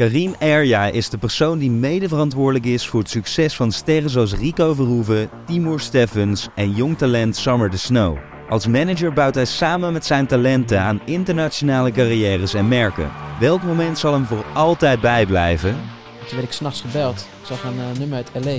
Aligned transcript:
Karim 0.00 0.34
Erja 0.38 0.86
is 0.86 1.08
de 1.08 1.18
persoon 1.18 1.58
die 1.58 1.70
mede 1.70 2.08
verantwoordelijk 2.08 2.64
is 2.64 2.86
voor 2.86 3.00
het 3.00 3.10
succes 3.10 3.54
van 3.54 3.72
sterren 3.72 4.10
zoals 4.10 4.34
Rico 4.34 4.74
Verhoeven, 4.74 5.30
Timur 5.46 5.80
Steffens 5.80 6.48
en 6.54 6.70
jong 6.70 6.98
talent 6.98 7.36
Summer 7.36 7.70
the 7.70 7.78
Snow. 7.78 8.16
Als 8.48 8.66
manager 8.66 9.12
bouwt 9.12 9.34
hij 9.34 9.44
samen 9.44 9.92
met 9.92 10.06
zijn 10.06 10.26
talenten 10.26 10.80
aan 10.80 11.00
internationale 11.04 11.92
carrières 11.92 12.54
en 12.54 12.68
merken. 12.68 13.10
Welk 13.40 13.62
moment 13.62 13.98
zal 13.98 14.12
hem 14.12 14.24
voor 14.24 14.44
altijd 14.54 15.00
bijblijven? 15.00 15.76
Toen 16.18 16.36
werd 16.36 16.48
ik 16.48 16.52
s'nachts 16.52 16.80
gebeld. 16.80 17.26
Ik 17.40 17.46
zag 17.46 17.64
een 17.64 17.76
uh, 17.76 17.98
nummer 17.98 18.16
uit 18.16 18.44
LA. 18.44 18.58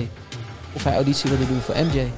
Of 0.72 0.84
hij 0.84 0.94
auditie 0.94 1.30
wilde 1.30 1.46
doen 1.46 1.60
voor 1.60 1.74
MJ. 1.74 2.10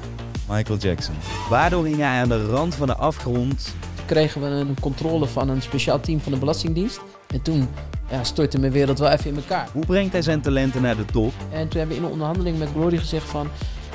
Michael 0.49 0.79
Jackson. 0.79 1.15
Waardoor 1.49 1.85
ging 1.85 1.97
hij 1.97 2.21
aan 2.21 2.29
de 2.29 2.47
rand 2.47 2.75
van 2.75 2.87
de 2.87 2.97
afgrond? 2.97 3.75
Toen 3.95 4.07
kregen 4.07 4.41
we 4.41 4.47
een 4.47 4.81
controle 4.81 5.27
van 5.27 5.49
een 5.49 5.63
speciaal 5.63 6.01
team 6.01 6.21
van 6.21 6.33
de 6.33 6.39
Belastingdienst. 6.39 7.01
En 7.29 7.43
toen 7.43 7.69
ja, 8.11 8.25
stortte 8.25 8.59
mijn 8.59 8.73
wereld 8.73 8.99
wel 8.99 9.11
even 9.11 9.31
in 9.31 9.37
elkaar. 9.37 9.69
Hoe 9.73 9.87
brengt 9.87 10.13
hij 10.13 10.23
zijn 10.23 10.41
talenten 10.41 10.83
naar 10.83 10.97
de 10.97 11.05
top? 11.05 11.33
En 11.51 11.69
toen 11.69 11.79
hebben 11.79 11.89
we 11.89 11.95
in 11.95 12.03
een 12.03 12.13
onderhandeling 12.13 12.59
met 12.59 12.69
Glory 12.69 12.97
gezegd 12.97 13.29
van... 13.29 13.49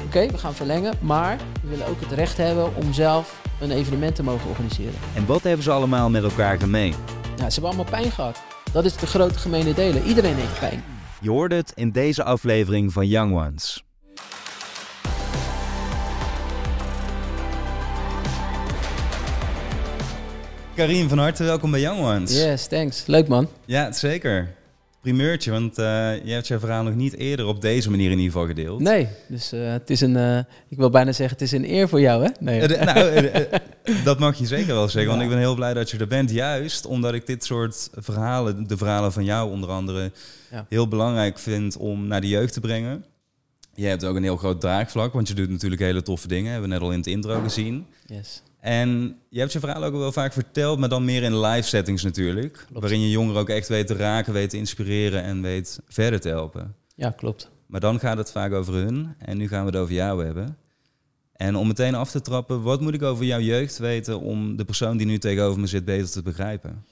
Oké, 0.05 0.27
we 0.27 0.37
gaan 0.37 0.53
verlengen, 0.53 0.93
maar 1.01 1.37
we 1.61 1.69
willen 1.69 1.87
ook 1.87 1.99
het 1.99 2.11
recht 2.11 2.37
hebben 2.37 2.75
om 2.75 2.93
zelf 2.93 3.41
een 3.61 3.71
evenement 3.71 4.15
te 4.15 4.23
mogen 4.23 4.49
organiseren. 4.49 4.93
En 5.15 5.25
wat 5.25 5.43
hebben 5.43 5.63
ze 5.63 5.71
allemaal 5.71 6.09
met 6.09 6.23
elkaar 6.23 6.59
gemeen? 6.59 6.93
Ja, 7.35 7.49
ze 7.49 7.61
hebben 7.61 7.63
allemaal 7.63 7.99
pijn 7.99 8.11
gehad. 8.11 8.41
Dat 8.71 8.85
is 8.85 8.95
de 8.95 9.07
grote 9.07 9.39
gemene 9.39 9.73
delen. 9.73 10.03
Iedereen 10.03 10.35
heeft 10.35 10.59
pijn. 10.59 10.83
Je 11.21 11.29
hoort 11.29 11.51
het 11.51 11.71
in 11.75 11.91
deze 11.91 12.23
aflevering 12.23 12.93
van 12.93 13.07
Young 13.07 13.33
Ones. 13.33 13.83
Karim, 20.75 21.09
van 21.09 21.17
harte 21.17 21.43
welkom 21.43 21.71
bij 21.71 21.79
Young 21.79 21.99
Ones. 21.99 22.43
Yes, 22.43 22.67
thanks. 22.67 23.05
Leuk 23.05 23.27
man. 23.27 23.49
Ja, 23.65 23.91
zeker. 23.91 24.55
Primeurtje, 25.01 25.51
want 25.51 25.79
uh, 25.79 25.85
je 26.25 26.31
hebt 26.31 26.47
je 26.47 26.59
verhaal 26.59 26.83
nog 26.83 26.95
niet 26.95 27.15
eerder 27.15 27.45
op 27.45 27.61
deze 27.61 27.89
manier 27.89 28.11
in 28.11 28.17
ieder 28.17 28.31
geval 28.31 28.47
gedeeld. 28.47 28.79
Nee, 28.79 29.07
dus 29.27 29.53
uh, 29.53 29.71
het 29.71 29.89
is 29.89 30.01
een, 30.01 30.15
uh, 30.15 30.37
ik 30.67 30.77
wil 30.77 30.89
bijna 30.89 31.11
zeggen, 31.11 31.37
het 31.37 31.45
is 31.47 31.51
een 31.51 31.69
eer 31.69 31.89
voor 31.89 32.01
jou, 32.01 32.23
hè? 32.23 32.29
Nee. 32.39 32.67
nou, 32.93 33.29
dat 34.03 34.19
mag 34.19 34.37
je 34.37 34.45
zeker 34.45 34.73
wel 34.73 34.89
zeggen, 34.89 35.11
want 35.11 35.23
ik 35.23 35.29
ben 35.29 35.37
heel 35.37 35.55
blij 35.55 35.73
dat 35.73 35.89
je 35.89 35.97
er 35.97 36.07
bent. 36.07 36.31
Juist 36.31 36.85
omdat 36.85 37.13
ik 37.13 37.25
dit 37.25 37.43
soort 37.43 37.89
verhalen, 37.95 38.67
de 38.67 38.77
verhalen 38.77 39.11
van 39.11 39.23
jou 39.23 39.51
onder 39.51 39.69
andere, 39.69 40.11
ja. 40.51 40.65
heel 40.69 40.87
belangrijk 40.87 41.39
vind 41.39 41.77
om 41.77 42.07
naar 42.07 42.21
de 42.21 42.27
jeugd 42.27 42.53
te 42.53 42.59
brengen. 42.59 43.05
Je 43.75 43.85
hebt 43.85 44.05
ook 44.05 44.15
een 44.15 44.23
heel 44.23 44.37
groot 44.37 44.61
draagvlak, 44.61 45.13
want 45.13 45.27
je 45.27 45.33
doet 45.33 45.49
natuurlijk 45.49 45.81
hele 45.81 46.01
toffe 46.01 46.27
dingen. 46.27 46.51
Hebben 46.51 46.69
we 46.69 46.75
net 46.75 46.83
al 46.83 46.91
in 46.91 46.97
het 46.97 47.07
intro 47.07 47.41
gezien. 47.41 47.85
Yes. 48.05 48.41
En 48.63 49.19
je 49.29 49.39
hebt 49.39 49.51
je 49.51 49.59
verhaal 49.59 49.83
ook 49.83 49.93
wel 49.93 50.11
vaak 50.11 50.33
verteld, 50.33 50.79
maar 50.79 50.89
dan 50.89 51.05
meer 51.05 51.23
in 51.23 51.39
live 51.39 51.67
settings 51.67 52.03
natuurlijk. 52.03 52.53
Klopt. 52.53 52.79
Waarin 52.79 53.01
je 53.01 53.09
jongeren 53.09 53.41
ook 53.41 53.49
echt 53.49 53.67
weet 53.67 53.87
te 53.87 53.95
raken, 53.95 54.33
weet 54.33 54.49
te 54.49 54.57
inspireren 54.57 55.23
en 55.23 55.41
weet 55.41 55.79
verder 55.87 56.21
te 56.21 56.29
helpen. 56.29 56.75
Ja, 56.95 57.09
klopt. 57.09 57.49
Maar 57.65 57.79
dan 57.79 57.99
gaat 57.99 58.17
het 58.17 58.31
vaak 58.31 58.53
over 58.53 58.73
hun 58.73 59.15
en 59.17 59.37
nu 59.37 59.47
gaan 59.47 59.65
we 59.65 59.71
het 59.71 59.79
over 59.79 59.93
jou 59.93 60.25
hebben. 60.25 60.57
En 61.33 61.55
om 61.55 61.67
meteen 61.67 61.95
af 61.95 62.11
te 62.11 62.21
trappen, 62.21 62.61
wat 62.61 62.81
moet 62.81 62.93
ik 62.93 63.01
over 63.01 63.25
jouw 63.25 63.39
jeugd 63.39 63.77
weten 63.77 64.19
om 64.19 64.55
de 64.55 64.65
persoon 64.65 64.97
die 64.97 65.07
nu 65.07 65.17
tegenover 65.17 65.59
me 65.59 65.67
zit 65.67 65.85
beter 65.85 66.11
te 66.11 66.21
begrijpen? 66.21 66.85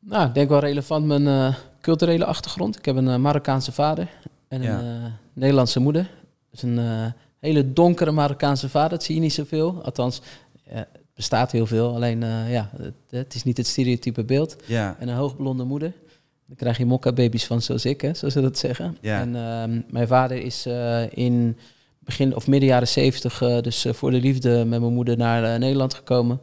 Nou, 0.00 0.28
ik 0.28 0.34
denk 0.34 0.48
wel 0.48 0.60
relevant 0.60 1.06
mijn 1.06 1.26
uh, 1.26 1.54
culturele 1.80 2.24
achtergrond. 2.24 2.78
Ik 2.78 2.84
heb 2.84 2.96
een 2.96 3.08
uh, 3.08 3.16
Marokkaanse 3.16 3.72
vader 3.72 4.08
en 4.48 4.62
een 4.62 4.84
uh, 4.84 5.04
Nederlandse 5.32 5.80
moeder. 5.80 6.10
Dus 6.50 6.62
een 6.62 7.12
hele 7.40 7.72
donkere 7.72 8.10
Marokkaanse 8.10 8.68
vader, 8.68 8.90
dat 8.90 9.02
zie 9.02 9.14
je 9.14 9.20
niet 9.20 9.32
zoveel. 9.32 9.84
Althans, 9.84 10.20
bestaat 11.18 11.52
heel 11.52 11.66
veel. 11.66 11.94
Alleen 11.94 12.22
uh, 12.22 12.52
ja, 12.52 12.70
het, 12.76 12.94
het, 13.10 13.34
is 13.34 13.44
niet 13.44 13.56
het 13.56 13.66
stereotype 13.66 14.24
beeld. 14.24 14.56
Ja. 14.66 14.96
En 14.98 15.08
een 15.08 15.16
hoogblonde 15.16 15.64
moeder. 15.64 15.92
Dan 16.46 16.56
krijg 16.56 16.78
je 16.78 16.86
mokka-baby's 16.86 17.46
van 17.46 17.62
zoals 17.62 17.84
ik, 17.84 18.00
hè, 18.00 18.14
zoals 18.14 18.34
ze 18.34 18.40
dat 18.40 18.58
zeggen. 18.58 18.96
Ja. 19.00 19.20
En 19.20 19.28
uh, 19.28 19.82
mijn 19.90 20.06
vader 20.06 20.36
is 20.36 20.66
uh, 20.66 21.02
in 21.12 21.58
begin 21.98 22.36
of 22.36 22.46
midden 22.46 22.68
jaren 22.68 22.88
zeventig, 22.88 23.38
dus 23.62 23.86
voor 23.90 24.10
de 24.10 24.20
liefde 24.20 24.64
met 24.64 24.80
mijn 24.80 24.92
moeder 24.92 25.16
naar 25.16 25.58
Nederland 25.58 25.94
gekomen. 25.94 26.40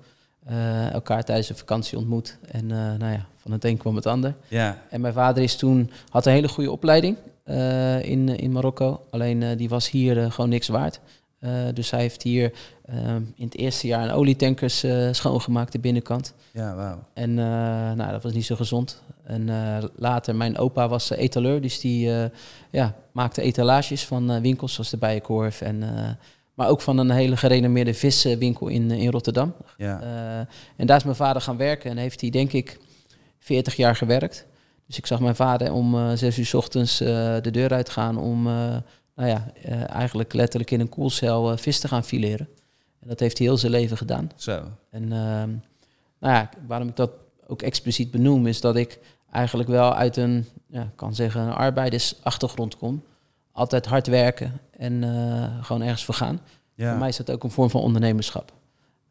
elkaar 0.92 1.24
tijdens 1.24 1.50
een 1.50 1.56
vakantie 1.56 1.98
ontmoet. 1.98 2.38
En 2.52 2.68
nou 2.68 3.12
ja, 3.12 3.26
van 3.36 3.52
het 3.52 3.66
een 3.66 3.78
kwam 3.78 3.96
het 3.96 4.06
ander. 4.06 4.36
Ja. 4.48 4.82
En 4.90 5.02
mijn 5.02 5.14
vader 5.14 5.44
is 5.44 5.56
toen, 5.56 5.92
had 6.10 6.26
een 6.26 6.34
hele 6.34 6.48
goede 6.48 6.72
opleiding 6.72 7.18
in, 8.02 8.30
in 8.38 8.52
Marokko. 8.52 9.06
Alleen 9.10 9.58
die 9.58 9.70
was 9.70 9.90
hier 9.90 10.32
gewoon 10.32 10.50
niks 10.50 10.68
waard. 10.68 11.00
Uh, 11.46 11.52
dus 11.74 11.92
hij 11.92 12.00
heeft 12.00 12.24
hier 12.24 12.54
uh, 12.90 13.16
in 13.16 13.46
het 13.46 13.58
eerste 13.58 13.88
jaar 13.88 14.04
een 14.04 14.12
olietankers 14.12 14.84
uh, 14.84 15.08
schoongemaakt, 15.12 15.72
de 15.72 15.80
binnenkant. 15.80 16.34
Ja, 16.52 16.76
wauw. 16.76 17.00
En 17.14 17.34
nou, 17.96 18.12
dat 18.12 18.24
was 18.24 18.34
niet 18.34 18.46
zo 18.46 18.56
gezond. 18.56 19.04
En 19.24 19.50
later, 19.96 20.36
mijn 20.36 20.58
opa 20.58 20.88
was 20.88 21.10
etaleur, 21.10 21.62
dus 21.62 21.80
die 21.80 22.10
ja, 22.72 22.96
maakte 23.12 23.42
etalages 23.42 24.06
van 24.06 24.42
winkels 24.42 24.74
zoals 24.74 24.90
de 24.90 24.98
Bijenkorf. 24.98 25.62
En, 25.62 25.84
maar 26.54 26.70
ook 26.70 26.82
van 26.82 26.98
een 26.98 27.10
hele 27.10 27.38
gerenommeerde 27.38 27.94
viswinkel 27.94 28.68
in, 28.68 28.92
in 28.92 29.12
Rotterdam. 29.12 29.54
Ja. 29.78 30.00
en 30.76 30.88
daar 30.88 30.98
is 30.98 31.04
mijn 31.04 31.16
vader 31.16 31.42
gaan 31.42 31.58
werken 31.58 31.90
en 31.92 31.98
heeft 31.98 32.22
hij 32.22 32.30
denk 32.30 32.54
ik 32.54 32.80
40 33.40 33.76
jaar 33.76 33.96
gewerkt. 33.96 34.46
Dus 34.88 34.98
ik 34.98 35.06
zag 35.06 35.20
mijn 35.20 35.36
vader 35.36 35.72
om 35.72 36.18
zes 36.18 36.38
uur 36.38 36.46
s 36.46 36.54
ochtends 36.54 36.98
de 36.98 37.50
deur 37.52 37.74
uitgaan 37.74 38.18
om 38.18 38.48
nou 39.16 39.30
ja, 39.30 39.52
uh, 39.66 39.90
eigenlijk 39.90 40.34
letterlijk 40.34 40.72
in 40.72 40.80
een 40.80 40.90
koelcel 40.90 41.52
uh, 41.52 41.58
vis 41.58 41.80
te 41.80 41.88
gaan 41.88 42.04
fileren. 42.04 42.48
En 43.00 43.08
dat 43.08 43.20
heeft 43.20 43.38
hij 43.38 43.48
heel 43.48 43.58
zijn 43.58 43.72
leven 43.72 43.98
gedaan. 43.98 44.32
Zo. 44.36 44.64
En 44.90 45.04
uh, 45.04 45.10
nou 45.10 46.34
ja, 46.34 46.50
waarom 46.68 46.88
ik 46.88 46.96
dat 46.96 47.12
ook 47.48 47.62
expliciet 47.62 48.12
benoem, 48.12 48.48
is 48.48 48.62
dat 48.62 48.76
ik 48.76 49.00
eigenlijk 49.32 49.70
wel 49.70 49.94
uit 49.96 50.18
een, 50.18 50.46
ja, 50.68 50.92
kan 50.96 51.16
zeggen, 51.16 51.42
een 51.42 51.54
arbeidersachtergrond 51.54 52.78
kom. 52.78 53.04
Altijd 53.52 53.86
hard 53.86 54.08
werken 54.08 54.60
en 54.78 55.04
gewoon 55.62 55.82
ergens 55.82 56.06
voor 56.06 56.14
gaan. 56.14 56.40
Ja. 56.74 56.90
Voor 56.90 57.00
mij 57.00 57.08
is 57.08 57.18
dat 57.18 57.32
ook 57.32 57.44
een 57.44 57.52
vorm 57.52 57.70
van 57.70 57.82
ondernemerschap. 57.82 58.54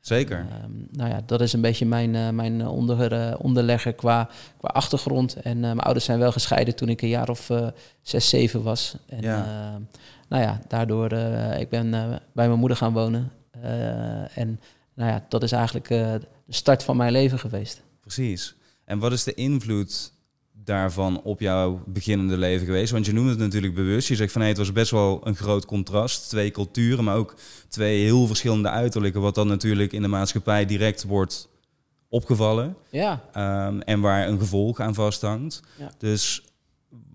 Zeker. 0.05 0.39
Um, 0.39 0.89
nou 0.91 1.11
ja, 1.11 1.21
dat 1.27 1.41
is 1.41 1.53
een 1.53 1.61
beetje 1.61 1.87
mijn, 1.87 2.15
uh, 2.15 2.31
mijn 2.31 2.67
onder, 2.67 3.13
uh, 3.13 3.35
onderlegger 3.39 3.93
qua, 3.93 4.29
qua 4.57 4.69
achtergrond. 4.69 5.35
En 5.35 5.57
uh, 5.57 5.63
mijn 5.63 5.79
ouders 5.79 6.05
zijn 6.05 6.19
wel 6.19 6.33
gescheiden 6.33 6.77
toen 6.77 6.89
ik 6.89 7.03
een 7.03 7.09
jaar 7.09 7.29
of 7.29 7.51
zes, 8.03 8.29
zeven 8.29 8.63
was. 8.63 8.97
En 9.07 9.21
ja. 9.21 9.81
nou 10.29 10.43
ja, 10.43 10.61
daardoor, 10.69 11.13
ik 11.59 11.69
ben 11.69 11.91
bij 12.33 12.47
mijn 12.47 12.59
moeder 12.59 12.77
gaan 12.77 12.93
wonen. 12.93 13.33
en 14.35 14.61
nou 14.95 15.11
ja, 15.11 15.25
dat 15.29 15.43
is 15.43 15.53
eigenlijk 15.53 15.89
de 15.89 16.21
start 16.49 16.83
van 16.83 16.97
mijn 16.97 17.13
leven 17.13 17.39
geweest. 17.39 17.83
Precies. 18.01 18.55
En 18.85 18.99
wat 18.99 19.13
is 19.13 19.25
de 19.25 19.35
invloed 19.35 20.13
daarvan 20.65 21.23
op 21.23 21.41
jouw 21.41 21.83
beginnende 21.87 22.37
leven 22.37 22.67
geweest? 22.67 22.93
Want 22.93 23.07
je 23.07 23.13
noemt 23.13 23.29
het 23.29 23.39
natuurlijk 23.39 23.75
bewust. 23.75 24.09
Je 24.09 24.15
zegt 24.15 24.33
van 24.33 24.41
hey, 24.41 24.51
het 24.51 24.59
was 24.59 24.73
best 24.73 24.91
wel 24.91 25.21
een 25.25 25.37
groot 25.37 25.65
contrast. 25.65 26.29
Twee 26.29 26.51
culturen, 26.51 27.05
maar 27.05 27.17
ook 27.17 27.35
twee 27.69 28.03
heel 28.03 28.27
verschillende 28.27 28.69
uiterlijken. 28.69 29.21
Wat 29.21 29.35
dan 29.35 29.49
natuurlijk 29.49 29.93
in 29.93 30.03
de 30.03 30.09
maatschappij 30.09 30.67
direct 30.67 31.05
wordt 31.05 31.49
opgevallen. 32.09 32.77
Ja. 32.91 33.25
Um, 33.67 33.81
en 33.81 34.01
waar 34.01 34.29
een 34.29 34.39
gevolg 34.39 34.81
aan 34.81 34.95
vasthangt. 34.95 35.63
Ja. 35.79 35.91
Dus 35.99 36.45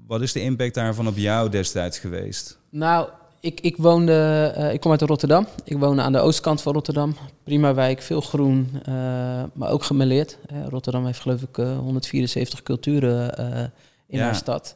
wat 0.08 0.22
is 0.22 0.32
de 0.32 0.42
impact 0.42 0.74
daarvan 0.74 1.08
op 1.08 1.18
jou 1.18 1.50
destijds 1.50 2.00
geweest? 2.00 2.60
Nou, 2.70 3.10
ik, 3.40 3.60
ik 3.60 3.78
woonde, 3.78 4.54
uh, 4.58 4.74
ik 4.74 4.80
kom 4.80 4.92
uit 4.92 5.02
Rotterdam. 5.02 5.48
Ik 5.64 5.78
woonde 5.78 6.02
aan 6.02 6.12
de 6.12 6.20
oostkant 6.20 6.62
van 6.62 6.74
Rotterdam. 6.74 7.16
Prima 7.44 7.74
wijk, 7.74 8.02
veel 8.02 8.22
groen, 8.22 8.70
uh, 8.74 8.84
maar 9.54 9.70
ook 9.70 9.84
gemeleerd. 9.84 10.38
Uh, 10.54 10.68
Rotterdam 10.68 11.06
heeft 11.06 11.20
geloof 11.20 11.42
ik 11.42 11.56
174 11.56 12.64
culturen 12.64 13.36
in 14.08 14.18
Ja. 14.18 14.24
haar 14.24 14.36
stad. 14.36 14.76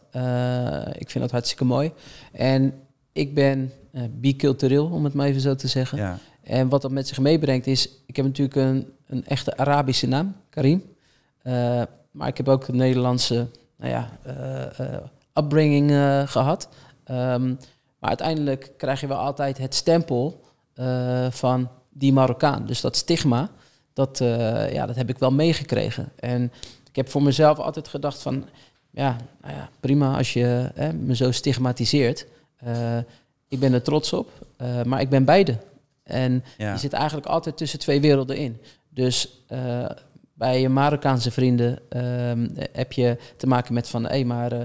ik 0.97 1.09
vind 1.09 1.24
dat 1.24 1.31
hartstikke 1.31 1.66
mooi. 1.66 1.91
En 2.31 2.74
ik 3.12 3.34
ben 3.34 3.72
bicultureel, 4.12 4.85
om 4.85 5.03
het 5.03 5.13
maar 5.13 5.28
even 5.28 5.41
zo 5.41 5.56
te 5.56 5.68
zeggen. 5.68 5.97
Ja, 5.97 6.18
En 6.44 6.69
wat 6.69 6.81
dat 6.81 6.91
met 6.91 7.07
zich 7.07 7.19
meebrengt 7.19 7.68
is, 7.68 7.90
ik 8.06 8.16
heb 8.16 8.25
natuurlijk 8.25 8.56
een, 8.57 8.88
een 9.07 9.25
echte 9.25 9.57
Arabische 9.57 10.07
naam, 10.07 10.35
Karim. 10.50 10.84
Maar 12.12 12.28
ik 12.28 12.38
heb 12.38 12.47
ook 12.47 12.68
een 12.68 12.75
Nederlandse 12.75 13.47
nou 13.78 13.91
ja, 13.91 14.09
upbringing 15.34 15.91
gehad. 16.30 16.69
Um, 17.12 17.57
maar 18.04 18.12
uiteindelijk 18.12 18.72
krijg 18.78 19.02
je 19.02 19.08
wel 19.08 19.18
altijd 19.18 19.58
het 19.58 19.76
stempel 19.76 20.42
van 21.30 21.70
die 21.90 22.14
Marokkaan. 22.14 22.66
Dus 22.66 22.82
dat 22.82 22.96
stigma, 22.96 23.50
dat, 23.94 24.18
ja, 24.72 24.86
dat 24.86 24.96
heb 24.96 25.10
ik 25.10 25.18
wel 25.18 25.32
meegekregen. 25.32 26.12
En 26.16 26.52
ik 26.90 26.96
heb 26.96 27.10
voor 27.10 27.24
mezelf 27.24 27.58
altijd 27.58 27.88
gedacht 27.88 28.22
van, 28.22 28.46
ja, 28.90 29.16
nou 29.42 29.54
ja 29.54 29.70
prima 29.80 30.18
als 30.18 30.34
je 30.34 30.72
hè, 30.74 30.94
me 30.94 31.16
zo 31.16 31.32
stigmatiseert. 31.32 32.26
ik 33.48 33.60
ben 33.60 33.74
er 33.74 33.82
trots 33.82 34.14
op, 34.14 34.32
maar 34.86 35.02
ik 35.02 35.10
ben 35.10 35.26
beide. 35.26 35.58
En 36.04 36.44
Ja. 36.58 36.72
je 36.72 36.80
zit 36.80 36.94
eigenlijk 36.94 37.28
altijd 37.28 37.58
tussen 37.58 37.80
twee 37.80 38.02
werelden 38.02 38.38
in. 38.38 38.62
Dus 38.90 39.44
bij 40.34 40.62
je 40.62 40.70
Marokkaanse 40.70 41.32
vrienden 41.32 41.80
um, 42.30 42.52
heb 42.72 42.92
je 42.92 43.18
te 43.38 43.48
maken 43.48 43.74
met 43.74 43.90
van... 43.90 44.04
hé, 44.04 44.10
hey, 44.10 44.26
maar 44.26 44.54
uh, 44.54 44.60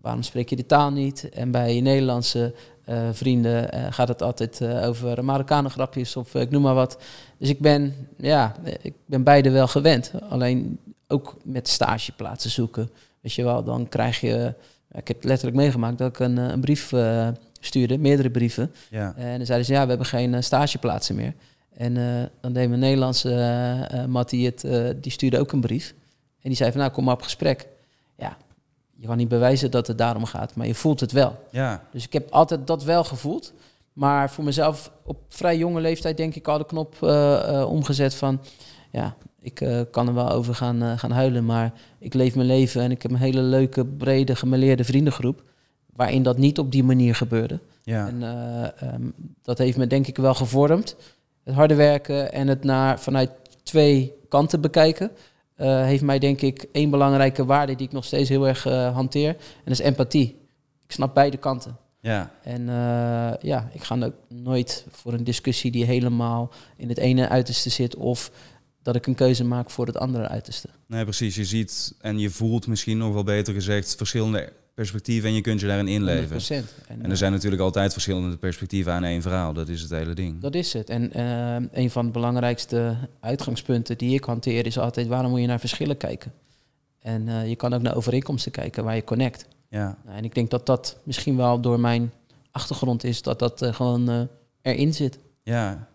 waarom 0.00 0.22
spreek 0.22 0.48
je 0.48 0.56
de 0.56 0.66
taal 0.66 0.90
niet? 0.90 1.28
En 1.28 1.50
bij 1.50 1.74
je 1.74 1.80
Nederlandse 1.80 2.54
uh, 2.90 3.08
vrienden 3.12 3.92
gaat 3.92 4.08
het 4.08 4.22
altijd 4.22 4.64
over 4.64 5.24
Marokkanen 5.24 5.70
grapjes 5.70 6.16
of 6.16 6.34
ik 6.34 6.50
noem 6.50 6.62
maar 6.62 6.74
wat. 6.74 6.98
Dus 7.38 7.48
ik 7.48 7.58
ben, 7.58 7.94
ja, 8.16 8.54
ik 8.82 8.94
ben 9.06 9.22
beide 9.22 9.50
wel 9.50 9.68
gewend. 9.68 10.12
Alleen 10.28 10.78
ook 11.08 11.36
met 11.44 11.68
stageplaatsen 11.68 12.50
zoeken. 12.50 12.90
Weet 13.20 13.32
je 13.32 13.44
wel, 13.44 13.64
dan 13.64 13.88
krijg 13.88 14.20
je 14.20 14.54
ik 14.92 15.08
heb 15.08 15.24
letterlijk 15.24 15.56
meegemaakt 15.56 15.98
dat 15.98 16.08
ik 16.08 16.18
een, 16.18 16.36
een 16.36 16.60
brief 16.60 16.92
stuurde, 17.60 17.98
meerdere 17.98 18.30
brieven. 18.30 18.72
Ja. 18.90 19.14
En 19.16 19.36
dan 19.36 19.46
zeiden 19.46 19.66
ze, 19.66 19.72
ja, 19.72 19.82
we 19.82 19.88
hebben 19.88 20.06
geen 20.06 20.42
stageplaatsen 20.42 21.14
meer. 21.14 21.34
En 21.76 21.94
dan 22.40 22.52
deed 22.52 22.68
mijn 22.68 22.80
Nederlandse 22.80 23.30
uh, 23.94 24.04
Mattie 24.04 24.46
het, 24.46 24.66
die 25.02 25.12
stuurde 25.12 25.38
ook 25.38 25.52
een 25.52 25.60
brief. 25.60 25.94
En 26.42 26.48
die 26.48 26.56
zei 26.56 26.70
van, 26.70 26.80
nou, 26.80 26.92
kom 26.92 27.04
maar 27.04 27.14
op 27.14 27.22
gesprek. 27.22 27.66
Ja, 28.16 28.36
je 29.00 29.06
kan 29.06 29.16
niet 29.16 29.28
bewijzen 29.28 29.70
dat 29.70 29.86
het 29.86 29.98
daarom 29.98 30.24
gaat, 30.24 30.54
maar 30.54 30.66
je 30.66 30.74
voelt 30.74 31.00
het 31.00 31.12
wel. 31.12 31.38
Ja. 31.50 31.82
Dus 31.92 32.04
ik 32.04 32.12
heb 32.12 32.30
altijd 32.30 32.66
dat 32.66 32.84
wel 32.84 33.04
gevoeld. 33.04 33.52
Maar 33.92 34.30
voor 34.30 34.44
mezelf 34.44 34.90
op 35.04 35.18
vrij 35.28 35.58
jonge 35.58 35.80
leeftijd 35.80 36.16
denk 36.16 36.34
ik 36.34 36.48
al 36.48 36.58
de 36.58 36.66
knop 36.66 36.96
uh, 37.02 37.66
omgezet 37.68 38.14
van... 38.14 38.40
Ja, 38.90 39.14
ik 39.40 39.60
uh, 39.60 39.80
kan 39.90 40.08
er 40.08 40.14
wel 40.14 40.30
over 40.30 40.54
gaan, 40.54 40.98
gaan 40.98 41.10
huilen, 41.10 41.44
maar 41.44 41.72
ik 41.98 42.14
leef 42.14 42.34
mijn 42.34 42.46
leven... 42.46 42.82
en 42.82 42.90
ik 42.90 43.02
heb 43.02 43.10
een 43.10 43.16
hele 43.16 43.40
leuke, 43.40 43.84
brede, 43.84 44.36
gemeleerde 44.36 44.84
vriendengroep... 44.84 45.42
waarin 45.96 46.22
dat 46.22 46.38
niet 46.38 46.58
op 46.58 46.72
die 46.72 46.84
manier 46.84 47.14
gebeurde. 47.14 47.58
Ja. 47.82 48.06
En 48.06 48.22
um, 48.94 49.14
dat 49.42 49.58
heeft 49.58 49.76
me 49.76 49.86
denk 49.86 50.06
ik 50.06 50.16
wel 50.16 50.34
gevormd. 50.34 50.96
Het 51.44 51.54
harde 51.54 51.74
werken 51.74 52.32
en 52.32 52.48
het 52.48 52.64
naar, 52.64 53.00
vanuit 53.00 53.30
twee 53.62 54.12
kanten 54.28 54.60
bekijken... 54.60 55.10
Uh, 55.60 55.84
heeft 55.84 56.02
mij 56.02 56.18
denk 56.18 56.40
ik 56.40 56.66
één 56.72 56.90
belangrijke 56.90 57.44
waarde 57.44 57.74
die 57.74 57.86
ik 57.86 57.92
nog 57.92 58.04
steeds 58.04 58.28
heel 58.28 58.48
erg 58.48 58.66
uh, 58.66 58.94
hanteer. 58.94 59.28
En 59.28 59.36
dat 59.64 59.72
is 59.72 59.80
empathie. 59.80 60.38
Ik 60.84 60.92
snap 60.92 61.14
beide 61.14 61.36
kanten. 61.36 61.76
Ja. 62.00 62.32
En 62.42 62.60
uh, 62.60 63.32
ja, 63.40 63.70
ik 63.72 63.82
ga 63.82 64.04
ook 64.04 64.14
nooit 64.28 64.86
voor 64.90 65.12
een 65.12 65.24
discussie 65.24 65.70
die 65.70 65.84
helemaal 65.84 66.50
in 66.76 66.88
het 66.88 66.98
ene 66.98 67.28
uiterste 67.28 67.70
zit 67.70 67.96
of 67.96 68.30
dat 68.82 68.96
ik 68.96 69.06
een 69.06 69.14
keuze 69.14 69.44
maak 69.44 69.70
voor 69.70 69.86
het 69.86 69.96
andere 69.96 70.28
uiterste. 70.28 70.68
Nee, 70.86 71.02
precies. 71.02 71.34
Je 71.34 71.44
ziet 71.44 71.94
en 72.00 72.18
je 72.18 72.30
voelt 72.30 72.66
misschien 72.66 72.98
nog 72.98 73.12
wel 73.12 73.24
beter 73.24 73.54
gezegd 73.54 73.94
verschillende 73.94 74.52
perspectieven 74.80 75.28
en 75.28 75.34
je 75.34 75.40
kunt 75.40 75.60
je 75.60 75.66
daarin 75.66 75.88
inleven. 75.88 76.40
100%. 76.40 76.44
En, 76.86 77.02
en 77.02 77.10
er 77.10 77.16
zijn 77.16 77.32
natuurlijk 77.32 77.62
altijd 77.62 77.92
verschillende 77.92 78.36
perspectieven 78.36 78.92
aan 78.92 79.04
één 79.04 79.22
verhaal. 79.22 79.52
Dat 79.52 79.68
is 79.68 79.80
het 79.80 79.90
hele 79.90 80.14
ding. 80.14 80.40
Dat 80.40 80.54
is 80.54 80.72
het. 80.72 80.90
En 80.90 81.12
uh, 81.16 81.68
een 81.72 81.90
van 81.90 82.06
de 82.06 82.12
belangrijkste 82.12 82.96
uitgangspunten 83.20 83.98
die 83.98 84.14
ik 84.14 84.24
hanteer 84.24 84.66
is 84.66 84.78
altijd 84.78 85.06
waarom 85.06 85.30
moet 85.30 85.40
je 85.40 85.46
naar 85.46 85.60
verschillen 85.60 85.96
kijken. 85.96 86.32
En 86.98 87.26
uh, 87.26 87.48
je 87.48 87.56
kan 87.56 87.72
ook 87.72 87.82
naar 87.82 87.96
overeenkomsten 87.96 88.52
kijken 88.52 88.84
waar 88.84 88.94
je 88.94 89.04
connect. 89.04 89.46
Ja. 89.68 89.98
Nou, 90.04 90.16
en 90.16 90.24
ik 90.24 90.34
denk 90.34 90.50
dat 90.50 90.66
dat 90.66 90.96
misschien 91.02 91.36
wel 91.36 91.60
door 91.60 91.80
mijn 91.80 92.12
achtergrond 92.50 93.04
is 93.04 93.22
dat 93.22 93.38
dat 93.38 93.62
uh, 93.62 93.74
gewoon 93.74 94.28
erin 94.62 94.94
zit. 94.94 95.18
Ja. 95.42 95.88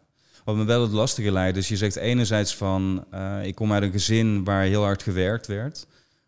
Wat 0.44 0.56
me 0.56 0.64
wel 0.64 0.82
het 0.82 0.92
lastige 0.92 1.32
lijkt, 1.32 1.58
is 1.58 1.68
je 1.68 1.78
zegt 1.78 1.96
enerzijds 1.96 2.56
van 2.56 3.06
ik 3.44 3.56
kom 3.56 3.74
uit 3.74 3.84
een 3.84 3.92
gezin 3.92 4.44
waar 4.44 4.64
heel 4.64 4.84
hard 4.84 5.04
gewerkt 5.04 5.48
werd 5.48 5.86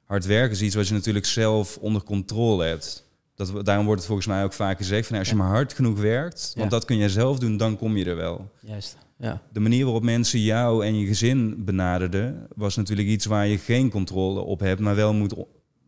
hard 0.08 0.26
werken 0.26 0.52
is 0.52 0.62
iets 0.62 0.76
wat 0.76 0.88
je 0.88 0.94
natuurlijk 0.94 1.26
zelf 1.26 1.78
onder 1.78 2.04
controle 2.04 2.66
hebt. 2.66 3.06
Dat, 3.36 3.66
daarom 3.66 3.86
wordt 3.86 4.00
het 4.00 4.10
volgens 4.10 4.28
mij 4.28 4.44
ook 4.44 4.54
vaak 4.54 4.78
gezegd 4.78 5.08
van 5.08 5.18
als 5.18 5.30
je 5.30 5.36
maar 5.36 5.48
hard 5.48 5.74
genoeg 5.74 6.00
werkt, 6.00 6.54
want 6.56 6.72
dat 6.72 6.86
kun 6.86 6.98
je 6.98 7.10
zelf 7.10 7.40
doen, 7.40 7.58
dan 7.58 7.78
kom 7.78 7.98
je 7.98 8.06
er 8.06 8.16
wel. 8.16 8.52
Juist. 8.60 8.98
Ja. 9.20 9.42
De 9.52 9.60
manier 9.60 9.84
waarop 9.84 10.04
mensen 10.04 10.40
jou 10.40 10.86
en 10.86 11.00
je 11.00 11.06
gezin 11.06 11.66
benaderden, 11.66 12.48
was 12.56 12.76
natuurlijk 12.76 13.08
iets 13.08 13.26
waar 13.26 13.48
je 13.48 13.58
geen 13.58 13.90
controle 13.90 14.40
op 14.40 14.60
hebt, 14.60 14.80
maar 14.80 14.96
wel 14.96 15.14
moet 15.14 15.34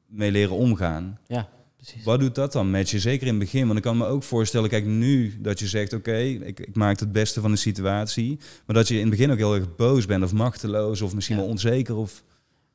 mee 0.08 0.32
leren 0.32 0.56
omgaan. 0.56 1.20
Ja, 1.28 1.50
precies. 1.76 2.04
Wat 2.04 2.20
doet 2.20 2.36
dat 2.36 2.52
dan 2.52 2.72
met 2.72 2.90
je? 2.90 3.00
Zeker 3.00 3.28
in 3.28 3.34
het 3.34 3.44
begin. 3.44 3.66
Want 3.66 3.78
ik 3.78 3.84
kan 3.84 3.98
me 3.98 4.06
ook 4.06 4.24
voorstellen, 4.24 4.70
kijk 4.70 4.86
nu 4.86 5.38
dat 5.40 5.60
je 5.60 5.68
zegt, 5.68 5.94
oké, 5.94 6.18
ik, 6.18 6.60
ik, 6.60 6.76
maak 6.76 7.00
het 7.00 7.12
beste 7.12 7.42
van 7.42 7.52
de 7.52 7.58
situatie. 7.58 8.40
Maar 8.66 8.76
dat 8.76 8.88
je 8.88 8.94
in 8.94 9.00
het 9.02 9.10
begin 9.10 9.32
ook 9.32 9.38
heel 9.38 9.56
erg 9.56 9.76
boos 9.76 10.06
bent 10.06 10.24
of 10.24 10.34
machteloos 10.34 11.02
of 11.02 11.16
misschien 11.16 11.38
wel 11.38 11.46
onzeker. 11.46 11.96
Of... 11.96 12.24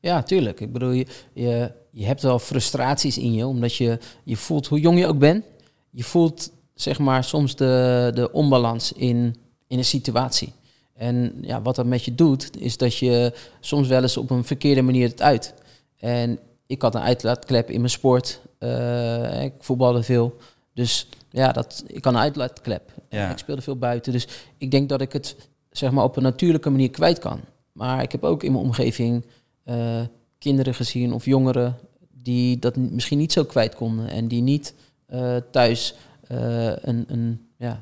Ja, 0.05 0.23
tuurlijk. 0.23 0.61
Ik 0.61 0.73
bedoel, 0.73 0.91
je, 0.91 1.07
je, 1.33 1.73
je 1.91 2.05
hebt 2.07 2.23
wel 2.23 2.39
frustraties 2.39 3.19
in 3.19 3.33
je, 3.33 3.47
omdat 3.47 3.77
je, 3.77 3.99
je 4.25 4.37
voelt, 4.37 4.67
hoe 4.67 4.81
jong 4.81 4.99
je 4.99 5.07
ook 5.07 5.19
bent, 5.19 5.45
je 5.91 6.05
voelt 6.05 6.51
zeg 6.75 6.99
maar 6.99 7.25
soms 7.25 7.57
de, 7.57 8.11
de 8.15 8.33
onbalans 8.33 8.93
in, 8.93 9.37
in 9.67 9.79
een 9.79 9.85
situatie. 9.85 10.53
En 10.95 11.35
ja, 11.41 11.63
wat 11.63 11.77
dat 11.77 11.87
met 11.87 12.05
je 12.05 12.15
doet, 12.15 12.61
is 12.61 12.77
dat 12.77 12.97
je 12.97 13.33
soms 13.61 13.89
wel 13.89 14.03
eens 14.03 14.17
op 14.17 14.31
een 14.31 14.45
verkeerde 14.45 14.83
manier 14.83 15.09
het 15.09 15.23
uit. 15.23 15.55
En 15.99 16.39
ik 16.67 16.83
had 16.83 16.95
een 16.95 17.01
uitlaatklep 17.01 17.71
in 17.71 17.79
mijn 17.79 17.91
sport. 17.91 18.41
Uh, 18.59 19.43
ik 19.43 19.53
voetbalde 19.59 20.03
veel. 20.03 20.37
Dus 20.75 21.09
ja, 21.31 21.53
dat, 21.53 21.85
ik 21.87 22.05
had 22.05 22.15
een 22.15 22.21
uitlaatklep. 22.21 22.93
Ja. 23.09 23.31
Ik 23.31 23.39
speelde 23.39 23.63
veel 23.63 23.79
buiten. 23.79 24.13
Dus 24.13 24.29
ik 24.59 24.71
denk 24.71 24.89
dat 24.89 25.01
ik 25.01 25.13
het 25.13 25.37
zeg 25.71 25.91
maar, 25.91 26.05
op 26.05 26.17
een 26.17 26.23
natuurlijke 26.23 26.71
manier 26.71 26.91
kwijt 26.91 27.19
kan. 27.19 27.41
Maar 27.73 28.03
ik 28.03 28.13
heb 28.13 28.25
ook 28.25 28.43
in 28.43 28.53
mijn 28.53 28.65
omgeving 28.65 29.25
uh, 29.65 30.01
kinderen 30.39 30.75
gezien 30.75 31.13
of 31.13 31.25
jongeren 31.25 31.77
die 32.11 32.59
dat 32.59 32.77
misschien 32.77 33.19
niet 33.19 33.33
zo 33.33 33.45
kwijt 33.45 33.75
konden 33.75 34.09
en 34.09 34.29
die 34.29 34.43
niet 34.43 34.75
uh, 35.13 35.37
thuis 35.51 35.95
uh, 36.31 36.77
een, 36.77 37.05
een, 37.07 37.49
ja, 37.57 37.81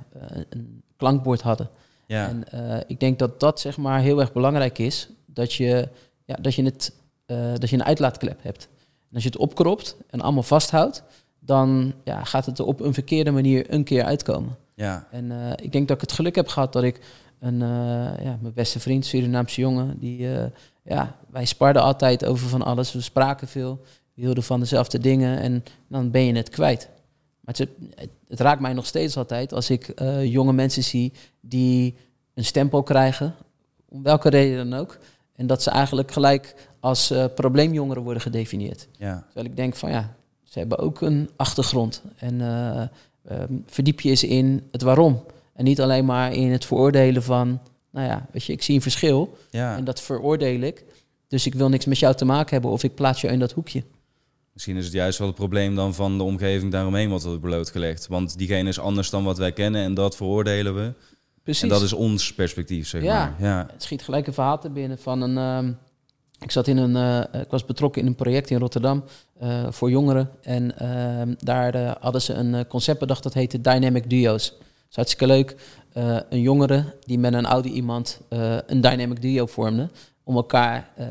een 0.49 0.83
klankbord 0.97 1.41
hadden. 1.41 1.71
Ja. 2.07 2.29
En 2.29 2.45
ik 2.87 3.01
denk 3.01 3.19
dat 3.19 3.41
dat 3.41 3.61
zeg 3.61 3.77
maar 3.77 4.01
heel 4.01 4.21
erg 4.21 4.33
belangrijk 4.33 4.79
is, 4.79 5.09
dat 5.27 5.53
je, 5.53 5.89
ja, 6.25 6.35
dat 6.41 6.55
je, 6.55 6.63
het, 6.63 6.93
dat 7.59 7.71
je 7.71 7.77
een 7.77 7.85
uitlaatklep 7.85 8.43
hebt. 8.43 8.69
En 9.09 9.15
als 9.15 9.23
je 9.23 9.29
het 9.29 9.39
opkropt 9.39 9.97
en 10.11 10.21
allemaal 10.21 10.43
vasthoudt, 10.43 11.03
dan 11.41 11.93
ja, 12.05 12.25
gaat 12.25 12.47
het 12.47 12.59
er 12.59 12.65
op 12.65 12.81
een 12.81 12.95
verkeerde 12.95 13.31
manier 13.31 13.73
een 13.73 13.85
keer 13.85 14.05
uitkomen. 14.05 14.57
Ja. 14.75 15.07
En 15.11 15.57
ik 15.63 15.73
denk 15.73 15.89
dat 15.89 15.97
ik 15.97 16.03
het 16.03 16.13
geluk 16.13 16.35
heb 16.35 16.49
gehad 16.49 16.73
dat 16.73 16.83
ik 16.83 17.01
een, 17.43 17.59
ja, 18.23 18.39
mijn 18.41 18.55
beste 18.55 18.81
vriend, 18.81 19.07
Surinaamse 19.07 19.61
jongen, 19.61 19.99
die 19.99 20.29
ja, 20.85 21.17
wij 21.31 21.45
sparden 21.45 21.83
altijd 21.83 22.25
over 22.25 22.49
van 22.49 22.63
alles. 22.63 22.93
We 22.93 23.01
spraken 23.01 23.49
veel. 23.49 23.81
We 24.15 24.23
hielden 24.23 24.43
van 24.43 24.61
dezelfde 24.61 24.99
dingen. 24.99 25.39
En 25.39 25.65
dan 25.89 26.11
ben 26.11 26.25
je 26.25 26.35
het 26.35 26.49
kwijt. 26.49 26.89
Maar 27.41 27.55
het, 27.59 27.69
het 28.29 28.41
raakt 28.41 28.61
mij 28.61 28.73
nog 28.73 28.87
steeds 28.87 29.17
altijd 29.17 29.53
als 29.53 29.71
ik 29.71 30.01
uh, 30.03 30.25
jonge 30.25 30.53
mensen 30.53 30.83
zie 30.83 31.13
die 31.41 31.97
een 32.35 32.45
stempel 32.45 32.83
krijgen. 32.83 33.35
Om 33.89 34.03
welke 34.03 34.29
reden 34.29 34.71
dan 34.71 34.81
ook. 34.81 34.99
En 35.37 35.47
dat 35.47 35.63
ze 35.63 35.71
eigenlijk 35.71 36.13
gelijk 36.13 36.55
als 36.81 37.11
uh, 37.11 37.25
probleemjongeren 37.35 38.03
worden 38.03 38.23
gedefinieerd. 38.23 38.89
Ja. 38.99 39.23
Terwijl 39.25 39.47
ik 39.47 39.57
denk 39.57 39.77
van 39.77 39.91
ja, 39.91 40.15
ze 40.43 40.59
hebben 40.59 40.79
ook 40.79 41.01
een 41.01 41.31
achtergrond. 41.37 42.03
En 42.17 42.35
uh, 42.41 42.83
verdiep 43.67 44.01
je 44.01 44.11
eens 44.11 44.25
in 44.25 44.69
het 44.71 44.83
waarom. 44.83 45.23
En 45.55 45.65
niet 45.65 45.81
alleen 45.81 46.05
maar 46.05 46.33
in 46.33 46.51
het 46.51 46.65
veroordelen 46.65 47.23
van 47.23 47.61
nou 47.93 48.07
ja, 48.07 48.27
weet 48.33 48.45
je, 48.45 48.53
ik 48.53 48.63
zie 48.63 48.75
een 48.75 48.83
verschil 48.83 49.37
ja. 49.51 49.77
en 49.77 49.85
dat 49.85 50.01
veroordeel 50.01 50.61
ik. 50.61 50.85
Dus 51.29 51.47
ik 51.47 51.55
wil 51.55 51.69
niks 51.69 51.85
met 51.85 51.99
jou 51.99 52.15
te 52.15 52.25
maken 52.25 52.53
hebben 52.53 52.71
of 52.71 52.83
ik 52.83 52.95
plaats 52.95 53.21
je 53.21 53.29
in 53.29 53.39
dat 53.39 53.53
hoekje. 53.53 53.83
Misschien 54.53 54.77
is 54.77 54.85
het 54.85 54.93
juist 54.93 55.19
wel 55.19 55.27
het 55.27 55.37
probleem 55.37 55.75
dan 55.75 55.95
van 55.95 56.19
de 56.19 56.25
omgeving 56.25 56.73
daaromheen 56.73 57.11
wat 57.11 57.25
wordt 57.25 57.41
blootgelegd. 57.41 58.07
Want 58.07 58.39
diegene 58.39 58.69
is 58.69 58.79
anders 58.79 59.11
dan 59.11 59.25
wat 59.25 59.39
wij 59.39 59.53
kennen 59.53 59.83
en 59.83 59.95
dat 59.95 60.17
veroordelen 60.17 60.75
we. 60.75 60.93
Precies. 61.43 61.63
En 61.63 61.69
dat 61.69 61.83
is 61.83 61.93
ons 61.93 62.35
perspectief, 62.35 62.89
zeg 62.89 63.03
ja. 63.03 63.19
maar. 63.19 63.49
Ja, 63.49 63.67
het 63.73 63.83
schiet 63.83 64.03
gelijk 64.03 64.27
een 64.27 64.33
verhaal 64.33 64.59
te 64.59 64.71
binnen 64.71 64.99
van 64.99 65.21
een... 65.21 65.65
Uh, 65.65 65.71
ik, 66.39 66.51
zat 66.51 66.67
in 66.67 66.77
een, 66.77 67.25
uh, 67.35 67.41
ik 67.41 67.51
was 67.51 67.65
betrokken 67.65 68.03
in 68.03 68.09
een 68.09 68.15
project 68.15 68.51
in 68.51 68.59
Rotterdam 68.59 69.05
uh, 69.43 69.67
voor 69.71 69.91
jongeren. 69.91 70.31
En 70.43 70.79
ehm, 70.79 71.35
daar 71.39 71.97
hadden 72.01 72.23
ze 72.23 72.33
een 72.33 72.67
concept 72.67 72.99
bedacht 72.99 73.23
dat 73.23 73.35
heette 73.35 73.61
Dynamic 73.61 74.11
Duo's. 74.11 74.55
Is 74.93 74.99
hartstikke 74.99 75.27
leuk. 75.27 75.57
Uh, 75.97 76.19
een 76.29 76.41
jongere 76.41 76.85
die 77.05 77.19
met 77.19 77.35
een 77.35 77.47
oude 77.47 77.69
iemand 77.69 78.21
uh, 78.31 78.57
een 78.67 78.81
dynamic 78.81 79.23
duo 79.23 79.47
vormde. 79.47 79.89
Om 80.25 80.37
elkaar 80.37 80.89
uh, 80.99 81.07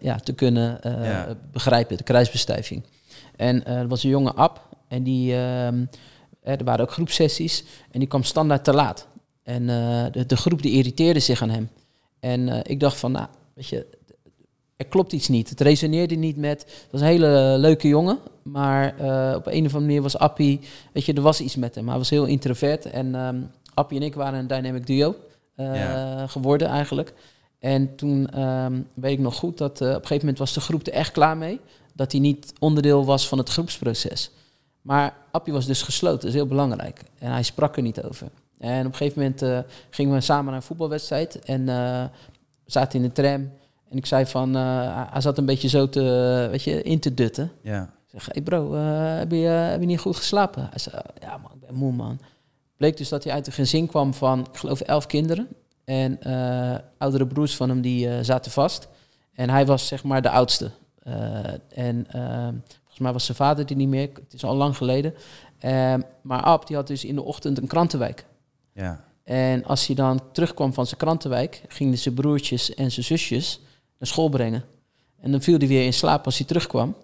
ja, 0.00 0.16
te 0.16 0.32
kunnen 0.32 0.80
ja. 0.82 1.36
begrijpen, 1.52 1.96
de 1.96 2.02
kruisbestuiving. 2.02 2.82
En 3.36 3.66
er 3.66 3.88
was 3.88 4.02
een 4.02 4.10
jonge 4.10 4.34
Ab 4.34 4.68
en 4.88 5.02
die, 5.02 5.34
ehm, 5.34 5.84
er 6.42 6.64
waren 6.64 6.84
ook 6.84 6.92
groepsessies 6.92 7.64
en 7.90 7.98
die 7.98 8.08
kwam 8.08 8.22
standaard 8.22 8.64
te 8.64 8.72
laat. 8.72 9.06
En 9.42 9.66
de, 10.12 10.26
de, 10.26 10.36
groep 10.36 10.62
die 10.62 10.72
irriteerde 10.72 11.20
zich 11.20 11.42
aan 11.42 11.50
hem. 11.50 11.70
En 12.20 12.64
ik 12.64 12.80
dacht 12.80 12.96
van, 12.96 13.12
nou, 13.12 13.26
weet 13.54 13.68
je, 13.68 13.86
er 14.80 14.86
klopt 14.86 15.12
iets 15.12 15.28
niet. 15.28 15.48
Het 15.48 15.60
resoneerde 15.60 16.14
niet 16.14 16.36
met, 16.36 16.58
dat 16.60 16.90
was 16.90 17.00
een 17.00 17.06
hele 17.06 17.56
leuke 17.58 17.88
jongen, 17.88 18.18
maar 18.42 18.94
op 19.36 19.46
een 19.46 19.64
of 19.66 19.74
andere 19.74 19.80
manier 19.80 20.02
was 20.02 20.18
Appie, 20.18 20.60
weet 20.92 21.04
je, 21.04 21.12
er 21.12 21.22
was 21.22 21.40
iets 21.40 21.56
met 21.56 21.74
hem. 21.74 21.88
Hij 21.88 21.98
was 21.98 22.10
heel 22.10 22.24
introvert 22.24 22.84
en 22.86 23.14
um, 23.14 23.50
Appie 23.74 23.98
en 24.00 24.06
ik 24.06 24.14
waren 24.14 24.38
een 24.38 24.46
dynamic 24.46 24.86
duo 24.86 25.16
uh, 25.56 25.74
Ja. 25.74 26.26
geworden 26.26 26.68
eigenlijk. 26.68 27.12
En 27.58 27.94
toen 27.96 28.28
ehm, 28.30 28.80
weet 28.94 29.12
ik 29.12 29.18
nog 29.18 29.34
goed 29.34 29.58
dat 29.58 29.80
uh, 29.80 29.88
op 29.88 29.94
een 29.94 30.00
gegeven 30.00 30.18
moment 30.18 30.38
was 30.38 30.54
de 30.54 30.60
groep 30.60 30.86
er 30.86 30.92
echt 30.92 31.12
klaar 31.12 31.36
mee. 31.36 31.60
Dat 31.94 32.12
hij 32.12 32.20
niet 32.20 32.52
onderdeel 32.58 33.04
was 33.04 33.28
van 33.28 33.38
het 33.38 33.48
groepsproces. 33.48 34.30
Maar 34.82 35.14
Appie 35.30 35.52
was 35.52 35.66
dus 35.66 35.82
gesloten, 35.82 36.20
dat 36.20 36.28
is 36.28 36.34
heel 36.34 36.46
belangrijk. 36.46 37.02
En 37.18 37.32
hij 37.32 37.42
sprak 37.42 37.76
er 37.76 37.82
niet 37.82 38.02
over. 38.02 38.28
En 38.58 38.86
op 38.86 38.92
een 38.92 38.96
gegeven 38.98 39.22
moment 39.22 39.64
gingen 39.90 40.14
we 40.14 40.20
samen 40.20 40.44
naar 40.44 40.54
een 40.54 40.62
voetbalwedstrijd. 40.62 41.38
En 41.38 41.68
zaten 42.66 43.02
in 43.02 43.06
de 43.08 43.12
tram. 43.12 43.50
En 43.90 43.96
ik 43.96 44.06
zei 44.06 44.26
van, 44.26 44.56
uh, 44.56 45.06
hij 45.10 45.20
zat 45.20 45.38
een 45.38 45.46
beetje 45.46 45.68
zo 45.68 45.88
te, 45.88 46.48
weet 46.50 46.62
je, 46.62 46.82
in 46.82 47.00
te 47.00 47.14
dutten. 47.14 47.52
Ja. 47.62 47.82
Ik 47.82 48.20
zeg, 48.20 48.28
hey 48.32 48.42
bro, 48.42 48.74
heb, 48.74 49.30
je, 49.30 49.36
heb 49.36 49.80
je 49.80 49.86
niet 49.86 50.00
goed 50.00 50.16
geslapen? 50.16 50.66
Hij 50.70 50.78
zei, 50.78 50.96
ja 51.20 51.36
man, 51.36 51.50
ik 51.54 51.60
ben 51.60 51.74
moe 51.74 51.92
man 51.92 52.20
bleek 52.80 52.96
dus 52.96 53.08
dat 53.08 53.24
hij 53.24 53.32
uit 53.32 53.46
een 53.46 53.52
gezin 53.52 53.86
kwam 53.86 54.14
van, 54.14 54.40
ik 54.40 54.56
geloof, 54.56 54.80
elf 54.80 55.06
kinderen. 55.06 55.48
En 55.84 56.18
uh, 56.26 56.74
oudere 56.98 57.26
broers 57.26 57.56
van 57.56 57.68
hem 57.68 57.80
die 57.80 58.24
zaten 58.24 58.50
vast. 58.50 58.88
En 59.32 59.50
hij 59.50 59.66
was 59.66 59.86
zeg 59.86 60.04
maar 60.04 60.22
de 60.22 60.30
oudste. 60.30 60.70
En 61.68 62.06
volgens 62.10 62.98
mij 62.98 63.12
was 63.12 63.24
zijn 63.24 63.36
vader 63.36 63.66
die 63.66 63.76
niet 63.76 63.88
meer. 63.88 64.10
Het 64.14 64.32
is 64.32 64.44
al 64.44 64.54
lang 64.54 64.76
geleden. 64.76 65.14
Ehm, 65.58 66.00
maar 66.22 66.42
Ab, 66.42 66.66
die 66.66 66.76
had 66.76 66.86
dus 66.86 67.04
in 67.04 67.14
de 67.14 67.22
ochtend 67.22 67.58
een 67.58 67.66
krantenwijk. 67.66 68.26
Ja. 68.72 69.04
En 69.24 69.64
als 69.64 69.86
hij 69.86 69.96
dan 69.96 70.20
terugkwam 70.32 70.72
van 70.72 70.86
zijn 70.86 71.00
krantenwijk, 71.00 71.62
gingen 71.68 71.98
zijn 71.98 72.14
broertjes 72.14 72.74
en 72.74 72.90
zijn 72.90 73.06
zusjes 73.06 73.60
naar 74.00 74.08
school 74.08 74.28
brengen. 74.28 74.64
En 75.20 75.30
dan 75.30 75.42
viel 75.42 75.58
hij 75.58 75.66
weer 75.68 75.84
in 75.84 75.92
slaap 75.92 76.24
als 76.24 76.38
hij 76.38 76.46
terugkwam. 76.46 76.94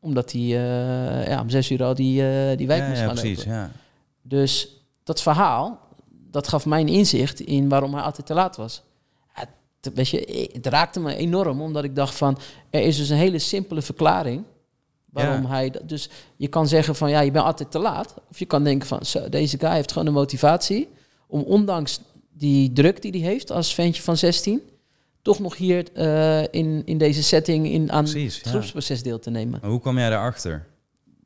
Omdat 0.00 0.32
hij 0.32 0.40
eh, 0.40 1.26
ja, 1.28 1.40
om 1.40 1.50
zes 1.50 1.70
uur 1.70 1.84
al 1.84 1.94
die, 1.94 2.28
eh, 2.28 2.56
die 2.56 2.66
wijk 2.66 2.82
ja, 2.82 2.88
moest 2.88 3.00
ja, 3.00 3.06
gaan 3.06 3.14
precies. 3.14 3.38
lopen. 3.38 3.52
Ja. 3.52 3.70
Dus 4.22 4.68
dat 5.04 5.22
verhaal, 5.22 5.80
dat 6.30 6.48
gaf 6.48 6.66
mij 6.66 6.80
een 6.80 6.88
inzicht 6.88 7.40
in 7.40 7.68
waarom 7.68 7.94
hij 7.94 8.02
altijd 8.02 8.26
te 8.26 8.34
laat 8.34 8.56
was. 8.56 8.82
Het, 9.32 9.48
weet 9.94 10.08
je, 10.08 10.50
het 10.52 10.66
raakte 10.66 11.00
me 11.00 11.14
enorm, 11.16 11.60
omdat 11.60 11.84
ik 11.84 11.94
dacht 11.96 12.14
van... 12.14 12.38
er 12.70 12.80
is 12.80 12.96
dus 12.96 13.08
een 13.08 13.16
hele 13.16 13.38
simpele 13.38 13.82
verklaring 13.82 14.42
waarom 15.10 15.42
Ja. 15.42 15.48
hij... 15.48 15.70
dat- 15.70 15.88
Dus 15.88 16.08
je 16.36 16.48
kan 16.48 16.68
zeggen 16.68 16.94
van, 16.94 17.10
ja, 17.10 17.20
je 17.20 17.30
bent 17.30 17.44
altijd 17.44 17.70
te 17.70 17.78
laat. 17.78 18.14
Of 18.30 18.38
je 18.38 18.44
kan 18.46 18.64
denken 18.64 18.88
van, 18.88 19.04
zo, 19.04 19.28
deze 19.28 19.58
guy 19.58 19.70
heeft 19.70 19.92
gewoon 19.92 20.06
de 20.06 20.12
motivatie... 20.12 20.88
om 21.26 21.40
ondanks 21.42 22.00
die 22.32 22.72
druk 22.72 23.02
die 23.02 23.10
hij 23.12 23.20
heeft 23.20 23.50
als 23.50 23.74
ventje 23.74 24.02
van 24.02 24.16
16... 24.16 24.60
toch 25.26 25.38
nog 25.38 25.56
hier 25.56 25.92
eh, 25.92 26.42
in, 26.50 26.82
in 26.84 26.98
deze 26.98 27.22
setting 27.22 27.66
in, 27.66 27.92
aan 27.92 28.04
Precies, 28.04 28.34
het 28.36 28.44
ja. 28.44 28.50
groepsproces 28.50 29.02
deel 29.02 29.18
te 29.18 29.30
nemen. 29.30 29.58
Maar 29.60 29.70
hoe 29.70 29.80
kwam 29.80 29.98
jij 29.98 30.10
daarachter? 30.10 30.66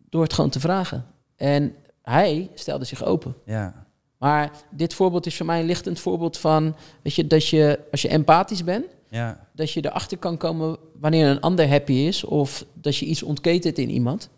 Door 0.09 0.23
het 0.23 0.33
gewoon 0.33 0.51
te 0.51 0.61
vragen. 0.61 1.07
En 1.37 1.75
hij 2.03 2.51
stelde 2.55 2.85
zich 2.85 3.05
open. 3.05 3.35
Ja. 3.45 3.87
Maar 4.19 4.51
dit 4.71 4.95
voorbeeld 4.95 5.27
is 5.27 5.37
voor 5.37 5.47
mij 5.47 5.61
een 5.61 5.67
lichtend 5.67 6.01
voorbeeld 6.01 6.39
van, 6.39 6.77
weet 7.03 7.15
je, 7.15 7.27
dat 7.27 7.47
je 7.47 7.79
als 7.91 8.03
je 8.03 8.09
empathisch 8.09 8.65
bent, 8.65 8.87
Ja. 9.09 9.47
dat 9.55 9.71
je 9.73 9.85
erachter 9.85 10.19
kan 10.19 10.37
komen 10.37 10.77
wanneer 11.01 11.27
een 11.27 11.41
ander 11.41 11.69
happy 11.69 11.93
is 11.93 12.25
of 12.25 12.65
dat 12.75 12.97
je 12.97 13.07
iets 13.07 13.23
ontketent 13.23 13.79
in 13.79 13.91
iemand. 13.91 14.29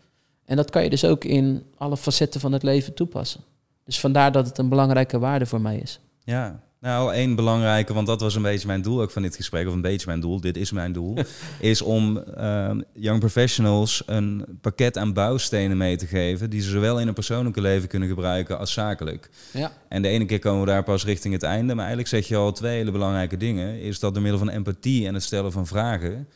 En 0.45 0.57
dat 0.57 0.71
kan 0.71 0.83
je 0.83 0.91
dus 0.91 1.05
ook 1.05 1.25
in 1.25 1.63
alle 1.77 1.97
facetten 1.97 2.41
van 2.41 2.53
het 2.53 2.63
leven 2.63 2.95
toepassen. 2.95 3.41
Dus 3.85 4.01
vandaar 4.01 4.33
dat 4.33 4.47
het 4.47 4.59
een 4.59 4.69
belangrijke 4.69 5.19
waarde 5.19 5.47
voor 5.47 5.61
mij 5.61 5.77
is. 5.79 6.01
Ja, 6.25 6.61
nou 6.83 7.13
één 7.15 7.35
belangrijke, 7.35 7.93
want 7.93 8.07
dat 8.07 8.21
was 8.21 8.35
een 8.35 8.43
beetje 8.43 8.67
mijn 8.67 8.83
doel 8.83 9.01
ook 9.03 9.11
van 9.11 9.23
dit 9.23 9.37
gesprek, 9.37 9.67
of 9.67 9.73
een 9.73 9.81
beetje 9.81 10.07
mijn 10.07 10.21
doel, 10.21 10.41
dit 10.41 10.57
is 10.57 10.73
mijn 10.73 10.93
doel, 10.93 11.17
is 11.61 11.83
om 11.83 12.19
ehm, 12.19 12.81
young 12.93 13.19
professionals 13.19 14.03
een 14.07 14.45
pakket 14.61 14.99
aan 14.99 15.13
bouwstenen 15.13 15.77
mee 15.77 15.97
te 15.97 16.07
geven 16.07 16.51
die 16.51 16.61
ze 16.61 16.71
zowel 16.71 17.01
in 17.01 17.09
een 17.09 17.15
persoonlijke 17.15 17.61
leven 17.61 17.89
kunnen 17.89 18.09
gebruiken 18.09 18.59
als 18.59 18.73
zakelijk. 18.73 19.31
Ja, 19.53 19.73
En 19.89 20.03
de 20.03 20.09
ene 20.09 20.25
keer 20.25 20.39
komen 20.39 20.61
we 20.61 20.67
daar 20.67 20.85
pas 20.85 21.05
richting 21.05 21.35
het 21.35 21.43
einde, 21.43 21.75
maar 21.75 21.87
eigenlijk 21.87 22.09
zeg 22.09 22.29
je 22.29 22.37
al 22.37 22.53
twee 22.53 22.77
hele 22.77 22.91
belangrijke 22.91 23.37
dingen. 23.37 23.81
Is 23.81 23.99
dat 23.99 24.13
door 24.13 24.23
middel 24.23 24.41
van 24.41 24.51
empathie 24.51 25.07
en 25.07 25.15
het 25.15 25.23
stellen 25.23 25.53
van 25.53 25.67
vragen 25.67 26.29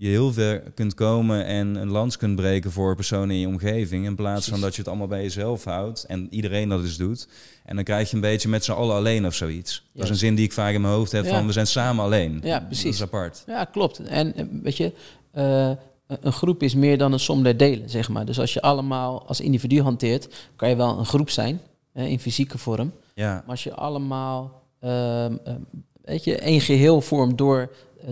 je 0.00 0.08
heel 0.08 0.32
ver 0.32 0.62
kunt 0.74 0.94
komen 0.94 1.44
en 1.44 1.74
een 1.74 1.90
lans 1.90 2.16
kunt 2.16 2.36
breken 2.36 2.72
voor 2.72 2.94
personen 2.94 3.30
in 3.30 3.40
je 3.40 3.46
omgeving. 3.46 4.04
In 4.04 4.14
plaats 4.14 4.48
van 4.48 4.60
dat 4.60 4.72
je 4.74 4.78
het 4.80 4.88
allemaal 4.88 5.06
bij 5.06 5.22
jezelf 5.22 5.64
houdt 5.64 6.04
en 6.04 6.26
iedereen 6.30 6.68
dat 6.68 6.82
dus 6.82 6.96
doet. 6.96 7.28
En 7.64 7.74
dan 7.74 7.84
krijg 7.84 8.08
je 8.10 8.14
een 8.14 8.20
beetje 8.22 8.48
met 8.48 8.64
z'n 8.64 8.72
allen 8.72 8.96
alleen 8.96 9.26
of 9.26 9.34
zoiets. 9.34 9.84
Dat 9.92 10.04
is 10.04 10.10
een 10.10 10.16
zin 10.16 10.34
die 10.34 10.44
ik 10.44 10.52
vaak 10.52 10.74
in 10.74 10.80
mijn 10.80 10.94
hoofd 10.94 11.12
heb 11.12 11.24
Ja. 11.24 11.30
van 11.30 11.46
we 11.46 11.52
zijn 11.52 11.66
samen 11.66 12.04
alleen. 12.04 12.40
Ja, 12.44 12.58
Dat 12.58 12.66
precies. 12.68 12.94
is 12.94 13.02
apart. 13.02 13.42
ja 13.46 13.64
klopt. 13.64 13.98
En 13.98 14.34
eh, 14.36 14.44
weet 14.62 14.76
je, 14.76 14.92
eh, 15.32 15.70
een 16.06 16.32
groep 16.32 16.62
is 16.62 16.74
meer 16.74 16.98
dan 16.98 17.12
een 17.12 17.20
som 17.20 17.42
der 17.42 17.56
delen, 17.56 17.90
zeg 17.90 18.08
maar. 18.08 18.24
Dus 18.24 18.38
als 18.40 18.52
je 18.52 18.60
allemaal 18.60 19.26
als 19.26 19.40
individu 19.40 19.80
hanteert, 19.82 20.28
kan 20.56 20.68
je 20.68 20.76
wel 20.76 20.98
een 20.98 21.06
groep 21.06 21.30
zijn, 21.30 21.60
hè, 21.92 22.04
in 22.04 22.20
fysieke 22.20 22.58
vorm. 22.58 22.92
Ja, 23.14 23.32
Maar 23.32 23.42
als 23.46 23.64
je 23.64 23.74
allemaal 23.74 24.62
ehm, 24.80 25.36
ehm, 25.44 25.56
weet 26.04 26.24
je, 26.24 26.36
één 26.36 26.60
geheel 26.60 27.00
vormt 27.00 27.38
door 27.38 27.60
eh, 27.60 27.66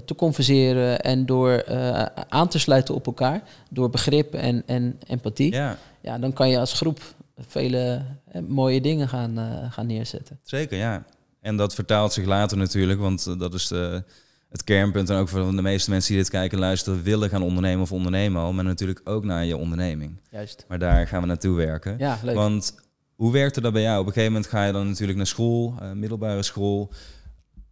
te 0.04 0.14
converseren 0.14 1.00
en 1.00 1.26
door 1.26 1.50
eh, 1.50 2.02
aan 2.28 2.48
te 2.48 2.58
sluiten 2.58 2.94
op 2.94 3.06
elkaar, 3.06 3.42
door 3.70 3.90
begrip 3.90 4.34
en, 4.34 4.62
en 4.66 4.98
empathie, 5.06 5.52
ja. 5.52 5.78
ja, 6.00 6.18
dan 6.18 6.32
kan 6.32 6.48
je 6.48 6.58
als 6.58 6.72
groep 6.72 7.00
vele 7.46 8.02
eh, 8.32 8.42
mooie 8.48 8.80
dingen 8.80 9.08
gaan, 9.08 9.38
eh, 9.38 9.72
gaan 9.72 9.86
neerzetten. 9.86 10.38
zeker 10.42 10.78
ja. 10.78 11.04
En 11.40 11.56
dat 11.56 11.74
vertaalt 11.74 12.12
zich 12.12 12.24
later 12.24 12.56
natuurlijk, 12.56 13.00
want 13.00 13.26
eh, 13.26 13.38
dat 13.38 13.54
is 13.54 13.68
de, 13.68 14.02
het 14.48 14.64
kernpunt. 14.64 15.10
En 15.10 15.16
ook 15.16 15.28
voor 15.28 15.56
de 15.56 15.62
meeste 15.62 15.90
mensen 15.90 16.12
die 16.12 16.22
dit 16.22 16.30
kijken 16.30 16.58
en 16.58 16.64
luisteren, 16.64 17.02
willen 17.02 17.28
gaan 17.28 17.42
ondernemen 17.42 17.82
of 17.82 17.92
ondernemen 17.92 18.42
al. 18.42 18.52
Maar 18.52 18.64
natuurlijk 18.64 19.00
ook 19.04 19.24
naar 19.24 19.44
je 19.44 19.56
onderneming. 19.56 20.20
Juist. 20.30 20.64
Maar 20.68 20.78
daar 20.78 21.06
gaan 21.06 21.20
we 21.20 21.26
naartoe 21.26 21.56
werken. 21.56 21.94
Ja, 21.98 22.18
leuk. 22.22 22.34
Want 22.34 22.74
hoe 23.14 23.32
werkte 23.32 23.60
dat 23.60 23.72
bij 23.72 23.82
jou? 23.82 24.00
Op 24.00 24.06
een 24.06 24.12
gegeven 24.12 24.32
moment 24.32 24.50
ga 24.50 24.64
je 24.64 24.72
dan 24.72 24.88
natuurlijk 24.88 25.18
naar 25.18 25.26
school, 25.26 25.74
eh, 25.80 25.92
middelbare 25.92 26.42
school. 26.42 26.90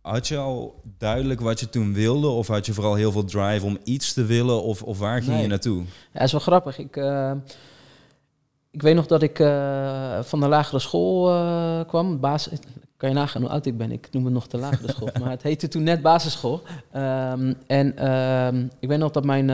Had 0.07 0.29
je 0.29 0.37
al 0.37 0.83
duidelijk 0.99 1.41
wat 1.41 1.61
je 1.61 1.69
toen 1.69 1.93
wilde? 1.93 2.29
Of 2.29 2.47
had 2.47 2.67
je 2.67 2.73
vooral 2.73 2.95
heel 2.95 3.13
veel 3.13 3.25
drive 3.25 3.67
om 3.67 3.79
iets 3.85 4.13
te 4.13 4.25
willen? 4.25 4.63
Of, 4.63 4.83
of 4.83 4.99
waar 4.99 5.19
ging 5.23 5.33
Nee. 5.33 5.43
je 5.43 5.49
naartoe? 5.49 5.83
Ja, 6.13 6.21
is 6.21 6.33
wel 6.33 6.41
grappig. 6.41 6.79
Ik, 6.79 6.97
eh, 6.97 7.33
ik 8.71 8.83
weet 8.83 8.95
nog 8.95 9.07
dat 9.07 9.23
ik 9.23 9.39
eh, 9.39 10.23
van 10.23 10.41
de 10.41 10.49
lagere 10.49 10.79
school 10.79 11.31
eh, 11.31 11.81
kwam. 11.87 12.21
Basis, 12.21 12.59
kan 12.97 13.09
je 13.09 13.15
nagaan 13.15 13.43
hoe 13.43 13.51
oud 13.51 13.67
ik 13.67 13.77
ben? 13.79 13.93
Ik 13.93 14.09
noem 14.11 14.25
het 14.25 14.35
nog 14.35 14.47
de 14.47 14.59
lagere 14.59 14.93
school. 14.93 15.09
Maar 15.21 15.31
het 15.31 15.43
heette 15.43 15.69
toen 15.69 15.83
net 15.83 16.03
basisschool. 16.03 16.63
Ehm, 16.93 17.55
en 17.67 17.97
ehm, 17.97 18.67
ik 18.81 18.89
weet 18.89 18.99
nog 18.99 19.11
dat 19.11 19.25
mijn 19.25 19.51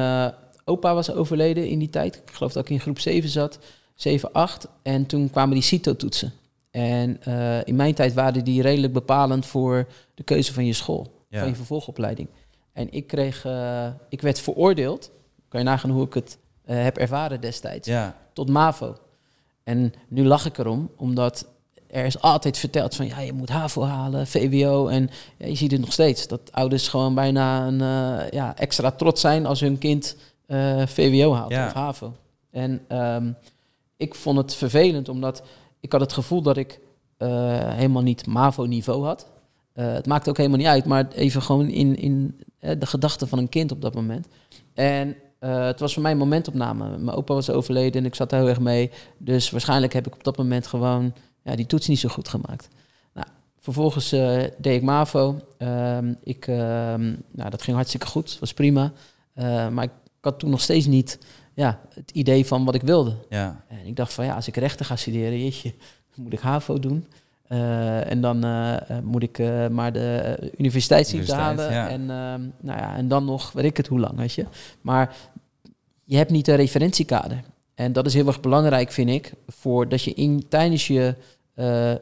opa 0.65 0.95
was 0.95 1.13
overleden 1.13 1.69
in 1.69 1.79
die 1.79 1.91
tijd. 1.91 2.15
Ik 2.27 2.35
geloof 2.35 2.53
dat 2.53 2.65
ik 2.65 2.71
in 2.71 2.81
groep 2.81 2.99
7 2.99 3.29
zat. 3.31 3.59
7, 3.95 4.33
8. 4.33 4.69
En 4.83 5.07
toen 5.07 5.31
kwamen 5.31 5.55
die 5.55 5.63
CITO-toetsen. 5.63 6.33
En 6.73 7.23
eh, 7.23 7.65
in 7.65 7.77
mijn 7.77 7.95
tijd 7.95 8.15
waren 8.15 8.45
die 8.45 8.63
redelijk 8.63 8.93
bepalend 8.93 9.47
voor 9.47 9.87
de 10.15 10.23
keuze 10.23 10.53
van 10.53 10.67
je 10.67 10.73
school. 10.73 11.25
Ja. 11.29 11.39
Van 11.39 11.49
je 11.49 11.55
vervolgopleiding. 11.55 12.29
En 12.73 12.93
ik 12.93 13.07
kreeg... 13.07 13.45
eh, 13.45 13.87
ik 14.09 14.21
werd 14.21 14.41
veroordeeld. 14.41 15.11
Kan 15.49 15.61
je 15.61 15.67
nagaan 15.67 15.91
hoe 15.91 16.07
ik 16.07 16.15
het 16.15 16.39
eh, 16.65 16.83
heb 16.83 16.97
ervaren 16.97 17.41
destijds 17.41 17.89
Ja, 17.89 18.17
tot 18.33 18.49
MAVO. 18.49 18.97
En 19.65 19.93
nu 20.09 20.25
lach 20.25 20.47
ik 20.47 20.59
erom, 20.59 20.91
omdat 20.97 21.47
er 21.87 22.05
is 22.05 22.21
altijd 22.21 22.59
verteld 22.59 22.95
van 22.95 23.07
ja, 23.07 23.21
je 23.21 23.33
moet 23.33 23.49
HAVO 23.49 23.83
halen, 23.83 24.27
VWO. 24.27 24.87
En 24.87 25.11
ja, 25.37 25.47
je 25.47 25.55
ziet 25.55 25.71
het 25.71 25.81
nog 25.81 25.93
steeds, 25.93 26.27
dat 26.27 26.53
ouders 26.53 26.89
gewoon 26.89 27.15
bijna 27.15 27.67
een 27.67 27.79
ja, 28.31 28.57
extra 28.57 28.91
trots 28.91 29.21
zijn 29.21 29.47
als 29.47 29.61
hun 29.61 29.79
kind 29.79 30.17
VWO 30.87 31.35
haalt 31.35 31.53
of 31.53 31.73
HAVO. 31.73 32.13
En 32.51 32.85
ehm, 32.89 33.33
ik 33.97 34.15
vond 34.15 34.39
het 34.39 34.55
vervelend, 34.55 35.09
omdat 35.09 35.43
ik 35.83 35.93
had 35.93 36.01
het 36.01 36.13
gevoel 36.13 36.43
dat 36.43 36.57
ik 36.57 36.81
eh, 37.17 37.29
helemaal 37.75 38.03
niet 38.03 38.27
MAVO-niveau 38.27 39.05
had. 39.05 39.27
Eh, 39.73 39.93
het 39.93 40.07
maakt 40.07 40.29
ook 40.29 40.37
helemaal 40.37 40.59
niet 40.59 40.67
uit, 40.67 40.85
maar 40.85 41.09
even 41.09 41.43
gewoon 41.43 41.69
in, 41.69 41.97
in 41.97 42.41
eh, 42.59 42.79
de 42.79 42.87
gedachten 42.87 43.29
van 43.29 43.39
een 43.39 43.49
kind 43.49 43.73
op 43.73 43.81
dat 43.81 43.95
moment. 43.95 44.27
En 44.75 45.17
het 45.39 45.81
was 45.81 45.93
voor 45.93 46.03
mij 46.03 46.13
een 46.13 46.19
momentopname. 46.19 46.99
Mijn 46.99 47.17
opa 47.17 47.35
was 47.35 47.51
overleden 47.51 48.01
en 48.01 48.07
ik 48.07 48.15
zat 48.15 48.33
er 48.33 48.39
heel 48.39 48.49
erg 48.49 48.61
mee. 48.61 48.91
Dus 49.19 49.51
waarschijnlijk 49.51 49.93
heb 49.93 50.07
ik 50.07 50.15
op 50.15 50.25
dat 50.25 50.37
moment 50.37 50.67
gewoon 50.67 51.15
ja, 51.43 51.57
die 51.57 51.67
toets 51.67 51.89
niet 51.89 51.99
zo 51.99 52.09
goed 52.09 52.29
gemaakt. 52.29 52.69
Nou, 53.15 53.27
vervolgens 53.59 54.11
deed 54.59 54.67
ik 54.67 54.83
MAVO. 54.83 55.37
Ehm, 55.59 56.15
ik, 56.23 56.47
ehm, 56.47 57.15
nou, 57.31 57.51
dat 57.51 57.63
ging 57.63 57.77
hartstikke 57.77 58.07
goed, 58.07 58.37
was 58.41 58.55
prima. 58.55 58.93
Maar 59.71 59.85
ik 59.85 59.91
had 60.21 60.39
toen 60.39 60.51
nog 60.51 60.61
steeds 60.61 60.87
niet 60.87 61.19
ja, 61.55 61.81
het 61.95 62.11
idee 62.11 62.47
van 62.47 62.65
wat 62.65 62.75
ik 62.75 62.83
wilde. 62.83 63.15
ja, 63.29 63.65
En 63.69 63.87
ik 63.87 63.97
dacht 63.97 64.13
van 64.13 64.25
ja, 64.25 64.35
als 64.35 64.47
ik 64.47 64.57
rechten 64.57 64.87
ga 64.87 64.97
studeren, 64.97 65.39
jeetje, 65.39 65.75
moet 66.15 66.33
ik 66.33 66.41
HAVO 66.41 66.79
doen. 66.79 67.07
Eh, 67.47 68.11
en 68.11 68.21
dan 68.21 68.45
eh, 68.45 68.91
eh, 68.91 69.03
moet 69.03 69.23
ik 69.23 69.39
maar 69.71 69.93
de 69.93 70.17
eh, 70.17 70.49
universiteitsziekte 70.59 71.33
Universiteit, 71.33 71.71
halen. 71.71 71.73
ja. 71.73 71.89
En, 71.89 72.01
ehm, 72.01 72.67
nou 72.67 72.79
ja, 72.81 72.97
en 72.97 73.09
dan 73.09 73.25
nog, 73.25 73.53
weet 73.53 73.65
ik 73.65 73.77
het 73.77 73.87
hoe 73.87 74.01
lang, 74.01 74.17
weet 74.17 74.33
je. 74.33 74.47
Maar 74.81 75.17
je 76.05 76.17
hebt 76.17 76.31
niet 76.31 76.49
een 76.49 76.57
referentiekader. 76.57 77.43
En 77.75 77.93
dat 77.93 78.07
is 78.07 78.15
heel 78.15 78.27
erg 78.27 78.41
belangrijk, 78.41 78.93
vind 78.93 79.11
ik, 79.11 79.33
voor 79.49 79.89
dat 79.89 80.03
je 80.03 80.15
in, 80.15 80.45
tijdens 80.49 80.87
je 80.87 81.15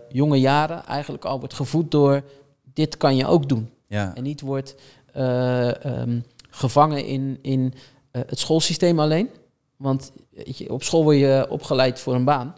jonge 0.09 0.40
jaren 0.40 0.85
eigenlijk 0.85 1.25
al 1.25 1.38
wordt 1.38 1.54
gevoed 1.54 1.90
door 1.90 2.23
dit 2.75 2.97
kan 2.97 3.16
je 3.16 3.26
ook 3.26 3.49
doen. 3.49 3.71
ja, 3.87 4.14
En 4.14 4.23
niet 4.23 4.40
wordt 4.40 4.75
eh, 5.12 5.85
ehm, 5.85 6.21
gevangen 6.50 7.04
in, 7.07 7.38
in 7.42 7.75
het 8.11 8.38
schoolsysteem 8.38 9.00
alleen. 9.00 9.28
Want 9.81 10.13
je, 10.45 10.73
op 10.73 10.83
school 10.83 11.03
word 11.03 11.17
je 11.19 11.47
opgeleid 11.49 12.01
voor 12.01 12.15
een 12.15 12.25
baan, 12.25 12.55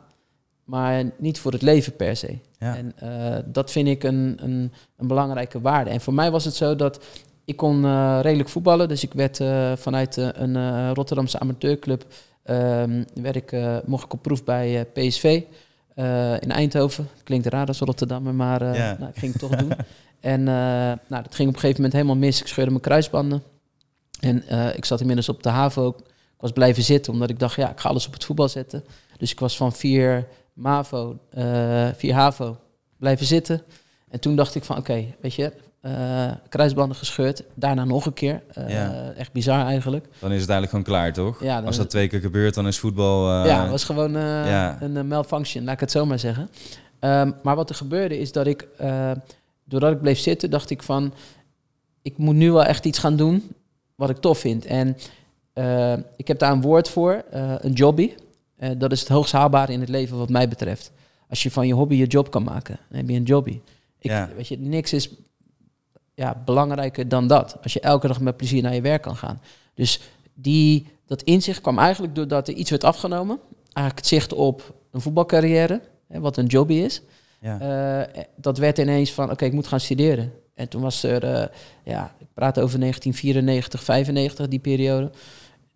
maar 0.65 1.05
niet 1.19 1.39
voor 1.39 1.53
het 1.53 1.63
leven 1.63 1.97
per 1.97 2.17
se. 2.17 2.39
ja. 2.59 2.77
En 2.77 2.93
eh, 2.99 3.39
dat 3.47 3.71
vind 3.71 3.89
ik 3.89 4.03
een, 4.03 4.39
een, 4.41 4.73
een 4.97 5.07
belangrijke 5.07 5.61
waarde. 5.61 5.91
En 5.91 6.01
voor 6.01 6.15
mij 6.15 6.31
was 6.31 6.45
het 6.45 6.55
zo 6.55 6.77
dat 6.77 7.05
ik 7.45 7.57
kon 7.57 7.85
eh, 7.85 8.19
redelijk 8.23 8.49
voetballen. 8.49 8.89
Dus 8.89 9.03
ik 9.03 9.13
werd 9.13 9.41
eh, 9.41 9.73
vanuit 9.77 10.17
een 10.17 10.95
Rotterdamse 10.95 11.39
amateurclub... 11.39 12.05
ehm, 12.43 13.05
werd 13.15 13.37
ik, 13.37 13.57
mocht 13.85 14.05
ik 14.05 14.13
op 14.13 14.23
proef 14.23 14.45
bij 14.45 14.87
PSV 14.93 15.43
in 16.41 16.51
Eindhoven. 16.51 17.09
Klinkt 17.25 17.47
raar 17.47 17.67
als 17.67 17.79
Rotterdammer, 17.79 18.35
maar 18.35 18.77
Ja. 18.77 18.97
nou, 18.99 19.11
ik 19.11 19.19
ging 19.19 19.33
het 19.33 19.41
toch 19.41 19.57
doen. 19.57 19.73
En 20.21 20.43
nou, 20.43 21.23
dat 21.23 21.35
ging 21.35 21.49
op 21.49 21.55
een 21.55 21.61
gegeven 21.61 21.75
moment 21.77 21.93
helemaal 21.93 22.17
mis. 22.17 22.41
Ik 22.41 22.47
scheurde 22.47 22.71
mijn 22.71 22.83
kruisbanden. 22.83 23.43
En 24.21 24.45
ik 24.77 24.85
zat 24.85 25.01
inmiddels 25.01 25.29
op 25.29 25.43
de 25.43 25.49
HAVO. 25.49 25.97
Was 26.43 26.53
blijven 26.53 26.83
zitten, 26.83 27.13
omdat 27.13 27.31
ik 27.31 27.39
dacht, 27.39 27.55
ja, 27.55 27.71
ik 27.71 27.81
ga 27.81 27.89
alles 27.89 28.07
op 28.07 28.13
het 28.13 28.25
voetbal 28.25 28.49
zetten. 28.49 28.85
Dus 29.17 29.31
ik 29.31 29.41
was 29.41 29.57
van 29.57 29.73
vier 29.73 30.27
MAVO, 30.53 31.19
eh 31.31 31.89
vier 31.97 32.15
HAVO, 32.15 32.57
blijven 32.99 33.27
zitten. 33.27 33.63
En 34.09 34.21
toen 34.21 34.37
dacht 34.37 34.55
ik 34.55 34.65
van, 34.65 34.77
oké, 34.77 35.05
weet 35.21 35.35
je, 35.35 35.53
eh, 35.81 36.31
kruisbanden 36.49 36.97
gescheurd. 36.97 37.43
Daarna 37.55 37.85
nog 37.85 38.07
een 38.07 38.13
keer. 38.13 38.43
Eh, 38.53 38.69
Ja. 38.71 39.13
Echt 39.17 39.33
bizar 39.33 39.67
eigenlijk. 39.67 40.05
Dan 40.05 40.33
is 40.33 40.41
het 40.41 40.51
eigenlijk 40.51 40.71
gewoon 40.71 40.85
klaar, 40.85 41.13
toch? 41.13 41.43
Ja, 41.43 41.61
Als 41.61 41.77
dat 41.77 41.91
twee 41.91 42.09
keer 42.09 42.21
gebeurt, 42.21 42.55
dan 42.55 42.67
is 42.67 42.79
voetbal... 42.79 43.47
ja, 43.47 43.63
het 43.63 43.71
was 43.71 43.85
gewoon 43.85 44.13
ja. 44.13 44.79
een 44.81 45.07
malfunction, 45.07 45.65
laat 45.65 45.75
ik 45.75 45.81
het 45.81 45.91
zo 45.91 46.07
maar 46.07 46.19
zeggen. 46.19 46.51
Ehm, 46.99 47.33
maar 47.43 47.57
wat 47.57 47.69
er 47.69 47.75
gebeurde 47.75 48.19
is 48.19 48.33
dat 48.33 48.47
ik, 48.47 48.67
doordat 49.65 49.93
ik 49.93 50.01
bleef 50.01 50.19
zitten, 50.19 50.51
dacht 50.51 50.71
ik 50.71 50.83
van, 50.83 51.15
ik 52.03 52.19
moet 52.19 52.35
nu 52.35 52.53
wel 52.53 52.65
echt 52.65 52.85
iets 52.85 52.99
gaan 52.99 53.17
doen 53.17 53.51
wat 53.95 54.11
ik 54.11 54.17
tof 54.17 54.39
vind. 54.39 54.65
En 54.65 54.97
eh, 55.53 55.93
ik 56.17 56.29
heb 56.29 56.39
daar 56.39 56.53
een 56.53 56.61
woord 56.61 56.89
voor, 56.89 57.25
eh, 57.31 57.55
een 57.59 57.73
jobby. 57.73 58.13
Eh, 58.57 58.71
dat 58.79 58.93
is 58.93 59.01
het 59.01 59.09
hoogst 59.09 59.33
haalbare 59.33 59.73
in 59.73 59.81
het 59.81 59.89
leven 59.89 60.19
wat 60.19 60.29
mij 60.29 60.49
betreft. 60.49 60.93
Als 61.29 61.43
je 61.43 61.51
van 61.51 61.67
je 61.67 61.75
hobby 61.75 61.95
je 61.95 62.07
job 62.07 62.31
kan 62.31 62.43
maken, 62.43 62.79
dan 62.89 62.99
heb 62.99 63.09
je 63.09 63.17
een 63.17 63.23
jobby. 63.23 63.61
Ik, 63.99 64.11
Ja. 64.11 64.29
Weet 64.37 64.49
je, 64.49 64.59
niks 64.59 64.93
is 64.93 65.11
ja, 66.15 66.43
belangrijker 66.45 67.09
dan 67.09 67.27
dat. 67.27 67.57
Als 67.63 67.73
je 67.73 67.81
elke 67.81 68.07
dag 68.07 68.21
met 68.21 68.37
plezier 68.37 68.63
naar 68.63 68.75
je 68.75 68.81
werk 68.81 69.03
kan 69.03 69.17
gaan. 69.17 69.41
Dus 69.75 70.01
die, 70.35 70.87
dat 71.07 71.23
inzicht 71.23 71.61
kwam 71.61 71.79
eigenlijk 71.79 72.15
doordat 72.15 72.49
er 72.49 72.55
iets 72.55 72.71
werd 72.71 72.85
afgenomen. 72.85 73.39
Eigenlijk 73.63 73.97
het 73.97 74.07
zicht 74.07 74.33
op 74.33 74.75
een 74.91 75.01
voetbalcarrière, 75.01 75.81
hè, 76.09 76.21
wat 76.21 76.37
een 76.37 76.47
jobby 76.47 76.75
is. 76.75 77.03
Ja. 77.41 78.09
Dat 78.37 78.59
werd 78.59 78.79
ineens 78.79 79.13
van, 79.13 79.31
oké, 79.31 79.45
ik 79.45 79.53
moet 79.53 79.67
gaan 79.67 79.81
studeren. 79.81 80.33
En 80.55 80.69
toen 80.69 80.83
was 80.83 81.03
er, 81.03 81.51
ja, 81.85 82.15
ik 82.19 82.27
praat 82.35 82.59
over 82.59 82.79
1994, 82.79 83.83
95, 83.83 84.49
die 84.49 84.59
periode. 84.59 85.11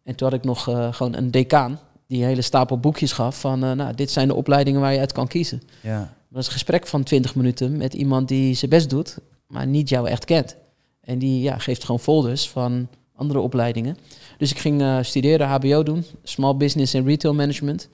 En 0.06 0.14
toen 0.14 0.28
had 0.28 0.36
ik 0.38 0.44
nog 0.44 0.68
eh, 0.68 0.92
gewoon 0.92 1.14
een 1.14 1.30
decaan 1.30 1.78
die 2.06 2.20
een 2.20 2.26
hele 2.28 2.42
stapel 2.42 2.78
boekjes 2.78 3.12
gaf 3.12 3.40
van, 3.40 3.64
eh, 3.64 3.72
nou, 3.72 3.94
dit 3.94 4.10
zijn 4.10 4.28
de 4.28 4.34
opleidingen 4.34 4.80
waar 4.80 4.92
je 4.92 4.98
uit 4.98 5.12
kan 5.12 5.26
kiezen. 5.28 5.62
ja. 5.80 6.14
Dat 6.30 6.40
is 6.40 6.46
een 6.46 6.52
gesprek 6.52 6.86
van 6.86 7.02
20 7.02 7.34
minuten 7.34 7.76
met 7.76 7.94
iemand 7.94 8.28
die 8.28 8.54
zijn 8.54 8.70
best 8.70 8.90
doet, 8.90 9.18
maar 9.46 9.66
niet 9.66 9.88
jou 9.88 10.08
echt 10.08 10.24
kent. 10.24 10.56
En 11.00 11.18
die 11.18 11.42
ja, 11.42 11.58
geeft 11.58 11.84
gewoon 11.84 12.00
folders 12.00 12.48
van 12.48 12.88
andere 13.14 13.40
opleidingen. 13.40 13.96
Dus 14.38 14.50
ik 14.50 14.58
ging 14.58 14.80
eh, 14.80 14.98
studeren, 15.02 15.48
HBO 15.48 15.82
doen, 15.82 16.04
Small 16.22 16.56
Business 16.56 16.94
en 16.94 17.04
Retail 17.04 17.34
Management. 17.34 17.88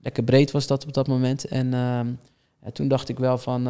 Lekker 0.00 0.22
breed 0.22 0.50
was 0.50 0.66
dat 0.66 0.86
op 0.86 0.92
dat 0.92 1.06
moment. 1.06 1.44
En 1.44 1.70
ja, 1.70 2.70
toen 2.72 2.88
dacht 2.88 3.08
ik 3.08 3.18
wel 3.18 3.38
van, 3.38 3.62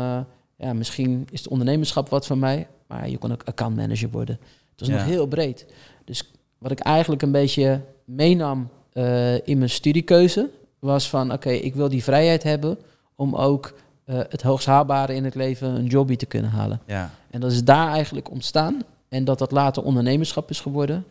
ja, 0.57 0.73
misschien 0.73 1.27
is 1.31 1.39
het 1.39 1.49
ondernemerschap 1.49 2.09
wat 2.09 2.27
van 2.27 2.39
mij, 2.39 2.67
maar 2.87 3.09
je 3.11 3.19
kon 3.19 3.33
ook 3.33 3.43
account 3.45 3.77
manager 3.77 4.11
worden. 4.11 4.39
Het 4.71 4.81
was 4.81 4.89
Ja. 4.89 4.95
nog 4.95 5.05
heel 5.05 5.27
breed. 5.27 5.67
Dus 6.05 6.31
wat 6.59 6.71
ik 6.71 6.79
eigenlijk 6.79 7.23
een 7.23 7.33
beetje 7.33 7.81
meenam 8.05 8.69
eh, 8.93 9.47
in 9.47 9.59
mijn 9.59 9.71
studiekeuze, 9.71 10.51
was 10.79 11.09
van, 11.09 11.33
oké, 11.33 11.51
ik 11.51 11.75
wil 11.75 11.89
die 11.89 12.03
vrijheid 12.03 12.43
hebben 12.43 12.79
om 13.15 13.35
ook 13.35 13.75
eh, 14.05 14.19
het 14.29 14.43
hoogst 14.43 14.67
haalbare 14.67 15.15
in 15.15 15.25
het 15.25 15.35
leven 15.35 15.69
een 15.69 15.87
jobby 15.87 16.17
te 16.17 16.27
kunnen 16.27 16.51
halen. 16.51 16.81
ja. 16.87 17.11
En 17.31 17.41
dat 17.41 17.53
is 17.53 17.65
daar 17.65 17.89
eigenlijk 17.89 18.31
ontstaan. 18.31 18.83
En 19.09 19.25
dat 19.25 19.39
dat 19.39 19.51
later 19.51 19.83
ondernemerschap 19.83 20.51
is 20.51 20.61
geworden, 20.61 21.05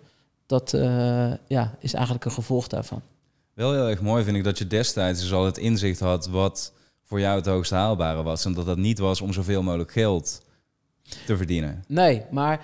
dat 0.46 0.74
eh, 0.74 1.32
ja, 1.48 1.76
is 1.80 1.94
eigenlijk 1.94 2.26
een 2.26 2.32
gevolg 2.32 2.68
daarvan. 2.68 3.02
Wel 3.54 3.72
heel 3.72 3.88
erg 3.88 4.02
mooi 4.02 4.24
vind 4.24 4.38
ik 4.38 4.44
dat 4.44 4.58
je 4.58 4.68
destijds 4.68 5.22
dus 5.22 5.34
al 5.34 5.46
het 5.46 5.58
inzicht 5.58 6.00
had 6.00 6.28
wat 6.28 6.74
voor 7.04 7.20
jou 7.20 7.36
het 7.36 7.46
hoogst 7.46 7.72
haalbare 7.72 8.24
was. 8.24 8.46
En 8.46 8.54
dat 8.54 8.66
dat 8.66 8.78
niet 8.78 9.00
was 9.00 9.22
om 9.22 9.34
zoveel 9.34 9.64
mogelijk 9.64 9.92
geld 9.92 10.42
te 11.26 11.38
verdienen. 11.38 11.84
Nee, 11.88 12.24
maar... 12.32 12.62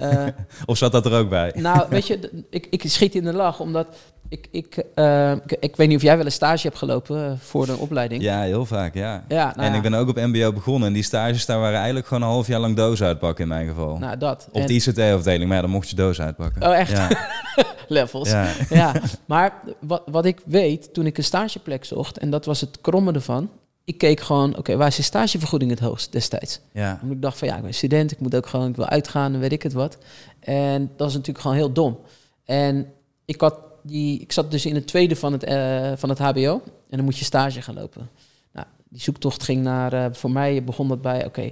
Of 0.66 0.78
zat 0.78 0.92
dat 0.92 1.06
er 1.06 1.12
ook 1.18 1.28
bij? 1.28 1.52
nou, 1.54 1.86
weet 1.88 2.06
je, 2.06 2.44
ik, 2.50 2.66
ik 2.70 2.82
schiet 2.86 3.14
in 3.14 3.24
de 3.24 3.32
lach, 3.32 3.60
omdat 3.60 3.86
ik, 4.28 4.48
ik, 4.50 4.84
eh, 4.94 5.32
ik, 5.32 5.56
ik 5.60 5.76
weet 5.76 5.88
niet 5.88 5.96
of 5.96 6.02
jij 6.02 6.16
wel 6.16 6.24
een 6.26 6.32
stage 6.32 6.66
hebt 6.66 6.78
gelopen 6.78 7.26
eh, 7.26 7.32
voor 7.38 7.66
de 7.66 7.76
opleiding. 7.76 8.22
Ja, 8.22 8.40
heel 8.42 8.66
vaak, 8.66 8.94
ja. 8.94 9.24
Ja, 9.28 9.44
nou 9.44 9.66
en 9.66 9.70
ja, 9.70 9.76
ik 9.76 9.82
ben 9.82 9.94
ook 9.94 10.08
op 10.08 10.16
mbo 10.16 10.52
begonnen. 10.52 10.88
En 10.88 10.94
die 10.94 11.02
stages 11.02 11.46
daar 11.46 11.60
waren 11.60 11.76
eigenlijk 11.76 12.06
gewoon 12.06 12.22
een 12.22 12.28
half 12.28 12.46
jaar 12.46 12.60
lang 12.60 12.76
doos 12.76 13.02
uitpakken 13.02 13.42
in 13.42 13.48
mijn 13.48 13.68
geval. 13.68 13.98
nou 13.98 14.16
dat. 14.16 14.46
op 14.52 14.60
En- 14.60 14.66
de 14.66 14.72
ICT-afdeling, 14.72 15.44
maar 15.46 15.56
ja, 15.56 15.62
dan 15.62 15.70
mocht 15.70 15.90
je 15.90 15.96
doos 15.96 16.20
uitpakken. 16.20 16.62
Oh, 16.68 16.76
echt? 16.76 16.90
Ja, 16.90 17.08
Levels. 17.88 18.30
ja. 18.30 18.46
ja, 18.70 18.92
maar 19.26 19.52
wat, 19.80 20.02
wat 20.06 20.24
ik 20.24 20.40
weet, 20.44 20.94
toen 20.94 21.06
ik 21.06 21.18
een 21.18 21.24
stageplek 21.24 21.84
zocht, 21.84 22.18
en 22.18 22.30
dat 22.30 22.44
was 22.44 22.60
het 22.60 22.78
kromme 22.80 23.12
ervan, 23.12 23.50
ik 23.84 23.98
keek 23.98 24.20
gewoon, 24.20 24.56
oké, 24.56 24.76
waar 24.76 24.86
is 24.86 24.96
de 24.96 25.02
stagevergoeding 25.02 25.70
het 25.70 25.80
hoogst 25.80 26.12
destijds? 26.12 26.60
ja. 26.72 26.98
Omdat 27.02 27.16
ik 27.16 27.22
dacht 27.22 27.38
van, 27.38 27.48
ja, 27.48 27.56
ik 27.56 27.62
ben 27.62 27.74
student, 27.74 28.12
ik 28.12 28.20
moet 28.20 28.34
ook 28.34 28.46
gewoon, 28.46 28.68
ik 28.68 28.76
wil 28.76 28.86
uitgaan 28.86 29.34
en 29.34 29.40
weet 29.40 29.52
ik 29.52 29.62
het 29.62 29.72
wat. 29.72 29.98
En 30.40 30.90
dat 30.96 31.08
is 31.08 31.14
natuurlijk 31.14 31.40
gewoon 31.40 31.56
heel 31.56 31.72
dom. 31.72 31.98
En 32.44 32.92
ik, 33.24 33.40
had 33.40 33.58
die, 33.82 34.20
ik 34.20 34.32
zat 34.32 34.50
dus 34.50 34.66
in 34.66 34.74
het 34.74 34.86
tweede 34.86 35.16
van 35.16 35.32
het, 35.32 35.44
eh, 35.44 35.92
van 35.96 36.08
het 36.08 36.18
HBO 36.18 36.62
en 36.64 36.96
dan 36.96 37.04
moet 37.04 37.18
je 37.18 37.24
stage 37.24 37.62
gaan 37.62 37.74
lopen. 37.74 38.08
Nou, 38.52 38.66
die 38.88 39.00
zoektocht 39.00 39.42
ging 39.42 39.62
naar, 39.62 39.92
eh, 39.92 40.06
voor 40.12 40.30
mij 40.30 40.64
begon 40.64 40.88
dat 40.88 41.02
bij, 41.02 41.26
oké, 41.26 41.50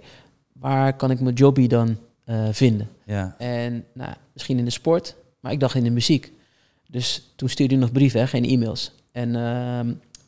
waar 0.53 0.97
kan 0.97 1.11
ik 1.11 1.21
mijn 1.21 1.35
jobby 1.35 1.67
dan 1.67 1.97
eh, 2.25 2.49
vinden? 2.51 2.89
ja. 3.05 3.35
En 3.39 3.85
nou, 3.93 4.15
misschien 4.33 4.59
in 4.59 4.65
de 4.65 4.71
sport, 4.71 5.17
maar 5.41 5.53
ik 5.53 5.61
dacht 5.61 5.75
in 5.75 5.85
de 5.85 5.91
muziek. 5.91 6.33
Dus 6.91 7.33
toen 7.37 7.49
stuurde 7.49 7.75
ik 7.75 7.81
nog 7.81 7.93
brieven, 7.93 8.21
hè, 8.21 8.27
geen 8.27 8.45
e-mails. 8.45 8.93
En 9.13 9.31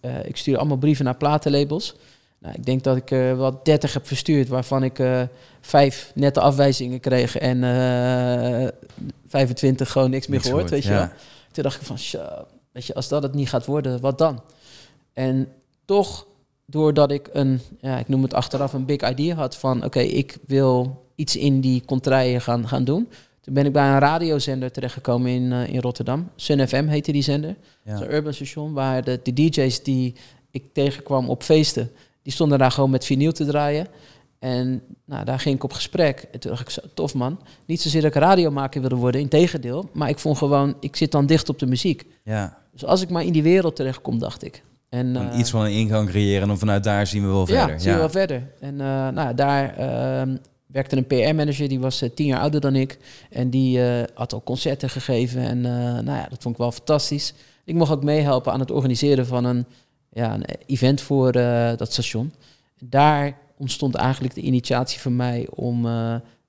eh, 0.00 0.24
ik 0.24 0.36
stuurde 0.36 0.58
allemaal 0.60 0.78
brieven 0.78 1.04
naar 1.04 1.16
platenlabels. 1.16 1.94
Nou, 2.38 2.54
ik 2.54 2.64
denk 2.64 2.82
dat 2.82 2.96
ik 2.96 3.10
er 3.10 3.36
wel 3.36 3.60
30 3.62 3.92
heb 3.92 4.06
verstuurd, 4.06 4.48
waarvan 4.48 4.82
ik 4.82 4.98
eh, 4.98 5.22
vijf 5.60 6.12
nette 6.14 6.40
afwijzingen 6.40 7.00
kreeg 7.00 7.38
en 7.38 7.64
eh 7.64 8.68
25 9.26 9.90
gewoon 9.90 10.10
niks 10.10 10.26
meer 10.26 10.40
gehoord, 10.40 10.70
weet 10.70 10.82
je 10.82 10.90
wel. 10.90 11.08
Toen 11.52 11.62
dacht 11.62 11.80
ik 11.80 11.86
van, 11.86 11.98
"Zo, 11.98 12.18
weet 12.72 12.86
je, 12.86 12.94
als 12.94 13.08
dat 13.08 13.22
het 13.22 13.34
niet 13.34 13.48
gaat 13.48 13.66
worden, 13.66 14.00
wat 14.00 14.18
dan? 14.18 14.42
En 15.12 15.48
toch, 15.84 16.26
doordat 16.66 17.10
ik 17.10 17.28
een, 17.32 17.60
ja, 17.80 17.98
ik 17.98 18.08
noem 18.08 18.22
het 18.22 18.34
achteraf 18.34 18.72
een 18.72 18.84
big 18.84 19.10
idea 19.10 19.34
had 19.34 19.56
van, 19.56 19.84
oké, 19.84 20.00
ik 20.00 20.38
wil 20.46 21.04
iets 21.14 21.36
in 21.36 21.60
die 21.60 21.82
contraien 21.84 22.40
gaan, 22.40 22.68
gaan 22.68 22.84
doen. 22.84 23.08
Toen 23.40 23.55
ben 23.55 23.66
ik 23.66 23.72
bij 23.72 23.88
een 23.88 23.98
radiozender 23.98 24.72
terechtgekomen 24.72 25.31
in, 25.31 25.53
eh, 25.53 25.68
in 25.68 25.81
Rotterdam. 25.81 26.31
Sun 26.37 26.68
FM 26.68 26.87
heette 26.87 27.12
die 27.12 27.22
zender. 27.22 27.57
Ja. 27.85 27.92
Dat 27.92 28.00
is 28.00 28.07
een 28.07 28.14
urban 28.14 28.35
station 28.35 28.72
waar 28.72 29.05
de, 29.05 29.20
de 29.22 29.33
DJ's 29.33 29.83
die 29.83 30.14
ik 30.50 30.64
tegenkwam 30.72 31.29
op 31.29 31.42
feesten, 31.42 31.90
die 32.22 32.33
stonden 32.33 32.59
daar 32.59 32.70
gewoon 32.70 32.90
met 32.90 33.05
vinyl 33.05 33.33
te 33.33 33.44
draaien. 33.44 33.87
En 34.38 34.83
nou, 35.05 35.24
daar 35.24 35.40
ging 35.40 35.55
ik 35.55 35.64
op 35.64 35.72
gesprek. 35.72 36.29
En 36.33 36.40
toen 36.40 36.50
dacht 36.50 36.62
ik, 36.62 36.70
zo, 36.70 36.81
tof 36.94 37.14
man. 37.14 37.40
Niet 37.66 37.81
zozeer 37.81 38.00
dat 38.03 38.14
ik 38.14 38.22
radiomaker 38.22 38.81
wilde 38.81 38.96
worden, 38.96 39.20
integendeel. 39.20 39.90
Maar 39.92 40.09
ik 40.09 40.18
vond 40.18 40.38
gewoon, 40.38 40.76
ik 40.81 40.96
zit 40.96 41.12
dan 41.12 41.26
dicht 41.26 41.48
op 41.48 41.59
de 41.59 41.66
muziek. 41.66 42.07
ja. 42.24 42.59
Dus 42.72 42.85
als 42.85 43.03
ik 43.03 43.11
maar 43.11 43.24
in 43.24 43.33
die 43.33 43.42
wereld 43.42 43.76
terechtkom, 43.76 44.18
dacht 44.18 44.44
ik. 44.44 44.62
En, 44.88 45.16
eh, 45.16 45.38
iets 45.38 45.50
van 45.50 45.64
een 45.64 45.72
ingang 45.72 46.09
creëren 46.09 46.50
en 46.50 46.59
vanuit 46.59 46.85
daar 46.85 47.07
zien 47.07 47.22
we 47.22 47.29
wel 47.29 47.48
ja, 47.48 47.59
verder. 47.59 47.81
zie 47.81 47.90
je 47.90 47.96
wel 47.96 48.11
verder. 48.11 48.50
En 48.61 48.81
eh, 48.81 48.87
nou, 48.87 49.14
ja, 49.14 49.33
daar 49.33 49.76
ehm, 49.76 50.37
werkte 50.72 50.96
een 50.96 51.06
PR-manager, 51.06 51.68
die 51.68 51.80
was 51.80 52.02
eh, 52.02 52.11
tien 52.14 52.26
jaar 52.26 52.40
ouder 52.40 52.61
dan 52.61 52.76
ik. 52.76 52.98
En 53.30 53.50
die 53.50 53.83
eh, 53.83 54.06
had 54.14 54.33
al 54.33 54.42
concerten 54.42 54.90
gegeven. 54.90 55.42
En 55.42 55.64
eh, 55.64 55.72
nou 55.72 56.18
ja, 56.18 56.26
dat 56.28 56.42
vond 56.42 56.54
ik 56.54 56.61
wel 56.61 56.72
fantastisch. 56.72 57.35
Ik 57.64 57.74
mocht 57.74 57.92
ook 57.92 58.02
meehelpen 58.02 58.52
aan 58.52 58.61
het 58.61 58.70
organiseren 58.70 59.26
van 59.26 59.44
een, 59.44 59.66
ja, 60.12 60.35
een 60.35 60.44
event 60.66 61.00
voor 61.00 61.33
dat 61.76 61.92
station. 61.92 62.33
Daar 62.78 63.38
ontstond 63.56 63.94
eigenlijk 63.94 64.35
de 64.35 64.40
initiatie 64.40 65.00
voor 65.00 65.12
mij 65.12 65.46
om 65.50 65.87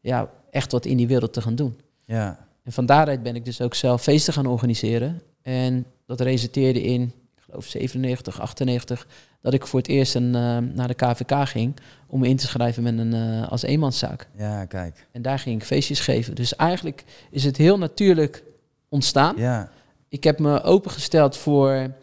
ja, 0.02 0.30
echt 0.52 0.72
wat 0.72 0.86
in 0.86 0.98
die 0.98 1.08
wereld 1.08 1.34
te 1.34 1.42
gaan 1.42 1.56
doen. 1.56 1.80
Ja, 2.06 2.48
En 2.64 2.72
van 2.72 2.86
daaruit 2.86 3.24
ben 3.24 3.36
ik 3.36 3.46
dus 3.46 3.62
ook 3.62 3.74
zelf 3.74 4.02
feesten 4.02 4.34
gaan 4.34 4.46
organiseren. 4.46 5.22
En 5.42 5.86
dat 6.06 6.22
resulteerde 6.22 6.82
in, 6.82 7.14
geloof 7.52 7.66
97, 7.66 8.40
98, 8.42 9.08
dat 9.42 9.54
ik 9.54 9.68
voor 9.68 9.80
het 9.80 9.88
eerst 9.90 10.16
een, 10.16 10.36
eh, 10.36 10.58
naar 10.58 10.88
de 10.88 10.94
KVK 10.94 11.48
ging 11.48 11.74
om 12.08 12.20
me 12.20 12.28
in 12.28 12.38
te 12.38 12.48
schrijven 12.48 12.84
met 12.84 12.98
een, 12.98 13.14
eh, 13.14 13.52
als 13.52 13.62
eenmanszaak. 13.62 14.28
ja, 14.38 14.66
kijk. 14.66 15.08
En 15.12 15.22
daar 15.22 15.40
ging 15.40 15.56
ik 15.62 15.66
feestjes 15.68 16.00
geven. 16.00 16.36
Dus 16.36 16.56
eigenlijk 16.56 17.04
is 17.32 17.44
het 17.44 17.58
heel 17.58 17.78
natuurlijk 17.78 18.44
ontstaan. 18.90 19.36
Ja, 19.38 19.70
Ik 20.10 20.24
heb 20.24 20.40
me 20.40 20.64
opengesteld 20.64 21.38
voor 21.38 21.94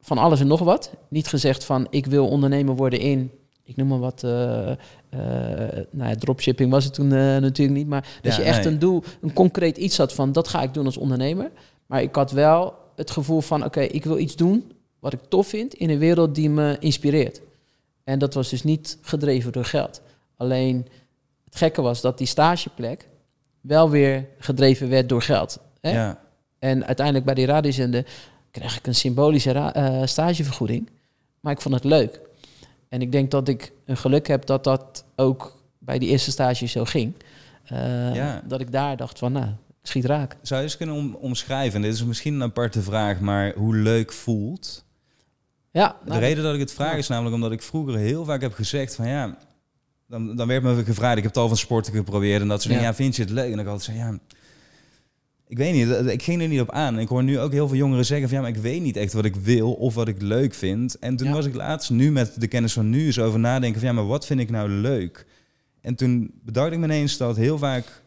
van 0.00 0.18
alles 0.18 0.40
en 0.40 0.46
nog 0.46 0.60
wat. 0.60 0.90
Niet 1.08 1.26
gezegd 1.26 1.64
van 1.64 1.86
ik 1.90 2.06
wil 2.06 2.28
ondernemer 2.28 2.74
worden 2.76 3.00
in, 3.00 3.30
ik 3.64 3.76
noem 3.76 3.88
maar 3.88 3.98
wat, 3.98 4.22
eh, 4.24 4.30
nou 5.90 6.08
ja, 6.10 6.14
dropshipping 6.14 6.70
was 6.70 6.84
het 6.84 6.94
toen 6.94 7.08
natuurlijk 7.08 7.78
niet. 7.78 7.86
Maar 7.86 8.08
dat 8.22 8.34
Ja, 8.36 8.42
je 8.42 8.46
echt 8.48 8.64
nee. 8.64 8.72
een 8.72 8.78
doel, 8.78 9.02
een 9.20 9.32
concreet 9.32 9.76
iets 9.76 9.96
had 9.96 10.12
van 10.14 10.32
dat 10.32 10.48
ga 10.48 10.62
ik 10.62 10.74
doen 10.74 10.84
als 10.84 10.96
ondernemer. 10.96 11.50
Maar 11.86 12.02
ik 12.02 12.14
had 12.14 12.30
wel 12.30 12.74
het 12.96 13.10
gevoel 13.10 13.40
van 13.40 13.64
oké, 13.64 13.80
ik 13.80 14.04
wil 14.04 14.18
iets 14.18 14.36
doen 14.36 14.72
wat 14.98 15.12
ik 15.12 15.20
tof 15.28 15.46
vind 15.46 15.74
in 15.74 15.90
een 15.90 15.98
wereld 15.98 16.34
die 16.34 16.50
me 16.50 16.76
inspireert. 16.80 17.40
En 18.04 18.18
dat 18.18 18.34
was 18.34 18.48
dus 18.48 18.62
niet 18.62 18.98
gedreven 19.00 19.52
door 19.52 19.64
geld. 19.64 20.02
Alleen 20.36 20.86
het 21.44 21.56
gekke 21.56 21.82
was 21.82 22.00
dat 22.00 22.18
die 22.18 22.26
stageplek 22.26 23.08
wel 23.60 23.90
weer 23.90 24.26
gedreven 24.38 24.88
werd 24.88 25.08
door 25.08 25.22
geld. 25.22 25.58
Hè? 25.80 25.90
ja. 25.90 26.20
En 26.58 26.86
uiteindelijk 26.86 27.26
bij 27.26 27.34
die 27.34 27.46
radiozender 27.46 28.06
kreeg 28.50 28.76
ik 28.78 28.86
een 28.86 28.94
symbolische 28.94 29.52
eh, 29.52 30.02
stagevergoeding. 30.04 30.88
Maar 31.40 31.52
ik 31.52 31.60
vond 31.60 31.74
het 31.74 31.84
leuk. 31.84 32.20
En 32.88 33.00
ik 33.02 33.12
denk 33.12 33.30
dat 33.30 33.48
ik 33.48 33.72
een 33.84 33.96
geluk 33.96 34.26
heb 34.26 34.46
dat 34.46 34.64
dat 34.64 35.04
ook 35.16 35.56
bij 35.78 35.98
die 35.98 36.08
eerste 36.08 36.30
stage 36.30 36.66
zo 36.66 36.84
ging. 36.84 37.14
Eh, 37.64 38.14
Ja. 38.14 38.42
Dat 38.46 38.60
ik 38.60 38.72
daar 38.72 38.96
dacht 38.96 39.18
van, 39.18 39.32
nou, 39.32 39.46
ik 39.46 39.86
schiet 39.86 40.04
raak. 40.04 40.36
Zou 40.42 40.60
je 40.60 40.66
eens 40.66 40.76
kunnen 40.76 40.94
om, 40.94 41.14
omschrijven, 41.14 41.80
dit 41.82 41.92
is 41.92 42.04
misschien 42.04 42.34
een 42.34 42.42
aparte 42.42 42.82
vraag, 42.82 43.20
maar 43.20 43.52
hoe 43.54 43.76
leuk 43.76 44.12
voelt? 44.12 44.84
Ja, 45.70 45.96
de 46.04 46.08
nou, 46.08 46.20
reden 46.20 46.44
dat 46.44 46.54
ik 46.54 46.60
het 46.60 46.72
vraag 46.72 46.96
is 46.96 47.08
namelijk 47.08 47.34
omdat 47.34 47.52
ik 47.52 47.62
vroeger 47.62 47.96
heel 47.96 48.24
vaak 48.24 48.40
heb 48.40 48.52
gezegd 48.52 48.94
van 48.94 49.08
ja, 49.08 49.38
dan, 50.08 50.36
dan 50.36 50.46
werd 50.48 50.62
me 50.62 50.84
gevraagd, 50.84 51.16
ik 51.16 51.22
heb 51.22 51.32
tal 51.32 51.48
van 51.48 51.56
sporten 51.56 51.92
geprobeerd 51.94 52.40
en 52.42 52.48
dat 52.48 52.62
soort 52.62 52.72
Ja. 52.74 52.78
dingen. 52.78 52.92
Ja, 52.92 52.96
vind 53.02 53.16
je 53.16 53.22
het 53.22 53.30
leuk? 53.30 53.52
En 53.52 53.58
ik 53.58 53.66
altijd 53.66 53.84
zei, 53.84 53.96
ja, 53.96 54.18
ik 55.46 55.56
weet 55.56 55.74
niet, 55.74 56.10
ik 56.12 56.22
ging 56.22 56.42
er 56.42 56.48
niet 56.48 56.60
op 56.60 56.70
aan. 56.70 56.94
En 56.94 57.00
ik 57.00 57.08
hoor 57.08 57.22
nu 57.22 57.38
ook 57.40 57.52
heel 57.52 57.68
veel 57.68 57.76
jongeren 57.76 58.04
zeggen 58.04 58.28
van, 58.28 58.36
ja, 58.36 58.42
maar 58.42 58.52
ik 58.56 58.62
weet 58.62 58.82
niet 58.82 58.96
echt 58.96 59.12
wat 59.12 59.24
ik 59.24 59.36
wil 59.36 59.72
of 59.72 59.94
wat 59.94 60.08
ik 60.08 60.22
leuk 60.22 60.54
vind. 60.54 60.98
En 60.98 61.16
toen 61.16 61.26
Ja. 61.28 61.32
was 61.34 61.46
ik 61.46 61.54
laatst 61.54 61.90
nu 61.90 62.12
met 62.12 62.40
de 62.40 62.46
kennis 62.46 62.72
van 62.72 62.90
nu 62.90 63.06
eens 63.06 63.18
over 63.18 63.38
nadenken 63.38 63.80
van, 63.80 63.88
ja, 63.88 63.94
maar 63.94 64.06
wat 64.06 64.26
vind 64.26 64.40
ik 64.40 64.50
nou 64.50 64.68
leuk? 64.68 65.26
En 65.80 65.94
toen 65.94 66.30
bedacht 66.44 66.72
ik 66.72 66.78
me 66.78 66.84
ineens 66.84 67.16
dat 67.16 67.36
heel 67.36 67.58
vaak 67.58 68.02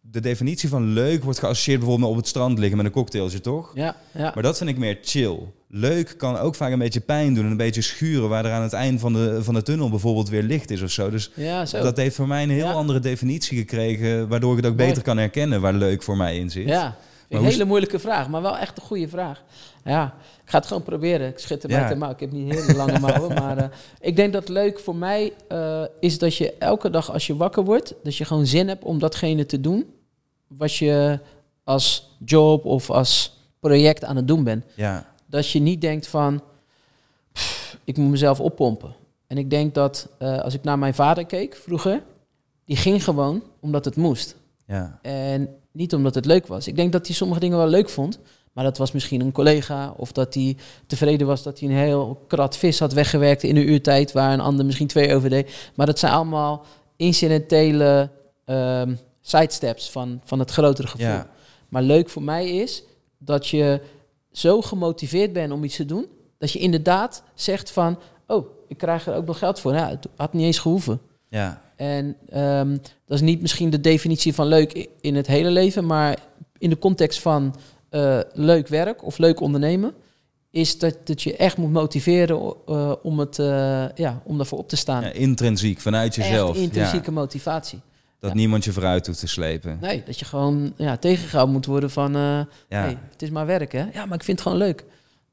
de 0.00 0.20
definitie 0.20 0.68
van 0.68 0.86
leuk 0.92 1.24
wordt 1.24 1.38
geassocieerd 1.38 1.78
bijvoorbeeld 1.78 2.08
met 2.08 2.18
op 2.18 2.22
het 2.24 2.30
strand 2.34 2.58
liggen 2.58 2.76
met 2.76 2.86
een 2.86 2.92
cocktailtje, 2.92 3.40
toch? 3.40 3.70
Ja, 3.74 3.96
ja. 4.14 4.30
Maar 4.34 4.42
dat 4.42 4.58
vind 4.58 4.70
ik 4.70 4.78
meer 4.78 4.98
chill. 5.02 5.38
Leuk 5.76 6.14
kan 6.16 6.38
ook 6.38 6.54
vaak 6.54 6.72
een 6.72 6.78
beetje 6.78 7.00
pijn 7.00 7.34
doen 7.34 7.44
en 7.44 7.50
een 7.50 7.56
beetje 7.56 7.82
schuren, 7.82 8.28
waar 8.28 8.44
er 8.44 8.52
aan 8.52 8.62
het 8.62 8.72
eind 8.72 9.00
van 9.00 9.12
de, 9.12 9.44
van 9.44 9.54
de 9.54 9.62
tunnel 9.62 9.90
bijvoorbeeld 9.90 10.28
weer 10.28 10.42
licht 10.42 10.70
is 10.70 10.82
of 10.82 10.90
zo. 10.90 11.10
Dus 11.10 11.30
ja, 11.34 11.66
zo. 11.66 11.82
dat 11.82 11.96
heeft 11.96 12.16
voor 12.16 12.26
mij 12.26 12.42
een 12.42 12.50
heel 12.50 12.64
Ja. 12.66 12.72
andere 12.72 13.00
definitie 13.00 13.58
gekregen, 13.58 14.28
waardoor 14.28 14.50
ik 14.50 14.62
het 14.62 14.66
ook 14.66 14.76
beter 14.76 15.02
kan 15.02 15.16
herkennen 15.18 15.60
waar 15.60 15.72
leuk 15.72 16.02
voor 16.02 16.16
mij 16.16 16.36
in 16.36 16.50
zit. 16.50 16.68
Ja, 16.68 16.96
hoe 17.28 17.38
een 17.38 17.44
hele 17.44 17.64
moeilijke 17.64 17.98
vraag, 17.98 18.28
maar 18.28 18.42
wel 18.42 18.58
echt 18.58 18.76
een 18.76 18.82
goede 18.82 19.08
vraag. 19.08 19.42
Ja, 19.84 20.14
ik 20.44 20.50
ga 20.50 20.58
het 20.58 20.66
gewoon 20.66 20.82
proberen. 20.82 21.28
Ik 21.28 21.38
erbij 21.38 21.78
Ja. 21.78 21.88
te 21.88 21.94
mouw. 21.94 22.10
Ik 22.10 22.20
heb 22.20 22.32
niet 22.32 22.54
hele 22.54 22.74
lange 22.74 22.98
mouwen, 22.98 23.34
maar 23.42 23.58
eh, 23.58 23.64
ik 24.00 24.16
denk 24.16 24.32
dat 24.32 24.48
leuk 24.48 24.80
voor 24.80 24.96
mij 24.96 25.32
eh, 25.48 25.82
is 26.00 26.18
dat 26.18 26.36
je 26.36 26.54
elke 26.58 26.90
dag 26.90 27.12
als 27.12 27.26
je 27.26 27.36
wakker 27.36 27.64
wordt, 27.64 27.94
dat 28.02 28.16
je 28.16 28.24
gewoon 28.24 28.46
zin 28.46 28.68
hebt 28.68 28.84
om 28.84 28.98
datgene 28.98 29.46
te 29.46 29.60
doen 29.60 29.84
wat 30.46 30.74
je 30.74 31.18
als 31.64 32.16
job 32.24 32.64
of 32.64 32.90
als 32.90 33.38
project 33.60 34.04
aan 34.04 34.16
het 34.16 34.28
doen 34.28 34.44
bent. 34.44 34.64
Ja, 34.74 35.12
Dat 35.34 35.50
je 35.50 35.60
niet 35.60 35.80
denkt 35.80 36.06
van, 36.06 36.42
"Pff, 37.32 37.78
ik 37.84 37.96
moet 37.96 38.10
mezelf 38.10 38.40
oppompen. 38.40 38.94
En 39.26 39.38
ik 39.38 39.50
denk 39.50 39.74
dat 39.74 40.08
eh, 40.18 40.40
als 40.40 40.54
ik 40.54 40.62
naar 40.62 40.78
mijn 40.78 40.94
vader 40.94 41.26
keek 41.26 41.56
vroeger, 41.56 42.02
die 42.64 42.76
ging 42.76 43.04
gewoon 43.04 43.42
omdat 43.60 43.84
het 43.84 43.96
moest. 43.96 44.36
ja, 44.66 44.98
En 45.02 45.48
niet 45.72 45.94
omdat 45.94 46.14
het 46.14 46.24
leuk 46.24 46.46
was. 46.46 46.66
Ik 46.68 46.76
denk 46.76 46.92
dat 46.92 47.06
hij 47.06 47.14
sommige 47.16 47.40
dingen 47.40 47.58
wel 47.58 47.66
leuk 47.68 47.88
vond. 47.88 48.18
Maar 48.52 48.64
dat 48.64 48.78
was 48.78 48.92
misschien 48.92 49.20
een 49.20 49.32
collega. 49.32 49.94
Of 49.96 50.12
dat 50.12 50.34
hij 50.34 50.56
tevreden 50.86 51.26
was 51.26 51.42
dat 51.42 51.58
hij 51.60 51.68
een 51.68 51.74
heel 51.76 52.24
krat 52.28 52.56
vis 52.56 52.78
had 52.78 52.92
weggewerkt 52.92 53.42
in 53.42 53.56
een 53.56 53.68
uurtijd. 53.68 54.12
Waar 54.12 54.32
een 54.32 54.40
ander 54.40 54.64
misschien 54.64 54.86
twee 54.86 55.14
over 55.14 55.30
deed. 55.30 55.70
Maar 55.74 55.86
dat 55.86 55.98
zijn 55.98 56.12
allemaal 56.12 56.64
incidentele 56.96 58.10
ehm 58.44 58.94
sidesteps 59.20 59.90
van, 59.90 60.20
van 60.24 60.38
het 60.38 60.50
grotere 60.50 60.88
gevoel. 60.88 61.06
ja, 61.06 61.30
Maar 61.68 61.82
leuk 61.82 62.08
voor 62.08 62.22
mij 62.22 62.50
is 62.50 62.82
dat 63.18 63.48
je 63.48 63.80
zo 64.36 64.60
gemotiveerd 64.60 65.32
bent 65.32 65.52
om 65.52 65.64
iets 65.64 65.76
te 65.76 65.84
doen. 65.84 66.06
Dat 66.38 66.52
je 66.52 66.58
inderdaad 66.58 67.22
zegt 67.34 67.70
van... 67.70 67.98
Oh, 68.26 68.46
ik 68.68 68.78
krijg 68.78 69.06
er 69.06 69.14
ook 69.14 69.26
nog 69.26 69.38
geld 69.38 69.60
voor. 69.60 69.72
Ja, 69.72 69.88
het 69.88 70.06
had 70.16 70.32
niet 70.32 70.44
eens 70.44 70.58
gehoeven. 70.58 71.00
ja, 71.28 71.62
En 71.76 72.16
ehm, 72.28 72.70
dat 73.06 73.16
is 73.16 73.20
niet 73.20 73.40
misschien 73.40 73.70
de 73.70 73.80
definitie 73.80 74.34
van 74.34 74.46
leuk 74.46 74.88
in 75.00 75.14
het 75.14 75.26
hele 75.26 75.50
leven, 75.50 75.86
maar 75.86 76.18
in 76.58 76.70
de 76.70 76.78
context 76.78 77.20
van 77.20 77.54
eh, 77.88 78.18
leuk 78.32 78.68
werk 78.68 79.04
of 79.04 79.18
leuk 79.18 79.40
ondernemen, 79.40 79.94
is 80.50 80.78
dat, 80.78 80.96
dat 81.04 81.22
je 81.22 81.36
echt 81.36 81.56
moet 81.56 81.72
motiveren 81.72 82.54
eh, 82.66 82.92
om, 83.02 83.18
het, 83.18 83.38
eh, 83.38 83.88
ja, 83.94 84.22
om 84.24 84.36
daarvoor 84.36 84.58
op 84.58 84.68
te 84.68 84.76
staan. 84.76 85.02
ja, 85.02 85.12
intrinsiek, 85.12 85.80
vanuit 85.80 86.14
jezelf. 86.14 86.50
Echt 86.50 86.64
intrinsieke 86.64 87.10
Ja, 87.10 87.12
motivatie. 87.12 87.80
Dat 88.24 88.32
Ja. 88.32 88.38
niemand 88.38 88.64
je 88.64 88.72
vooruit 88.72 89.06
hoeft 89.06 89.18
te 89.18 89.26
slepen. 89.26 89.78
Nee, 89.80 90.02
dat 90.06 90.18
je 90.18 90.24
gewoon 90.24 90.72
ja, 90.76 90.96
tegengehouden 90.96 91.54
moet 91.54 91.66
worden 91.66 91.90
van, 91.90 92.12
Ja, 92.12 92.46
hey, 92.68 92.98
het 93.10 93.22
is 93.22 93.30
maar 93.30 93.46
werk 93.46 93.72
hè. 93.72 93.84
Ja, 93.92 94.04
maar 94.06 94.18
ik 94.18 94.24
vind 94.24 94.38
het 94.38 94.40
gewoon 94.40 94.58
leuk. 94.58 94.84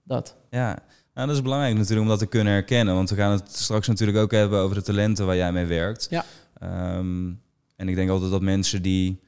Dat. 0.03 0.35
ja. 0.49 0.77
Nou, 1.13 1.27
dat 1.27 1.35
is 1.35 1.41
belangrijk 1.41 1.75
natuurlijk 1.75 2.01
om 2.01 2.07
dat 2.07 2.19
te 2.19 2.25
kunnen 2.25 2.53
herkennen. 2.53 2.95
Want 2.95 3.09
we 3.09 3.15
gaan 3.15 3.31
het 3.31 3.55
straks 3.55 3.87
natuurlijk 3.87 4.17
ook 4.17 4.31
hebben 4.31 4.59
over 4.59 4.75
de 4.75 4.81
talenten 4.81 5.25
waar 5.25 5.35
jij 5.35 5.51
mee 5.51 5.65
werkt. 5.65 6.07
Ja. 6.09 6.25
Ehm, 6.59 7.31
en 7.75 7.89
ik 7.89 7.95
denk 7.95 8.09
altijd 8.09 8.31
dat 8.31 8.41
mensen 8.41 8.81
die 8.81 9.19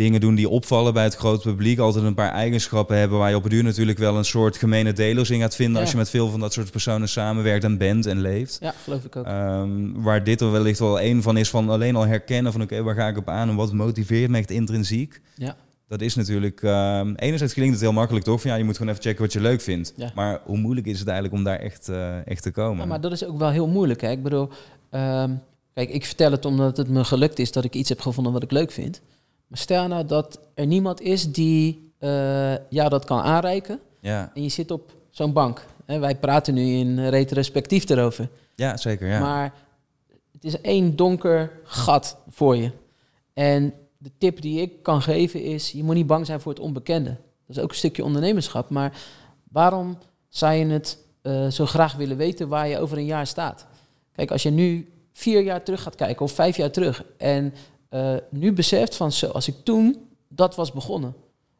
dingen 0.00 0.20
doen 0.20 0.34
die 0.34 0.48
opvallen 0.48 0.92
bij 0.92 1.04
het 1.04 1.14
grote 1.14 1.48
publiek, 1.48 1.78
altijd 1.78 2.04
een 2.04 2.14
paar 2.14 2.32
eigenschappen 2.32 2.96
hebben 2.96 3.18
waar 3.18 3.30
je 3.30 3.36
op 3.36 3.42
het 3.42 3.52
duur 3.52 3.62
natuurlijk 3.62 3.98
wel 3.98 4.16
een 4.16 4.24
soort 4.24 4.56
gemene 4.56 4.92
delers 4.92 5.30
in 5.30 5.40
gaat 5.40 5.54
vinden 5.54 5.80
als 5.80 5.90
je 5.90 5.96
met 5.96 6.10
veel 6.10 6.28
van 6.30 6.40
dat 6.40 6.52
soort 6.52 6.70
personen 6.70 7.08
samenwerkt 7.08 7.64
en 7.64 7.78
bent 7.78 8.06
en 8.06 8.20
leeft. 8.20 8.58
Ja, 8.60 8.74
geloof 8.82 9.04
ik 9.04 9.16
ook. 9.16 9.24
Ehm, 9.24 9.92
waar 9.92 10.24
dit 10.24 10.40
er 10.40 10.50
wellicht 10.50 10.78
wel 10.78 11.00
één 11.00 11.22
van 11.22 11.36
is 11.36 11.50
van 11.50 11.70
alleen 11.70 11.96
al 11.96 12.06
herkennen 12.06 12.52
van 12.52 12.62
oké, 12.62 12.82
waar 12.82 12.94
ga 12.94 13.08
ik 13.08 13.16
op 13.16 13.28
aan 13.28 13.48
en 13.48 13.56
wat 13.56 13.72
motiveert 13.72 14.30
me 14.30 14.38
echt 14.38 14.50
intrinsiek. 14.50 15.20
Ja. 15.36 15.56
Dat 15.88 16.00
is 16.00 16.14
natuurlijk, 16.14 16.62
ehm, 16.62 17.14
enerzijds 17.16 17.54
klinkt 17.54 17.72
het 17.72 17.82
heel 17.82 17.92
makkelijk 17.92 18.24
toch? 18.24 18.40
Van 18.40 18.50
ja, 18.50 18.56
je 18.56 18.64
moet 18.64 18.76
gewoon 18.76 18.92
even 18.92 19.04
checken 19.04 19.22
wat 19.22 19.32
je 19.32 19.40
leuk 19.40 19.60
vindt. 19.60 19.92
Ja. 19.96 20.10
Maar 20.14 20.40
hoe 20.44 20.58
moeilijk 20.58 20.86
is 20.86 20.98
het 20.98 21.08
eigenlijk 21.08 21.38
om 21.38 21.44
daar 21.44 21.58
echt, 21.58 21.88
eh, 21.88 22.26
echt 22.26 22.42
te 22.42 22.50
komen? 22.50 22.78
Ja, 22.78 22.86
maar 22.86 23.00
dat 23.00 23.12
is 23.12 23.24
ook 23.24 23.38
wel 23.38 23.50
heel 23.50 23.68
moeilijk. 23.68 24.00
Hè? 24.00 24.10
Ik 24.10 24.22
bedoel, 24.22 24.48
ehm, 24.90 25.34
kijk, 25.74 25.90
ik 25.90 26.04
vertel 26.04 26.30
het 26.30 26.44
omdat 26.44 26.76
het 26.76 26.88
me 26.88 27.04
gelukt 27.04 27.38
is 27.38 27.52
dat 27.52 27.64
ik 27.64 27.74
iets 27.74 27.88
heb 27.88 28.00
gevonden 28.00 28.32
wat 28.32 28.42
ik 28.42 28.50
leuk 28.50 28.70
vind. 28.70 29.00
Maar 29.50 29.58
stel 29.58 29.88
nou 29.88 30.04
dat 30.04 30.40
er 30.54 30.66
niemand 30.66 31.00
is 31.00 31.32
die 31.32 31.92
eh 31.98 32.54
jou 32.68 32.88
dat 32.88 33.04
kan 33.04 33.20
aanreiken 33.20 33.80
ja. 34.00 34.30
en 34.34 34.42
je 34.42 34.48
zit 34.48 34.70
op 34.70 34.92
zo'n 35.10 35.32
bank. 35.32 35.66
Wij 35.86 36.16
praten 36.16 36.54
nu 36.54 36.62
in 36.62 37.08
retrospectief 37.08 37.88
erover. 37.88 38.28
ja, 38.54 38.76
zeker. 38.76 39.08
Ja. 39.08 39.20
Maar 39.20 39.54
het 40.32 40.44
is 40.44 40.60
één 40.60 40.96
donker 40.96 41.52
gat 41.64 42.16
voor 42.28 42.56
je. 42.56 42.70
En 43.32 43.74
de 43.98 44.10
tip 44.18 44.40
die 44.40 44.60
ik 44.60 44.82
kan 44.82 45.02
geven 45.02 45.42
is, 45.42 45.72
je 45.72 45.82
moet 45.82 45.94
niet 45.94 46.06
bang 46.06 46.26
zijn 46.26 46.40
voor 46.40 46.52
het 46.52 46.60
onbekende. 46.60 47.10
Dat 47.46 47.56
is 47.56 47.62
ook 47.62 47.70
een 47.70 47.76
stukje 47.76 48.04
ondernemerschap. 48.04 48.70
Maar 48.70 48.92
waarom 49.50 49.98
zou 50.28 50.54
je 50.54 50.66
het 50.66 50.98
eh, 51.22 51.48
zo 51.48 51.66
graag 51.66 51.94
willen 51.94 52.16
weten 52.16 52.48
waar 52.48 52.68
je 52.68 52.78
over 52.78 52.98
een 52.98 53.04
jaar 53.04 53.26
staat? 53.26 53.66
Kijk, 54.12 54.30
als 54.30 54.42
je 54.42 54.50
nu 54.50 54.92
vier 55.12 55.42
jaar 55.42 55.62
terug 55.62 55.82
gaat 55.82 55.94
kijken 55.94 56.24
of 56.24 56.32
vijf 56.32 56.56
jaar 56.56 56.70
terug 56.70 57.04
en 57.16 57.54
eh, 57.90 58.14
nu 58.30 58.52
beseft 58.52 58.96
van 58.96 59.12
zo, 59.12 59.26
als 59.26 59.48
ik 59.48 59.54
toen 59.64 60.08
dat 60.28 60.54
was 60.54 60.72
begonnen, 60.72 61.14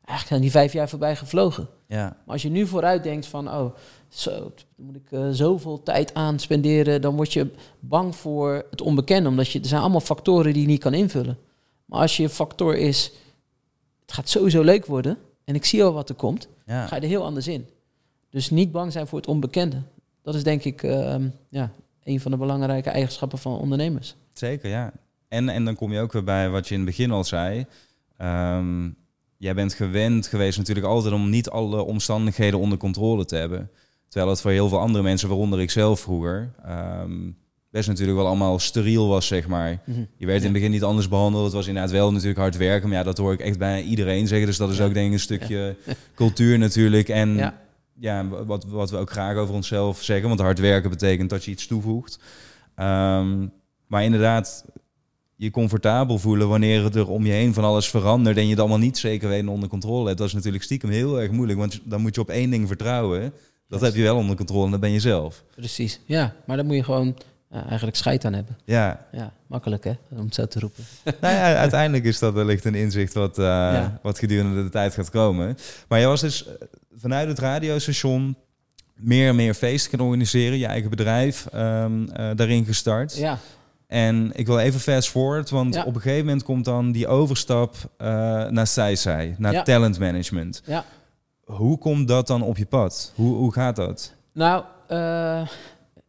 eigenlijk 0.05 0.29
zijn 0.29 0.41
die 0.41 0.51
vijf 0.51 0.73
jaar 0.73 0.89
voorbij 0.89 1.17
gevlogen. 1.17 1.69
ja. 1.87 2.05
Maar 2.05 2.35
als 2.35 2.43
je 2.43 2.49
nu 2.49 2.67
vooruit 2.67 3.03
denkt 3.03 3.27
van, 3.27 3.49
oh, 3.49 3.75
zo, 4.09 4.53
moet 4.77 4.97
ik 4.97 5.13
eh, 5.13 5.29
zoveel 5.31 5.83
tijd 5.83 6.15
aan 6.15 6.39
spenderen, 6.39 7.01
dan 7.01 7.17
word 7.17 7.33
je 7.33 7.51
bang 7.81 8.17
voor 8.17 8.67
het 8.71 8.81
onbekende, 8.81 9.29
omdat 9.29 9.51
je, 9.51 9.61
er 9.61 9.67
zijn 9.67 9.81
allemaal 9.81 10.01
factoren 10.01 10.53
die 10.53 10.63
je 10.63 10.69
niet 10.69 10.81
kan 10.81 10.95
invullen. 10.95 11.39
Maar 11.85 12.01
als 12.01 12.17
je 12.17 12.29
factor 12.29 12.77
is, 12.77 13.13
het 14.01 14.13
gaat 14.13 14.29
sowieso 14.29 14.63
leuk 14.63 14.87
worden 14.87 15.19
en 15.45 15.55
ik 15.55 15.65
zie 15.65 15.85
al 15.85 15.93
wat 15.93 16.09
er 16.09 16.15
komt, 16.15 16.49
ja. 16.67 16.87
ga 16.87 16.97
je 16.97 17.03
er 17.03 17.09
heel 17.09 17.25
anders 17.25 17.49
in. 17.49 17.67
Dus 18.31 18.51
niet 18.51 18.73
bang 18.73 18.93
zijn 18.93 19.07
voor 19.07 19.19
het 19.19 19.29
onbekende. 19.29 19.83
Dat 20.23 20.35
is 20.35 20.43
denk 20.43 20.65
ik 20.65 20.83
ehm, 20.83 21.29
ja, 21.49 21.73
een 22.05 22.21
van 22.21 22.31
de 22.31 22.37
belangrijke 22.37 22.91
eigenschappen 22.91 23.39
van 23.39 23.59
ondernemers. 23.59 24.17
Zeker, 24.33 24.69
ja. 24.71 24.93
En, 25.31 25.49
en 25.49 25.65
dan 25.65 25.75
kom 25.75 25.93
je 25.93 26.01
ook 26.01 26.13
weer 26.13 26.25
bij 26.25 26.49
wat 26.51 26.69
je 26.69 26.75
in 26.75 26.81
het 26.81 26.89
begin 26.89 27.11
al 27.11 27.25
zei. 27.25 27.67
Ehm, 28.17 28.89
jij 29.37 29.55
bent 29.55 29.75
gewend 29.75 30.27
geweest 30.27 30.59
natuurlijk 30.59 30.87
altijd 30.87 31.15
om 31.15 31.31
niet 31.31 31.51
alle 31.51 31.83
omstandigheden 31.83 32.59
onder 32.61 32.79
controle 32.79 33.25
te 33.25 33.37
hebben. 33.37 33.71
Terwijl 34.09 34.31
het 34.31 34.41
voor 34.41 34.51
heel 34.51 34.69
veel 34.69 34.79
andere 34.81 35.03
mensen, 35.05 35.29
waaronder 35.29 35.61
ik 35.61 35.71
zelf 35.71 36.01
vroeger, 36.01 36.53
ehm, 36.65 37.31
best 37.71 37.89
natuurlijk 37.89 38.17
wel 38.19 38.27
allemaal 38.27 38.59
steriel 38.59 39.09
was, 39.09 39.27
zeg 39.27 39.47
maar. 39.49 39.79
Je 40.17 40.27
werd 40.27 40.39
in 40.39 40.45
het 40.45 40.53
begin 40.53 40.71
niet 40.71 40.83
anders 40.83 41.09
behandeld. 41.09 41.45
Het 41.45 41.53
was 41.53 41.67
inderdaad 41.67 41.91
wel 41.93 42.13
natuurlijk 42.13 42.39
hard 42.39 42.57
werken. 42.57 42.89
Maar 42.89 42.99
ja, 42.99 43.05
dat 43.05 43.19
hoor 43.19 43.33
ik 43.33 43.41
echt 43.41 43.59
bijna 43.59 43.87
iedereen 43.89 44.27
zeggen. 44.27 44.47
Dus 44.47 44.57
dat 44.57 44.71
is 44.71 44.77
Ja. 44.77 44.85
ook 44.85 44.95
denk 44.95 45.07
ik 45.07 45.13
een 45.13 45.21
stukje 45.21 45.77
cultuur 46.15 46.59
natuurlijk. 46.59 47.09
En 47.09 47.35
Ja. 47.37 47.61
ja, 47.99 48.29
wat, 48.29 48.65
wat 48.65 48.91
we 48.91 48.97
ook 48.97 49.11
graag 49.11 49.37
over 49.37 49.55
onszelf 49.55 50.03
zeggen. 50.03 50.29
Want 50.29 50.41
hard 50.41 50.59
werken 50.59 50.91
betekent 50.91 51.31
dat 51.31 51.45
je 51.45 51.51
iets 51.51 51.67
toevoegt. 51.67 52.19
Ehm, 52.75 53.47
maar 53.87 54.05
inderdaad, 54.05 54.65
je 55.41 55.51
comfortabel 55.51 56.19
voelen 56.19 56.49
wanneer 56.49 56.97
er 56.97 57.09
om 57.09 57.27
je 57.27 57.33
heen 57.33 57.55
van 57.55 57.65
alles 57.65 57.89
verandert 57.91 58.37
en 58.37 58.45
je 58.45 58.51
het 58.51 58.59
allemaal 58.59 58.79
niet 58.79 58.99
zeker 58.99 59.29
weten 59.29 59.49
onder 59.49 59.69
controle 59.69 60.07
hebt. 60.07 60.19
Dat 60.19 60.27
is 60.27 60.33
natuurlijk 60.35 60.63
stiekem 60.65 60.91
heel 60.91 61.21
erg 61.21 61.31
moeilijk, 61.31 61.59
want 61.59 61.81
dan 61.85 62.01
moet 62.01 62.15
je 62.15 62.21
op 62.21 62.29
één 62.29 62.51
ding 62.51 62.67
vertrouwen. 62.69 63.21
Dat 63.69 63.81
Yes. 63.81 63.89
heb 63.89 63.97
je 63.99 64.03
wel 64.03 64.17
onder 64.17 64.37
controle 64.37 64.65
en 64.65 64.71
dat 64.71 64.81
ben 64.81 64.91
je 64.91 65.01
zelf. 65.01 65.45
Precies, 65.57 66.01
ja. 66.05 66.35
Maar 66.47 66.57
daar 66.57 66.67
moet 66.67 66.75
je 66.77 66.85
gewoon 66.85 67.17
ja, 67.51 67.67
eigenlijk 67.67 67.97
scheid 67.97 68.25
aan 68.25 68.33
hebben. 68.33 68.57
Ja, 68.65 69.07
Ja, 69.13 69.33
makkelijk 69.47 69.85
hè, 69.85 69.93
om 70.11 70.25
het 70.25 70.35
zo 70.35 70.47
te 70.47 70.59
roepen. 70.61 70.85
nou 71.21 71.35
ja, 71.35 71.55
uiteindelijk 71.57 72.05
is 72.05 72.19
dat 72.19 72.35
wellicht 72.35 72.65
een 72.65 72.75
inzicht 72.75 73.15
wat, 73.15 73.39
eh, 73.39 73.45
Ja. 73.45 73.99
wat 74.03 74.19
gedurende 74.19 74.63
de 74.63 74.69
tijd 74.69 74.95
gaat 74.95 75.11
komen. 75.11 75.57
Maar 75.89 75.99
jij 75.99 76.09
was 76.09 76.21
dus 76.21 76.47
eh, 76.47 76.53
vanuit 76.97 77.29
het 77.29 77.39
radiostation 77.39 78.37
meer 78.95 79.29
en 79.29 79.37
meer 79.37 79.55
feesten 79.55 79.91
gaan 79.99 80.07
organiseren, 80.07 80.59
je 80.59 80.67
eigen 80.67 80.91
bedrijf 80.91 81.47
ehm, 81.47 82.09
eh, 82.09 82.31
daarin 82.37 82.65
gestart. 82.65 83.17
Ja, 83.17 83.39
En 83.91 84.31
ik 84.35 84.47
wil 84.47 84.59
even 84.59 84.81
fast 84.81 85.09
forward, 85.09 85.51
want 85.51 85.75
Ja. 85.75 85.85
op 85.85 85.95
een 85.95 86.01
gegeven 86.01 86.25
moment 86.25 86.43
komt 86.43 86.65
dan 86.65 86.93
die 86.93 87.07
overstap 87.09 87.75
eh, 87.97 88.07
naar 88.49 88.67
Saisai, 88.67 89.35
naar 89.39 89.53
Ja. 89.53 89.63
talent 89.63 89.99
management. 89.99 90.63
ja. 90.67 90.85
Hoe 91.45 91.79
komt 91.79 92.09
dat 92.09 92.27
dan 92.27 92.43
op 92.43 92.57
je 92.57 92.67
pad? 92.67 93.13
Hoe, 93.15 93.37
hoe 93.37 93.53
gaat 93.53 93.77
dat? 93.77 94.13
Nou, 94.33 94.65
eh, 94.87 94.97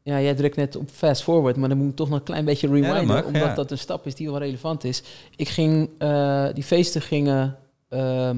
ja, 0.04 0.22
jij 0.22 0.34
drukt 0.36 0.56
net 0.56 0.76
op 0.76 0.90
fast 0.90 1.24
forward, 1.24 1.56
maar 1.58 1.70
dan 1.70 1.78
moet 1.78 1.90
ik 1.90 1.96
toch 1.96 2.10
nog 2.10 2.18
een 2.20 2.24
klein 2.26 2.46
beetje 2.46 2.68
rewinden, 2.68 3.06
mag, 3.06 3.24
omdat 3.26 3.56
dat 3.56 3.72
een 3.72 3.78
stap 3.78 4.06
is 4.06 4.16
die 4.16 4.30
wel 4.30 4.40
relevant 4.40 4.84
is. 4.84 5.04
Ik 5.36 5.50
ging, 5.50 5.90
eh, 5.98 6.46
die 6.54 6.64
feesten 6.64 7.02
gingen 7.02 7.58
ehm, 7.90 8.38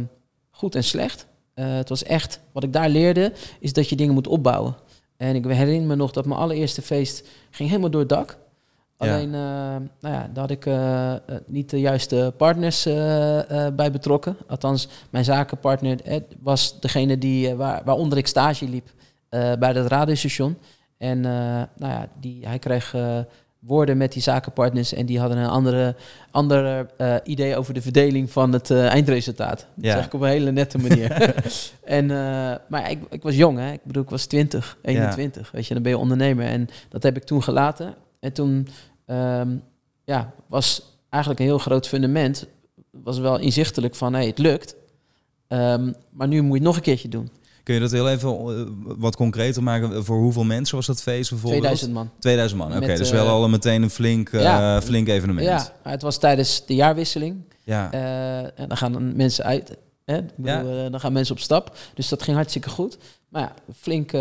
goed 0.52 0.76
en 0.76 0.84
slecht. 0.84 1.26
Het 1.54 1.90
was 1.90 2.04
echt, 2.04 2.40
wat 2.52 2.64
ik 2.64 2.74
daar 2.74 2.90
leerde, 2.90 3.34
is 3.60 3.74
dat 3.74 3.90
je 3.90 3.96
dingen 3.96 4.14
moet 4.14 4.28
opbouwen. 4.28 4.76
En 5.18 5.36
ik 5.36 5.46
herinner 5.46 5.88
me 5.88 5.96
nog 5.96 6.12
dat 6.12 6.26
mijn 6.26 6.40
allereerste 6.40 6.82
feest 6.82 7.28
ging 7.52 7.70
helemaal 7.70 7.90
door 7.92 8.00
het 8.00 8.10
dak. 8.10 8.38
Alleen, 8.98 9.28
uh, 9.28 9.34
nou 9.34 9.90
ja, 10.02 10.30
daar 10.34 10.42
had 10.42 10.52
ik 10.52 10.66
uh, 10.66 11.14
niet 11.46 11.70
de 11.70 11.80
juiste 11.80 12.34
partners 12.38 12.84
bij 13.74 13.92
betrokken. 13.92 14.38
Althans, 14.48 14.88
mijn 15.10 15.24
zakenpartner 15.24 16.00
was 16.40 16.80
degene 16.80 17.18
die, 17.18 17.56
waar, 17.56 17.82
waaronder 17.86 18.18
ik 18.18 18.28
stage 18.28 18.70
liep 18.70 18.90
bij 19.60 19.74
dat 19.74 19.88
radiostation. 19.88 20.58
En 20.98 21.20
nou 21.22 21.68
ja, 21.78 22.08
die, 22.20 22.48
hij 22.48 22.60
kreeg 22.60 22.96
woorden 23.60 23.98
met 23.98 24.14
die 24.14 24.22
zakenpartners 24.22 24.94
en 24.94 25.06
die 25.06 25.20
hadden 25.20 25.38
een 25.38 25.50
andere, 25.50 25.96
andere 26.32 26.88
idee 27.24 27.58
over 27.58 27.74
de 27.74 27.82
verdeling 27.82 28.32
van 28.32 28.54
het 28.54 28.72
eindresultaat. 28.72 29.68
Dat 29.76 29.92
zeg 29.92 30.06
ik 30.06 30.14
op 30.14 30.22
een 30.22 30.30
hele 30.30 30.52
nette 30.52 30.78
manier. 30.78 31.36
en, 31.84 32.06
maar 32.68 32.92
ik, 32.92 33.00
ik 33.10 33.24
was 33.24 33.36
jong, 33.36 33.58
hè? 33.58 33.72
ik 33.72 33.84
bedoel, 33.84 34.04
ik 34.04 34.10
was 34.10 34.26
20, 34.26 34.78
21, 34.82 35.52
weet 35.52 35.68
je, 35.68 35.74
dan 35.74 35.84
ben 35.84 35.92
je 35.92 35.98
ondernemer. 35.98 36.46
En 36.46 36.68
dat 36.90 37.04
heb 37.04 37.16
ik 37.16 37.24
toen 37.24 37.44
gelaten. 37.44 37.96
En 38.24 38.34
toen 38.34 38.68
um, 39.06 39.64
ja, 40.04 40.34
was 40.48 40.82
eigenlijk 41.10 41.42
een 41.42 41.48
heel 41.48 41.58
groot 41.58 41.88
fundament. 41.88 42.48
Was 42.92 43.20
wel 43.20 43.40
inzichtelijk 43.40 43.96
van, 43.96 44.14
hey, 44.14 44.26
het 44.26 44.38
lukt. 44.38 44.76
Um, 45.48 45.94
maar 46.10 46.28
nu 46.28 46.42
moet 46.42 46.50
je 46.50 46.54
het 46.54 46.64
nog 46.64 46.76
een 46.76 46.82
keertje 46.82 47.08
doen. 47.08 47.30
Kun 47.64 47.74
je 47.74 47.80
dat 47.80 47.92
heel 47.92 48.10
even 48.10 48.30
uh, 48.30 48.66
wat 48.98 49.16
concreter 49.16 49.64
maken? 49.64 50.06
Voor 50.06 50.18
hoeveel 50.18 50.44
mensen 50.44 50.76
was 50.76 50.86
dat 50.86 51.02
feest 51.02 51.30
bijvoorbeeld? 51.30 51.62
2000 51.62 51.94
man. 51.94 52.10
2000 52.20 52.60
man, 52.60 52.72
oké. 52.72 52.84
Okay, 52.84 52.96
dus 52.96 53.12
wel 53.12 53.26
uh, 53.26 53.32
al 53.32 53.50
meteen 53.50 53.82
een 53.82 53.90
flink, 53.90 54.30
uh, 54.30 54.42
ja, 54.42 54.82
flink 54.82 55.08
evenement. 55.08 55.48
Ja, 55.48 55.74
het 55.84 56.02
was 56.02 56.18
tijdens 56.18 56.66
de 56.66 56.76
jaarwisseling. 56.76 57.44
Ja. 57.64 57.92
en 58.56 58.68
dan 58.68 58.78
gaan 58.78 59.16
mensen 59.16 59.46
uit. 59.46 59.78
Hè? 60.06 60.20
Bedoel, 60.36 60.74
ja. 60.74 60.90
dan 60.90 61.00
gaan 61.00 61.14
mensen 61.14 61.36
op 61.36 61.42
stap. 61.42 61.78
Dus 61.94 62.10
dat 62.10 62.24
ging 62.24 62.36
hartstikke 62.36 62.70
goed. 62.70 62.98
Maar 63.30 63.42
ja, 63.42 63.54
flink 63.80 64.12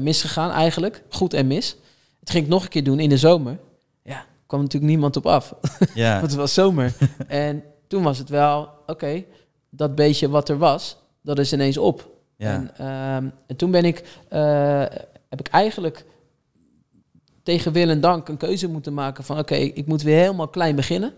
misgegaan 0.00 0.50
eigenlijk. 0.50 1.02
Goed 1.08 1.34
en 1.34 1.46
mis. 1.46 1.76
Het 2.26 2.34
ging 2.34 2.44
ik 2.44 2.50
nog 2.50 2.62
een 2.62 2.68
keer 2.68 2.84
doen 2.84 3.00
in 3.00 3.08
de 3.08 3.16
zomer 3.16 3.58
kwam 4.46 4.60
natuurlijk 4.60 4.90
niemand 4.90 5.16
op 5.16 5.26
af. 5.26 5.54
Ja. 5.94 6.12
Want 6.20 6.30
het 6.30 6.40
was 6.40 6.54
zomer. 6.54 6.94
en 7.26 7.62
toen 7.86 8.02
was 8.02 8.18
het 8.18 8.28
wel, 8.28 8.68
oké, 8.86 9.24
dat 9.70 9.94
beetje 9.94 10.28
wat 10.28 10.48
er 10.48 10.58
was, 10.58 10.96
dat 11.22 11.38
is 11.38 11.52
ineens 11.52 11.78
op. 11.78 12.14
Ja. 12.36 12.72
En, 12.76 13.32
en 13.46 13.56
toen 13.56 13.70
ben 13.70 13.84
ik, 13.84 14.18
uh, 14.32 14.80
heb 15.28 15.40
ik 15.40 15.48
eigenlijk 15.48 16.04
tegen 17.42 17.72
wil 17.72 17.88
en 17.88 18.00
dank 18.00 18.28
een 18.28 18.36
keuze 18.36 18.68
moeten 18.68 18.94
maken 18.94 19.24
van 19.24 19.38
oké, 19.38 19.54
ik 19.54 19.86
moet 19.86 20.02
weer 20.02 20.18
helemaal 20.18 20.48
klein 20.48 20.76
beginnen. 20.76 21.12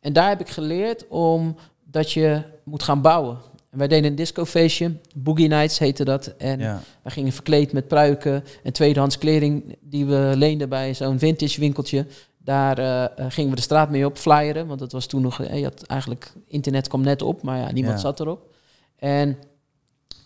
En 0.00 0.12
daar 0.12 0.28
heb 0.28 0.40
ik 0.40 0.48
geleerd 0.48 1.08
om 1.08 1.56
dat 1.84 2.12
je 2.12 2.42
moet 2.64 2.82
gaan 2.82 3.00
bouwen. 3.00 3.38
En 3.78 3.88
wij 3.88 3.96
deden 3.96 4.10
een 4.10 4.16
discofeestje, 4.16 4.92
Boogie 5.14 5.48
Nights 5.48 5.78
heette 5.78 6.04
dat. 6.04 6.26
En 6.26 6.58
ja. 6.58 6.80
wij 7.02 7.12
gingen 7.12 7.32
verkleed 7.32 7.72
met 7.72 7.88
pruiken 7.88 8.44
en 8.62 8.72
tweedehands 8.72 9.18
kleding 9.18 9.76
die 9.80 10.06
we 10.06 10.32
leenden 10.36 10.68
bij 10.68 10.94
zo'n 10.94 11.18
vintage 11.18 11.60
winkeltje. 11.60 12.06
Daar 12.38 12.78
uh, 12.78 13.26
gingen 13.28 13.50
we 13.50 13.56
de 13.56 13.62
straat 13.62 13.90
mee 13.90 14.06
op, 14.06 14.16
flyeren. 14.16 14.66
Want 14.66 14.78
dat 14.78 14.92
was 14.92 15.06
toen 15.06 15.22
nog... 15.22 15.40
Eh, 15.42 15.58
je 15.58 15.64
had 15.64 15.82
eigenlijk... 15.82 16.32
Internet 16.46 16.88
kwam 16.88 17.00
net 17.00 17.22
op, 17.22 17.42
maar 17.42 17.58
ja, 17.58 17.72
niemand 17.72 18.00
zat 18.00 18.20
erop. 18.20 18.54
En 18.96 19.38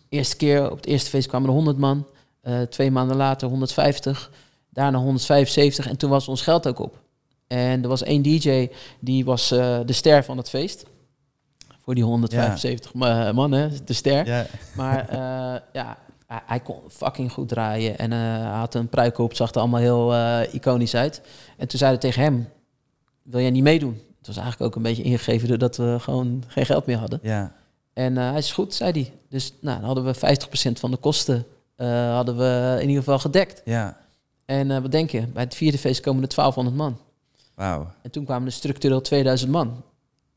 eerste 0.09 0.37
keer 0.37 0.71
op 0.71 0.77
het 0.77 0.87
eerste 0.87 1.11
feest 1.11 1.29
kwamen 1.29 1.49
er 1.49 1.55
100 1.55 1.79
man. 1.79 2.07
Uh, 2.43 2.61
twee 2.61 2.91
maanden 2.91 3.17
later 3.17 3.49
150. 3.49 4.31
Daarna 4.69 4.99
175. 4.99 5.88
En 5.88 5.97
toen 5.97 6.11
was 6.11 6.29
ons 6.29 6.43
geld 6.43 6.69
ook 6.69 6.79
op. 6.79 7.01
En 7.47 7.83
er 7.83 7.88
was 7.88 8.03
één 8.03 8.23
DJ, 8.23 8.69
die 9.01 9.25
was 9.25 9.53
uh, 9.53 9.79
de 9.87 9.93
ster 9.93 10.25
van 10.25 10.37
het 10.37 10.49
feest. 10.49 10.85
Voor 11.85 11.95
die 11.95 12.05
175 12.05 12.92
ja. 12.95 13.33
man, 13.33 13.53
hè, 13.53 13.68
de 13.85 13.92
ster. 13.92 14.27
Ja. 14.27 14.47
Maar 14.75 15.07
ja, 15.73 15.99
hij, 16.27 16.61
kon 16.61 16.81
fucking 16.88 17.33
goed 17.33 17.49
draaien. 17.49 17.99
En 17.99 18.11
uh, 18.11 18.18
hij 18.18 18.59
had 18.59 18.75
een 18.75 18.88
pruik 18.88 19.18
op, 19.18 19.35
zag 19.35 19.51
er 19.51 19.61
allemaal 19.61 19.81
heel 19.81 20.14
uh, 20.14 20.55
iconisch 20.55 20.95
uit. 20.95 21.21
En 21.57 21.68
toen 21.68 21.79
zeiden 21.79 22.01
we 22.01 22.07
tegen 22.07 22.23
hem, 22.23 22.49
wil 23.23 23.40
jij 23.40 23.51
niet 23.51 23.62
meedoen? 23.62 24.01
Het 24.18 24.27
was 24.27 24.37
eigenlijk 24.37 24.66
ook 24.71 24.77
een 24.77 24.83
beetje 24.83 25.03
ingegeven 25.03 25.49
doordat 25.49 25.77
we 25.77 25.97
gewoon 26.01 26.45
geen 26.47 26.66
geld 26.66 26.87
meer 26.87 26.99
hadden. 26.99 27.18
Ja. 27.23 27.53
En 27.92 28.12
uh, 28.12 28.31
hij 28.31 28.38
is 28.38 28.53
goed, 28.53 28.75
zei 28.75 28.92
hij. 28.92 29.12
Dus 29.29 29.53
nou, 29.61 29.77
dan 29.79 29.87
hadden 29.87 30.05
we 30.05 30.37
50% 30.71 30.73
van 30.73 30.90
de 30.90 30.97
kosten 30.97 31.47
hadden 32.12 32.37
we 32.37 32.77
in 32.81 32.88
ieder 32.88 33.03
geval 33.03 33.18
gedekt. 33.18 33.62
Ja. 33.64 33.97
En 34.45 34.83
wat 34.83 34.90
denk 34.90 35.11
je? 35.11 35.27
Bij 35.27 35.42
het 35.42 35.55
vierde 35.55 35.79
feest 35.79 36.01
komen 36.01 36.23
er 36.23 36.35
1200 36.35 36.77
man. 36.77 36.99
Wauw. 37.55 37.90
En 38.03 38.11
toen 38.11 38.25
kwamen 38.25 38.47
er 38.47 38.53
structureel 38.53 39.01
2000 39.01 39.51
man. 39.51 39.83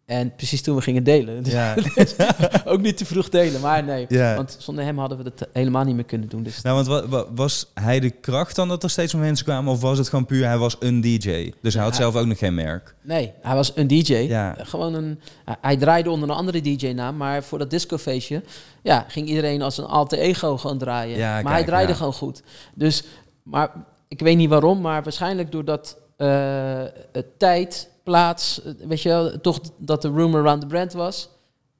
En 0.05 0.35
precies 0.35 0.61
toen 0.61 0.75
we 0.75 0.81
gingen 0.81 1.03
delen. 1.03 1.43
Dus 1.43 1.53
ja. 1.53 1.75
ook 2.65 2.81
niet 2.81 2.97
te 2.97 3.05
vroeg 3.05 3.29
delen, 3.29 3.61
maar 3.61 3.83
nee. 3.83 4.05
Ja. 4.09 4.35
Want 4.35 4.55
zonder 4.59 4.83
hem 4.83 4.97
hadden 4.97 5.17
we 5.17 5.23
het 5.23 5.47
helemaal 5.53 5.83
niet 5.83 5.95
meer 5.95 6.03
kunnen 6.03 6.29
doen. 6.29 6.43
Dus 6.43 6.61
nou, 6.61 6.85
want 6.85 7.07
wat, 7.07 7.27
was 7.35 7.71
hij 7.73 7.99
de 7.99 8.09
kracht 8.09 8.55
dan 8.55 8.67
dat 8.67 8.83
er 8.83 8.89
steeds 8.89 9.13
meer 9.13 9.23
mensen 9.23 9.45
kwamen? 9.45 9.73
Of 9.73 9.81
was 9.81 9.97
het 9.97 10.09
gewoon 10.09 10.25
puur, 10.25 10.45
hij 10.45 10.57
was 10.57 10.75
een 10.79 11.01
DJ? 11.01 11.53
Dus 11.61 11.73
hij 11.73 11.83
had 11.83 11.95
zelf 11.95 12.15
ook 12.15 12.25
nog 12.25 12.37
geen 12.37 12.53
merk? 12.53 12.95
Nee, 13.01 13.31
hij 13.41 13.55
was 13.55 13.71
een 13.75 13.87
DJ. 13.87 14.13
Ja. 14.13 14.55
Gewoon 14.59 14.93
een, 14.93 15.19
hij 15.61 15.77
draaide 15.77 16.09
onder 16.09 16.29
een 16.29 16.35
andere 16.35 16.61
DJ-naam, 16.61 17.17
maar 17.17 17.43
voor 17.43 17.57
dat 17.57 17.69
discofeestje 17.69 18.43
ja, 18.83 19.05
ging 19.07 19.27
iedereen 19.27 19.61
als 19.61 19.77
een 19.77 19.85
alter 19.85 20.19
ego 20.19 20.57
gewoon 20.57 20.77
draaien. 20.77 21.17
Ja, 21.17 21.41
maar 21.41 21.53
hij 21.53 21.63
draaide 21.63 21.95
gewoon 21.95 22.13
goed. 22.13 22.43
Dus, 22.73 23.03
maar 23.43 23.71
ik 24.07 24.19
weet 24.19 24.37
niet 24.37 24.49
waarom, 24.49 24.81
maar 24.81 25.03
waarschijnlijk 25.03 25.51
doordat 25.51 25.97
uh, 26.17 26.81
tijd 27.37 27.89
plaats, 28.05 28.61
eh, 28.61 28.73
weet 28.87 29.01
je 29.01 29.09
wel, 29.09 29.39
toch 29.41 29.59
dat 29.77 30.01
de 30.01 30.11
rumor 30.11 30.39
around 30.39 30.61
the 30.61 30.67
brand 30.67 30.93
was, 30.93 31.29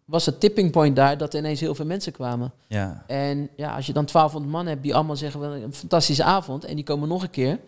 was 0.06 0.26
het 0.26 0.40
tipping 0.40 0.72
point 0.72 0.96
daar 0.96 1.18
dat 1.18 1.34
ineens 1.34 1.60
heel 1.60 1.76
veel 1.76 1.86
mensen 1.86 2.12
kwamen. 2.12 2.54
Ja. 2.68 3.04
En 3.08 3.50
ja, 3.56 3.76
als 3.76 3.86
je 3.86 3.94
dan 3.94 4.06
1200 4.06 4.52
man 4.52 4.68
hebt 4.68 4.84
die 4.84 4.96
allemaal 4.96 5.16
zeggen 5.16 5.40
wel 5.40 5.54
een 5.54 5.74
fantastische 5.74 6.24
avond 6.24 6.66
en 6.66 6.76
die 6.76 6.84
komen 6.84 7.08
nog 7.08 7.24
een 7.24 7.30
keer. 7.30 7.60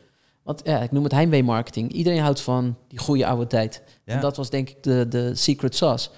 Want 0.43 0.61
ja, 0.63 0.79
ik 0.79 0.91
noem 0.91 1.03
het 1.03 1.11
heimwee 1.11 1.43
marketing. 1.43 1.91
Iedereen 1.91 2.21
houdt 2.21 2.41
van 2.41 2.75
die 2.87 2.99
goede 2.99 3.25
oude 3.25 3.47
tijd. 3.47 3.83
Ja. 4.05 4.13
En 4.13 4.21
dat 4.21 4.37
was 4.37 4.49
denk 4.49 4.69
ik 4.69 4.83
de, 4.83 5.05
de 5.09 5.35
secret 5.35 5.75
sauce. 5.75 6.09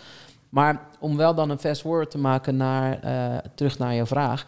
Maar 0.50 0.88
om 1.00 1.18
wel 1.18 1.36
dan 1.36 1.50
een 1.50 1.60
fast 1.60 1.82
forward 1.82 2.12
te 2.12 2.18
maken 2.18 2.58
naar, 2.58 3.06
uh, 3.06 3.38
terug 3.56 3.78
naar 3.78 3.96
jouw 3.96 4.06
vraag. 4.06 4.46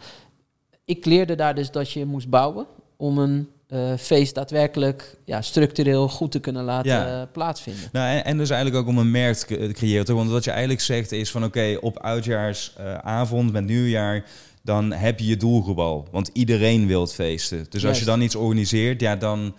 Ik 0.84 1.04
leerde 1.04 1.34
daar 1.34 1.54
dus 1.54 1.70
dat 1.70 1.90
je 1.90 2.04
moest 2.04 2.28
bouwen 2.28 2.66
om 2.96 3.18
een 3.18 3.48
uh, 3.72 3.96
feest 3.98 4.34
daadwerkelijk 4.34 5.16
ja, 5.24 5.42
structureel 5.42 6.08
goed 6.08 6.30
te 6.30 6.40
kunnen 6.40 6.64
laten 6.64 7.08
uh, 7.08 7.22
plaatsvinden. 7.32 7.88
Nou, 7.92 8.16
en, 8.16 8.24
en, 8.24 8.36
dus 8.36 8.50
eigenlijk 8.50 8.82
ook 8.82 8.88
om 8.88 8.98
een 8.98 9.10
merk 9.10 9.36
te 9.36 9.70
creëren. 9.72 10.14
Want 10.14 10.30
wat 10.30 10.44
je 10.44 10.50
eigenlijk 10.50 10.80
zegt 10.80 11.12
is 11.12 11.30
van 11.30 11.44
oké, 11.44 11.76
op 11.80 11.98
oudjaarsavond 11.98 13.46
uh, 13.46 13.52
met 13.52 13.64
nieuwjaar, 13.64 14.24
dan 14.62 14.92
heb 14.92 15.18
je 15.18 15.26
je 15.26 15.36
doelgroep 15.36 15.78
al. 15.78 16.08
Want 16.10 16.30
iedereen 16.32 16.86
wil 16.86 17.06
feesten. 17.06 17.66
Dus 17.68 17.86
als 17.86 17.98
je 17.98 18.04
dan 18.04 18.20
iets 18.20 18.34
organiseert, 18.34 19.00
ja, 19.00 19.16
dan 19.16 19.54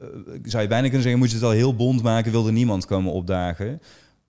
eh, 0.00 0.06
zou 0.44 0.62
je 0.62 0.68
bijna 0.68 0.84
kunnen 0.84 1.02
zeggen, 1.02 1.18
moet 1.18 1.30
je 1.30 1.36
het 1.36 1.44
al 1.44 1.50
heel 1.50 1.74
bond 1.74 2.02
maken, 2.02 2.32
wil 2.32 2.46
er 2.46 2.52
niemand 2.52 2.86
komen 2.86 3.12
opdagen. 3.12 3.80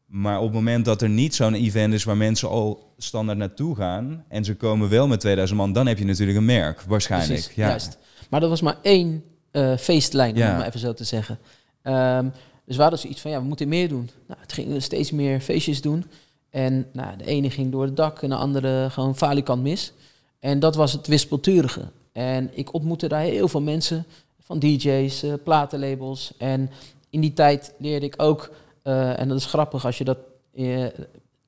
Maar 0.05 0.37
op 0.37 0.45
het 0.45 0.53
moment 0.53 0.85
dat 0.85 1.01
er 1.01 1.09
niet 1.09 1.35
zo'n 1.35 1.53
event 1.53 1.93
is 1.93 2.03
waar 2.03 2.17
mensen 2.17 2.49
al 2.49 2.93
standaard 2.97 3.37
naartoe 3.37 3.75
gaan 3.75 4.23
en 4.27 4.43
ze 4.43 4.55
komen 4.55 4.89
wel 4.89 5.07
met 5.07 5.19
2000 5.19 5.59
man, 5.59 5.73
dan 5.73 5.87
heb 5.87 5.97
je 5.97 6.05
natuurlijk 6.05 6.37
een 6.37 6.45
merk, 6.45 6.81
waarschijnlijk. 6.81 7.39
Precies, 7.39 7.55
ja. 7.55 7.67
Juist. 7.67 7.97
Maar 8.29 8.39
dat 8.39 8.49
was 8.49 8.61
maar 8.61 8.77
één 8.81 9.23
uh, 9.51 9.77
feestlijn, 9.77 10.35
om 10.35 10.41
maar 10.41 10.67
even 10.67 10.79
zo 10.79 10.93
te 10.93 11.03
zeggen. 11.03 11.39
Um, 11.83 12.31
dus 12.65 12.75
we 12.75 12.81
hadden 12.81 12.99
zoiets 12.99 13.21
van, 13.21 13.31
ja, 13.31 13.39
we 13.39 13.47
moeten 13.47 13.67
meer 13.67 13.89
doen. 13.89 14.09
Nou, 14.27 14.39
het 14.41 14.53
ging 14.53 14.83
steeds 14.83 15.11
meer 15.11 15.39
feestjes 15.39 15.81
doen. 15.81 16.05
En 16.49 16.87
nou, 16.91 17.17
de 17.17 17.25
ene 17.25 17.49
ging 17.49 17.71
door 17.71 17.83
het 17.83 17.95
dak 17.95 18.21
en 18.21 18.29
de 18.29 18.35
andere 18.35 18.87
gewoon 18.89 19.15
falikant 19.15 19.63
mis. 19.63 19.93
En 20.39 20.59
dat 20.59 20.75
was 20.75 20.91
het 20.91 21.07
wispelturige. 21.07 21.81
En 22.11 22.49
ik 22.53 22.73
ontmoette 22.73 23.07
daar 23.07 23.21
heel 23.21 23.47
veel 23.47 23.61
mensen, 23.61 24.05
van 24.39 24.59
DJ's, 24.59 25.23
uh, 25.23 25.33
eh, 25.33 25.39
platenlabels. 25.43 26.33
En 26.37 26.69
in 27.09 27.21
die 27.21 27.33
tijd 27.33 27.73
leerde 27.77 28.05
ik 28.05 28.13
ook, 28.17 28.51
uh, 28.83 29.19
en 29.19 29.27
dat 29.27 29.37
is 29.37 29.45
grappig 29.45 29.85
als 29.85 29.97
je 29.97 30.03
dat 30.03 30.17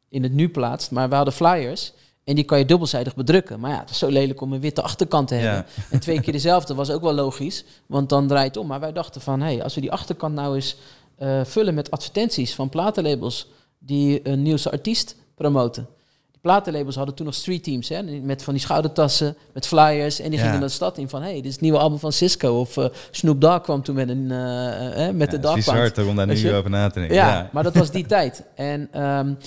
in 0.10 0.24
het 0.24 0.34
nu 0.34 0.50
plaatst, 0.50 0.92
maar 0.92 1.10
we 1.10 1.16
hadden 1.16 1.34
flyers. 1.34 1.94
En 2.24 2.36
die 2.36 2.44
kan 2.44 2.58
je 2.60 2.66
dubbelzijdig 2.66 3.16
bedrukken. 3.16 3.60
Maar 3.60 3.72
ja, 3.72 3.80
het 3.80 3.90
is 3.90 3.98
zo 3.98 4.08
lelijk 4.08 4.42
om 4.42 4.54
een 4.54 4.60
witte 4.60 4.82
achterkant 4.82 5.28
te 5.28 5.36
hebben. 5.36 5.66
En 5.90 6.00
twee 6.00 6.22
keer 6.22 6.34
dezelfde 6.34 6.74
was 6.74 6.92
ook 6.92 7.02
wel 7.02 7.14
logisch, 7.14 7.64
want 7.86 8.10
dan 8.10 8.28
draait 8.28 8.56
het 8.56 8.58
om. 8.58 8.68
Maar 8.68 8.80
wij 8.80 8.94
dachten 8.94 9.22
van, 9.22 9.42
hé, 9.42 9.54
hey, 9.54 9.64
als 9.64 9.76
we 9.76 9.82
die 9.82 9.92
achterkant 9.92 10.36
nou 10.36 10.56
eens 10.56 10.76
uh, 11.20 11.42
vullen 11.44 11.74
met 11.74 11.92
advertenties 11.92 12.56
van 12.56 12.70
platenlabels 12.70 13.48
die 13.80 14.30
een 14.30 14.42
nieuwste 14.42 14.72
artiest 14.72 15.16
promoten. 15.36 15.88
Die 16.32 16.42
platenlabels 16.42 16.96
hadden 16.96 17.16
toen 17.16 17.26
nog 17.26 17.36
street 17.36 17.64
teams, 17.64 17.90
hè, 17.90 18.04
met 18.04 18.44
van 18.44 18.54
die 18.54 18.62
schoudertassen, 18.62 19.36
met 19.54 19.68
flyers. 19.68 20.20
En 20.20 20.30
die 20.30 20.40
gingen 20.40 20.60
naar 20.60 20.68
de 20.68 20.74
stad 20.74 20.98
in 20.98 21.10
van, 21.10 21.22
hé, 21.22 21.28
hey, 21.28 21.36
dit 21.36 21.46
is 21.46 21.52
het 21.52 21.62
nieuwe 21.62 21.78
album 21.78 22.00
van 22.00 22.12
Cisco. 22.12 22.60
Of 22.60 22.78
uh, 22.78 22.86
Snoop 23.12 23.42
Dogg 23.42 23.62
kwam 23.62 23.84
toen 23.84 23.96
met, 23.96 24.10
een, 24.10 24.30
uh, 24.30 25.10
met 25.10 25.32
ja, 25.32 25.38
de 25.38 25.40
dagpaard. 25.40 25.56
Het 25.56 25.58
is 25.58 25.66
hard 25.66 26.08
om 26.08 26.16
daar 26.16 26.28
nu 26.28 26.54
over 26.54 26.70
na 26.70 26.90
te 26.90 27.00
denken. 27.00 27.18
Ja, 27.18 27.28
ja, 27.28 27.50
maar 27.52 27.64
dat 27.64 27.76
was 27.76 27.92
die 27.92 28.06
tijd. 28.16 28.44
En... 28.56 29.04
Um, 29.04 29.38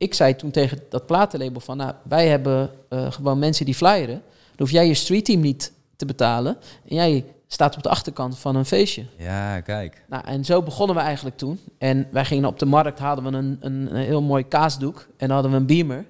ik 0.00 0.14
zei 0.14 0.36
toen 0.36 0.50
tegen 0.50 0.78
dat 0.88 1.06
platenlabel 1.06 1.60
van, 1.60 1.76
nou, 1.76 1.92
wij 2.02 2.28
hebben 2.28 2.70
uh, 2.90 3.12
gewoon 3.12 3.38
mensen 3.38 3.64
die 3.64 3.74
flyeren. 3.74 4.22
Dan 4.24 4.56
hoef 4.56 4.70
jij 4.70 4.86
je 4.86 4.94
streetteam 4.94 5.40
niet 5.40 5.72
te 5.96 6.06
betalen. 6.06 6.56
En 6.88 6.94
jij 6.96 7.24
staat 7.46 7.76
op 7.76 7.82
de 7.82 7.88
achterkant 7.88 8.38
van 8.38 8.56
een 8.56 8.64
feestje. 8.64 9.04
Ja, 9.16 9.60
kijk. 9.60 10.04
Nou, 10.08 10.24
en 10.26 10.44
zo 10.44 10.62
begonnen 10.62 10.96
we 10.96 11.02
eigenlijk 11.02 11.36
toen. 11.36 11.60
En 11.78 12.08
wij 12.10 12.24
gingen 12.24 12.48
op 12.48 12.58
de 12.58 12.66
markt, 12.66 12.98
hadden 12.98 13.24
we 13.24 13.38
een, 13.38 13.56
een, 13.60 13.96
een 13.96 14.04
heel 14.04 14.22
mooi 14.22 14.48
kaasdoek. 14.48 15.06
En 15.16 15.26
dan 15.26 15.30
hadden 15.30 15.50
we 15.50 15.56
een 15.56 15.66
beamer, 15.66 16.04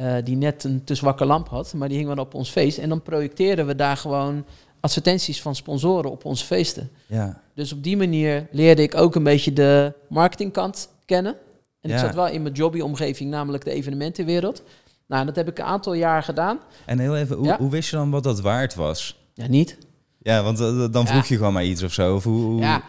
uh, 0.00 0.14
die 0.24 0.36
net 0.36 0.64
een 0.64 0.84
te 0.84 0.94
zwakke 0.94 1.24
lamp 1.24 1.48
had. 1.48 1.74
Maar 1.74 1.88
die 1.88 1.98
hingen 1.98 2.14
we 2.14 2.20
op 2.20 2.34
ons 2.34 2.50
feest. 2.50 2.78
En 2.78 2.88
dan 2.88 3.02
projecteerden 3.02 3.66
we 3.66 3.74
daar 3.74 3.96
gewoon 3.96 4.44
advertenties 4.80 5.42
van 5.42 5.54
sponsoren 5.54 6.10
op 6.10 6.24
onze 6.24 6.44
feesten. 6.44 6.90
Ja. 7.06 7.40
Dus 7.54 7.72
op 7.72 7.82
die 7.82 7.96
manier 7.96 8.46
leerde 8.50 8.82
ik 8.82 8.94
ook 8.94 9.14
een 9.14 9.22
beetje 9.22 9.52
de 9.52 9.92
marketingkant 10.08 10.88
kennen. 11.04 11.36
En 11.82 11.90
ik 11.90 11.98
zat 11.98 12.14
wel 12.14 12.28
in 12.28 12.42
mijn 12.42 12.54
jobby-omgeving, 12.54 13.30
namelijk 13.30 13.64
de 13.64 13.70
evenementenwereld. 13.70 14.62
Nou, 15.06 15.26
dat 15.26 15.36
heb 15.36 15.48
ik 15.48 15.58
een 15.58 15.64
aantal 15.64 15.92
jaar 15.94 16.22
gedaan. 16.22 16.58
En 16.86 16.98
heel 16.98 17.16
even, 17.16 17.36
hoe, 17.36 17.46
Ja. 17.46 17.58
hoe 17.58 17.70
wist 17.70 17.90
je 17.90 17.96
dan 17.96 18.10
wat 18.10 18.22
dat 18.22 18.40
waard 18.40 18.74
was? 18.74 19.18
Ja, 19.34 19.46
niet. 19.48 19.78
Ja, 20.18 20.42
want 20.42 20.60
eh, 20.60 20.66
dan 20.90 21.06
vroeg 21.06 21.22
Ja. 21.22 21.28
je 21.28 21.36
gewoon 21.36 21.52
maar 21.52 21.64
iets 21.64 21.82
of 21.82 21.92
zo. 21.92 22.14
Of 22.14 22.24
hoe, 22.24 22.42
hoe- 22.42 22.60
Ja, 22.60 22.82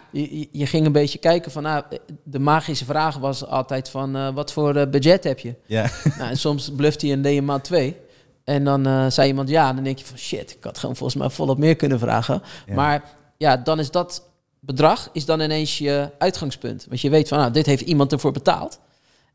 je, 0.51 0.65
ging 0.65 0.85
een 0.85 0.91
beetje 0.91 1.17
kijken 1.19 1.51
van, 1.51 1.63
nou, 1.63 1.83
de 2.23 2.39
magische 2.39 2.85
vraag 2.85 3.17
was 3.17 3.45
altijd 3.45 3.89
van, 3.89 4.15
eh, 4.15 4.33
wat 4.33 4.53
voor 4.53 4.75
eh, 4.75 4.89
budget 4.89 5.23
heb 5.23 5.39
je? 5.39 5.55
Ja. 5.65 5.89
nou, 6.17 6.29
en 6.29 6.37
soms 6.37 6.71
bluft 6.75 7.01
hij 7.01 7.11
en 7.11 7.21
deed 7.21 7.33
je 7.33 7.41
maand 7.41 7.63
twee. 7.63 7.95
En 8.43 8.63
dan 8.63 9.11
zei 9.11 9.27
iemand 9.27 9.49
ja, 9.49 9.73
dan 9.73 9.83
denk 9.83 9.97
je 9.99 10.05
van, 10.05 10.17
shit, 10.17 10.51
ik 10.51 10.63
had 10.63 10.77
gewoon 10.77 10.95
volgens 10.95 11.19
mij 11.19 11.29
volop 11.29 11.57
meer 11.57 11.75
kunnen 11.75 11.99
vragen. 11.99 12.41
Ja. 12.67 12.73
Maar 12.73 13.03
ja, 13.37 13.57
dan 13.57 13.79
is 13.79 13.91
dat 13.91 14.23
bedrag 14.65 15.09
is 15.11 15.25
dan 15.25 15.41
ineens 15.41 15.77
je 15.77 16.09
uitgangspunt. 16.17 16.85
Want 16.89 17.01
je 17.01 17.09
weet 17.09 17.27
van, 17.27 17.37
nou, 17.37 17.51
dit 17.51 17.65
heeft 17.65 17.81
iemand 17.81 18.11
ervoor 18.11 18.31
betaald. 18.31 18.79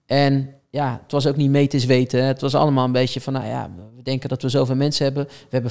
En 0.07 0.55
ja, 0.71 1.01
het 1.03 1.13
was 1.13 1.27
ook 1.27 1.37
niet 1.37 1.51
meters 1.51 1.85
weten. 1.85 2.25
Het 2.25 2.41
was 2.41 2.55
allemaal 2.55 2.85
een 2.85 2.93
beetje 2.93 3.21
van, 3.21 3.33
nou 3.33 3.47
ja, 3.47 3.71
we 3.97 4.03
denken 4.03 4.29
dat 4.29 4.43
we 4.43 4.49
zoveel 4.49 4.77
mensen 4.77 5.05
hebben. 5.05 5.25
We 5.25 5.61
hebben 5.61 5.71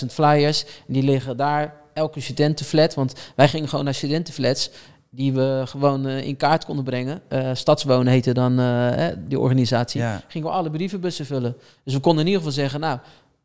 50.000 0.00 0.06
flyers. 0.06 0.64
En 0.64 0.92
die 0.92 1.02
liggen 1.02 1.36
daar, 1.36 1.74
elke 1.92 2.20
studentenflat. 2.20 2.94
Want 2.94 3.12
wij 3.36 3.48
gingen 3.48 3.68
gewoon 3.68 3.84
naar 3.84 3.94
studentenflats 3.94 4.70
die 5.10 5.32
we 5.32 5.62
gewoon 5.64 6.06
eh, 6.06 6.26
in 6.26 6.36
kaart 6.36 6.64
konden 6.64 6.84
brengen. 6.84 7.20
Eh, 7.28 7.50
Stadswonen 7.52 8.12
heette 8.12 8.32
dan 8.32 8.60
eh, 8.60 9.06
die 9.18 9.40
organisatie. 9.40 10.00
Ja. 10.00 10.22
Gingen 10.28 10.48
we 10.48 10.54
alle 10.54 10.70
brievenbussen 10.70 11.26
vullen. 11.26 11.56
Dus 11.84 11.94
we 11.94 12.00
konden 12.00 12.20
in 12.20 12.26
ieder 12.26 12.42
geval 12.42 12.62
zeggen, 12.62 12.80
nou, 12.80 12.98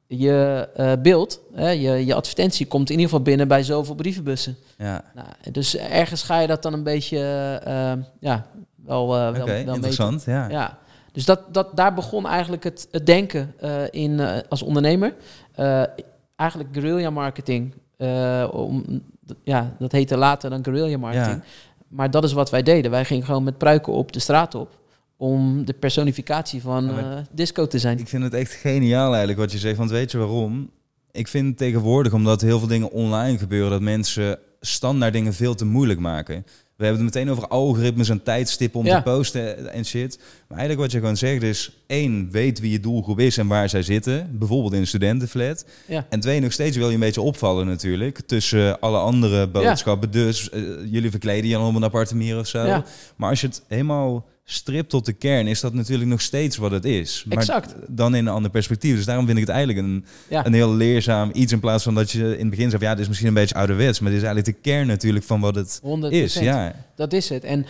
je 0.07 0.69
eh, 0.75 0.91
beeld, 1.01 1.39
hè, 1.53 1.69
je, 1.69 2.05
je 2.05 2.13
advertentie 2.13 2.65
komt 2.65 2.89
in 2.89 2.95
ieder 2.95 3.09
geval 3.09 3.23
binnen 3.23 3.47
bij 3.47 3.63
zoveel 3.63 3.95
brievenbussen. 3.95 4.57
ja. 4.77 5.03
Nou, 5.15 5.27
dus 5.51 5.77
ergens 5.77 6.23
ga 6.23 6.39
je 6.39 6.47
dat 6.47 6.61
dan 6.61 6.73
een 6.73 6.83
beetje, 6.83 7.19
eh, 7.63 7.93
ja, 8.19 8.45
wel, 8.85 9.03
Oké, 9.03 9.13
wel, 9.15 9.31
wel 9.31 9.45
meten. 9.45 9.73
interessant. 9.73 10.23
Ja. 10.25 10.49
Ja, 10.49 10.77
dus 11.11 11.25
dat, 11.25 11.53
dat, 11.53 11.75
daar 11.75 11.93
begon 11.93 12.27
eigenlijk 12.27 12.63
het, 12.63 12.87
het 12.91 13.05
denken 13.05 13.53
in 13.89 14.19
als 14.49 14.61
ondernemer. 14.61 15.13
Eigenlijk 16.35 16.69
guerrilla 16.71 17.09
marketing. 17.09 17.73
om, 18.51 19.01
ja, 19.43 19.75
dat 19.79 19.91
heette 19.91 20.17
later 20.17 20.49
dan 20.49 20.63
guerrilla 20.63 20.97
marketing. 20.97 21.41
Ja. 21.43 21.49
Maar 21.87 22.11
dat 22.11 22.23
is 22.23 22.33
wat 22.33 22.49
wij 22.49 22.63
deden. 22.63 22.91
Wij 22.91 23.05
gingen 23.05 23.25
gewoon 23.25 23.43
met 23.43 23.57
pruiken 23.57 23.93
op 23.93 24.11
de 24.11 24.19
straat 24.19 24.55
op. 24.55 24.81
Om 25.23 25.65
de 25.65 25.73
personificatie 25.73 26.61
van 26.61 26.85
Ja, 26.85 27.17
eh, 27.17 27.23
disco 27.31 27.67
te 27.67 27.79
zijn. 27.79 27.99
Ik 27.99 28.07
vind 28.07 28.23
het 28.23 28.33
echt 28.33 28.51
geniaal 28.51 29.07
eigenlijk 29.09 29.39
wat 29.39 29.51
je 29.51 29.57
zegt. 29.57 29.77
Want 29.77 29.89
weet 29.91 30.11
je 30.11 30.17
waarom? 30.17 30.69
Ik 31.11 31.27
vind 31.27 31.57
tegenwoordig, 31.57 32.13
omdat 32.13 32.41
heel 32.41 32.59
veel 32.59 32.67
dingen 32.67 32.91
online 32.91 33.37
gebeuren, 33.37 33.69
dat 33.71 33.81
mensen 33.81 34.39
standaard 34.61 35.13
dingen 35.13 35.33
veel 35.33 35.55
te 35.55 35.65
moeilijk 35.65 35.99
maken. 35.99 36.45
We 36.75 36.85
hebben 36.85 37.05
het 37.05 37.13
meteen 37.13 37.31
over 37.31 37.47
algoritmes 37.47 38.09
en 38.09 38.23
tijdstippen 38.23 38.79
om 38.79 38.85
Ja. 38.85 38.97
te 38.97 39.03
posten 39.09 39.73
en 39.73 39.85
shit. 39.85 40.17
Maar 40.17 40.57
eigenlijk 40.57 40.79
wat 40.79 40.91
je 40.91 40.99
gewoon 40.99 41.17
zegt 41.17 41.41
is... 41.41 41.71
één, 41.87 42.31
weet 42.31 42.59
wie 42.59 42.71
je 42.71 42.79
doelgroep 42.79 43.19
is 43.19 43.37
en 43.37 43.47
waar 43.47 43.69
zij 43.69 43.83
zitten. 43.83 44.37
Bijvoorbeeld 44.37 44.73
in 44.73 44.79
een 44.79 44.87
studentenflat. 44.87 45.65
Ja. 45.87 46.05
En 46.09 46.19
twee, 46.19 46.39
nog 46.39 46.51
steeds 46.51 46.77
wil 46.77 46.87
je 46.87 46.93
een 46.93 46.99
beetje 46.99 47.21
opvallen 47.21 47.65
natuurlijk. 47.65 48.19
Tussen 48.19 48.79
alle 48.79 48.97
andere 48.97 49.47
boodschappen. 49.47 50.11
Dus 50.11 50.49
eh, 50.49 50.61
jullie 50.85 51.11
verkleden 51.11 51.49
je 51.49 51.55
dan 51.55 51.67
op 51.67 51.75
een 51.75 51.83
aparte 51.83 52.15
manier 52.15 52.39
of 52.39 52.47
zo. 52.47 52.83
Maar 53.15 53.29
als 53.29 53.41
je 53.41 53.47
het 53.47 53.63
helemaal 53.67 54.25
stript 54.43 54.89
tot 54.89 55.05
de 55.05 55.13
kern... 55.13 55.47
is 55.47 55.59
dat 55.59 55.73
natuurlijk 55.73 56.09
nog 56.09 56.21
steeds 56.21 56.57
wat 56.57 56.71
het 56.71 56.85
is. 56.85 57.23
Maar 57.27 57.37
Exact. 57.37 57.75
dan 57.87 58.15
in 58.15 58.25
een 58.25 58.33
ander 58.33 58.51
perspectief. 58.51 58.95
Dus 58.95 59.05
daarom 59.05 59.25
vind 59.25 59.37
ik 59.37 59.45
het 59.45 59.55
eigenlijk 59.55 59.87
een, 59.87 60.05
Ja. 60.29 60.45
een 60.45 60.53
heel 60.53 60.73
leerzaam 60.73 61.29
iets... 61.33 61.51
in 61.51 61.59
plaats 61.59 61.83
van 61.83 61.95
dat 61.95 62.11
je 62.11 62.23
in 62.33 62.39
het 62.39 62.49
begin 62.49 62.69
zegt... 62.69 62.83
ja, 62.83 62.91
dit 62.91 62.99
is 62.99 63.07
misschien 63.07 63.27
een 63.27 63.33
beetje 63.33 63.55
ouderwets... 63.55 63.99
maar 63.99 64.11
dit 64.11 64.19
is 64.19 64.25
eigenlijk 64.25 64.55
de 64.57 64.69
kern 64.69 64.87
natuurlijk 64.87 65.25
van 65.25 65.39
wat 65.39 65.55
het 65.55 65.81
100%. 65.83 65.87
is. 66.09 66.33
Ja. 66.33 66.75
Dat 66.95 67.13
is 67.13 67.29
het. 67.29 67.43
En 67.43 67.65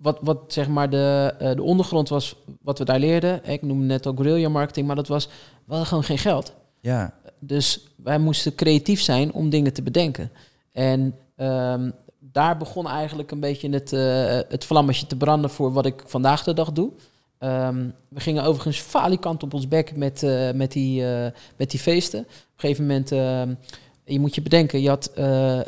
wat, 0.00 0.18
wat 0.20 0.38
zeg 0.48 0.68
maar 0.68 0.90
de, 0.90 1.34
eh, 1.38 1.54
de 1.54 1.62
ondergrond 1.62 2.08
was, 2.08 2.36
wat 2.62 2.78
we 2.78 2.84
daar 2.84 2.98
leerden. 2.98 3.40
Ik 3.50 3.62
noemde 3.62 3.84
net 3.84 4.06
al 4.06 4.14
guerrilla 4.16 4.48
marketing, 4.48 4.86
maar 4.86 4.96
dat 4.96 5.08
was, 5.08 5.26
we 5.26 5.32
hadden 5.66 5.86
gewoon 5.86 6.04
geen 6.04 6.18
geld. 6.18 6.54
Ja. 6.80 7.14
Dus 7.40 7.86
wij 7.96 8.18
moesten 8.18 8.54
creatief 8.54 9.00
zijn 9.00 9.32
om 9.32 9.50
dingen 9.50 9.72
te 9.72 9.82
bedenken. 9.82 10.30
En 10.72 11.14
ehm, 11.36 11.90
daar 12.38 12.56
begon 12.56 12.88
eigenlijk 12.88 13.30
een 13.30 13.40
beetje 13.40 13.70
het, 13.70 13.92
eh, 13.92 14.38
het 14.48 14.64
vlammetje 14.64 15.06
te 15.06 15.16
branden 15.16 15.50
voor 15.50 15.72
wat 15.72 15.86
ik 15.86 16.02
vandaag 16.06 16.44
de 16.44 16.54
dag 16.54 16.72
doe. 16.72 16.90
Ehm, 17.38 17.86
we 18.08 18.20
gingen 18.20 18.44
overigens 18.44 18.78
falikant 18.78 19.42
op 19.42 19.54
ons 19.54 19.68
bek 19.68 19.96
met, 19.96 20.22
eh, 20.22 20.50
met, 20.50 20.72
die, 20.72 21.06
eh, 21.06 21.30
met 21.56 21.70
die 21.70 21.80
feesten. 21.80 22.20
Op 22.20 22.26
een 22.26 22.60
gegeven 22.60 22.86
moment, 22.86 23.12
ehm, 23.12 23.54
je 24.04 24.20
moet 24.20 24.34
je 24.34 24.42
bedenken, 24.42 24.80
je 24.80 24.88
had 24.88 25.10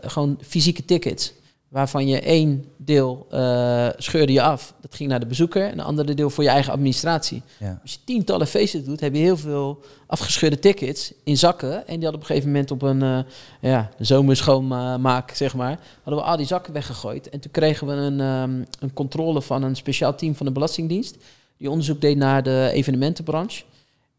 gewoon 0.01 0.39
fysieke 0.43 0.85
tickets. 0.85 1.33
Waarvan 1.71 2.09
je 2.09 2.21
één 2.21 2.65
deel 2.77 3.27
eh, 3.31 3.89
scheurde 3.97 4.33
je 4.33 4.43
af. 4.43 4.75
Dat 4.81 4.95
ging 4.95 5.11
naar 5.11 5.21
de 5.21 5.27
bezoeker. 5.27 5.65
En 5.65 5.73
een 5.73 5.85
andere 5.85 6.15
deel 6.15 6.31
voor 6.31 6.45
je 6.45 6.51
eigen 6.51 6.73
administratie. 6.73 7.43
Ja. 7.59 7.79
Als 7.83 7.93
je 7.93 7.99
tientallen 8.05 8.47
feesten 8.47 8.85
doet, 8.85 9.01
heb 9.01 9.15
je 9.15 9.21
heel 9.21 9.37
veel 9.37 9.83
afgescheurde 10.07 10.59
tickets 10.59 11.13
in 11.25 11.37
zakken. 11.37 11.73
En 11.73 11.95
die 11.95 12.03
hadden 12.03 12.15
op 12.15 12.21
een 12.21 12.27
gegeven 12.27 12.49
moment 12.49 12.71
op 12.71 12.83
een 12.83 13.03
uh, 13.03 13.19
ja, 13.61 13.91
zomerschoonmaak, 13.99 15.31
zeg 15.31 15.55
maar, 15.55 15.79
hadden 16.03 16.23
we 16.23 16.29
al 16.29 16.37
die 16.37 16.47
zakken 16.47 16.73
weggegooid. 16.73 17.29
En 17.29 17.41
toen 17.41 17.51
kregen 17.51 17.87
we 17.87 17.93
een, 17.93 18.21
um, 18.21 18.67
een 18.81 18.93
controle 18.93 19.43
van 19.43 19.63
een 19.63 19.77
speciaal 19.77 20.15
team 20.15 20.35
van 20.35 20.47
de 20.47 20.53
Belastingdienst. 20.53 21.17
Die 21.57 21.71
onderzoek 21.71 22.01
deed 22.01 22.17
naar 22.17 22.43
de 22.43 22.71
evenementenbranche. 22.73 23.65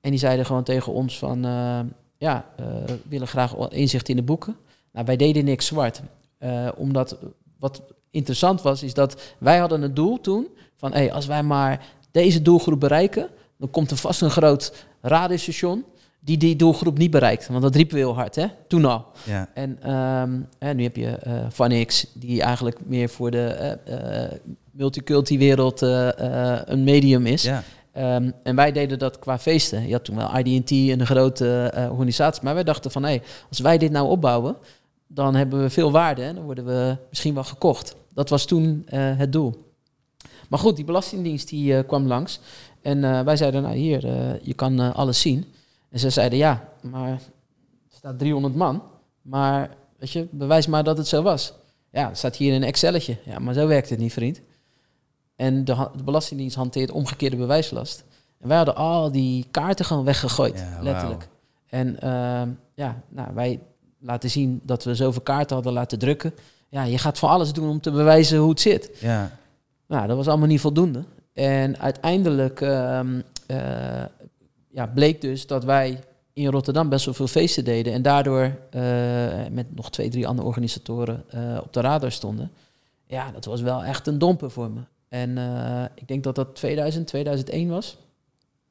En 0.01 0.09
die 0.09 0.19
zeiden 0.19 0.45
gewoon 0.45 0.63
tegen 0.63 0.93
ons 0.93 1.17
van, 1.17 1.45
uh, 1.45 1.79
ja, 2.17 2.45
uh, 2.59 2.65
we 2.85 2.99
willen 3.09 3.27
graag 3.27 3.69
inzicht 3.69 4.09
in 4.09 4.15
de 4.15 4.23
boeken. 4.23 4.55
Nou, 4.91 5.05
wij 5.05 5.15
deden 5.15 5.45
niks 5.45 5.65
zwart. 5.65 6.01
Uh, 6.39 6.69
omdat 6.75 7.17
wat 7.61 7.81
interessant 8.09 8.61
was, 8.61 8.83
is 8.83 8.93
dat 8.93 9.21
wij 9.37 9.57
hadden 9.57 9.81
het 9.81 9.95
doel 9.95 10.21
toen 10.21 10.47
van, 10.75 10.93
hey, 10.93 11.11
als 11.11 11.25
wij 11.25 11.43
maar 11.43 11.85
deze 12.11 12.41
doelgroep 12.41 12.79
bereiken, 12.79 13.29
dan 13.57 13.69
komt 13.69 13.91
er 13.91 13.97
vast 13.97 14.21
een 14.21 14.29
groot 14.29 14.73
radiostation 15.01 15.85
die 16.19 16.37
die 16.37 16.55
doelgroep 16.55 16.97
niet 16.97 17.11
bereikt. 17.11 17.47
Want 17.47 17.61
dat 17.61 17.75
riepen 17.75 17.95
we 17.95 18.01
heel 18.01 18.15
hard, 18.15 18.35
hè? 18.35 18.45
Toen 18.67 18.85
al. 18.85 19.05
Ja. 19.23 19.49
En, 19.53 19.91
um, 19.91 20.47
en 20.59 20.75
nu 20.75 20.83
heb 20.83 20.95
je 20.95 21.19
uh, 21.27 21.33
Vanix, 21.49 22.05
die 22.13 22.41
eigenlijk 22.41 22.77
meer 22.85 23.09
voor 23.09 23.31
de 23.31 23.77
uh, 23.87 23.95
uh, 23.95 24.31
multiculti-wereld 24.71 25.81
een 25.81 26.83
medium 26.83 27.25
is. 27.25 27.43
Ja. 27.43 27.63
Um, 28.15 28.33
en 28.43 28.55
wij 28.55 28.71
deden 28.71 28.99
dat 28.99 29.19
qua 29.19 29.39
feesten. 29.39 29.87
Je 29.87 29.93
had 29.93 30.03
toen 30.03 30.15
wel 30.15 30.37
IDT 30.37 30.71
en 30.71 30.99
een 30.99 31.05
grote 31.05 31.71
organisatie. 31.91 32.43
Maar 32.43 32.53
wij 32.53 32.63
dachten 32.63 32.91
van, 32.91 33.03
hé, 33.03 33.09
hey, 33.09 33.21
als 33.49 33.59
wij 33.59 33.77
dit 33.77 33.91
nou 33.91 34.09
opbouwen, 34.09 34.57
dan 35.13 35.35
hebben 35.35 35.61
we 35.61 35.69
veel 35.69 35.91
waarde 35.91 36.23
en 36.23 36.35
dan 36.35 36.43
worden 36.43 36.65
we 36.65 36.97
misschien 37.09 37.33
wel 37.33 37.43
gekocht. 37.43 37.95
Dat 38.13 38.29
was 38.29 38.45
toen 38.45 38.85
het 38.89 39.31
doel. 39.31 39.73
Maar 40.49 40.59
goed, 40.59 40.75
die 40.75 40.85
Belastingdienst 40.85 41.49
die 41.49 41.83
kwam 41.83 42.07
langs. 42.07 42.39
En 42.81 42.97
uh, 42.97 43.21
wij 43.21 43.37
zeiden, 43.37 43.61
nou 43.61 43.75
hier, 43.75 44.05
je 44.41 44.53
kan 44.53 44.93
alles 44.93 45.21
zien. 45.21 45.45
En 45.89 45.99
ze 45.99 46.09
zeiden, 46.09 46.37
ja, 46.37 46.69
maar 46.81 47.09
er 47.09 47.19
staat 47.89 48.19
300 48.19 48.55
man. 48.55 48.83
Maar, 49.21 49.69
weet 49.97 50.11
je, 50.11 50.27
bewijs 50.31 50.67
maar 50.67 50.83
dat 50.83 50.97
het 50.97 51.07
zo 51.07 51.21
was. 51.21 51.53
Ja, 51.91 52.07
het 52.07 52.17
staat 52.17 52.35
hier 52.35 52.53
in 52.53 52.61
een 52.61 52.67
Excelletje. 52.67 53.17
Ja, 53.25 53.39
maar 53.39 53.53
zo 53.53 53.67
werkt 53.67 53.89
het 53.89 53.99
niet, 53.99 54.13
vriend. 54.13 54.41
En 55.35 55.65
de, 55.65 55.89
de 55.95 56.03
Belastingdienst 56.03 56.55
hanteert 56.55 56.91
omgekeerde 56.91 57.35
bewijslast. 57.35 58.03
En 58.39 58.47
wij 58.47 58.57
hadden 58.57 58.75
al 58.75 59.11
die 59.11 59.47
kaarten 59.51 59.85
gewoon 59.85 60.03
weggegooid, 60.03 60.59
Ja, 60.59 60.81
letterlijk. 60.81 61.27
En 61.69 61.97
ja, 62.75 63.01
nou, 63.09 63.33
wij 63.33 63.59
laten 64.01 64.29
zien 64.29 64.61
dat 64.63 64.83
we 64.83 64.95
zoveel 64.95 65.21
kaarten 65.21 65.55
hadden 65.55 65.73
laten 65.73 65.99
drukken. 65.99 66.33
Ja, 66.69 66.83
je 66.83 66.97
gaat 66.97 67.19
van 67.19 67.29
alles 67.29 67.53
doen 67.53 67.69
om 67.69 67.81
te 67.81 67.91
bewijzen 67.91 68.37
hoe 68.37 68.49
het 68.49 68.59
zit. 68.59 68.91
Ja. 68.99 69.37
Nou, 69.87 70.07
dat 70.07 70.17
was 70.17 70.27
allemaal 70.27 70.47
niet 70.47 70.59
voldoende. 70.59 71.03
En 71.33 71.79
uiteindelijk 71.79 72.61
um, 72.61 73.23
uh, 73.47 73.57
ja, 74.69 74.87
bleek 74.93 75.21
dus 75.21 75.47
dat 75.47 75.63
wij 75.63 75.99
in 76.33 76.47
Rotterdam 76.47 76.89
best 76.89 77.05
wel 77.05 77.13
veel 77.13 77.27
feesten 77.27 77.63
deden. 77.63 77.93
En 77.93 78.01
daardoor 78.01 78.43
uh, 78.43 78.81
met 79.51 79.75
nog 79.75 79.91
twee, 79.91 80.09
drie 80.09 80.27
andere 80.27 80.47
organisatoren 80.47 81.23
uh, 81.35 81.57
op 81.63 81.73
de 81.73 81.81
radar 81.81 82.11
stonden. 82.11 82.51
Ja, 83.05 83.31
dat 83.31 83.45
was 83.45 83.61
wel 83.61 83.83
echt 83.83 84.07
een 84.07 84.17
domper 84.17 84.51
voor 84.51 84.71
me. 84.71 84.81
En 85.07 85.37
ik 85.95 86.07
denk 86.07 86.23
dat 86.23 86.35
dat 86.35 86.55
2000, 86.55 87.07
2001 87.07 87.69
was. 87.69 87.97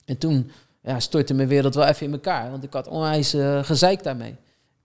En 0.05 0.19
toen 0.19 0.51
ja, 0.83 1.01
stortte 1.01 1.35
mijn 1.35 1.49
wereld 1.49 1.75
wel 1.75 1.85
even 1.87 2.07
in 2.07 2.13
elkaar. 2.13 2.51
Want 2.51 2.65
ik 2.65 2.73
had 2.73 2.89
onwijs 2.89 3.37
gezeik 3.63 4.03
daarmee. 4.03 4.37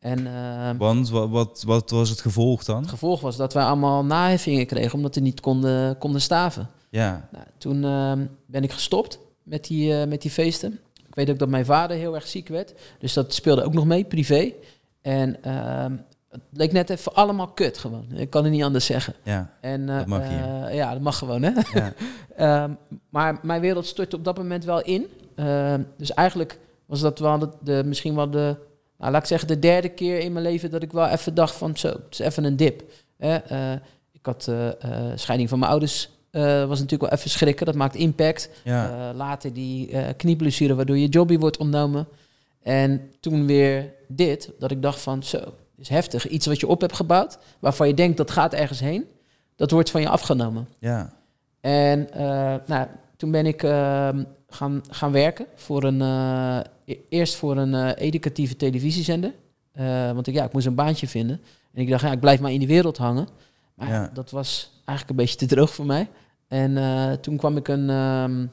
En, 0.06 0.20
uh, 0.20 0.70
Want 0.78 1.10
wat, 1.10 1.30
wat, 1.30 1.64
wat 1.66 1.90
was 1.90 2.10
het 2.10 2.22
gevolg 2.22 2.64
dan? 2.64 2.82
Het 2.82 2.90
gevolg 2.90 3.22
was 3.22 3.36
dat 3.36 3.54
wij 3.54 3.64
allemaal 3.64 4.06
naheffingen 4.06 4.66
kregen 4.66 4.94
omdat 4.94 5.16
we 5.16 5.22
niet 5.22 5.40
konden, 5.40 5.98
konden 5.98 6.22
staven. 6.22 6.70
Ja. 6.90 7.28
Nou, 7.32 7.46
toen 7.58 7.84
uh, 7.84 8.12
ben 8.46 8.64
ik 8.64 8.72
gestopt 8.72 9.20
met 9.44 9.66
die, 9.66 9.92
uh, 9.92 10.06
met 10.06 10.22
die 10.22 10.32
feesten. 10.32 10.80
Ik 11.08 11.16
weet 11.16 11.30
ook 11.30 11.40
dat 11.40 11.50
mijn 11.50 11.66
vader 11.66 11.98
heel 11.98 12.16
erg 12.16 12.28
ziek 12.28 12.48
werd. 12.48 12.74
Dus 13.00 13.14
dat 13.14 13.34
speelde 13.34 13.64
ook 13.64 13.74
nog 13.74 13.86
mee, 13.86 14.04
privé. 14.04 14.54
En 15.02 15.38
uh, 15.46 15.86
het 16.30 16.42
leek 16.52 16.72
net 16.72 16.90
even 16.90 17.14
allemaal 17.14 17.48
kut 17.48 17.78
gewoon. 17.78 18.06
Ik 18.14 18.30
kan 18.30 18.44
het 18.44 18.52
niet 18.52 18.64
anders 18.64 18.86
zeggen. 18.86 19.14
Ja, 19.24 19.54
en, 19.62 19.86
dat 19.86 20.06
mag 20.06 20.28
hier. 20.28 20.74
ja, 20.74 20.92
dat 20.92 21.02
mag 21.02 21.18
gewoon, 21.18 21.42
hè? 21.42 21.52
Ja. 21.74 21.94
Ehm, 22.36 22.72
maar 23.10 23.40
mijn 23.42 23.62
wereld 23.62 23.86
stortte 23.86 24.16
op 24.16 24.24
dat 24.24 24.38
moment 24.38 24.66
wel 24.66 24.82
in. 24.82 25.08
Ehm, 25.36 25.82
dus 25.98 26.14
eigenlijk 26.14 26.60
was 26.86 27.00
dat 27.00 27.20
wel 27.20 27.40
de, 27.40 27.50
de, 27.62 27.84
misschien 27.86 28.16
wel 28.16 28.30
de 28.30 28.56
nou, 28.98 29.12
laat 29.12 29.22
ik 29.22 29.28
zeggen, 29.28 29.48
de 29.48 29.60
derde 29.60 29.90
keer 29.90 30.20
in 30.20 30.34
mijn 30.34 30.46
leven 30.46 30.72
dat 30.72 30.82
ik 30.82 30.92
wel 30.92 31.08
even 31.08 31.34
dacht 31.34 31.56
van 31.56 31.78
zo, 31.78 31.88
het 31.88 32.06
is 32.10 32.20
even 32.20 32.44
een 32.44 32.56
dip. 32.56 32.84
Eh, 33.18 33.72
ik 34.12 34.26
had 34.26 34.48
uh, 34.50 34.70
scheiding 35.16 35.50
van 35.50 35.60
mijn 35.60 35.72
ouders, 35.72 36.10
was 36.32 36.80
natuurlijk 36.80 37.02
wel 37.02 37.12
even 37.12 37.30
schrikken, 37.30 37.66
dat 37.66 37.76
maakt 37.76 37.96
impact. 37.96 38.50
Ja. 38.64 39.14
later 39.14 39.54
die 39.54 40.14
knieblessure 40.18 40.76
waardoor 40.76 40.98
je 40.98 41.08
jobby 41.08 41.38
wordt 41.38 41.58
ontnomen. 41.58 42.08
En 42.62 43.12
toen 43.20 43.46
weer 43.46 43.94
dit, 44.08 44.52
dat 44.60 44.72
ik 44.72 44.82
dacht 44.82 45.00
van 45.00 45.24
zo, 45.24 45.40
is 45.78 45.90
heftig. 45.90 46.28
Iets 46.28 46.46
wat 46.46 46.60
je 46.60 46.68
op 46.68 46.82
hebt 46.82 46.96
gebouwd, 46.96 47.38
waarvan 47.60 47.88
je 47.88 47.94
denkt 47.94 48.18
dat 48.18 48.32
gaat 48.32 48.54
ergens 48.54 48.80
heen, 48.80 49.06
dat 49.56 49.72
wordt 49.72 49.92
van 49.92 50.02
je 50.02 50.10
afgenomen. 50.10 50.68
Ja. 50.80 51.14
En 51.62 52.08
nou, 52.66 52.88
toen 53.18 53.32
ben 53.32 53.46
ik 53.46 53.64
ehm, 53.64 54.24
gaan, 54.50 54.82
gaan 54.90 55.12
werken 55.12 55.46
voor 55.56 55.84
een, 55.84 56.02
eerst 57.10 57.36
voor 57.36 57.58
een 57.58 57.94
educatieve 57.94 58.56
televisiezender. 58.56 59.34
want 60.14 60.28
ik, 60.28 60.34
ja, 60.34 60.44
ik 60.44 60.54
moest 60.54 60.66
een 60.66 60.76
baantje 60.76 61.08
vinden. 61.08 61.42
En 61.74 61.82
ik 61.82 61.90
dacht, 61.90 62.04
ja, 62.04 62.12
ik 62.12 62.20
blijf 62.20 62.40
maar 62.40 62.52
in 62.52 62.60
die 62.60 62.68
wereld 62.68 62.98
hangen. 62.98 63.28
Maar 63.74 63.90
ja. 63.90 64.10
dat 64.14 64.32
was 64.32 64.72
eigenlijk 64.86 65.10
een 65.10 65.26
beetje 65.26 65.48
te 65.48 65.56
droog 65.56 65.74
voor 65.74 65.86
mij. 65.86 66.10
En 66.48 66.72
uh, 66.72 67.12
toen 67.12 67.38
kwam 67.38 67.58
ik 67.58 67.68
een, 67.68 67.90
um, 67.90 68.52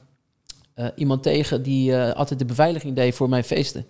uh, 0.75 0.87
iemand 0.95 1.23
tegen 1.23 1.63
die 1.63 1.97
altijd 1.97 2.39
de 2.39 2.45
beveiliging 2.45 2.95
deed 2.95 3.15
voor 3.15 3.29
mijn 3.29 3.43
feesten. 3.43 3.85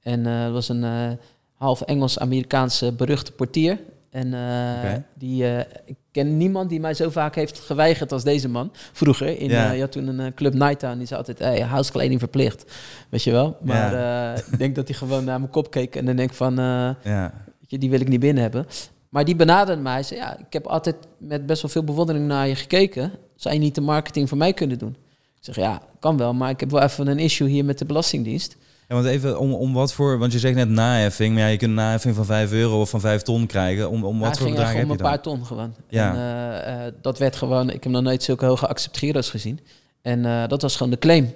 En 0.00 0.22
dat 0.22 0.52
was 0.52 0.68
een 0.68 1.18
half 1.54 1.80
Engels-Amerikaanse 1.80 2.92
beruchte 2.92 3.32
portier. 3.32 3.78
En 4.16 4.26
okay. 4.26 5.04
die, 5.14 5.44
ik 5.84 5.96
ken 6.10 6.36
niemand 6.36 6.68
die 6.70 6.80
mij 6.80 6.94
zo 6.94 7.10
vaak 7.10 7.34
heeft 7.34 7.58
geweigerd 7.58 8.12
als 8.12 8.24
deze 8.24 8.48
man. 8.48 8.72
Vroeger, 8.92 9.40
in, 9.40 9.50
ja. 9.50 9.70
je 9.70 9.80
had 9.80 9.92
toen 9.92 10.18
een 10.18 10.34
club 10.34 10.54
Nighttown, 10.54 10.98
die 10.98 11.06
zei 11.06 11.18
altijd, 11.18 11.38
hey, 11.38 11.62
huiskleding 11.62 12.20
verplicht. 12.20 12.72
Weet 13.08 13.22
je 13.22 13.30
wel? 13.30 13.56
Maar 13.60 13.92
ja. 13.92 14.34
ik 14.34 14.58
denk 14.58 14.74
dat 14.74 14.88
hij 14.88 14.96
gewoon 14.96 15.24
naar 15.24 15.38
mijn 15.38 15.50
kop 15.50 15.70
keek 15.70 15.96
en 15.96 16.04
dan 16.04 16.16
denk 16.16 16.32
van... 16.32 16.54
ja 17.02 17.32
die 17.68 17.90
wil 17.90 18.00
ik 18.00 18.08
niet 18.08 18.20
binnen 18.20 18.42
hebben. 18.42 18.66
Maar 19.08 19.24
die 19.24 19.36
benaderde 19.36 19.82
mij. 19.82 20.02
Zei, 20.02 20.20
ja, 20.20 20.38
ik 20.38 20.52
heb 20.52 20.66
altijd 20.66 20.96
met 21.18 21.46
best 21.46 21.62
wel 21.62 21.70
veel 21.70 21.84
bewondering 21.84 22.26
naar 22.26 22.48
je 22.48 22.54
gekeken. 22.54 23.12
Zou 23.34 23.54
je 23.54 23.60
niet 23.60 23.74
de 23.74 23.80
marketing 23.80 24.28
voor 24.28 24.38
mij 24.38 24.52
kunnen 24.52 24.78
doen? 24.78 24.96
Ik 25.20 25.54
zeg, 25.54 25.56
ja, 25.56 25.82
kan 26.00 26.16
wel, 26.16 26.34
maar 26.34 26.50
ik 26.50 26.60
heb 26.60 26.70
wel 26.70 26.82
even 26.82 27.06
een 27.06 27.18
issue 27.18 27.48
hier 27.48 27.64
met 27.64 27.78
de 27.78 27.84
Belastingdienst. 27.84 28.56
Ja, 28.88 28.94
want 28.94 29.06
even 29.06 29.38
om, 29.38 29.54
om 29.54 29.72
wat 29.72 29.92
voor, 29.92 30.18
want 30.18 30.32
je 30.32 30.38
zegt 30.38 30.54
net 30.54 30.68
naheffing, 30.68 31.34
maar 31.34 31.42
ja, 31.42 31.48
je 31.48 31.56
kunt 31.56 31.70
een 31.70 31.76
naheffing 31.76 32.14
van 32.14 32.24
5 32.24 32.52
euro 32.52 32.80
of 32.80 32.90
van 32.90 33.00
5 33.00 33.22
ton 33.22 33.46
krijgen. 33.46 33.90
Om, 33.90 34.04
om 34.04 34.18
wat 34.18 34.38
voor 34.38 34.48
bedrag 34.48 34.66
heb 34.66 34.76
je 34.76 34.84
om 34.84 34.90
een 34.90 34.96
paar 34.96 35.22
ton 35.22 35.46
gewoon. 35.46 35.74
Ja. 35.88 36.14
En, 36.14 36.80
uh, 36.80 36.86
uh, 36.86 36.92
dat 37.00 37.18
werd 37.18 37.36
gewoon, 37.36 37.70
ik 37.70 37.82
heb 37.82 37.92
nog 37.92 38.02
nooit 38.02 38.22
zulke 38.22 38.44
hoge 38.44 38.66
accepteerders 38.66 39.30
gezien. 39.30 39.60
En 40.02 40.24
uh, 40.24 40.46
dat 40.46 40.62
was 40.62 40.76
gewoon 40.76 40.92
de 40.92 40.98
claim. 40.98 41.34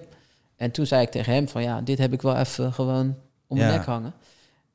En 0.56 0.70
toen 0.70 0.86
zei 0.86 1.02
ik 1.02 1.10
tegen 1.10 1.32
hem 1.32 1.48
van, 1.48 1.62
ja, 1.62 1.80
dit 1.80 1.98
heb 1.98 2.12
ik 2.12 2.22
wel 2.22 2.36
even 2.36 2.72
gewoon 2.72 3.16
om 3.46 3.56
mijn 3.56 3.70
nek 3.72 3.84
hangen. 3.84 4.14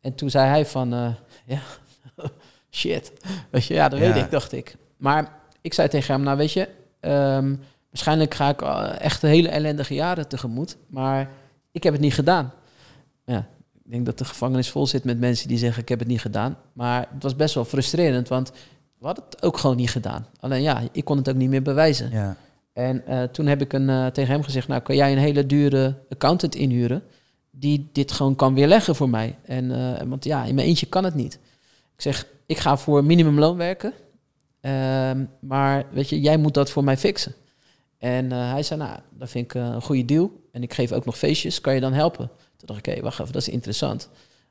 En 0.01 0.15
toen 0.15 0.29
zei 0.29 0.47
hij 0.47 0.65
van, 0.65 0.89
ja, 1.45 1.59
shit. 2.71 3.11
Weet 3.49 3.65
je, 3.65 3.73
ja, 3.73 3.89
dat 3.89 3.99
weet 3.99 4.15
ik, 4.15 4.31
dacht 4.31 4.51
ik. 4.51 4.75
Maar 4.97 5.31
ik 5.61 5.73
zei 5.73 5.87
tegen 5.87 6.13
hem, 6.13 6.23
nou 6.23 6.37
weet 6.37 6.53
je, 6.53 6.69
um, 7.01 7.59
waarschijnlijk 7.89 8.33
ga 8.33 8.49
ik 8.49 8.61
echt 9.01 9.21
hele 9.21 9.49
ellendige 9.49 9.93
jaren 9.93 10.27
tegemoet, 10.27 10.77
maar 10.87 11.29
ik 11.71 11.83
heb 11.83 11.93
het 11.93 12.01
niet 12.01 12.13
gedaan. 12.13 12.53
Ja, 13.25 13.47
ik 13.73 13.91
denk 13.91 14.05
dat 14.05 14.17
de 14.17 14.25
gevangenis 14.25 14.69
vol 14.69 14.87
zit 14.87 15.03
met 15.03 15.19
mensen 15.19 15.47
die 15.47 15.57
zeggen, 15.57 15.81
ik 15.81 15.89
heb 15.89 15.99
het 15.99 16.07
niet 16.07 16.21
gedaan. 16.21 16.57
Maar 16.73 17.07
het 17.13 17.23
was 17.23 17.35
best 17.35 17.55
wel 17.55 17.65
frustrerend, 17.65 18.27
want 18.27 18.51
we 18.99 19.05
hadden 19.05 19.25
het 19.29 19.43
ook 19.43 19.57
gewoon 19.57 19.75
niet 19.75 19.89
gedaan. 19.89 20.25
Alleen 20.39 20.61
ja, 20.61 20.81
ik 20.91 21.05
kon 21.05 21.17
het 21.17 21.29
ook 21.29 21.35
niet 21.35 21.49
meer 21.49 21.61
bewijzen. 21.61 22.11
Ja. 22.11 22.37
En 22.73 23.03
uh, 23.09 23.23
toen 23.23 23.45
heb 23.45 23.61
ik 23.61 23.73
een, 23.73 23.89
uh, 23.89 24.07
tegen 24.07 24.33
hem 24.33 24.43
gezegd, 24.43 24.67
nou 24.67 24.81
kan 24.81 24.95
jij 24.95 25.11
een 25.11 25.17
hele 25.17 25.45
dure 25.45 25.95
accountant 26.09 26.55
inhuren 26.55 27.03
die 27.51 27.89
dit 27.91 28.11
gewoon 28.11 28.35
kan 28.35 28.53
weerleggen 28.53 28.95
voor 28.95 29.09
mij. 29.09 29.35
En, 29.43 29.65
uh, 29.65 30.01
want 30.01 30.23
ja, 30.23 30.43
in 30.43 30.55
mijn 30.55 30.67
eentje 30.67 30.85
kan 30.85 31.03
het 31.03 31.15
niet. 31.15 31.33
Ik 31.95 32.01
zeg, 32.01 32.27
ik 32.45 32.57
ga 32.57 32.77
voor 32.77 33.03
minimumloon 33.03 33.57
werken. 33.57 33.93
Uh, 34.61 34.71
maar 35.39 35.85
weet 35.91 36.09
je, 36.09 36.21
jij 36.21 36.37
moet 36.37 36.53
dat 36.53 36.69
voor 36.69 36.83
mij 36.83 36.97
fixen. 36.97 37.33
En 37.97 38.31
hij 38.31 38.63
zei, 38.63 38.79
nou, 38.79 38.99
dat 39.17 39.29
vind 39.29 39.45
ik 39.45 39.53
een 39.53 39.81
goede 39.81 40.05
deal. 40.05 40.31
En 40.51 40.63
ik 40.63 40.73
geef 40.73 40.91
ook 40.91 41.05
nog 41.05 41.17
feestjes, 41.17 41.61
kan 41.61 41.73
je 41.73 41.79
dan 41.79 41.93
helpen? 41.93 42.29
Toen 42.65 42.75
dacht 42.75 42.87
ik, 42.87 42.95
hé, 42.95 43.01
wacht 43.01 43.19
even, 43.19 43.33
dat 43.33 43.41
is 43.41 43.49
interessant. 43.49 44.09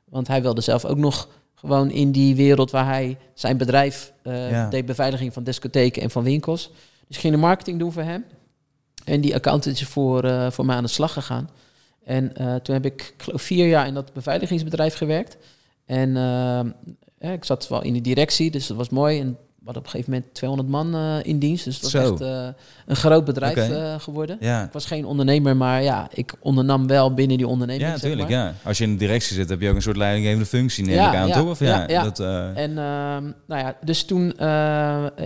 Want 0.09 0.27
hij 0.27 0.41
wilde 0.41 0.61
zelf 0.61 0.85
ook 0.85 0.97
nog 0.97 1.29
gewoon 1.55 1.91
in 1.91 2.11
die 2.11 2.35
wereld 2.35 2.71
waar 2.71 2.85
hij 2.85 3.17
zijn 3.33 3.57
bedrijf 3.57 4.13
uh, 4.23 4.49
ja. 4.49 4.69
deed, 4.69 4.85
beveiliging 4.85 5.33
van 5.33 5.43
discotheken 5.43 6.01
en 6.01 6.11
van 6.11 6.23
winkels. 6.23 6.71
Dus 7.07 7.15
ik 7.15 7.21
ging 7.21 7.33
de 7.33 7.39
marketing 7.39 7.79
doen 7.79 7.91
voor 7.91 8.01
hem. 8.01 8.25
En 9.03 9.21
die 9.21 9.35
accountant 9.35 9.75
is 9.75 9.87
voor, 9.87 10.25
uh, 10.25 10.51
voor 10.51 10.65
mij 10.65 10.75
aan 10.75 10.83
de 10.83 10.89
slag 10.89 11.13
gegaan. 11.13 11.49
En 12.03 12.31
uh, 12.41 12.55
toen 12.55 12.75
heb 12.75 12.85
ik, 12.85 13.13
vier 13.17 13.67
jaar 13.67 13.87
in 13.87 13.93
dat 13.93 14.13
beveiligingsbedrijf 14.13 14.95
gewerkt. 14.95 15.37
En 15.85 16.09
uh, 17.19 17.31
ik 17.33 17.43
zat 17.43 17.67
wel 17.67 17.83
in 17.83 17.93
de 17.93 18.01
directie, 18.01 18.51
dus 18.51 18.67
dat 18.67 18.77
was 18.77 18.89
mooi. 18.89 19.19
En 19.19 19.37
hadden 19.65 19.83
op 19.83 19.93
een 19.93 19.99
gegeven 19.99 20.13
moment 20.13 20.33
200 20.33 20.69
man 20.69 20.95
uh, 20.95 21.15
in 21.23 21.39
dienst. 21.39 21.65
Dus 21.65 21.79
dat 21.79 21.93
echt 21.93 22.21
uh, 22.21 22.47
een 22.85 22.95
groot 22.95 23.25
bedrijf 23.25 23.69
okay. 23.69 23.99
geworden. 23.99 24.37
Ja. 24.39 24.63
Ik 24.63 24.71
was 24.71 24.85
geen 24.85 25.05
ondernemer, 25.05 25.57
maar 25.57 25.83
ja, 25.83 26.07
ik 26.13 26.33
ondernam 26.39 26.87
wel 26.87 27.13
binnen 27.13 27.37
die 27.37 27.47
onderneming. 27.47 27.87
Ja, 27.87 27.93
natuurlijk. 27.93 28.29
Zeg 28.29 28.39
maar. 28.39 28.47
ja. 28.47 28.53
Als 28.63 28.77
je 28.77 28.83
in 28.83 28.91
de 28.91 28.97
directie 28.97 29.35
zit, 29.35 29.49
heb 29.49 29.61
je 29.61 29.69
ook 29.69 29.75
een 29.75 29.81
soort 29.81 29.97
leidinggevende 29.97 30.45
functie, 30.45 30.85
neem 30.85 30.95
ja, 30.95 31.09
ik 31.09 31.17
aan, 31.17 31.27
ja, 31.27 31.33
toch? 31.33 31.49
Of 31.49 31.59
ja, 31.59 31.87
ja, 31.87 32.03
Dat, 32.03 32.19
en 32.55 32.73
nou 32.73 33.35
ja, 33.47 33.75
dus 33.83 34.03
toen, 34.03 34.29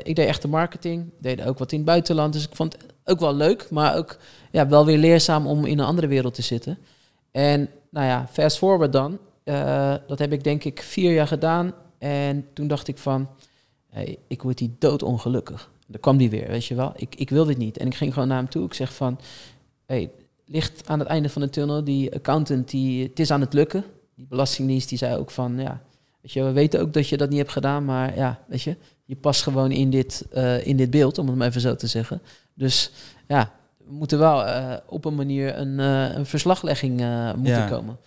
ik 0.03 0.15
deed 0.15 0.27
echt 0.27 0.41
de 0.41 0.47
marketing, 0.47 1.05
deed 1.19 1.43
ook 1.43 1.57
wat 1.57 1.71
in 1.71 1.77
het 1.77 1.87
buitenland. 1.87 2.33
Dus 2.33 2.43
ik 2.43 2.55
vond 2.55 2.73
het 2.73 2.85
ook 3.05 3.19
wel 3.19 3.35
leuk, 3.35 3.67
maar 3.69 3.95
ook 3.95 4.17
ja, 4.51 4.67
wel 4.67 4.85
weer 4.85 4.97
leerzaam 4.97 5.47
om 5.47 5.65
in 5.65 5.79
een 5.79 5.85
andere 5.85 6.07
wereld 6.07 6.33
te 6.33 6.41
zitten. 6.41 6.77
En 7.31 7.69
nou 7.89 8.07
ja, 8.07 8.27
fast 8.31 8.57
forward 8.57 8.93
dan. 8.93 9.17
Dat 10.07 10.19
heb 10.19 10.33
ik 10.33 10.43
denk 10.43 10.63
ik 10.63 10.81
vier 10.81 11.13
jaar 11.13 11.27
gedaan. 11.27 11.73
En 11.99 12.45
toen 12.53 12.67
dacht 12.67 12.87
ik 12.87 12.97
van, 12.97 13.27
hey, 13.89 14.17
ik 14.27 14.41
word 14.41 14.57
die 14.57 14.75
doodongelukkig. 14.79 15.71
Dan 15.87 15.99
kwam 15.99 16.17
die 16.17 16.29
weer, 16.29 16.47
weet 16.47 16.65
je 16.65 16.75
wel. 16.75 16.93
Ik, 16.95 17.15
ik 17.15 17.29
wil 17.29 17.45
dit 17.45 17.57
niet. 17.57 17.77
En 17.77 17.87
ik 17.87 17.95
ging 17.95 18.13
gewoon 18.13 18.27
naar 18.27 18.37
hem 18.37 18.49
toe. 18.49 18.65
Ik 18.65 18.73
zeg 18.73 18.93
van, 18.93 19.19
hey, 19.85 20.11
ligt 20.45 20.87
aan 20.87 20.99
het 20.99 21.07
einde 21.07 21.29
van 21.29 21.41
de 21.41 21.49
tunnel. 21.49 21.83
Die 21.83 22.13
accountant, 22.13 22.69
die, 22.69 23.03
het 23.03 23.19
is 23.19 23.31
aan 23.31 23.41
het 23.41 23.53
lukken. 23.53 23.83
Die 24.15 24.25
belastingdienst, 24.29 24.89
die 24.89 24.97
zei 24.97 25.17
ook 25.17 25.31
van, 25.31 25.59
ja, 25.59 25.81
weet 26.21 26.31
je, 26.31 26.43
we 26.43 26.51
weten 26.51 26.81
ook 26.81 26.93
dat 26.93 27.07
je 27.07 27.17
dat 27.17 27.29
niet 27.29 27.37
hebt 27.37 27.51
gedaan. 27.51 27.85
Maar 27.85 28.15
ja, 28.15 28.39
weet 28.47 28.61
je, 28.61 28.75
je 29.05 29.15
past 29.15 29.43
gewoon 29.43 29.71
in 29.71 29.89
dit, 29.89 30.27
uh, 30.33 30.67
in 30.67 30.77
dit 30.77 30.89
beeld, 30.89 31.17
om 31.17 31.27
het 31.27 31.35
maar 31.35 31.47
even 31.47 31.61
zo 31.61 31.75
te 31.75 31.87
zeggen. 31.87 32.21
Dus 32.53 32.91
ja, 33.27 33.51
we 33.77 33.93
moeten 33.93 34.19
wel 34.19 34.45
uh, 34.45 34.73
op 34.85 35.05
een 35.05 35.15
manier 35.15 35.57
een, 35.57 35.79
uh, 35.79 36.15
een 36.15 36.25
verslaglegging 36.25 36.91
moeten 37.35 37.53
ja. 37.53 37.67
komen. 37.67 37.97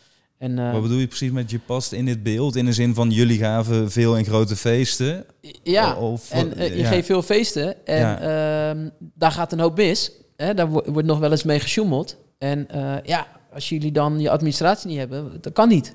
En, 0.42 0.58
uh, 0.58 0.72
Wat 0.72 0.82
bedoel 0.82 0.98
je 0.98 1.06
precies 1.06 1.30
met 1.30 1.50
je 1.50 1.58
past 1.58 1.92
in 1.92 2.04
dit 2.04 2.22
beeld? 2.22 2.56
In 2.56 2.64
de 2.64 2.72
zin 2.72 2.94
van 2.94 3.10
jullie 3.10 3.38
gaven 3.38 3.90
veel 3.90 4.16
en 4.16 4.24
grote 4.24 4.56
feesten? 4.56 5.24
Ja, 5.62 5.96
of, 5.96 6.30
en 6.30 6.58
uh, 6.58 6.68
je 6.68 6.76
ja. 6.76 6.88
geeft 6.88 7.06
veel 7.06 7.22
feesten 7.22 7.86
en 7.86 7.98
ja. 7.98 8.74
uh, 8.74 8.88
daar 9.14 9.32
gaat 9.32 9.52
een 9.52 9.60
hoop 9.60 9.76
mis. 9.76 10.12
Hè? 10.36 10.54
Daar 10.54 10.68
wordt, 10.68 11.04
nog 11.04 11.18
wel 11.18 11.30
eens 11.30 11.42
mee 11.42 11.60
gesjoemeld. 11.60 12.16
En 12.38 12.66
uh, 12.74 12.96
ja, 13.02 13.26
als 13.52 13.68
jullie 13.68 13.92
dan 13.92 14.20
je 14.20 14.30
administratie 14.30 14.88
niet 14.88 14.98
hebben, 14.98 15.38
dat 15.40 15.52
kan 15.52 15.68
niet. 15.68 15.94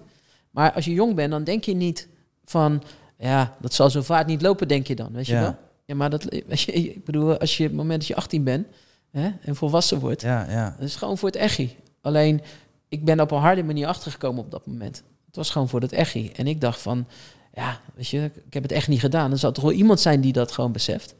Maar 0.52 0.74
als 0.74 0.86
je 0.86 0.94
jong 0.94 1.16
bent, 1.16 1.32
dan 1.32 1.44
denk 1.44 1.64
je 1.64 1.76
niet 1.76 2.08
van... 2.46 2.84
Ja, 3.18 3.56
dat 3.62 3.74
zal 3.74 3.90
zo 3.90 4.02
vaart 4.02 4.28
niet 4.28 4.42
lopen, 4.42 4.68
denk 4.68 4.88
je 4.88 4.96
dan, 4.96 5.10
weet 5.12 5.28
je 5.28 5.34
wel? 5.34 5.56
Ja, 5.86 5.96
maar 5.96 6.10
dat, 6.10 6.34
ik 6.66 7.06
bedoel, 7.06 7.38
als 7.38 7.58
je 7.58 7.64
op 7.64 7.70
het 7.70 7.78
moment 7.78 8.00
dat 8.00 8.08
je 8.08 8.16
18 8.16 8.44
bent 8.44 8.68
hè, 9.12 9.30
en 9.42 9.56
volwassen 9.56 10.00
wordt... 10.00 10.22
Ja, 10.22 10.46
ja. 10.50 10.76
Dat 10.80 10.88
is 10.88 10.96
gewoon 10.96 11.18
voor 11.18 11.30
het 11.30 11.38
echi. 11.38 11.76
Alleen 12.02 12.42
ik 12.90 13.06
ben 13.06 13.20
op 13.20 13.32
een 13.32 13.40
harde 13.40 13.64
manier 13.64 13.88
achtergekomen 13.88 14.44
op 14.44 14.52
dat 14.52 14.66
moment. 14.68 15.04
Het 15.26 15.36
was 15.36 15.50
gewoon 15.50 15.70
voor 15.70 15.82
het 15.82 15.92
echi. 15.92 16.32
En 16.36 16.48
ik 16.48 16.62
dacht 16.62 16.82
van, 16.82 17.08
ja, 17.54 17.80
weet 17.96 18.08
je, 18.08 18.32
ik 18.46 18.54
heb 18.54 18.64
het 18.64 18.72
echt 18.72 18.88
niet 18.88 19.00
gedaan. 19.00 19.32
Er 19.32 19.38
zal 19.38 19.52
toch 19.52 19.64
wel 19.64 19.74
iemand 19.74 20.00
zijn 20.00 20.22
die 20.22 20.34
dat 20.34 20.52
gewoon 20.52 20.72
beseft. 20.72 21.16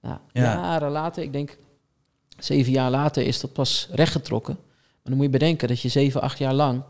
Nou, 0.00 0.18
Ja. 0.32 0.42
jaren 0.42 0.90
later, 0.90 1.22
ik 1.22 1.32
denk 1.32 1.56
zeven 2.38 2.72
jaar 2.72 2.90
later, 2.90 3.22
is 3.22 3.40
dat 3.40 3.52
pas 3.52 3.88
rechtgetrokken. 3.92 4.54
Maar 4.54 5.02
dan 5.02 5.14
moet 5.14 5.24
je 5.24 5.30
bedenken 5.30 5.68
dat 5.68 5.80
je 5.80 5.88
zeven, 5.88 6.20
acht 6.20 6.38
jaar 6.38 6.54
lang... 6.54 6.82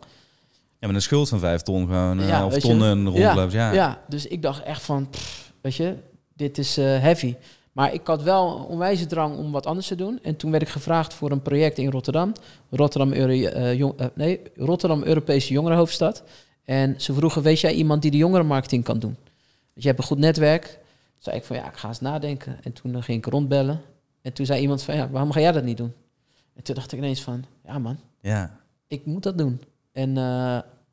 Ja, 0.78 0.86
met 0.88 0.96
een 0.96 1.02
schuld 1.02 1.28
van 1.28 1.38
vijf 1.38 1.60
ton 1.62 1.86
gewoon, 1.86 2.20
eh, 2.20 2.28
Ja, 2.28 2.48
je. 2.52 2.60
tonnen 2.60 3.08
rondloopt. 3.08 3.52
Ja, 3.52 3.72
Ja, 3.72 4.02
dus 4.08 4.26
ik 4.26 4.42
dacht 4.42 4.62
echt 4.62 4.82
van, 4.82 5.10
pff, 5.10 5.52
weet 5.60 5.74
je, 5.74 5.96
dit 6.34 6.58
is 6.58 6.76
eh, 6.76 6.84
heavy. 6.84 7.34
Maar 7.72 7.94
ik 7.94 8.06
had 8.06 8.22
wel 8.22 8.56
een 8.56 8.64
onwijze 8.64 9.06
drang 9.06 9.36
om 9.36 9.52
wat 9.52 9.66
anders 9.66 9.86
te 9.86 9.94
doen. 9.94 10.18
En 10.22 10.36
toen 10.36 10.50
werd 10.50 10.62
ik 10.62 10.68
gevraagd 10.68 11.14
voor 11.14 11.30
een 11.30 11.42
project 11.42 11.78
in 11.78 11.90
Rotterdam. 11.90 12.32
Rotterdam, 12.70 13.12
Euro, 13.12 13.32
eh, 13.32 13.74
jong, 13.74 13.98
eh, 13.98 14.06
nee, 14.14 14.40
Rotterdam 14.56 15.02
Europese 15.02 15.52
Jongerenhoofdstad. 15.52 16.22
En 16.64 17.00
ze 17.00 17.14
vroegen, 17.14 17.42
weet 17.42 17.60
jij 17.60 17.74
iemand 17.74 18.02
die 18.02 18.10
de 18.10 18.16
jongerenmarketing 18.16 18.84
kan 18.84 18.98
doen? 18.98 19.16
Dus 19.74 19.82
je 19.82 19.88
hebt 19.88 20.00
een 20.00 20.06
goed 20.06 20.18
netwerk. 20.18 20.64
Toen 20.64 20.78
zei 21.18 21.36
ik 21.36 21.44
van, 21.44 21.56
ja, 21.56 21.68
ik 21.68 21.76
ga 21.76 21.88
eens 21.88 22.00
nadenken. 22.00 22.58
En 22.62 22.72
toen 22.72 22.94
eh, 22.94 23.02
ging 23.02 23.18
ik 23.18 23.32
rondbellen. 23.32 23.80
En 24.22 24.32
toen 24.32 24.46
zei 24.46 24.60
iemand 24.60 24.82
van, 24.82 24.94
ja, 24.94 25.10
waarom 25.10 25.32
ga 25.32 25.40
jij 25.40 25.52
dat 25.52 25.64
niet 25.64 25.76
doen? 25.76 25.92
En 26.54 26.62
toen 26.62 26.74
dacht 26.74 26.92
ik 26.92 26.98
ineens 26.98 27.20
van, 27.20 27.44
ja 27.64 27.78
man, 27.78 27.98
ja. 28.20 28.58
ik 28.86 29.04
moet 29.06 29.22
dat 29.22 29.38
doen. 29.38 29.60
En, 29.92 30.12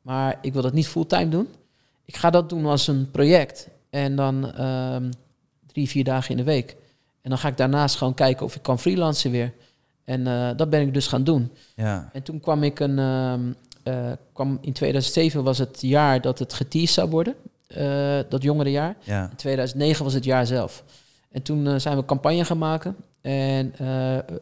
maar 0.02 0.38
ik 0.42 0.52
wil 0.52 0.62
dat 0.62 0.72
niet 0.72 0.88
fulltime 0.88 1.28
doen. 1.28 1.48
Ik 2.04 2.16
ga 2.16 2.30
dat 2.30 2.48
doen 2.48 2.66
als 2.66 2.86
een 2.86 3.10
project. 3.10 3.68
En 3.90 4.16
dan 4.16 4.52
ehm, 4.52 5.10
drie, 5.72 5.88
vier 5.88 6.04
dagen 6.04 6.30
in 6.30 6.36
de 6.36 6.42
week. 6.42 6.76
En 7.22 7.30
dan 7.30 7.38
ga 7.38 7.48
ik 7.48 7.56
daarnaast 7.56 7.96
gewoon 7.96 8.14
kijken 8.14 8.46
of 8.46 8.54
ik 8.54 8.62
kan 8.62 8.78
freelancen 8.78 9.30
weer. 9.30 9.52
En 10.04 10.26
eh, 10.26 10.50
dat 10.56 10.70
ben 10.70 10.80
ik 10.80 10.94
dus 10.94 11.06
gaan 11.06 11.24
doen. 11.24 11.52
ja. 11.74 12.10
En 12.12 12.22
toen 12.22 12.40
kwam 12.40 12.62
ik 12.62 12.80
een, 12.80 12.98
ehm, 12.98 13.40
eh, 13.82 14.12
kwam 14.32 14.58
in 14.60 14.72
2007 14.72 15.44
was 15.44 15.58
het 15.58 15.80
jaar 15.80 16.20
dat 16.20 16.38
het 16.38 16.52
geteased 16.52 16.94
zou 16.94 17.10
worden, 17.10 17.34
eh, 17.66 18.18
dat 18.28 18.42
jongere 18.42 18.70
jaar. 18.70 18.96
Ja. 19.00 19.30
In 19.30 19.36
2009 19.36 20.04
was 20.04 20.14
het 20.14 20.24
jaar 20.24 20.46
zelf. 20.46 20.84
En 21.30 21.42
toen 21.42 21.80
zijn 21.80 21.96
we 21.96 22.04
campagne 22.04 22.44
gaan 22.44 22.58
maken. 22.58 22.96
En 23.20 23.74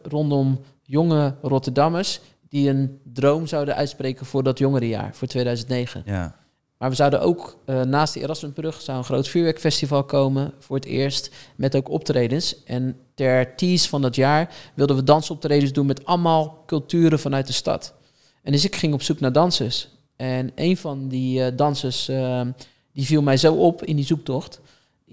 rondom 0.03 0.59
jonge 0.83 1.35
Rotterdammers 1.41 2.21
die 2.49 2.69
een 2.69 2.99
droom 3.03 3.47
zouden 3.47 3.75
uitspreken 3.75 4.25
voor 4.25 4.43
dat 4.43 4.57
jongerenjaar, 4.57 5.15
voor 5.15 5.27
2009. 5.27 6.01
Ja. 6.05 6.35
Maar 6.79 6.89
we 6.89 6.95
zouden 6.95 7.21
ook 7.21 7.57
eh, 7.65 7.81
naast 7.81 8.13
de 8.13 8.19
Erasmusbrug 8.19 8.81
zou 8.81 8.97
een 8.97 9.03
groot 9.03 9.27
vuurwerkfestival 9.27 10.03
komen 10.03 10.53
voor 10.59 10.75
het 10.75 10.85
eerst 10.85 11.31
met 11.55 11.75
ook 11.75 11.89
optredens. 11.89 12.63
En 12.63 12.97
ter 13.13 13.55
tease 13.55 13.89
van 13.89 14.01
dat 14.01 14.15
jaar 14.15 14.55
wilden 14.73 14.95
we 14.95 15.03
dansoptredens 15.03 15.71
doen 15.71 15.85
met 15.85 16.05
allemaal 16.05 16.63
culturen 16.65 17.19
vanuit 17.19 17.47
de 17.47 17.53
stad. 17.53 17.93
En 18.43 18.51
dus 18.51 18.65
ik 18.65 18.75
ging 18.75 18.93
op 18.93 19.01
zoek 19.01 19.19
naar 19.19 19.31
dansers. 19.31 19.89
En 20.15 20.51
een 20.55 20.77
van 20.77 21.07
die 21.07 21.43
eh, 21.43 21.57
dansers 21.57 22.07
eh, 22.07 22.41
die 22.93 23.05
viel 23.05 23.21
mij 23.21 23.37
zo 23.37 23.53
op 23.53 23.83
in 23.83 23.95
die 23.95 24.05
zoektocht. 24.05 24.61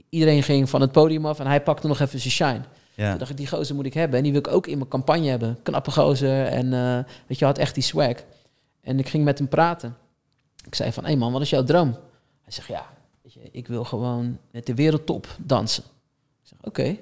Iedereen 0.09 0.43
ging 0.43 0.69
van 0.69 0.81
het 0.81 0.93
podium 0.93 1.27
af 1.27 1.39
en 1.39 1.47
hij 1.47 1.63
pakte 1.63 1.87
nog 1.87 2.01
even 2.01 2.21
zijn 2.21 2.33
shine. 2.33 2.65
Ja. 2.95 3.11
Toen 3.11 3.19
dacht 3.19 3.31
ik, 3.31 3.37
die 3.37 3.47
gozer 3.47 3.75
moet 3.75 3.87
ik 3.87 3.95
hebben. 3.95 4.17
En 4.17 4.23
die 4.23 4.33
wil 4.33 4.41
ik 4.41 4.49
ook 4.49 4.67
in 4.67 4.79
mijn 4.79 4.91
campagne 4.91 5.29
hebben. 5.29 5.59
Knappe 5.63 5.91
gozer. 5.91 6.47
En 6.47 6.73
eh, 6.73 7.13
weet 7.27 7.39
je, 7.39 7.45
had 7.45 7.59
echt 7.59 7.75
die 7.75 7.83
swag. 7.83 8.15
En 8.81 8.99
ik 8.99 9.09
ging 9.09 9.25
met 9.25 9.39
hem 9.39 9.49
praten. 9.49 9.97
Ik 10.67 10.75
zei 10.75 10.93
van, 10.93 11.03
hé 11.03 11.11
hey 11.11 11.19
man, 11.19 11.33
wat 11.33 11.41
is 11.41 11.51
jouw 11.51 11.65
droom? 11.65 11.97
Hij 12.43 12.53
zegt, 12.53 12.69
ja, 12.69 12.87
weet 13.23 13.33
je, 13.33 13.41
ik 13.53 13.67
wil 13.67 13.85
gewoon 13.85 14.39
met 14.51 14.67
de 14.67 14.75
wereldtop 14.75 15.37
dansen. 15.39 15.83
Ik 16.43 16.49
zeg, 16.49 16.59
oké. 16.63 16.97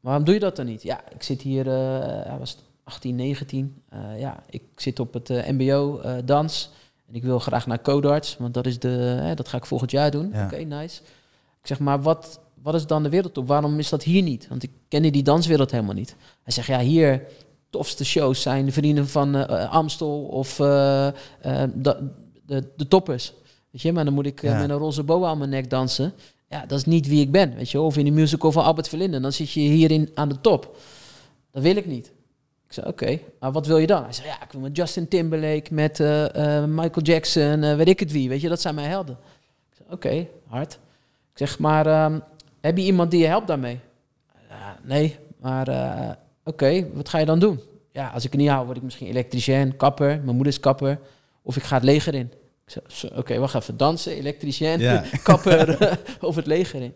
Waarom 0.00 0.24
doe 0.24 0.34
je 0.34 0.40
dat 0.40 0.56
dan 0.56 0.66
niet? 0.66 0.82
Ja, 0.82 1.00
ik 1.12 1.22
zit 1.22 1.42
hier, 1.42 1.66
eh, 1.66 2.26
hij 2.26 2.36
was 2.38 2.58
18, 2.84 3.16
19. 3.16 3.82
Eh, 3.88 4.20
ja, 4.20 4.42
ik 4.50 4.62
zit 4.76 5.00
op 5.00 5.12
het 5.12 5.30
eh, 5.30 5.48
mbo 5.48 6.00
dans. 6.24 6.70
En 7.06 7.14
ik 7.14 7.22
wil 7.22 7.38
graag 7.38 7.66
naar 7.66 7.80
Codarts, 7.80 8.36
want 8.36 8.54
dat, 8.54 8.66
is 8.66 8.78
de, 8.78 8.88
hè, 8.88 9.34
dat 9.34 9.48
ga 9.48 9.56
ik 9.56 9.66
volgend 9.66 9.90
jaar 9.90 10.10
doen. 10.10 10.30
Ja. 10.32 10.44
Oké, 10.44 10.56
nice. 10.56 11.02
Ik 11.60 11.66
zeg, 11.66 11.78
maar 11.78 12.02
wat, 12.02 12.40
wat 12.62 12.74
is 12.74 12.86
dan 12.86 13.02
de 13.02 13.08
wereldtop? 13.08 13.46
Waarom 13.46 13.78
is 13.78 13.88
dat 13.88 14.02
hier 14.02 14.22
niet? 14.22 14.48
Want 14.48 14.62
ik 14.62 14.70
kende 14.88 15.10
die 15.10 15.22
danswereld 15.22 15.70
helemaal 15.70 15.94
niet. 15.94 16.16
Hij 16.42 16.52
zegt, 16.52 16.66
ja, 16.66 16.80
hier 16.80 17.22
tofste 17.70 18.04
shows 18.04 18.42
zijn 18.42 18.64
de 18.64 18.72
vrienden 18.72 19.08
van 19.08 19.48
Amstel 19.68 20.22
of 20.22 20.60
eh, 20.60 21.08
de, 22.46 22.64
de, 22.76 22.88
toppers. 22.88 23.32
Weet 23.70 23.82
je, 23.82 23.92
maar 23.92 24.04
dan 24.04 24.14
moet 24.14 24.26
ik 24.26 24.42
eh, 24.42 24.50
Ja. 24.50 24.60
met 24.60 24.70
een 24.70 24.76
roze 24.76 25.02
boa 25.02 25.28
aan 25.28 25.38
mijn 25.38 25.50
nek 25.50 25.70
dansen. 25.70 26.12
Ja, 26.48 26.66
dat 26.66 26.78
is 26.78 26.84
niet 26.84 27.08
wie 27.08 27.20
ik 27.20 27.30
ben, 27.30 27.54
weet 27.54 27.70
je. 27.70 27.80
Of 27.80 27.96
in 27.96 28.04
de 28.04 28.10
musical 28.10 28.52
van 28.52 28.64
Albert 28.64 28.88
Verlinde, 28.88 29.20
dan 29.20 29.32
zit 29.32 29.50
je 29.50 29.60
hierin 29.60 30.10
aan 30.14 30.28
de 30.28 30.40
top. 30.40 30.76
Dat 31.50 31.62
wil 31.62 31.76
ik 31.76 31.86
niet. 31.86 32.06
Ik 32.66 32.72
zei, 32.72 32.86
oké, 32.86 33.18
maar 33.40 33.52
wat 33.52 33.66
wil 33.66 33.78
je 33.78 33.86
dan? 33.86 34.02
Hij 34.02 34.12
zei, 34.12 34.26
ja, 34.26 34.42
ik 34.42 34.52
wil 34.52 34.60
met 34.60 34.76
Justin 34.76 35.08
Timberlake, 35.08 35.74
met 35.74 36.00
eh, 36.00 36.58
eh, 36.58 36.68
Michael 36.68 37.04
Jackson, 37.04 37.76
weet 37.76 37.88
ik 37.88 38.00
het 38.00 38.12
wie, 38.12 38.28
weet 38.28 38.40
je, 38.40 38.48
dat 38.48 38.60
zijn 38.60 38.74
mijn 38.74 38.88
helden. 38.88 39.16
Ik 39.70 39.76
zei, 39.76 39.88
oké, 39.90 40.26
hard. 40.46 40.72
Ik 41.32 41.38
zeg, 41.38 41.58
maar 41.58 41.86
ehm, 41.86 42.18
heb 42.60 42.76
je 42.76 42.84
iemand 42.84 43.10
die 43.10 43.20
je 43.20 43.26
helpt 43.26 43.46
daarmee? 43.46 43.80
Nee, 44.82 45.16
maar 45.40 45.68
oké, 46.44 46.86
wat 46.92 47.08
ga 47.08 47.18
je 47.18 47.26
dan 47.26 47.38
doen? 47.38 47.60
Ja, 47.92 48.08
als 48.08 48.24
ik 48.24 48.32
het 48.32 48.40
niet 48.40 48.50
hou, 48.50 48.64
word 48.64 48.76
ik 48.76 48.82
misschien 48.82 49.06
elektricien, 49.06 49.76
kapper, 49.76 50.06
mijn 50.06 50.36
moeder 50.36 50.46
is 50.46 50.60
kapper, 50.60 50.98
of 51.44 51.56
ik 51.56 51.62
ga 51.62 51.74
het 51.74 51.84
leger 51.84 52.14
in. 52.14 52.32
Ik 52.66 52.70
zei, 52.72 52.84
zo, 52.88 53.06
oké, 53.18 53.38
wacht 53.38 53.54
even, 53.54 53.76
dansen, 53.76 54.12
elektricien, 54.12 54.78
Ja. 54.80 55.02
kapper 55.22 55.98
of 56.20 56.36
het 56.36 56.46
leger 56.46 56.82
in. 56.82 56.94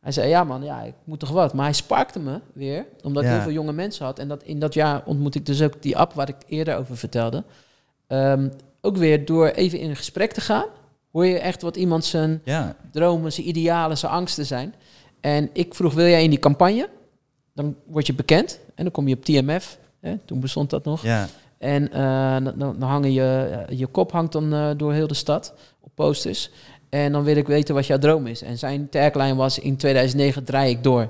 Hij 0.00 0.12
zei, 0.12 0.28
ja 0.28 0.44
man, 0.44 0.62
ja, 0.64 0.82
ik 0.82 0.94
moet 1.04 1.18
toch 1.20 1.30
wat. 1.30 1.54
Maar 1.54 1.64
hij 1.64 1.74
sparkte 1.74 2.18
me 2.20 2.40
weer, 2.52 2.86
omdat 3.02 3.22
ik 3.22 3.28
Ja. 3.28 3.34
heel 3.34 3.44
veel 3.44 3.52
jonge 3.52 3.72
mensen 3.72 4.04
had. 4.04 4.18
En 4.18 4.28
dat, 4.28 4.42
in 4.42 4.58
dat 4.58 4.74
jaar 4.74 5.02
ontmoet 5.04 5.34
ik 5.34 5.46
dus 5.46 5.62
ook 5.62 5.82
die 5.82 5.96
app 5.98 6.12
waar 6.12 6.28
ik 6.28 6.36
eerder 6.46 6.76
over 6.76 6.96
vertelde. 6.96 7.44
Ehm, 8.06 8.48
ook 8.80 8.96
weer 8.96 9.24
door 9.24 9.48
even 9.48 9.78
in 9.78 9.90
een 9.90 9.96
gesprek 9.96 10.32
te 10.32 10.40
gaan, 10.40 10.64
hoor 11.12 11.26
je 11.26 11.38
echt 11.38 11.62
wat 11.62 11.76
iemand 11.76 12.04
zijn 12.04 12.40
Ja. 12.44 12.76
dromen, 12.92 13.32
zijn 13.32 13.48
idealen, 13.48 13.98
zijn 13.98 14.12
angsten 14.12 14.46
zijn. 14.46 14.74
En 15.20 15.50
ik 15.52 15.74
vroeg, 15.74 15.94
wil 15.94 16.06
jij 16.06 16.22
in 16.24 16.30
die 16.30 16.38
campagne? 16.38 16.88
Dan 17.54 17.76
word 17.86 18.06
je 18.06 18.14
bekend 18.14 18.58
en 18.74 18.84
dan 18.84 18.92
kom 18.92 19.08
je 19.08 19.14
op 19.14 19.24
TMF. 19.24 19.78
Hè, 20.00 20.16
toen 20.24 20.40
bestond 20.40 20.70
dat 20.70 20.84
nog. 20.84 21.02
Ja. 21.02 21.28
En 21.60 21.92
eh, 21.92 22.36
dan, 22.44 22.54
dan 22.78 22.82
hangen 22.82 23.12
je, 23.12 23.58
je 23.68 23.86
kop 23.86 24.12
hangt 24.12 24.32
dan 24.32 24.54
eh, 24.54 24.70
door 24.76 24.92
heel 24.92 25.06
de 25.06 25.14
stad 25.14 25.54
op 25.80 25.90
posters. 25.94 26.50
En 26.88 27.12
dan 27.12 27.24
wil 27.24 27.36
ik 27.36 27.46
weten 27.46 27.74
wat 27.74 27.86
jouw 27.86 27.98
droom 27.98 28.26
is. 28.26 28.42
En 28.42 28.58
zijn 28.58 28.88
tagline 28.88 29.34
was, 29.34 29.58
in 29.58 29.76
2009 29.76 30.44
draai 30.44 30.70
ik 30.70 30.84
door. 30.84 31.08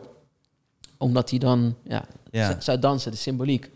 Omdat 0.98 1.30
hij 1.30 1.38
dan 1.38 1.76
ja, 1.82 2.04
zou 2.58 2.78
dansen, 2.78 3.10
de 3.10 3.16
symboliek. 3.16 3.70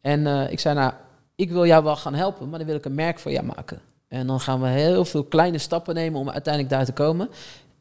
En 0.00 0.26
eh, 0.26 0.52
ik 0.52 0.60
zei, 0.60 0.74
nou, 0.74 0.92
ik 1.36 1.50
wil 1.50 1.66
jou 1.66 1.84
wel 1.84 1.96
gaan 1.96 2.14
helpen, 2.14 2.48
maar 2.48 2.58
dan 2.58 2.68
wil 2.68 2.76
ik 2.76 2.84
een 2.84 2.94
merk 2.94 3.18
voor 3.18 3.32
jou 3.32 3.44
maken. 3.44 3.80
En 4.08 4.26
dan 4.26 4.40
gaan 4.40 4.60
we 4.60 4.68
heel 4.68 5.04
veel 5.04 5.24
kleine 5.24 5.58
stappen 5.58 5.94
nemen 5.94 6.20
om 6.20 6.30
uiteindelijk 6.30 6.74
daar 6.74 6.84
te 6.84 6.92
komen. 6.92 7.28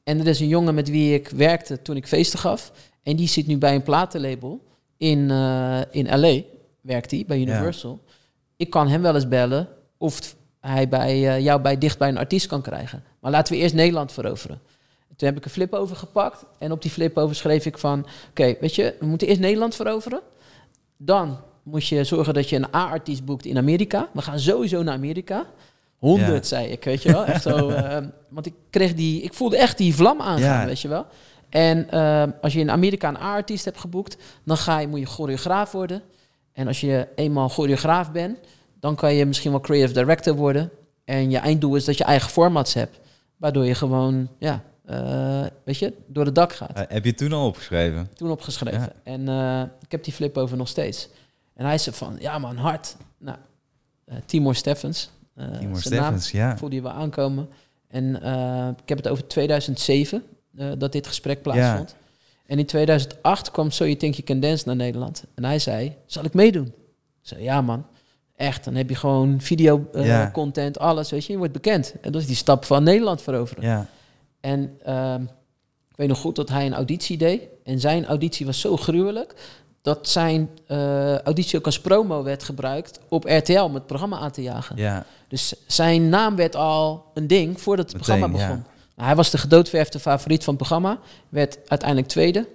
En 0.04 0.20
er 0.20 0.28
is 0.28 0.40
een 0.40 0.48
jongen 0.48 0.76
met 0.76 0.90
wie 0.90 1.14
ik 1.14 1.30
werkte 1.30 1.82
toen 1.82 1.96
ik 1.96 2.08
feesten 2.08 2.40
gaf. 2.40 2.72
En 3.04 3.16
die 3.16 3.28
zit 3.28 3.48
nu 3.48 3.58
bij 3.58 3.76
een 3.76 3.84
platenlabel 3.84 4.64
in, 4.98 5.32
eh, 5.32 5.80
in 5.92 6.20
LA, 6.20 6.42
werkt 6.82 7.12
hij, 7.12 7.24
bij 7.28 7.40
Universal. 7.40 8.00
Ik 8.58 8.70
kan 8.70 8.88
hem 8.88 9.02
wel 9.02 9.16
eens 9.16 9.28
bellen 9.28 9.68
of 9.98 10.36
hij 10.60 10.90
bij, 10.90 11.28
eh, 11.36 11.40
jou 11.44 11.62
bij 11.62 11.78
dicht 11.78 11.98
bij 11.98 12.08
een 12.10 12.18
artiest 12.18 12.48
kan 12.48 12.62
krijgen. 12.62 13.04
Maar 13.20 13.32
laten 13.32 13.54
we 13.54 13.60
eerst 13.60 13.74
Nederland 13.76 14.12
veroveren. 14.12 14.60
Toen 15.16 15.28
heb 15.28 15.38
ik 15.38 15.46
een 15.46 15.52
flip 15.52 15.74
over 15.74 15.96
gepakt. 15.96 16.46
En 16.60 16.72
op 16.72 16.82
die 16.82 16.92
flip 16.92 17.18
over 17.18 17.36
schreef 17.36 17.66
ik 17.66 17.78
van... 17.78 18.06
Oké, 18.30 18.56
weet 18.60 18.76
je, 18.76 18.96
we 19.00 19.06
moeten 19.06 19.28
eerst 19.28 19.40
Nederland 19.40 19.76
veroveren. 19.76 20.20
Dan 20.98 21.38
moet 21.64 21.88
je 21.88 22.04
zorgen 22.04 22.34
dat 22.34 22.50
je 22.50 22.56
een 22.56 22.76
A-artiest 22.76 23.26
boekt 23.26 23.46
in 23.46 23.58
Amerika. 23.58 24.10
We 24.14 24.22
gaan 24.22 24.40
sowieso 24.40 24.84
naar 24.84 24.94
Amerika. 24.94 25.46
100, 25.98 26.28
Ja. 26.30 26.42
zei 26.44 26.68
ik, 26.68 26.84
weet 26.84 27.04
je 27.04 27.12
wel. 27.12 27.26
Echt 27.26 27.42
zo, 27.42 27.70
eh, 27.70 27.98
want 28.30 28.46
ik 28.46 28.54
kreeg 28.70 28.94
die... 28.94 29.22
Ik 29.22 29.34
voelde 29.34 29.58
echt 29.58 29.78
die 29.78 29.96
vlam 29.96 30.22
aangaan, 30.22 30.60
Ja. 30.62 30.66
weet 30.66 30.82
je 30.82 30.88
wel. 30.88 31.06
En 31.50 31.90
eh, 31.90 32.24
als 32.42 32.54
je 32.54 32.60
in 32.60 32.72
Amerika 32.72 33.08
een 33.10 33.18
A-artiest 33.18 33.66
hebt 33.66 33.80
geboekt... 33.80 34.18
dan 34.44 34.58
ga 34.58 34.80
je, 34.80 34.88
moet 34.88 35.00
je 35.00 35.06
choreograaf 35.06 35.72
worden. 35.72 36.02
En 36.58 36.68
als 36.68 36.82
je 36.82 37.08
eenmaal 37.16 37.50
choreograaf 37.50 38.12
bent... 38.12 38.38
dan 38.80 38.96
kan 38.96 39.14
je 39.14 39.26
misschien 39.26 39.52
wel 39.52 39.60
creative 39.60 39.94
director 39.94 40.36
worden. 40.36 40.72
En 41.06 41.30
je 41.30 41.38
einddoel 41.38 41.76
is 41.76 41.86
dat 41.86 41.98
je 41.98 42.04
eigen 42.04 42.30
formats 42.30 42.74
hebt. 42.74 43.00
Waardoor 43.38 43.66
je 43.66 43.76
gewoon, 43.76 44.30
ja, 44.40 44.64
eh, 44.86 45.46
weet 45.64 45.78
je, 45.78 45.94
door 46.08 46.26
het 46.26 46.36
dak 46.36 46.54
gaat 46.54 46.74
Eh, 46.74 46.84
heb 46.88 47.06
je 47.06 47.14
toen 47.14 47.34
al 47.34 47.48
opgeschreven? 47.48 48.10
toen 48.14 48.32
opgeschreven. 48.32 48.80
Ja. 48.80 48.92
En 49.04 49.30
eh, 49.30 49.62
ik 49.82 49.92
heb 49.92 50.04
die 50.04 50.14
flip 50.14 50.38
over 50.38 50.58
nog 50.58 50.68
steeds. 50.68 51.10
En 51.54 51.66
hij 51.66 51.78
zei 51.78 51.96
van, 51.96 52.16
ja 52.20 52.38
man, 52.38 52.58
hard. 52.58 52.96
Nou, 53.18 53.38
Timor 54.26 54.56
Steffens. 54.56 55.10
Timor 55.36 55.60
naam 55.60 55.76
Steffens, 55.76 56.32
ja. 56.32 56.58
voelde 56.58 56.76
je 56.76 56.82
wel 56.82 56.92
aankomen. 56.92 57.50
En 57.88 58.16
ik 58.82 58.90
heb 58.90 58.98
het 58.98 59.08
over 59.08 59.28
2007 59.28 60.24
eh, 60.58 60.72
dat 60.78 60.92
dit 60.92 61.08
gesprek 61.08 61.42
plaatsvond. 61.42 61.96
En 62.48 62.60
in 62.60 62.66
2008 62.66 63.52
kwam 63.52 63.72
So 63.72 63.84
You 63.84 63.98
Think 63.98 64.14
You 64.14 64.28
Can 64.28 64.40
Dance 64.40 64.64
naar 64.66 64.76
Nederland. 64.76 65.24
En 65.36 65.44
hij 65.44 65.60
zei, 65.60 65.96
zal 66.06 66.24
ik 66.24 66.34
meedoen? 66.34 66.66
Ik 66.66 66.74
zei, 67.22 67.44
ja 67.44 67.62
man. 67.62 67.86
Echt, 68.36 68.64
dan 68.64 68.76
heb 68.76 68.90
je 68.90 68.96
gewoon 68.96 69.42
video 69.42 69.88
eh, 69.94 70.06
Ja. 70.06 70.32
content, 70.32 70.80
alles, 70.80 71.12
weet 71.12 71.26
je. 71.26 71.32
Je 71.32 71.38
wordt 71.38 71.54
bekend. 71.54 71.94
En 72.02 72.12
dat 72.12 72.22
is 72.22 72.28
die 72.28 72.36
stap 72.36 72.66
van 72.66 72.84
Nederland 72.84 73.22
veroveren. 73.22 73.64
Ja. 73.64 73.88
En 74.40 74.78
ehm, 74.84 75.22
ik 75.90 75.96
weet 75.96 76.08
nog 76.08 76.20
goed 76.20 76.36
dat 76.36 76.50
hij 76.50 76.66
een 76.66 76.74
auditie 76.74 77.18
deed. 77.18 77.42
En 77.64 77.80
zijn 77.80 78.06
auditie 78.06 78.46
was 78.46 78.60
zo 78.60 78.78
gruwelijk 78.78 79.36
dat 79.88 80.10
zijn 80.10 80.50
eh, 80.66 81.18
auditie 81.20 81.58
ook 81.60 81.66
als 81.66 81.80
promo 81.80 82.24
werd 82.24 82.44
gebruikt 82.44 83.00
op 83.10 83.26
RTL 83.26 83.60
om 83.60 83.74
het 83.74 83.86
programma 83.86 84.18
aan 84.18 84.32
te 84.32 84.42
jagen. 84.42 84.76
Ja. 84.76 85.06
Dus 85.28 85.54
zijn 85.68 86.10
naam 86.10 86.36
werd 86.36 86.56
al 86.56 87.06
een 87.14 87.28
ding 87.28 87.62
voordat 87.62 87.92
het 87.92 87.98
Meteen, 87.98 88.16
programma 88.20 88.40
ja. 88.40 88.48
begon. 88.48 88.64
Nou, 88.64 88.77
hij 89.06 89.16
was 89.16 89.32
de 89.32 89.38
gedoodverfde 89.38 90.00
favoriet 90.00 90.44
van 90.44 90.54
het 90.54 90.64
programma, 90.64 91.00
werd 91.30 91.58
uiteindelijk 91.68 92.10
tweede. 92.10 92.48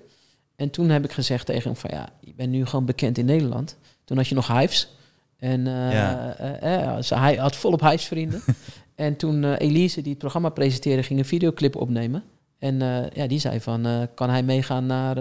En 0.56 0.70
toen 0.70 0.88
heb 0.88 1.04
ik 1.04 1.12
gezegd 1.12 1.46
tegen 1.46 1.62
hem 1.70 1.76
van 1.80 1.90
ja, 1.92 2.08
je 2.20 2.32
bent 2.36 2.50
nu 2.50 2.66
gewoon 2.66 2.84
bekend 2.84 3.18
in 3.18 3.24
Nederland. 3.24 3.76
Toen 4.04 4.16
had 4.16 4.28
je 4.28 4.34
nog 4.34 4.46
Hives. 4.58 4.88
En 5.38 5.66
eh, 5.66 5.92
Ja. 5.92 6.34
eh, 6.38 6.96
eh, 6.98 7.04
hij 7.20 7.34
had 7.36 7.56
volop 7.56 7.80
Hives 7.80 8.04
vrienden. 8.04 8.42
en 8.94 9.16
toen 9.16 9.54
Elise, 9.54 10.00
die 10.00 10.10
het 10.10 10.18
programma 10.18 10.48
presenteerde, 10.48 11.02
ging 11.02 11.18
een 11.18 11.24
videoclip 11.24 11.76
opnemen. 11.76 12.22
En 12.58 12.78
ja, 13.14 13.26
die 13.26 13.38
zei 13.38 13.60
van, 13.60 14.08
kan 14.14 14.30
hij 14.30 14.42
meegaan 14.42 14.86
naar 14.86 15.18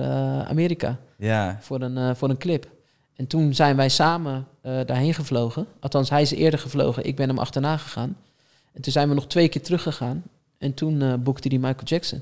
Amerika 0.48 0.98
Ja. 1.18 1.58
voor 1.62 1.82
een, 1.82 2.16
voor 2.16 2.30
een 2.30 2.38
clip? 2.38 2.70
En 3.16 3.28
toen 3.28 3.54
zijn 3.54 3.76
wij 3.76 3.90
samen 3.90 4.48
daarheen 4.62 5.14
gevlogen. 5.14 5.66
Althans, 5.80 6.10
hij 6.10 6.22
is 6.22 6.32
eerder 6.32 6.60
gevlogen. 6.60 7.06
Ik 7.06 7.16
ben 7.16 7.28
hem 7.28 7.38
achterna 7.40 7.78
gegaan. 7.78 8.18
En 8.74 8.82
toen 8.82 8.92
zijn 8.92 9.10
we 9.10 9.16
nog 9.16 9.28
twee 9.28 9.48
keer 9.50 9.62
teruggegaan. 9.62 10.24
En 10.62 10.74
toen 10.74 11.02
eh, 11.02 11.14
boekte 11.20 11.48
hij 11.48 11.58
Michael 11.58 11.84
Jackson. 11.86 12.22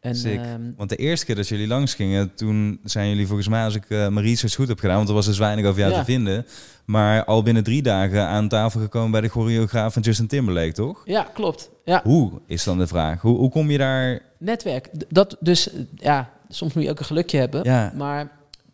En, 0.00 0.14
ehm, 0.24 0.60
Want 0.76 0.88
de 0.88 0.96
eerste 0.96 1.26
keer 1.26 1.34
dat 1.34 1.48
jullie 1.48 1.66
langs 1.66 1.94
gingen, 1.94 2.34
toen 2.34 2.80
zijn 2.84 3.08
jullie 3.08 3.26
volgens 3.26 3.48
mij, 3.48 3.64
als 3.64 3.74
ik 3.74 3.84
uh, 3.88 4.08
mijn 4.08 4.26
research 4.26 4.54
goed 4.54 4.68
heb 4.68 4.78
gedaan, 4.78 4.96
want 4.96 5.08
er 5.08 5.14
was 5.14 5.26
dus 5.26 5.38
weinig 5.38 5.64
over 5.64 5.80
jou 5.80 5.92
Ja. 5.92 5.98
te 5.98 6.04
vinden, 6.04 6.46
maar 6.84 7.24
al 7.24 7.42
binnen 7.42 7.64
drie 7.64 7.82
dagen 7.82 8.26
aan 8.26 8.48
tafel 8.48 8.80
gekomen 8.80 9.10
bij 9.10 9.20
de 9.20 9.28
choreograaf 9.28 9.92
van 9.92 10.02
Justin 10.02 10.26
Timberlake, 10.26 10.72
toch? 10.72 11.02
ja, 11.04 11.22
klopt. 11.34 11.70
Ja, 11.84 12.00
Hoe 12.04 12.30
is 12.46 12.64
dan 12.64 12.78
de 12.78 12.86
vraag? 12.86 13.20
Hoe, 13.20 13.36
hoe 13.36 13.50
kom 13.50 13.70
je 13.70 13.78
daar? 13.78 14.20
netwerk. 14.38 14.88
Dat 15.08 15.36
dus, 15.40 15.70
ja, 15.94 16.30
soms 16.48 16.72
moet 16.74 16.84
je 16.84 16.90
ook 16.90 16.98
een 16.98 17.04
gelukje 17.04 17.38
hebben. 17.38 17.64
Ja, 17.64 17.92
Maar 17.96 18.30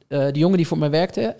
eh 0.08 0.26
de 0.32 0.38
jongen 0.38 0.56
die 0.56 0.66
voor 0.66 0.78
mij 0.78 0.90
werkte, 0.90 1.34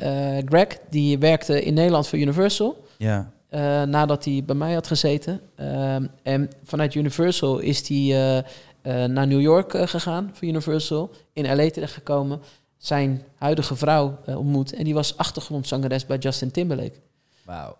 Greg, 0.48 0.78
die 0.90 1.18
werkte 1.18 1.62
in 1.62 1.74
Nederland 1.74 2.08
voor 2.08 2.18
Universal. 2.18 2.84
ja, 2.98 3.32
eh, 3.52 3.82
nadat 3.82 4.24
hij 4.24 4.42
bij 4.46 4.54
mij 4.54 4.74
had 4.74 4.86
gezeten. 4.86 5.40
Ehm, 5.54 6.06
en 6.22 6.50
vanuit 6.64 6.94
Universal 6.94 7.58
is 7.58 7.88
hij 7.88 7.96
eh, 7.96 8.38
eh, 8.38 9.10
naar 9.10 9.26
New 9.26 9.40
York 9.40 9.88
gegaan 9.88 10.30
voor 10.32 10.48
Universal. 10.48 11.10
In 11.32 11.56
LA 11.56 11.70
terechtgekomen. 11.70 12.40
Zijn 12.76 13.22
huidige 13.36 13.76
vrouw 13.76 14.18
ontmoet. 14.26 14.72
En 14.72 14.84
die 14.84 14.94
was 14.94 15.16
achtergrondzangeres 15.16 16.06
bij 16.06 16.18
Justin 16.18 16.50
Timberlake. 16.50 16.98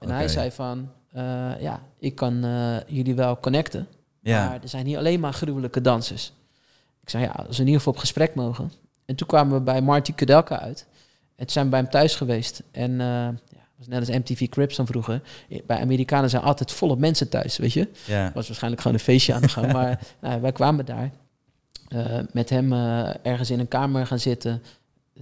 En 0.01 0.11
hij 0.11 0.29
zei 0.29 0.51
van, 0.51 0.91
ja, 1.61 1.83
ik 1.99 2.15
kan 2.15 2.45
jullie 2.87 3.15
wel 3.15 3.41
connecten. 3.41 3.87
Ja. 4.21 4.49
Maar 4.49 4.63
er 4.63 4.69
zijn 4.69 4.85
niet 4.85 4.97
alleen 4.97 5.21
maar 5.21 5.33
gruwelijke 5.33 5.81
dansers. 5.81 6.33
Ik 7.03 7.11
zei, 7.11 7.25
ja, 7.25 7.31
als 7.31 7.57
we 7.57 7.63
in 7.63 7.67
ieder 7.67 7.75
geval 7.75 7.93
op 7.93 7.99
gesprek 7.99 8.35
mogen. 8.35 8.73
En 9.05 9.15
toen 9.15 9.27
kwamen 9.27 9.55
we 9.55 9.61
bij 9.61 9.83
Marty 9.83 10.13
Kudelka 10.13 10.59
uit. 10.59 10.87
En 11.37 11.37
toen 11.37 11.51
zijn 11.51 11.65
we 11.65 11.71
bij 11.71 11.81
hem 11.81 11.91
thuis 11.91 12.17
geweest. 12.17 12.63
En 12.71 13.01
was 13.87 14.01
net 14.01 14.09
als 14.09 14.19
MTV 14.19 14.49
Cribs 14.49 14.75
van 14.75 14.87
vroeger. 14.87 15.23
Bij 15.67 15.81
Amerikanen 15.81 16.31
zijn 16.31 16.43
altijd 16.43 16.73
volop 16.73 16.99
mensen 16.99 17.29
thuis, 17.29 17.57
weet 17.57 17.73
je. 17.73 17.89
Ja. 18.07 18.31
was 18.35 18.47
waarschijnlijk 18.47 18.83
gewoon 18.83 18.97
een 18.97 19.05
feestje 19.05 19.35
aan 19.35 19.41
de 19.41 19.49
gang. 19.49 19.73
maar 19.79 20.01
nou, 20.21 20.41
wij 20.41 20.53
kwamen 20.53 20.85
daar. 20.85 21.11
eh, 21.89 22.19
met 22.33 22.51
hem 22.51 22.73
eh, 22.73 23.09
ergens 23.23 23.51
in 23.51 23.61
een 23.61 23.69
kamer 23.69 24.07
gaan 24.07 24.19
zitten. 24.19 24.63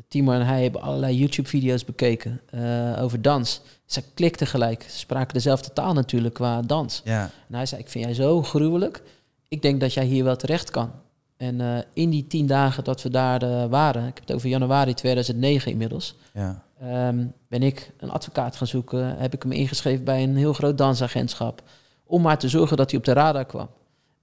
Timo 0.09 0.33
en 0.33 0.47
hij 0.47 0.63
hebben 0.63 0.81
allerlei 0.83 1.17
YouTube-video's 1.17 1.85
bekeken 1.85 2.41
eh, 2.51 3.03
over 3.03 3.23
dans. 3.23 3.61
Ze 3.87 4.03
klikten 4.15 4.47
gelijk. 4.47 4.83
Ze 4.83 4.99
spraken 4.99 5.35
dezelfde 5.35 5.73
taal 5.73 5.93
natuurlijk 5.93 6.35
qua 6.35 6.63
dans. 6.63 7.01
Ja. 7.05 7.31
En 7.49 7.55
hij 7.55 7.67
zei, 7.67 7.81
ik 7.81 7.89
vind 7.89 8.05
jij 8.05 8.15
zo 8.15 8.43
gruwelijk. 8.43 9.03
Ik 9.49 9.63
denk 9.63 9.81
dat 9.81 9.95
jij 9.95 10.05
hier 10.05 10.25
wel 10.25 10.37
terecht 10.37 10.71
kan. 10.71 10.91
En 11.37 11.85
in 11.93 12.11
die 12.11 12.27
tien 12.27 12.47
dagen 12.47 12.85
dat 12.85 13.03
we 13.03 13.11
daar 13.11 13.69
waren, 13.69 14.07
ik 14.07 14.15
heb 14.15 14.27
het 14.27 14.37
over 14.37 14.49
januari 14.49 14.95
2009 14.95 15.71
inmiddels, 15.71 16.17
Ja. 16.35 16.63
Ehm, 16.81 17.27
ben 17.49 17.63
ik 17.63 17.93
een 17.97 18.11
advocaat 18.11 18.57
gaan 18.57 18.67
zoeken. 18.67 19.19
Heb 19.19 19.35
ik 19.35 19.43
hem 19.43 19.53
ingeschreven 19.53 20.05
bij 20.05 20.23
een 20.23 20.37
heel 20.37 20.53
groot 20.53 20.79
dansagentschap. 20.79 21.63
Om 22.05 22.23
maar 22.23 22.39
te 22.39 22.49
zorgen 22.49 22.77
dat 22.77 22.91
hij 22.91 22.99
op 22.99 23.05
de 23.05 23.13
radar 23.13 23.45
kwam. 23.45 23.69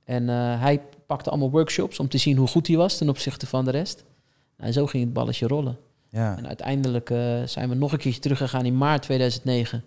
En 0.04 0.30
eh, 0.30 0.62
hij 0.62 0.82
pakte 1.06 1.30
allemaal 1.30 1.52
workshops 1.52 2.00
om 2.00 2.10
te 2.10 2.18
zien 2.18 2.38
hoe 2.38 2.48
goed 2.48 2.68
hij 2.68 2.78
was 2.78 2.98
ten 2.98 3.10
opzichte 3.10 3.48
van 3.48 3.66
de 3.66 3.72
rest. 3.72 4.04
En 4.58 4.74
zo 4.74 4.86
ging 4.86 5.04
het 5.04 5.14
balletje 5.14 5.48
rollen. 5.48 5.78
Ja. 6.10 6.38
En 6.38 6.48
uiteindelijk 6.48 7.10
eh, 7.10 7.44
zijn 7.44 7.70
we 7.70 7.76
nog 7.76 7.92
een 7.92 7.98
keertje 7.98 8.22
teruggegaan 8.22 8.66
in 8.66 8.78
maart 8.78 9.02
2009. 9.02 9.84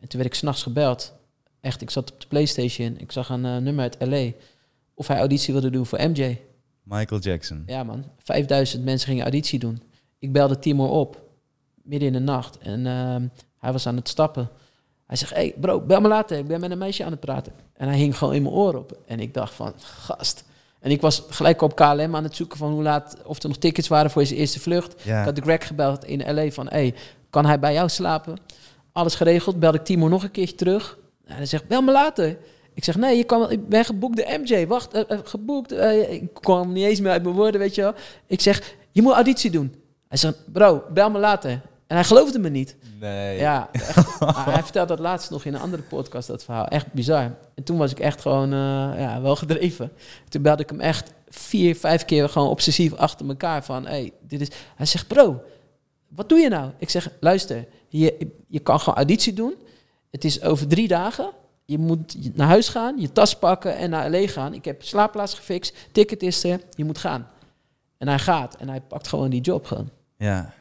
En 0.00 0.08
toen 0.08 0.20
werd 0.20 0.32
ik 0.32 0.38
s'nachts 0.38 0.62
gebeld. 0.62 1.14
Echt, 1.60 1.80
ik 1.82 1.90
zat 1.90 2.12
op 2.12 2.20
de 2.20 2.26
Playstation. 2.26 2.98
Ik 2.98 3.12
zag 3.12 3.28
een 3.28 3.44
eh, 3.44 3.56
nummer 3.56 3.82
uit 3.82 3.96
LA. 3.98 4.30
Of 4.94 5.06
hij 5.06 5.18
auditie 5.18 5.52
wilde 5.52 5.70
doen 5.70 5.86
voor 5.86 5.98
MJ. 6.10 6.40
Michael 6.82 7.20
Jackson. 7.20 7.62
Ja 7.66 7.84
man, 7.84 8.04
5000 8.18 8.84
mensen 8.84 9.08
gingen 9.08 9.22
auditie 9.22 9.58
doen. 9.58 9.82
Ik 10.18 10.32
belde 10.32 10.58
Timor 10.58 10.90
op, 10.90 11.22
midden 11.84 12.08
in 12.08 12.12
de 12.14 12.20
nacht. 12.20 12.58
En 12.58 12.86
ehm, 12.86 13.26
hij 13.58 13.72
was 13.72 13.86
aan 13.86 13.96
het 13.96 14.08
stappen. 14.08 14.48
Hij 15.06 15.16
zegt, 15.16 15.34
hey 15.34 15.54
bro, 15.60 15.80
bel 15.80 16.00
me 16.00 16.08
later. 16.08 16.38
Ik 16.38 16.46
ben 16.46 16.60
met 16.60 16.70
een 16.70 16.78
meisje 16.78 17.04
aan 17.04 17.10
het 17.10 17.20
praten. 17.20 17.52
En 17.74 17.88
hij 17.88 17.96
hing 17.96 18.18
gewoon 18.18 18.34
in 18.34 18.42
mijn 18.42 18.54
oor 18.54 18.74
op. 18.76 18.98
En 19.06 19.20
ik 19.20 19.34
dacht 19.34 19.54
van, 19.54 19.72
gast. 19.78 20.44
En 20.80 20.90
ik 20.90 21.00
was 21.00 21.22
gelijk 21.28 21.62
op 21.62 21.76
KLM 21.76 22.16
aan 22.16 22.24
het 22.24 22.36
zoeken 22.36 22.58
van 22.58 22.72
hoe 22.72 22.82
laat... 22.82 23.16
of 23.24 23.42
er 23.42 23.48
nog 23.48 23.58
tickets 23.58 23.88
waren 23.88 24.10
voor 24.10 24.26
zijn 24.26 24.38
eerste 24.38 24.60
vlucht. 24.60 25.02
Ja. 25.02 25.18
Ik 25.18 25.24
had 25.24 25.36
de 25.36 25.42
Greg 25.42 25.66
gebeld 25.66 26.04
in 26.04 26.34
LA 26.34 26.50
van, 26.50 26.68
hey, 26.68 26.94
kan 27.30 27.46
hij 27.46 27.58
bij 27.58 27.72
jou 27.72 27.88
slapen? 27.88 28.36
Alles 28.92 29.14
geregeld. 29.14 29.58
Belde 29.58 29.78
ik 29.78 29.84
Timo 29.84 30.08
nog 30.08 30.22
een 30.22 30.30
keertje 30.30 30.54
terug. 30.56 30.98
En 31.24 31.36
hij 31.36 31.46
zegt, 31.46 31.66
bel 31.68 31.82
me 31.82 31.92
later. 31.92 32.36
Ik 32.74 32.84
zeg, 32.84 32.96
nee, 32.96 33.16
je 33.16 33.24
kan, 33.24 33.38
wel- 33.38 33.50
ik 33.50 33.68
ben 33.68 33.84
geboekt 33.84 34.16
de 34.16 34.38
MJ. 34.42 34.66
Wacht, 34.66 34.92
eh, 34.94 35.02
eh, 35.08 35.18
geboekt. 35.24 35.72
eh, 35.72 36.12
ik 36.12 36.34
kwam 36.34 36.72
niet 36.72 36.84
eens 36.84 37.00
meer 37.00 37.10
uit 37.12 37.22
mijn 37.22 37.34
woorden, 37.34 37.60
weet 37.60 37.74
je 37.74 37.82
wel. 37.82 37.92
Ik 38.26 38.40
zeg, 38.40 38.74
je 38.90 39.02
moet 39.02 39.12
auditie 39.12 39.50
doen. 39.50 39.74
Hij 40.08 40.18
zegt, 40.18 40.52
bro, 40.52 40.82
bel 40.92 41.10
me 41.10 41.18
later. 41.18 41.60
En 41.94 42.00
hij 42.00 42.08
geloofde 42.08 42.38
me 42.38 42.48
niet. 42.48 42.76
Nee. 43.00 43.38
Ja, 43.38 43.68
echt. 43.72 44.18
Hij 44.34 44.62
vertelde 44.62 44.88
dat 44.88 44.98
laatst 44.98 45.30
nog 45.30 45.44
in 45.44 45.54
een 45.54 45.60
andere 45.60 45.82
podcast, 45.82 46.28
dat 46.28 46.44
verhaal. 46.44 46.66
Echt 46.66 46.92
bizar. 46.92 47.36
En 47.54 47.64
toen 47.64 47.76
was 47.76 47.90
ik 47.90 48.00
echt 48.00 48.20
gewoon 48.20 48.52
eh, 48.52 49.00
ja, 49.00 49.20
wel 49.20 49.36
gedreven. 49.42 49.92
Toen 50.28 50.42
belde 50.42 50.62
ik 50.62 50.70
hem 50.70 50.80
echt 50.80 51.12
vier, 51.28 51.76
vijf 51.76 52.04
keer 52.04 52.28
gewoon 52.28 52.48
obsessief 52.48 52.94
achter 52.94 53.28
elkaar 53.28 53.64
van... 53.64 53.86
Hey, 53.86 54.12
dit 54.22 54.40
is... 54.40 54.48
Hij 54.76 54.86
zegt, 54.86 55.06
bro, 55.06 55.42
wat 56.08 56.28
doe 56.28 56.38
je 56.38 56.48
nou? 56.48 56.70
Ik 56.78 56.90
zeg, 56.90 57.10
luister, 57.20 57.66
je, 57.88 58.30
je 58.46 58.60
kan 58.60 58.78
gewoon 58.80 58.94
auditie 58.94 59.32
doen. 59.32 59.54
Het 60.10 60.24
is 60.24 60.42
over 60.42 60.66
drie 60.66 60.88
dagen. 60.88 61.30
Je 61.64 61.78
moet 61.78 62.36
naar 62.36 62.48
huis 62.48 62.68
gaan, 62.68 63.00
je 63.00 63.12
tas 63.12 63.38
pakken 63.38 63.76
en 63.76 63.90
naar 63.90 64.10
LA 64.10 64.26
gaan. 64.26 64.54
Ik 64.54 64.64
heb 64.64 64.82
slaapplaats 64.82 65.34
gefixt, 65.34 65.76
ticket 65.92 66.22
is 66.22 66.44
er, 66.44 66.60
je 66.74 66.84
moet 66.84 66.98
gaan. 66.98 67.28
En 67.98 68.08
hij 68.08 68.18
gaat 68.18 68.56
en 68.56 68.68
hij 68.68 68.80
pakt 68.80 69.08
gewoon 69.08 69.30
die 69.30 69.40
job 69.40 69.66
gewoon. 69.66 69.90
Ja. 70.16 70.54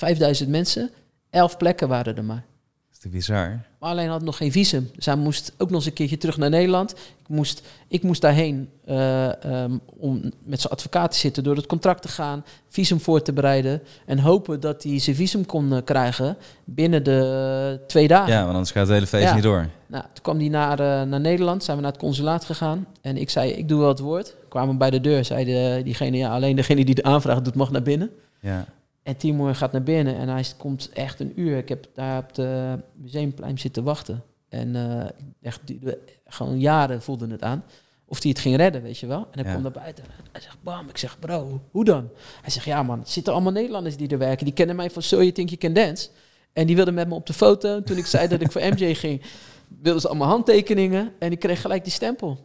5000 0.00 0.48
mensen, 0.48 0.90
11 1.30 1.56
plekken 1.56 1.88
waren 1.88 2.16
er 2.16 2.24
maar. 2.24 2.44
Dat 2.88 2.92
is 2.92 2.98
te 2.98 3.08
bizar. 3.08 3.60
Maar 3.78 3.90
alleen 3.90 4.08
had 4.08 4.22
nog 4.22 4.36
geen 4.36 4.52
visum. 4.52 4.90
Dus 4.94 5.06
hij 5.06 5.16
moest 5.16 5.52
ook 5.58 5.68
nog 5.68 5.76
eens 5.78 5.86
een 5.86 5.92
keertje 5.92 6.16
terug 6.16 6.36
naar 6.36 6.50
Nederland. 6.50 6.90
Ik 6.92 7.28
moest, 7.28 7.62
ik 7.88 8.02
moest 8.02 8.20
daarheen 8.20 8.68
eh, 8.84 9.44
ehm, 9.44 9.78
om 9.86 10.20
met 10.42 10.60
zijn 10.60 10.72
advocaat 10.72 11.10
te 11.10 11.18
zitten, 11.18 11.44
door 11.44 11.56
het 11.56 11.66
contract 11.66 12.02
te 12.02 12.08
gaan, 12.08 12.44
visum 12.68 13.00
voor 13.00 13.22
te 13.22 13.32
bereiden. 13.32 13.82
En 14.06 14.18
hopen 14.18 14.60
dat 14.60 14.82
hij 14.82 14.98
zijn 14.98 15.16
visum 15.16 15.46
kon 15.46 15.72
eh, 15.72 15.78
krijgen 15.84 16.36
binnen 16.64 17.04
de 17.04 17.80
twee 17.86 18.08
dagen. 18.08 18.32
Ja, 18.32 18.40
want 18.40 18.52
anders 18.52 18.70
gaat 18.70 18.86
het 18.86 18.94
hele 18.94 19.06
feest 19.06 19.24
Ja. 19.24 19.34
niet 19.34 19.42
door. 19.42 19.68
Nou, 19.86 20.02
toen 20.02 20.22
kwam 20.22 20.38
hij 20.38 20.48
naar, 20.48 20.80
eh, 20.80 21.08
naar 21.08 21.20
Nederland, 21.20 21.64
zijn 21.64 21.76
we 21.76 21.82
naar 21.82 21.92
het 21.92 22.00
consulaat 22.00 22.44
gegaan. 22.44 22.86
En 23.00 23.16
ik 23.16 23.30
zei, 23.30 23.50
ik 23.50 23.68
doe 23.68 23.78
wel 23.80 23.88
het 23.88 23.98
woord. 23.98 24.34
Kwamen 24.48 24.78
bij 24.78 24.90
de 24.90 25.00
deur, 25.00 25.24
zei 25.24 25.44
de, 25.44 25.80
diegene, 25.84 26.16
ja, 26.16 26.30
alleen 26.30 26.56
degene 26.56 26.84
die 26.84 26.94
de 26.94 27.02
aanvraag 27.02 27.42
doet 27.42 27.54
mag 27.54 27.70
naar 27.70 27.82
binnen. 27.82 28.10
Ja. 28.40 28.66
En 29.10 29.16
Timor 29.16 29.54
gaat 29.54 29.72
naar 29.72 29.82
binnen 29.82 30.16
en 30.16 30.28
hij 30.28 30.44
komt 30.56 30.88
echt 30.92 31.20
een 31.20 31.40
uur. 31.40 31.56
Ik 31.56 31.68
heb 31.68 31.86
daar 31.94 32.18
op 32.18 32.34
de 32.34 32.78
museumplein 32.94 33.58
zitten 33.58 33.82
wachten. 33.84 34.22
En 34.48 34.76
eh, 34.76 35.06
echt, 35.42 35.60
die- 35.64 35.80
gewoon 36.26 36.60
jaren 36.60 37.02
voelde 37.02 37.26
het 37.26 37.42
aan. 37.42 37.64
Of 38.06 38.22
hij 38.22 38.30
het 38.30 38.38
ging 38.40 38.56
redden, 38.56 38.82
weet 38.82 38.98
je 38.98 39.06
wel. 39.06 39.18
En 39.30 39.38
hij 39.38 39.44
Ja. 39.44 39.50
komt 39.52 39.62
naar 39.62 39.72
buiten. 39.82 40.04
Hij 40.32 40.40
zegt, 40.40 40.56
bam. 40.62 40.88
Ik 40.88 40.96
zeg, 40.98 41.18
bro, 41.18 41.60
hoe 41.70 41.84
dan? 41.84 42.08
Hij 42.42 42.50
zegt, 42.50 42.66
ja 42.66 42.82
man, 42.82 43.00
er 43.00 43.06
zitten 43.08 43.32
allemaal 43.32 43.52
Nederlanders 43.52 43.96
die 43.96 44.08
er 44.08 44.18
werken. 44.18 44.44
Die 44.44 44.54
kennen 44.54 44.76
mij 44.76 44.90
van 44.90 45.02
So 45.02 45.16
You 45.16 45.32
Think 45.32 45.48
You 45.48 45.60
Can 45.60 45.72
Dance. 45.72 46.08
En 46.52 46.66
die 46.66 46.76
wilden 46.76 46.94
met 46.94 47.08
me 47.08 47.14
op 47.14 47.26
de 47.26 47.32
foto. 47.32 47.82
Toen 47.82 47.96
ik 47.96 48.06
zei 48.06 48.28
dat 48.28 48.40
ik 48.40 48.52
voor 48.52 48.60
MJ 48.62 48.94
ging, 48.94 49.22
wilden 49.82 50.00
ze 50.00 50.08
allemaal 50.08 50.28
handtekeningen. 50.28 51.12
En 51.18 51.32
ik 51.32 51.38
kreeg 51.38 51.60
gelijk 51.60 51.84
die 51.84 51.92
stempel. 51.92 52.38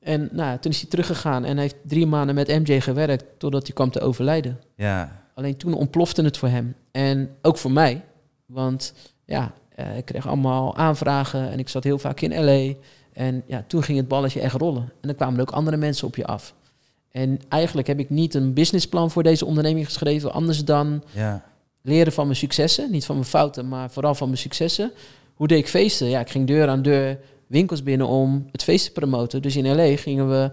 En 0.00 0.28
nou, 0.32 0.58
toen 0.58 0.70
is 0.72 0.80
hij 0.80 0.90
teruggegaan 0.90 1.44
en 1.44 1.52
hij 1.54 1.62
heeft 1.62 1.76
drie 1.84 2.06
maanden 2.06 2.34
met 2.34 2.48
MJ 2.48 2.80
gewerkt... 2.80 3.24
totdat 3.38 3.66
hij 3.66 3.74
kwam 3.74 3.90
te 3.90 4.00
overlijden. 4.00 4.60
Ja. 4.76 5.24
Alleen 5.36 5.56
toen 5.56 5.74
ontplofte 5.74 6.22
het 6.22 6.36
voor 6.36 6.48
hem. 6.48 6.74
En 6.92 7.30
ook 7.42 7.58
voor 7.58 7.70
mij. 7.70 8.04
Want 8.46 8.92
ja, 9.24 9.52
eh, 9.74 9.96
ik 9.96 10.04
kreeg 10.04 10.26
allemaal 10.26 10.76
aanvragen 10.76 11.50
en 11.50 11.58
ik 11.58 11.68
zat 11.68 11.84
heel 11.84 11.98
vaak 11.98 12.20
in 12.20 12.44
LA. 12.44 12.72
En 13.12 13.42
ja, 13.46 13.64
toen 13.66 13.82
ging 13.82 13.98
het 13.98 14.08
balletje 14.08 14.40
echt 14.40 14.54
rollen. 14.54 14.82
En 14.82 15.08
dan 15.08 15.14
kwamen 15.14 15.34
er 15.34 15.40
ook 15.40 15.50
andere 15.50 15.76
mensen 15.76 16.06
op 16.06 16.16
je 16.16 16.26
af. 16.26 16.54
En 17.10 17.38
eigenlijk 17.48 17.86
heb 17.86 17.98
ik 17.98 18.10
niet 18.10 18.34
een 18.34 18.52
businessplan 18.52 19.10
voor 19.10 19.22
deze 19.22 19.44
onderneming 19.46 19.84
geschreven, 19.86 20.32
anders 20.32 20.64
dan 20.64 21.02
Ja. 21.12 21.44
leren 21.82 22.12
van 22.12 22.24
mijn 22.24 22.36
successen. 22.38 22.90
Niet 22.90 23.04
van 23.06 23.14
mijn 23.14 23.28
fouten, 23.28 23.68
maar 23.68 23.90
vooral 23.90 24.14
van 24.14 24.26
mijn 24.28 24.40
successen. 24.40 24.90
Hoe 25.34 25.46
deed 25.48 25.58
ik 25.58 25.68
feesten? 25.68 26.06
Ja, 26.08 26.20
ik 26.20 26.30
ging 26.30 26.46
deur 26.46 26.68
aan 26.68 26.82
deur 26.82 27.18
winkels 27.46 27.82
binnen 27.82 28.06
om 28.06 28.46
het 28.52 28.62
feest 28.62 28.84
te 28.84 28.92
promoten. 28.92 29.42
Dus 29.42 29.56
in 29.56 29.74
LA 29.76 29.96
gingen 29.96 30.28
we 30.28 30.50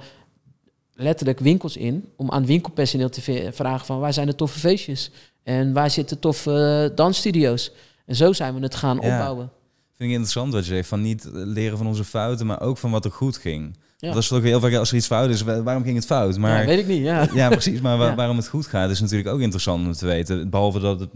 letterlijk 0.96 1.40
winkels 1.40 1.78
in 1.78 2.06
om 2.16 2.32
aan 2.32 2.46
winkelpersoneel 2.46 3.10
te 3.10 3.50
vragen 3.54 3.86
van 3.86 4.00
waar 4.00 4.14
zijn 4.14 4.28
de 4.28 4.36
toffe 4.36 4.60
feestjes? 4.60 5.12
En 5.44 5.74
waar 5.74 5.90
zitten 5.92 6.20
toffe 6.20 6.88
eh, 6.92 6.96
dansstudio's? 6.96 7.72
En 8.06 8.16
zo 8.16 8.34
zijn 8.34 8.54
we 8.56 8.62
het 8.62 8.76
gaan 8.76 8.96
Ja. 9.02 9.02
opbouwen. 9.12 9.50
Vind 9.98 10.10
ik 10.10 10.16
interessant 10.16 10.54
wat 10.54 10.66
je 10.66 10.74
zegt. 10.74 10.88
Van 10.88 11.02
niet 11.02 11.30
leren 11.32 11.78
van 11.78 11.88
onze 11.88 12.04
fouten, 12.04 12.46
maar 12.46 12.62
ook 12.62 12.78
van 12.78 12.92
wat 12.92 13.06
er 13.06 13.12
goed 13.12 13.38
ging. 13.38 13.78
Ja. 13.98 14.12
Dat 14.14 14.22
is 14.22 14.28
toch 14.28 14.42
heel 14.42 14.60
vaak 14.60 14.74
als 14.74 14.90
er 14.90 14.96
iets 14.96 15.06
fout 15.08 15.30
is. 15.30 15.42
wa- 15.42 15.64
Waarom 15.64 15.84
ging 15.84 15.96
het 15.96 16.06
fout? 16.06 16.38
Maar 16.38 16.60
ja, 16.62 16.66
weet 16.68 16.80
ik 16.80 16.88
niet, 16.88 17.04
ja. 17.04 17.28
Ja, 17.34 17.50
precies. 17.50 17.82
Maar 17.82 17.98
wa- 17.98 18.16
waarom 18.22 18.38
het 18.38 18.48
goed 18.48 18.68
gaat 18.68 18.90
is 18.90 19.00
natuurlijk 19.00 19.30
ook 19.30 19.40
interessant 19.40 19.86
om 19.88 19.94
te 19.94 20.06
weten. 20.06 20.50
Behalve 20.50 20.80
dat 20.80 21.00
het, 21.00 21.10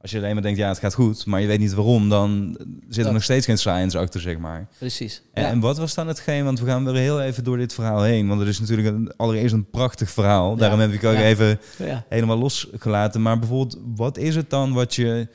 als 0.00 0.10
je 0.10 0.16
alleen 0.16 0.32
maar 0.34 0.42
denkt, 0.42 0.58
ja, 0.58 0.68
het 0.68 0.78
gaat 0.78 0.94
goed, 0.94 1.26
maar 1.26 1.40
je 1.40 1.46
weet 1.46 1.58
niet 1.58 1.74
waarom, 1.74 2.08
dan 2.08 2.58
zit 2.88 3.06
er 3.06 3.12
nog 3.12 3.22
steeds 3.22 3.46
geen 3.46 3.58
science 3.58 3.98
achter, 3.98 4.20
zeg 4.20 4.38
maar. 4.38 4.68
Precies. 4.78 5.22
En, 5.32 5.42
Ja. 5.42 5.48
en 5.48 5.60
wat 5.60 5.78
was 5.78 5.94
dan 5.94 6.08
hetgeen, 6.08 6.44
want 6.44 6.60
we 6.60 6.66
gaan 6.66 6.84
weer 6.84 6.94
heel 6.94 7.20
even 7.20 7.44
door 7.44 7.56
dit 7.56 7.72
verhaal 7.74 8.02
heen, 8.02 8.28
want 8.28 8.40
het 8.40 8.48
is 8.48 8.60
natuurlijk 8.60 8.88
een, 8.88 9.12
allereerst 9.16 9.54
een 9.54 9.70
prachtig 9.70 10.10
verhaal. 10.10 10.56
Daarom 10.56 10.80
heb 10.80 10.92
ik 10.92 11.04
ook 11.04 11.14
even 11.14 11.60
helemaal 12.08 12.38
losgelaten. 12.38 13.22
Maar 13.22 13.38
bijvoorbeeld, 13.38 13.78
wat 13.96 14.18
is 14.18 14.34
het 14.36 14.50
dan 14.50 14.72
wat 14.72 14.94
je 14.94 15.28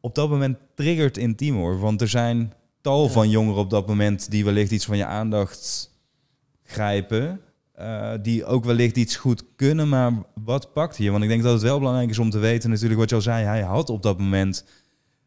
op 0.00 0.14
dat 0.14 0.28
moment 0.30 0.58
triggert 0.74 1.16
in 1.16 1.34
Timor? 1.36 1.78
Want 1.78 2.00
er 2.00 2.08
zijn 2.08 2.52
tal 2.80 3.08
van 3.08 3.30
jongeren 3.30 3.60
op 3.60 3.70
dat 3.70 3.86
moment 3.86 4.30
die 4.30 4.44
wellicht 4.44 4.70
iets 4.70 4.84
van 4.84 4.96
je 4.96 5.04
aandacht 5.06 5.90
grijpen. 6.64 7.40
Eh, 7.74 8.12
die 8.22 8.44
ook 8.44 8.64
wellicht 8.64 8.96
iets 8.96 9.16
goed 9.16 9.42
kunnen, 9.56 9.88
maar 9.88 10.12
wat 10.44 10.72
pakt 10.72 10.96
hier? 10.96 11.10
Want 11.10 11.22
ik 11.22 11.28
denk 11.28 11.42
dat 11.42 11.52
het 11.52 11.62
wel 11.62 11.78
belangrijk 11.78 12.10
is 12.10 12.18
om 12.18 12.30
te 12.30 12.38
weten, 12.38 12.70
natuurlijk 12.70 13.00
wat 13.00 13.08
je 13.08 13.14
al 13.14 13.20
zei, 13.22 13.44
hij 13.44 13.62
had 13.62 13.90
op 13.90 14.02
dat 14.02 14.18
moment 14.18 14.64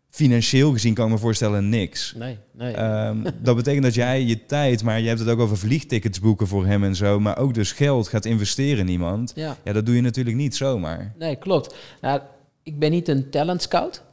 financieel 0.10 0.72
gezien, 0.72 0.94
kan 0.94 1.06
ik 1.06 1.12
me 1.12 1.18
voorstellen, 1.18 1.70
niks. 1.70 2.14
Nee, 2.18 2.38
nee. 2.54 2.74
Ehm, 2.74 3.24
dat 3.42 3.56
betekent 3.56 3.84
dat 3.84 3.94
jij 3.94 4.24
je 4.24 4.46
tijd, 4.46 4.84
maar 4.84 5.00
je 5.00 5.08
hebt 5.08 5.20
het 5.20 5.30
ook 5.30 5.40
over 5.40 5.58
vliegtickets 5.58 6.20
boeken 6.20 6.48
voor 6.48 6.66
hem 6.66 6.84
en 6.84 6.96
zo, 6.96 7.20
maar 7.20 7.38
ook 7.38 7.54
dus 7.54 7.72
geld 7.72 8.08
gaat 8.08 8.26
investeren 8.26 8.80
in 8.80 8.92
iemand. 8.92 9.32
ja. 9.36 9.58
Ja, 9.64 9.74
dat 9.74 9.86
doe 9.86 9.96
je 9.96 10.02
natuurlijk 10.02 10.36
niet 10.36 10.56
zomaar. 10.56 11.14
Nee, 11.18 11.36
klopt. 11.36 11.76
Nou, 12.02 12.22
ik 12.64 12.80
ben 12.80 12.92
niet 12.92 13.08
een 13.08 13.30
talent 13.30 13.62
scout. 13.62 14.04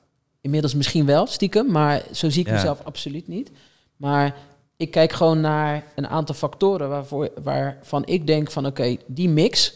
inmiddels 0.41 0.75
misschien 0.75 1.07
wel, 1.07 1.27
stiekem, 1.27 1.71
maar 1.71 2.03
zo 2.13 2.31
zie 2.31 2.41
ik 2.41 2.47
Ja. 2.47 2.53
mezelf 2.55 2.81
absoluut 2.85 3.29
niet. 3.29 3.51
Maar 3.97 4.35
ik 4.77 4.91
kijk 4.91 5.13
gewoon 5.13 5.41
naar 5.41 5.85
een 5.95 6.07
aantal 6.09 6.35
factoren 6.35 6.89
waarvoor, 6.89 7.31
waarvan 7.43 8.07
ik 8.07 8.27
denk 8.27 8.51
van 8.51 8.67
oké, 8.67 8.97
die 9.07 9.29
mix, 9.29 9.75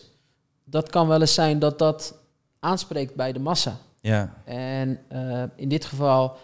dat 0.64 0.90
kan 0.90 1.08
wel 1.08 1.20
eens 1.20 1.34
zijn 1.34 1.58
dat 1.58 1.78
dat 1.78 2.18
aanspreekt 2.60 3.14
bij 3.14 3.32
de 3.32 3.38
massa. 3.38 3.76
Ja, 4.00 4.34
En 4.44 5.00
eh, 5.08 5.42
in 5.56 5.68
dit 5.68 5.84
geval 5.84 6.36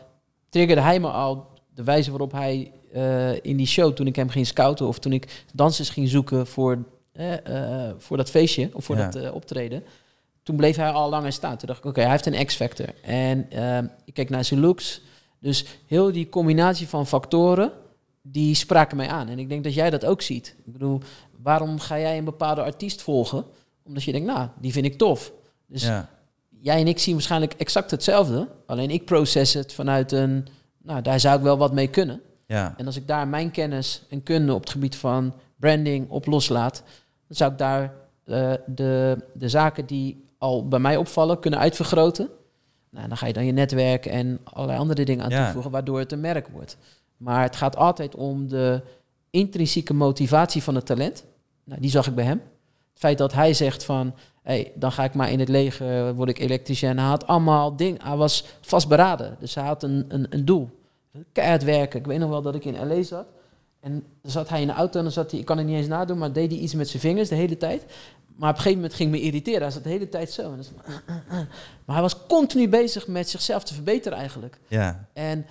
triggerde 0.48 0.82
hij 0.82 1.00
me 1.00 1.09
al 1.09 1.46
de 1.74 1.84
wijze 1.84 2.11
waarop 2.11 2.32
hij 2.32 2.72
eh, 2.92 3.44
in 3.44 3.57
die 3.57 3.66
show, 3.66 3.92
toen 3.92 4.07
ik 4.07 4.16
hem 4.16 4.28
ging 4.28 4.46
scouten 4.46 4.86
of 4.86 4.98
toen 4.98 5.12
ik 5.12 5.44
dansers 5.52 5.90
ging 5.90 6.09
zoeken 6.09 6.46
voor, 6.46 6.78
eh, 7.12 7.90
voor 7.98 8.16
dat 8.16 8.30
feestje 8.30 8.70
of 8.72 8.84
voor 8.84 8.96
Ja. 8.96 9.09
dat 9.09 9.32
optreden. 9.32 9.84
Toen 10.42 10.57
bleef 10.57 10.76
hij 10.76 10.90
al 10.90 11.09
langer 11.09 11.32
staan. 11.32 11.57
Toen 11.57 11.68
dacht 11.68 11.78
ik, 11.78 11.84
oké, 11.84 12.00
hij 12.00 12.11
heeft 12.11 12.26
een 12.26 12.46
X-factor. 12.46 12.88
En 13.02 13.48
ik 14.05 14.14
keek 14.14 14.30
naar 14.30 14.44
zijn 14.44 14.61
looks. 14.61 15.00
Dus 15.38 15.64
heel 15.86 16.12
die 16.12 16.28
combinatie 16.28 16.88
van 16.88 17.07
factoren, 17.07 17.72
die 18.26 18.54
spraken 18.54 18.96
mij 18.96 19.08
aan. 19.08 19.28
En 19.28 19.38
ik 19.38 19.48
denk 19.48 19.64
dat 19.64 19.74
jij 19.74 19.90
dat 19.90 20.04
ook 20.04 20.22
ziet. 20.22 20.54
Ik 20.64 20.72
bedoel, 20.72 21.00
waarom 21.42 21.78
ga 21.78 21.98
jij 21.98 22.18
een 22.18 22.24
bepaalde 22.24 22.62
artiest 22.62 23.02
volgen? 23.02 23.44
Omdat 23.82 24.02
je 24.02 24.12
denkt, 24.12 24.26
nou, 24.26 24.48
die 24.60 24.72
vind 24.72 24.84
ik 24.86 24.98
tof. 24.98 25.32
Dus 25.66 25.82
ja, 25.82 26.08
jij 26.60 26.80
en 26.80 26.86
ik 26.88 26.98
zien 26.98 27.14
waarschijnlijk 27.14 27.52
exact 27.52 27.90
hetzelfde. 27.90 28.48
Alleen 28.66 28.90
ik 28.90 29.04
proces 29.04 29.52
het 29.54 29.72
vanuit 29.72 30.12
een, 30.12 30.46
nou, 30.82 31.02
daar 31.02 31.20
zou 31.20 31.36
ik 31.36 31.42
wel 31.42 31.56
wat 31.58 31.72
mee 31.72 31.88
kunnen. 31.88 32.20
ja, 32.46 32.74
En 32.76 32.86
als 32.86 32.96
ik 32.96 33.06
daar 33.06 33.28
mijn 33.28 33.50
kennis 33.50 34.02
en 34.08 34.22
kunde 34.22 34.54
op 34.54 34.60
het 34.60 34.70
gebied 34.70 34.96
van 34.96 35.34
branding 35.56 36.10
op 36.10 36.26
loslaat, 36.26 36.82
dan 37.26 37.36
zou 37.36 37.52
ik 37.52 37.58
daar 37.58 37.94
eh, 38.24 38.52
de, 38.66 39.16
de 39.34 39.48
zaken 39.48 39.86
die 39.86 40.24
al 40.38 40.68
bij 40.68 40.78
mij 40.78 40.96
opvallen 40.96 41.38
kunnen 41.40 41.60
uitvergroten. 41.60 42.28
Nou, 42.90 43.08
dan 43.08 43.16
ga 43.16 43.26
je 43.26 43.32
dan 43.32 43.44
je 43.46 43.52
netwerk 43.52 44.06
en 44.06 44.40
allerlei 44.44 44.78
andere 44.78 45.04
dingen 45.04 45.24
aan 45.24 45.30
Ja. 45.30 45.42
toevoegen, 45.44 45.70
waardoor 45.70 45.98
het 45.98 46.12
een 46.12 46.20
merk 46.20 46.48
wordt. 46.48 46.76
Maar 47.16 47.42
het 47.42 47.56
gaat 47.56 47.76
altijd 47.76 48.14
om 48.14 48.48
de 48.48 48.82
intrinsieke 49.30 49.94
motivatie 49.94 50.62
van 50.62 50.74
het 50.74 50.86
talent. 50.86 51.24
Nou, 51.64 51.80
die 51.80 51.90
zag 51.90 52.06
ik 52.06 52.14
bij 52.14 52.24
hem. 52.24 52.42
Het 52.90 53.02
feit 53.02 53.18
dat 53.18 53.32
hij 53.32 53.54
zegt 53.54 53.84
van, 53.84 54.14
hey, 54.42 54.72
dan 54.74 54.92
ga 54.92 55.04
ik 55.04 55.14
maar 55.14 55.30
in 55.30 55.40
het 55.40 55.48
leger, 55.48 56.14
word 56.14 56.28
ik 56.28 56.38
elektricien. 56.38 56.98
Hij 56.98 57.08
had 57.08 57.26
allemaal 57.26 57.76
dingen, 57.76 58.02
hij 58.02 58.16
was 58.16 58.44
vastberaden. 58.60 59.36
Dus 59.38 59.54
hij 59.54 59.64
had 59.64 59.82
een, 59.82 60.04
een, 60.08 60.26
een 60.30 60.44
doel. 60.44 60.70
Keihard 61.32 61.64
werken. 61.64 61.98
Ik 62.00 62.06
weet 62.06 62.18
nog 62.18 62.28
wel 62.28 62.42
dat 62.42 62.54
ik 62.54 62.64
in 62.64 62.88
L.A. 62.88 63.02
zat. 63.02 63.26
En 63.80 64.04
dan 64.22 64.30
zat 64.30 64.48
hij 64.48 64.60
in 64.60 64.66
de 64.66 64.72
auto 64.72 64.98
en 64.98 65.04
dan 65.04 65.12
zat 65.12 65.30
hij, 65.30 65.40
ik 65.40 65.46
kan 65.46 65.58
het 65.58 65.66
niet 65.66 65.76
eens 65.76 65.86
nadoen, 65.86 66.18
maar 66.18 66.32
deed 66.32 66.50
hij 66.50 66.60
iets 66.60 66.74
met 66.74 66.88
zijn 66.88 67.02
vingers 67.02 67.28
de 67.28 67.34
hele 67.34 67.56
tijd. 67.56 67.84
Maar 68.36 68.50
op 68.50 68.56
een 68.56 68.62
gegeven 68.62 68.80
moment 68.80 68.94
ging 68.94 69.10
me 69.10 69.20
irriteren. 69.20 69.62
Hij 69.62 69.70
zat 69.70 69.82
de 69.82 69.88
hele 69.88 70.08
tijd 70.08 70.30
zo. 70.32 70.42
En 70.42 70.56
dan 70.56 70.64
uh, 70.88 70.94
uh, 71.08 71.38
uh. 71.38 71.46
Maar 71.84 71.94
hij 71.96 72.00
was 72.00 72.26
continu 72.26 72.68
bezig 72.68 73.06
met 73.06 73.28
zichzelf 73.28 73.64
te 73.64 73.74
verbeteren 73.74 74.18
eigenlijk. 74.18 74.58
ja, 74.68 75.08
En 75.12 75.46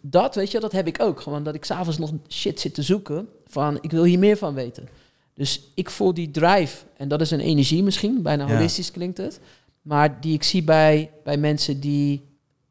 dat, 0.00 0.34
weet 0.34 0.50
je, 0.50 0.60
dat 0.60 0.72
heb 0.72 0.86
ik 0.86 1.02
ook. 1.02 1.20
Gewoon 1.20 1.42
dat 1.42 1.54
ik 1.54 1.64
s'avonds 1.64 1.98
nog 1.98 2.10
shit 2.28 2.60
zit 2.60 2.74
te 2.74 2.82
zoeken 2.82 3.28
van, 3.46 3.78
ik 3.80 3.90
wil 3.90 4.04
hier 4.04 4.18
meer 4.18 4.36
van 4.36 4.54
weten. 4.54 4.88
Dus 5.34 5.62
ik 5.74 5.90
voel 5.90 6.14
die 6.14 6.30
drive, 6.30 6.84
en 6.96 7.08
dat 7.08 7.20
is 7.20 7.30
een 7.30 7.40
energie 7.40 7.82
misschien, 7.82 8.22
bijna 8.22 8.46
Ja. 8.46 8.54
holistisch 8.54 8.90
klinkt 8.90 9.18
het. 9.18 9.40
Maar 9.82 10.20
die 10.20 10.34
ik 10.34 10.42
zie 10.42 10.62
bij, 10.62 11.10
bij 11.24 11.36
mensen 11.36 11.80
die 11.80 12.24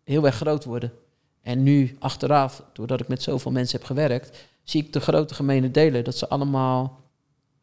heel 0.03 0.25
erg 0.25 0.35
groot 0.35 0.63
worden. 0.65 0.91
En 1.41 1.63
nu 1.63 1.95
achteraf, 1.99 2.63
doordat 2.73 2.99
ik 2.99 3.07
met 3.07 3.21
zoveel 3.23 3.51
mensen 3.51 3.77
heb 3.77 3.87
gewerkt, 3.87 4.37
zie 4.63 4.83
ik 4.83 4.93
de 4.93 4.99
grote 4.99 5.33
gemene 5.33 5.71
delen. 5.71 6.03
Dat 6.03 6.17
ze 6.17 6.27
allemaal 6.29 6.99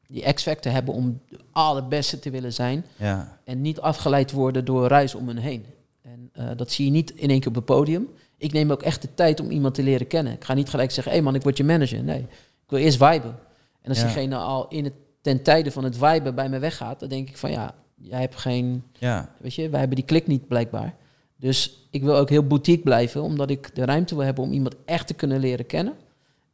die 0.07 0.32
X-factor 0.32 0.72
hebben 0.72 0.94
om 0.94 1.20
de 1.28 1.38
allerbeste 1.53 2.18
te 2.18 2.30
willen 2.30 2.53
zijn. 2.53 2.84
ja, 2.97 3.38
En 3.44 3.61
niet 3.61 3.80
afgeleid 3.80 4.32
worden 4.32 4.64
door 4.64 4.88
ruis 4.88 5.14
om 5.14 5.28
hen 5.28 5.36
heen. 5.36 5.64
En 6.03 6.30
eh, 6.32 6.49
dat 6.57 6.70
zie 6.70 6.84
je 6.84 6.90
niet 6.90 7.11
in 7.11 7.30
één 7.30 7.38
keer 7.40 7.49
op 7.49 7.55
het 7.55 7.64
podium. 7.64 8.09
Ik 8.39 8.53
neem 8.53 8.70
ook 8.70 8.82
echt 8.82 9.03
de 9.03 9.09
tijd 9.14 9.41
om 9.41 9.51
iemand 9.51 9.74
te 9.74 9.82
leren 9.82 10.07
kennen. 10.07 10.32
Ik 10.32 10.45
ga 10.45 10.55
niet 10.55 10.68
gelijk 10.68 10.91
zeggen, 10.91 11.12
hé 11.12 11.18
hey 11.18 11.26
man, 11.26 11.34
ik 11.34 11.43
word 11.43 11.57
je 11.57 11.64
manager. 11.64 12.03
Nee, 12.03 12.18
ik 12.64 12.70
wil 12.70 12.78
eerst 12.78 12.99
viben. 12.99 13.34
En 13.82 13.89
als 13.89 13.99
Ja. 13.99 14.05
diegene 14.05 14.37
al 14.37 14.68
in 14.68 14.84
het, 14.84 14.93
ten 15.20 15.43
tijde 15.43 15.70
van 15.70 15.84
het 15.84 15.97
viben 15.97 16.34
bij 16.34 16.49
me 16.49 16.59
weggaat, 16.59 17.01
dan 17.01 17.09
denk 17.09 17.28
ik 17.28 17.37
van 17.37 17.51
ja, 17.51 17.74
jij 17.95 18.20
hebt 18.20 18.37
geen, 18.37 18.82
ja, 18.93 19.30
weet 19.41 19.55
je, 19.55 19.68
wij 19.68 19.78
hebben 19.78 19.97
die 19.97 20.07
klik 20.07 20.26
niet 20.26 20.49
blijkbaar. 20.49 20.95
Dus 21.37 21.87
ik 21.91 22.03
wil 22.03 22.16
ook 22.16 22.28
heel 22.30 22.47
boutique 22.47 22.82
blijven, 22.82 23.22
omdat 23.22 23.51
ik 23.51 23.74
de 23.74 23.84
ruimte 23.84 24.14
wil 24.14 24.24
hebben 24.24 24.45
om 24.45 24.53
iemand 24.53 24.74
echt 24.84 25.07
te 25.07 25.14
kunnen 25.14 25.41
leren 25.41 25.66
kennen. 25.66 25.95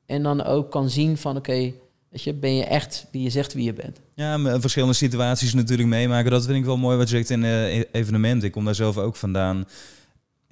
En 0.07 0.22
dan 0.22 0.43
ook 0.45 0.70
kan 0.70 0.91
zien 0.91 1.16
van 1.16 1.37
oké, 1.37 1.72
weet 2.09 2.22
je, 2.22 2.33
ben 2.35 2.55
je 2.55 2.64
echt 2.64 3.07
wie 3.11 3.22
je 3.22 3.30
zegt 3.30 3.53
wie 3.53 3.64
je 3.64 3.72
bent. 3.72 4.01
Ja, 4.14 4.61
verschillende 4.61 4.95
situaties 4.95 5.55
natuurlijk 5.55 5.89
meemaken. 5.89 6.30
Dat 6.30 6.45
vind 6.45 6.57
ik 6.59 6.64
wel 6.64 6.76
mooi 6.76 6.97
wat 6.97 7.09
je 7.09 7.16
zegt 7.16 7.30
in 7.30 7.45
eh, 7.45 7.83
evenementen. 7.93 8.47
Ik 8.47 8.53
kom 8.53 8.64
daar 8.64 8.74
zelf 8.74 8.99
ook 8.99 9.16
vandaan. 9.16 9.66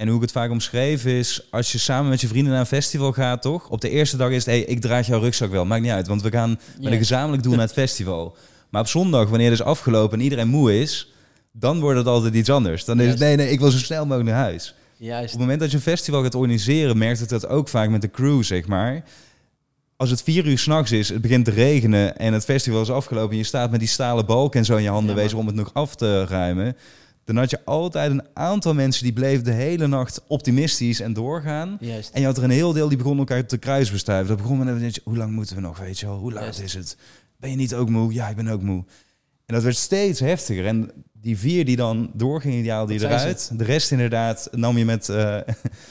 En 0.00 0.06
hoe 0.06 0.16
ik 0.16 0.22
het 0.22 0.32
vaak 0.32 0.50
omschreef 0.50 1.04
is, 1.04 1.46
als 1.50 1.72
je 1.72 1.78
samen 1.78 2.10
met 2.10 2.20
je 2.20 2.28
vrienden 2.28 2.52
naar 2.52 2.60
een 2.60 2.66
festival 2.66 3.12
gaat, 3.12 3.42
toch? 3.42 3.68
Op 3.68 3.80
de 3.80 3.90
eerste 3.90 4.16
dag 4.16 4.30
is 4.30 4.36
het, 4.36 4.46
hey, 4.46 4.60
ik 4.60 4.80
draag 4.80 5.06
jouw 5.06 5.20
rugzak 5.20 5.50
wel. 5.50 5.64
Maakt 5.64 5.82
niet 5.82 5.90
uit, 5.90 6.06
want 6.06 6.22
we 6.22 6.30
gaan 6.30 6.60
met 6.80 6.92
een 6.92 6.98
gezamenlijk 6.98 7.42
doel 7.42 7.52
naar 7.52 7.62
het 7.62 7.72
festival. 7.72 8.36
Maar 8.70 8.80
op 8.80 8.88
zondag, 8.88 9.28
wanneer 9.28 9.50
het 9.50 9.60
is 9.60 9.64
afgelopen 9.64 10.18
en 10.18 10.24
iedereen 10.24 10.48
moe 10.48 10.80
is, 10.80 11.12
dan 11.52 11.80
wordt 11.80 11.98
het 11.98 12.06
altijd 12.06 12.34
iets 12.34 12.50
anders. 12.50 12.84
Dan 12.84 13.00
is 13.00 13.08
het, 13.08 13.18
nee, 13.18 13.36
nee, 13.36 13.50
ik 13.50 13.60
wil 13.60 13.70
zo 13.70 13.78
snel 13.78 14.06
mogelijk 14.06 14.30
naar 14.30 14.38
huis. 14.38 14.68
Op 14.68 15.06
Juist. 15.06 15.30
het 15.30 15.40
moment 15.40 15.60
dat 15.60 15.70
je 15.70 15.76
een 15.76 15.82
festival 15.82 16.22
gaat 16.22 16.34
organiseren, 16.34 16.98
merkt 16.98 17.20
het 17.20 17.28
dat 17.28 17.46
ook 17.48 17.68
vaak 17.68 17.88
met 17.88 18.02
de 18.02 18.10
crew, 18.10 18.42
zeg 18.42 18.66
maar. 18.66 19.04
Als 19.96 20.10
het 20.10 20.22
vier 20.22 20.46
uur 20.46 20.58
s'nachts 20.58 20.92
is, 20.92 21.08
het 21.08 21.20
begint 21.20 21.44
te 21.44 21.50
regenen 21.50 22.18
en 22.18 22.32
het 22.32 22.44
festival 22.44 22.82
is 22.82 22.90
afgelopen 22.90 23.30
en 23.30 23.36
je 23.36 23.44
staat 23.44 23.70
met 23.70 23.80
die 23.80 23.88
stalen 23.88 24.26
balk 24.26 24.54
en 24.54 24.64
zo 24.64 24.76
in 24.76 24.82
je 24.82 24.88
handen 24.88 25.16
Ja, 25.16 25.22
bezig 25.22 25.38
om 25.38 25.46
het 25.46 25.54
nog 25.54 25.70
af 25.72 25.94
te 25.94 26.24
ruimen, 26.24 26.76
dan 27.34 27.42
had 27.42 27.50
je 27.50 27.64
altijd 27.64 28.10
een 28.10 28.22
aantal 28.34 28.74
mensen 28.74 29.02
die 29.04 29.12
bleven 29.12 29.44
de 29.44 29.52
hele 29.52 29.86
nacht 29.86 30.22
optimistisch 30.26 31.00
en 31.00 31.12
doorgaan. 31.12 31.76
Juist. 31.80 32.10
En 32.14 32.20
je 32.20 32.26
had 32.26 32.36
er 32.36 32.44
een 32.44 32.50
heel 32.50 32.72
deel 32.72 32.88
die 32.88 32.98
begon 32.98 33.18
elkaar 33.18 33.46
te 33.46 33.58
kruisbestuiven. 33.58 34.28
Dat 34.28 34.42
begon 34.46 34.80
met 34.80 35.00
hoe 35.04 35.16
lang 35.16 35.32
moeten 35.32 35.54
we 35.56 35.62
nog, 35.62 35.78
weet 35.78 35.98
je 35.98 36.06
wel? 36.06 36.16
Hoe 36.18 36.32
laat 36.32 36.42
Juist. 36.42 36.60
is 36.60 36.74
het? 36.74 36.96
Ben 37.36 37.50
je 37.50 37.56
niet 37.56 37.74
ook 37.74 37.88
moe? 37.88 38.12
Ja, 38.12 38.28
ik 38.28 38.36
ben 38.36 38.48
ook 38.48 38.62
moe. 38.62 38.84
En 39.46 39.54
dat 39.54 39.62
werd 39.62 39.76
steeds 39.76 40.20
heftiger. 40.20 40.66
En 40.66 40.90
die 41.12 41.38
vier 41.38 41.64
die 41.64 41.76
dan 41.76 42.10
doorgingen, 42.14 42.62
die 42.62 42.70
haalde 42.70 42.92
je 42.92 43.04
eruit. 43.04 43.50
De 43.58 43.64
rest 43.64 43.90
inderdaad 43.90 44.48
nam 44.52 44.78
je 44.78 44.84
met 44.84 45.08
eh, 45.08 45.36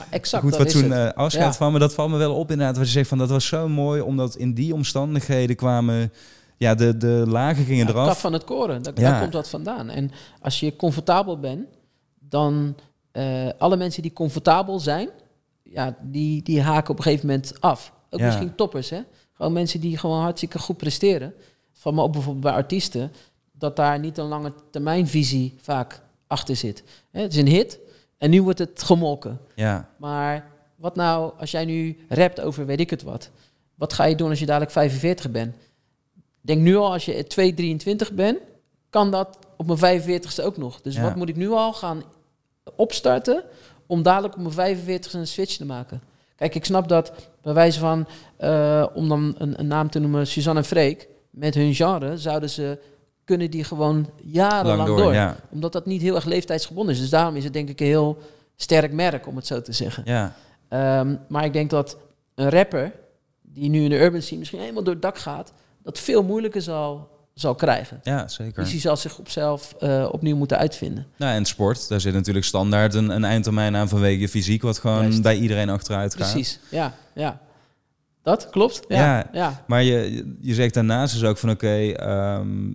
exact, 0.09 0.43
goed 0.43 0.51
is 0.53 0.57
fatsoen 0.59 0.91
het. 0.91 1.11
eh, 1.11 1.17
afscheid 1.17 1.45
Ja. 1.45 1.53
van. 1.53 1.71
Maar 1.71 1.79
dat 1.79 1.93
valt 1.93 2.09
me 2.11 2.17
wel 2.17 2.35
op 2.35 2.51
inderdaad. 2.51 2.77
Wat 2.77 2.85
je 2.85 2.91
zegt 2.91 3.09
van 3.09 3.17
dat 3.17 3.29
was 3.29 3.47
zo 3.47 3.67
mooi. 3.69 4.01
Omdat 4.01 4.35
in 4.35 4.53
die 4.53 4.73
omstandigheden 4.73 5.55
kwamen... 5.55 6.11
Ja, 6.59 6.75
de, 6.75 6.97
de 6.97 7.23
lagen 7.27 7.65
gingen 7.65 7.85
Ja, 7.87 7.91
eraf. 7.91 8.19
van 8.19 8.33
het 8.33 8.43
koren, 8.43 8.81
daar, 8.83 8.93
Ja. 8.99 9.09
daar 9.11 9.19
komt 9.21 9.31
dat 9.31 9.49
vandaan. 9.49 9.89
En 9.89 10.11
als 10.41 10.59
je 10.59 10.75
comfortabel 10.75 11.39
bent, 11.39 11.67
dan 12.19 12.75
eh, 13.11 13.49
alle 13.57 13.77
mensen 13.77 14.01
die 14.01 14.13
comfortabel 14.13 14.79
zijn, 14.79 15.09
ja, 15.63 15.95
die, 16.01 16.43
die 16.43 16.61
haken 16.61 16.91
op 16.91 16.97
een 16.97 17.03
gegeven 17.03 17.27
moment 17.27 17.53
af. 17.61 17.93
Ook 18.09 18.19
Ja. 18.19 18.25
misschien 18.25 18.55
toppers, 18.55 18.89
hè? 18.89 18.99
Gewoon 19.33 19.53
mensen 19.53 19.79
die 19.79 19.97
gewoon 19.97 20.21
hartstikke 20.21 20.59
goed 20.59 20.77
presteren. 20.77 21.33
Van 21.73 21.95
me 21.95 22.01
op 22.01 22.11
bijvoorbeeld 22.13 22.43
bij 22.45 22.53
artiesten, 22.53 23.11
dat 23.51 23.75
daar 23.75 23.99
niet 23.99 24.17
een 24.17 24.25
lange 24.27 24.53
termijnvisie 24.71 25.55
vaak 25.61 26.01
achter 26.27 26.55
zit. 26.55 26.83
Hè, 27.11 27.21
het 27.21 27.31
is 27.33 27.39
een 27.39 27.47
hit 27.47 27.79
en 28.17 28.29
nu 28.29 28.41
wordt 28.41 28.59
het 28.59 28.83
gemolken. 28.83 29.39
Ja, 29.55 29.89
Maar 29.97 30.45
wat 30.75 30.95
nou, 30.95 31.31
als 31.39 31.51
jij 31.51 31.65
nu 31.65 31.97
rapt 32.09 32.39
over 32.41 32.65
weet 32.65 32.79
ik 32.79 32.89
het 32.89 33.03
wat. 33.03 33.29
Wat 33.75 33.93
ga 33.93 34.03
je 34.05 34.15
doen 34.15 34.29
als 34.29 34.39
je 34.39 34.45
dadelijk 34.45 34.71
45 34.71 35.31
bent? 35.31 35.55
Denk 36.41 36.61
nu 36.61 36.75
al, 36.75 36.91
als 36.91 37.05
je 37.05 37.23
223 37.27 38.11
bent, 38.13 38.37
kan 38.89 39.11
dat 39.11 39.37
op 39.57 39.79
mijn 39.79 40.01
45ste 40.01 40.43
ook 40.43 40.57
nog. 40.57 40.81
Dus 40.81 40.95
Ja. 40.95 41.01
wat 41.01 41.15
moet 41.15 41.29
ik 41.29 41.35
nu 41.35 41.49
al 41.49 41.73
gaan 41.73 42.03
opstarten 42.75 43.43
om 43.85 44.03
dadelijk 44.03 44.35
op 44.37 44.41
mijn 44.55 44.77
45ste 44.77 45.11
een 45.17 45.27
switch 45.27 45.55
te 45.57 45.65
maken? 45.65 46.01
Kijk, 46.35 46.55
ik 46.55 46.65
snap 46.65 46.87
dat 46.87 47.11
bij 47.41 47.53
wijze 47.53 47.79
van, 47.79 48.07
eh, 48.37 48.85
om 48.93 49.07
dan 49.09 49.35
een, 49.37 49.59
een 49.59 49.67
naam 49.67 49.89
te 49.89 49.99
noemen, 49.99 50.27
Suzanne 50.27 50.59
en 50.59 50.65
Freek, 50.65 51.07
met 51.29 51.55
hun 51.55 51.73
genre 51.75 52.17
zouden 52.17 52.49
ze, 52.49 52.79
kunnen 53.23 53.51
die 53.51 53.63
gewoon 53.63 54.09
jarenlang 54.23 54.77
lang 54.77 54.89
door. 54.89 54.97
door. 54.97 55.13
Ja, 55.13 55.35
Omdat 55.49 55.71
dat 55.71 55.85
niet 55.85 56.01
heel 56.01 56.15
erg 56.15 56.25
leeftijdsgebonden 56.25 56.93
is. 56.93 56.99
Dus 57.01 57.09
daarom 57.09 57.35
is 57.35 57.43
het 57.43 57.53
denk 57.53 57.69
ik 57.69 57.79
een 57.79 57.85
heel 57.85 58.17
sterk 58.55 58.91
merk, 58.91 59.27
om 59.27 59.35
het 59.35 59.47
zo 59.47 59.61
te 59.61 59.71
zeggen. 59.71 60.03
ja, 60.05 60.35
Ehm, 60.67 61.15
maar 61.27 61.45
ik 61.45 61.53
denk 61.53 61.69
dat 61.69 61.97
een 62.35 62.49
rapper, 62.49 62.91
die 63.41 63.69
nu 63.69 63.83
in 63.83 63.89
de 63.89 63.99
urban 63.99 64.21
scene 64.21 64.39
misschien 64.39 64.59
helemaal 64.59 64.83
door 64.83 64.93
het 64.93 65.01
dak 65.01 65.17
gaat, 65.17 65.53
dat 65.83 65.99
veel 65.99 66.23
moeilijker 66.23 66.61
zal, 66.61 67.09
zal 67.33 67.55
krijgen. 67.55 67.99
ja, 68.03 68.27
zeker. 68.27 68.63
Dus 68.63 68.71
die 68.71 68.79
zal 68.79 68.97
zich 68.97 69.19
op 69.19 69.29
zelf 69.29 69.73
eh, 69.79 70.09
opnieuw 70.11 70.35
moeten 70.35 70.57
uitvinden. 70.57 71.07
Nou, 71.17 71.33
en 71.35 71.45
sport, 71.45 71.87
daar 71.87 72.01
zit 72.01 72.13
natuurlijk 72.13 72.45
standaard 72.45 72.93
een, 72.93 73.09
een 73.09 73.23
eindtermijn 73.23 73.75
aan 73.75 73.89
vanwege 73.89 74.19
je 74.19 74.29
fysiek, 74.29 74.61
wat 74.61 74.77
gewoon 74.77 75.01
Juist. 75.01 75.21
bij 75.21 75.37
iedereen 75.37 75.69
achteruit 75.69 76.15
gaat. 76.15 76.31
Precies, 76.31 76.59
ja, 76.71 76.93
ja. 77.15 77.39
Dat 78.23 78.49
klopt? 78.49 78.79
Ja, 78.87 78.97
Ja. 78.97 79.29
ja. 79.31 79.63
Maar 79.67 79.83
je, 79.83 80.25
je 80.41 80.53
zegt 80.53 80.73
daarnaast 80.73 81.13
dus 81.13 81.23
ook 81.23 81.37
van 81.37 81.49
oké, 81.49 81.91
ehm, 81.91 82.71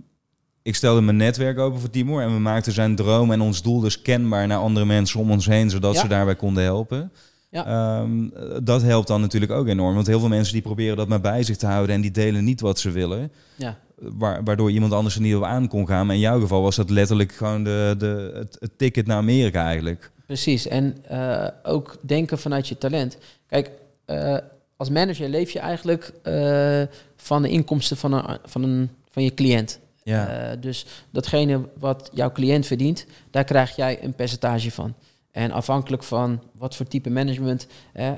ik 0.63 0.75
stelde 0.75 1.01
mijn 1.01 1.17
netwerk 1.17 1.59
open 1.59 1.81
voor 1.81 1.91
Timor 1.91 2.23
en 2.23 2.33
we 2.33 2.39
maakten 2.39 2.73
zijn 2.73 2.97
droom 2.97 3.33
en 3.33 3.41
ons 3.41 3.63
doel 3.63 3.81
dus 3.81 4.03
kenbaar 4.03 4.47
naar 4.47 4.59
andere 4.59 4.87
mensen 4.87 5.21
om 5.21 5.31
ons 5.31 5.47
heen, 5.47 5.71
zodat 5.71 5.95
Ja. 5.95 6.01
ze 6.01 6.09
daarbij 6.09 6.37
konden 6.37 6.63
helpen. 6.63 7.13
Ja. 7.55 7.67
Ehm, 7.67 8.29
dat 8.65 8.83
helpt 8.83 9.09
dan 9.09 9.21
natuurlijk 9.21 9.53
ook 9.53 9.67
enorm, 9.67 9.95
want 9.95 10.07
heel 10.07 10.21
veel 10.21 10.29
mensen 10.29 10.53
die 10.53 10.63
proberen 10.63 10.97
dat 10.97 11.09
maar 11.09 11.21
bij 11.21 11.43
zich 11.43 11.57
te 11.57 11.67
houden 11.67 11.95
en 11.95 12.01
die 12.01 12.11
delen 12.11 12.45
niet 12.45 12.61
wat 12.61 12.79
ze 12.79 12.91
willen, 12.91 13.33
ja. 13.57 13.79
wa- 13.97 14.43
waardoor 14.43 14.71
iemand 14.71 14.93
anders 14.93 15.15
er 15.15 15.21
niet 15.21 15.35
op 15.35 15.43
aan 15.43 15.69
kon 15.69 15.87
gaan. 15.87 16.07
Maar 16.07 16.15
in 16.15 16.21
jouw 16.21 16.41
geval 16.41 16.63
was 16.63 16.77
dat 16.77 16.91
letterlijk 16.91 17.33
gewoon 17.33 17.65
de, 17.65 17.95
de, 17.99 18.33
het, 18.35 18.57
het 18.61 18.79
ticket 18.79 19.07
naar 19.07 19.17
Amerika 19.17 19.65
eigenlijk. 19.65 20.11
Precies. 20.27 20.67
En 20.69 20.97
uh, 21.11 21.47
ook 21.63 21.97
denken 22.01 22.39
vanuit 22.39 22.69
je 22.69 22.79
talent. 22.79 23.19
Kijk, 23.47 23.71
uh, 24.07 24.37
als 24.77 24.91
manager 24.91 25.29
leef 25.29 25.51
je 25.51 25.59
eigenlijk 25.59 26.13
uh, 26.25 26.83
van 27.17 27.43
de 27.43 27.49
inkomsten 27.49 27.97
van, 27.97 28.13
een, 28.13 28.39
van, 28.45 28.63
een, 28.63 28.91
van 29.11 29.23
je 29.23 29.35
cliënt. 29.35 29.79
Ja. 30.03 30.57
dus 30.57 30.87
datgene 31.11 31.61
wat 31.79 32.11
jouw 32.13 32.33
cliënt 32.33 32.67
verdient, 32.67 33.07
daar 33.31 33.45
krijg 33.45 33.77
jij 33.77 34.05
een 34.05 34.15
percentage 34.15 34.71
van. 34.71 34.95
En 35.35 35.51
afhankelijk 35.51 36.03
van 36.03 36.41
wat 36.53 36.77
voor 36.77 36.87
type 36.87 37.11
management, 37.11 37.67
hè, 37.93 38.13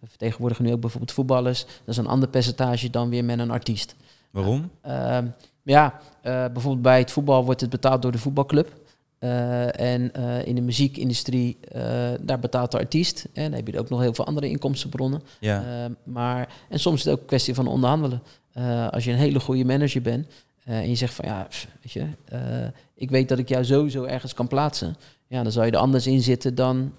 we 0.00 0.06
vertegenwoordigen 0.06 0.64
nu 0.64 0.72
ook 0.72 0.80
bijvoorbeeld 0.80 1.12
voetballers, 1.12 1.64
dat 1.64 1.88
is 1.88 1.96
een 1.96 2.06
ander 2.06 2.28
percentage 2.28 2.90
dan 2.90 3.08
weer 3.08 3.24
met 3.24 3.38
een 3.38 3.50
artiest. 3.50 3.94
Waarom? 4.30 4.70
Ehm, 4.80 5.26
ja, 5.62 6.00
bijvoorbeeld 6.22 6.82
bij 6.82 6.98
het 6.98 7.10
voetbal 7.10 7.44
wordt 7.44 7.60
het 7.60 7.70
betaald 7.70 8.02
door 8.02 8.12
de 8.12 8.18
voetbalclub. 8.18 8.80
Uh, 9.20 9.80
en 9.80 10.12
uh, 10.16 10.46
in 10.46 10.54
de 10.54 10.60
muziekindustrie, 10.60 11.58
uh, 11.76 11.82
daar 12.20 12.38
betaalt 12.38 12.70
de 12.70 12.78
artiest. 12.78 13.28
En 13.32 13.42
dan 13.42 13.52
heb 13.52 13.66
je 13.68 13.78
ook 13.78 13.88
nog 13.88 14.00
heel 14.00 14.14
veel 14.14 14.26
andere 14.26 14.48
inkomstenbronnen. 14.48 15.22
Ja. 15.40 15.88
maar, 16.04 16.48
en 16.68 16.80
soms 16.80 16.98
is 16.98 17.04
het 17.04 17.14
ook 17.14 17.20
een 17.20 17.26
kwestie 17.26 17.54
van 17.54 17.66
onderhandelen. 17.66 18.22
als 18.90 19.04
je 19.04 19.10
een 19.10 19.18
hele 19.18 19.40
goede 19.40 19.64
manager 19.64 20.02
bent 20.02 20.26
en 20.64 20.88
je 20.88 20.94
zegt 20.94 21.14
van 21.14 21.24
ja, 21.24 21.48
weet 21.82 21.92
je, 21.92 22.06
ik 22.94 23.10
weet 23.10 23.28
dat 23.28 23.38
ik 23.38 23.48
jou 23.48 23.64
sowieso 23.64 24.04
ergens 24.04 24.34
kan 24.34 24.48
plaatsen. 24.48 24.96
Ja, 25.30 25.42
dan 25.42 25.52
zou 25.52 25.66
je 25.66 25.72
er 25.72 25.78
anders 25.78 26.06
in 26.06 26.22
zitten 26.22 26.54
dan 26.54 26.92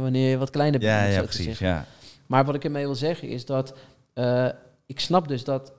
wanneer 0.00 0.30
je 0.30 0.38
wat 0.38 0.50
kleiner 0.50 0.80
bent. 0.80 0.92
Ja, 0.92 1.04
ja 1.04 1.22
precies. 1.22 1.58
Ja. 1.58 1.86
Maar 2.26 2.44
wat 2.44 2.54
ik 2.54 2.64
ermee 2.64 2.84
wil 2.84 2.94
zeggen 2.94 3.28
is 3.28 3.44
dat 3.44 3.74
ik 4.86 5.00
snap 5.00 5.28
dus 5.28 5.44
dat 5.44 5.72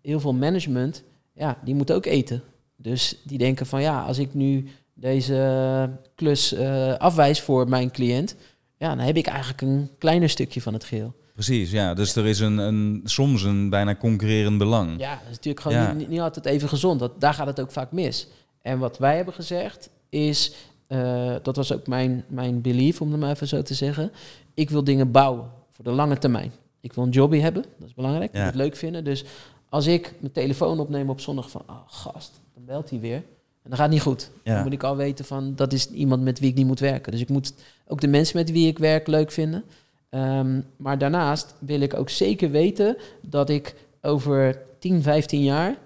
heel 0.00 0.20
veel 0.20 0.32
management, 0.32 1.02
ja, 1.34 1.58
die 1.64 1.74
moet 1.74 1.92
ook 1.92 2.06
eten. 2.06 2.42
Dus 2.76 3.18
die 3.22 3.38
denken 3.38 3.66
van 3.66 3.82
ja, 3.82 4.02
als 4.02 4.18
ik 4.18 4.34
nu 4.34 4.68
deze 4.94 5.90
klus 6.14 6.52
uh, 6.52 6.94
afwijs 6.94 7.40
voor 7.40 7.68
mijn 7.68 7.90
cliënt, 7.90 8.36
ja, 8.76 8.88
dan 8.88 9.04
heb 9.04 9.16
ik 9.16 9.26
eigenlijk 9.26 9.60
een 9.60 9.90
kleiner 9.98 10.28
stukje 10.28 10.62
van 10.62 10.72
het 10.72 10.84
geheel. 10.84 11.14
Precies, 11.34 11.70
ja. 11.70 11.94
Dus 11.94 12.16
er 12.16 12.26
is 12.26 12.40
een, 12.40 12.58
een, 12.58 13.00
soms 13.04 13.42
een 13.42 13.70
bijna 13.70 13.96
concurrerend 13.96 14.58
belang. 14.58 15.00
Ja, 15.00 15.10
dat 15.10 15.22
is 15.22 15.36
natuurlijk 15.36 15.60
gewoon 15.60 15.78
ja. 15.78 15.92
niet, 15.92 16.08
niet, 16.08 16.20
altijd 16.20 16.46
even 16.46 16.68
gezond. 16.68 17.00
Dat, 17.00 17.20
daar 17.20 17.34
gaat 17.34 17.46
het 17.46 17.60
ook 17.60 17.70
vaak 17.70 17.92
mis. 17.92 18.28
En 18.62 18.78
wat 18.78 18.98
wij 18.98 19.16
hebben 19.16 19.34
gezegd 19.34 19.90
is, 20.08 20.54
uh, 20.92 21.34
dat 21.42 21.56
was 21.56 21.72
ook 21.72 21.86
mijn, 21.86 22.24
mijn 22.28 22.60
belief, 22.60 23.00
om 23.00 23.10
het 23.10 23.20
maar 23.20 23.30
even 23.30 23.48
zo 23.48 23.62
te 23.62 23.74
zeggen. 23.74 24.12
Ik 24.54 24.70
wil 24.70 24.84
dingen 24.84 25.10
bouwen 25.10 25.50
voor 25.70 25.84
de 25.84 25.90
lange 25.90 26.18
termijn. 26.18 26.52
Ik 26.80 26.92
wil 26.92 27.04
een 27.04 27.10
jobby 27.10 27.38
hebben, 27.38 27.64
dat 27.78 27.88
is 27.88 27.94
belangrijk. 27.94 28.32
Ja. 28.32 28.38
Ik 28.38 28.46
het 28.46 28.54
leuk 28.54 28.76
vinden. 28.76 29.04
Dus 29.04 29.24
als 29.68 29.86
ik 29.86 30.14
mijn 30.20 30.32
telefoon 30.32 30.80
opneem 30.80 31.10
op 31.10 31.20
zondag 31.20 31.50
van, 31.50 31.62
oh 31.66 31.76
gast, 31.86 32.40
dan 32.54 32.64
belt 32.64 32.90
hij 32.90 33.00
weer. 33.00 33.22
En 33.62 33.70
dat 33.70 33.78
gaat 33.78 33.90
niet 33.90 34.00
goed. 34.00 34.30
Ja. 34.44 34.54
Dan 34.54 34.62
moet 34.62 34.72
ik 34.72 34.82
al 34.82 34.96
weten 34.96 35.24
van 35.24 35.54
dat 35.54 35.72
is 35.72 35.90
iemand 35.90 36.22
met 36.22 36.38
wie 36.38 36.50
ik 36.50 36.56
niet 36.56 36.66
moet 36.66 36.80
werken. 36.80 37.12
Dus 37.12 37.20
ik 37.20 37.28
moet 37.28 37.54
ook 37.86 38.00
de 38.00 38.08
mensen 38.08 38.36
met 38.36 38.50
wie 38.50 38.66
ik 38.66 38.78
werk 38.78 39.06
leuk 39.06 39.30
vinden. 39.30 39.64
Um, 40.10 40.64
maar 40.76 40.98
daarnaast 40.98 41.54
wil 41.58 41.80
ik 41.80 41.94
ook 41.94 42.10
zeker 42.10 42.50
weten 42.50 42.96
dat 43.20 43.50
ik 43.50 43.74
over 44.00 44.62
10, 44.78 45.02
15 45.02 45.42
jaar, 45.42 45.76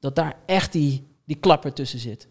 dat 0.00 0.16
daar 0.16 0.36
echt 0.46 0.72
die, 0.72 1.06
die 1.24 1.36
klapper 1.36 1.72
tussen 1.72 1.98
zit. 1.98 2.26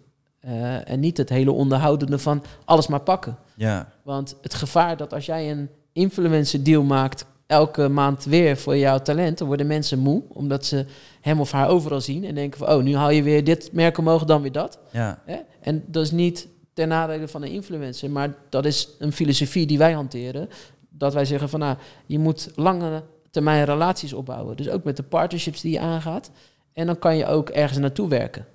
Uh, 0.45 0.89
en 0.89 0.99
niet 0.99 1.17
het 1.17 1.29
hele 1.29 1.51
onderhoudende 1.51 2.19
van 2.19 2.43
alles 2.65 2.87
maar 2.87 2.99
pakken. 2.99 3.37
Ja. 3.55 3.89
Want 4.03 4.35
het 4.41 4.53
gevaar 4.53 4.97
dat 4.97 5.13
als 5.13 5.25
jij 5.25 5.51
een 5.51 5.69
influencer 5.93 6.63
deal 6.63 6.83
maakt 6.83 7.25
elke 7.47 7.87
maand 7.87 8.23
weer 8.23 8.57
voor 8.57 8.77
jouw 8.77 8.99
talent. 8.99 9.37
Dan 9.37 9.47
worden 9.47 9.67
mensen 9.67 9.99
moe, 9.99 10.23
omdat 10.27 10.65
ze 10.65 10.85
hem 11.21 11.39
of 11.39 11.51
haar 11.51 11.67
overal 11.67 12.01
zien 12.01 12.23
en 12.23 12.35
denken 12.35 12.59
van, 12.59 12.69
oh, 12.69 12.83
nu 12.83 12.95
haal 12.95 13.09
je 13.09 13.23
weer 13.23 13.43
dit 13.43 13.69
merk 13.71 13.97
omhoog, 13.97 14.23
dan 14.23 14.41
weer 14.41 14.51
dat. 14.51 14.79
Ja. 14.91 15.21
En 15.61 15.83
dat 15.87 16.03
is 16.03 16.11
niet 16.11 16.47
ten 16.73 16.87
nadele 16.87 17.27
van 17.27 17.41
een 17.41 17.51
influencer, 17.51 18.11
maar 18.11 18.35
dat 18.49 18.65
is 18.65 18.89
een 18.99 19.11
filosofie 19.11 19.65
die 19.65 19.77
wij 19.77 19.91
hanteren. 19.91 20.49
Dat 20.89 21.13
wij 21.13 21.25
zeggen 21.25 21.49
van, 21.49 21.59
nou, 21.59 21.77
je 22.05 22.19
moet 22.19 22.51
lange 22.55 23.03
termijn 23.31 23.65
relaties 23.65 24.13
opbouwen. 24.13 24.57
Dus 24.57 24.69
ook 24.69 24.83
met 24.83 24.97
de 24.97 25.03
partnerships 25.03 25.61
die 25.61 25.71
je 25.71 25.79
aangaat. 25.79 26.31
En 26.73 26.85
dan 26.85 26.99
kan 26.99 27.17
je 27.17 27.25
ook 27.25 27.49
ergens 27.49 27.79
naartoe 27.79 28.09
werken. 28.09 28.45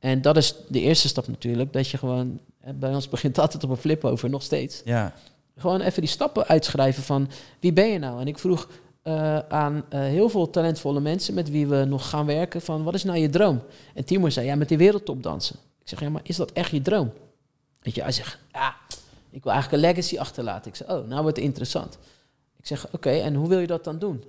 En 0.00 0.22
dat 0.22 0.36
is 0.36 0.54
de 0.68 0.80
eerste 0.80 1.08
stap 1.08 1.28
natuurlijk, 1.28 1.72
dat 1.72 1.88
je 1.88 1.98
gewoon, 1.98 2.40
bij 2.74 2.94
ons 2.94 3.08
begint 3.08 3.38
altijd 3.38 3.64
op 3.64 3.70
een 3.70 3.76
flip 3.76 4.04
over, 4.04 4.30
nog 4.30 4.42
steeds. 4.42 4.82
Ja. 4.84 5.14
Gewoon 5.56 5.80
even 5.80 6.00
die 6.00 6.10
stappen 6.10 6.46
uitschrijven 6.46 7.02
van 7.02 7.28
wie 7.60 7.72
ben 7.72 7.88
je 7.88 7.98
nou? 7.98 8.20
En 8.20 8.26
ik 8.26 8.38
vroeg 8.38 8.68
uh, 9.04 9.38
aan 9.38 9.74
uh, 9.74 10.00
heel 10.00 10.28
veel 10.28 10.50
talentvolle 10.50 11.00
mensen 11.00 11.34
met 11.34 11.50
wie 11.50 11.66
we 11.66 11.84
nog 11.84 12.08
gaan 12.08 12.26
werken 12.26 12.60
van 12.60 12.82
wat 12.82 12.94
is 12.94 13.04
nou 13.04 13.18
je 13.18 13.30
droom? 13.30 13.62
En 13.94 14.04
Timo 14.04 14.28
zei 14.28 14.46
ja, 14.46 14.54
met 14.54 14.68
die 14.68 14.78
wereldtop 14.78 15.22
dansen. 15.22 15.56
Ik 15.80 15.88
zeg 15.88 16.00
ja, 16.00 16.10
maar 16.10 16.20
is 16.24 16.36
dat 16.36 16.52
echt 16.52 16.70
je 16.70 16.82
droom? 16.82 17.12
Weet 17.80 17.94
je, 17.94 18.02
hij 18.02 18.12
zegt 18.12 18.38
ja, 18.52 18.76
ik 19.30 19.42
wil 19.42 19.52
eigenlijk 19.52 19.82
een 19.82 19.88
legacy 19.88 20.18
achterlaten. 20.18 20.70
Ik 20.70 20.76
zeg 20.76 20.88
oh, 20.88 21.08
nou 21.08 21.22
wordt 21.22 21.36
het 21.36 21.46
interessant. 21.46 21.98
Ik 22.58 22.66
zeg 22.66 22.86
oké, 22.86 22.94
okay, 22.94 23.20
en 23.20 23.34
hoe 23.34 23.48
wil 23.48 23.58
je 23.58 23.66
dat 23.66 23.84
dan 23.84 23.98
doen? 23.98 24.24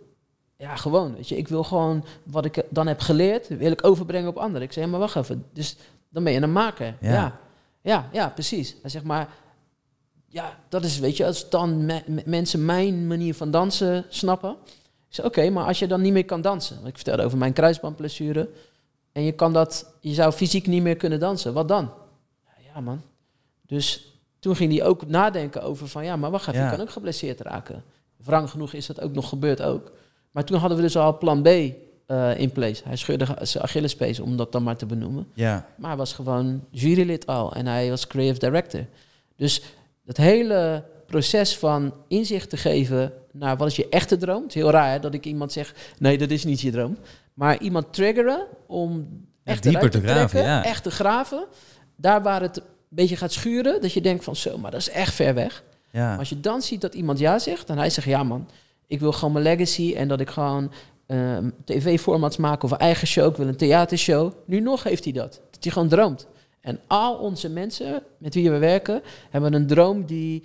Ja, 0.62 0.76
gewoon, 0.76 1.16
weet 1.16 1.30
je, 1.30 1.38
ik 1.38 1.48
wil 1.48 1.64
gewoon 1.64 2.06
wat 2.24 2.46
ik 2.46 2.64
dan 2.70 2.88
heb 2.88 3.00
geleerd, 3.00 3.48
wil 3.48 3.72
ik 3.72 3.86
overbrengen 3.86 4.30
op 4.30 4.38
anderen. 4.38 4.62
Ik 4.62 4.72
zeg 4.72 4.84
ja, 4.84 4.90
maar 4.90 5.00
wacht 5.00 5.16
even, 5.16 5.46
dus 5.54 5.76
dan 6.10 6.24
ben 6.24 6.34
je 6.34 6.42
een 6.42 6.52
maker. 6.52 6.96
Ja, 7.00 7.12
ja, 7.12 7.40
ja, 7.82 8.10
ja 8.12 8.30
precies. 8.30 8.76
Hij 8.82 8.90
zegt 8.90 9.06
maar 9.06 9.30
ja, 10.28 10.60
dat 10.70 10.84
is, 10.84 11.00
weet 11.00 11.18
je, 11.18 11.26
als 11.26 11.50
dan 11.50 11.86
me, 11.86 12.22
mensen 12.26 12.66
mijn 12.66 13.08
manier 13.08 13.36
van 13.36 13.52
dansen 13.52 14.06
snappen. 14.10 14.56
Ik 15.08 15.16
zeg, 15.16 15.26
oké, 15.26 15.50
maar 15.50 15.66
als 15.66 15.80
je 15.80 15.88
dan 15.88 16.02
niet 16.02 16.14
meer 16.14 16.26
kan 16.26 16.42
dansen. 16.42 16.86
Ik 16.86 16.96
vertelde 16.96 17.24
over 17.24 17.38
mijn 17.38 17.54
kruisbandblessure. 17.54 18.50
En 19.12 19.24
je 19.24 19.32
kan 19.32 19.54
dat, 19.54 19.94
je 20.00 20.14
zou 20.14 20.32
fysiek 20.32 20.68
niet 20.68 20.84
meer 20.84 20.96
kunnen 20.96 21.20
dansen. 21.20 21.54
Wat 21.54 21.68
dan? 21.68 21.92
Ja, 22.74 22.82
man. 22.82 23.02
Dus 23.62 24.16
toen 24.40 24.56
ging 24.56 24.78
hij 24.78 24.86
ook 24.86 25.08
nadenken 25.08 25.64
over 25.64 25.88
van, 25.88 26.04
ja, 26.04 26.16
maar 26.16 26.32
wacht 26.32 26.48
even, 26.48 26.60
ja. 26.60 26.66
je 26.66 26.76
kan 26.76 26.82
ook 26.82 26.92
geblesseerd 26.92 27.42
raken. 27.42 27.84
Wrang 28.18 28.50
genoeg 28.50 28.74
is 28.74 28.86
dat 28.86 29.02
ook 29.02 29.14
nog 29.14 29.30
gebeurd 29.30 29.62
ook. 29.62 29.92
Maar 30.32 30.44
toen 30.44 30.58
hadden 30.58 30.78
we 30.78 30.84
dus 30.84 30.98
al 30.98 31.18
plan 31.18 31.42
B 31.42 31.48
uh, 31.48 32.40
in 32.40 32.52
place. 32.52 32.84
Hij 32.86 32.96
scheurde 32.96 33.26
zijn 33.42 33.64
Achillespees, 33.64 34.20
om 34.20 34.38
dat 34.38 34.52
dan 34.52 34.64
maar 34.64 34.78
te 34.78 34.86
benoemen. 34.86 35.28
Ja. 35.34 35.68
Maar 35.76 35.90
hij 35.90 35.98
was 35.98 36.14
gewoon 36.14 36.64
jurylid 36.70 37.26
al 37.26 37.54
en 37.54 37.68
hij 37.68 37.90
was 37.90 38.08
creative 38.08 38.40
director. 38.40 38.86
Dus 39.36 39.62
het 40.06 40.18
hele 40.18 40.84
proces 41.06 41.58
van 41.58 41.94
inzicht 42.08 42.50
te 42.50 42.58
geven 42.58 43.14
naar 43.32 43.58
wat 43.58 43.68
is 43.68 43.76
je 43.76 43.90
echte 43.90 44.18
droom. 44.18 44.42
Het 44.42 44.50
is 44.50 44.62
heel 44.62 44.72
raar 44.72 44.92
hè, 44.92 45.00
dat 45.00 45.14
ik 45.14 45.26
iemand 45.26 45.52
zeg, 45.52 45.74
nee, 45.98 46.18
dat 46.18 46.30
is 46.30 46.44
niet 46.44 46.62
je 46.62 46.72
droom. 46.72 46.98
Maar 47.34 47.60
iemand 47.60 47.94
triggeren 47.94 48.48
om 48.68 49.08
echt 49.44 49.64
dieper 49.64 49.90
te, 49.90 50.02
graven, 50.02 50.30
trekken, 50.30 50.52
ja. 50.52 50.64
echt 50.64 50.84
te 50.84 50.92
graven. 50.92 51.46
Daar 51.96 52.22
waar 52.22 52.42
het 52.42 52.58
een 52.58 52.64
beetje 52.90 53.16
gaat 53.16 53.32
schuren, 53.32 53.82
dat 53.82 53.94
je 53.94 54.02
denkt 54.02 54.24
van 54.24 54.36
zo, 54.36 54.58
maar 54.58 54.72
dat 54.72 54.80
is 54.80 54.90
echt 54.90 55.14
ver 55.14 55.34
weg. 55.34 55.64
Ja. 55.92 56.10
Maar 56.10 56.20
als 56.20 56.30
je 56.30 56.40
dan 56.40 56.62
ziet 56.62 56.82
dat 56.82 56.94
iemand 56.94 57.20
ja 57.20 57.40
zegt 57.40 57.70
en 57.70 57.78
hij 57.78 57.90
zegt 57.90 58.08
ja 58.08 58.24
man, 58.24 58.50
ik 58.92 59.00
wil 59.00 59.12
gewoon 59.12 59.32
mijn 59.34 59.46
legacy 59.46 59.94
en 59.96 60.08
dat 60.08 60.20
ik 60.20 60.30
gewoon 60.30 60.72
uh, 61.08 61.38
tv-formats 61.66 62.38
maak 62.38 62.64
of 62.64 62.72
een 62.72 62.78
eigen 62.78 63.08
show, 63.08 63.30
ik 63.30 63.36
wil 63.36 63.48
een 63.48 63.56
theatershow. 63.56 64.34
Nu 64.46 64.60
nog 64.60 64.84
heeft 64.84 65.04
hij 65.04 65.14
dat, 65.14 65.42
dat 65.52 65.64
hij 65.64 65.72
gewoon 65.72 65.88
droomt. 65.88 66.28
En 66.62 66.80
al 66.88 67.16
onze 67.16 67.50
mensen 67.50 68.04
met 68.18 68.34
wie 68.34 68.52
we 68.52 68.58
werken, 68.58 69.02
hebben 69.30 69.54
een 69.54 69.68
droom 69.68 70.06
die 70.06 70.44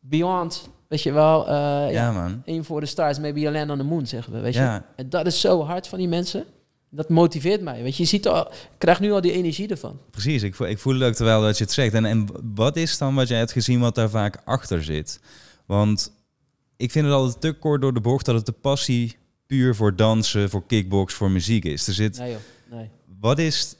beyond, 0.00 0.68
weet 0.88 1.02
je 1.02 1.12
wel, 1.12 1.48
uh, 1.48 1.92
ja, 1.92 2.12
man. 2.12 2.42
aim 2.46 2.64
for 2.64 2.80
the 2.80 2.86
stars, 2.86 3.18
maybe 3.18 3.50
land 3.50 3.70
on 3.70 3.78
the 3.78 3.84
moon, 3.84 4.06
zeggen 4.06 4.32
we, 4.32 4.40
weet 4.40 4.54
je. 4.54 4.82
En 4.96 5.08
dat 5.08 5.26
is 5.26 5.40
zo 5.40 5.62
hard 5.62 5.88
van 5.88 5.98
die 5.98 6.08
mensen. 6.08 6.44
Dat 6.90 7.08
motiveert 7.08 7.60
mij, 7.60 7.82
weet 7.82 7.96
je. 7.96 8.02
Je 8.02 8.08
ziet 8.08 8.28
al, 8.28 8.46
ik 8.50 8.78
krijg 8.78 9.00
nu 9.00 9.12
al 9.12 9.20
die 9.20 9.32
energie 9.32 9.68
ervan. 9.68 9.98
Precies, 10.10 10.42
ik 10.42 10.54
voel, 10.54 10.66
ik 10.66 10.78
voel 10.78 10.94
het 10.94 11.02
ook 11.02 11.14
terwijl 11.14 11.40
dat 11.40 11.58
je 11.58 11.64
het 11.64 11.72
zegt. 11.72 11.94
En, 11.94 12.04
en 12.04 12.26
wat 12.54 12.76
is 12.76 12.98
dan 12.98 13.14
wat 13.14 13.28
jij 13.28 13.38
hebt 13.38 13.52
gezien 13.52 13.80
wat 13.80 13.94
daar 13.94 14.10
vaak 14.10 14.40
achter 14.44 14.84
zit? 14.84 15.20
Want 15.66 16.12
ik 16.76 16.90
vind 16.90 17.04
het 17.04 17.14
altijd 17.14 17.40
te 17.40 17.52
kort 17.52 17.80
door 17.80 17.94
de 17.94 18.00
bocht 18.00 18.24
dat 18.24 18.34
het 18.34 18.46
de 18.46 18.52
passie 18.52 19.16
puur 19.46 19.74
voor 19.74 19.96
dansen, 19.96 20.50
voor 20.50 20.66
kickbox, 20.66 21.14
voor 21.14 21.30
muziek 21.30 21.64
is. 21.64 21.86
Er 21.86 21.94
zit, 21.94 22.18
Nee 22.18 22.30
joh, 22.30 22.40
nee. 22.70 22.90
wat 23.20 23.38
is 23.38 23.76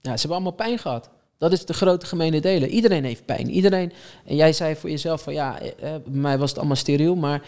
Ja, 0.00 0.10
ze 0.10 0.18
hebben 0.18 0.30
allemaal 0.30 0.52
pijn 0.52 0.78
gehad. 0.78 1.10
Dat 1.38 1.52
is 1.52 1.64
de 1.64 1.74
grote 1.74 2.06
gemene 2.06 2.40
delen. 2.40 2.68
Iedereen 2.68 3.04
heeft 3.04 3.24
pijn. 3.24 3.50
Iedereen. 3.50 3.92
En 4.24 4.36
jij 4.36 4.52
zei 4.52 4.76
voor 4.76 4.90
jezelf 4.90 5.22
van 5.22 5.32
ja, 5.32 5.60
eh, 5.60 5.72
bij 5.78 6.00
mij 6.04 6.38
was 6.38 6.48
het 6.48 6.58
allemaal 6.58 6.76
steriel, 6.76 7.14
maar 7.14 7.42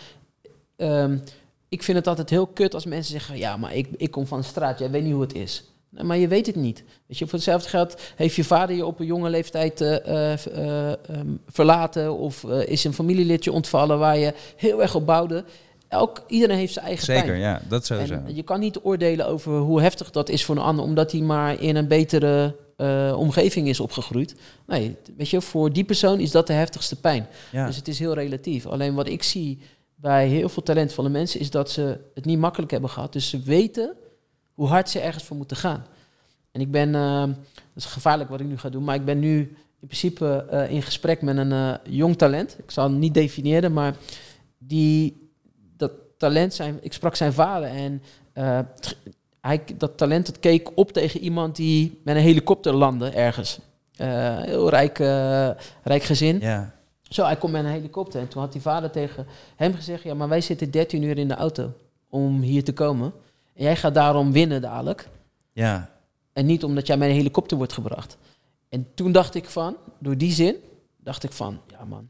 ehm, 0.76 1.18
ik 1.68 1.82
vind 1.82 1.98
het 1.98 2.06
altijd 2.06 2.30
heel 2.30 2.46
kut 2.46 2.74
als 2.74 2.84
mensen 2.84 3.12
zeggen 3.12 3.38
ja, 3.38 3.56
maar 3.56 3.74
ik, 3.74 3.88
ik 3.96 4.10
kom 4.10 4.26
van 4.26 4.40
de 4.40 4.46
straat, 4.46 4.78
jij 4.78 4.90
weet 4.90 5.02
niet 5.02 5.12
hoe 5.12 5.22
het 5.22 5.34
is. 5.34 5.64
Maar 6.02 6.16
je 6.16 6.28
weet 6.28 6.46
het 6.46 6.56
niet. 6.56 6.84
Weet 7.06 7.18
je, 7.18 7.24
voor 7.24 7.34
hetzelfde 7.34 7.68
geld 7.68 8.00
heeft 8.16 8.34
je 8.34 8.44
vader 8.44 8.76
je 8.76 8.86
op 8.86 9.00
een 9.00 9.06
jonge 9.06 9.30
leeftijd 9.30 9.80
eh, 9.80 10.32
eh, 10.32 10.46
eh, 10.46 10.92
ehm, 10.92 11.26
verlaten 11.46 12.16
of 12.16 12.44
is 12.44 12.84
een 12.84 12.92
familielidje 12.92 13.52
ontvallen 13.52 13.98
waar 13.98 14.18
je 14.18 14.34
heel 14.56 14.82
erg 14.82 14.94
op 14.94 15.06
bouwde. 15.06 15.44
Elk, 15.88 16.24
iedereen 16.26 16.56
heeft 16.56 16.72
zijn 16.72 16.86
eigen 16.86 17.04
zeker? 17.04 17.24
pijn. 17.24 17.38
Ja, 17.38 17.60
dat 17.68 17.86
sowieso. 17.86 18.14
En 18.14 18.34
je 18.34 18.42
kan 18.42 18.60
niet 18.60 18.78
oordelen 18.82 19.26
over 19.26 19.58
hoe 19.58 19.82
heftig 19.82 20.10
dat 20.10 20.28
is 20.28 20.44
voor 20.44 20.56
een 20.56 20.62
ander, 20.62 20.84
omdat 20.84 21.12
hij 21.12 21.20
maar 21.20 21.62
in 21.62 21.76
een 21.76 21.88
betere 21.88 22.56
omgeving 23.16 23.68
is 23.68 23.80
opgegroeid. 23.80 24.34
Nee, 24.66 24.96
weet 25.16 25.28
je, 25.28 25.40
voor 25.40 25.72
die 25.72 25.84
persoon 25.84 26.20
is 26.20 26.30
dat 26.30 26.46
de 26.46 26.52
heftigste 26.52 27.00
pijn. 27.00 27.26
Ja. 27.52 27.66
Dus 27.66 27.76
het 27.76 27.88
is 27.88 27.98
heel 27.98 28.14
relatief. 28.14 28.66
Alleen 28.66 28.94
wat 28.94 29.08
ik 29.08 29.22
zie 29.22 29.58
bij 29.94 30.28
heel 30.28 30.48
veel 30.48 30.62
talentvolle 30.62 31.08
mensen 31.08 31.40
is 31.40 31.50
dat 31.50 31.70
ze 31.70 31.98
het 32.14 32.24
niet 32.24 32.38
makkelijk 32.38 32.70
hebben 32.70 32.90
gehad. 32.90 33.12
Dus 33.12 33.28
ze 33.28 33.40
weten 33.40 33.96
hoe 34.56 34.68
hard 34.68 34.90
ze 34.90 35.00
ergens 35.00 35.24
voor 35.24 35.36
moeten 35.36 35.56
gaan. 35.56 35.86
En 36.52 36.60
ik 36.60 36.70
ben, 36.70 36.94
eh, 36.94 37.20
dat 37.20 37.36
is 37.74 37.84
gevaarlijk 37.84 38.30
wat 38.30 38.40
ik 38.40 38.46
nu 38.46 38.58
ga 38.58 38.68
doen, 38.68 38.84
maar 38.84 38.94
ik 38.94 39.04
ben 39.04 39.18
nu 39.18 39.38
in 39.38 39.56
in 39.80 39.86
principe 39.86 40.46
eh, 40.50 40.70
in 40.70 40.82
gesprek 40.82 41.22
met 41.22 41.36
een 41.36 41.52
eh, 41.52 41.74
jong 41.82 42.16
talent. 42.16 42.56
Ik 42.58 42.70
zal 42.70 42.84
hem 42.84 42.98
niet 42.98 43.14
definiëren, 43.14 43.72
maar 43.72 43.94
die, 44.58 45.30
dat 45.76 45.92
talent, 46.18 46.54
zijn, 46.54 46.78
ik 46.80 46.92
sprak 46.92 47.14
zijn 47.14 47.32
vader 47.32 47.68
en 47.68 48.02
hij, 49.40 49.64
dat 49.76 49.96
talent 49.96 50.26
het 50.26 50.40
keek 50.40 50.70
op 50.74 50.92
tegen 50.92 51.20
iemand 51.20 51.56
die 51.56 52.00
met 52.04 52.16
een 52.16 52.22
helikopter 52.22 52.74
landde 52.74 53.10
ergens. 53.10 53.58
Heel 53.96 54.68
rijk, 54.68 54.98
rijk 55.82 56.02
gezin. 56.02 56.40
Ja. 56.40 56.74
Zo, 57.02 57.24
hij 57.24 57.36
komt 57.36 57.52
met 57.52 57.64
een 57.64 57.70
helikopter. 57.70 58.20
En 58.20 58.28
toen 58.28 58.42
had 58.42 58.52
die 58.52 58.60
vader 58.60 58.90
tegen 58.90 59.26
hem 59.56 59.74
gezegd... 59.74 60.02
ja, 60.02 60.14
maar 60.14 60.28
wij 60.28 60.40
zitten 60.40 60.70
13 60.70 61.02
uur 61.02 61.18
in 61.18 61.28
de 61.28 61.34
auto 61.34 61.72
om 62.08 62.40
hier 62.40 62.64
te 62.64 62.72
komen. 62.72 63.12
En 63.56 63.62
jij 63.64 63.76
gaat 63.76 63.94
daarom 63.94 64.32
winnen 64.32 64.60
dadelijk. 64.60 65.08
Ja. 65.52 65.90
En 66.32 66.46
niet 66.46 66.64
omdat 66.64 66.86
jij 66.86 66.96
met 66.96 67.08
een 67.08 67.14
helikopter 67.14 67.56
wordt 67.56 67.72
gebracht. 67.72 68.16
En 68.68 68.86
toen 68.94 69.12
dacht 69.12 69.34
ik 69.34 69.44
van, 69.44 69.76
door 69.98 70.16
die 70.16 70.32
zin... 70.32 70.56
dacht 70.96 71.22
ik 71.24 71.32
van, 71.32 71.60
ja 71.66 71.84
man, 71.84 72.08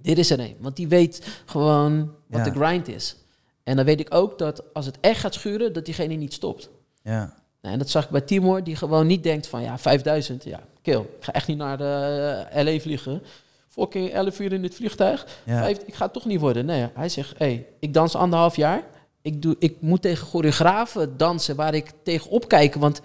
dit 0.00 0.18
is 0.18 0.30
er 0.30 0.40
een. 0.40 0.56
Want 0.58 0.76
die 0.76 0.88
weet 0.88 1.42
gewoon 1.46 2.14
wat 2.26 2.46
Ja. 2.46 2.52
de 2.52 2.60
grind 2.60 2.88
is. 2.88 3.16
En 3.62 3.76
dan 3.76 3.84
weet 3.84 4.00
ik 4.00 4.14
ook 4.14 4.38
dat 4.38 4.74
als 4.74 4.86
het 4.86 4.98
echt 5.00 5.20
gaat 5.20 5.34
schuren... 5.34 5.72
dat 5.72 5.84
diegene 5.84 6.14
niet 6.14 6.32
stopt. 6.32 6.70
Ja. 7.02 7.34
Nou, 7.60 7.72
en 7.72 7.78
dat 7.78 7.90
zag 7.90 8.04
ik 8.04 8.10
bij 8.10 8.20
Timor, 8.20 8.64
die 8.64 8.76
gewoon 8.76 9.06
niet 9.06 9.22
denkt 9.22 9.46
van 9.46 9.62
ja, 9.62 9.78
5000, 9.78 10.44
ja, 10.44 10.60
kill. 10.82 11.00
Ik 11.00 11.24
ga 11.24 11.32
echt 11.32 11.46
niet 11.46 11.56
naar 11.56 11.78
de 11.78 12.46
eh, 12.50 12.64
LA 12.64 12.78
vliegen. 12.78 13.22
Fucking 13.68 14.10
11 14.10 14.40
uur 14.40 14.52
in 14.52 14.62
dit 14.62 14.74
vliegtuig. 14.74 15.26
Ja. 15.44 15.58
Vijf, 15.58 15.78
ik 15.78 15.94
ga 15.94 16.04
het 16.04 16.12
toch 16.12 16.24
niet 16.24 16.40
worden. 16.40 16.66
Nee, 16.66 16.88
hij 16.94 17.08
zegt, 17.08 17.38
hey, 17.38 17.66
ik 17.80 17.94
dans 17.94 18.14
anderhalf 18.14 18.56
jaar. 18.56 18.82
Ik, 19.22 19.42
doe, 19.42 19.56
ik 19.58 19.76
moet 19.80 20.02
tegen 20.02 20.26
choreografen 20.26 21.16
dansen 21.16 21.56
waar 21.56 21.74
ik 21.74 21.92
tegen 22.02 22.30
opkijk. 22.30 22.74
Want 22.74 23.00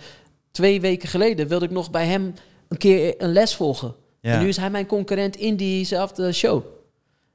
twee 0.51 0.81
weken 0.81 1.09
geleden 1.09 1.47
wilde 1.47 1.65
ik 1.65 1.71
nog 1.71 1.91
bij 1.91 2.05
hem 2.05 2.33
een 2.67 2.77
keer 2.77 3.15
een 3.17 3.31
les 3.31 3.55
volgen. 3.55 3.95
Ja. 4.19 4.33
En 4.33 4.39
nu 4.39 4.47
is 4.47 4.57
hij 4.57 4.69
mijn 4.69 4.85
concurrent 4.85 5.35
in 5.35 5.55
diezelfde 5.55 6.31
show. 6.31 6.63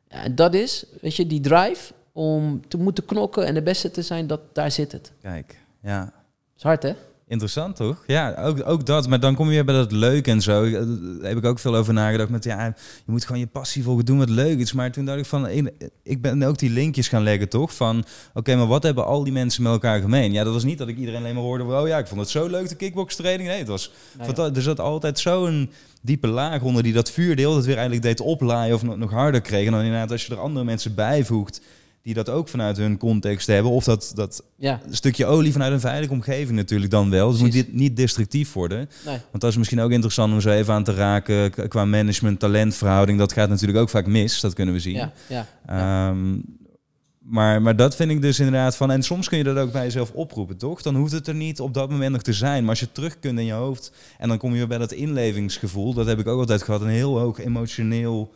Ja, 0.08 0.22
en 0.22 0.34
dat 0.34 0.54
is, 0.54 0.84
weet 1.00 1.16
je, 1.16 1.26
die 1.26 1.40
drive 1.40 1.92
om 2.12 2.68
te 2.68 2.76
moeten 2.76 3.04
knokken 3.04 3.46
en 3.46 3.54
de 3.54 3.62
beste 3.62 3.90
te 3.90 4.02
zijn, 4.02 4.26
dat, 4.26 4.40
daar 4.52 4.70
zit 4.70 4.92
het. 4.92 5.12
Kijk. 5.22 5.58
Ja. 5.82 6.12
is 6.56 6.62
hard, 6.62 6.82
hè? 6.82 6.94
Interessant 7.30 7.76
toch? 7.76 8.04
Ja, 8.06 8.34
ook, 8.38 8.68
ook 8.68 8.86
dat. 8.86 9.08
Maar 9.08 9.20
dan 9.20 9.34
kom 9.34 9.46
je 9.46 9.52
weer 9.52 9.64
bij 9.64 9.74
dat 9.74 9.92
leuk 9.92 10.26
en 10.26 10.40
zo. 10.40 10.64
Eh, 10.64 10.72
Daar 10.72 11.28
heb 11.28 11.36
ik 11.36 11.44
ook 11.44 11.58
veel 11.58 11.76
over 11.76 11.92
nagedacht. 11.92 12.28
Met 12.30 12.44
ja, 12.44 12.64
je 13.06 13.12
moet 13.12 13.24
gewoon 13.24 13.40
je 13.40 13.46
passie 13.46 13.82
volgen 13.82 14.04
doen 14.04 14.18
wat 14.18 14.28
leuk 14.30 14.58
is. 14.58 14.72
Maar 14.72 14.92
toen 14.92 15.04
dacht 15.04 15.18
ik 15.18 15.26
van, 15.26 15.46
een- 15.48 15.70
ik 16.02 16.22
ben 16.22 16.42
ook 16.42 16.58
die 16.58 16.70
linkjes 16.70 17.08
gaan 17.08 17.22
leggen 17.22 17.48
toch? 17.48 17.74
Van, 17.74 18.04
oké, 18.34 18.56
maar 18.56 18.66
wat 18.66 18.82
hebben 18.82 19.06
al 19.06 19.24
die 19.24 19.32
mensen 19.32 19.62
met 19.62 19.72
elkaar 19.72 20.00
gemeen? 20.00 20.32
Ja, 20.32 20.44
dat 20.44 20.52
was 20.52 20.64
niet 20.64 20.78
dat 20.78 20.88
ik 20.88 20.96
iedereen 20.98 21.20
alleen 21.20 21.34
maar 21.34 21.42
hoorde. 21.42 21.64
Oh 21.64 21.88
ja, 21.88 21.98
ik 21.98 22.06
vond 22.06 22.20
het 22.20 22.28
zo 22.30 22.46
leuk 22.46 22.68
de 22.68 22.74
kickbokstraining. 22.74 23.48
Nee, 23.48 23.58
het 23.58 23.68
was, 23.68 23.92
Nou 24.18 24.32
ja. 24.36 24.50
er 24.54 24.62
zat 24.62 24.80
altijd 24.80 25.18
zo'n 25.18 25.70
diepe 26.02 26.26
laag 26.28 26.62
onder 26.62 26.82
die 26.82 26.92
dat 26.92 27.10
vuur 27.10 27.36
de 27.36 27.42
hele 27.42 27.52
tijd 27.54 27.66
weer 27.66 27.76
eigenlijk 27.76 28.06
deed 28.06 28.20
oplaaien 28.26 28.74
of 28.74 28.82
nog, 28.82 28.96
nog 28.96 29.10
harder 29.10 29.40
kreeg. 29.40 29.66
En 29.66 29.72
dan 29.72 29.80
inderdaad 29.82 30.10
als 30.10 30.26
je 30.26 30.32
er 30.32 30.40
andere 30.40 30.64
mensen 30.64 30.94
bijvoegt 30.94 31.60
die 32.02 32.14
dat 32.14 32.28
ook 32.28 32.48
vanuit 32.48 32.76
hun 32.76 32.98
context 32.98 33.46
hebben. 33.46 33.72
Of 33.72 33.84
dat, 33.84 34.12
dat 34.14 34.42
Ja, 34.56 34.80
stukje 34.90 35.26
olie 35.26 35.52
vanuit 35.52 35.72
een 35.72 35.80
veilige 35.80 36.12
omgeving 36.12 36.56
natuurlijk 36.56 36.90
dan 36.90 37.10
wel. 37.10 37.30
Dus 37.30 37.40
moet 37.40 37.52
dit 37.52 37.72
niet 37.72 37.96
destructief 37.96 38.52
worden. 38.52 38.78
nee. 39.04 39.18
Want 39.30 39.42
dat 39.42 39.50
is 39.50 39.56
misschien 39.56 39.80
ook 39.80 39.90
interessant 39.90 40.32
om 40.32 40.40
zo 40.40 40.50
even 40.50 40.74
aan 40.74 40.84
te 40.84 40.94
raken 40.94 41.68
qua 41.68 41.84
management-talentverhouding. 41.84 43.18
Dat 43.18 43.32
gaat 43.32 43.48
natuurlijk 43.48 43.78
ook 43.78 43.90
vaak 43.90 44.06
mis, 44.06 44.40
dat 44.40 44.54
kunnen 44.54 44.74
we 44.74 44.80
zien. 44.80 44.94
Ja, 44.94 45.12
ja. 45.28 45.46
Ehm, 45.66 46.38
maar, 47.18 47.62
maar 47.62 47.76
dat 47.76 47.96
vind 47.96 48.10
ik 48.10 48.22
dus 48.22 48.38
inderdaad 48.38 48.76
van... 48.76 48.90
En 48.90 49.02
soms 49.02 49.28
kun 49.28 49.38
je 49.38 49.44
dat 49.44 49.56
ook 49.56 49.72
bij 49.72 49.84
jezelf 49.84 50.10
oproepen, 50.10 50.56
toch? 50.56 50.82
Dan 50.82 50.96
hoeft 50.96 51.12
het 51.12 51.28
er 51.28 51.34
niet 51.34 51.60
op 51.60 51.74
dat 51.74 51.90
moment 51.90 52.12
nog 52.12 52.22
te 52.22 52.32
zijn. 52.32 52.60
Maar 52.60 52.70
als 52.70 52.80
je 52.80 52.92
terug 52.92 53.18
kunt 53.18 53.38
in 53.38 53.44
je 53.44 53.52
hoofd... 53.52 53.92
En 54.18 54.28
dan 54.28 54.38
kom 54.38 54.50
je 54.50 54.56
weer 54.56 54.66
bij 54.66 54.78
dat 54.78 54.92
inlevingsgevoel. 54.92 55.94
Dat 55.94 56.06
heb 56.06 56.18
ik 56.18 56.26
ook 56.26 56.38
altijd 56.40 56.62
gehad. 56.62 56.80
Een 56.80 56.88
heel 56.88 57.18
hoog 57.18 57.38
emotioneel 57.38 58.32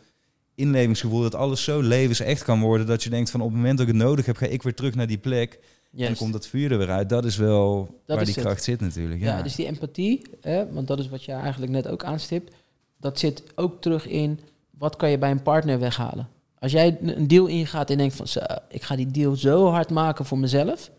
inlevingsgevoel. 0.55 1.21
Dat 1.21 1.35
alles 1.35 1.63
zo 1.63 1.81
levensecht 1.81 2.43
kan 2.43 2.61
worden. 2.61 2.87
Dat 2.87 3.03
je 3.03 3.09
denkt 3.09 3.29
van 3.29 3.41
op 3.41 3.47
het 3.47 3.55
moment 3.55 3.77
dat 3.77 3.87
ik 3.87 3.93
het 3.93 4.03
nodig 4.03 4.25
heb... 4.25 4.37
ga 4.37 4.45
ik 4.45 4.63
weer 4.63 4.73
terug 4.73 4.95
naar 4.95 5.07
die 5.07 5.17
plek. 5.17 5.53
En 5.53 5.59
dan 5.91 5.99
Juist. 5.99 6.17
komt 6.17 6.33
dat 6.33 6.47
vuur 6.47 6.71
er 6.71 6.77
weer 6.77 6.91
uit. 6.91 7.09
Dat 7.09 7.25
is 7.25 7.37
wel 7.37 7.89
waar 8.05 8.21
is 8.21 8.25
die 8.25 8.33
het. 8.33 8.43
kracht 8.43 8.63
zit 8.63 8.81
natuurlijk. 8.81 9.21
Ja. 9.21 9.37
Ja, 9.37 9.43
dus 9.43 9.55
die 9.55 9.65
empathie, 9.65 10.21
hè, 10.41 10.71
want 10.71 10.87
dat 10.87 10.99
is 10.99 11.09
wat 11.09 11.23
je 11.23 11.31
eigenlijk 11.31 11.71
net 11.71 11.87
ook 11.87 12.03
aanstipt, 12.03 12.55
dat 12.97 13.19
zit 13.19 13.43
ook 13.55 13.81
terug 13.81 14.07
in 14.07 14.39
wat 14.77 14.95
kan 14.95 15.09
je 15.09 15.17
bij 15.17 15.31
een 15.31 15.41
partner 15.41 15.79
weghalen. 15.79 16.27
Als 16.59 16.71
jij 16.71 16.97
een 17.01 17.27
deal 17.27 17.45
ingaat 17.45 17.89
en 17.89 17.97
denkt 17.97 18.15
van, 18.15 18.27
zo, 18.27 18.39
ik 18.69 18.83
ga 18.83 18.95
die 18.95 19.11
deal 19.11 19.35
zo 19.35 19.69
hard 19.69 19.89
maken 19.89 20.25
voor 20.25 20.37
mezelf, 20.37 20.91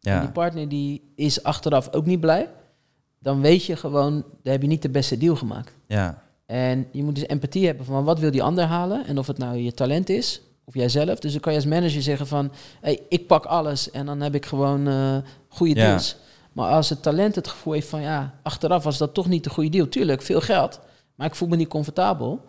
en 0.00 0.12
ja. 0.12 0.20
die 0.20 0.30
partner 0.30 0.68
die 0.68 1.02
is 1.14 1.42
achteraf 1.42 1.92
ook 1.92 2.06
niet 2.06 2.20
blij, 2.20 2.50
dan 3.18 3.40
weet 3.40 3.64
je 3.64 3.76
gewoon, 3.76 4.24
daar 4.42 4.52
heb 4.52 4.62
je 4.62 4.68
niet 4.68 4.82
de 4.82 4.90
beste 4.90 5.18
deal 5.18 5.36
gemaakt. 5.36 5.72
ja. 5.86 6.22
En 6.46 6.86
je 6.92 7.02
moet 7.02 7.14
dus 7.14 7.26
empathie 7.26 7.66
hebben 7.66 7.84
van 7.86 8.04
wat 8.04 8.18
wil 8.18 8.30
die 8.30 8.42
ander 8.42 8.64
halen 8.64 9.06
en 9.06 9.18
of 9.18 9.26
het 9.26 9.38
nou 9.38 9.56
je 9.56 9.72
talent 9.72 10.08
is 10.08 10.42
of 10.64 10.74
jijzelf. 10.74 11.18
Dus 11.18 11.32
dan 11.32 11.40
kan 11.40 11.52
je 11.52 11.58
als 11.58 11.68
manager 11.68 12.02
zeggen 12.02 12.26
van, 12.26 12.52
hey, 12.80 13.00
ik 13.08 13.26
pak 13.26 13.44
alles 13.44 13.90
en 13.90 14.06
dan 14.06 14.20
heb 14.20 14.34
ik 14.34 14.46
gewoon 14.46 14.88
eh 14.88 15.16
goede 15.48 15.74
Ja. 15.80 15.86
deals. 15.86 16.16
Maar 16.52 16.70
als 16.70 16.88
het 16.88 17.02
talent 17.02 17.34
het 17.34 17.48
gevoel 17.48 17.72
heeft 17.72 17.88
van, 17.88 18.00
ja, 18.00 18.38
achteraf 18.42 18.84
was 18.84 18.98
dat 18.98 19.14
toch 19.14 19.28
niet 19.28 19.44
de 19.44 19.50
goede 19.50 19.70
deal. 19.70 19.88
Tuurlijk, 19.88 20.22
veel 20.22 20.40
geld, 20.40 20.80
maar 21.14 21.26
ik 21.26 21.34
voel 21.34 21.48
me 21.48 21.56
niet 21.56 21.68
comfortabel. 21.68 22.40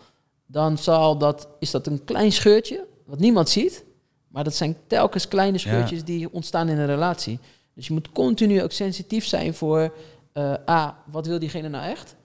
Dan 0.48 0.78
zal 0.78 1.18
dat, 1.18 1.48
is 1.60 1.72
dat 1.72 1.88
een 1.88 2.04
klein 2.04 2.32
scheurtje, 2.32 2.86
wat 3.06 3.20
niemand 3.20 3.50
ziet. 3.50 3.84
Maar 4.28 4.44
dat 4.44 4.56
zijn 4.56 4.78
telkens 4.88 5.28
kleine 5.28 5.58
scheurtjes 5.58 6.04
die 6.04 6.34
ontstaan 6.34 6.70
in 6.70 6.78
een 6.78 6.86
relatie. 6.86 7.40
Dus 7.74 7.88
je 7.88 7.94
moet 7.94 8.12
continu 8.12 8.64
ook 8.64 8.72
sensitief 8.72 9.26
zijn 9.26 9.54
voor, 9.54 9.94
eh, 10.34 10.54
A, 10.70 10.98
wat 11.12 11.26
wil 11.28 11.40
diegene 11.40 11.70
nou 11.70 11.90
echt? 11.90 12.16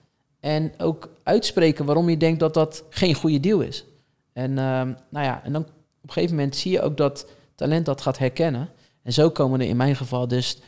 En 0.41 0.73
ook 0.77 1.09
uitspreken 1.23 1.85
waarom 1.85 2.09
je 2.09 2.17
denkt 2.17 2.39
dat 2.39 2.53
dat 2.53 2.83
geen 2.89 3.13
goede 3.15 3.39
deal 3.39 3.61
is. 3.61 3.85
En, 4.33 4.57
ehm, 4.57 4.93
nou 5.09 5.25
ja, 5.25 5.43
en 5.43 5.53
dan 5.53 5.61
op 5.61 6.07
een 6.07 6.11
gegeven 6.13 6.35
moment 6.35 6.55
zie 6.55 6.71
je 6.71 6.81
ook 6.81 6.97
dat 6.97 7.29
talent 7.55 7.85
dat 7.85 8.01
gaat 8.01 8.17
herkennen. 8.17 8.69
En 9.03 9.13
zo 9.13 9.29
komen 9.29 9.61
er 9.61 9.67
in 9.67 9.77
mijn 9.77 9.95
geval 9.95 10.27
dus 10.27 10.61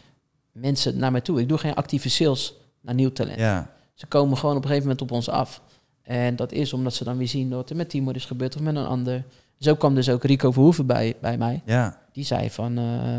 mensen 0.52 0.98
naar 0.98 1.12
mij 1.12 1.22
toe. 1.22 1.40
Ik 1.40 1.50
doe 1.50 1.58
geen 1.58 1.76
actieve 1.76 2.10
sales 2.10 2.54
naar 2.82 2.96
nieuw 2.96 3.12
talent. 3.12 3.40
ja. 3.40 3.72
Ze 3.94 4.06
komen 4.06 4.38
gewoon 4.38 4.56
op 4.56 4.62
een 4.62 4.68
gegeven 4.68 4.90
moment 4.90 5.10
op 5.10 5.18
ons 5.18 5.30
af. 5.30 5.62
En 6.02 6.36
dat 6.36 6.52
is 6.52 6.74
omdat 6.74 6.94
ze 6.94 7.04
dan 7.04 7.18
weer 7.18 7.28
zien 7.28 7.50
wat 7.50 7.70
er 7.70 7.76
met 7.76 7.90
Timo 7.90 8.12
is 8.12 8.26
gebeurd 8.26 8.56
of 8.56 8.62
met 8.62 8.76
een 8.76 8.86
ander. 8.86 9.24
Zo 9.60 9.76
kwam 9.76 9.96
dus 9.96 10.10
ook 10.10 10.24
Rico 10.24 10.52
Verhoeven 10.52 10.86
bij, 10.86 11.16
bij 11.22 11.38
mij. 11.38 11.62
ja. 11.66 12.02
Die 12.12 12.24
zei 12.24 12.50
van, 12.50 12.78
eh, 12.78 13.18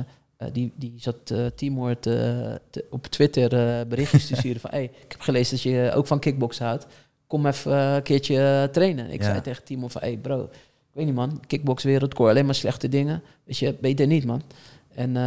die, 0.53 0.73
die 0.77 0.93
zat 0.97 1.17
eh 1.31 1.47
Timor 1.55 1.99
te, 1.99 2.61
te- 2.71 2.85
op 2.91 3.07
Twitter 3.07 3.53
eh, 3.79 3.87
berichtjes 3.87 4.27
te 4.27 4.37
sturen 4.41 4.61
van, 4.61 4.71
hey, 4.71 4.85
ik 4.85 5.13
heb 5.13 5.21
gelezen 5.21 5.51
dat 5.55 5.63
je 5.63 5.93
ook 5.95 6.07
van 6.07 6.19
kickboksen 6.19 6.67
houdt. 6.67 6.87
Kom 7.27 7.47
even 7.47 7.73
eh, 7.73 7.95
een 7.95 8.03
keertje 8.03 8.39
eh, 8.39 8.63
trainen. 8.73 9.11
Ik 9.11 9.21
Ja. 9.21 9.25
zei 9.27 9.41
tegen 9.41 9.65
Timor 9.65 9.91
van, 9.91 10.01
hey 10.01 10.17
bro, 10.17 10.43
ik 10.43 10.51
weet 10.93 11.07
niet 11.07 11.15
man, 11.15 11.41
kickboxwereld, 11.47 12.13
ik 12.13 12.19
hoor 12.19 12.29
alleen 12.29 12.45
maar 12.47 12.55
slechte 12.55 12.89
dingen. 12.89 13.23
Weet 13.45 13.59
je, 13.59 13.75
beter 13.81 14.07
niet 14.07 14.25
man. 14.25 14.43
En 14.95 15.17
eh, 15.17 15.23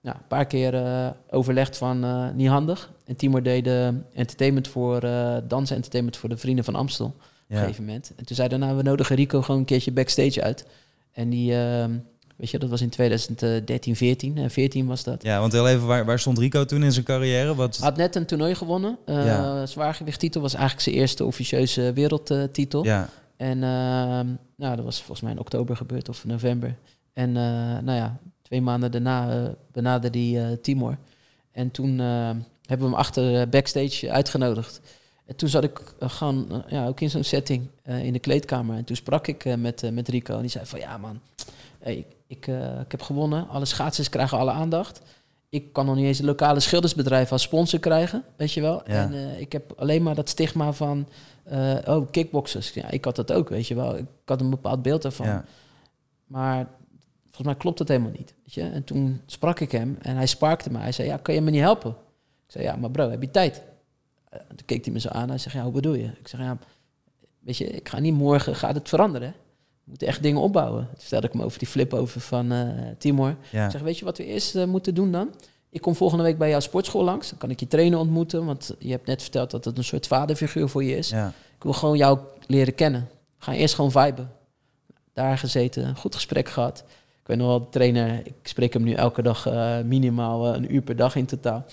ja, 0.00 0.14
een 0.14 0.26
paar 0.28 0.46
keer 0.46 0.74
eh, 0.74 1.10
overlegd 1.30 1.76
van, 1.76 2.04
eh, 2.04 2.30
niet 2.34 2.48
handig. 2.48 2.92
En 3.04 3.16
Timor 3.16 3.42
deed 3.42 3.66
eh, 3.66 3.86
entertainment 4.14 4.68
voor, 4.68 5.02
eh 5.02 5.36
dansen 5.48 5.76
entertainment 5.76 6.16
voor 6.16 6.28
de 6.28 6.36
Vrienden 6.36 6.64
van 6.64 6.74
Amstel 6.74 7.06
op 7.06 7.14
een 7.48 7.56
ja. 7.56 7.62
gegeven 7.62 7.84
moment. 7.84 8.12
En 8.16 8.24
toen 8.24 8.36
zeiden 8.36 8.58
nou, 8.60 8.76
we 8.76 8.82
nodigen 8.82 9.16
Rico 9.16 9.42
gewoon 9.42 9.60
een 9.60 9.66
keertje 9.66 9.92
backstage 9.92 10.42
uit. 10.42 10.66
En 11.12 11.28
die, 11.30 11.54
ehm, 11.54 11.90
weet 12.42 12.50
je, 12.50 12.58
dat 12.58 12.70
was 12.70 12.80
in 12.80 12.88
2013, 12.88 13.96
14. 13.96 14.36
En 14.38 14.50
14 14.50 14.86
was 14.86 15.04
dat. 15.04 15.22
Ja, 15.22 15.40
want 15.40 15.52
heel 15.52 15.68
even, 15.68 15.86
waar, 15.86 16.04
waar 16.04 16.18
stond 16.18 16.38
Rico 16.38 16.64
toen 16.64 16.82
in 16.82 16.92
zijn 16.92 17.04
carrière? 17.04 17.54
Wat, 17.54 17.76
Had 17.76 17.96
net 17.96 18.16
een 18.16 18.26
toernooi 18.26 18.54
gewonnen. 18.54 18.98
Uh, 19.06 19.24
Ja. 19.24 19.66
Zwaargewichttitel 19.66 20.40
was 20.40 20.52
eigenlijk 20.54 20.82
zijn 20.82 20.94
eerste 20.96 21.24
officieuze 21.24 21.92
wereldtitel. 21.92 22.84
ja, 22.84 23.08
En 23.36 23.62
ehm, 23.62 24.26
nou, 24.56 24.76
dat 24.76 24.84
was 24.84 24.96
volgens 24.98 25.20
mij 25.20 25.32
in 25.32 25.38
oktober 25.38 25.76
gebeurd 25.76 26.08
of 26.08 26.24
november. 26.24 26.76
En 27.12 27.28
eh, 27.28 27.42
nou 27.82 27.92
ja, 27.92 28.18
twee 28.42 28.60
maanden 28.60 28.90
daarna 28.90 29.30
eh, 29.30 29.48
benaderde 29.72 30.10
die 30.10 30.38
eh, 30.40 30.46
Timor. 30.62 30.96
En 31.52 31.70
toen 31.70 32.00
eh, 32.00 32.06
hebben 32.66 32.86
we 32.86 32.92
hem 32.92 32.94
achter 32.94 33.40
eh, 33.40 33.46
backstage 33.48 34.10
uitgenodigd. 34.10 34.80
En 35.26 35.36
toen 35.36 35.48
zat 35.48 35.64
ik 35.64 35.80
eh, 35.98 36.10
gewoon 36.10 36.46
eh, 36.50 36.58
ja, 36.68 36.86
ook 36.86 37.00
in 37.00 37.10
zo'n 37.10 37.24
setting 37.24 37.66
eh, 37.82 38.04
in 38.04 38.12
de 38.12 38.18
kleedkamer. 38.18 38.76
En 38.76 38.84
toen 38.84 38.96
sprak 38.96 39.26
ik 39.26 39.44
eh, 39.44 39.54
met, 39.54 39.82
eh, 39.82 39.90
met 39.90 40.08
Rico. 40.08 40.34
En 40.34 40.40
die 40.40 40.50
zei 40.50 40.66
van 40.66 40.78
ja 40.78 40.98
man, 40.98 41.20
hey, 41.78 42.06
ik, 42.32 42.46
eh, 42.46 42.80
ik 42.80 42.90
heb 42.90 43.02
gewonnen. 43.02 43.48
Alle 43.48 43.64
schaatsers 43.64 44.08
krijgen 44.08 44.38
alle 44.38 44.50
aandacht. 44.50 45.00
Ik 45.48 45.72
kan 45.72 45.86
nog 45.86 45.94
niet 45.94 46.04
eens 46.04 46.18
een 46.18 46.24
lokale 46.24 46.60
schildersbedrijf 46.60 47.32
als 47.32 47.42
sponsor 47.42 47.80
krijgen, 47.80 48.24
weet 48.36 48.52
je 48.52 48.60
wel. 48.60 48.82
Ja. 48.86 48.92
En 48.92 49.12
eh, 49.12 49.40
ik 49.40 49.52
heb 49.52 49.72
alleen 49.76 50.02
maar 50.02 50.14
dat 50.14 50.28
stigma 50.28 50.72
van, 50.72 51.08
eh, 51.44 51.76
oh, 51.86 52.10
kickboxers. 52.10 52.72
Ja, 52.72 52.90
ik 52.90 53.04
had 53.04 53.16
dat 53.16 53.32
ook, 53.32 53.48
weet 53.48 53.66
je 53.66 53.74
wel. 53.74 53.96
Ik 53.96 54.06
had 54.24 54.40
een 54.40 54.50
bepaald 54.50 54.82
beeld 54.82 55.02
daarvan. 55.02 55.26
ja, 55.26 55.44
Maar 56.26 56.66
volgens 57.22 57.46
mij 57.46 57.56
klopt 57.56 57.78
dat 57.78 57.88
helemaal 57.88 58.12
niet. 58.16 58.34
Weet 58.42 58.54
je? 58.54 58.62
En 58.62 58.84
toen 58.84 59.20
sprak 59.26 59.60
ik 59.60 59.72
hem 59.72 59.98
en 60.02 60.16
hij 60.16 60.26
sparkte 60.26 60.70
me. 60.70 60.78
Hij 60.78 60.92
zei, 60.92 61.08
ja, 61.08 61.16
kan 61.16 61.34
je 61.34 61.40
me 61.40 61.50
niet 61.50 61.60
helpen? 61.60 61.90
Ik 62.46 62.52
zei, 62.52 62.64
ja, 62.64 62.76
maar 62.76 62.90
bro, 62.90 63.10
heb 63.10 63.22
je 63.22 63.30
tijd? 63.30 63.62
Toen 64.30 64.66
keek 64.66 64.84
hij 64.84 64.94
me 64.94 65.00
zo 65.00 65.08
aan. 65.08 65.28
Hij 65.28 65.38
zegt, 65.38 65.54
ja, 65.56 65.62
hoe 65.62 65.72
bedoel 65.72 65.94
je? 65.94 66.10
Ik 66.18 66.28
zeg, 66.28 66.40
ja, 66.40 66.58
weet 67.38 67.56
je, 67.56 67.66
ik 67.66 67.88
ga 67.88 67.98
niet 67.98 68.14
morgen, 68.14 68.56
gaat 68.56 68.74
het 68.74 68.88
veranderen. 68.88 69.34
We 69.84 69.90
moeten 69.90 70.06
echt 70.06 70.22
dingen 70.22 70.40
opbouwen. 70.40 70.86
Toen 70.86 70.98
vertelde 71.00 71.26
ik 71.26 71.32
hem 71.32 71.42
over 71.42 71.58
die 71.58 71.68
flip 71.68 71.94
over 71.94 72.20
van 72.20 72.52
eh, 72.52 72.68
Timor. 72.98 73.36
ja. 73.50 73.64
Ik 73.64 73.70
zeg, 73.70 73.80
weet 73.80 73.98
je 73.98 74.04
wat 74.04 74.18
we 74.18 74.24
eerst 74.24 74.54
eh, 74.56 74.64
moeten 74.64 74.94
doen 74.94 75.12
dan? 75.12 75.34
Ik 75.70 75.80
kom 75.80 75.94
volgende 75.94 76.24
week 76.24 76.38
bij 76.38 76.48
jouw 76.48 76.60
sportschool 76.60 77.04
langs. 77.04 77.28
Dan 77.28 77.38
kan 77.38 77.50
ik 77.50 77.60
je 77.60 77.66
trainer 77.66 77.98
ontmoeten. 77.98 78.44
Want 78.44 78.74
je 78.78 78.90
hebt 78.90 79.06
net 79.06 79.22
verteld 79.22 79.50
dat 79.50 79.64
het 79.64 79.78
een 79.78 79.84
soort 79.84 80.06
vaderfiguur 80.06 80.68
voor 80.68 80.84
je 80.84 80.96
is. 80.96 81.08
ja. 81.08 81.32
Ik 81.56 81.62
wil 81.62 81.72
gewoon 81.72 81.96
jou 81.96 82.18
leren 82.46 82.74
kennen. 82.74 83.08
We 83.38 83.44
gaan 83.44 83.54
eerst 83.54 83.74
gewoon 83.74 83.90
viben. 83.90 84.30
Daar 85.12 85.38
gezeten, 85.38 85.96
goed 85.96 86.14
gesprek 86.14 86.48
gehad. 86.48 86.84
Ik 87.20 87.26
weet 87.28 87.36
nog 87.36 87.46
wel, 87.46 87.60
de 87.60 87.68
trainer, 87.70 88.20
ik 88.24 88.34
spreek 88.42 88.72
hem 88.72 88.82
nu 88.82 88.92
elke 88.92 89.22
dag 89.22 89.48
uh, 89.48 89.78
minimaal 89.80 90.54
een 90.54 90.74
uur 90.74 90.82
per 90.82 90.96
dag 90.96 91.16
in 91.16 91.26
totaal. 91.26 91.64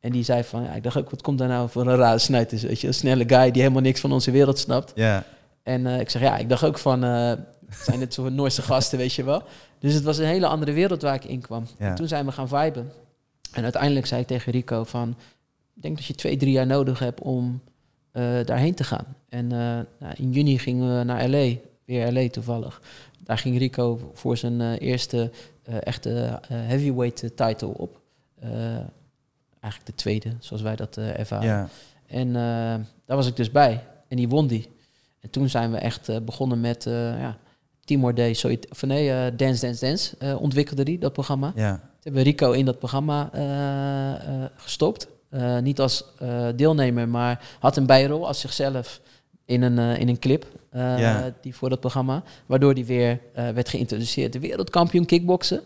En 0.00 0.12
die 0.12 0.24
zei 0.24 0.44
van, 0.44 0.62
ja, 0.62 0.72
ik 0.72 0.82
dacht 0.82 0.96
ook, 0.96 1.10
wat 1.10 1.22
komt 1.22 1.38
daar 1.38 1.48
nou 1.48 1.68
voor 1.68 1.86
een 1.86 1.96
rare 1.96 2.18
snuit 2.18 2.52
is, 2.52 2.62
weet 2.62 2.80
je? 2.80 2.86
Een 2.86 2.94
snelle 2.94 3.24
guy 3.26 3.50
die 3.50 3.62
helemaal 3.62 3.82
niks 3.82 4.00
van 4.00 4.12
onze 4.12 4.30
wereld 4.30 4.58
snapt. 4.58 4.92
Ja. 4.94 5.24
En 5.62 5.80
uh, 5.86 6.00
ik 6.00 6.10
zeg, 6.10 6.22
ja, 6.22 6.36
ik 6.36 6.48
dacht 6.48 6.64
ook 6.64 6.78
van, 6.78 7.00
zijn 7.70 8.00
het 8.00 8.14
zo'n 8.14 8.34
Noorse 8.34 8.62
gasten, 8.62 8.98
weet 8.98 9.12
je 9.12 9.24
wel. 9.24 9.42
Dus 9.78 9.94
het 9.94 10.04
was 10.04 10.18
een 10.18 10.26
hele 10.26 10.46
andere 10.46 10.72
wereld 10.72 11.02
waar 11.02 11.14
ik 11.14 11.24
in 11.24 11.40
kwam. 11.40 11.66
Ja. 11.78 11.88
En 11.88 11.94
toen 11.94 12.08
zijn 12.08 12.26
we 12.26 12.32
gaan 12.32 12.48
viben. 12.48 12.92
En 13.52 13.62
uiteindelijk 13.62 14.06
zei 14.06 14.20
ik 14.20 14.26
tegen 14.26 14.52
Rico 14.52 14.84
van, 14.84 15.16
ik 15.76 15.82
denk 15.82 15.96
dat 15.96 16.06
je 16.06 16.14
twee, 16.14 16.36
drie 16.36 16.52
jaar 16.52 16.66
nodig 16.66 16.98
hebt 16.98 17.20
om 17.20 17.60
daarheen 18.44 18.74
te 18.74 18.84
gaan. 18.84 19.16
En 19.28 19.46
nou, 19.46 20.14
in 20.14 20.32
juni 20.32 20.58
gingen 20.58 20.98
we 20.98 21.04
naar 21.04 21.28
LA, 21.28 21.54
weer 21.84 22.12
LA 22.12 22.28
toevallig. 22.28 22.82
Daar 23.24 23.38
ging 23.38 23.58
Rico 23.58 24.10
voor 24.14 24.36
zijn 24.36 24.60
eerste 24.76 25.30
echte 25.62 26.40
heavyweight 26.48 27.36
title 27.36 27.78
op. 27.78 28.00
eigenlijk 29.60 29.86
de 29.86 29.94
tweede, 29.94 30.32
zoals 30.38 30.62
wij 30.62 30.76
dat 30.76 30.96
ervaren. 30.96 31.46
Ja. 31.46 31.68
En 32.06 32.32
daar 33.06 33.16
was 33.16 33.26
ik 33.26 33.36
dus 33.36 33.50
bij. 33.50 33.84
En 34.08 34.16
die 34.16 34.28
won 34.28 34.46
die. 34.46 34.68
En 35.20 35.30
toen 35.30 35.48
zijn 35.48 35.70
we 35.70 35.78
echt 35.78 36.24
begonnen 36.24 36.60
met 36.60 36.84
ja, 37.18 37.38
Timor 37.84 38.14
Day, 38.14 38.34
so 38.34 38.56
of 38.70 38.82
nee, 38.82 39.34
Dance 39.36 39.66
Dance 39.66 39.84
Dance 39.86 40.36
ontwikkelde 40.38 40.84
die, 40.84 40.98
dat 40.98 41.12
programma. 41.12 41.52
Ja. 41.54 41.70
Toen 41.76 41.88
hebben 42.02 42.22
we 42.22 42.28
Rico 42.30 42.52
in 42.52 42.64
dat 42.64 42.78
programma 42.78 43.30
gestopt. 44.56 45.08
niet 45.60 45.80
als 45.80 46.04
deelnemer, 46.56 47.08
maar 47.08 47.44
had 47.58 47.76
een 47.76 47.86
bijrol 47.86 48.26
als 48.26 48.40
zichzelf 48.40 49.00
in 49.44 49.62
een, 49.62 49.78
in 49.98 50.08
een 50.08 50.18
clip. 50.18 50.46
Uh, 50.76 50.98
Ja. 50.98 51.32
die 51.40 51.54
voor 51.54 51.68
dat 51.68 51.80
programma. 51.80 52.22
Waardoor 52.46 52.74
die 52.74 52.84
weer 52.84 53.10
uh, 53.10 53.48
werd 53.48 53.68
geïntroduceerd. 53.68 54.32
De 54.32 54.38
wereldkampioen 54.40 55.04
kickboksen. 55.04 55.60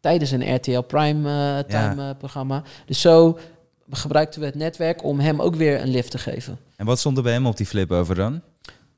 Tijdens 0.00 0.30
een 0.30 0.54
RTL 0.54 0.80
Prime 0.80 1.28
uh, 1.30 1.58
time 1.68 2.02
Ja. 2.02 2.14
programma. 2.14 2.62
Dus 2.86 3.00
zo 3.00 3.38
gebruikten 3.90 4.40
we 4.40 4.46
het 4.46 4.54
netwerk 4.54 5.04
om 5.04 5.20
hem 5.20 5.40
ook 5.40 5.54
weer 5.54 5.80
een 5.80 5.88
lift 5.88 6.10
te 6.10 6.18
geven. 6.18 6.58
En 6.76 6.86
wat 6.86 6.98
stond 6.98 7.16
er 7.16 7.22
bij 7.22 7.32
hem 7.32 7.46
op 7.46 7.56
die 7.56 7.66
flip 7.66 7.90
over 7.90 8.14
dan? 8.14 8.40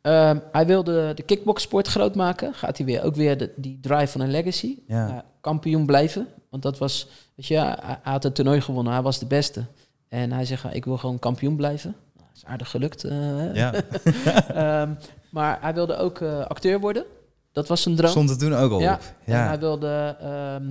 Ehm, 0.03 0.39
hij 0.53 0.67
wilde 0.67 1.13
de 1.15 1.23
kickboxsport 1.23 1.87
groot 1.89 2.15
maken. 2.15 2.55
Gaat 2.55 2.77
hij 2.77 2.87
weer 2.87 3.03
ook 3.03 3.15
weer 3.15 3.39
de, 3.39 3.53
die 3.57 3.79
drive 3.81 4.07
van 4.07 4.21
een 4.21 4.31
legacy. 4.31 4.79
Ja. 4.87 5.07
Ja, 5.09 5.25
kampioen 5.41 5.87
blijven. 5.87 6.27
Want 6.51 6.63
dat 6.63 6.79
was, 6.79 7.09
weet 7.35 7.47
je, 7.47 7.55
hij, 7.59 7.99
had 8.03 8.23
het 8.23 8.35
toernooi 8.35 8.61
gewonnen. 8.61 8.93
Hij 8.93 9.03
was 9.03 9.19
de 9.19 9.27
beste. 9.27 9.65
En 10.09 10.33
hij 10.33 10.45
zegt, 10.45 10.65
ik 10.75 10.85
wil 10.85 10.97
gewoon 10.99 11.19
kampioen 11.19 11.57
blijven. 11.57 11.95
Nou, 12.17 12.29
dat 12.29 12.37
is 12.37 12.45
aardig 12.45 12.71
gelukt. 12.71 13.05
eh. 13.05 13.55
Ja. 13.55 13.73
Ehm, 14.83 14.91
maar 15.31 15.59
hij 15.61 15.75
wilde 15.75 15.97
ook 15.97 16.21
eh, 16.21 16.39
acteur 16.47 16.81
worden. 16.81 17.05
Dat 17.53 17.69
was 17.69 17.83
zijn 17.83 17.97
droom. 17.97 18.11
Stond 18.11 18.31
er 18.31 18.39
toen 18.39 18.55
ook 18.55 18.73
al 18.73 18.81
Ja. 18.81 18.95
op? 18.95 19.01
En 19.25 19.47
hij 19.47 19.59
wilde 19.59 20.17
ehm, 20.21 20.65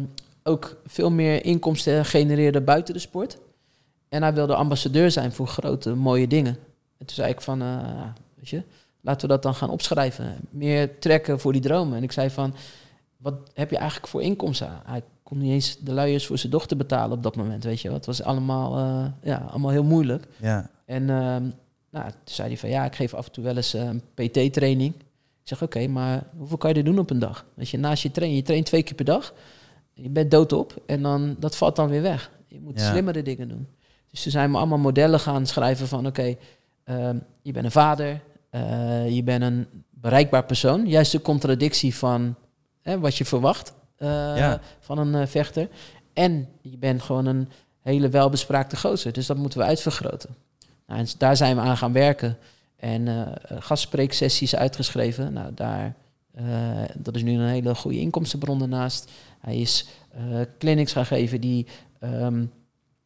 ook 0.43 0.75
veel 0.85 1.11
meer 1.11 1.45
inkomsten 1.45 2.05
genereren 2.05 2.63
buiten 2.63 2.93
de 2.93 2.99
sport. 2.99 3.37
En 4.15 4.21
hij 4.23 4.33
wilde 4.33 4.55
ambassadeur 4.55 5.11
zijn 5.11 5.31
voor 5.31 5.47
grote, 5.47 5.95
mooie 5.95 6.27
dingen. 6.27 6.57
En 6.97 7.05
toen 7.05 7.15
zei 7.15 7.31
ik 7.31 7.41
van, 7.41 7.61
eh, 7.61 8.03
weet 8.35 8.49
je, 8.49 8.63
laten 9.01 9.21
we 9.27 9.33
dat 9.33 9.43
dan 9.43 9.55
gaan 9.55 9.69
opschrijven. 9.69 10.35
Meer 10.49 10.99
trekken 10.99 11.39
voor 11.39 11.51
die 11.51 11.61
dromen. 11.61 11.97
En 11.97 12.03
ik 12.03 12.11
zei 12.11 12.29
van, 12.29 12.53
wat 13.17 13.33
heb 13.53 13.69
je 13.69 13.77
eigenlijk 13.77 14.07
voor 14.07 14.21
inkomsten? 14.21 14.69
Hij 14.85 15.03
kon 15.23 15.37
niet 15.37 15.51
eens 15.51 15.77
de 15.79 15.91
luiers 15.93 16.25
voor 16.25 16.37
zijn 16.37 16.51
dochter 16.51 16.77
betalen 16.77 17.17
op 17.17 17.23
dat 17.23 17.35
moment, 17.35 17.63
weet 17.63 17.81
je. 17.81 17.91
Het 17.91 18.05
was 18.05 18.23
allemaal, 18.23 18.77
eh, 18.77 19.05
ja, 19.21 19.37
allemaal 19.49 19.71
heel 19.71 19.83
moeilijk. 19.83 20.27
Ja. 20.37 20.69
En 20.85 21.09
ehm, 21.09 21.43
nou, 21.89 22.05
toen 22.09 22.15
zei 22.23 22.47
hij 22.47 22.57
van 22.57 22.69
ja, 22.69 22.85
ik 22.85 22.95
geef 22.95 23.13
af 23.13 23.25
en 23.25 23.31
toe 23.31 23.43
wel 23.43 23.55
eens 23.55 23.73
eh, 23.73 23.81
een 23.83 24.01
PT-training. 24.13 24.93
Ik 25.41 25.47
zeg 25.51 25.63
oké, 25.63 25.87
maar 25.87 26.23
hoeveel 26.37 26.57
kan 26.57 26.69
je 26.69 26.75
er 26.75 26.83
doen 26.83 26.99
op 26.99 27.09
een 27.09 27.19
dag? 27.19 27.45
Weet 27.53 27.69
je, 27.69 27.77
naast 27.77 28.03
je 28.03 28.11
trainen, 28.11 28.37
je 28.37 28.43
traint 28.43 28.65
twee 28.65 28.83
keer 28.83 28.95
per 28.95 29.05
dag. 29.05 29.33
Je 29.93 30.09
bent 30.09 30.31
doodop 30.31 30.81
en 30.85 31.01
dan, 31.01 31.35
dat 31.39 31.55
valt 31.55 31.75
dan 31.75 31.89
weer 31.89 32.01
weg. 32.01 32.31
Je 32.47 32.59
moet 32.61 32.79
Ja. 32.79 32.89
slimmere 32.91 33.21
dingen 33.21 33.47
doen. 33.47 33.67
Dus 34.15 34.23
toen 34.23 34.31
zijn 34.31 34.51
we 34.51 34.57
allemaal 34.57 34.77
modellen 34.77 35.19
gaan 35.19 35.45
schrijven 35.45 35.87
van 35.87 36.07
oké, 36.07 36.35
ehm, 36.83 37.17
je 37.41 37.51
bent 37.51 37.65
een 37.65 37.71
vader, 37.71 38.21
eh, 38.49 39.09
je 39.09 39.23
bent 39.23 39.43
een 39.43 39.67
bereikbaar 39.89 40.43
persoon. 40.43 40.87
Juist 40.87 41.11
de 41.11 41.21
contradictie 41.21 41.95
van 41.95 42.35
hè, 42.81 42.99
wat 42.99 43.17
je 43.17 43.25
verwacht 43.25 43.73
eh, 43.97 44.07
Ja. 44.37 44.59
van 44.79 44.97
een 44.97 45.15
eh, 45.15 45.27
vechter. 45.27 45.67
En 46.13 46.47
je 46.61 46.77
bent 46.77 47.01
gewoon 47.01 47.25
een 47.25 47.49
hele 47.81 48.09
welbespraakte 48.09 48.77
gozer. 48.77 49.13
Dus 49.13 49.25
dat 49.25 49.37
moeten 49.37 49.59
we 49.59 49.65
uitvergroten. 49.65 50.35
Nou, 50.87 50.99
en 50.99 51.07
daar 51.17 51.37
zijn 51.37 51.55
we 51.55 51.61
aan 51.61 51.77
gaan 51.77 51.93
werken. 51.93 52.37
En 52.75 53.33
gastspreeksessies 53.59 54.55
uitgeschreven. 54.55 55.33
Nou, 55.33 55.53
daar, 55.53 55.95
dat 56.95 57.15
is 57.15 57.23
nu 57.23 57.31
een 57.31 57.47
hele 57.47 57.75
goede 57.75 57.99
inkomstenbron 57.99 58.59
daarnaast. 58.59 59.11
Hij 59.39 59.57
is 59.57 59.87
clinics 60.57 60.91
gaan 60.91 61.05
geven 61.05 61.41
die... 61.41 61.67
ehm 61.99 62.43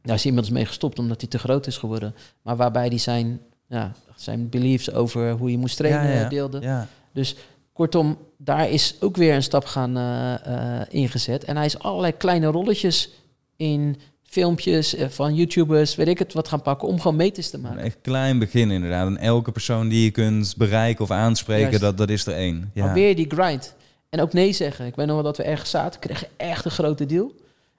daar 0.02 0.16
is 0.16 0.26
inmiddels 0.26 0.54
mee 0.54 0.66
gestopt 0.66 1.00
omdat 1.00 1.22
hij 1.22 1.30
te 1.30 1.40
groot 1.40 1.68
is 1.68 1.78
geworden. 1.78 2.16
Maar 2.42 2.56
waarbij 2.56 2.88
hij 2.88 2.98
zijn, 2.98 3.40
ja, 3.68 3.92
zijn 4.16 4.50
beliefs 4.50 4.92
over 4.92 5.32
hoe 5.32 5.52
je 5.52 5.58
moest 5.58 5.78
trainen 5.78 6.14
ja, 6.14 6.20
ja. 6.20 6.30
deelde. 6.30 6.86
Dus 7.14 7.36
kortom, 7.74 8.18
daar 8.38 8.70
is 8.70 8.96
ook 9.00 9.18
weer 9.18 9.34
een 9.34 9.44
stap 9.44 9.66
gaan 9.66 9.98
eh, 9.98 10.82
ingezet. 10.90 11.44
En 11.44 11.56
hij 11.56 11.66
is 11.66 11.80
allerlei 11.80 12.18
kleine 12.18 12.48
rolletjes 12.48 13.10
in 13.56 13.98
filmpjes 14.24 14.96
eh, 14.96 15.08
van 15.08 15.36
YouTubers, 15.36 15.96
weet 15.96 16.08
ik 16.08 16.20
het, 16.20 16.34
wat 16.34 16.48
gaan 16.48 16.62
pakken 16.62 16.88
om 16.88 17.00
gewoon 17.00 17.18
meters 17.18 17.50
te 17.50 17.56
Een 17.56 17.62
maken. 17.62 17.80
echt 17.80 17.98
klein 18.02 18.40
begin 18.40 18.72
inderdaad. 18.72 19.08
En 19.08 19.18
elke 19.18 19.52
persoon 19.52 19.88
die 19.88 20.04
je 20.04 20.12
kunt 20.12 20.54
bereiken 20.58 21.04
of 21.04 21.12
aanspreken, 21.12 21.64
Juist. 21.64 21.80
dat, 21.80 21.98
dat 21.98 22.10
is 22.10 22.26
er 22.26 22.34
één. 22.34 22.72
Ja. 22.74 22.86
Maar 22.86 22.94
weer 22.94 23.16
die 23.16 23.30
grind. 23.30 23.76
En 24.10 24.22
ook 24.22 24.34
nee 24.34 24.54
zeggen. 24.54 24.86
Ik 24.86 24.96
weet 24.96 25.06
nog 25.06 25.16
wel 25.16 25.24
dat 25.24 25.38
we 25.38 25.44
ergens 25.44 25.70
zaten, 25.70 26.00
kregen 26.00 26.28
echt 26.38 26.66
een 26.66 26.72
grote 26.72 27.06
deal. 27.06 27.34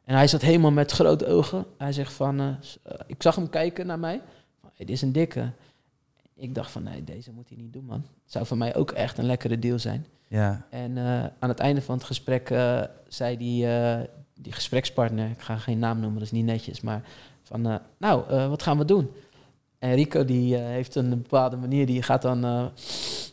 En 0.05 0.17
hij 0.17 0.27
zat 0.27 0.41
helemaal 0.43 0.71
met 0.71 0.93
grote 0.93 1.27
ogen. 1.27 1.65
Hij 1.79 1.93
zegt 1.93 2.13
van, 2.13 2.41
eh, 2.41 2.47
eh, 2.83 3.01
ik 3.07 3.23
zag 3.23 3.35
hem 3.35 3.49
kijken 3.49 3.87
naar 3.87 3.99
mij. 3.99 4.21
Hey, 4.61 4.87
dit 4.87 4.91
is 4.91 5.03
een 5.03 5.13
dikke. 5.13 5.51
Ik 6.35 6.55
dacht 6.55 6.71
van, 6.71 6.83
nee, 6.83 7.05
deze 7.05 7.33
moet 7.33 7.49
hij 7.49 7.59
niet 7.59 7.73
doen, 7.73 7.85
man. 7.85 8.07
Het 8.23 8.33
zou 8.33 8.47
voor 8.47 8.57
mij 8.57 8.75
ook 8.75 8.91
echt 8.91 9.19
een 9.19 9.27
lekkere 9.27 9.59
deal 9.59 9.79
zijn. 9.79 10.07
Ja. 10.29 10.67
En 10.71 10.99
eh, 10.99 11.25
aan 11.39 11.49
het 11.49 11.59
einde 11.59 11.83
van 11.83 11.95
het 11.95 12.05
gesprek 12.05 12.49
zei 13.09 13.37
die, 13.37 13.67
die 14.35 14.53
gesprekspartner, 14.53 15.31
ik 15.31 15.41
ga 15.41 15.57
geen 15.57 15.79
naam 15.79 16.01
noemen, 16.01 16.19
dat 16.19 16.27
is 16.27 16.33
niet 16.33 16.45
netjes, 16.45 16.81
maar 16.81 17.03
van, 17.43 17.81
nou, 17.99 18.49
wat 18.49 18.63
gaan 18.63 18.79
we 18.79 18.85
doen? 18.85 19.11
En 19.79 19.95
Rico 19.95 20.25
die 20.25 20.57
heeft 20.57 20.95
een 20.95 21.09
bepaalde 21.09 21.57
manier, 21.57 21.87
die 21.87 22.03
gaat 22.03 22.23
dan 22.23 22.71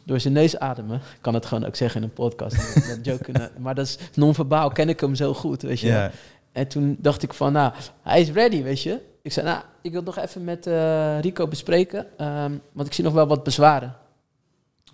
door 0.03 0.19
zijn 0.19 0.33
neus 0.33 0.59
ademen. 0.59 0.95
Ik 0.95 1.21
kan 1.21 1.33
het 1.33 1.45
gewoon 1.45 1.65
ook 1.65 1.75
zeggen 1.75 2.01
in 2.01 2.07
een 2.07 2.13
podcast, 2.13 2.55
dat 2.89 3.05
joke 3.05 3.23
kunnen, 3.23 3.51
maar 3.59 3.75
dat 3.75 3.85
is 3.85 3.97
non-verbaal, 4.13 4.69
ken 4.69 4.89
ik 4.89 4.99
hem 4.99 5.15
zo 5.15 5.33
goed, 5.33 5.61
weet 5.61 5.79
je 5.79 5.91
wel. 5.91 6.09
En 6.57 6.67
toen 6.67 6.95
dacht 6.99 7.23
ik 7.23 7.33
van, 7.33 7.53
nou, 7.53 7.73
hij 8.01 8.21
is 8.21 8.31
ready, 8.31 8.63
weet 8.63 8.81
je. 8.81 9.01
Ik 9.21 9.31
zei, 9.31 9.45
nou, 9.45 9.63
ik 9.81 9.91
wil 9.91 10.01
nog 10.01 10.17
even 10.17 10.43
met 10.43 10.67
eh, 10.67 11.19
Rico 11.19 11.47
bespreken, 11.47 12.17
ehm, 12.17 12.51
want 12.71 12.87
ik 12.87 12.93
zie 12.93 13.03
nog 13.03 13.13
wel 13.13 13.27
wat 13.27 13.43
bezwaren. 13.43 13.95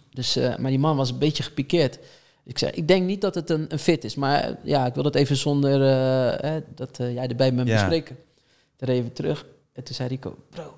Dus, 0.10 0.36
eh, 0.36 0.58
maar 0.58 0.70
die 0.70 0.80
man 0.80 0.96
was 0.98 1.10
een 1.10 1.18
beetje 1.18 1.44
gepikeerd. 1.44 2.00
Ik 2.44 2.58
zei, 2.58 2.72
ik 2.72 2.88
denk 2.88 3.06
niet 3.06 3.22
dat 3.22 3.36
het 3.36 3.50
een, 3.50 3.66
een 3.70 3.80
fit 3.80 4.04
is, 4.04 4.16
maar 4.16 4.44
eh, 4.44 4.54
ja, 4.64 4.86
ik 4.86 4.94
wil 4.94 5.04
dat 5.04 5.16
even 5.16 5.36
zonder 5.36 5.82
eh, 5.82 6.50
hè, 6.50 6.60
dat 6.76 6.98
jij 6.98 7.28
erbij 7.28 7.54
bent 7.54 7.68
Ja. 7.68 7.74
bespreken. 7.74 8.18
Toen 8.76 8.88
reden 8.88 9.04
we 9.04 9.14
terug 9.14 9.46
en 9.74 9.84
toen 9.84 9.96
zei 9.96 10.10
Rico, 10.10 10.36
bro, 10.50 10.78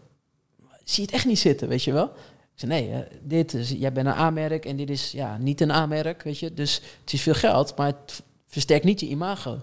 zie 0.84 0.96
je 0.96 1.02
het 1.02 1.12
echt 1.12 1.26
niet 1.26 1.40
zitten, 1.40 1.68
weet 1.68 1.84
je 1.84 1.94
wel? 1.94 2.06
Ik 2.54 2.62
zei, 2.62 2.72
nee, 2.72 3.04
dit 3.22 3.54
is, 3.54 3.70
jij 3.70 3.92
bent 3.92 4.08
een 4.08 4.14
aanmerk 4.14 4.66
en 4.66 4.76
dit 4.76 4.90
is 4.90 5.12
ja, 5.12 5.38
niet 5.38 5.62
een 5.62 5.72
aanmerk, 5.72 6.24
weet 6.24 6.40
je. 6.40 6.54
Dus 6.54 6.82
het 7.02 7.14
is 7.14 7.22
veel 7.22 7.34
geld, 7.34 7.78
maar 7.78 7.88
het 7.88 8.24
versterkt 8.48 8.86
niet 8.86 9.00
je 9.00 9.08
imago. 9.08 9.54
Ik 9.54 9.62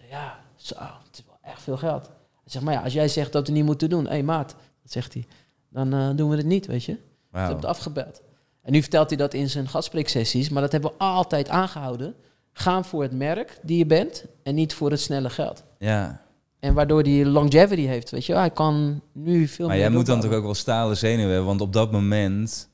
zei, 0.00 0.08
ja, 0.08 0.43
zo, 0.66 0.74
het 0.78 1.18
is 1.18 1.24
wel 1.26 1.38
echt 1.42 1.62
veel 1.62 1.76
geld. 1.76 2.10
Zegt, 2.44 2.64
maar 2.64 2.74
ja, 2.74 2.82
als 2.82 2.92
jij 2.92 3.08
zegt 3.08 3.32
dat 3.32 3.46
we 3.46 3.52
niet 3.52 3.64
moeten 3.64 3.88
doen, 3.90 4.04
hé 4.04 4.10
hey, 4.10 4.22
maat, 4.22 4.54
zegt 4.84 5.12
hij, 5.12 5.24
dan 5.68 5.92
eh, 5.92 6.10
doen 6.16 6.30
we 6.30 6.36
het 6.36 6.46
niet, 6.46 6.66
weet 6.66 6.84
je. 6.84 6.92
Ik 6.92 7.00
Wauw. 7.30 7.46
heb 7.46 7.56
het 7.56 7.64
afgebeld. 7.64 8.22
En 8.62 8.72
nu 8.72 8.80
vertelt 8.80 9.08
hij 9.08 9.18
dat 9.18 9.34
in 9.34 9.50
zijn 9.50 9.68
gastspreeksessies, 9.68 10.48
maar 10.48 10.62
dat 10.62 10.72
hebben 10.72 10.90
we 10.90 10.96
altijd 10.98 11.48
aangehouden. 11.48 12.14
Gaan 12.52 12.84
voor 12.84 13.02
het 13.02 13.12
merk 13.12 13.58
die 13.62 13.78
je 13.78 13.86
bent 13.86 14.24
en 14.42 14.54
niet 14.54 14.74
voor 14.74 14.90
het 14.90 15.00
snelle 15.00 15.30
geld. 15.30 15.64
Ja. 15.78 16.22
En 16.58 16.74
waardoor 16.74 17.02
hij 17.02 17.24
longevity 17.24 17.86
heeft, 17.86 18.10
weet 18.10 18.26
je. 18.26 18.34
Hij 18.34 18.50
kan 18.50 19.02
nu 19.12 19.46
veel 19.46 19.66
Maar 19.66 19.76
meer 19.76 19.84
jij 19.84 19.94
moet 19.94 20.06
dan 20.06 20.20
toch 20.20 20.32
ook 20.32 20.42
wel 20.42 20.54
stalen 20.54 20.96
zenuwen 20.96 21.28
hebben, 21.28 21.46
want 21.46 21.60
op 21.60 21.72
dat 21.72 21.92
moment, 21.92 22.68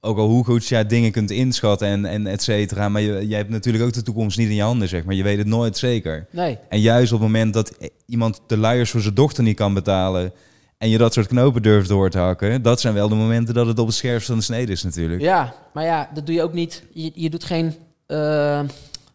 ook 0.00 0.18
al 0.18 0.28
hoe 0.28 0.44
goed 0.44 0.66
jij 0.66 0.86
dingen 0.86 1.12
kunt 1.12 1.30
inschatten 1.30 1.88
en, 1.88 2.04
en 2.04 2.26
et 2.26 2.42
cetera, 2.42 2.88
maar 2.88 3.02
je, 3.02 3.26
jij 3.26 3.38
hebt 3.38 3.50
natuurlijk 3.50 3.84
ook 3.84 3.92
de 3.92 4.02
toekomst 4.02 4.38
niet 4.38 4.48
in 4.48 4.54
je 4.54 4.62
handen, 4.62 4.88
zeg 4.88 5.04
maar. 5.04 5.14
Je 5.14 5.22
weet 5.22 5.38
het 5.38 5.46
nooit 5.46 5.76
zeker. 5.76 6.26
Nee, 6.30 6.58
En 6.68 6.80
juist 6.80 7.12
op 7.12 7.18
het 7.18 7.28
moment 7.28 7.54
dat 7.54 7.72
iemand 8.06 8.40
de 8.46 8.56
luiers 8.56 8.90
voor 8.90 9.00
zijn 9.00 9.14
dochter 9.14 9.42
niet 9.42 9.56
kan 9.56 9.74
betalen 9.74 10.32
en 10.78 10.88
je 10.88 10.98
dat 10.98 11.12
soort 11.12 11.26
knopen 11.26 11.62
durft 11.62 11.88
door 11.88 12.10
te 12.10 12.18
hakken, 12.18 12.62
dat 12.62 12.80
zijn 12.80 12.94
wel 12.94 13.08
de 13.08 13.14
momenten 13.14 13.54
dat 13.54 13.66
het 13.66 13.78
op 13.78 13.86
het 13.86 13.96
scherpst 13.96 14.26
van 14.26 14.36
de 14.36 14.42
snede 14.42 14.72
is 14.72 14.82
natuurlijk. 14.82 15.20
ja, 15.22 15.54
maar 15.72 15.84
ja, 15.84 16.10
dat 16.14 16.26
doe 16.26 16.34
je 16.34 16.42
ook 16.42 16.52
niet. 16.52 16.82
Je, 16.92 17.10
je 17.14 17.30
doet 17.30 17.44
geen 17.44 17.74
eh, 18.06 18.60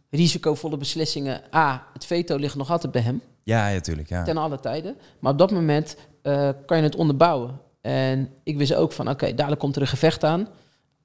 risicovolle 0.09 0.77
beslissingen. 0.77 1.41
A, 1.55 1.83
het 1.93 2.05
veto 2.05 2.35
ligt 2.35 2.55
nog 2.55 2.71
altijd 2.71 2.91
bij 2.91 3.01
hem, 3.01 3.21
Ja, 3.43 3.71
natuurlijk. 3.71 4.09
Ja. 4.09 4.23
ten 4.23 4.37
alle 4.37 4.59
tijden. 4.59 4.95
Maar 5.19 5.31
op 5.31 5.37
dat 5.37 5.51
moment 5.51 5.97
eh, 6.21 6.49
kan 6.65 6.77
je 6.77 6.83
het 6.83 6.95
onderbouwen. 6.95 7.59
En 7.81 8.29
ik 8.43 8.57
wist 8.57 8.73
ook 8.75 8.91
van, 8.91 9.09
oké, 9.09 9.33
dadelijk 9.33 9.59
komt 9.61 9.75
er 9.75 9.81
een 9.81 9.87
gevecht 9.87 10.23
aan. 10.23 10.47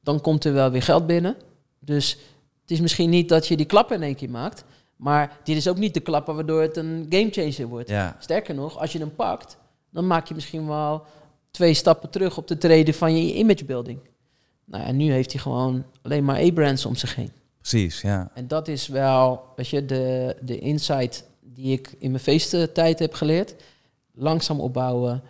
Dan 0.01 0.20
komt 0.20 0.44
er 0.44 0.52
wel 0.52 0.70
weer 0.70 0.82
geld 0.82 1.06
binnen. 1.06 1.36
Dus 1.78 2.18
het 2.60 2.70
is 2.70 2.81
misschien 2.81 3.10
niet 3.10 3.28
dat 3.28 3.47
je 3.47 3.56
die 3.56 3.66
klap 3.66 3.93
in 3.93 4.02
één 4.02 4.14
keer 4.14 4.31
maakt. 4.31 4.64
Maar 4.97 5.39
dit 5.44 5.56
is 5.56 5.68
ook 5.68 5.78
niet 5.78 5.94
de 5.94 6.01
klapper 6.01 6.35
waardoor 6.35 6.62
het 6.62 6.77
een 6.77 7.06
gamechanger 7.09 7.66
wordt. 7.66 7.89
Ja. 7.89 8.16
Sterker 8.18 8.55
nog, 8.55 8.78
als 8.78 8.93
je 8.93 8.98
hem 8.98 9.14
pakt, 9.14 9.56
dan 9.90 10.06
maak 10.06 10.27
je 10.27 10.35
misschien 10.35 10.66
wel 10.66 11.02
twee 11.51 11.74
stappen 11.74 12.10
terug 12.10 12.36
op 12.36 12.48
de 12.48 12.59
treden 12.59 12.94
van 12.94 13.16
je 13.16 13.35
imagebuilding. 13.35 13.98
Nou, 14.64 14.85
en 14.85 14.97
nu 14.97 15.12
heeft 15.12 15.32
hij 15.32 15.40
gewoon 15.40 15.85
alleen 16.02 16.24
maar 16.24 16.36
A-brands 16.36 16.86
om 16.86 16.97
zich 16.97 17.14
heen. 17.14 17.32
Precies, 17.59 18.01
ja. 18.01 18.31
En 18.35 18.48
dat 18.48 18.68
is 18.68 18.89
wel, 18.89 19.43
weet 19.56 19.68
je, 19.68 19.85
de, 19.85 20.36
de 20.43 20.59
insight 20.59 21.24
die 21.40 21.72
ik 21.72 21.94
in 21.98 22.10
mijn 22.10 22.22
feestentijd 22.22 22.98
heb 22.98 23.14
geleerd. 23.14 23.55
Langzaam 24.14 24.60
opbouwen, 24.60 25.22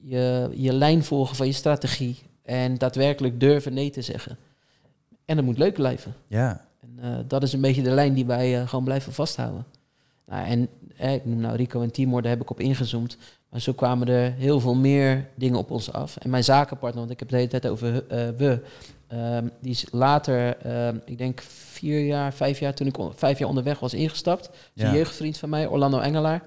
je, 0.00 0.50
je 0.54 0.72
lijn 0.72 1.04
volgen 1.04 1.36
van 1.36 1.46
je 1.46 1.52
strategie 1.52 2.18
en 2.42 2.78
daadwerkelijk 2.78 3.40
durven 3.40 3.74
nee 3.74 3.90
te 3.90 4.02
zeggen. 4.02 4.38
En 5.24 5.36
dat 5.36 5.44
moet 5.44 5.58
leuk 5.58 5.74
blijven. 5.74 6.14
Ja, 6.26 6.66
En 6.80 6.98
eh, 7.02 7.18
dat 7.26 7.42
is 7.42 7.52
een 7.52 7.60
beetje 7.60 7.82
de 7.82 7.90
lijn 7.90 8.14
die 8.14 8.26
wij 8.26 8.60
eh, 8.60 8.68
gewoon 8.68 8.84
blijven 8.84 9.12
vasthouden. 9.12 9.64
Nou, 10.26 10.46
en 10.46 10.68
eh, 10.96 11.14
ik 11.14 11.24
noem 11.24 11.40
nou 11.40 11.56
Rico 11.56 11.82
en 11.82 11.90
Timor, 11.90 12.22
daar 12.22 12.30
heb 12.30 12.40
ik 12.40 12.50
op 12.50 12.60
ingezoomd. 12.60 13.16
Maar 13.48 13.60
zo 13.60 13.72
kwamen 13.72 14.08
er 14.08 14.32
heel 14.32 14.60
veel 14.60 14.74
meer 14.74 15.28
dingen 15.34 15.58
op 15.58 15.70
ons 15.70 15.92
af. 15.92 16.16
En 16.16 16.30
mijn 16.30 16.44
zakenpartner, 16.44 17.00
want 17.00 17.10
ik 17.10 17.18
heb 17.18 17.28
het 17.30 17.38
de 17.38 17.44
hele 17.44 17.60
tijd 17.60 17.66
over 17.66 18.04
we, 18.36 18.62
ehm, 19.06 19.48
die 19.60 19.70
is 19.70 19.86
later, 19.90 20.56
ehm, 20.56 20.96
ik 21.04 21.18
denk 21.18 21.40
vier 21.40 22.06
jaar, 22.06 22.32
vijf 22.32 22.58
jaar, 22.58 22.74
toen 22.74 22.86
ik 22.86 22.96
vijf 23.14 23.38
jaar 23.38 23.48
onderweg 23.48 23.78
was 23.78 23.94
ingestapt. 23.94 24.50
Ja. 24.72 24.88
een 24.88 24.94
jeugdvriend 24.94 25.38
van 25.38 25.48
mij, 25.48 25.66
Orlando 25.66 25.98
Engelaar, 25.98 26.42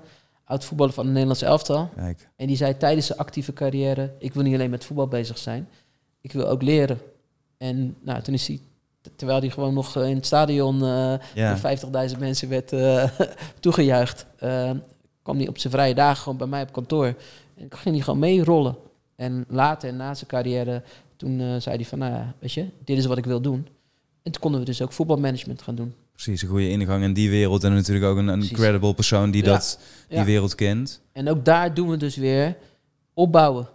oud 0.46 0.66
voetballer 0.66 0.94
van 0.94 1.04
het 1.04 1.14
Nederlands 1.14 1.42
elftal. 1.42 1.90
kijk. 1.96 2.30
En 2.36 2.48
die 2.48 2.56
zei 2.56 2.78
tijdens 2.78 3.06
zijn 3.06 3.20
actieve 3.20 3.54
carrière: 3.54 4.14
Ik 4.20 4.34
wil 4.34 4.44
niet 4.44 4.54
alleen 4.54 4.70
met 4.70 4.86
voetbal 4.86 5.08
bezig 5.08 5.38
zijn, 5.38 5.68
ik 6.24 6.32
wil 6.32 6.48
ook 6.48 6.62
leren. 6.62 7.00
En 7.58 7.96
nou, 8.02 8.22
toen 8.22 8.34
is 8.34 8.48
hij, 8.48 8.60
terwijl 9.16 9.40
hij 9.40 9.50
gewoon 9.50 9.74
nog 9.74 9.96
eh, 9.96 10.10
in 10.10 10.16
het 10.16 10.26
stadion 10.26 10.84
eh 10.84 11.14
Ja, 11.34 11.56
door 11.62 12.10
50.000 12.14 12.20
mensen 12.20 12.50
werd 12.50 12.72
eh, 12.74 13.10
toegejuicht, 13.60 14.26
kwam 15.22 15.38
hij 15.38 15.48
op 15.48 15.58
zijn 15.58 15.74
vrije 15.74 15.94
dagen 15.94 16.22
gewoon 16.24 16.38
bij 16.38 16.48
mij 16.48 16.62
op 16.62 16.72
kantoor. 16.74 17.06
En 17.58 17.66
ik 17.66 17.74
ging 17.76 17.96
hij 17.96 18.04
gewoon 18.04 18.20
meerollen. 18.20 18.76
En 19.16 19.46
later, 19.48 19.94
na 19.94 20.14
zijn 20.14 20.30
carrière, 20.30 20.82
toen 21.16 21.62
zei 21.62 21.76
hij 21.76 21.86
van, 21.86 22.00
nou 22.00 22.12
ja, 22.14 22.34
weet 22.40 22.52
je, 22.54 22.66
dit 22.84 22.98
is 22.98 23.06
wat 23.06 23.18
ik 23.18 23.26
wil 23.26 23.42
doen. 23.42 23.68
En 24.24 24.32
toen 24.32 24.42
konden 24.42 24.60
we 24.60 24.66
dus 24.66 24.82
ook 24.82 24.92
voetbalmanagement 24.94 25.62
gaan 25.62 25.76
doen. 25.76 25.94
precies. 26.12 26.42
Een 26.42 26.48
goede 26.48 26.70
ingang 26.70 27.04
in 27.04 27.14
die 27.14 27.30
wereld. 27.30 27.64
En 27.64 27.74
natuurlijk 27.74 28.06
ook 28.06 28.18
een, 28.18 28.28
een 28.28 28.38
Precies. 28.40 28.58
credible 28.58 28.94
persoon 28.94 29.32
die 29.32 29.44
Ja. 29.44 29.52
dat, 29.52 29.80
die 30.08 30.18
Ja. 30.18 30.24
wereld 30.26 30.56
kent. 30.56 31.02
En 31.12 31.30
ook 31.30 31.46
daar 31.46 31.74
doen 31.74 31.90
we 31.90 31.98
dus 31.98 32.16
weer 32.16 32.56
opbouwen. 33.14 33.68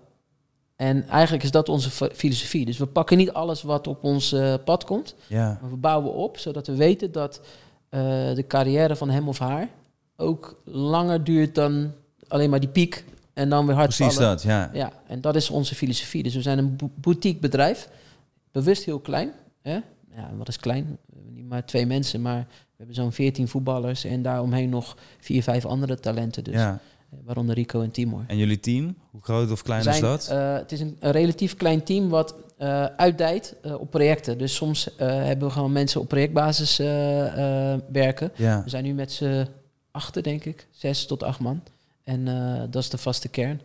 En 0.78 1.08
eigenlijk 1.08 1.44
is 1.44 1.50
dat 1.50 1.68
onze 1.68 1.90
fi- 1.90 2.10
filosofie. 2.14 2.64
Dus 2.64 2.78
we 2.78 2.86
pakken 2.86 3.16
niet 3.16 3.32
alles 3.32 3.62
wat 3.62 3.86
op 3.86 4.04
ons 4.04 4.32
eh, 4.32 4.54
pad 4.64 4.84
komt, 4.84 5.14
Ja, 5.26 5.58
maar 5.60 5.70
we 5.70 5.76
bouwen 5.76 6.12
op, 6.12 6.38
zodat 6.38 6.66
we 6.66 6.74
weten 6.74 7.12
dat 7.12 7.40
eh, 7.88 8.00
de 8.34 8.44
carrière 8.48 8.96
van 8.96 9.10
hem 9.10 9.28
of 9.28 9.38
haar 9.38 9.68
ook 10.16 10.60
langer 10.64 11.24
duurt 11.24 11.54
dan 11.54 11.92
alleen 12.28 12.50
maar 12.50 12.60
die 12.60 12.68
piek 12.68 13.04
en 13.32 13.48
dan 13.48 13.66
weer 13.66 13.74
hard 13.74 13.86
precies 13.96 14.14
vallen. 14.14 14.28
dat, 14.30 14.42
ja. 14.42 14.70
Ja, 14.72 14.92
en 15.06 15.20
dat 15.20 15.36
is 15.36 15.50
onze 15.50 15.74
filosofie. 15.74 16.22
Dus 16.22 16.34
we 16.34 16.42
zijn 16.42 16.58
een 16.58 16.76
bo- 16.76 16.90
boutique 16.94 17.40
bedrijf, 17.40 17.88
bewust 18.52 18.84
heel 18.84 18.98
klein. 18.98 19.32
Hè? 19.62 19.72
Ja, 20.14 20.30
wat 20.36 20.48
is 20.48 20.56
klein? 20.56 20.84
We 21.06 21.14
hebben 21.16 21.34
niet 21.34 21.48
maar 21.48 21.64
twee 21.64 21.86
mensen, 21.86 22.22
maar 22.22 22.46
we 22.48 22.74
hebben 22.76 22.94
zo'n 22.94 23.12
14 23.12 23.48
voetballers 23.48 24.04
en 24.04 24.22
daaromheen 24.22 24.68
nog 24.68 24.96
vier, 25.20 25.42
vijf 25.42 25.64
andere 25.64 26.00
talenten. 26.00 26.44
Dus, 26.44 26.54
ja. 26.54 26.78
Eh, 27.10 27.18
waaronder 27.24 27.54
Rico 27.54 27.82
en 27.82 27.90
Timor. 27.90 28.24
En 28.26 28.36
jullie 28.36 28.60
team? 28.60 28.94
Hoe 29.10 29.22
groot 29.22 29.50
of 29.50 29.62
klein 29.62 29.86
is 29.86 30.00
dat? 30.00 30.28
eh, 30.28 30.54
het 30.54 30.72
is 30.72 30.80
een, 30.80 30.96
een 31.00 31.10
relatief 31.10 31.54
klein 31.56 31.84
team 31.84 32.08
wat 32.08 32.34
eh 32.56 32.84
uitdijt 32.84 33.56
op 33.78 33.90
projecten. 33.90 34.38
Dus 34.38 34.54
soms 34.54 34.88
hebben 34.96 35.46
we 35.48 35.52
gewoon 35.52 35.72
mensen 35.72 36.00
op 36.00 36.08
projectbasis 36.08 36.76
werken. 37.92 38.30
ja, 38.36 38.62
We 38.64 38.70
zijn 38.70 38.84
nu 38.84 38.92
met 38.92 39.12
z'n 39.12 39.46
achter, 39.90 40.22
denk 40.22 40.44
ik. 40.44 40.66
Zes 40.70 41.06
tot 41.06 41.22
acht 41.22 41.40
man. 41.40 41.62
En 42.04 42.24
dat 42.70 42.82
is 42.82 42.90
de 42.90 42.98
vaste 42.98 43.28
kern. 43.28 43.60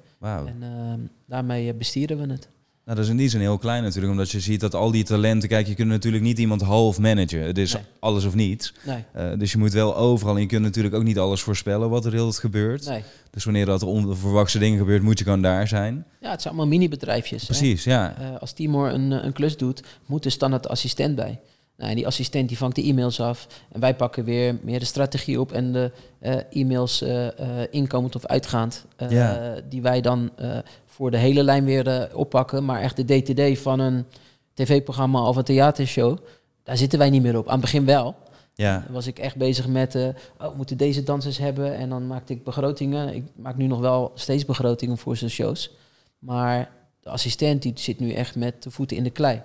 En 0.45 1.10
daarmee 1.26 1.74
bestieren 1.74 2.18
we 2.18 2.32
het. 2.34 2.48
Nou, 2.85 2.97
dat 2.97 3.05
is 3.05 3.11
in 3.11 3.18
die 3.18 3.30
zin 3.30 3.39
heel 3.39 3.57
klein 3.57 3.84
natuurlijk, 3.84 4.11
omdat 4.11 4.31
je 4.31 4.39
ziet 4.39 4.60
dat 4.60 4.73
al 4.76 4.91
die 4.91 5.03
talenten... 5.03 5.49
Kijk, 5.49 5.68
je 5.68 5.73
kunt 5.76 5.88
natuurlijk 5.89 6.23
niet 6.23 6.39
iemand 6.39 6.61
half 6.61 6.99
managen. 6.99 7.39
Het 7.41 7.57
is 7.57 7.73
Nee. 7.73 7.81
alles 7.99 8.26
of 8.26 8.35
niets. 8.35 8.73
Nee, 8.85 9.03
Eh, 9.14 9.31
dus 9.38 9.51
je 9.51 9.57
moet 9.57 9.73
wel 9.73 9.95
overal... 9.97 10.35
En 10.35 10.41
je 10.41 10.47
kunt 10.47 10.61
natuurlijk 10.61 10.95
ook 10.95 11.03
niet 11.03 11.19
alles 11.19 11.41
voorspellen 11.41 11.89
wat 11.89 12.05
er 12.05 12.11
heel 12.11 12.27
het 12.27 12.38
gebeurt. 12.38 12.85
nee. 12.88 13.03
Dus 13.31 13.43
wanneer 13.43 13.65
dat 13.65 13.81
er 13.81 13.88
onverwachte 13.88 14.60
dingen 14.60 14.77
gebeurt, 14.77 15.01
moet 15.01 15.18
je 15.18 15.23
gewoon 15.23 15.41
daar 15.41 15.68
zijn. 15.68 16.05
Ja, 16.22 16.31
het 16.31 16.41
zijn 16.41 16.53
allemaal 16.53 16.72
mini-bedrijfjes. 16.77 17.41
hè. 17.41 17.47
Precies, 17.47 17.84
ja. 17.84 18.15
Eh, 18.19 18.39
als 18.39 18.51
Timor 18.53 18.89
een, 18.93 19.11
eh, 19.11 19.23
een 19.23 19.34
klus 19.34 19.57
doet, 19.57 19.84
moet 20.05 20.26
er 20.26 20.31
standaard 20.31 20.68
assistent 20.68 21.15
bij. 21.15 21.39
Nou, 21.84 21.95
en 21.95 22.01
die 22.01 22.11
assistent 22.11 22.47
die 22.47 22.57
vangt 22.57 22.76
de 22.76 22.84
e-mails 22.84 23.19
af. 23.19 23.47
En 23.72 23.80
wij 23.80 23.95
pakken 23.95 24.23
weer 24.23 24.57
meer 24.61 24.80
de 24.80 24.85
strategie 24.85 25.39
op 25.39 25.51
en 25.51 25.72
de 25.72 25.91
eh, 26.19 26.35
e-mails 26.49 27.01
eh, 27.01 27.27
inkomend 27.69 28.15
of 28.15 28.26
uitgaand. 28.26 28.85
Ja. 29.10 29.55
Die 29.69 29.81
wij 29.81 30.01
dan 30.01 30.31
voor 30.85 31.11
de 31.11 31.18
hele 31.18 31.43
lijn 31.43 31.65
weer 31.65 32.10
oppakken. 32.14 32.65
Maar 32.65 32.81
echt 32.81 32.95
de 32.95 33.05
DTD 33.05 33.60
van 33.60 33.80
een 33.80 34.05
tv-programma 34.53 35.27
of 35.27 35.35
een 35.35 35.43
theatershow, 35.43 36.18
daar 36.64 36.77
zitten 36.77 36.99
wij 36.99 37.10
niet 37.10 37.22
meer 37.22 37.38
op. 37.38 37.45
Aan 37.45 37.51
het 37.51 37.61
begin 37.61 37.85
wel. 37.85 38.15
Ja, 38.55 38.85
was 38.89 39.07
ik 39.07 39.19
echt 39.19 39.35
bezig 39.35 39.68
met, 39.68 39.95
eh, 39.95 40.07
oh, 40.39 40.55
moeten 40.55 40.77
deze 40.77 41.03
dansers 41.03 41.38
hebben. 41.38 41.76
En 41.76 41.89
dan 41.89 42.07
maakte 42.07 42.34
ik 42.34 42.43
begrotingen. 42.43 43.15
Ik 43.15 43.23
maak 43.35 43.57
nu 43.57 43.68
nog 43.68 43.80
wel 43.80 44.11
steeds 44.15 44.45
begrotingen 44.45 44.97
voor 44.97 45.18
zijn 45.18 45.30
shows. 45.30 45.72
Maar 46.19 46.72
de 46.99 47.10
assistent 47.10 47.61
die 47.61 47.73
zit 47.76 47.99
nu 47.99 48.11
echt 48.11 48.35
met 48.35 48.64
de 48.64 48.72
voeten 48.72 48.97
in 48.97 49.03
de 49.03 49.10
klei. 49.10 49.41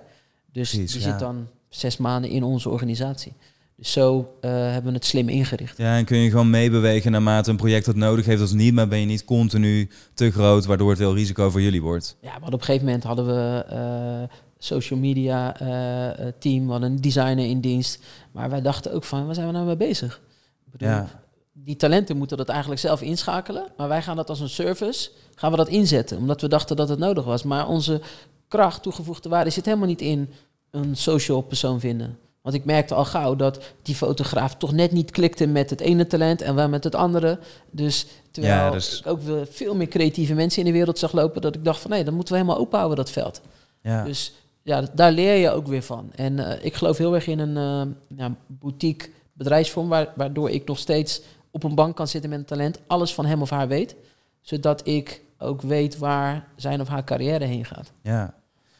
Dus 0.53 0.71
Precies, 0.71 0.93
die 0.93 1.01
ja. 1.01 1.11
zit 1.11 1.19
dan 1.19 1.49
zes 1.69 1.97
maanden 1.97 2.31
in 2.31 2.43
onze 2.43 2.69
organisatie. 2.69 3.33
Dus 3.77 3.93
zo 3.93 4.35
eh, 4.41 4.51
hebben 4.51 4.93
we 4.93 4.99
het 4.99 5.05
slim 5.07 5.29
ingericht. 5.29 5.77
Ja, 5.77 5.97
en 5.97 6.05
kun 6.05 6.19
je 6.19 6.31
gewoon 6.31 6.51
meebewegen 6.51 7.13
naarmate 7.13 7.51
een 7.51 7.57
project 7.57 7.85
dat 7.85 7.95
nodig 7.95 8.27
heeft 8.27 8.43
of 8.43 8.53
niet, 8.53 8.75
maar 8.75 8.89
ben 8.89 8.99
je 8.99 9.07
niet 9.07 9.25
continu 9.25 9.91
te 10.15 10.31
groot, 10.31 10.65
waardoor 10.65 10.91
het 10.91 10.99
wel 10.99 11.15
risico 11.15 11.51
voor 11.51 11.63
jullie 11.63 11.83
wordt. 11.83 12.17
Ja, 12.21 12.39
maar 12.39 12.49
op 12.49 12.53
een 12.53 12.65
gegeven 12.65 12.87
moment 12.87 13.05
hadden 13.05 13.27
we 13.27 13.65
eh, 13.69 14.37
social 14.59 14.99
media 14.99 15.59
eh, 15.61 16.27
team, 16.39 16.65
we 16.65 16.71
hadden 16.71 16.91
een 16.91 17.01
designer 17.01 17.45
in 17.45 17.61
dienst. 17.61 18.05
Maar 18.33 18.51
wij 18.51 18.63
dachten 18.63 18.93
ook 18.93 19.05
van, 19.05 19.27
waar 19.27 19.35
zijn 19.35 19.47
we 19.47 19.53
nou 19.53 19.67
mee 19.67 19.77
bezig? 19.77 20.21
Ik 20.67 20.73
bedoel, 20.73 20.89
Ja, 20.89 21.09
die 21.53 21.77
talenten 21.77 22.17
moeten 22.17 22.37
dat 22.37 22.49
eigenlijk 22.49 22.81
zelf 22.81 23.03
inschakelen. 23.03 23.67
Maar 23.77 23.89
wij 23.89 24.03
gaan 24.03 24.17
dat 24.17 24.29
als 24.29 24.41
een 24.41 24.49
service, 24.49 25.11
gaan 25.35 25.51
we 25.51 25.57
dat 25.57 25.69
inzetten. 25.69 26.19
Omdat 26.19 26.41
we 26.41 26.49
dachten 26.49 26.77
dat 26.77 26.89
het 26.89 26.99
nodig 26.99 27.25
was. 27.25 27.43
Maar 27.43 27.69
onze 27.69 28.01
kracht, 28.49 28.83
toegevoegde 28.83 29.29
waarde, 29.29 29.51
zit 29.51 29.65
helemaal 29.65 29.87
niet 29.87 30.01
in 30.01 30.29
een 30.71 30.97
social 30.97 31.41
persoon 31.41 31.81
vinden. 31.81 32.19
Want 32.43 32.55
ik 32.55 32.65
merkte 32.65 32.95
al 32.95 33.05
gauw 33.05 33.37
dat 33.37 33.61
die 33.83 33.95
fotograaf 33.95 34.55
toch 34.57 34.73
net 34.73 34.93
niet 34.93 35.11
klikte 35.11 35.47
met 35.47 35.71
het 35.71 35.81
ene 35.81 36.07
talent 36.07 36.41
en 36.43 36.55
wel 36.55 36.69
met 36.69 36.85
het 36.85 36.95
andere. 36.95 37.39
Dus 37.71 38.07
terwijl 38.31 38.55
Ja, 38.55 38.71
dus- 38.71 38.99
ik 39.01 39.07
ook 39.07 39.21
veel 39.51 39.75
meer 39.75 39.89
creatieve 39.89 40.35
mensen 40.35 40.59
in 40.61 40.67
de 40.67 40.73
wereld 40.73 40.99
zag 40.99 41.13
lopen, 41.13 41.41
dat 41.43 41.55
ik 41.55 41.65
dacht 41.65 41.81
van 41.81 41.91
nee, 41.91 42.05
dat 42.05 42.15
moeten 42.15 42.35
we 42.35 42.41
helemaal 42.41 42.61
openhouden, 42.61 42.97
dat 42.97 43.11
veld. 43.11 43.41
ja. 43.83 44.05
Dus 44.05 44.33
ja, 44.63 44.85
daar 44.95 45.13
leer 45.13 45.35
je 45.35 45.51
ook 45.51 45.67
weer 45.67 45.83
van. 45.83 46.11
En 46.15 46.39
eh, 46.39 46.65
ik 46.65 46.75
geloof 46.75 46.99
heel 46.99 47.15
erg 47.15 47.27
in 47.27 47.39
een 47.39 47.57
eh, 47.57 48.17
ja, 48.19 48.35
boutique 48.47 49.09
bedrijfsvorm, 49.33 49.89
waar, 49.89 50.09
waardoor 50.17 50.51
ik 50.51 50.67
nog 50.67 50.79
steeds 50.79 51.21
op 51.51 51.63
een 51.65 51.75
bank 51.75 51.97
kan 51.97 52.09
zitten 52.09 52.31
met 52.31 52.39
een 52.39 52.45
talent, 52.45 52.79
alles 52.87 53.15
van 53.15 53.27
hem 53.27 53.43
of 53.43 53.51
haar 53.51 53.69
weet, 53.69 53.97
zodat 54.41 54.87
ik 54.87 55.23
ook 55.39 55.63
weet 55.63 55.99
waar 55.99 56.49
zijn 56.57 56.81
of 56.81 56.89
haar 56.89 57.05
carrière 57.05 57.45
heen 57.45 57.65
gaat. 57.65 57.93
ja. 58.03 58.35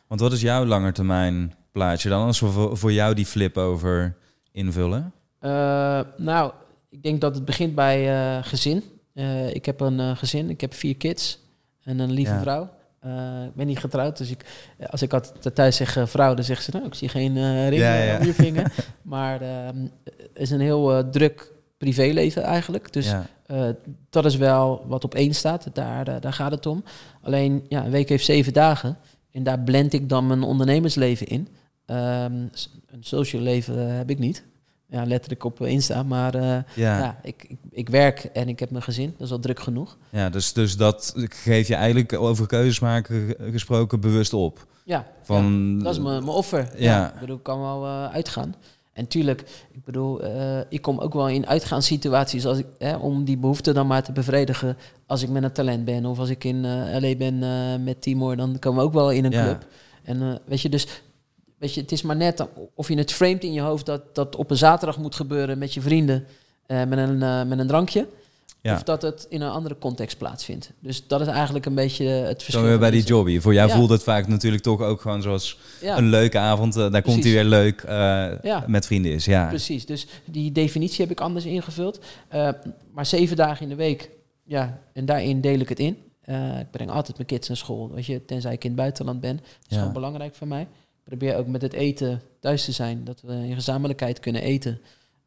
Want 0.07 0.21
wat 0.21 0.33
is 0.33 0.41
jouw 0.41 0.65
langetermijn 0.65 1.55
plaatje 1.73 2.09
dan, 2.09 2.27
als 2.27 2.41
we 2.41 2.47
voor, 2.47 2.77
voor 2.77 2.93
jou 2.93 3.15
die 3.15 3.27
flip 3.27 3.57
over 3.57 4.17
invullen? 4.53 5.13
Eh, 5.39 6.01
nou, 6.17 6.53
ik 6.91 7.03
denk 7.03 7.21
dat 7.21 7.35
het 7.35 7.45
begint 7.45 7.75
bij 7.75 8.09
eh, 8.37 8.45
gezin. 8.45 8.83
Eh, 9.15 9.55
ik 9.55 9.67
heb 9.67 9.81
een 9.81 10.17
gezin, 10.17 10.51
ik 10.51 10.61
heb 10.61 10.75
vier 10.75 10.97
kids 10.97 11.39
en 11.83 11.99
een 11.99 12.11
lieve 12.11 12.33
Ja. 12.33 12.41
vrouw. 12.41 12.77
Ik 13.47 13.55
ben 13.55 13.67
niet 13.67 13.79
getrouwd, 13.79 14.19
dus 14.19 14.31
ik, 14.31 14.45
als 14.91 15.03
ik 15.03 15.13
altijd 15.13 15.55
thuis 15.55 15.77
zeg 15.77 15.97
eh, 15.97 16.07
vrouw, 16.07 16.35
dan 16.35 16.45
zegt 16.45 16.63
ze, 16.65 16.71
nou, 16.73 16.87
ik 16.87 16.95
zie 16.95 17.09
geen 17.09 17.35
ring 17.69 17.83
Ja, 17.83 17.95
eh, 17.95 18.07
ja. 18.07 18.17
op 18.17 18.23
je 18.23 18.35
vinger. 18.35 18.73
maar 19.03 19.41
ehm, 19.41 19.87
het 20.05 20.31
is 20.35 20.51
een 20.51 20.61
heel 20.61 21.11
druk 21.11 21.53
privéleven 21.79 22.43
eigenlijk. 22.43 22.93
Dus 22.93 23.11
ja. 23.47 23.75
dat 24.11 24.25
is 24.25 24.37
wel 24.37 24.85
wat 24.87 25.05
op 25.05 25.15
één 25.15 25.35
staat, 25.35 25.67
daar, 25.73 26.21
daar 26.21 26.33
gaat 26.33 26.51
het 26.51 26.67
om. 26.67 26.85
Alleen, 27.23 27.65
ja, 27.69 27.85
een 27.85 27.91
week 27.91 28.09
heeft 28.09 28.25
zeven 28.25 28.53
dagen 28.53 28.97
en 29.39 29.45
daar 29.45 29.61
blend 29.61 29.93
ik 29.93 30.09
dan 30.09 30.27
mijn 30.27 30.43
ondernemersleven 30.43 31.27
in. 31.27 31.49
Ehm, 31.87 32.33
een 32.87 33.01
social 33.01 33.43
leven 33.43 33.89
eh, 33.89 33.97
heb 33.97 34.11
ik 34.11 34.19
niet. 34.19 34.45
Ja, 34.87 35.05
letterlijk 35.05 35.45
op 35.45 35.61
Insta, 35.61 36.03
maar 36.03 36.35
eh, 36.35 36.43
Ja, 36.43 36.65
ja. 36.75 36.99
ja. 36.99 37.19
ik, 37.23 37.45
ik, 37.49 37.59
ik 37.71 37.89
werk 37.89 38.25
en 38.25 38.49
ik 38.49 38.61
heb 38.61 38.71
mijn 38.71 38.83
gezin, 38.83 39.15
dat 39.19 39.27
is 39.27 39.33
al 39.33 39.39
druk 39.39 39.61
genoeg. 39.61 39.97
dus, 40.31 40.53
dus 40.53 40.77
dat 40.77 41.15
geef 41.17 41.69
je 41.69 41.75
eigenlijk 41.75 42.13
over 42.13 42.47
keuzes 42.47 42.81
maken 42.81 43.35
gesproken 43.51 44.01
bewust 44.01 44.33
op. 44.33 44.67
Ja, 44.85 45.07
Van, 45.23 45.75
ja, 45.79 45.85
dat 45.85 45.93
is 45.95 46.01
mijn, 46.01 46.25
mijn 46.25 46.37
offer. 46.37 46.69
Ja. 46.77 46.99
Ja. 46.99 47.13
Ik 47.15 47.21
bedoel, 47.21 47.37
ik 47.37 47.43
kan 47.43 47.61
wel 47.61 47.85
eh, 47.85 48.13
uitgaan. 48.13 48.55
En 48.99 49.07
tuurlijk, 49.07 49.41
ik 49.71 49.85
bedoel, 49.85 50.23
eh, 50.23 50.59
ik 50.69 50.83
kom 50.83 50.99
ook 50.99 51.15
wel 51.15 51.29
in 51.29 51.47
uitgaanssituaties 51.47 52.47
als 52.47 52.59
ik, 52.59 52.67
hè, 52.79 52.97
om 52.97 53.25
die 53.25 53.37
behoefte 53.37 53.73
dan 53.73 53.87
maar 53.87 54.03
te 54.03 54.13
bevredigen. 54.13 54.77
Als 55.07 55.23
ik 55.23 55.29
met 55.29 55.43
een 55.43 55.53
talent 55.53 55.85
ben 55.85 56.07
of 56.07 56.19
als 56.19 56.29
ik 56.29 56.45
in 56.45 56.57
uh, 56.65 56.97
LA 57.01 57.17
ben 57.17 57.35
uh, 57.43 57.85
met 57.85 58.03
Timor, 58.03 58.37
dan 58.37 58.59
komen 58.59 58.81
we 58.81 58.87
ook 58.87 58.93
wel 58.93 59.11
in 59.11 59.25
een 59.25 59.31
Ja. 59.33 59.45
club. 59.45 59.67
En 60.03 60.41
weet 60.45 60.61
je, 60.61 60.69
dus 60.69 60.87
weet 61.59 61.75
je, 61.75 61.81
het 61.81 61.93
is 61.93 62.03
maar 62.03 62.17
net 62.17 62.47
of 62.75 62.89
je 62.89 62.97
het 62.97 63.13
framet 63.13 63.45
in 63.45 63.53
je 63.53 63.61
hoofd 63.61 63.87
dat 63.87 64.15
dat 64.15 64.37
op 64.37 64.51
een 64.51 64.57
zaterdag 64.57 64.99
moet 64.99 65.15
gebeuren 65.15 65.59
met 65.59 65.75
je 65.75 65.81
vrienden 65.81 66.25
met, 66.67 66.99
een, 66.99 67.19
met 67.49 67.59
een 67.59 67.67
drankje. 67.67 68.07
Ja. 68.69 68.75
Of 68.75 68.83
dat 68.83 69.03
het 69.03 69.27
in 69.29 69.41
een 69.41 69.51
andere 69.51 69.79
context 69.79 70.19
plaatsvindt. 70.19 70.71
Dus 70.81 71.07
dat 71.07 71.21
is 71.21 71.27
eigenlijk 71.27 71.67
een 71.67 71.75
beetje 71.75 72.05
het 72.05 72.43
verschil. 72.43 72.61
Zo 72.63 72.67
weer 72.69 72.79
bij 72.79 72.91
die 72.91 73.03
jobby. 73.03 73.41
Voor 73.41 73.55
jou 73.55 73.69
Ja. 73.69 73.75
voelt 73.75 73.91
het 73.91 74.03
vaak 74.03 74.27
natuurlijk 74.27 74.63
toch 74.63 74.81
ook 74.81 75.01
gewoon 75.01 75.23
zoals 75.23 75.59
Ja. 75.81 75.97
een 75.99 76.09
leuke 76.09 76.39
avond. 76.39 76.77
eh, 76.77 76.91
daar 76.91 77.03
komt 77.03 77.25
hij 77.25 77.33
weer 77.33 77.45
leuk 77.45 77.83
eh, 77.83 78.67
met 78.67 78.87
vrienden 78.87 79.13
is. 79.13 79.25
Ja. 79.25 79.47
Precies, 79.49 79.87
dus 79.87 80.07
die 80.25 80.53
definitie 80.53 81.01
heb 81.01 81.11
ik 81.11 81.21
anders 81.21 81.45
ingevuld. 81.45 81.99
Uh, 82.35 82.49
maar 82.93 83.07
zeven 83.07 83.37
dagen 83.37 83.63
in 83.63 83.69
de 83.69 83.75
week, 83.75 84.11
ja, 84.45 84.79
en 84.93 85.05
daarin 85.07 85.41
deel 85.41 85.59
ik 85.59 85.69
het 85.69 85.79
in. 85.79 85.97
Ik 86.61 86.71
breng 86.71 86.91
altijd 86.91 87.17
mijn 87.17 87.29
kids 87.29 87.49
naar 87.49 87.57
school, 87.57 87.91
weet 87.95 88.07
je, 88.07 88.25
tenzij 88.25 88.53
ik 88.53 88.65
in 88.65 88.71
het 88.71 88.79
buitenland 88.79 89.21
ben. 89.21 89.37
Dat 89.37 89.47
is 89.69 89.77
gewoon 89.77 89.93
belangrijk 89.93 90.35
voor 90.35 90.47
mij. 90.49 90.63
Ik 90.63 91.05
probeer 91.05 91.37
ook 91.37 91.47
met 91.47 91.63
het 91.63 91.73
eten 91.73 92.23
thuis 92.41 92.65
te 92.65 92.73
zijn, 92.73 93.05
dat 93.05 93.21
we 93.21 93.33
in 93.33 93.55
gezamenlijkheid 93.55 94.21
kunnen 94.21 94.43
eten. 94.43 94.81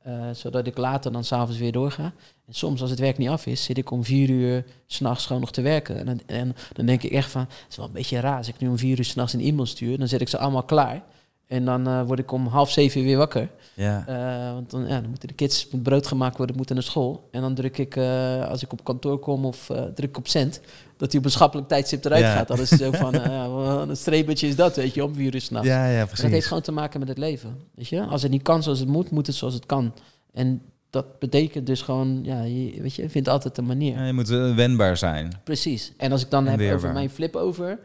Uh, 0.07 0.29
zodat 0.33 0.67
ik 0.67 0.77
later 0.77 1.11
dan 1.11 1.23
s'avonds 1.23 1.59
weer 1.59 1.71
doorga. 1.71 2.13
En 2.47 2.53
soms, 2.53 2.81
als 2.81 2.89
het 2.89 2.99
werk 2.99 3.17
niet 3.17 3.29
af 3.29 3.45
is, 3.45 3.63
zit 3.63 3.77
ik 3.77 3.91
om 3.91 4.03
vier 4.03 4.29
uur 4.29 4.65
s'nachts 4.87 5.25
gewoon 5.25 5.41
nog 5.41 5.51
te 5.51 5.61
werken. 5.61 5.97
En 5.97 6.05
dan, 6.05 6.21
en 6.25 6.55
dan 6.73 6.85
denk 6.85 7.03
ik 7.03 7.11
echt 7.11 7.31
van, 7.31 7.41
het 7.41 7.65
is 7.69 7.75
wel 7.75 7.85
een 7.85 7.91
beetje 7.91 8.19
raar. 8.19 8.37
Als 8.37 8.47
ik 8.47 8.59
nu 8.59 8.67
om 8.67 8.77
vier 8.77 8.97
uur 8.97 9.05
s'nachts 9.05 9.33
een 9.33 9.41
e-mail 9.41 9.65
stuur, 9.65 9.97
dan 9.97 10.07
zet 10.07 10.21
ik 10.21 10.29
ze 10.29 10.37
allemaal 10.37 10.63
klaar. 10.63 11.03
En 11.51 11.65
dan 11.65 11.87
uh, 11.87 12.01
word 12.05 12.19
ik 12.19 12.31
om 12.31 12.47
half 12.47 12.71
zeven 12.71 13.03
weer 13.03 13.17
wakker. 13.17 13.49
Ja. 13.73 14.05
Uh, 14.09 14.53
want 14.53 14.69
dan, 14.71 14.81
ja, 14.81 14.99
dan 15.01 15.09
moeten 15.09 15.27
de 15.27 15.33
kids 15.33 15.67
moet 15.71 15.83
brood 15.83 16.07
gemaakt 16.07 16.37
worden, 16.37 16.55
moeten 16.55 16.75
naar 16.75 16.83
school. 16.83 17.27
En 17.31 17.41
dan 17.41 17.53
druk 17.53 17.77
ik, 17.77 17.95
uh, 17.95 18.47
als 18.49 18.63
ik 18.63 18.71
op 18.71 18.83
kantoor 18.83 19.19
kom 19.19 19.45
of 19.45 19.65
druk 19.95 20.09
ik 20.09 20.17
op 20.17 20.27
cent, 20.27 20.61
dat 20.97 21.11
hij 21.11 21.19
op 21.19 21.25
een 21.25 21.31
schappelijk 21.31 21.67
tijdstip 21.67 22.05
eruit 22.05 22.21
Ja. 22.21 22.33
gaat. 22.35 22.47
Dat 22.47 22.59
is 22.59 22.69
zo 22.69 22.91
van, 22.91 23.13
een 23.89 23.97
streepetje 23.97 24.47
is 24.47 24.55
dat, 24.55 24.75
weet 24.75 24.93
je, 24.93 25.03
om 25.03 25.15
vier 25.15 25.33
uur 25.35 25.41
s'nachts. 25.41 25.67
Ja, 25.67 25.85
ja, 25.87 25.99
En 25.99 26.05
precies. 26.05 26.23
dat 26.23 26.31
heeft 26.31 26.47
gewoon 26.47 26.63
te 26.63 26.71
maken 26.71 26.99
met 26.99 27.09
het 27.09 27.17
leven, 27.17 27.57
weet 27.75 27.87
je. 27.87 28.01
Als 28.01 28.21
het 28.21 28.31
niet 28.31 28.41
kan 28.41 28.63
zoals 28.63 28.79
het 28.79 28.87
moet, 28.87 29.11
moet 29.11 29.27
het 29.27 29.35
zoals 29.35 29.53
het 29.53 29.65
kan. 29.65 29.93
En 30.33 30.61
dat 30.89 31.19
betekent 31.19 31.65
dus 31.65 31.81
gewoon, 31.81 32.19
ja, 32.23 32.41
je, 32.43 32.81
weet 32.81 32.93
je, 32.95 33.01
je 33.01 33.09
vindt 33.09 33.27
altijd 33.29 33.57
een 33.57 33.65
manier. 33.65 33.93
Ja, 33.97 34.05
je 34.05 34.13
moet 34.13 34.27
wendbaar 34.55 34.97
zijn. 34.97 35.31
Precies. 35.43 35.93
En 35.97 36.11
als 36.11 36.21
ik 36.21 36.29
dan 36.29 36.43
En 36.43 36.49
heb 36.49 36.59
weerbaar. 36.59 36.77
over 36.77 36.93
mijn 36.93 37.09
flip 37.09 37.35
over, 37.35 37.79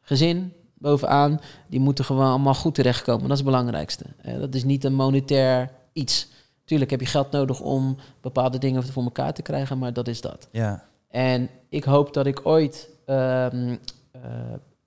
gezin 0.00 0.52
bovenaan, 0.80 1.40
die 1.68 1.80
moeten 1.80 2.04
gewoon 2.04 2.26
allemaal 2.26 2.54
goed 2.54 2.74
terechtkomen. 2.74 3.22
Dat 3.22 3.30
is 3.30 3.36
het 3.36 3.46
belangrijkste. 3.46 4.04
Eh, 4.22 4.38
dat 4.38 4.54
is 4.54 4.64
niet 4.64 4.84
een 4.84 4.94
monetair 4.94 5.70
iets. 5.92 6.28
Tuurlijk 6.64 6.90
heb 6.90 7.00
je 7.00 7.06
geld 7.06 7.30
nodig 7.30 7.60
om 7.60 7.96
bepaalde 8.20 8.58
dingen 8.58 8.86
voor 8.86 9.02
elkaar 9.02 9.32
te 9.32 9.42
krijgen, 9.42 9.78
maar 9.78 9.92
dat 9.92 10.08
is 10.08 10.20
dat. 10.20 10.48
Ja. 10.50 10.84
En 11.08 11.48
ik 11.68 11.84
hoop 11.84 12.14
dat 12.14 12.26
ik 12.26 12.46
ooit 12.46 12.88
um, 13.06 13.68
uh, 13.68 14.22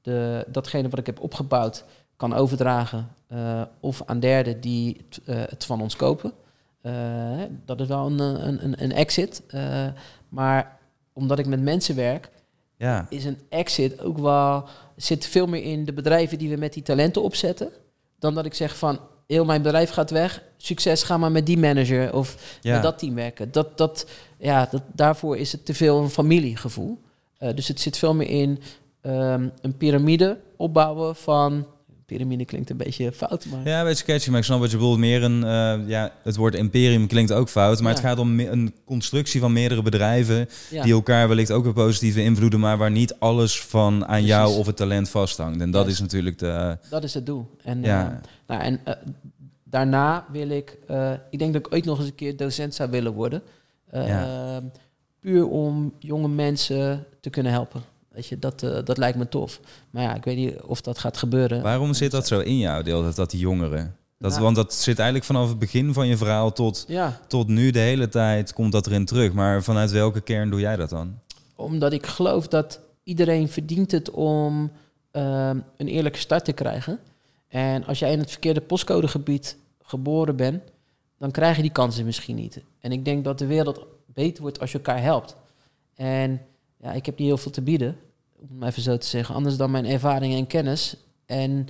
de, 0.02 0.46
datgene 0.48 0.90
wat 0.90 1.00
ik 1.00 1.06
heb 1.06 1.20
opgebouwd 1.20 1.86
kan 2.16 2.34
overdragen. 2.34 3.08
Uh, 3.30 3.62
of 3.80 4.02
aan 4.06 4.20
derden 4.20 4.62
die 4.62 5.06
t, 5.10 5.20
uh, 5.26 5.36
het 5.36 5.66
van 5.66 5.82
ons 5.82 5.96
kopen. 5.96 6.34
Dat 7.66 7.80
is 7.80 7.88
wel 7.88 8.06
een, 8.06 8.20
een, 8.20 8.84
een, 8.84 8.92
exit. 8.92 9.44
Maar 10.30 10.78
omdat 11.14 11.40
ik 11.40 11.46
met 11.46 11.62
mensen 11.62 11.96
werk, 11.96 12.30
ja. 12.78 13.06
is 13.10 13.26
een 13.26 13.40
exit 13.50 14.02
ook 14.02 14.18
wel. 14.18 14.66
Zit 14.96 15.26
veel 15.26 15.48
meer 15.48 15.64
in 15.64 15.86
de 15.86 15.94
bedrijven 15.94 16.38
die 16.38 16.50
we 16.50 16.56
met 16.56 16.74
die 16.74 16.84
talenten 16.84 17.22
opzetten. 17.22 17.70
Dan 18.20 18.34
dat 18.34 18.46
ik 18.46 18.54
zeg 18.54 18.78
van 18.78 19.00
heel 19.28 19.46
mijn 19.46 19.62
bedrijf 19.62 19.90
gaat 19.90 20.10
weg. 20.12 20.44
Succes, 20.58 21.04
ga 21.04 21.18
maar 21.18 21.32
met 21.32 21.46
die 21.46 21.58
manager 21.58 22.14
of 22.14 22.58
Ja. 22.62 22.74
met 22.74 22.84
dat 22.84 23.00
team 23.00 23.16
werken. 23.16 23.52
Dat, 23.52 23.78
dat, 23.78 24.06
ja, 24.38 24.68
dat, 24.72 24.82
daarvoor 24.94 25.38
is 25.38 25.52
het 25.52 25.66
te 25.66 25.74
veel 25.74 26.00
een 26.02 26.10
familiegevoel. 26.10 27.02
Uh, 27.40 27.50
dus 27.56 27.68
het 27.68 27.80
zit 27.80 27.98
veel 27.98 28.14
meer 28.14 28.30
in 28.30 28.62
um, 29.02 29.52
een 29.62 29.78
piramide 29.78 30.40
opbouwen 30.58 31.16
van. 31.16 31.66
Piramide 32.14 32.46
klinkt 32.46 32.70
een 32.70 32.78
beetje 32.78 33.12
fout, 33.12 33.46
maar. 33.46 33.68
Ja, 33.68 33.80
een 33.80 33.86
beetje 33.86 34.06
catchy, 34.06 34.30
maar 34.30 34.40
ik 34.40 34.46
snap 34.46 34.60
wat 34.60 34.72
je 34.72 34.78
bedoelt. 34.78 34.98
Meer 34.98 35.24
een, 35.24 35.38
uh, 35.44 35.90
ja, 35.90 36.12
het 36.24 36.36
woord 36.36 36.56
imperium 36.56 37.08
klinkt 37.08 37.32
ook 37.32 37.50
fout, 37.50 37.80
maar 37.82 37.92
Ja. 37.92 37.98
het 37.98 38.08
gaat 38.08 38.20
om 38.20 38.40
een 38.40 38.74
constructie 38.86 39.40
van 39.40 39.54
meerdere 39.54 39.82
bedrijven 39.82 40.50
Ja. 40.70 40.84
die 40.84 40.94
elkaar 40.94 41.28
wellicht 41.28 41.52
ook 41.52 41.64
weer 41.64 41.74
positieve 41.74 42.24
invloeden, 42.24 42.60
maar 42.60 42.78
waar 42.78 42.92
niet 42.92 43.16
alles 43.20 43.62
van 43.62 44.06
aan 44.08 44.24
jou 44.26 44.58
of 44.58 44.66
het 44.66 44.76
talent 44.76 45.10
vasthangt. 45.10 45.62
En 45.62 45.72
dat 45.72 45.88
is 45.88 46.00
natuurlijk 46.00 46.40
de... 46.40 46.78
Dat 46.90 47.04
is 47.04 47.14
het 47.14 47.26
doel. 47.26 47.50
En, 47.64 47.82
Ja. 47.82 48.06
eh, 48.12 48.30
nou, 48.48 48.62
en 48.62 48.80
eh, 48.84 48.94
daarna 49.64 50.26
wil 50.32 50.50
ik, 50.50 50.78
eh, 50.88 51.12
ik 51.30 51.40
denk 51.40 51.54
dat 51.54 51.66
ik 51.66 51.74
ooit 51.74 51.86
nog 51.86 51.98
eens 52.00 52.08
een 52.08 52.16
keer 52.16 52.38
docent 52.38 52.76
zou 52.76 52.90
willen 52.90 53.14
worden. 53.14 53.42
Eh, 53.90 54.08
Ja. 54.08 54.62
Puur 55.20 55.48
om 55.48 55.94
jonge 56.00 56.28
mensen 56.28 57.06
te 57.22 57.30
kunnen 57.30 57.52
helpen. 57.52 57.82
Weet 58.14 58.28
je, 58.28 58.40
dat, 58.40 58.64
eh, 58.64 58.78
dat 58.84 58.98
lijkt 58.98 59.18
me 59.18 59.30
tof. 59.30 59.60
Maar 59.90 60.04
ja, 60.04 60.16
ik 60.16 60.24
weet 60.24 60.38
niet 60.38 60.62
of 60.62 60.82
dat 60.82 60.98
gaat 60.98 61.18
gebeuren. 61.18 61.62
Waarom 61.62 61.94
zit 61.94 62.12
dat 62.12 62.28
zo 62.28 62.40
in 62.40 62.58
jou, 62.58 62.84
deel 62.84 63.04
dat, 63.04 63.16
dat 63.16 63.32
die 63.32 63.40
jongeren? 63.40 63.96
Dat, 64.18 64.32
Nou. 64.32 64.44
Want 64.44 64.56
dat 64.56 64.74
zit 64.74 64.96
eigenlijk 64.96 65.26
vanaf 65.26 65.50
het 65.50 65.60
begin 65.60 65.94
van 65.94 66.08
je 66.08 66.18
verhaal 66.18 66.54
tot, 66.54 66.86
Ja, 66.88 67.20
tot 67.28 67.48
nu 67.48 67.72
de 67.72 67.80
hele 67.80 68.10
tijd 68.10 68.54
komt 68.54 68.72
dat 68.72 68.88
erin 68.88 69.06
terug. 69.06 69.34
Maar 69.34 69.64
vanuit 69.64 69.92
welke 69.92 70.22
kern 70.22 70.50
doe 70.50 70.60
jij 70.60 70.76
dat 70.76 70.90
dan? 70.90 71.22
omdat 71.56 71.94
ik 71.94 72.06
geloof 72.06 72.48
dat 72.48 72.80
iedereen 73.04 73.50
verdient 73.50 73.92
het 73.92 74.12
om 74.12 74.72
ehm, 75.12 75.60
een 75.78 75.88
eerlijke 75.88 76.20
start 76.20 76.46
te 76.46 76.52
krijgen. 76.52 77.00
En 77.48 77.86
als 77.86 78.00
jij 78.00 78.12
in 78.12 78.20
het 78.20 78.32
verkeerde 78.32 78.62
postcodegebied 78.62 79.58
geboren 79.82 80.36
bent, 80.36 80.64
dan 81.18 81.32
krijg 81.32 81.56
je 81.56 81.62
die 81.62 81.72
kansen 81.72 82.06
misschien 82.06 82.36
niet. 82.36 82.62
En 82.80 82.92
ik 82.92 83.06
denk 83.06 83.24
dat 83.24 83.40
de 83.40 83.46
wereld 83.46 83.86
beter 84.06 84.42
wordt 84.42 84.60
als 84.60 84.72
je 84.72 84.78
elkaar 84.78 85.02
helpt. 85.02 85.36
En 85.96 86.42
ja, 86.84 86.92
ik 86.92 87.06
heb 87.06 87.18
niet 87.18 87.28
heel 87.28 87.38
veel 87.38 87.52
te 87.52 87.62
bieden, 87.62 87.98
om 88.36 88.48
het 88.48 88.60
maar 88.60 88.70
even 88.70 88.82
zo 88.82 88.98
te 88.98 89.08
zeggen. 89.08 89.36
Anders 89.36 89.58
dan 89.58 89.72
mijn 89.72 89.86
ervaring 89.86 90.34
en 90.34 90.48
kennis 90.48 90.96
en 91.26 91.68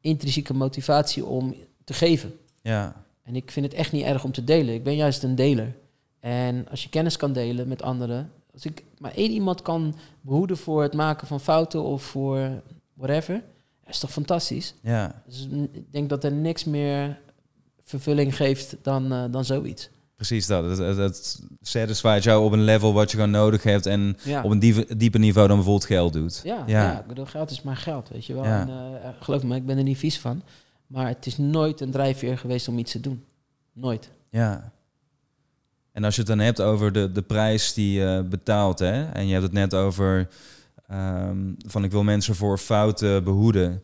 intrinsieke 0.00 0.54
motivatie 0.54 1.24
om 1.24 1.54
te 1.84 1.92
geven. 1.92 2.32
Ja, 2.62 3.04
En 3.22 3.36
ik 3.36 3.50
vind 3.50 3.66
het 3.66 3.74
echt 3.74 3.92
niet 3.92 4.04
erg 4.04 4.24
om 4.24 4.32
te 4.32 4.44
delen. 4.44 4.74
Ik 4.74 4.84
ben 4.84 4.96
juist 4.96 5.22
een 5.22 5.34
deler. 5.34 5.76
En 6.20 6.68
als 6.68 6.82
je 6.82 6.88
kennis 6.88 7.16
kan 7.16 7.32
delen 7.32 7.68
met 7.68 7.82
anderen. 7.82 8.32
Als 8.52 8.64
ik 8.64 8.84
maar 8.98 9.14
één 9.14 9.30
iemand 9.30 9.62
kan 9.62 9.94
behoeden 10.20 10.56
voor 10.56 10.82
het 10.82 10.94
maken 10.94 11.26
van 11.26 11.40
fouten 11.40 11.82
of 11.82 12.02
voor 12.02 12.62
whatever. 12.94 13.34
Dat 13.84 13.94
is 13.94 13.98
toch 13.98 14.12
fantastisch? 14.12 14.74
ja, 14.82 15.22
Dus 15.26 15.48
ik 15.72 15.92
denk 15.92 16.08
dat 16.08 16.24
er 16.24 16.32
niks 16.32 16.64
meer 16.64 17.18
vervulling 17.82 18.36
geeft 18.36 18.76
dan, 18.82 19.12
eh, 19.12 19.24
dan 19.30 19.44
zoiets. 19.44 19.90
Precies 20.26 20.46
dat. 20.46 20.64
Het, 20.64 20.78
het, 20.78 20.96
het 20.96 21.40
satisfied 21.62 22.22
jou 22.22 22.44
op 22.44 22.52
een 22.52 22.62
level 22.62 22.92
wat 22.92 23.10
je 23.10 23.16
gewoon 23.16 23.32
nodig 23.32 23.62
hebt 23.62 23.86
en 23.86 24.16
Ja. 24.24 24.42
op 24.42 24.50
een 24.50 24.58
diepe, 24.58 24.96
dieper 24.96 25.20
niveau 25.20 25.46
dan 25.48 25.56
bijvoorbeeld 25.56 25.86
geld 25.90 26.12
doet. 26.12 26.40
Ja, 26.44 26.64
Ja. 26.66 26.82
ja. 26.82 27.00
ik 27.00 27.06
bedoel, 27.06 27.24
geld 27.24 27.50
is 27.50 27.62
maar 27.62 27.76
geld, 27.76 28.08
weet 28.08 28.26
je 28.26 28.34
wel. 28.34 28.44
Ja. 28.44 28.60
En, 28.60 28.68
eh, 29.02 29.08
geloof 29.20 29.42
me, 29.42 29.56
ik 29.56 29.66
ben 29.66 29.76
er 29.78 29.82
niet 29.82 29.98
vies 29.98 30.18
van. 30.18 30.42
Maar 30.86 31.06
het 31.08 31.26
is 31.26 31.38
nooit 31.38 31.80
een 31.80 31.90
drijfveer 31.90 32.38
geweest 32.38 32.68
om 32.68 32.78
iets 32.78 32.92
te 32.92 33.00
doen. 33.00 33.24
Nooit. 33.72 34.10
Ja. 34.30 34.72
En 35.92 36.04
als 36.04 36.14
je 36.14 36.20
het 36.20 36.30
dan 36.30 36.38
hebt 36.38 36.60
over 36.60 36.92
de, 36.92 37.12
de 37.12 37.22
prijs 37.22 37.74
die 37.74 37.92
je 38.00 38.26
betaalt, 38.30 38.78
hè, 38.78 39.04
en 39.04 39.26
je 39.26 39.30
hebt 39.32 39.44
het 39.44 39.52
net 39.52 39.74
over 39.74 40.28
ehm, 40.86 41.38
van 41.66 41.84
ik 41.84 41.90
wil 41.90 42.02
mensen 42.02 42.34
voor 42.34 42.58
fouten 42.58 43.24
behoeden. 43.24 43.82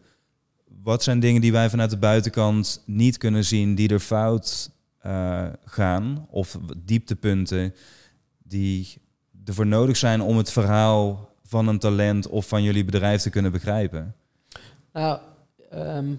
Wat 0.83 1.03
zijn 1.03 1.21
dingen 1.21 1.41
die 1.41 1.53
wij 1.53 1.71
vanuit 1.71 1.91
de 1.91 1.97
buitenkant 1.99 2.83
niet 2.87 3.19
kunnen 3.19 3.45
zien 3.45 3.75
die 3.75 3.89
er 3.89 4.01
fout 4.01 4.71
eh, 5.07 5.47
gaan? 5.65 6.27
Of 6.31 6.59
dieptepunten 6.77 7.75
die 8.43 9.03
ervoor 9.45 9.67
nodig 9.67 9.97
zijn 9.97 10.21
om 10.21 10.37
het 10.37 10.53
verhaal 10.53 11.29
van 11.43 11.69
een 11.69 11.79
talent 11.79 12.29
of 12.29 12.49
van 12.49 12.63
jullie 12.63 12.85
bedrijf 12.85 13.23
te 13.23 13.31
kunnen 13.31 13.53
begrijpen? 13.53 14.15
Nou, 14.93 15.19
ehm, 15.71 16.15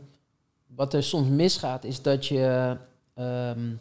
wat 0.67 0.93
er 0.93 1.03
soms 1.03 1.27
misgaat 1.27 1.83
is 1.83 2.01
dat 2.01 2.25
je 2.25 2.77
ehm, 3.13 3.73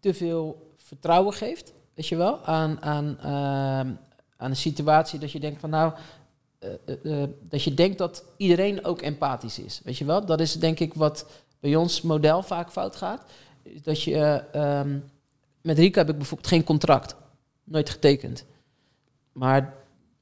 te 0.00 0.14
veel 0.14 0.74
vertrouwen 0.76 1.34
geeft, 1.34 1.72
weet 1.94 2.06
je 2.06 2.16
wel, 2.16 2.44
aan, 2.44 2.82
aan, 2.82 3.18
ehm, 3.18 3.94
aan 4.36 4.50
een 4.50 4.56
situatie 4.56 5.18
dat 5.18 5.32
je 5.32 5.40
denkt 5.40 5.60
van 5.60 5.70
nou, 5.70 5.92
eh, 6.58 7.22
eh, 7.22 7.28
dat 7.42 7.62
je 7.62 7.74
denkt 7.74 7.98
dat 7.98 8.24
iedereen 8.36 8.84
ook 8.84 9.02
empathisch 9.02 9.58
is, 9.58 9.80
weet 9.84 9.98
je 9.98 10.04
wel. 10.04 10.24
Dat 10.24 10.40
is 10.40 10.54
denk 10.54 10.80
ik 10.80 10.94
wat 10.94 11.26
bij 11.60 11.76
ons 11.76 12.02
model 12.02 12.42
vaak 12.42 12.70
fout 12.70 12.96
gaat. 12.96 13.22
Is 13.62 13.82
dat 13.82 14.02
je, 14.02 14.44
ehm, 14.52 14.98
met 15.62 15.78
Rika 15.78 15.98
heb 16.00 16.08
ik 16.10 16.16
bijvoorbeeld 16.16 16.48
geen 16.48 16.64
contract, 16.64 17.16
nooit 17.64 17.90
getekend. 17.90 18.44
Maar 19.32 19.74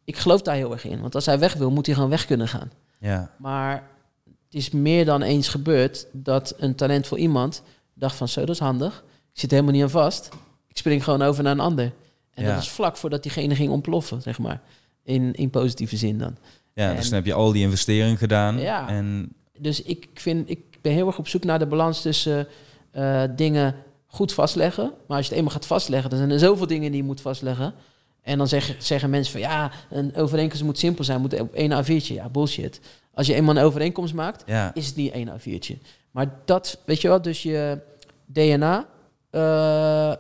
ik 0.05 0.17
geloof 0.17 0.43
daar 0.43 0.55
heel 0.55 0.73
erg 0.73 0.85
in, 0.85 1.01
want 1.01 1.15
als 1.15 1.27
hij 1.27 1.39
weg 1.39 1.55
wil, 1.55 1.71
moet 1.71 1.87
hij 1.87 1.95
gewoon 1.95 2.11
weg 2.11 2.27
kunnen 2.27 2.49
gaan. 2.49 2.71
Ja, 2.99 3.35
Maar 3.39 3.89
het 4.25 4.55
is 4.55 4.71
meer 4.71 5.05
dan 5.05 5.23
eens 5.23 5.49
gebeurd 5.49 6.07
dat 6.13 6.55
een 6.59 6.75
talentvol 6.75 7.19
iemand 7.19 7.63
dacht 7.95 8.17
van 8.17 8.29
zo, 8.29 8.41
dat 8.41 8.49
is 8.55 8.59
handig. 8.59 9.05
Ik 9.33 9.41
zit 9.41 9.51
helemaal 9.51 9.73
niet 9.73 9.83
aan 9.83 9.91
vast. 9.91 10.29
Ik 10.69 10.77
spring 10.77 11.05
gewoon 11.05 11.23
over 11.23 11.43
naar 11.43 11.53
een 11.53 11.61
ander. 11.61 11.93
En 12.35 12.45
Ja. 12.45 12.53
dat 12.55 12.63
is 12.63 12.69
vlak 12.69 12.97
voordat 12.97 13.23
diegene 13.23 13.55
ging 13.55 13.71
ontploffen, 13.71 14.23
zeg 14.23 14.39
maar. 14.39 14.61
In, 15.03 15.33
in 15.35 15.51
positieve 15.51 15.97
zin 15.97 16.19
dan. 16.19 16.37
ja 16.73 16.91
En- 16.91 16.97
dus 16.97 17.05
dan 17.05 17.15
heb 17.15 17.27
je 17.27 17.33
al 17.35 17.53
die 17.53 17.63
investering 17.63 18.19
gedaan. 18.19 18.59
Ja. 18.59 18.89
En 18.89 19.33
Dus 19.59 19.83
ik, 19.83 20.09
vind, 20.15 20.51
ik 20.51 20.61
ben 20.81 20.93
heel 20.93 21.07
erg 21.07 21.19
op 21.19 21.29
zoek 21.29 21.45
naar 21.45 21.59
de 21.59 21.67
balans 21.67 22.03
tussen 22.03 22.47
eh, 22.91 23.23
dingen 23.37 23.75
goed 24.07 24.33
vastleggen. 24.33 24.93
Maar 25.07 25.17
als 25.17 25.27
je 25.27 25.29
het 25.31 25.39
eenmaal 25.39 25.53
gaat 25.55 25.67
vastleggen, 25.67 26.11
dan 26.11 26.19
zijn 26.19 26.31
er 26.31 26.39
zoveel 26.39 26.67
dingen 26.67 26.91
die 26.91 27.01
je 27.01 27.07
moet 27.07 27.21
vastleggen. 27.21 27.75
En 28.23 28.39
dan 28.39 28.49
zeggen, 28.49 28.75
zeggen 28.79 29.11
mensen 29.11 29.33
van 29.33 29.41
ja, 29.41 29.71
een 29.91 30.15
overeenkomst 30.17 30.65
moet 30.65 30.79
simpel 30.79 31.05
zijn, 31.05 31.21
moet 31.21 31.41
op 31.41 31.55
één 31.55 31.85
A4'tje. 31.85 32.15
Ja, 32.15 32.29
bullshit. 32.29 32.81
Als 33.15 33.27
je 33.27 33.35
eenmaal 33.35 33.57
een 33.57 33.63
overeenkomst 33.65 34.15
maakt, 34.15 34.43
Ja. 34.47 34.75
is 34.75 34.87
het 34.87 34.97
niet 34.97 35.13
één 35.13 35.29
A4'tje. 35.29 35.75
Maar 36.11 36.35
dat, 36.45 36.79
weet 36.85 37.01
je 37.01 37.09
wel, 37.09 37.23
dus 37.23 37.43
je 37.43 37.79
DNA 38.27 38.87
eh 39.31 40.13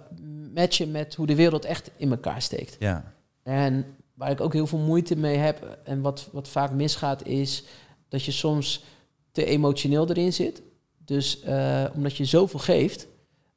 matchen 0.55 0.91
met 0.91 1.15
hoe 1.15 1.27
de 1.27 1.35
wereld 1.35 1.65
echt 1.65 1.91
in 1.97 2.11
elkaar 2.11 2.43
steekt. 2.43 2.77
Ja. 2.79 3.13
En 3.43 3.87
waar 4.15 4.31
ik 4.31 4.41
ook 4.41 4.53
heel 4.53 4.67
veel 4.67 4.79
moeite 4.79 5.17
mee 5.17 5.37
heb 5.37 5.79
en 5.85 6.01
wat, 6.01 6.29
wat 6.33 6.49
vaak 6.49 6.71
misgaat, 6.73 7.27
is 7.27 7.65
dat 8.09 8.25
je 8.25 8.31
soms 8.33 8.85
te 9.33 9.45
emotioneel 9.45 10.09
erin 10.09 10.33
zit. 10.33 10.63
Dus 11.09 11.41
eh, 11.41 11.85
omdat 11.95 12.17
je 12.17 12.25
zoveel 12.25 12.59
geeft, 12.59 13.07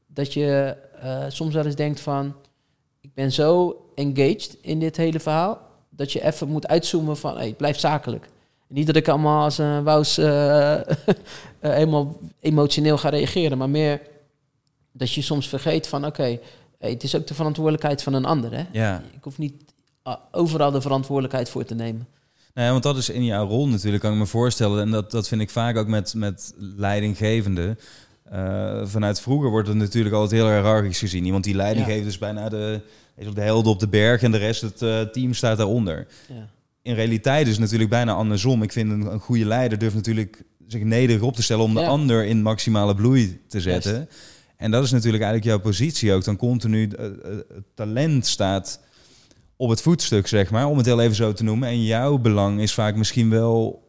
dat 0.08 0.34
je 0.34 0.76
eh, 1.02 1.24
soms 1.28 1.54
wel 1.54 1.66
eens 1.66 1.76
denkt 1.76 2.00
van, 2.00 2.36
ik 3.02 3.14
ben 3.14 3.32
zo 3.32 3.82
engaged 3.96 4.58
in 4.62 4.80
dit 4.80 4.98
hele 4.98 5.20
verhaal, 5.20 5.62
dat 5.90 6.12
je 6.12 6.24
even 6.24 6.48
moet 6.48 6.68
uitzoomen 6.68 7.18
van, 7.18 7.38
hey, 7.38 7.54
blijf 7.54 7.80
zakelijk. 7.80 8.26
En 8.68 8.76
niet 8.76 8.86
dat 8.86 8.96
ik 8.96 9.08
allemaal 9.08 9.44
als 9.44 9.58
een 9.58 9.84
wous 9.84 10.18
eh, 10.18 10.82
helemaal 11.60 12.20
emotioneel 12.40 12.98
ga 12.98 13.10
reageren, 13.10 13.58
maar 13.58 13.70
meer 13.70 14.02
dat 14.92 15.12
je 15.12 15.22
soms 15.22 15.50
vergeet 15.50 15.88
van, 15.88 16.06
oké, 16.06 16.40
hey, 16.80 16.92
het 16.92 17.04
is 17.04 17.16
ook 17.16 17.28
de 17.28 17.34
verantwoordelijkheid 17.34 18.04
van 18.04 18.14
een 18.14 18.26
ander. 18.26 18.54
Hè? 18.54 18.64
Ja. 18.72 19.04
Ik 19.14 19.24
hoef 19.24 19.38
niet 19.38 19.64
overal 20.32 20.72
de 20.72 20.82
verantwoordelijkheid 20.82 21.50
voor 21.50 21.64
te 21.64 21.76
nemen. 21.76 22.08
Nou 22.54 22.66
ja, 22.66 22.72
want 22.72 22.84
dat 22.84 22.98
is 22.98 23.10
in 23.10 23.26
jouw 23.26 23.48
rol 23.48 23.68
natuurlijk, 23.68 24.04
kan 24.04 24.12
ik 24.14 24.18
me 24.18 24.26
voorstellen. 24.26 24.82
En 24.82 24.92
dat, 24.92 25.12
dat 25.12 25.28
vind 25.28 25.42
ik 25.42 25.50
vaak 25.50 25.78
ook 25.78 25.88
met, 25.88 26.14
met 26.14 26.54
leidinggevenden. 26.78 27.80
Eh, 28.24 28.82
vanuit 28.86 29.22
vroeger 29.22 29.50
wordt 29.50 29.68
het 29.68 29.78
natuurlijk 29.78 30.16
altijd 30.16 30.42
heel 30.42 30.52
hiërarchisch 30.52 31.00
gezien. 31.00 31.26
Iemand 31.26 31.44
die 31.44 31.56
leiding 31.56 31.88
Ja. 31.88 31.94
geeft 31.94 32.06
is 32.06 32.18
bijna 32.18 32.50
de, 32.50 32.82
is 33.16 33.28
op 33.28 33.36
de 33.36 33.42
helden 33.42 33.72
op 33.72 33.80
de 33.80 33.88
berg 33.88 34.22
en 34.22 34.32
de 34.32 34.38
rest, 34.38 34.62
het 34.62 34.82
eh, 34.82 35.02
team 35.02 35.34
staat 35.34 35.58
daaronder. 35.58 36.08
Ja. 36.28 36.50
In 36.82 36.96
realiteit 36.96 37.46
is 37.46 37.52
het 37.52 37.62
natuurlijk 37.62 37.90
bijna 37.90 38.14
andersom. 38.14 38.64
Ik 38.64 38.72
vind 38.72 38.92
een, 38.92 39.02
een 39.02 39.20
goede 39.20 39.46
leider 39.46 39.78
durft 39.78 39.96
natuurlijk 39.96 40.44
zich 40.68 40.84
nederig 40.84 41.22
op 41.22 41.36
te 41.36 41.44
stellen 41.44 41.64
om 41.64 41.74
de 41.74 41.86
ander 41.86 42.26
in 42.26 42.42
maximale 42.42 42.96
bloei 42.96 43.42
te 43.48 43.62
zetten. 43.62 44.10
En 44.58 44.72
dat 44.72 44.84
is 44.84 44.92
natuurlijk 44.92 45.24
eigenlijk 45.24 45.54
jouw 45.54 45.72
positie 45.72 46.14
ook. 46.14 46.24
Dan 46.24 46.38
continu 46.38 46.88
eh, 46.88 47.06
het 47.56 47.64
talent 47.76 48.26
staat 48.28 48.80
op 49.62 49.70
het 49.70 49.82
voetstuk, 49.82 50.28
zeg 50.28 50.52
maar, 50.52 50.68
om 50.68 50.78
het 50.78 50.86
heel 50.86 51.02
even 51.02 51.16
zo 51.16 51.34
te 51.34 51.44
noemen. 51.44 51.68
En 51.70 51.84
jouw 51.84 52.18
belang 52.18 52.62
is 52.62 52.74
vaak 52.74 52.96
misschien 52.96 53.30
wel 53.30 53.84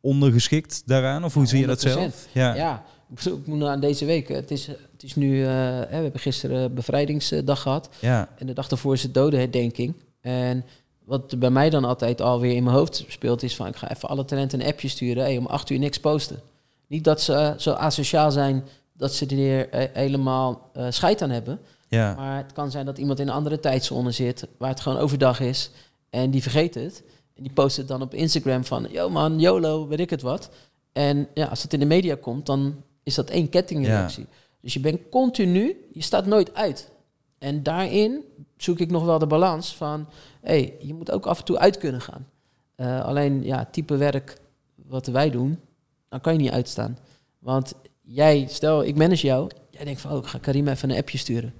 ondergeschikt 0.00 0.82
daaraan. 0.86 1.24
Of 1.24 1.34
hoe 1.34 1.42
Ja, 1.42 1.48
zie 1.48 1.60
je 1.60 1.66
dat 1.66 1.82
100%. 1.84 1.92
zelf? 1.92 2.26
Ja. 2.32 2.54
Ja, 2.54 2.84
ik 3.14 3.24
moet- 3.24 3.46
moet 3.46 3.62
aan 3.68 3.80
deze 3.80 4.04
week. 4.04 4.28
Het 4.28 4.50
is, 4.50 4.66
het 4.66 5.02
is 5.02 5.14
nu, 5.14 5.42
eh, 5.44 5.48
hè, 5.50 5.86
we 5.88 5.94
hebben 6.02 6.20
gisteren 6.20 6.74
bevrijdingsdag 6.74 7.60
gehad. 7.62 7.88
ja. 8.00 8.28
En 8.38 8.46
de 8.46 8.52
dag 8.52 8.68
daarvoor 8.68 8.94
is 8.94 9.02
het 9.02 9.14
dodenherdenking. 9.14 9.94
En 10.20 10.64
wat 11.04 11.38
bij 11.38 11.50
mij 11.50 11.70
dan 11.70 11.84
altijd 11.84 12.20
alweer 12.20 12.54
in 12.56 12.62
mijn 12.64 12.76
hoofd 12.76 13.04
speelt, 13.08 13.42
is 13.42 13.56
van 13.56 13.66
ik 13.66 13.76
ga 13.76 13.90
even 13.90 14.08
alle 14.08 14.24
talenten 14.24 14.60
een 14.60 14.66
appje 14.66 14.88
sturen. 14.88 15.22
Hey, 15.22 15.36
om 15.36 15.46
acht 15.46 15.70
uur 15.70 15.78
niks 15.78 16.00
posten. 16.00 16.40
Niet 16.86 17.04
dat 17.04 17.20
ze 17.22 17.32
eh, 17.32 17.50
zo 17.58 17.72
asociaal 17.72 18.30
zijn 18.30 18.64
dat 18.92 19.14
ze 19.14 19.26
er 19.26 19.68
eh, 19.68 19.88
helemaal 19.92 20.70
eh 20.72 20.86
scheid 20.90 21.22
aan 21.22 21.30
hebben. 21.30 21.58
Ja. 21.88 22.14
Maar 22.14 22.36
het 22.36 22.52
kan 22.52 22.70
zijn 22.70 22.86
dat 22.86 22.98
iemand 22.98 23.20
in 23.20 23.28
een 23.28 23.34
andere 23.34 23.60
tijdzone 23.60 24.10
zit, 24.10 24.48
waar 24.58 24.68
het 24.68 24.80
gewoon 24.80 24.98
overdag 24.98 25.40
is. 25.40 25.70
En 26.10 26.30
die 26.30 26.42
vergeet 26.42 26.74
het. 26.74 27.02
En 27.34 27.42
die 27.42 27.52
post 27.52 27.76
het 27.76 27.88
dan 27.88 28.02
op 28.02 28.14
Instagram 28.14 28.64
van, 28.64 28.86
yo 28.90 29.08
man, 29.08 29.40
YOLO, 29.40 29.88
weet 29.88 30.00
ik 30.00 30.10
het 30.10 30.22
wat. 30.22 30.50
En 30.92 31.28
ja, 31.34 31.46
als 31.46 31.62
het 31.62 31.72
in 31.72 31.80
de 31.80 31.86
media 31.86 32.16
komt, 32.20 32.46
dan 32.46 32.82
is 33.02 33.14
dat 33.14 33.30
één 33.30 33.48
kettingreactie. 33.48 34.26
Dus 34.60 34.72
je 34.72 34.80
bent 34.80 35.00
continu, 35.10 35.88
je 35.92 36.02
staat 36.02 36.26
nooit 36.26 36.54
uit. 36.54 36.90
En 37.38 37.62
daarin 37.62 38.24
zoek 38.56 38.78
ik 38.78 38.90
nog 38.90 39.04
wel 39.04 39.18
de 39.18 39.26
balans 39.26 39.76
van, 39.76 40.08
hé, 40.40 40.50
hey, 40.50 40.76
je 40.80 40.94
moet 40.94 41.10
ook 41.10 41.26
af 41.26 41.38
en 41.38 41.44
toe 41.44 41.58
uit 41.58 41.78
kunnen 41.78 42.00
gaan. 42.00 42.26
Eh, 42.74 43.04
alleen, 43.04 43.44
ja, 43.44 43.68
type 43.70 43.96
werk 43.96 44.38
wat 44.74 45.06
wij 45.06 45.30
doen, 45.30 45.60
dan 46.08 46.20
kan 46.20 46.32
je 46.32 46.38
niet 46.38 46.50
uitstaan. 46.50 46.98
Want 47.38 47.74
jij, 48.02 48.46
stel, 48.48 48.84
ik 48.84 48.96
manage 48.96 49.26
jou, 49.26 49.50
jij 49.70 49.84
denkt 49.84 50.00
van, 50.00 50.10
oh, 50.10 50.18
ik 50.18 50.26
ga 50.26 50.38
Karim 50.38 50.68
even 50.68 50.90
een 50.90 50.96
appje 50.96 51.18
sturen. 51.18 51.54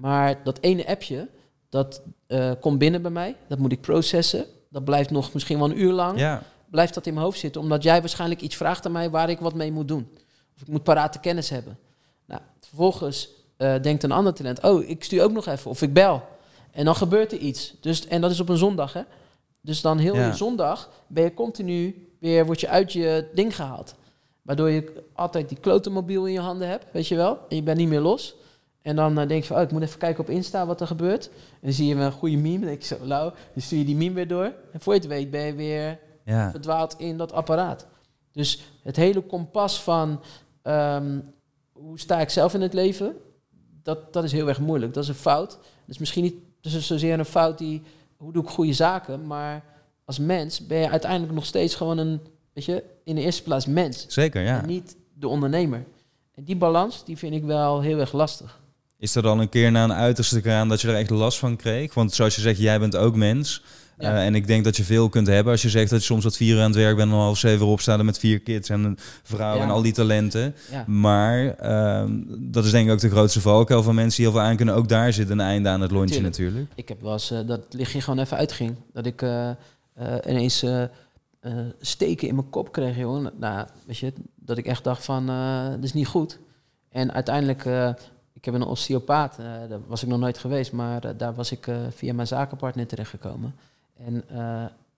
Maar 0.00 0.40
dat 0.44 0.58
ene 0.60 0.86
appje, 0.86 1.28
dat 1.68 2.02
eh, 2.26 2.52
komt 2.60 2.78
binnen 2.78 3.02
bij 3.02 3.10
mij. 3.10 3.36
Dat 3.48 3.58
moet 3.58 3.72
ik 3.72 3.80
processen. 3.80 4.44
Dat 4.68 4.84
blijft 4.84 5.10
nog 5.10 5.32
misschien 5.32 5.58
wel 5.58 5.70
een 5.70 5.80
uur 5.80 5.92
lang. 5.92 6.18
ja. 6.18 6.42
Blijft 6.70 6.94
dat 6.94 7.06
in 7.06 7.14
mijn 7.14 7.24
hoofd 7.24 7.38
zitten. 7.38 7.60
Omdat 7.60 7.82
jij 7.82 8.00
waarschijnlijk 8.00 8.40
iets 8.40 8.56
vraagt 8.56 8.86
aan 8.86 8.92
mij 8.92 9.10
waar 9.10 9.30
ik 9.30 9.38
wat 9.38 9.54
mee 9.54 9.72
moet 9.72 9.88
doen. 9.88 10.08
Of 10.56 10.62
ik 10.62 10.68
moet 10.68 10.82
parate 10.82 11.20
kennis 11.20 11.50
hebben. 11.50 11.78
Nou, 12.26 12.40
vervolgens 12.60 13.28
eh, 13.56 13.74
denkt 13.82 14.02
een 14.02 14.12
ander 14.12 14.34
talent... 14.34 14.62
Oh, 14.62 14.88
ik 14.88 15.04
stuur 15.04 15.22
ook 15.22 15.32
nog 15.32 15.46
even. 15.46 15.70
Of 15.70 15.82
ik 15.82 15.92
bel. 15.92 16.22
En 16.72 16.84
dan 16.84 16.94
gebeurt 16.96 17.32
er 17.32 17.38
iets. 17.38 17.74
Dus, 17.80 18.06
en 18.06 18.20
dat 18.20 18.30
is 18.30 18.40
op 18.40 18.48
een 18.48 18.56
zondag, 18.56 18.92
hè. 18.92 19.02
Dus 19.60 19.80
dan 19.80 19.98
heel 19.98 20.14
Ja. 20.14 20.32
zondag 20.32 20.90
ben 21.06 21.24
je 21.24 21.34
continu 21.34 22.08
weer... 22.20 22.46
Word 22.46 22.60
je 22.60 22.68
uit 22.68 22.92
je 22.92 23.28
ding 23.34 23.56
gehaald. 23.56 23.94
Waardoor 24.42 24.70
je 24.70 25.04
altijd 25.14 25.48
die 25.48 25.58
klote 25.60 25.90
mobiel 25.90 26.26
in 26.26 26.32
je 26.32 26.40
handen 26.40 26.68
hebt, 26.68 26.84
weet 26.92 27.08
je 27.08 27.16
wel. 27.16 27.38
En 27.48 27.56
je 27.56 27.62
bent 27.62 27.78
niet 27.78 27.88
meer 27.88 28.00
los. 28.00 28.34
En 28.82 28.96
dan 28.96 29.18
eh, 29.18 29.28
denk 29.28 29.42
je 29.42 29.48
van, 29.48 29.56
oh, 29.56 29.62
ik 29.62 29.70
moet 29.70 29.82
even 29.82 29.98
kijken 29.98 30.22
op 30.22 30.30
Insta 30.30 30.66
wat 30.66 30.80
er 30.80 30.86
gebeurt. 30.86 31.28
En 31.28 31.60
dan 31.60 31.72
zie 31.72 31.86
je 31.86 31.94
een 31.94 32.12
goede 32.12 32.36
meme, 32.36 32.58
dan 32.58 32.68
denk 32.68 32.82
je 32.82 32.94
zo, 32.94 33.04
lauw. 33.04 33.32
Dan 33.52 33.62
stuur 33.62 33.78
je 33.78 33.84
die 33.84 33.96
meme 33.96 34.14
weer 34.14 34.28
door. 34.28 34.52
En 34.72 34.80
voor 34.80 34.94
je 34.94 34.98
het 34.98 35.08
weet 35.08 35.30
ben 35.30 35.46
je 35.46 35.54
weer 35.54 35.98
ja. 36.24 36.50
verdwaald 36.50 36.94
in 36.98 37.16
dat 37.16 37.32
apparaat. 37.32 37.86
Dus 38.32 38.72
het 38.82 38.96
hele 38.96 39.20
kompas 39.20 39.82
van 39.82 40.20
ehm, 40.62 41.20
hoe 41.72 41.98
sta 41.98 42.20
ik 42.20 42.30
zelf 42.30 42.54
in 42.54 42.60
het 42.60 42.72
leven, 42.72 43.16
dat, 43.82 44.12
dat 44.12 44.24
is 44.24 44.32
heel 44.32 44.48
erg 44.48 44.60
moeilijk. 44.60 44.94
Dat 44.94 45.02
is 45.02 45.08
een 45.08 45.14
fout. 45.14 45.58
Dus 45.86 45.98
misschien 45.98 46.22
niet 46.22 46.34
dus 46.60 46.74
is 46.74 46.86
zozeer 46.86 47.18
een 47.18 47.24
fout 47.24 47.58
die, 47.58 47.82
hoe 48.16 48.32
doe 48.32 48.42
ik 48.42 48.48
goede 48.48 48.72
zaken, 48.72 49.26
maar 49.26 49.64
als 50.04 50.18
mens 50.18 50.66
ben 50.66 50.78
je 50.78 50.90
uiteindelijk 50.90 51.32
nog 51.32 51.44
steeds 51.44 51.74
gewoon 51.74 51.98
een, 51.98 52.20
weet 52.52 52.64
je, 52.64 52.84
in 53.04 53.14
de 53.14 53.20
eerste 53.20 53.42
plaats 53.42 53.66
mens. 53.66 54.06
Zeker, 54.08 54.42
ja. 54.42 54.60
En 54.60 54.66
niet 54.66 54.96
de 55.14 55.28
ondernemer. 55.28 55.84
En 56.34 56.44
die 56.44 56.56
balans, 56.56 57.04
die 57.04 57.16
vind 57.16 57.34
ik 57.34 57.44
wel 57.44 57.80
heel 57.80 57.98
erg 57.98 58.12
lastig. 58.12 58.59
Is 59.00 59.14
er 59.14 59.22
dan 59.22 59.38
een 59.40 59.48
keer 59.48 59.70
na 59.70 59.84
een 59.84 59.92
uiterste 59.92 60.40
kraan 60.40 60.68
dat 60.68 60.80
je 60.80 60.88
er 60.88 60.94
echt 60.94 61.10
last 61.10 61.38
van 61.38 61.56
kreeg? 61.56 61.94
Want 61.94 62.12
zoals 62.14 62.34
je 62.34 62.40
zegt, 62.40 62.58
jij 62.58 62.78
bent 62.78 62.96
ook 62.96 63.16
mens. 63.16 63.62
Ja. 63.98 64.14
Eh, 64.16 64.24
en 64.26 64.34
ik 64.34 64.46
denk 64.46 64.64
dat 64.64 64.76
je 64.76 64.84
veel 64.84 65.08
kunt 65.08 65.26
hebben 65.26 65.52
als 65.52 65.62
je 65.62 65.68
zegt 65.68 65.90
dat 65.90 65.98
je 65.98 66.04
soms 66.04 66.24
wat 66.24 66.36
vier 66.36 66.54
uur 66.54 66.60
aan 66.60 66.66
het 66.70 66.76
werk 66.76 66.96
bent 66.96 67.08
en 67.08 67.14
om 67.14 67.20
half 67.20 67.38
zeven 67.38 67.66
opstaan 67.66 68.04
met 68.04 68.18
vier 68.18 68.40
kids 68.40 68.68
en 68.68 68.84
een 68.84 68.98
vrouw 69.22 69.56
Ja. 69.56 69.62
en 69.62 69.70
al 69.70 69.82
die 69.82 69.92
talenten. 69.92 70.54
Ja. 70.70 70.84
Maar 70.86 71.54
ehm, 71.54 72.10
dat 72.38 72.64
is 72.64 72.70
denk 72.70 72.86
ik 72.86 72.92
ook 72.92 73.00
de 73.00 73.10
grootste 73.10 73.40
valkuil 73.40 73.82
van 73.82 73.94
mensen 73.94 74.16
die 74.22 74.30
heel 74.30 74.40
veel 74.40 74.48
aan 74.48 74.56
kunnen. 74.56 74.74
Ook 74.74 74.88
daar 74.88 75.12
zit 75.12 75.30
een 75.30 75.40
einde 75.40 75.68
aan 75.68 75.80
het 75.80 75.90
lontje 75.90 76.14
Tuurlijk. 76.14 76.36
natuurlijk. 76.38 76.70
Ik 76.74 76.88
heb 76.88 77.00
wel 77.02 77.12
eens 77.12 77.30
eh, 77.30 77.38
dat 77.46 77.64
het 77.64 77.74
lichtje 77.74 78.00
gewoon 78.00 78.18
even 78.18 78.36
uitging. 78.36 78.74
Dat 78.92 79.06
ik 79.06 79.22
eh, 79.22 79.50
ineens 80.28 80.64
steken 81.80 82.28
in 82.28 82.34
mijn 82.34 82.50
kop 82.50 82.72
kreeg, 82.72 82.96
jongen. 82.96 83.32
Nou, 83.38 83.66
weet 83.86 83.98
je, 83.98 84.12
dat 84.36 84.58
ik 84.58 84.66
echt 84.66 84.84
dacht 84.84 85.04
van, 85.04 85.26
dat 85.74 85.84
is 85.84 85.92
niet 85.92 86.06
goed. 86.06 86.38
En 86.90 87.12
uiteindelijk, 87.12 87.64
ik 88.40 88.46
heb 88.46 88.54
een 88.54 88.62
osteopaat, 88.62 89.38
eh, 89.38 89.44
daar 89.68 89.80
was 89.86 90.02
ik 90.02 90.08
nog 90.08 90.18
nooit 90.18 90.38
geweest, 90.38 90.72
maar 90.72 91.04
eh, 91.04 91.10
daar 91.16 91.34
was 91.34 91.52
ik 91.52 91.66
eh, 91.66 91.76
via 91.90 92.14
mijn 92.14 92.26
zakenpartner 92.26 92.86
terechtgekomen. 92.86 93.54
En 94.04 94.24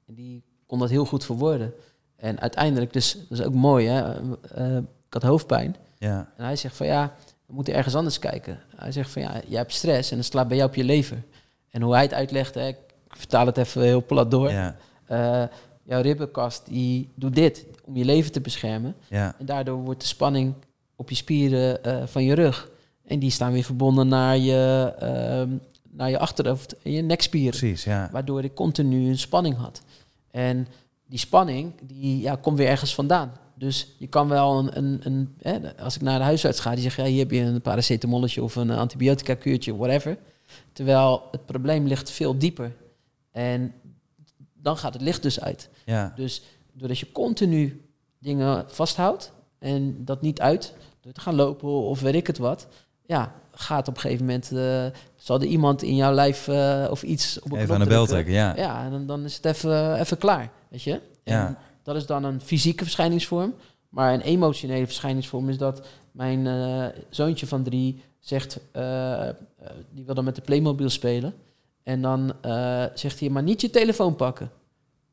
die 0.07 0.43
kon 0.67 0.79
dat 0.79 0.91
heel 0.91 1.05
goed 1.05 1.25
verwoorden. 1.25 1.75
En 2.17 2.41
uiteindelijk, 2.41 2.93
dus 2.93 3.19
dat 3.29 3.39
is 3.39 3.45
ook 3.45 3.55
mooi, 3.55 3.87
hè. 3.87 4.15
ik 4.81 5.13
had 5.13 5.23
hoofdpijn. 5.23 5.77
Ja, 5.99 6.33
En 6.37 6.45
hij 6.45 6.57
zegt 6.57 6.77
van 6.77 6.87
ja, 6.87 7.15
we 7.47 7.55
moeten 7.55 7.75
ergens 7.75 7.95
anders 7.95 8.19
kijken. 8.19 8.61
Hij 8.77 8.93
zegt 8.93 9.11
van 9.11 9.23
ja, 9.23 9.41
jij 9.47 9.59
hebt 9.59 9.73
stress 9.73 10.11
en 10.11 10.17
dat 10.17 10.27
slaat 10.27 10.49
bij 10.49 10.57
jou 10.57 10.69
op 10.69 10.75
je 10.75 10.85
lever. 10.85 11.23
En 11.71 11.83
hoe 11.83 11.93
hij 11.93 12.03
het 12.03 12.15
uitlegt, 12.15 12.55
hè, 12.55 12.67
ik 12.67 12.77
vertaal 13.09 13.47
het 13.47 13.57
even 13.57 13.83
heel 13.83 14.05
plat 14.05 14.31
door. 14.31 14.51
ja, 14.51 14.77
jouw 15.83 16.01
ribbenkast 16.01 16.67
die 16.67 17.09
doet 17.15 17.35
dit 17.35 17.67
om 17.85 17.97
je 17.97 18.05
lever 18.05 18.31
te 18.31 18.41
beschermen. 18.41 18.95
ja. 19.09 19.35
En 19.39 19.47
daardoor 19.47 19.77
wordt 19.77 20.01
de 20.01 20.07
spanning 20.07 20.55
op 20.97 21.09
je 21.09 21.15
spieren 21.15 22.09
van 22.09 22.25
je 22.25 22.35
rug. 22.35 22.71
En 23.05 23.19
die 23.19 23.31
staan 23.31 23.53
weer 23.53 23.65
verbonden 23.65 24.09
naar 24.09 24.39
je, 24.39 24.93
ehm, 24.99 25.51
naar 25.91 26.11
je 26.11 26.19
achterhoofd 26.19 26.83
en 26.83 26.93
je 26.93 27.03
nekspieren. 27.03 27.59
Precies, 27.59 27.85
ja. 27.85 28.09
Waardoor 28.13 28.45
ik 28.45 28.55
continu 28.55 29.09
een 29.09 29.19
spanning 29.19 29.57
had. 29.57 29.83
En 30.31 30.67
die 31.07 31.19
spanning, 31.19 31.73
die 31.83 32.21
ja, 32.21 32.37
komt 32.37 32.59
weer 32.59 32.69
ergens 32.69 32.95
vandaan. 32.95 33.33
Dus 33.55 33.95
je 33.99 34.07
kan 34.07 34.29
wel 34.29 34.59
een, 34.59 34.77
een, 34.77 35.01
een 35.03 35.35
hè, 35.39 35.77
als 35.77 35.97
ik 35.97 36.03
naar 36.03 36.19
de 36.19 36.25
huisarts 36.25 36.61
ga, 36.61 36.71
die 36.71 36.83
zegt, 36.83 36.97
ja, 36.97 37.05
hier 37.05 37.19
heb 37.19 37.31
je 37.31 37.41
een 37.41 37.61
paracetamolletje 37.61 38.43
of 38.43 38.57
een 38.57 38.71
antibiotica 38.71 39.35
kuurtje, 39.35 39.77
whatever. 39.77 40.19
Terwijl 40.73 41.23
het 41.31 41.47
probleem 41.47 41.87
ligt 41.87 42.11
veel 42.11 42.39
dieper. 42.39 42.77
En 43.31 43.75
dan 44.55 44.77
gaat 44.77 44.93
het 44.93 45.03
licht 45.03 45.23
dus 45.23 45.41
uit. 45.41 45.69
ja. 45.85 46.13
Dus 46.17 46.43
doordat 46.73 46.99
je 46.99 47.13
continu 47.13 47.85
dingen 48.19 48.65
vasthoudt 48.67 49.33
en 49.59 50.05
dat 50.05 50.23
niet 50.23 50.41
uit, 50.41 50.75
door 51.01 51.13
te 51.13 51.21
gaan 51.21 51.35
lopen 51.35 51.69
of 51.69 52.01
weet 52.01 52.15
ik 52.15 52.27
het 52.27 52.39
wat, 52.39 52.67
ja, 53.13 53.33
gaat 53.51 53.89
op 53.89 53.95
een 53.95 54.01
gegeven 54.01 54.25
moment, 54.25 54.53
eh, 54.53 55.01
zal 55.17 55.41
er 55.41 55.47
iemand 55.47 55.83
in 55.83 55.97
jouw 55.97 56.13
lijf 56.13 56.49
eh, 56.49 56.87
of 56.91 57.03
iets 57.03 57.41
op 57.41 57.53
een 57.53 57.59
Even 57.59 57.75
aan 57.75 57.81
de 57.81 57.87
bel 57.87 58.07
trekken, 58.07 58.33
ja. 58.33 58.57
Ja, 58.57 58.85
en 58.85 58.91
dan, 58.91 59.07
dan 59.07 59.25
is 59.25 59.37
het 59.37 59.45
even, 59.45 60.01
even 60.01 60.19
klaar, 60.19 60.51
weet 60.69 60.83
je. 60.83 61.01
Ja. 61.25 61.47
En 61.47 61.59
dat 61.83 61.97
is 61.97 62.07
dan 62.07 62.25
een 62.25 62.41
fysieke 62.41 62.85
verschijningsvorm. 62.85 63.55
Maar 63.89 64.15
een 64.15 64.21
emotionele 64.21 64.87
verschijningsvorm 64.87 65.49
is 65.49 65.59
dat 65.59 65.87
mijn 66.13 66.47
eh, 66.47 66.87
zoontje 67.11 67.47
van 67.47 67.63
drie 67.63 68.03
zegt, 68.19 68.61
die 69.91 70.05
wil 70.05 70.15
dan 70.15 70.25
met 70.25 70.35
de 70.35 70.43
Playmobil 70.43 70.91
spelen. 70.91 71.35
En 71.83 72.03
dan 72.03 72.35
zegt 72.95 73.21
hij, 73.21 73.29
maar 73.29 73.43
niet 73.43 73.61
je 73.61 73.71
telefoon 73.71 74.17
pakken. 74.17 74.51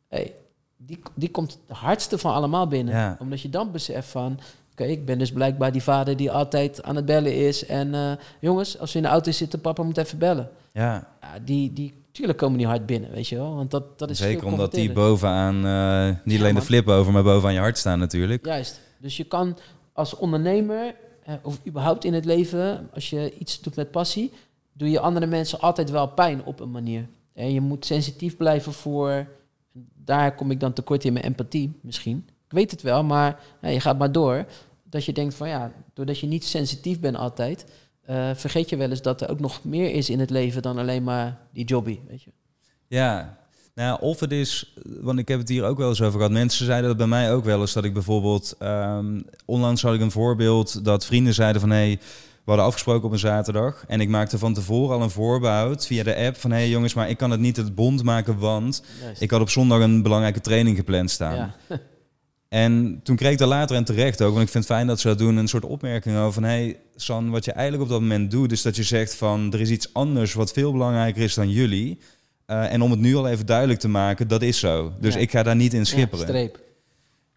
Hey, 0.07 0.33
die, 0.77 0.99
die 1.15 1.31
komt 1.31 1.59
het 1.67 1.77
hardste 1.77 2.17
van 2.17 2.33
allemaal 2.33 2.67
binnen. 2.67 2.93
Ja. 2.93 3.17
Omdat 3.19 3.41
je 3.41 3.49
dan 3.49 3.71
beseft 3.71 4.09
van, 4.09 4.39
ik 4.87 5.05
ben 5.05 5.17
dus 5.17 5.31
blijkbaar 5.31 5.71
die 5.71 5.83
vader 5.83 6.17
die 6.17 6.31
altijd 6.31 6.83
aan 6.83 6.95
het 6.95 7.05
bellen 7.05 7.35
is. 7.35 7.65
En 7.65 7.93
eh, 7.93 8.11
jongens, 8.39 8.79
als 8.79 8.91
we 8.91 8.97
in 8.97 9.03
de 9.03 9.11
auto 9.11 9.31
zitten, 9.31 9.61
papa 9.61 9.83
moet 9.83 9.97
even 9.97 10.17
bellen. 10.17 10.49
Ja, 10.73 11.07
Ja, 11.21 11.39
die, 11.45 11.73
die, 11.73 11.93
tuurlijk 12.11 12.37
komen 12.37 12.57
die 12.57 12.67
hard 12.67 12.85
binnen, 12.85 13.11
weet 13.11 13.27
je 13.27 13.35
wel. 13.35 13.55
Want 13.55 13.71
dat, 13.71 13.99
dat 13.99 14.09
is 14.09 14.17
zeker 14.17 14.45
omdat 14.45 14.71
die 14.71 14.91
bovenaan, 14.91 15.55
eh, 15.55 16.15
niet 16.23 16.35
Ja, 16.35 16.41
alleen 16.41 16.55
de 16.55 16.61
flip 16.61 16.87
over, 16.87 17.13
maar 17.13 17.23
bovenaan 17.23 17.53
je 17.53 17.59
hart 17.59 17.77
staan 17.77 17.99
natuurlijk. 17.99 18.45
Juist. 18.45 18.79
Dus 18.97 19.17
je 19.17 19.23
kan 19.23 19.57
als 19.93 20.15
ondernemer, 20.15 20.95
eh, 21.23 21.33
of 21.41 21.59
überhaupt 21.67 22.05
in 22.05 22.13
het 22.13 22.25
leven, 22.25 22.89
als 22.93 23.09
je 23.09 23.33
iets 23.37 23.61
doet 23.61 23.75
met 23.75 23.91
passie, 23.91 24.31
doe 24.73 24.89
je 24.89 24.99
andere 24.99 25.25
mensen 25.25 25.59
altijd 25.59 25.89
wel 25.89 26.07
pijn 26.07 26.43
op 26.45 26.59
een 26.59 26.71
manier. 26.71 27.07
En 27.33 27.53
je 27.53 27.61
moet 27.61 27.85
sensitief 27.85 28.37
blijven 28.37 28.73
voor. 28.73 29.27
Daar 30.05 30.35
kom 30.35 30.51
ik 30.51 30.59
dan 30.59 30.73
tekort 30.73 31.03
in 31.03 31.13
mijn 31.13 31.25
empathie 31.25 31.79
misschien. 31.81 32.25
Ik 32.27 32.55
weet 32.55 32.71
het 32.71 32.81
wel, 32.81 33.03
maar 33.03 33.39
je 33.61 33.79
gaat 33.79 33.97
maar 33.97 34.11
door. 34.11 34.45
Dat 34.89 35.05
je 35.05 35.13
denkt 35.13 35.35
van 35.35 35.49
ja, 35.49 35.71
doordat 35.93 36.19
je 36.19 36.27
niet 36.27 36.45
sensitief 36.45 36.99
bent 36.99 37.15
altijd, 37.15 37.65
eh, 38.01 38.29
vergeet 38.35 38.69
je 38.69 38.77
wel 38.77 38.89
eens 38.89 39.01
dat 39.01 39.21
er 39.21 39.29
ook 39.29 39.39
nog 39.39 39.63
meer 39.63 39.91
is 39.91 40.09
in 40.09 40.19
het 40.19 40.29
leven 40.29 40.61
dan 40.61 40.77
alleen 40.77 41.03
maar 41.03 41.37
die 41.53 41.65
jobby. 41.65 41.99
Weet 42.07 42.23
je. 42.23 42.31
Ja, 42.87 43.37
nou, 43.75 44.01
of 44.01 44.19
het 44.19 44.31
is, 44.31 44.73
want 44.83 45.19
ik 45.19 45.27
heb 45.27 45.39
het 45.39 45.49
hier 45.49 45.63
ook 45.63 45.77
wel 45.77 45.89
eens 45.89 46.01
over 46.01 46.17
gehad. 46.17 46.31
Mensen 46.31 46.65
zeiden 46.65 46.87
dat 46.87 46.97
bij 46.97 47.07
mij 47.07 47.33
ook 47.33 47.43
wel 47.43 47.61
eens 47.61 47.73
dat 47.73 47.83
ik 47.83 47.93
bijvoorbeeld, 47.93 48.55
ehm, 48.59 49.21
onlangs 49.45 49.81
had 49.81 49.93
ik 49.93 50.01
een 50.01 50.11
voorbeeld 50.11 50.85
dat 50.85 51.05
vrienden 51.05 51.33
zeiden 51.33 51.61
van 51.61 51.69
hé, 51.69 51.75
hey, 51.75 51.99
we 52.43 52.55
hadden 52.55 52.65
afgesproken 52.65 53.05
op 53.05 53.11
een 53.11 53.19
zaterdag 53.19 53.83
en 53.87 54.01
ik 54.01 54.09
maakte 54.09 54.37
van 54.37 54.53
tevoren 54.53 54.95
al 54.95 55.01
een 55.01 55.09
voorbehoud 55.09 55.85
via 55.85 56.03
de 56.03 56.15
app 56.15 56.37
van 56.37 56.51
hé 56.51 56.57
hey, 56.57 56.69
jongens, 56.69 56.93
maar 56.93 57.09
ik 57.09 57.17
kan 57.17 57.31
het 57.31 57.39
niet 57.39 57.57
het 57.57 57.75
bond 57.75 58.03
maken, 58.03 58.37
want 58.37 58.83
Juist. 59.01 59.21
ik 59.21 59.31
had 59.31 59.41
op 59.41 59.49
zondag 59.49 59.81
een 59.81 60.01
belangrijke 60.01 60.41
training 60.41 60.77
gepland 60.77 61.11
staan. 61.11 61.35
ja. 61.35 61.55
En 62.49 62.99
toen 63.03 63.15
kreeg 63.15 63.31
ik 63.31 63.37
daar 63.37 63.47
later 63.47 63.75
en 63.75 63.83
terecht 63.83 64.21
ook, 64.21 64.33
want 64.33 64.45
ik 64.45 64.51
vind 64.51 64.63
het 64.63 64.73
fijn 64.73 64.87
dat 64.87 64.99
ze 64.99 65.07
dat 65.07 65.17
doen, 65.17 65.35
een 65.37 65.47
soort 65.47 65.65
opmerking 65.65 66.17
over 66.17 66.33
van... 66.33 66.43
hé, 66.43 66.49
hey, 66.49 66.79
San, 66.95 67.29
wat 67.29 67.45
je 67.45 67.51
eigenlijk 67.51 67.83
op 67.83 67.89
dat 67.89 68.01
moment 68.01 68.31
doet, 68.31 68.51
is 68.51 68.61
dat 68.61 68.75
je 68.75 68.83
zegt 68.83 69.15
van... 69.15 69.53
er 69.53 69.61
is 69.61 69.69
iets 69.69 69.93
anders 69.93 70.33
wat 70.33 70.51
veel 70.51 70.71
belangrijker 70.71 71.21
is 71.23 71.33
dan 71.33 71.49
jullie. 71.49 71.99
Eh, 72.45 72.73
en 72.73 72.81
om 72.81 72.91
het 72.91 72.99
nu 72.99 73.15
al 73.15 73.27
even 73.27 73.45
duidelijk 73.45 73.79
te 73.79 73.87
maken, 73.87 74.27
dat 74.27 74.41
is 74.41 74.59
zo. 74.59 74.93
Dus 74.99 75.13
Ja. 75.13 75.19
ik 75.19 75.31
ga 75.31 75.43
daar 75.43 75.55
niet 75.55 75.73
in 75.73 75.79
Ja, 75.79 75.85
schipperen. 75.85 76.27
streep. 76.27 76.59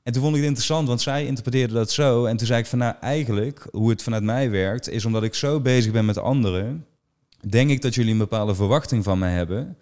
en 0.03 0.13
toen 0.13 0.23
vond 0.23 0.35
ik 0.35 0.41
het 0.41 0.49
interessant, 0.49 0.89
want 0.89 1.01
zij 1.01 1.27
interpreteerde 1.27 1.75
dat 1.75 1.91
zo. 1.91 2.25
En 2.25 2.37
toen 2.37 2.47
zei 2.47 2.61
ik 2.61 2.67
van, 2.67 2.79
nou 2.79 2.95
eigenlijk, 3.01 3.67
hoe 3.71 3.91
het 3.91 4.03
vanuit 4.03 4.23
mij 4.23 4.51
werkt... 4.51 4.89
is 4.89 5.05
omdat 5.05 5.23
ik 5.23 5.35
zo 5.35 5.61
bezig 5.61 5.93
ben 5.93 6.05
met 6.05 6.19
anderen... 6.19 6.87
denk 7.49 7.71
ik 7.71 7.83
dat 7.83 7.95
jullie 7.95 8.13
een 8.13 8.19
bepaalde 8.19 8.55
verwachting 8.55 9.05
van 9.05 9.19
mij 9.19 9.33
hebben. 9.33 9.77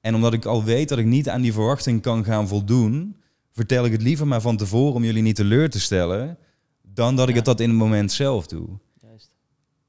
En 0.00 0.14
omdat 0.14 0.32
ik 0.32 0.44
al 0.44 0.64
weet 0.64 0.88
dat 0.88 0.98
ik 0.98 1.04
niet 1.06 1.28
aan 1.28 1.40
die 1.42 1.52
verwachting 1.52 2.02
kan 2.02 2.24
gaan 2.24 2.48
voldoen... 2.48 3.16
vertel 3.54 3.84
ik 3.84 3.92
het 3.92 4.02
liever 4.02 4.26
maar 4.26 4.40
van 4.40 4.56
tevoren 4.56 4.94
om 4.94 5.04
jullie 5.04 5.22
niet 5.22 5.36
teleur 5.36 5.70
te 5.70 5.80
stellen... 5.80 6.38
dan 6.82 7.16
dat 7.16 7.24
ik 7.24 7.30
Ja. 7.30 7.36
het 7.36 7.44
dat 7.44 7.60
in 7.60 7.68
het 7.68 7.78
moment 7.78 8.12
zelf 8.12 8.46
doe. 8.46 8.68
Juist. 9.02 9.34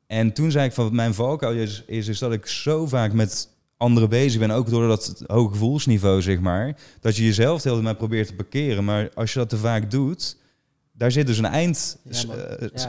En 0.07 0.33
toen 0.33 0.51
zei 0.51 0.65
ik 0.65 0.73
van, 0.73 0.95
mijn 0.95 1.13
valkuil 1.13 1.55
is, 1.55 1.83
is, 1.87 2.07
is 2.07 2.19
dat 2.19 2.33
ik 2.33 2.45
zo 2.45 2.87
vaak 2.87 3.13
met 3.13 3.49
anderen 3.77 4.09
bezig 4.09 4.39
ben... 4.39 4.51
ook 4.51 4.69
door 4.69 4.87
dat 4.87 5.23
hoge 5.27 5.51
gevoelsniveau, 5.51 6.21
zeg 6.21 6.39
maar... 6.39 6.77
dat 6.99 7.15
je 7.15 7.23
jezelf 7.23 7.61
de 7.61 7.69
hele 7.69 7.81
tijd 7.81 7.91
maar 7.91 8.07
probeert 8.07 8.27
te 8.27 8.35
parkeren. 8.35 8.83
Maar 8.85 9.09
als 9.13 9.33
je 9.33 9.39
dat 9.39 9.49
te 9.49 9.57
vaak 9.57 9.91
doet... 9.91 10.37
Daar 10.97 11.11
zit 11.11 11.27
dus 11.27 11.37
een 11.37 11.45
eind 11.45 11.97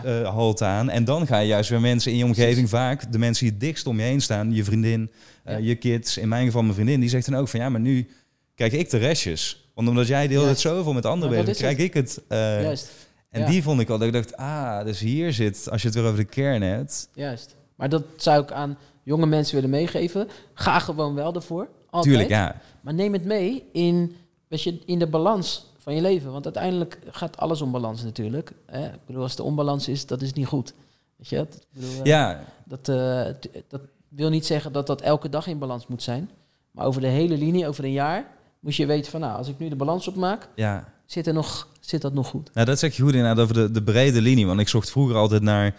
Ja, 0.02 0.56
aan. 0.58 0.90
En 0.90 1.04
dan 1.04 1.26
ga 1.26 1.38
je 1.38 1.48
juist 1.48 1.70
weer 1.70 1.80
mensen 1.80 2.12
in 2.12 2.18
je 2.18 2.24
omgeving 2.24 2.68
vaak, 2.68 3.12
de 3.12 3.18
mensen 3.18 3.44
die 3.44 3.52
het 3.52 3.60
dichtst 3.60 3.86
om 3.86 3.96
je 3.96 4.02
heen 4.02 4.20
staan, 4.20 4.52
je 4.52 4.64
vriendin, 4.64 5.10
eh, 5.44 5.58
je 5.60 5.74
kids, 5.74 6.16
in 6.16 6.28
mijn 6.28 6.46
geval 6.46 6.62
mijn 6.62 6.74
vriendin, 6.74 7.00
die 7.00 7.08
zegt 7.08 7.30
dan 7.30 7.40
ook 7.40 7.48
van 7.48 7.60
ja, 7.60 7.68
maar 7.68 7.80
nu 7.80 8.08
krijg 8.54 8.72
ik 8.72 8.90
de 8.90 8.96
restjes. 8.96 9.65
Want 9.76 9.88
omdat 9.88 10.06
jij 10.06 10.26
de 10.28 10.32
hele 10.34 10.44
tijd 10.46 10.58
zoveel 10.58 10.92
met 10.92 11.06
anderen 11.06 11.30
bezig 11.30 11.44
bent, 11.44 11.56
krijg 11.58 11.78
ik 11.78 11.94
het. 11.94 12.22
eh, 12.28 12.62
Juist. 12.62 12.90
en 13.30 13.40
Ja. 13.40 13.46
die 13.46 13.62
vond 13.62 13.80
ik 13.80 13.88
al, 13.90 13.98
dat 13.98 14.06
ik 14.06 14.12
dacht, 14.12 14.36
ah, 14.36 14.84
dus 14.84 15.00
hier 15.00 15.32
zit, 15.32 15.68
als 15.70 15.80
je 15.82 15.88
het 15.88 15.96
weer 15.96 16.06
over 16.06 16.16
de 16.18 16.24
kern 16.24 16.62
hebt. 16.62 17.08
Juist. 17.14 17.56
Maar 17.74 17.88
dat 17.88 18.02
zou 18.16 18.42
ik 18.42 18.52
aan 18.52 18.78
jonge 19.02 19.26
mensen 19.26 19.54
willen 19.54 19.70
meegeven. 19.70 20.28
Ga 20.54 20.78
gewoon 20.78 21.14
wel 21.14 21.34
ervoor. 21.34 21.68
Altijd. 21.90 22.02
Tuurlijk, 22.04 22.28
ja. 22.28 22.60
Maar 22.80 22.94
neem 22.94 23.12
het 23.12 23.24
mee 23.24 23.64
in, 23.72 24.16
weet 24.48 24.62
je, 24.62 24.78
in 24.86 24.98
de 24.98 25.06
balans 25.06 25.66
van 25.78 25.94
je 25.94 26.00
leven. 26.00 26.32
Want 26.32 26.44
uiteindelijk 26.44 26.98
gaat 27.10 27.36
alles 27.36 27.60
om 27.62 27.70
balans 27.70 28.02
natuurlijk. 28.02 28.52
Hè? 28.66 28.86
Ik 28.86 29.04
bedoel, 29.06 29.22
als 29.22 29.36
er 29.36 29.44
onbalans 29.44 29.88
is, 29.88 30.06
dat 30.06 30.22
is 30.22 30.32
niet 30.32 30.46
goed. 30.46 30.74
Weet 31.16 31.28
je 31.28 31.36
dat? 31.36 31.54
Ik 31.54 31.66
bedoel, 31.80 31.90
eh, 31.98 32.04
Ja, 32.04 32.44
dat, 32.64 32.88
eh, 32.88 33.26
dat 33.68 33.80
wil 34.08 34.28
niet 34.30 34.46
zeggen 34.46 34.72
dat 34.72 34.86
dat 34.86 35.00
elke 35.00 35.28
dag 35.28 35.46
in 35.46 35.58
balans 35.58 35.86
moet 35.86 36.02
zijn. 36.02 36.30
Maar 36.70 36.86
over 36.86 37.00
de 37.00 37.06
hele 37.06 37.36
linie, 37.36 37.68
over 37.68 37.84
een 37.84 37.92
jaar, 37.92 38.26
moet 38.66 38.76
je 38.76 38.86
weten 38.86 39.10
van... 39.10 39.20
nou, 39.20 39.36
als 39.36 39.48
ik 39.48 39.58
nu 39.58 39.68
de 39.68 39.76
balans 39.76 40.08
opmaak, 40.08 40.48
ja. 40.54 40.84
zit, 41.04 41.26
er 41.26 41.32
nog, 41.34 41.68
zit 41.80 42.00
dat 42.02 42.14
nog 42.14 42.26
goed. 42.28 42.50
Nou, 42.54 42.66
dat 42.66 42.78
zeg 42.78 42.96
je 42.96 43.02
goed 43.02 43.14
inderdaad 43.14 43.42
over 43.42 43.54
de, 43.54 43.70
de 43.70 43.82
brede 43.82 44.20
linie. 44.20 44.46
Want 44.46 44.60
ik 44.60 44.68
zocht 44.68 44.90
vroeger 44.90 45.16
altijd 45.16 45.42
naar, 45.42 45.74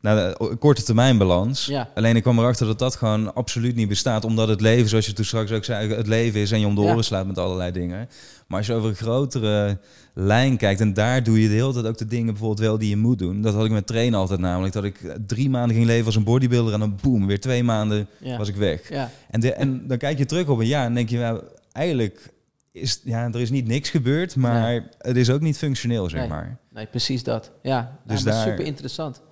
naar 0.00 0.16
de 0.16 0.56
korte 0.58 0.82
termijn 0.82 1.18
balans. 1.18 1.66
Ja. 1.66 1.88
Alleen 1.94 2.16
ik 2.16 2.22
kwam 2.22 2.38
erachter 2.38 2.66
dat 2.66 2.78
dat 2.78 2.96
gewoon 2.96 3.34
absoluut 3.34 3.74
niet 3.76 3.88
bestaat. 3.88 4.24
Omdat 4.24 4.48
het 4.48 4.60
leven, 4.60 4.88
zoals 4.88 5.06
je 5.06 5.12
toen 5.12 5.24
straks 5.24 5.50
ook 5.52 5.64
zei, 5.64 5.94
het 5.94 6.06
leven 6.06 6.40
is 6.40 6.50
en 6.52 6.60
je 6.60 6.66
om 6.66 6.74
de 6.74 6.80
Ja. 6.80 6.90
oren 6.92 7.04
slaat 7.04 7.26
met 7.26 7.38
allerlei 7.38 7.72
dingen. 7.72 8.08
Maar 8.46 8.58
als 8.58 8.66
je 8.66 8.74
over 8.74 8.88
een 8.88 8.94
grotere 8.96 9.78
lijn 10.14 10.56
kijkt 10.56 10.80
en 10.80 10.94
daar 10.94 11.22
doe 11.22 11.42
je 11.42 11.48
de 11.48 11.54
hele 11.54 11.72
tijd 11.72 11.86
ook 11.86 11.98
de 11.98 12.06
dingen 12.06 12.26
bijvoorbeeld 12.26 12.60
wel 12.60 12.78
die 12.78 12.88
je 12.88 12.96
moet 12.96 13.18
doen. 13.18 13.42
Dat 13.42 13.54
had 13.54 13.64
ik 13.64 13.70
met 13.70 13.86
trainen 13.86 14.18
altijd 14.18 14.40
namelijk. 14.40 14.72
Dat 14.72 14.84
ik 14.84 15.16
drie 15.26 15.50
maanden 15.50 15.74
ging 15.76 15.86
leven 15.86 16.06
als 16.06 16.16
een 16.16 16.24
bodybuilder 16.24 16.72
en 16.72 16.80
dan 16.80 16.98
boem, 17.02 17.26
weer 17.26 17.40
twee 17.40 17.62
maanden 17.64 18.06
Ja. 18.20 18.36
was 18.38 18.48
ik 18.48 18.56
weg. 18.56 18.90
En, 19.30 19.40
de, 19.40 19.52
en 19.52 19.86
dan 19.86 19.98
kijk 19.98 20.18
je 20.18 20.26
terug 20.26 20.46
op 20.48 20.58
een 20.58 20.66
jaar 20.66 20.84
en 20.86 20.94
denk 20.94 21.08
je, 21.08 21.18
nou, 21.18 21.40
eigenlijk 21.78 22.32
is, 22.72 23.00
ja, 23.04 23.24
er 23.32 23.40
is 23.40 23.50
niet 23.50 23.66
niks 23.66 23.90
gebeurd, 23.90 24.36
maar 24.36 24.88
het 24.98 25.16
is 25.16 25.30
ook 25.30 25.40
niet 25.40 25.58
functioneel, 25.58 26.08
zeg 26.08 26.20
Nee. 26.20 26.28
maar. 26.28 26.58
Nee, 26.72 26.86
precies 26.86 27.22
dat. 27.22 27.52
Ja, 27.62 27.98
Dus 28.06 28.14
dus 28.22 28.32
daar- 28.32 28.48
super 28.48 28.64
interessant. 28.64 29.22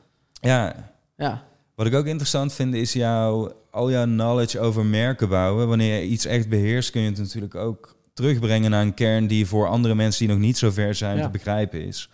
Ja, 0.40 0.74
Ja, 1.16 1.44
Wat 1.74 1.86
ik 1.86 1.94
ook 1.94 2.06
interessant 2.06 2.52
vind 2.52 2.74
is 2.74 2.92
jouw, 2.92 3.52
al 3.70 3.90
jouw 3.90 4.04
knowledge 4.04 4.60
over 4.60 4.84
merken 4.84 5.28
bouwen. 5.28 5.68
Wanneer 5.68 5.94
je 6.00 6.06
iets 6.06 6.24
echt 6.24 6.48
beheerst, 6.48 6.90
kun 6.90 7.00
je 7.00 7.08
het 7.08 7.18
natuurlijk 7.18 7.54
ook 7.54 7.96
terugbrengen 8.14 8.70
naar 8.70 8.82
een 8.82 8.94
kern 8.94 9.26
die 9.26 9.46
voor 9.46 9.68
andere 9.68 9.94
mensen 9.94 10.26
die 10.26 10.34
nog 10.36 10.44
niet 10.44 10.58
zo 10.58 10.70
ver 10.70 10.94
zijn 10.94 11.16
Ja. 11.16 11.22
te 11.22 11.30
begrijpen 11.30 11.80
is. 11.86 12.10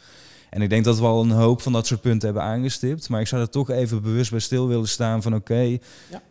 En 0.51 0.63
ik 0.63 0.71
denk 0.71 0.85
dat 0.85 0.99
we 0.99 1.05
al 1.05 1.23
een 1.23 1.31
hoop 1.31 1.63
van 1.63 1.73
dat 1.73 1.87
soort 1.87 2.01
punten 2.01 2.25
hebben 2.29 2.43
aangestipt. 2.47 3.09
Maar 3.09 3.21
ik 3.21 3.27
zou 3.27 3.43
er 3.43 3.49
toch 3.51 3.71
even 3.71 4.03
bewust 4.03 4.31
bij 4.31 4.41
stil 4.41 4.69
willen 4.69 4.89
staan 4.89 5.23
van 5.23 5.35
oké, 5.35 5.61
Ja. 6.11 6.23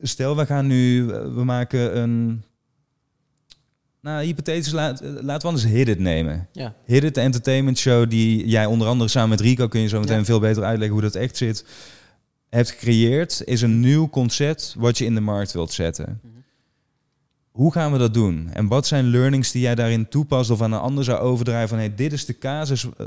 stel 0.00 0.36
we 0.36 0.46
gaan 0.46 0.66
nu, 0.66 1.04
we 1.06 1.44
maken 1.44 1.98
een, 1.98 2.44
nou 4.02 4.24
hypothetisch, 4.24 4.72
laat, 4.72 5.00
laten 5.02 5.40
we 5.40 5.46
anders 5.46 5.64
Hit 5.64 5.88
It 5.88 5.98
nemen. 5.98 6.48
ja, 6.52 6.74
Hit 6.84 7.04
It, 7.04 7.14
de 7.14 7.20
entertainment 7.20 7.78
show 7.78 8.10
die 8.10 8.46
jij 8.46 8.66
onder 8.66 8.88
andere 8.88 9.10
samen 9.10 9.28
met 9.28 9.40
Rico, 9.40 9.68
kun 9.68 9.80
je 9.80 9.88
zo 9.88 10.00
meteen 10.00 10.18
Ja. 10.18 10.24
veel 10.24 10.40
beter 10.40 10.62
uitleggen 10.62 10.92
hoe 10.92 11.02
dat 11.10 11.14
echt 11.14 11.36
zit, 11.36 11.64
hebt 12.48 12.70
gecreëerd, 12.70 13.42
is 13.44 13.62
een 13.62 13.80
nieuw 13.80 14.08
concept 14.08 14.74
wat 14.78 14.98
je 14.98 15.04
in 15.04 15.14
de 15.14 15.20
markt 15.20 15.52
wilt 15.52 15.72
zetten. 15.72 16.20
Mhm. 16.22 16.32
Hoe 17.50 17.72
gaan 17.72 17.92
we 17.92 17.98
dat 17.98 18.14
doen? 18.14 18.50
En 18.52 18.68
wat 18.68 18.86
zijn 18.86 19.04
learnings 19.10 19.50
die 19.52 19.62
jij 19.62 19.74
daarin 19.74 20.08
toepast 20.08 20.50
of 20.50 20.62
aan 20.62 20.72
een 20.72 20.80
ander 20.80 21.04
zou 21.04 21.18
overdragen 21.18 21.68
van 21.68 21.78
hey, 21.78 21.94
dit 21.94 22.12
is 22.12 22.24
de 22.26 22.38
casus, 22.38 22.84
eh, 22.84 23.06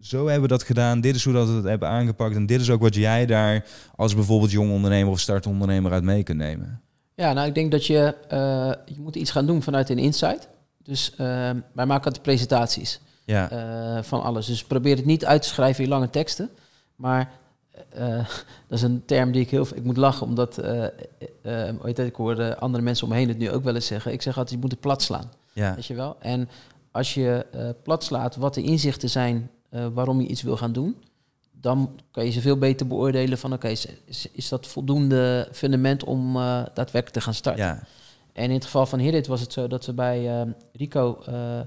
zo 0.00 0.24
hebben 0.24 0.42
we 0.42 0.48
dat 0.48 0.62
gedaan, 0.62 1.00
dit 1.00 1.14
is 1.14 1.24
hoe 1.24 1.32
dat 1.32 1.48
we 1.48 1.54
het 1.54 1.64
hebben 1.64 1.88
aangepakt 1.88 2.34
en 2.36 2.46
dit 2.46 2.60
is 2.60 2.70
ook 2.70 2.80
wat 2.80 2.94
jij 2.94 3.26
daar 3.26 3.64
als 3.96 4.14
bijvoorbeeld 4.14 4.50
jong 4.50 4.70
ondernemer 4.70 5.12
of 5.12 5.20
startondernemer 5.20 5.92
uit 5.92 6.02
mee 6.04 6.22
kunt 6.22 6.38
nemen. 6.38 6.80
Ja, 7.14 7.32
nou, 7.32 7.46
ik 7.48 7.54
denk 7.54 7.70
dat 7.70 7.86
je, 7.86 8.14
eh, 8.28 8.72
je 8.94 9.00
moet 9.00 9.16
iets 9.16 9.30
gaan 9.30 9.46
doen 9.46 9.62
vanuit 9.62 9.88
een 9.90 9.98
insight. 9.98 10.48
Dus 10.82 11.10
eh, 11.12 11.16
wij 11.72 11.86
maken 11.86 12.04
altijd 12.04 12.22
presentaties 12.22 13.00
Ja, 13.24 13.50
eh, 13.50 14.02
van 14.02 14.22
alles. 14.22 14.46
Dus 14.46 14.64
probeer 14.64 14.96
het 14.96 15.04
niet 15.04 15.24
uit 15.24 15.42
te 15.42 15.48
schrijven 15.48 15.84
in 15.84 15.90
lange 15.90 16.10
teksten. 16.10 16.50
Maar 16.96 17.30
eh, 17.88 18.16
dat 18.68 18.78
is 18.78 18.82
een 18.82 19.02
term 19.04 19.32
die 19.32 19.40
ik 19.42 19.50
heel 19.50 19.64
veel... 19.64 19.76
Ik 19.76 19.84
moet 19.84 19.96
lachen, 19.96 20.26
omdat... 20.26 20.56
heet 21.82 21.96
het, 21.96 21.98
ik 21.98 22.14
hoor 22.14 22.38
eh, 22.38 22.56
andere 22.56 22.82
mensen 22.82 23.04
om 23.04 23.12
me 23.12 23.18
heen 23.18 23.28
het 23.28 23.38
nu 23.38 23.50
ook 23.50 23.64
wel 23.64 23.74
eens 23.74 23.86
zeggen. 23.86 24.12
Ik 24.12 24.22
zeg 24.22 24.36
altijd, 24.36 24.54
je 24.54 24.60
moet 24.60 24.70
het 24.70 24.80
plat 24.80 25.02
slaan. 25.02 25.32
ja, 25.52 25.74
Weet 25.74 25.86
je 25.86 25.94
wel? 25.94 26.16
En 26.20 26.48
als 26.90 27.14
je 27.14 27.46
plat 27.82 28.04
slaat 28.04 28.36
wat 28.36 28.54
de 28.54 28.62
inzichten 28.62 29.10
zijn 29.10 29.50
waarom 29.92 30.20
je 30.20 30.26
iets 30.26 30.42
wil 30.42 30.56
gaan 30.56 30.72
doen, 30.72 30.96
dan 31.62 32.00
kan 32.10 32.24
je 32.24 32.30
ze 32.30 32.40
veel 32.40 32.58
beter 32.58 32.86
beoordelen 32.86 33.38
van 33.38 33.52
oké, 33.52 33.68
is, 33.68 33.86
is, 34.04 34.28
is 34.32 34.48
dat 34.48 34.66
voldoende 34.66 35.48
fundament 35.52 36.04
om 36.04 36.36
eh, 36.36 36.42
daadwerkelijk 36.42 37.10
te 37.10 37.20
gaan 37.20 37.34
starten. 37.34 37.64
ja, 37.64 37.82
En 38.32 38.44
in 38.44 38.54
het 38.54 38.64
geval 38.64 38.86
van 38.86 38.98
Hidit 38.98 39.26
was 39.26 39.40
het 39.40 39.52
zo 39.52 39.66
dat 39.66 39.86
we 39.86 39.92
bij 39.92 40.40
eh, 40.40 40.48
Rico 40.72 41.22
eh, 41.26 41.60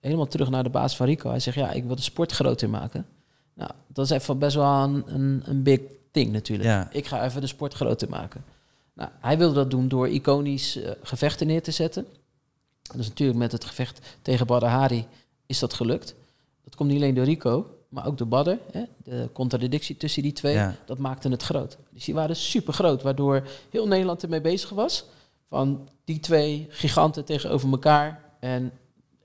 helemaal 0.00 0.26
terug 0.26 0.50
naar 0.50 0.62
de 0.62 0.70
baas 0.70 0.96
van 0.96 1.06
Rico. 1.06 1.30
Hij 1.30 1.40
zegt 1.40 1.56
ja, 1.56 1.70
ik 1.70 1.84
wil 1.84 1.96
de 1.96 2.02
sport 2.02 2.32
groter 2.32 2.70
maken. 2.70 3.06
Nou, 3.54 3.70
dat 3.86 4.04
is 4.04 4.10
even 4.10 4.38
best 4.38 4.56
wel 4.56 4.82
een, 4.82 5.04
een, 5.06 5.42
een 5.44 5.62
big 5.62 5.80
thing 6.10 6.32
natuurlijk. 6.32 6.68
Ja. 6.68 6.88
Ik 6.92 7.06
ga 7.06 7.24
even 7.24 7.40
de 7.40 7.46
sport 7.46 7.74
groter 7.74 8.08
maken. 8.08 8.44
Nou, 8.92 9.10
hij 9.20 9.38
wilde 9.38 9.54
dat 9.54 9.70
doen 9.70 9.88
door 9.88 10.08
iconisch 10.08 10.78
gevechten 11.02 11.46
neer 11.46 11.62
te 11.62 11.70
zetten. 11.70 12.06
Dus 12.96 13.08
natuurlijk 13.08 13.38
met 13.38 13.52
het 13.52 13.64
gevecht 13.64 14.16
tegen 14.22 14.46
Badr 14.46 14.66
Hari 14.66 15.06
is 15.46 15.58
dat 15.58 15.74
gelukt. 15.74 16.14
Dat 16.64 16.74
komt 16.74 16.88
niet 16.90 16.98
alleen 16.98 17.14
door 17.14 17.24
Rico, 17.24 17.73
maar 17.94 18.06
ook 18.06 18.18
de 18.18 18.24
Badder. 18.24 18.58
Hè, 18.72 18.82
de 19.04 19.28
contradictie 19.32 19.96
tussen 19.96 20.22
die 20.22 20.32
twee, 20.32 20.54
Ja. 20.54 20.74
dat 20.86 20.98
maakte 20.98 21.28
het 21.28 21.42
groot. 21.42 21.76
Dus 21.90 22.04
die 22.04 22.14
waren 22.14 22.36
super 22.36 22.72
groot, 22.72 23.02
waardoor 23.02 23.42
heel 23.70 23.86
Nederland 23.86 24.22
ermee 24.22 24.40
bezig 24.40 24.70
was. 24.70 25.04
Van 25.48 25.88
die 26.04 26.20
twee 26.20 26.66
giganten 26.70 27.24
tegenover 27.24 27.70
elkaar. 27.70 28.22
En 28.40 28.62
het 28.64 28.72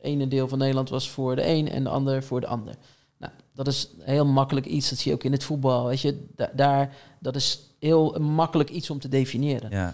ene 0.01 0.27
deel 0.27 0.47
van 0.47 0.57
Nederland 0.57 0.89
was 0.89 1.09
voor 1.09 1.35
de 1.35 1.47
een 1.47 1.69
en 1.69 1.83
de 1.83 1.89
ander 1.89 2.23
voor 2.23 2.41
de 2.41 2.47
ander. 2.47 2.75
Nou, 3.17 3.31
dat 3.53 3.67
is 3.67 3.89
heel 3.99 4.25
makkelijk 4.25 4.65
iets. 4.65 4.89
Dat 4.89 4.99
zie 4.99 5.11
je 5.11 5.17
ook 5.17 5.23
in 5.23 5.31
het 5.31 5.43
voetbal. 5.43 5.85
Weet 5.85 6.01
je, 6.01 6.25
Da- 6.35 6.51
daar, 6.55 6.95
dat 7.19 7.35
is 7.35 7.59
heel 7.79 8.19
makkelijk 8.19 8.69
iets 8.69 8.89
om 8.89 8.99
te 8.99 9.09
definiëren. 9.09 9.69
Ja. 9.71 9.93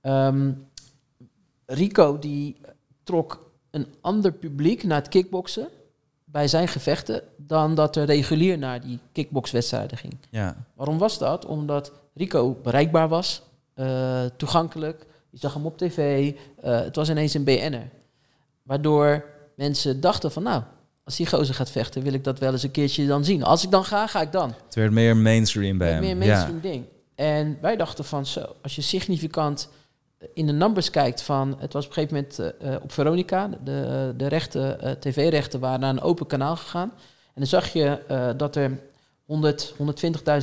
Ehm, 0.00 0.52
Rico 1.66 2.18
die 2.18 2.56
trok 3.02 3.50
een 3.70 3.86
ander 4.00 4.32
publiek 4.32 4.82
naar 4.84 4.98
het 4.98 5.08
kickboksen 5.08 5.68
bij 6.30 6.48
zijn 6.48 6.68
gevechten 6.68 7.22
dan 7.36 7.74
dat 7.74 7.96
er 7.96 8.04
regulier 8.04 8.58
naar 8.58 8.80
die 8.80 8.98
kickboxwedstrijden 9.12 9.98
ging. 9.98 10.16
Ja. 10.30 10.56
Waarom 10.74 10.98
was 10.98 11.18
dat? 11.18 11.44
Omdat 11.46 11.92
Rico 12.14 12.56
bereikbaar 12.62 13.08
was, 13.08 13.42
eh, 13.74 14.24
toegankelijk. 14.36 15.06
Je 15.30 15.38
zag 15.38 15.54
hem 15.54 15.66
op 15.66 15.78
tv. 15.78 16.32
eh, 16.62 16.80
het 16.80 16.96
was 16.96 17.10
ineens 17.10 17.34
een 17.34 17.44
BN'er. 17.44 17.88
Waardoor 18.62 19.24
mensen 19.56 20.00
dachten 20.00 20.32
van 20.32 20.42
nou, 20.42 20.62
als 21.04 21.16
die 21.16 21.26
gozer 21.26 21.54
gaat 21.54 21.70
vechten, 21.70 22.02
wil 22.02 22.12
ik 22.12 22.24
dat 22.24 22.38
wel 22.38 22.52
eens 22.52 22.62
een 22.62 22.70
keertje 22.70 23.06
dan 23.06 23.24
zien. 23.24 23.42
Als 23.44 23.64
ik 23.64 23.70
dan 23.70 23.84
ga, 23.84 24.06
ga 24.06 24.20
ik 24.20 24.32
dan. 24.32 24.54
Het 24.64 24.74
werd 24.74 24.92
meer 24.92 25.16
mainstream 25.16 25.78
bij 25.78 25.98
Meer 26.00 26.08
hem. 26.08 26.10
een 26.22 26.28
mainstream 26.28 26.60
ding. 26.60 26.84
En 27.14 27.58
wij 27.60 27.76
dachten 27.76 28.04
van 28.04 28.26
zo, 28.26 28.46
als 28.62 28.76
je 28.76 28.82
significant 28.82 29.68
in 30.34 30.46
de 30.46 30.52
numbers 30.52 30.90
kijkt 30.90 31.22
van, 31.22 31.56
het 31.58 31.72
was 31.72 31.84
op 31.84 31.90
een 31.90 31.94
gegeven 31.96 32.14
moment 32.16 32.38
eh, 32.62 32.74
eh, 32.74 32.82
op 32.82 32.92
Veronica, 32.92 33.50
de, 33.64 34.14
de 34.16 34.26
rechten, 34.26 34.80
eh, 34.80 34.90
tv-rechten 34.92 35.60
waren 35.60 35.80
naar 35.80 35.90
een 35.90 36.00
open 36.00 36.26
kanaal 36.26 36.56
gegaan. 36.56 36.92
En 37.26 37.44
dan 37.44 37.46
zag 37.46 37.72
je 37.72 38.02
dat 38.36 38.56
er 38.56 38.80
100, 39.24 39.74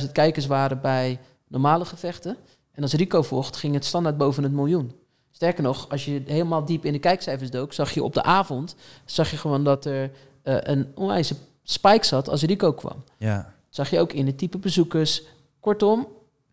120.000 0.00 0.12
kijkers 0.12 0.46
waren 0.46 0.80
bij 0.80 1.18
normale 1.48 1.84
gevechten. 1.84 2.36
En 2.72 2.82
als 2.82 2.92
Rico 2.92 3.22
vocht, 3.22 3.56
ging 3.56 3.74
het 3.74 3.84
standaard 3.84 4.16
boven 4.16 4.42
het 4.42 4.52
miljoen. 4.52 4.92
Sterker 5.30 5.62
nog, 5.62 5.88
als 5.88 6.04
je 6.04 6.22
helemaal 6.26 6.64
diep 6.64 6.84
in 6.84 6.92
de 6.92 6.98
kijkcijfers 6.98 7.50
dook, 7.50 7.72
zag 7.72 7.90
je 7.90 8.02
op 8.02 8.14
de 8.14 8.22
avond, 8.22 8.76
zag 9.04 9.30
je 9.30 9.36
gewoon 9.36 9.64
dat 9.64 9.84
er 9.84 10.10
een 10.42 10.92
onwijze 10.94 11.36
spike 11.62 12.06
zat 12.06 12.28
als 12.28 12.42
Rico 12.42 12.72
kwam 12.72 13.04
Ja. 13.18 13.54
zag 13.68 13.90
je 13.90 13.98
ook 13.98 14.12
in 14.12 14.26
het 14.26 14.38
type 14.38 14.58
bezoekers. 14.58 15.22
Kortom, 15.60 16.08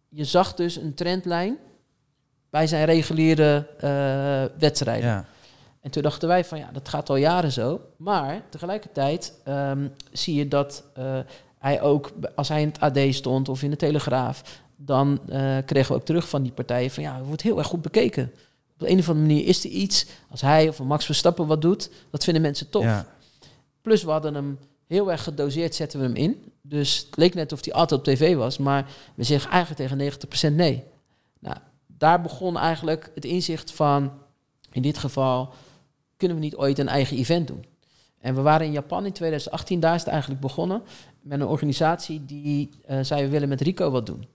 je 0.09 0.23
zag 0.23 0.53
dus 0.53 0.75
een 0.75 0.93
trendlijn 0.93 1.57
bij 2.53 2.67
zijn 2.67 2.85
reguliere 2.85 3.67
eh, 3.79 4.59
wedstrijden. 4.59 5.09
Ja. 5.09 5.25
En 5.81 5.91
toen 5.91 6.01
dachten 6.01 6.27
wij 6.27 6.45
van 6.45 6.57
ja, 6.57 6.69
dat 6.73 6.89
gaat 6.89 7.09
al 7.09 7.15
jaren 7.15 7.51
zo. 7.51 7.81
Maar 7.97 8.41
tegelijkertijd 8.49 9.33
ehm, 9.43 9.87
zie 10.11 10.35
je 10.35 10.47
dat 10.47 10.83
eh, 10.93 11.19
hij 11.57 11.81
ook, 11.81 12.11
als 12.35 12.49
hij 12.49 12.61
in 12.61 12.67
het 12.67 12.79
AD 12.79 13.13
stond 13.13 13.49
of 13.49 13.63
in 13.63 13.69
de 13.69 13.75
Telegraaf, 13.75 14.61
dan 14.75 15.19
eh, 15.29 15.57
kregen 15.65 15.91
we 15.91 15.99
ook 15.99 16.05
terug 16.05 16.29
van 16.29 16.43
die 16.43 16.51
partijen 16.51 16.91
van 16.91 17.03
ja, 17.03 17.17
het 17.17 17.25
wordt 17.25 17.41
heel 17.41 17.57
erg 17.57 17.67
goed 17.67 17.81
bekeken. 17.81 18.23
Op 18.73 18.79
de 18.79 18.89
een 18.89 18.99
of 18.99 19.09
andere 19.09 19.27
manier 19.27 19.47
is 19.47 19.63
er 19.63 19.69
iets, 19.69 20.05
als 20.29 20.41
hij 20.41 20.67
of 20.67 20.83
Max 20.83 21.05
Verstappen 21.05 21.47
wat 21.47 21.61
doet, 21.61 21.89
dat 22.09 22.23
vinden 22.23 22.41
mensen 22.41 22.69
tof. 22.69 22.83
Ja. 22.83 23.05
Plus 23.81 24.03
we 24.03 24.11
hadden 24.11 24.33
hem 24.33 24.59
heel 24.87 25.11
erg 25.11 25.23
gedoseerd, 25.23 25.75
zetten 25.75 25.99
we 25.99 26.05
hem 26.05 26.15
in. 26.15 26.51
Dus 26.61 27.05
het 27.05 27.17
leek 27.17 27.33
net 27.33 27.51
of 27.51 27.65
hij 27.65 27.73
altijd 27.73 27.99
op 27.99 28.05
tv 28.05 28.35
was, 28.35 28.57
maar 28.57 28.85
we 29.15 29.23
zeggen 29.23 29.51
eigenlijk 29.51 29.97
tegen 29.97 30.51
90% 30.51 30.55
nee. 30.55 30.83
Nou, 31.39 31.57
daar 31.97 32.21
begon 32.21 32.57
eigenlijk 32.57 33.11
het 33.15 33.25
inzicht 33.25 33.71
van, 33.71 34.11
in 34.71 34.81
dit 34.81 34.97
geval, 34.97 35.53
kunnen 36.17 36.37
we 36.37 36.43
niet 36.43 36.55
ooit 36.55 36.79
een 36.79 36.87
eigen 36.87 37.17
event 37.17 37.47
doen? 37.47 37.65
En 38.19 38.35
we 38.35 38.41
waren 38.41 38.65
in 38.65 38.71
Japan 38.71 39.05
in 39.05 39.11
2018, 39.11 39.79
daar 39.79 39.95
is 39.95 40.01
het 40.01 40.09
eigenlijk 40.09 40.41
begonnen, 40.41 40.81
met 41.21 41.39
een 41.39 41.47
organisatie 41.47 42.25
die 42.25 42.69
eh, 42.85 42.99
zei, 43.01 43.23
we 43.23 43.29
willen 43.29 43.49
met 43.49 43.61
Rico 43.61 43.89
wat 43.91 44.05
doen. 44.05 44.27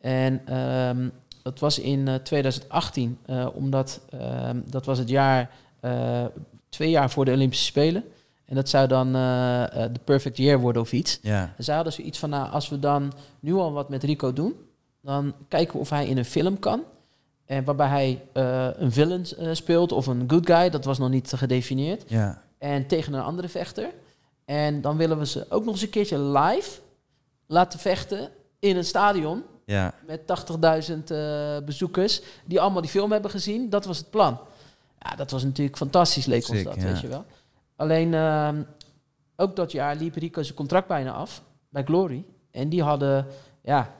En 0.00 0.46
ehm, 0.46 1.08
dat 1.42 1.58
was 1.58 1.78
in 1.78 2.08
eh, 2.08 2.14
2018, 2.14 3.18
eh, 3.26 3.46
omdat 3.54 4.00
ehm, 4.10 4.60
dat 4.66 4.84
was 4.84 4.98
het 4.98 5.08
jaar, 5.08 5.50
eh, 5.80 6.24
twee 6.68 6.90
jaar 6.90 7.10
voor 7.10 7.24
de 7.24 7.32
Olympische 7.32 7.64
Spelen. 7.64 8.04
En 8.44 8.54
dat 8.54 8.68
zou 8.68 8.88
dan 8.88 9.14
eh, 9.14 9.84
eh, 9.84 9.92
de 9.92 10.00
perfect 10.04 10.36
year 10.36 10.60
worden 10.60 10.82
of 10.82 10.92
iets. 10.92 11.18
Ja. 11.22 11.54
En 11.56 11.64
zij 11.64 11.74
hadden 11.74 11.92
zoiets 11.92 12.18
van, 12.18 12.30
nou, 12.30 12.50
als 12.50 12.68
we 12.68 12.78
dan 12.78 13.12
nu 13.40 13.54
al 13.54 13.72
wat 13.72 13.88
met 13.88 14.02
Rico 14.02 14.32
doen, 14.32 14.54
dan 15.00 15.34
kijken 15.48 15.74
we 15.74 15.80
of 15.80 15.90
hij 15.90 16.06
in 16.06 16.18
een 16.18 16.24
film 16.24 16.58
kan. 16.58 16.82
En 17.46 17.64
waarbij 17.64 17.88
hij 17.88 18.22
eh, 18.32 18.68
een 18.82 18.92
villain 18.92 19.24
eh, 19.38 19.48
speelt 19.52 19.92
of 19.92 20.06
een 20.06 20.24
good 20.26 20.46
guy, 20.46 20.70
dat 20.70 20.84
was 20.84 20.98
nog 20.98 21.10
niet 21.10 21.32
gedefinieerd. 21.32 22.04
Ja. 22.06 22.42
En 22.58 22.86
tegen 22.86 23.12
een 23.12 23.22
andere 23.22 23.48
vechter. 23.48 23.90
En 24.44 24.80
dan 24.80 24.96
willen 24.96 25.18
we 25.18 25.26
ze 25.26 25.46
ook 25.48 25.64
nog 25.64 25.74
eens 25.74 25.82
een 25.82 25.90
keertje 25.90 26.18
live 26.18 26.80
laten 27.46 27.78
vechten 27.78 28.28
in 28.58 28.76
een 28.76 28.84
stadion 28.84 29.42
Ja. 29.64 29.94
met 30.06 30.20
80.000 30.26 31.10
eh, 31.10 31.56
bezoekers 31.64 32.22
die 32.44 32.60
allemaal 32.60 32.80
die 32.80 32.90
film 32.90 33.12
hebben 33.12 33.30
gezien. 33.30 33.70
Dat 33.70 33.84
was 33.84 33.98
het 33.98 34.10
plan. 34.10 34.38
Ja, 34.98 35.16
dat 35.16 35.30
was 35.30 35.44
natuurlijk 35.44 35.76
fantastisch, 35.76 36.26
leek 36.26 36.48
ons 36.48 36.58
Sick, 36.58 36.66
dat, 36.66 36.74
ja. 36.76 36.82
weet 36.82 37.00
je 37.00 37.08
wel. 37.08 37.24
Alleen, 37.76 38.14
ehm, 38.14 38.62
ook 39.36 39.56
dat 39.56 39.72
jaar 39.72 39.96
liep 39.96 40.14
Rico 40.14 40.42
zijn 40.42 40.56
contract 40.56 40.88
bijna 40.88 41.12
af 41.12 41.42
bij 41.68 41.84
Glory. 41.84 42.24
En 42.50 42.68
die 42.68 42.82
hadden, 42.82 43.26
ja, 43.62 43.94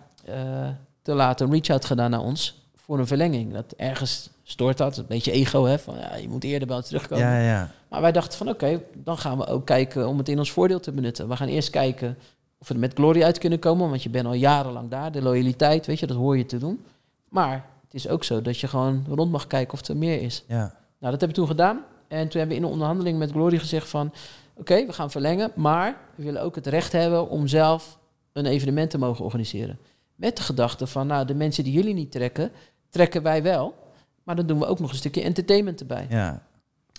te 1.03 1.13
laat 1.15 1.41
een 1.41 1.51
reach-out 1.51 1.85
gedaan 1.85 2.11
naar 2.11 2.21
ons 2.21 2.64
voor 2.85 2.99
een 2.99 3.07
verlenging. 3.07 3.53
Dat 3.53 3.75
ergens 3.77 4.31
stoort 4.43 4.79
dat, 4.79 4.97
een 4.97 5.07
beetje 5.09 5.33
ego, 5.33 5.65
hè, 5.65 5.79
van 5.79 5.99
ja, 5.99 6.15
je 6.17 6.29
moet 6.29 6.45
eerder 6.45 6.75
ons 6.75 6.87
terugkomen. 6.87 7.25
Ja, 7.25 7.39
ja. 7.39 7.71
Maar 7.89 8.01
wij 8.01 8.13
dachten 8.13 8.39
van 8.39 8.49
oké, 8.49 8.83
dan 8.95 9.19
gaan 9.19 9.39
we 9.39 9.47
ook 9.47 9.67
kijken 9.67 10.09
om 10.09 10.19
het 10.19 10.29
in 10.29 10.39
ons 10.39 10.53
voordeel 10.53 10.81
te 10.81 10.93
benutten. 10.93 11.29
We 11.29 11.37
gaan 11.37 11.49
eerst 11.49 11.71
kijken 11.71 12.19
of 12.59 12.69
we 12.69 12.75
er 12.75 12.81
met 12.81 12.95
Glory 12.95 13.23
uit 13.23 13.39
kunnen 13.39 13.59
komen, 13.59 13.89
want 13.89 14.03
je 14.03 14.11
bent 14.11 14.27
al 14.27 14.33
jarenlang 14.33 14.91
daar. 14.91 15.13
De 15.13 15.23
loyaliteit, 15.23 15.87
weet 15.87 15.99
je, 15.99 16.07
dat 16.07 16.17
hoor 16.17 16.37
je 16.37 16.47
te 16.47 16.59
doen. 16.59 16.85
Maar 17.29 17.67
het 17.85 17.95
is 17.95 18.09
ook 18.09 18.25
zo 18.25 18.43
dat 18.43 18.59
je 18.59 18.69
gewoon 18.69 19.05
rond 19.09 19.31
mag 19.31 19.47
kijken 19.47 19.79
of 19.79 19.89
er 19.89 19.97
meer 19.97 20.23
is. 20.23 20.45
Ja. 20.49 20.57
Nou, 20.99 21.13
dat 21.13 21.21
hebben 21.21 21.29
we 21.29 21.35
toen 21.35 21.47
gedaan. 21.47 21.85
En 22.09 22.29
toen 22.29 22.41
hebben 22.41 22.49
we 22.49 22.63
in 22.63 22.63
de 22.63 22.73
onderhandeling 22.73 23.19
met 23.19 23.31
Glory 23.31 23.59
gezegd 23.59 23.89
van... 23.89 24.13
oké, 24.57 24.87
we 24.87 24.93
gaan 24.93 25.11
verlengen, 25.11 25.53
maar 25.55 25.97
we 26.15 26.25
willen 26.25 26.43
ook 26.43 26.55
het 26.55 26.67
recht 26.67 26.93
hebben 26.93 27.29
om 27.29 27.47
zelf 27.47 27.99
een 28.33 28.47
evenement 28.47 28.91
te 28.91 28.99
mogen 28.99 29.25
organiseren. 29.25 29.79
Met 30.15 30.37
de 30.37 30.43
gedachte 30.43 30.87
van, 30.87 31.07
nou, 31.07 31.27
de 31.27 31.35
mensen 31.35 31.65
die 31.65 31.73
jullie 31.73 31.95
niet 31.95 32.13
trekken, 32.13 32.51
trekken 32.95 33.23
wij 33.23 33.43
wel. 33.43 33.75
Maar 34.23 34.37
dan 34.37 34.47
doen 34.47 34.59
we 34.59 34.67
ook 34.67 34.79
nog 34.81 34.91
een 34.91 34.97
stukje 34.97 35.23
entertainment 35.23 35.81
erbij. 35.81 36.07
Ja. 36.11 36.43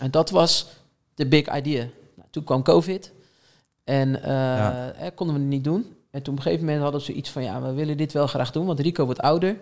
En 0.02 0.12
dat 0.12 0.30
was 0.30 0.68
de 1.14 1.28
big 1.28 1.56
idea. 1.58 1.88
Nou, 2.16 2.28
toen 2.30 2.44
kwam 2.44 2.64
COVID 2.64 3.12
en 3.84 4.22
eh, 4.24 4.32
Ja. 4.32 4.92
eh, 4.92 5.08
konden 5.16 5.36
we 5.36 5.42
het 5.42 5.50
niet 5.50 5.64
doen. 5.64 5.86
En 6.12 6.24
toen 6.24 6.34
op 6.34 6.40
een 6.40 6.44
gegeven 6.46 6.66
moment 6.66 6.84
hadden 6.84 7.00
we 7.02 7.06
zoiets 7.06 7.30
van, 7.30 7.44
ja, 7.44 7.62
we 7.62 7.74
willen 7.74 7.98
dit 7.98 8.14
wel 8.14 8.28
graag 8.28 8.52
doen, 8.52 8.66
want 8.66 8.80
Rico 8.80 9.06
wordt 9.06 9.20
ouder. 9.20 9.58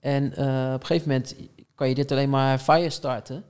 En 0.00 0.36
eh, 0.36 0.72
op 0.74 0.80
een 0.80 0.86
gegeven 0.86 1.08
moment 1.08 1.34
kan 1.74 1.88
je 1.88 1.94
dit 1.94 2.12
alleen 2.12 2.30
maar 2.30 2.58
fire 2.58 2.90
starten 2.90 3.44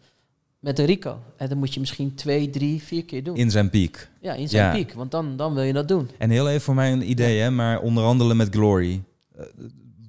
met 0.59 0.78
een 0.78 0.85
Rico. 0.86 1.19
En 1.36 1.48
dan 1.48 1.59
moet 1.59 1.74
je 1.74 1.81
misschien 1.81 2.15
twee, 2.15 2.51
drie, 2.51 2.82
vier 2.82 3.05
keer 3.05 3.24
doen. 3.24 3.36
In 3.36 3.51
zijn 3.51 3.70
piek. 3.70 4.09
ja, 4.20 4.35
in 4.35 4.48
zijn 4.48 4.65
Ja. 4.65 4.73
piek, 4.73 4.93
want 4.93 5.10
dan, 5.10 5.36
dan 5.36 5.55
wil 5.55 5.62
je 5.62 5.73
dat 5.73 5.89
doen. 5.89 6.10
En 6.19 6.31
heel 6.31 6.48
even 6.48 6.60
voor 6.60 6.74
mij 6.74 6.93
een 6.93 7.10
idee, 7.10 7.40
hè, 7.40 7.51
maar 7.51 7.81
onderhandelen 7.81 8.36
met 8.36 8.48
Glory. 8.55 9.02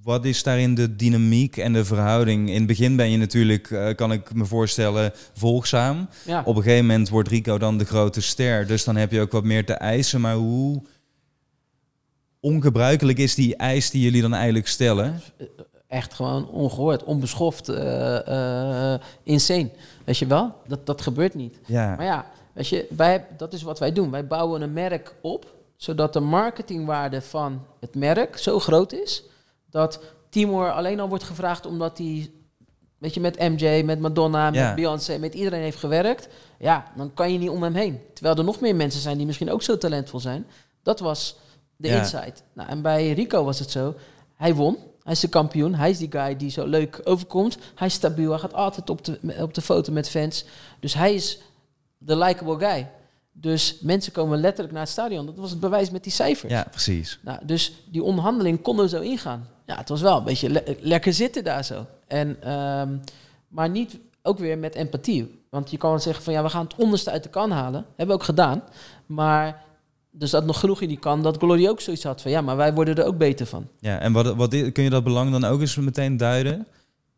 Eh, 0.10 0.16
wat 0.16 0.26
is 0.26 0.44
daarin 0.44 0.76
de 0.76 0.96
dynamiek 0.96 1.58
en 1.58 1.74
de 1.74 1.86
verhouding? 1.86 2.50
In 2.50 2.56
het 2.56 2.68
begin 2.68 2.96
ben 2.96 3.10
je 3.12 3.18
natuurlijk, 3.18 3.72
eh, 3.72 3.96
kan 3.96 4.12
ik 4.12 4.34
me 4.34 4.46
voorstellen, 4.46 5.12
volgzaam. 5.34 6.10
Ja. 6.26 6.42
Op 6.46 6.56
een 6.56 6.64
gegeven 6.64 6.86
moment 6.86 7.10
wordt 7.10 7.30
Rico 7.30 7.58
dan 7.58 7.78
de 7.78 7.86
grote 7.86 8.22
ster. 8.22 8.68
Dus 8.68 8.84
dan 8.84 8.96
heb 8.96 9.12
je 9.12 9.22
ook 9.22 9.32
wat 9.32 9.44
meer 9.44 9.66
te 9.66 9.74
eisen. 9.74 10.22
Maar 10.22 10.36
hoe 10.36 10.82
ongebruikelijk 12.40 13.18
is 13.18 13.36
die 13.36 13.56
eis 13.56 13.90
die 13.90 14.02
jullie 14.02 14.22
dan 14.22 14.34
eigenlijk 14.34 14.68
stellen? 14.68 15.22
Echt 15.88 16.14
gewoon 16.14 16.50
ongehoord, 16.50 17.04
onbeschoft, 17.04 17.70
eh, 17.70 18.94
eh, 18.94 19.00
insane. 19.24 19.70
Weet 20.06 20.18
je 20.18 20.28
wel? 20.28 20.56
Dat, 20.68 20.86
dat 20.86 21.02
gebeurt 21.02 21.34
niet. 21.34 21.60
Ja, 21.66 21.96
Maar 21.96 22.06
ja, 22.06 22.26
weet 22.54 22.68
je, 22.68 22.88
wij, 22.96 23.26
dat 23.38 23.54
is 23.54 23.62
wat 23.62 23.80
wij 23.80 23.92
doen. 23.92 24.12
Wij 24.12 24.28
bouwen 24.28 24.62
een 24.62 24.74
merk 24.74 25.16
op, 25.22 25.54
zodat 25.76 26.14
de 26.14 26.20
marketingwaarde 26.20 27.22
van 27.22 27.62
het 27.80 27.96
merk 27.96 28.38
zo 28.38 28.60
groot 28.60 28.94
is, 28.94 29.24
dat 29.70 30.00
Timor 30.30 30.72
alleen 30.72 31.00
al 31.00 31.10
wordt 31.10 31.24
gevraagd 31.24 31.66
omdat 31.66 31.98
hij, 31.98 32.32
weet 32.98 33.14
je, 33.14 33.20
met 33.20 33.40
MJ, 33.40 33.82
met 33.86 34.00
Madonna, 34.00 34.50
Ja. 34.52 34.66
met 34.68 34.76
Beyoncé, 34.76 35.18
met 35.18 35.34
iedereen 35.34 35.62
heeft 35.62 35.78
gewerkt. 35.78 36.28
Ja, 36.60 36.92
dan 36.96 37.14
kan 37.14 37.32
je 37.32 37.38
niet 37.40 37.50
om 37.50 37.64
hem 37.64 37.74
heen. 37.76 38.00
Terwijl 38.14 38.36
er 38.38 38.44
nog 38.44 38.60
meer 38.60 38.76
mensen 38.76 39.02
zijn 39.02 39.18
die 39.18 39.26
misschien 39.26 39.52
ook 39.52 39.62
zo 39.62 39.78
talentvol 39.78 40.20
zijn. 40.20 40.46
Dat 40.84 41.00
was 41.00 41.36
de 41.76 41.88
Ja. 41.88 41.98
insight. 42.00 42.44
Nou, 42.54 42.70
en 42.70 42.82
bij 42.82 43.12
Rico 43.12 43.44
was 43.44 43.60
het 43.60 43.72
zo, 43.72 43.96
hij 44.36 44.56
won. 44.56 44.78
Hij 45.04 45.14
is 45.14 45.20
de 45.20 45.28
kampioen. 45.28 45.76
Hij 45.76 45.90
is 45.90 45.98
die 45.98 46.12
guy 46.12 46.36
die 46.38 46.50
zo 46.50 46.66
leuk 46.66 47.02
overkomt. 47.04 47.58
Hij 47.76 47.88
is 47.88 47.94
stabiel. 47.94 48.30
Hij 48.30 48.40
gaat 48.40 48.54
altijd 48.54 48.90
op 48.90 49.06
de, 49.06 49.20
op 49.42 49.54
de 49.54 49.62
foto 49.62 49.92
met 49.92 50.10
fans. 50.10 50.46
Dus 50.80 50.94
hij 50.94 51.14
is 51.14 51.40
de 51.98 52.18
likable 52.18 52.60
guy. 52.68 52.90
Dus 53.32 53.78
mensen 53.82 54.12
komen 54.12 54.40
letterlijk 54.40 54.74
naar 54.74 54.84
het 54.84 54.92
stadion. 54.92 55.26
Dat 55.26 55.36
was 55.38 55.50
het 55.50 55.60
bewijs 55.60 55.90
met 55.90 56.04
die 56.04 56.12
cijfers. 56.12 56.52
ja 56.54 56.68
precies. 56.72 57.20
Nou, 57.22 57.40
dus 57.46 57.74
die 57.92 58.04
onderhandeling 58.04 58.62
konden 58.62 58.86
we 58.86 58.92
zo 58.92 59.02
ingaan. 59.02 59.48
Ja, 59.70 59.78
het 59.78 59.90
was 59.90 60.02
wel 60.02 60.18
een 60.18 60.24
beetje 60.24 60.50
le- 60.50 60.64
lekker 60.80 61.14
zitten 61.14 61.44
daar 61.44 61.64
zo. 61.66 61.86
En, 62.08 62.38
ehm, 62.42 62.90
maar 63.48 63.70
niet 63.70 64.00
ook 64.22 64.40
weer 64.40 64.58
met 64.58 64.76
empathie. 64.76 65.42
Want 65.50 65.72
je 65.72 65.78
kan 65.78 66.02
zeggen 66.02 66.24
van 66.24 66.34
ja, 66.34 66.44
we 66.44 66.50
gaan 66.50 66.64
het 66.64 66.76
onderste 66.76 67.12
uit 67.12 67.24
de 67.24 67.30
kan 67.30 67.52
halen. 67.52 67.86
Hebben 67.88 68.08
we 68.08 68.14
ook 68.22 68.24
gedaan. 68.24 68.64
Maar 69.06 69.62
dus 70.12 70.30
dat 70.32 70.46
nog 70.46 70.60
genoeg 70.60 70.82
in 70.82 70.88
die 70.88 71.00
kan, 71.00 71.24
dat 71.24 71.38
Glory 71.38 71.68
ook 71.68 71.82
zoiets 71.82 72.04
had 72.04 72.22
van 72.22 72.32
ja, 72.32 72.42
maar 72.42 72.58
wij 72.58 72.74
worden 72.74 72.96
er 72.96 73.06
ook 73.06 73.18
beter 73.18 73.46
van. 73.46 73.68
Ja, 73.80 74.00
en 74.00 74.14
wat, 74.14 74.36
wat 74.36 74.50
kun 74.72 74.84
je 74.84 74.90
dat 74.90 75.04
belang 75.04 75.32
dan 75.32 75.44
ook 75.44 75.60
eens 75.60 75.76
meteen 75.76 76.18
duiden 76.18 76.68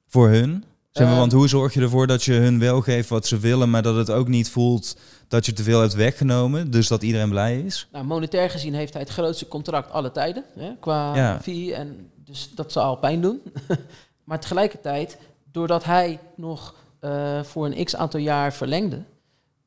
voor 0.08 0.30
hun? 0.30 0.64
Zeg 0.92 1.04
maar, 1.06 1.14
Eh, 1.14 1.20
want 1.20 1.32
hoe 1.32 1.48
zorg 1.48 1.74
je 1.74 1.82
ervoor 1.82 2.08
dat 2.08 2.24
je 2.24 2.34
hun 2.34 2.60
wel 2.60 2.82
geeft 2.82 3.10
wat 3.10 3.26
ze 3.28 3.38
willen, 3.40 3.70
maar 3.70 3.82
dat 3.82 3.96
het 3.96 4.10
ook 4.12 4.28
niet 4.28 4.50
voelt 4.50 4.98
dat 5.28 5.46
je 5.46 5.54
te 5.54 5.64
veel 5.64 5.80
hebt 5.82 5.94
weggenomen, 5.94 6.72
dus 6.72 6.88
dat 6.88 7.04
iedereen 7.04 7.30
blij 7.30 7.60
is? 7.60 7.88
Nou, 7.92 8.06
monetair 8.06 8.50
gezien 8.50 8.74
heeft 8.74 8.94
hij 8.94 9.02
het 9.02 9.12
grootste 9.12 9.48
contract 9.48 9.92
alle 9.92 10.12
tijden 10.12 10.44
hè, 10.60 10.72
qua 10.80 11.16
Ja. 11.16 11.40
fee. 11.42 11.74
En 11.74 12.10
dus 12.32 12.50
dat 12.56 12.72
zal 12.72 12.96
pijn 12.96 13.22
doen. 13.22 13.42
maar 14.24 14.40
tegelijkertijd, 14.40 15.18
doordat 15.52 15.84
hij 15.84 16.20
nog 16.36 16.76
eh, 17.00 17.44
voor 17.44 17.66
een 17.66 17.84
x 17.86 17.96
aantal 17.96 18.20
jaar 18.20 18.54
verlengde, 18.54 19.04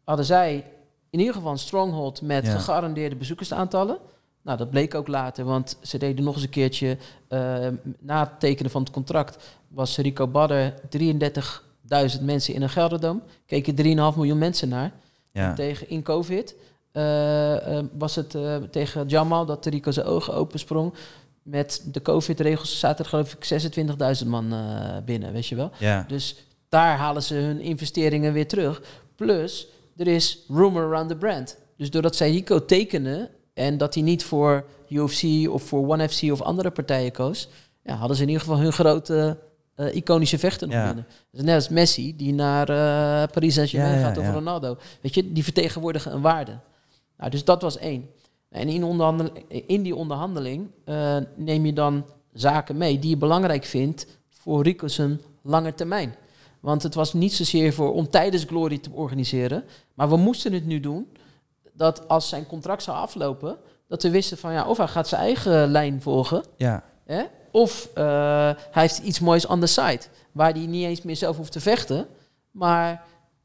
hadden 0.05 0.25
zij 0.25 0.65
in 1.11 1.19
ieder 1.19 1.35
geval 1.35 1.53
een 1.53 1.59
stronghold 1.59 2.23
met 2.23 2.45
Ja. 2.45 2.51
gegarandeerde 2.53 3.17
bezoekersaantallen. 3.17 3.99
Nou, 4.43 4.59
dat 4.59 4.71
bleek 4.71 4.95
ook 4.95 5.09
later, 5.09 5.45
want 5.45 5.77
ze 5.83 5.99
deden 5.99 6.25
nog 6.25 6.35
eens 6.35 6.43
een 6.45 6.51
keertje 6.51 6.97
eh, 7.29 7.67
na 7.99 8.21
het 8.21 8.41
tekenen 8.41 8.71
van 8.71 8.83
het 8.83 8.91
contract 8.93 9.57
was 9.69 9.97
Rico 9.97 10.27
Badder 10.27 10.75
33.000 10.99 12.21
mensen 12.21 12.55
in 12.55 12.63
een 12.63 12.71
Gelderdoom. 12.71 13.23
Keken 13.47 13.77
3,5 13.77 14.17
miljoen 14.17 14.39
mensen 14.39 14.69
naar. 14.69 14.93
Ja, 15.33 15.55
Tegen 15.55 15.89
in 15.89 16.03
COVID 16.03 16.55
eh, 16.93 17.79
eh, 17.79 17.85
was 17.93 18.15
het 18.15 18.37
tegen 18.71 19.09
Jamal 19.09 19.47
dat 19.47 19.67
Rico 19.67 19.91
zijn 19.91 20.07
ogen 20.07 20.35
opensprong. 20.35 20.95
Met 21.45 21.83
de 21.93 22.03
COVID-regels 22.03 22.79
zaten 22.79 23.05
er 23.05 23.11
geloof 23.11 23.35
ik 23.35 23.63
26.000 24.23 24.27
man 24.27 24.53
eh, 24.53 24.97
binnen, 25.05 25.33
weet 25.33 25.47
je 25.47 25.55
wel. 25.55 25.71
ja, 25.79 26.05
Dus 26.09 26.37
daar 26.69 26.97
halen 26.97 27.23
ze 27.23 27.35
hun 27.35 27.61
investeringen 27.61 28.33
weer 28.33 28.49
terug. 28.49 28.83
Plus, 29.17 29.67
er 29.97 30.07
is 30.07 30.39
rumor 30.49 30.83
around 30.83 31.09
the 31.09 31.17
brand. 31.17 31.57
Dus 31.77 31.91
doordat 31.91 32.17
zij 32.17 32.31
Rico 32.31 32.65
tekenen 32.65 33.29
en 33.55 33.79
dat 33.79 33.95
hij 33.95 34.03
niet 34.03 34.25
voor 34.25 34.65
UFC 34.89 35.49
of 35.51 35.63
voor 35.63 35.87
ONE 35.89 36.09
FC 36.09 36.23
of 36.23 36.43
andere 36.43 36.71
partijen 36.71 37.13
koos, 37.13 37.49
ja, 37.83 37.95
hadden 37.95 38.17
ze 38.17 38.23
in 38.23 38.29
ieder 38.29 38.43
geval 38.45 38.59
hun 38.61 38.73
grote 38.73 39.39
eh, 39.75 39.95
iconische 39.95 40.39
vechten 40.39 40.69
nog 40.69 40.77
Ja. 40.77 40.87
binnen. 40.87 41.07
Is 41.33 41.43
net 41.43 41.55
als 41.55 41.69
Messi 41.69 42.17
die 42.17 42.33
naar 42.33 42.69
eh, 42.69 43.33
Paris 43.33 43.55
Saint-Germain 43.55 43.99
Ja, 43.99 44.05
gaat 44.07 44.19
of. 44.19 44.31
Ronaldo. 44.31 44.77
Weet 45.01 45.15
je, 45.15 45.33
die 45.33 45.45
vertegenwoordigen 45.45 46.13
een 46.13 46.21
waarde. 46.21 46.59
Nou, 47.19 47.31
dus 47.31 47.45
dat 47.45 47.63
was 47.63 47.79
één. 47.79 48.09
En 48.55 48.69
in, 48.69 49.31
in 49.67 49.83
die 49.83 49.95
onderhandeling 49.95 50.71
eh, 50.85 51.17
neem 51.37 51.67
je 51.67 51.73
dan 51.73 52.05
zaken 52.33 52.77
mee 52.77 52.99
die 52.99 53.11
je 53.11 53.17
belangrijk 53.17 53.65
vindt 53.65 54.07
voor 54.29 54.73
zijn 54.87 55.21
lange 55.43 55.75
termijn. 55.75 56.15
Want 56.61 56.83
het 56.83 56.95
was 56.95 57.13
niet 57.13 57.33
zozeer 57.33 57.73
voor 57.73 57.93
om 57.93 58.09
tijdens 58.09 58.45
Glory 58.45 58.79
te 58.79 58.91
organiseren, 58.93 59.65
maar 59.95 60.09
we 60.09 60.17
moesten 60.17 60.53
het 60.53 60.67
nu 60.67 60.81
doen 60.81 61.09
dat 61.73 62.09
als 62.09 62.29
zijn 62.29 62.47
contract 62.47 62.83
zou 62.83 62.97
aflopen, 62.97 63.57
dat 63.89 64.03
we 64.03 64.11
wisten 64.11 64.39
van 64.39 64.53
ja, 64.53 64.69
of 64.69 64.77
hij 64.77 64.89
gaat 64.89 65.09
zijn 65.09 65.21
eigen 65.21 65.71
lijn 65.71 66.03
volgen, 66.03 66.45
ja, 66.57 66.85
hè, 67.05 67.23
of 67.51 67.89
eh, 67.95 68.05
hij 68.71 68.83
heeft 68.83 68.99
iets 68.99 69.21
moois 69.21 69.47
on 69.47 69.61
the 69.61 69.67
side, 69.67 70.03
waar 70.33 70.53
hij 70.53 70.67
niet 70.67 70.85
eens 70.85 71.03
meer 71.03 71.17
zelf 71.17 71.37
hoeft 71.37 71.53
te 71.53 71.61
vechten, 71.61 72.07
maar 72.51 73.05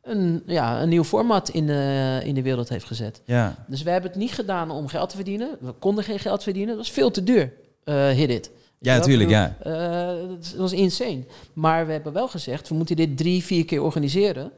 een, 0.09 0.43
ja, 0.45 0.81
een 0.81 0.89
nieuw 0.89 1.03
format 1.03 1.49
in 1.49 1.67
de, 1.67 2.21
in 2.23 2.33
de 2.35 2.41
wereld 2.41 2.69
heeft 2.69 2.85
gezet. 2.85 3.21
ja, 3.25 3.55
Dus 3.67 3.83
we 3.83 3.89
hebben 3.89 4.09
het 4.11 4.19
niet 4.19 4.31
gedaan 4.31 4.71
om 4.71 4.87
geld 4.87 5.09
te 5.09 5.15
verdienen. 5.15 5.49
We 5.59 5.71
konden 5.71 6.03
geen 6.03 6.19
geld 6.19 6.43
verdienen. 6.43 6.69
Dat 6.75 6.85
was 6.85 6.91
veel 6.93 7.11
te 7.11 7.23
duur, 7.23 7.53
eh 7.83 8.07
hit 8.09 8.29
it. 8.29 8.51
ja, 8.79 8.95
Weet 8.95 9.05
je 9.05 9.17
wel? 9.17 9.27
tuurlijk, 9.27 9.29
Ik 9.29 9.35
ja. 9.35 9.55
eh, 9.61 10.27
dat 10.29 10.55
was 10.57 10.71
insane. 10.73 11.23
Maar 11.53 11.85
we 11.85 11.91
hebben 11.91 12.13
wel 12.13 12.27
gezegd, 12.27 12.69
we 12.69 12.75
moeten 12.75 12.95
dit 12.95 13.17
drie, 13.17 13.43
vier 13.43 13.65
keer 13.65 13.81
organiseren 13.83 14.51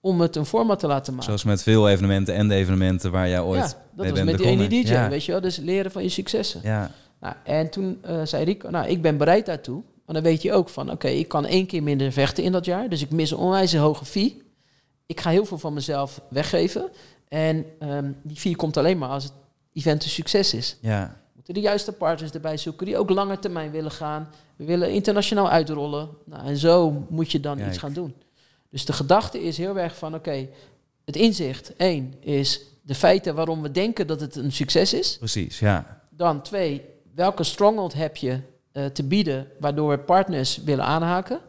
om 0.00 0.20
het 0.20 0.36
een 0.36 0.46
format 0.46 0.78
te 0.78 0.86
laten 0.86 1.12
maken. 1.12 1.26
Zoals 1.26 1.44
met 1.44 1.62
veel 1.62 1.88
evenementen 1.88 2.34
en 2.34 2.48
de 2.48 2.54
evenementen 2.54 3.10
waar 3.10 3.28
jij 3.28 3.40
ooit 3.40 3.60
ja, 3.60 3.66
dat 3.66 3.76
mee 3.96 4.06
was 4.10 4.12
bent 4.12 4.24
met 4.30 4.36
die 4.38 4.46
ene 4.46 4.56
begonnen. 4.56 4.84
DJ, 4.84 4.92
Ja. 4.92 5.08
weet 5.08 5.24
je 5.24 5.32
wel. 5.32 5.40
Dus 5.40 5.56
leren 5.56 5.90
van 5.90 6.02
je 6.02 6.08
successen. 6.08 6.60
Ja, 6.62 6.90
Nou, 7.20 7.34
en 7.44 7.70
toen 7.70 7.98
eh, 8.02 8.20
zei 8.24 8.44
Rico, 8.44 8.70
nou, 8.70 8.88
ik 8.88 9.02
ben 9.02 9.16
bereid 9.16 9.46
daartoe. 9.46 9.82
Maar 10.06 10.14
dan 10.14 10.24
weet 10.24 10.42
je 10.42 10.52
ook 10.52 10.68
van, 10.68 10.90
oké, 10.90 11.08
ik 11.08 11.28
kan 11.28 11.46
één 11.46 11.66
keer 11.66 11.82
minder 11.82 12.12
vechten 12.12 12.44
in 12.44 12.52
dat 12.52 12.64
jaar. 12.64 12.88
Dus 12.88 13.02
ik 13.02 13.10
mis 13.10 13.30
een 13.30 13.36
onwijs 13.36 13.74
hoge 13.76 14.04
fee. 14.04 14.42
Ik 15.06 15.20
ga 15.20 15.30
heel 15.30 15.44
veel 15.44 15.58
van 15.58 15.72
mezelf 15.72 16.20
weggeven. 16.28 16.90
En 17.28 17.66
ehm, 17.78 18.12
die 18.22 18.36
fee 18.36 18.56
komt 18.56 18.76
alleen 18.76 18.98
maar 18.98 19.08
als 19.08 19.24
het 19.24 19.32
event 19.72 20.02
een 20.04 20.10
succes 20.10 20.54
is. 20.54 20.76
ja, 20.80 21.06
We 21.22 21.30
moeten 21.34 21.54
de 21.54 21.60
juiste 21.60 21.92
partners 21.92 22.30
erbij 22.32 22.56
zoeken 22.56 22.86
die 22.86 22.98
ook 22.98 23.10
langer 23.10 23.38
termijn 23.38 23.70
willen 23.70 23.90
gaan. 23.90 24.28
We 24.56 24.64
willen 24.64 24.92
internationaal 24.92 25.50
uitrollen. 25.50 26.08
Nou, 26.24 26.46
en 26.46 26.56
zo 26.56 27.04
moet 27.08 27.32
je 27.32 27.40
dan 27.40 27.56
Kijk. 27.56 27.68
iets 27.68 27.78
gaan 27.78 27.92
doen. 27.92 28.14
Dus 28.70 28.84
de 28.84 28.92
gedachte 28.92 29.42
is 29.42 29.56
heel 29.56 29.78
erg 29.78 29.96
van, 29.96 30.14
oké, 30.14 30.48
het 31.04 31.16
inzicht, 31.16 31.76
één, 31.76 32.14
is 32.20 32.60
de 32.82 32.94
feiten 32.94 33.34
waarom 33.34 33.62
we 33.62 33.70
denken 33.70 34.06
dat 34.06 34.20
het 34.20 34.36
een 34.36 34.52
succes 34.52 34.94
is. 34.94 35.16
precies, 35.18 35.58
ja. 35.58 36.02
Dan 36.10 36.42
twee, 36.42 36.82
welke 37.14 37.44
stronghold 37.44 37.94
heb 37.94 38.16
je 38.16 38.40
eh, 38.72 38.84
te 38.86 39.04
bieden 39.04 39.46
waardoor 39.60 39.98
partners 39.98 40.56
willen 40.56 40.84
aanhaken? 40.84 41.40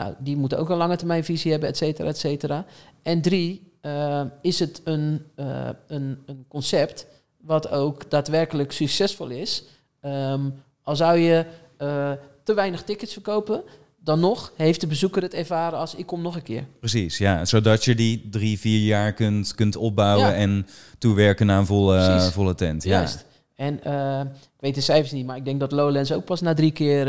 Nou, 0.00 0.14
die 0.18 0.36
moeten 0.36 0.58
ook 0.58 0.68
een 0.68 0.76
lange 0.76 0.96
termijn 0.96 1.24
visie 1.24 1.50
hebben, 1.50 1.68
et 1.68 1.76
cetera, 1.76 2.08
et 2.08 2.18
cetera. 2.18 2.64
En 3.02 3.20
drie, 3.20 3.72
eh, 3.80 4.22
is 4.42 4.58
het 4.58 4.80
een, 4.84 5.22
eh, 5.34 5.68
een, 5.86 6.18
een 6.26 6.44
concept 6.48 7.06
wat 7.40 7.70
ook 7.70 8.10
daadwerkelijk 8.10 8.72
succesvol 8.72 9.28
is? 9.28 9.64
Ehm, 10.00 10.40
al 10.82 10.96
zou 10.96 11.18
je 11.18 11.44
eh, 11.76 12.12
te 12.44 12.54
weinig 12.54 12.82
tickets 12.82 13.12
verkopen, 13.12 13.62
dan 13.98 14.20
nog 14.20 14.52
heeft 14.56 14.80
de 14.80 14.86
bezoeker 14.86 15.22
het 15.22 15.34
ervaren 15.34 15.78
als 15.78 15.94
ik 15.94 16.06
kom 16.06 16.22
nog 16.22 16.36
een 16.36 16.42
keer. 16.42 16.64
Precies, 16.78 17.18
ja. 17.18 17.44
Zodat 17.44 17.84
je 17.84 17.94
die 17.94 18.28
drie, 18.30 18.58
vier 18.58 18.80
jaar 18.86 19.12
kunt, 19.12 19.54
kunt 19.54 19.76
opbouwen 19.76 20.28
Ja. 20.28 20.34
en 20.34 20.66
toewerken 20.98 21.46
naar 21.46 21.58
een 21.58 21.66
volle, 21.66 22.06
Precies. 22.06 22.32
volle 22.32 22.54
tent. 22.54 22.82
Ja. 22.82 22.90
Juist. 22.90 23.24
En 23.54 23.74
ik 24.54 24.60
weet 24.60 24.74
de 24.74 24.80
cijfers 24.80 25.12
niet, 25.12 25.26
maar 25.26 25.36
ik 25.36 25.44
denk 25.44 25.60
dat 25.60 25.72
Lowlands 25.72 26.12
ook 26.12 26.24
pas 26.24 26.40
na 26.40 26.54
drie 26.54 26.70
keer 26.70 27.04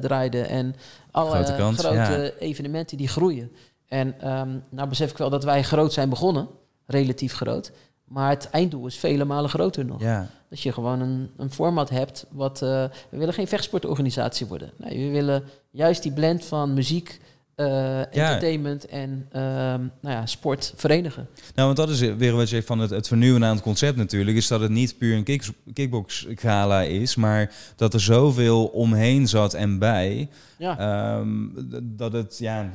draaide. 0.00 0.40
En 0.40 0.74
alle 1.18 1.30
Grote 1.30 1.54
kans, 1.56 1.78
grote 1.78 1.94
ja. 1.96 2.46
evenementen 2.46 2.96
die 2.96 3.08
groeien. 3.08 3.52
En 3.88 4.20
ehm, 4.20 4.48
nou 4.70 4.88
besef 4.88 5.10
ik 5.10 5.16
wel 5.18 5.30
dat 5.30 5.44
wij 5.44 5.62
groot 5.62 5.92
zijn 5.92 6.08
begonnen, 6.08 6.48
relatief 6.86 7.32
groot. 7.32 7.72
Maar 8.04 8.30
het 8.30 8.50
einddoel 8.50 8.86
is 8.86 8.96
vele 8.98 9.24
malen 9.24 9.50
groter 9.50 9.84
nog. 9.84 10.00
Ja, 10.00 10.26
Dat 10.50 10.60
je 10.60 10.72
gewoon 10.72 11.00
een, 11.00 11.30
een 11.36 11.50
format 11.50 11.90
hebt 11.90 12.26
wat... 12.30 12.62
eh, 12.62 12.84
we 13.10 13.18
willen 13.18 13.34
geen 13.34 13.48
vechtsportorganisatie 13.48 14.46
worden. 14.46 14.70
Nee, 14.76 15.06
we 15.06 15.12
willen 15.12 15.44
juist 15.70 16.02
die 16.02 16.12
blend 16.12 16.44
van 16.44 16.74
muziek, 16.74 17.20
eh, 17.58 17.98
entertainment 17.98 18.86
en 18.86 19.26
ehm, 19.32 19.80
nou 20.00 20.14
ja, 20.14 20.26
sport 20.26 20.72
verenigen. 20.76 21.28
nou, 21.54 21.66
want 21.66 21.76
dat 21.76 21.88
is 21.88 22.00
weer 22.00 22.32
wat 22.36 22.50
je 22.50 22.62
van 22.62 22.78
het, 22.78 22.90
het 22.90 23.08
vernieuwen 23.08 23.44
aan 23.44 23.54
het 23.54 23.62
concept 23.62 23.96
natuurlijk. 23.96 24.36
Is 24.36 24.48
dat 24.48 24.60
het 24.60 24.70
niet 24.70 24.98
puur 24.98 25.16
een 25.16 25.24
kick, 25.24 25.48
kickbox 25.72 26.26
gala 26.34 26.82
is, 26.82 27.16
maar 27.16 27.52
dat 27.76 27.94
er 27.94 28.00
zoveel 28.00 28.66
omheen 28.66 29.28
zat 29.28 29.54
en 29.54 29.78
bij. 29.78 30.28
Ja, 30.58 30.78
Ehm, 30.78 31.46
dat 31.82 32.12
het, 32.12 32.38
ja, 32.38 32.70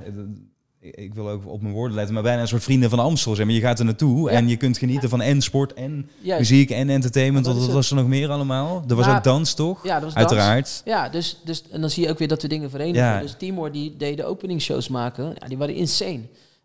ik- 0.91 1.14
wil 1.14 1.30
ook 1.30 1.47
op 1.47 1.61
mijn 1.61 1.73
woorden 1.73 1.95
letten, 1.95 2.14
maar 2.14 2.23
bijna 2.23 2.41
een 2.41 2.47
soort 2.47 2.64
vrienden 2.64 2.89
van 2.89 2.99
Amstel. 2.99 3.35
Zeg 3.35 3.45
maar. 3.45 3.55
Je 3.55 3.61
gaat 3.61 3.80
er 3.80 3.85
naartoe 3.85 4.30
Ja. 4.31 4.35
en 4.38 4.47
je 4.47 4.57
kunt 4.57 4.77
genieten 4.77 5.10
van 5.10 5.22
en 5.22 5.41
sport 5.41 5.73
en 5.73 6.10
juist. 6.22 6.49
muziek 6.51 6.69
en 6.69 6.89
entertainment. 6.89 7.45
Dat 7.45 7.65
was 7.72 7.89
er 7.89 7.95
nog 7.95 8.07
meer 8.07 8.30
allemaal? 8.30 8.84
Er 8.88 8.95
was 8.95 9.05
Nou, 9.05 9.18
ook 9.18 9.23
dans, 9.23 9.53
toch? 9.53 9.84
Ja, 9.84 9.93
dat 9.93 10.03
was 10.03 10.14
dans. 10.14 10.26
Uiteraard. 10.26 10.81
Ja, 10.85 11.10
dus, 11.10 11.39
dus, 11.43 11.64
en 11.72 11.81
dan 11.81 11.89
zie 11.89 12.03
je 12.03 12.10
ook 12.10 12.18
weer 12.19 12.27
dat 12.27 12.41
we 12.41 12.47
dingen 12.47 12.69
verenigen. 12.69 13.01
Ja. 13.03 13.19
Dus 13.19 13.35
Timor 13.38 13.72
die 13.72 13.97
deed 13.97 14.18
de 14.18 14.26
openingsshows 14.26 14.88
maken. 14.88 15.35
Ja, 15.39 15.47
die 15.47 15.57
waren 15.57 15.76
insane. 15.76 16.22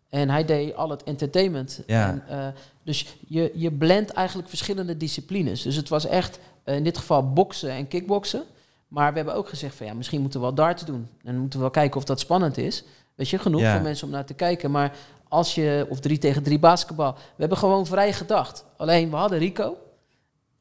En 0.09 0.29
hij 0.29 0.45
deed 0.45 0.75
al 0.75 0.89
het 0.89 1.03
entertainment. 1.03 1.81
Ja. 1.87 2.09
En, 2.09 2.23
eh, 2.39 2.47
dus 2.83 3.05
je, 3.27 3.51
je 3.55 3.71
blendt 3.71 4.11
eigenlijk 4.11 4.49
verschillende 4.49 4.97
disciplines. 4.97 5.61
Dus 5.61 5.75
het 5.75 5.89
was 5.89 6.05
echt 6.05 6.39
eh, 6.63 6.75
in 6.75 6.83
dit 6.83 6.97
geval 6.97 7.33
boksen 7.33 7.69
en 7.71 7.87
kickboksen. 7.87 8.43
Maar 8.87 9.09
we 9.09 9.15
hebben 9.17 9.35
ook 9.35 9.49
gezegd 9.49 9.75
van 9.75 9.85
ja, 9.85 9.93
misschien 9.93 10.21
moeten 10.21 10.39
we 10.39 10.45
wel 10.45 10.55
darts 10.55 10.85
doen. 10.85 11.07
En 11.23 11.31
dan 11.31 11.37
moeten 11.37 11.59
we 11.59 11.65
wel 11.65 11.73
kijken 11.73 11.97
of 11.97 12.03
dat 12.03 12.19
spannend 12.19 12.57
is. 12.57 12.83
Weet 13.19 13.29
je, 13.29 13.37
genoeg 13.39 13.61
Ja. 13.61 13.73
voor 13.73 13.81
mensen 13.81 14.07
om 14.07 14.13
naar 14.13 14.25
te 14.25 14.33
kijken. 14.33 14.71
Maar 14.71 14.91
als 15.27 15.55
je, 15.55 15.85
of 15.89 15.99
drie 15.99 16.17
tegen 16.17 16.43
drie 16.43 16.59
basketbal. 16.59 17.13
We 17.13 17.19
hebben 17.37 17.57
gewoon 17.57 17.85
vrij 17.85 18.13
gedacht. 18.13 18.65
Alleen 18.77 19.09
we 19.09 19.15
hadden 19.15 19.39
Rico. 19.39 19.75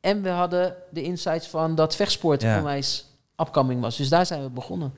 En 0.01 0.23
we 0.23 0.29
hadden 0.29 0.75
de 0.91 1.03
insights 1.03 1.47
van 1.47 1.75
dat 1.75 1.97
vechtsport 1.97 2.43
Ja. 2.43 2.57
onwijs 2.59 3.07
upcoming 3.37 3.81
was. 3.81 3.97
Dus 3.97 4.09
daar 4.09 4.27
zijn 4.27 4.43
we 4.43 4.49
begonnen. 4.51 4.95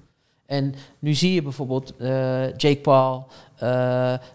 En 0.47 0.75
nu 0.99 1.15
zie 1.15 1.33
je 1.35 1.43
bijvoorbeeld 1.43 1.97
eh, 1.97 2.57
Jake 2.57 2.81
Paul, 2.83 3.27
eh, 3.57 3.69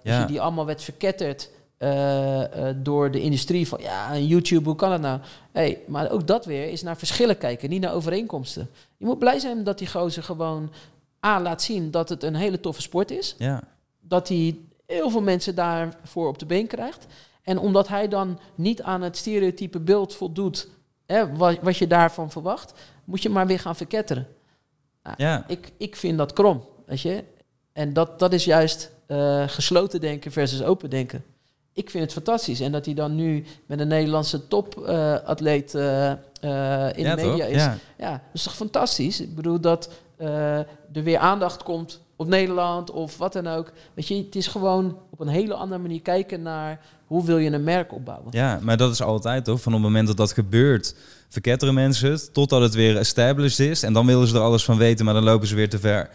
Ja. 0.03 0.26
die 0.26 0.41
allemaal 0.41 0.65
werd 0.65 0.81
verketterd 0.84 1.49
eh, 1.77 2.41
door 2.76 3.11
de 3.11 3.22
industrie 3.22 3.68
van 3.68 3.80
ja, 3.81 4.18
YouTube, 4.18 4.64
hoe 4.65 4.76
kan 4.76 4.91
het 4.91 5.02
nou? 5.02 5.19
Hey, 5.52 5.80
maar 5.88 6.11
ook 6.11 6.27
dat 6.27 6.45
weer 6.45 6.69
is 6.72 6.81
naar 6.81 6.97
verschillen 6.97 7.38
kijken, 7.38 7.69
niet 7.69 7.81
naar 7.81 7.93
overeenkomsten. 7.93 8.69
Je 8.97 9.06
moet 9.06 9.19
blij 9.19 9.39
zijn 9.39 9.64
dat 9.64 9.77
die 9.77 9.88
gozer 9.88 10.23
gewoon 10.23 10.72
A 11.26 11.41
laat 11.41 11.61
zien 11.61 11.91
dat 11.91 12.10
het 12.10 12.23
een 12.23 12.35
hele 12.35 12.60
toffe 12.60 12.81
sport 12.81 13.11
is. 13.11 13.35
Ja, 13.38 13.64
Dat 13.99 14.27
hij 14.27 14.57
heel 14.85 15.10
veel 15.10 15.22
mensen 15.22 15.56
daarvoor 15.56 16.27
op 16.27 16.39
de 16.39 16.45
been 16.45 16.68
krijgt. 16.68 17.06
En 17.43 17.57
omdat 17.57 17.88
hij 17.88 18.07
dan 18.07 18.39
niet 18.56 18.81
aan 18.81 19.02
het 19.02 19.18
stereotype 19.18 19.80
beeld 19.80 20.15
voldoet, 20.15 20.68
hè, 21.06 21.35
wat, 21.35 21.57
wat 21.61 21.77
je 21.77 21.88
daarvan 21.88 22.31
verwacht, 22.31 22.73
moet 23.03 23.22
je 23.22 23.30
maar 23.30 23.47
weer 23.47 23.60
gaan 23.60 23.76
verketteren. 23.76 24.27
ja. 25.18 25.43
Ik, 25.47 25.72
ik 25.77 25.95
vind 25.95 26.18
dat 26.18 26.34
krom, 26.34 26.64
weet 26.85 27.02
je. 27.02 27.23
En 27.73 27.93
dat, 27.93 28.19
dat 28.19 28.34
is 28.34 28.45
juist 28.45 28.91
eh, 29.07 29.43
gesloten 29.47 30.02
denken 30.02 30.31
versus 30.31 30.64
open 30.64 30.89
denken. 30.89 31.23
ik 31.73 31.89
vind 31.89 32.03
het 32.03 32.14
fantastisch. 32.14 32.60
En 32.60 32.72
dat 32.72 32.85
hij 32.85 32.93
dan 32.93 33.15
nu 33.15 33.43
met 33.65 33.80
een 33.80 33.88
Nederlandse 33.88 34.47
topatleet 34.47 35.73
uh, 35.73 36.11
in 36.95 37.03
de 37.03 37.14
media 37.15 37.45
is. 37.45 37.64
Ja. 37.64 37.77
ja, 37.97 38.11
dat 38.11 38.19
is 38.34 38.43
toch 38.43 38.56
fantastisch? 38.56 39.22
Ik 39.22 39.35
bedoel 39.35 39.60
dat 39.60 39.89
er 40.18 41.04
weer 41.04 41.18
aandacht 41.18 41.64
komt 41.64 42.02
op 42.16 42.28
Nederland 42.28 42.92
of 42.92 43.18
wat 43.18 43.34
dan 43.34 43.48
ook. 43.48 43.72
Weet 43.94 44.08
je, 44.08 44.16
het 44.16 44.36
is 44.36 44.48
gewoon 44.48 44.98
op 45.10 45.20
een 45.20 45.28
hele 45.28 45.54
andere 45.54 45.82
manier 45.82 46.02
kijken 46.02 46.42
naar 46.42 46.80
hoe 47.06 47.26
wil 47.26 47.38
je 47.38 47.52
een 47.52 47.64
merk 47.64 47.94
opbouwen. 47.94 48.28
Ja, 48.32 48.60
maar 48.62 48.78
dat 48.78 48.92
is 48.92 49.02
altijd 49.02 49.46
toch? 49.46 49.62
Van 49.62 49.74
op 49.74 49.80
het 49.80 49.88
moment 49.88 50.08
dat 50.08 50.18
dat 50.18 50.32
gebeurt, 50.32 50.96
verketteren 51.30 51.74
mensen 51.74 52.12
het 52.12 52.34
totdat 52.34 52.62
het 52.62 52.74
weer 52.74 52.98
established 52.98 53.60
is. 53.60 53.84
En 53.84 53.94
dan 53.94 54.06
willen 54.06 54.28
ze 54.28 54.36
er 54.36 54.42
alles 54.42 54.66
van 54.66 54.78
weten, 54.78 55.06
maar 55.06 55.14
dan 55.14 55.24
lopen 55.24 55.48
ze 55.48 55.56
weer 55.56 55.70
te 55.70 55.80
ver 55.80 56.10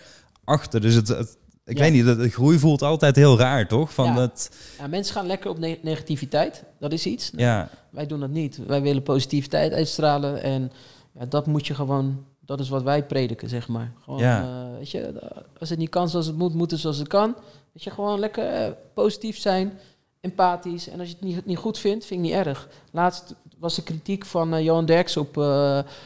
achter. 0.45 0.81
Dus 0.81 0.95
het, 0.95 1.39
ik 1.65 1.79
weet 1.79 1.93
niet, 1.93 2.05
de 2.05 2.29
groei 2.29 2.59
voelt 2.59 2.83
altijd 2.83 3.17
heel 3.17 3.39
raar, 3.39 3.69
toch? 3.69 3.93
Van 3.93 4.07
ja. 4.07 4.15
Dat... 4.15 4.51
ja, 4.79 4.87
mensen 4.87 5.15
gaan 5.15 5.27
lekker 5.27 5.51
op 5.51 5.59
negativiteit. 5.59 6.65
Dat 6.79 6.93
is 6.93 7.07
iets. 7.07 7.31
Nou, 7.31 7.45
ja. 7.45 7.69
Wij 7.91 8.07
doen 8.07 8.21
dat 8.21 8.31
niet. 8.31 8.61
Wij 8.67 8.83
willen 8.83 9.03
positiviteit 9.03 9.73
uitstralen. 9.73 10.43
En 10.43 10.73
ja, 11.19 11.27
dat 11.27 11.47
moet 11.47 11.67
je 11.67 11.75
gewoon 11.75 12.25
dat 12.51 12.61
is 12.61 12.69
wat 12.69 12.83
wij 12.83 13.05
prediken, 13.05 13.49
zeg 13.49 13.69
maar. 13.69 13.93
Gewoon, 14.01 14.21
ja. 14.21 14.43
Uh, 14.43 14.77
weet 14.77 14.91
je, 14.91 15.31
als 15.59 15.69
het 15.69 15.79
niet 15.79 15.89
kan 15.89 16.09
zoals 16.09 16.27
het 16.27 16.37
moet, 16.37 16.55
moet 16.55 16.71
het 16.71 16.81
zoals 16.81 16.99
het 16.99 17.09
kan. 17.09 17.35
Dat 17.73 17.83
je 17.83 17.91
gewoon 17.91 18.19
lekker 18.19 18.69
uh, 18.69 18.73
positief 18.95 19.39
zijn, 19.39 19.79
empathisch. 20.21 20.89
En 20.89 20.99
als 20.99 21.09
je 21.09 21.15
het 21.15 21.25
niet, 21.25 21.47
niet 21.47 21.59
goed 21.59 21.79
vindt, 21.79 22.05
vind 22.05 22.21
ik 22.21 22.27
niet 22.27 22.47
erg. 22.47 22.69
Laatst 22.91 23.35
was 23.59 23.75
de 23.75 23.83
kritiek 23.83 24.25
van 24.25 24.55
uh, 24.55 24.65
Johan 24.65 24.85
Derks 24.85 25.17
op, 25.17 25.37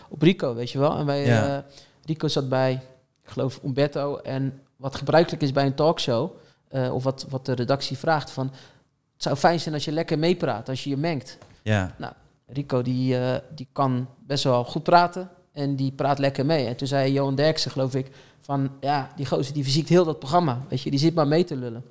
op 0.09 0.23
Rico, 0.23 0.55
weet 0.55 0.71
je 0.71 0.79
wel. 0.79 0.97
En 0.97 1.07
wij, 1.07 1.27
ja. 1.27 1.65
Rico 2.05 2.29
zat 2.29 2.49
bij, 2.49 2.73
ik 3.23 3.31
geloof, 3.31 3.61
Umberto. 3.65 4.17
En 4.17 4.61
wat 4.77 4.95
gebruikelijk 4.95 5.43
is 5.43 5.53
bij 5.53 5.67
een 5.67 5.75
talkshow, 5.75 6.31
of 6.93 7.05
wat, 7.05 7.27
wat 7.29 7.47
de 7.47 7.53
redactie 7.53 7.99
vraagt, 7.99 8.31
van... 8.31 8.51
Het 9.13 9.23
zou 9.23 9.37
fijn 9.37 9.61
zijn 9.61 9.75
als 9.75 9.85
je 9.85 9.93
lekker 9.93 10.19
meepraat, 10.19 10.69
als 10.69 10.85
je 10.85 10.91
je 10.91 10.97
mengt. 10.97 11.39
Ja. 11.63 11.95
Nou, 11.99 12.13
Rico 12.47 12.83
die, 12.83 13.17
die 13.55 13.69
kan 13.73 14.09
best 14.27 14.45
wel 14.45 14.65
goed 14.65 14.83
praten. 14.83 15.31
En 15.55 15.77
die 15.77 15.93
praat 15.93 16.19
lekker 16.19 16.47
mee. 16.47 16.67
En 16.67 16.77
toen 16.77 16.87
zei 16.87 17.13
Johan 17.13 17.35
Derksen, 17.35 17.71
geloof 17.71 17.95
ik, 17.95 18.11
van 18.41 18.71
ja, 18.81 19.13
die 19.17 19.27
gozer 19.27 19.55
die 19.55 19.63
verziekt 19.63 19.89
heel 19.89 20.05
dat 20.05 20.19
programma. 20.19 20.63
Weet 20.69 20.81
je, 20.83 20.91
die 20.91 20.99
zit 20.99 21.15
maar 21.15 21.29
mee 21.29 21.45
te 21.45 21.57
lullen. 21.57 21.85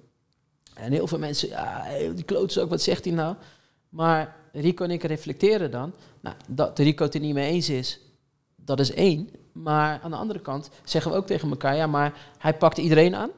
En 0.74 0.92
heel 0.92 1.08
veel 1.08 1.20
mensen, 1.20 1.50
ja, 1.50 1.86
die 2.16 2.38
ook, 2.38 2.70
wat 2.70 2.82
zegt 2.82 3.06
hij 3.06 3.14
nou? 3.14 3.36
Maar 3.90 4.36
Rico 4.52 4.84
en 4.84 4.92
ik 4.92 5.04
reflecteren 5.04 5.72
dan. 5.72 5.94
Nou, 6.20 6.36
dat 6.48 6.80
Rico 6.80 7.04
het 7.04 7.14
er 7.14 7.20
niet 7.20 7.34
mee 7.34 7.52
eens 7.52 7.70
is, 7.70 8.00
dat 8.56 8.80
is 8.80 8.94
één. 8.94 9.30
Maar 9.52 10.00
aan 10.04 10.12
de 10.12 10.18
andere 10.18 10.40
kant 10.40 10.70
zeggen 10.84 11.12
we 11.12 11.18
ook 11.18 11.28
tegen 11.28 11.50
elkaar, 11.50 11.76
ja, 11.76 11.88
maar 11.88 12.14
hij 12.38 12.58
pakt 12.58 12.78
iedereen 12.78 13.16
aan. 13.16 13.30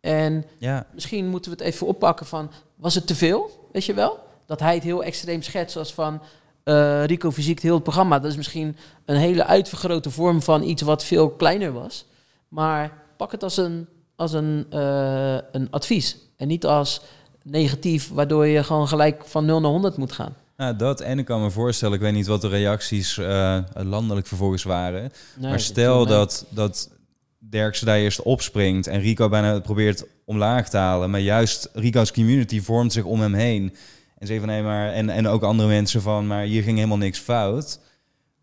En 0.00 0.44
ja. 0.58 0.86
misschien 0.94 1.26
moeten 1.26 1.50
we 1.50 1.56
het 1.56 1.66
even 1.66 1.86
oppakken 1.86 2.26
van, 2.26 2.50
was 2.74 2.94
het 2.94 3.06
te 3.06 3.14
veel, 3.14 3.68
weet 3.72 3.84
je 3.84 3.94
wel? 3.94 4.18
Dat 4.46 4.60
hij 4.60 4.74
het 4.74 4.82
heel 4.82 5.04
extreem 5.04 5.42
schetst 5.42 5.76
als 5.76 5.94
van, 5.94 6.20
uh, 6.64 7.04
Rico 7.04 7.30
fysiek 7.30 7.60
heel 7.60 7.74
het 7.74 7.82
programma. 7.82 8.18
Dat 8.18 8.30
is 8.30 8.36
misschien 8.36 8.76
een 9.04 9.16
hele 9.16 9.46
uitvergrote 9.46 10.10
vorm 10.10 10.42
van 10.42 10.62
iets 10.62 10.82
wat 10.82 11.04
veel 11.04 11.30
kleiner 11.30 11.72
was. 11.72 12.06
Maar 12.48 12.92
pak 13.16 13.32
het 13.32 13.42
als 13.42 13.56
een, 13.56 13.86
als 14.16 14.32
een, 14.32 14.66
uh, 14.72 15.38
een 15.52 15.70
advies. 15.70 16.18
En 16.36 16.48
niet 16.48 16.66
als 16.66 17.00
negatief, 17.42 18.10
waardoor 18.12 18.46
je 18.46 18.64
gewoon 18.64 18.88
gelijk 18.88 19.22
van 19.24 19.44
0 19.44 19.60
naar 19.60 19.70
100 19.70 19.96
moet 19.96 20.12
gaan. 20.12 20.34
Nou, 20.56 20.76
dat 20.76 21.00
en 21.00 21.18
ik 21.18 21.24
kan 21.24 21.42
me 21.42 21.50
voorstellen, 21.50 21.94
ik 21.94 22.00
weet 22.00 22.12
niet 22.12 22.26
wat 22.26 22.40
de 22.40 22.48
reacties 22.48 23.16
uh, 23.16 23.58
landelijk 23.74 24.26
vervolgens 24.26 24.62
waren. 24.62 25.12
Nee, 25.36 25.50
maar 25.50 25.60
stel 25.60 26.06
dat, 26.06 26.46
dat 26.48 26.90
Derkse 27.38 27.84
daar 27.84 27.96
eerst 27.96 28.22
opspringt 28.22 28.86
en 28.86 29.00
Rico 29.00 29.28
bijna 29.28 29.60
probeert 29.60 30.04
omlaag 30.24 30.68
te 30.68 30.76
halen. 30.76 31.10
Maar 31.10 31.20
juist 31.20 31.68
Rico's 31.72 32.12
community 32.12 32.60
vormt 32.60 32.92
zich 32.92 33.04
om 33.04 33.20
hem 33.20 33.34
heen. 33.34 33.74
En 34.22 34.28
ze 34.28 34.38
van 34.38 34.48
nee, 34.48 34.62
maar 34.62 34.92
en, 34.92 35.08
en 35.08 35.26
ook 35.26 35.42
andere 35.42 35.68
mensen 35.68 36.02
van, 36.02 36.26
maar 36.26 36.42
hier 36.42 36.62
ging 36.62 36.76
helemaal 36.76 36.98
niks 36.98 37.18
fout. 37.18 37.80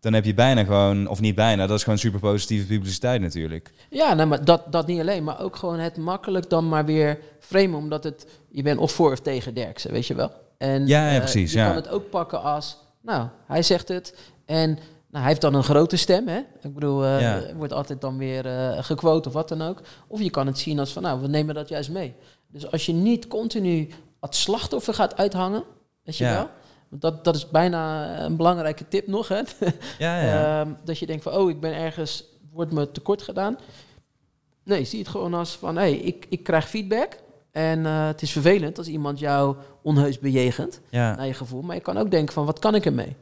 Dan 0.00 0.12
heb 0.12 0.24
je 0.24 0.34
bijna 0.34 0.64
gewoon, 0.64 1.06
of 1.06 1.20
niet 1.20 1.34
bijna, 1.34 1.66
dat 1.66 1.76
is 1.76 1.82
gewoon 1.82 1.98
super 1.98 2.20
positieve 2.20 2.66
publiciteit 2.66 3.20
natuurlijk. 3.20 3.72
Ja, 3.90 4.14
nou, 4.14 4.28
maar 4.28 4.44
dat, 4.44 4.72
dat 4.72 4.86
niet 4.86 5.00
alleen, 5.00 5.24
maar 5.24 5.40
ook 5.40 5.56
gewoon 5.56 5.78
het 5.78 5.96
makkelijk 5.96 6.50
dan 6.50 6.68
maar 6.68 6.84
weer 6.84 7.18
framen, 7.38 7.78
omdat 7.78 8.04
het, 8.04 8.26
je 8.50 8.62
bent 8.62 8.78
of 8.78 8.92
voor 8.92 9.12
of 9.12 9.20
tegen 9.20 9.54
Derksen, 9.54 9.92
weet 9.92 10.06
je 10.06 10.14
wel. 10.14 10.32
En 10.58 10.86
ja, 10.86 11.08
ja 11.08 11.14
uh, 11.14 11.18
precies. 11.18 11.52
Je 11.52 11.58
ja. 11.58 11.66
kan 11.66 11.76
het 11.76 11.88
ook 11.88 12.10
pakken 12.10 12.42
als, 12.42 12.78
nou, 13.02 13.28
hij 13.46 13.62
zegt 13.62 13.88
het 13.88 14.32
en 14.46 14.68
nou, 14.70 14.78
hij 15.10 15.26
heeft 15.26 15.40
dan 15.40 15.54
een 15.54 15.64
grote 15.64 15.96
stem, 15.96 16.28
hè? 16.28 16.38
Ik 16.62 16.74
bedoel, 16.74 17.04
uh, 17.04 17.20
ja. 17.20 17.54
wordt 17.56 17.72
altijd 17.72 18.00
dan 18.00 18.18
weer 18.18 18.46
uh, 18.46 18.78
gequote 18.80 19.28
of 19.28 19.34
wat 19.34 19.48
dan 19.48 19.62
ook. 19.62 19.80
Of 20.06 20.20
je 20.20 20.30
kan 20.30 20.46
het 20.46 20.58
zien 20.58 20.78
als 20.78 20.92
van, 20.92 21.02
nou, 21.02 21.20
we 21.20 21.28
nemen 21.28 21.54
dat 21.54 21.68
juist 21.68 21.90
mee. 21.90 22.14
Dus 22.48 22.70
als 22.70 22.86
je 22.86 22.92
niet 22.92 23.26
continu 23.26 23.88
het 24.20 24.34
slachtoffer 24.34 24.94
gaat 24.94 25.16
uithangen, 25.16 25.64
weet 26.02 26.16
je 26.16 26.24
wel? 26.24 26.48
Dat, 26.88 27.24
dat 27.24 27.34
is 27.34 27.48
bijna 27.48 28.14
een 28.24 28.36
belangrijke 28.36 28.88
tip 28.88 29.06
nog, 29.06 29.28
hè? 29.28 29.40
Ja, 29.98 30.22
ja. 30.22 30.60
um, 30.60 30.76
dat 30.84 30.98
je 30.98 31.06
denkt 31.06 31.22
van, 31.22 31.32
oh, 31.32 31.50
ik 31.50 31.60
ben 31.60 31.74
ergens, 31.74 32.24
wordt 32.52 32.72
me 32.72 32.90
tekort 32.90 33.22
gedaan. 33.22 33.58
Nee, 34.64 34.84
zie 34.84 34.98
het 34.98 35.08
gewoon 35.08 35.34
als 35.34 35.56
van, 35.56 35.76
hé, 35.76 35.82
hey, 35.82 35.94
ik, 35.94 36.26
ik 36.28 36.42
krijg 36.42 36.68
feedback. 36.68 37.18
En 37.50 37.78
uh, 37.78 38.06
het 38.06 38.22
is 38.22 38.32
vervelend 38.32 38.78
als 38.78 38.86
iemand 38.86 39.18
jou 39.18 39.56
onheus 39.82 40.18
bejegent, 40.18 40.80
ja. 40.88 41.16
naar 41.16 41.26
je 41.26 41.34
gevoel. 41.34 41.62
Maar 41.62 41.76
je 41.76 41.82
kan 41.82 41.98
ook 41.98 42.10
denken 42.10 42.34
van, 42.34 42.44
wat 42.44 42.58
kan 42.58 42.74
ik 42.74 42.86
ermee? 42.86 43.16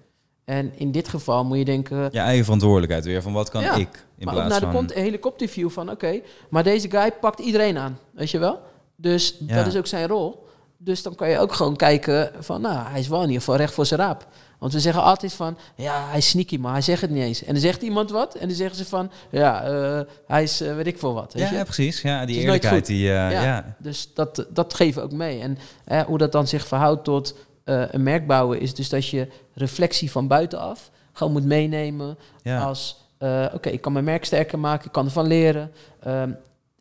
En 0.45 0.73
in 0.77 0.93
dit 0.93 1.09
geval 1.09 1.45
moet 1.45 1.59
je 1.59 1.65
denken... 1.65 2.09
Je 2.13 2.19
eigen 2.19 2.45
verantwoordelijkheid 2.45 3.05
weer, 3.05 3.23
van 3.23 3.33
wat 3.33 3.51
kan 3.51 3.63
ja, 3.63 3.75
ik? 3.75 4.07
In 4.19 4.25
maar 4.25 4.35
plaats 4.35 4.55
ook 4.55 4.63
naar 4.63 4.73
van... 4.73 4.87
de 4.87 5.01
helikopterview 5.01 5.71
van, 5.71 5.91
oké, 5.91 5.93
okay, 5.93 6.23
maar 6.51 6.63
deze 6.63 6.91
guy 6.91 7.13
pakt 7.21 7.39
iedereen 7.39 7.79
aan, 7.79 7.99
weet 8.11 8.31
je 8.31 8.39
wel? 8.39 8.61
Dus 8.97 9.37
Ja. 9.47 9.55
dat 9.55 9.67
is 9.67 9.77
ook 9.77 9.87
zijn 9.87 10.09
rol. 10.09 10.47
Dus 10.81 11.03
dan 11.03 11.15
kan 11.15 11.29
je 11.31 11.39
ook 11.39 11.53
gewoon 11.53 11.77
kijken 11.77 12.31
van, 12.41 12.61
nou, 12.61 12.87
hij 12.89 13.01
is 13.01 13.09
wel 13.09 13.19
in 13.19 13.27
ieder 13.27 13.39
geval 13.41 13.57
recht 13.57 13.75
voor 13.75 13.87
zijn 13.87 14.01
raap. 14.01 14.27
Want 14.59 14.73
we 14.73 14.81
zeggen 14.81 15.03
altijd 15.03 15.33
van, 15.33 15.59
ja, 15.75 16.09
hij 16.09 16.19
is 16.19 16.29
sneaky, 16.29 16.57
maar 16.57 16.73
hij 16.73 16.81
zegt 16.83 17.01
het 17.01 17.11
niet 17.11 17.23
eens. 17.23 17.45
En 17.45 17.53
dan 17.53 17.63
zegt 17.63 17.83
iemand 17.83 18.11
wat 18.11 18.35
en 18.35 18.47
dan 18.49 18.57
zeggen 18.57 18.77
ze 18.77 18.85
van, 18.85 19.11
ja, 19.31 19.71
uh, 19.71 20.01
hij 20.27 20.43
is 20.43 20.63
uh, 20.63 20.75
weet 20.75 20.87
ik 20.87 20.99
veel 20.99 21.15
wat. 21.15 21.33
Weet 21.33 21.43
Ja, 21.43 21.49
je? 21.51 21.55
ja, 21.57 21.65
precies. 21.65 22.01
Ja, 22.03 22.27
die 22.27 22.41
eerlijkheid. 22.41 22.87
Die, 22.87 23.03
uh, 23.05 23.09
Ja. 23.13 23.31
ja. 23.31 23.77
Dus 23.79 24.11
dat, 24.15 24.47
dat 24.51 24.75
geven 24.75 25.03
we 25.03 25.09
ook 25.09 25.15
mee. 25.15 25.41
En 25.41 25.59
eh, 25.85 26.01
hoe 26.01 26.19
dat 26.19 26.33
dan 26.33 26.47
zich 26.47 26.67
verhoudt 26.67 27.05
tot 27.05 27.35
eh, 27.65 27.83
een 27.91 28.03
merk 28.03 28.27
bouwen, 28.27 28.61
is 28.61 28.75
dus 28.75 28.89
dat 28.89 29.09
je 29.09 29.29
reflectie 29.55 30.11
van 30.11 30.27
buitenaf 30.27 30.91
gewoon 31.13 31.33
moet 31.33 31.45
meenemen 31.45 32.19
Ja. 32.43 32.61
als, 32.61 33.05
eh, 33.19 33.47
oké, 33.55 33.69
ik 33.69 33.81
kan 33.81 33.93
mijn 33.93 34.05
merk 34.05 34.25
sterker 34.25 34.59
maken, 34.59 34.87
ik 34.87 34.93
kan 34.93 35.05
ervan 35.05 35.27
leren. 35.27 35.73
Ehm, 36.01 36.31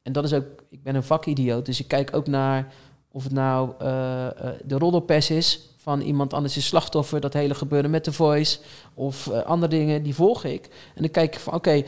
en 0.03 0.11
dat 0.11 0.23
is 0.23 0.33
ook, 0.33 0.45
ik 0.69 0.83
ben 0.83 0.95
een 0.95 1.03
vakidioot, 1.03 1.65
dus 1.65 1.79
ik 1.79 1.87
kijk 1.87 2.15
ook 2.15 2.27
naar 2.27 2.67
of 3.11 3.23
het 3.23 3.31
nou 3.33 3.69
eh, 3.79 4.27
de 4.65 4.77
roddelpers 4.77 5.29
is 5.29 5.69
van 5.77 6.01
iemand 6.01 6.33
anders 6.33 6.57
is 6.57 6.65
slachtoffer, 6.67 7.19
dat 7.21 7.33
hele 7.33 7.55
gebeuren 7.55 7.89
met 7.91 8.05
de 8.05 8.11
voice, 8.11 8.59
of 8.93 9.27
eh, 9.27 9.41
andere 9.41 9.71
dingen, 9.77 10.03
die 10.03 10.15
volg 10.15 10.43
ik. 10.43 10.65
En 10.95 11.01
dan 11.01 11.11
kijk 11.11 11.33
ik 11.33 11.39
van, 11.39 11.53
oké, 11.53 11.83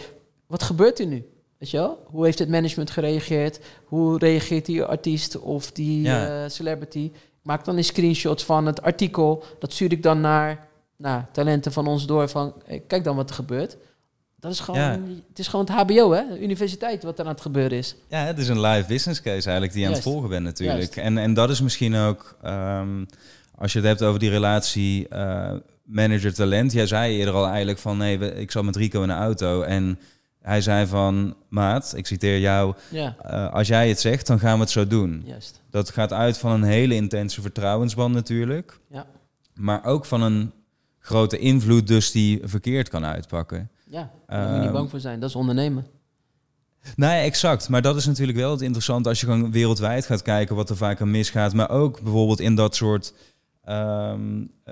wat 0.47 0.63
gebeurt 0.63 0.99
er 0.99 1.05
nu? 1.05 1.25
Weet 1.57 1.69
je 1.69 1.77
wel? 1.77 2.03
Hoe 2.05 2.25
heeft 2.25 2.39
het 2.39 2.49
management 2.49 2.89
gereageerd? 2.91 3.59
Hoe 3.85 4.17
reageert 4.17 4.65
die 4.65 4.83
artiest 4.83 5.39
of 5.39 5.71
die 5.71 6.01
Ja. 6.01 6.49
celebrity? 6.49 7.11
Ik 7.13 7.45
maak 7.45 7.65
dan 7.65 7.77
een 7.77 7.83
screenshot 7.83 8.43
van 8.43 8.65
het 8.65 8.81
artikel. 8.81 9.43
Dat 9.59 9.73
stuur 9.73 9.91
ik 9.91 10.03
dan 10.03 10.21
naar 10.21 10.67
nou, 10.95 11.21
talenten 11.31 11.71
van 11.71 11.87
ons 11.87 12.05
door 12.05 12.29
van, 12.29 12.53
kijk 12.87 13.03
dan 13.03 13.15
wat 13.15 13.29
er 13.29 13.35
gebeurt. 13.35 13.77
Dat 14.39 14.51
is 14.51 14.59
gewoon, 14.59 14.79
Ja. 14.81 14.99
het 15.29 15.39
is 15.39 15.47
gewoon 15.47 15.65
het 15.65 15.73
HBO, 15.75 16.11
hè? 16.11 16.23
De 16.29 16.41
universiteit, 16.41 17.03
wat 17.03 17.19
er 17.19 17.25
aan 17.25 17.31
het 17.31 17.41
gebeuren 17.41 17.77
is. 17.77 17.95
Ja, 18.09 18.19
het 18.25 18.37
is 18.37 18.47
een 18.47 18.61
live 18.61 18.87
business 18.87 19.21
case 19.21 19.43
eigenlijk 19.43 19.71
die 19.71 19.81
je 19.81 19.87
aan 19.87 19.93
het 19.93 20.03
volgen 20.03 20.29
bent 20.29 20.43
natuurlijk. 20.43 20.77
Juist. 20.79 20.97
En, 20.97 21.17
en 21.17 21.33
dat 21.33 21.49
is 21.49 21.61
misschien 21.61 21.95
ook, 21.95 22.37
ehm, 22.41 23.05
als 23.55 23.71
je 23.73 23.79
het 23.79 23.87
hebt 23.87 24.03
over 24.03 24.19
die 24.19 24.29
relatie 24.29 25.07
eh, 25.07 25.51
manager-talent. 25.83 26.71
Jij 26.71 26.87
zei 26.87 27.17
eerder 27.17 27.33
al 27.33 27.47
eigenlijk 27.47 27.77
van, 27.79 27.97
nee, 27.97 28.35
ik 28.35 28.51
zat 28.51 28.63
met 28.63 28.75
Rico 28.75 29.01
in 29.01 29.07
de 29.07 29.13
auto 29.13 29.61
en 29.61 29.99
hij 30.41 30.61
zei 30.61 30.85
van, 30.87 31.35
maat, 31.49 31.93
ik 31.95 32.07
citeer 32.07 32.39
jou, 32.39 32.73
Ja, 32.89 33.15
eh, 33.23 33.53
als 33.53 33.67
jij 33.67 33.89
het 33.89 33.99
zegt, 33.99 34.27
dan 34.27 34.39
gaan 34.39 34.53
we 34.55 34.59
het 34.61 34.69
zo 34.69 34.87
doen. 34.87 35.23
juist. 35.25 35.61
Dat 35.69 35.89
gaat 35.89 36.13
uit 36.13 36.37
van 36.37 36.51
een 36.51 36.63
hele 36.63 36.95
intense 36.95 37.41
vertrouwensband 37.41 38.13
natuurlijk. 38.13 38.79
Ja. 38.89 39.05
Maar 39.53 39.85
ook 39.85 40.05
van 40.05 40.21
een 40.21 40.51
grote 40.99 41.37
invloed 41.37 41.87
dus 41.87 42.11
die 42.11 42.39
verkeerd 42.43 42.89
kan 42.89 43.05
uitpakken. 43.05 43.69
Ja, 43.89 44.11
daar 44.27 44.39
moet 44.41 44.47
je 44.49 44.55
niet 44.55 44.63
Ehm, 44.65 44.73
bang 44.73 44.89
voor 44.89 44.99
zijn. 44.99 45.19
Dat 45.19 45.29
is 45.29 45.35
ondernemen. 45.35 45.85
Nee, 46.95 47.21
exact. 47.21 47.69
Maar 47.69 47.81
dat 47.81 47.95
is 47.95 48.05
natuurlijk 48.05 48.37
wel 48.37 48.51
het 48.51 48.61
interessante 48.61 49.09
als 49.09 49.19
je 49.19 49.25
gewoon 49.25 49.51
wereldwijd 49.51 50.05
gaat 50.05 50.21
kijken 50.21 50.55
wat 50.55 50.69
er 50.69 50.77
vaak 50.77 51.01
aan 51.01 51.11
misgaat. 51.11 51.53
Maar 51.53 51.69
ook 51.69 52.01
bijvoorbeeld 52.01 52.39
in 52.39 52.55
dat 52.55 52.75
soort 52.75 53.13
eh, 53.63 54.13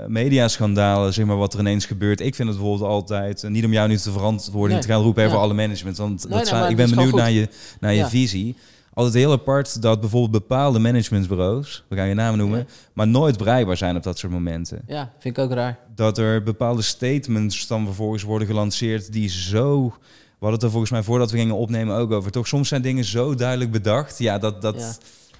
mediaschandalen, 0.07 1.13
zeg 1.13 1.25
maar, 1.25 1.37
wat 1.37 1.53
er 1.53 1.59
ineens 1.59 1.85
gebeurt. 1.85 2.19
Ik 2.21 2.35
vind 2.35 2.47
het 2.49 2.57
bijvoorbeeld 2.57 2.89
altijd, 2.89 3.43
eh, 3.43 3.49
niet 3.49 3.65
om 3.65 3.73
jou 3.73 3.87
nu 3.87 3.97
te 3.97 4.11
verantwoording 4.11 4.79
Nee. 4.79 4.87
te 4.87 4.93
gaan 4.93 5.01
roepen 5.01 5.25
over 5.25 5.37
alle 5.37 5.53
management, 5.53 5.97
want 5.97 6.27
Nee, 6.29 6.37
dat 6.37 6.47
zou- 6.47 6.69
ik 6.69 6.75
ben 6.75 6.89
benieuwd 6.89 7.13
naar 7.15 7.31
je, 7.31 7.49
naar 7.79 7.91
je 7.93 7.97
Ja. 7.97 8.09
visie. 8.09 8.55
Altijd 8.97 9.13
heel 9.15 9.31
apart 9.31 9.81
dat 9.81 9.99
bijvoorbeeld 9.99 10.31
bepaalde 10.47 10.79
managementsbureaus, 10.79 11.83
we 11.89 11.95
gaan 11.95 12.07
je 12.07 12.13
namen 12.13 12.37
noemen, 12.37 12.59
Ja. 12.59 12.65
maar 12.93 13.07
nooit 13.07 13.37
bereikbaar 13.37 13.77
zijn 13.77 13.95
op 13.95 14.03
dat 14.03 14.17
soort 14.17 14.31
momenten. 14.33 14.81
Ja, 14.87 15.11
vind 15.19 15.37
ik 15.37 15.43
ook 15.43 15.51
raar. 15.51 15.77
Dat 15.95 16.17
er 16.17 16.43
bepaalde 16.43 16.81
statements 16.81 17.67
dan 17.67 17.85
vervolgens 17.85 18.23
worden 18.23 18.47
gelanceerd 18.47 19.11
die 19.13 19.29
zo... 19.29 19.83
We 19.87 20.45
hadden 20.45 20.53
het 20.53 20.63
er 20.63 20.69
volgens 20.69 20.91
mij 20.91 21.03
voordat 21.03 21.31
we 21.31 21.37
gingen 21.37 21.55
opnemen 21.55 21.95
ook 21.95 22.11
over. 22.11 22.31
Toch, 22.31 22.47
soms 22.47 22.67
zijn 22.67 22.81
dingen 22.81 23.03
zo 23.03 23.35
duidelijk 23.35 23.71
bedacht. 23.71 24.17
Ja, 24.19 24.37
dat, 24.37 24.61
dat, 24.61 24.75
Ja. 24.79 24.93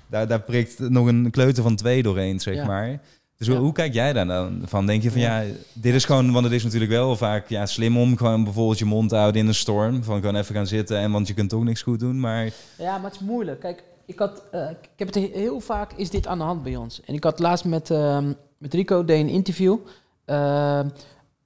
Daar, 0.09 0.27
daar 0.27 0.41
prikt 0.41 0.79
nog 0.79 1.07
een 1.07 1.31
kleuter 1.31 1.63
van 1.63 1.75
twee 1.75 2.03
doorheen, 2.03 2.39
zeg 2.39 2.55
Ja. 2.55 2.65
maar. 2.65 3.01
Dus 3.38 3.47
hoe- 3.47 3.55
Ja. 3.55 3.61
hoe 3.61 3.72
kijk 3.73 3.93
jij 3.93 4.14
daar 4.14 4.27
dan 4.27 4.61
van? 4.65 4.85
Denk 4.85 5.03
je 5.03 5.11
van 5.11 5.22
ja. 5.22 5.39
Ja. 5.39 5.53
dit 5.73 5.93
is 5.93 6.05
gewoon, 6.05 6.31
want 6.31 6.45
het 6.45 6.53
is 6.53 6.64
natuurlijk 6.64 6.91
wel 6.91 7.15
vaak 7.15 7.49
ja, 7.49 7.65
slim 7.65 7.97
om 7.97 8.18
gewoon 8.18 8.43
bijvoorbeeld 8.43 8.80
je 8.80 8.85
mond 8.85 9.09
te 9.09 9.15
houden 9.15 9.41
in 9.41 9.47
een 9.47 9.55
storm. 9.55 10.03
Van 10.03 10.19
gewoon 10.19 10.35
even 10.35 10.55
gaan 10.55 10.68
zitten 10.68 10.97
en 10.97 11.11
want 11.11 11.27
je 11.27 11.34
kunt 11.34 11.49
toch 11.49 11.64
niks 11.64 11.81
goed 11.81 11.99
doen. 11.99 12.19
Maar 12.19 12.43
Ja, 12.77 12.97
maar 12.97 13.11
het 13.11 13.22
is 13.22 13.27
moeilijk. 13.27 13.59
Kijk, 13.59 13.84
ik, 14.05 14.19
had, 14.19 14.43
eh, 14.51 14.69
ik 14.69 14.89
heb 14.95 15.07
het 15.07 15.15
he- 15.15 15.30
heel 15.34 15.59
vaak 15.59 15.93
is 15.93 16.09
dit 16.09 16.27
aan 16.27 16.38
de 16.38 16.43
hand 16.43 16.64
bij 16.64 16.76
ons. 16.76 17.01
En 17.05 17.14
ik 17.14 17.23
had 17.23 17.39
laatst 17.39 17.65
met, 17.65 17.89
ehm, 17.91 18.34
met 18.57 18.73
Rico 18.73 19.05
deed 19.05 19.19
een 19.19 19.30
interview. 19.30 19.77
ehm, 20.26 20.88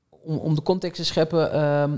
om, 0.09 0.37
om 0.37 0.55
de 0.55 0.61
context 0.61 0.95
te 0.95 1.05
scheppen. 1.05 1.51
ehm, 1.53 1.91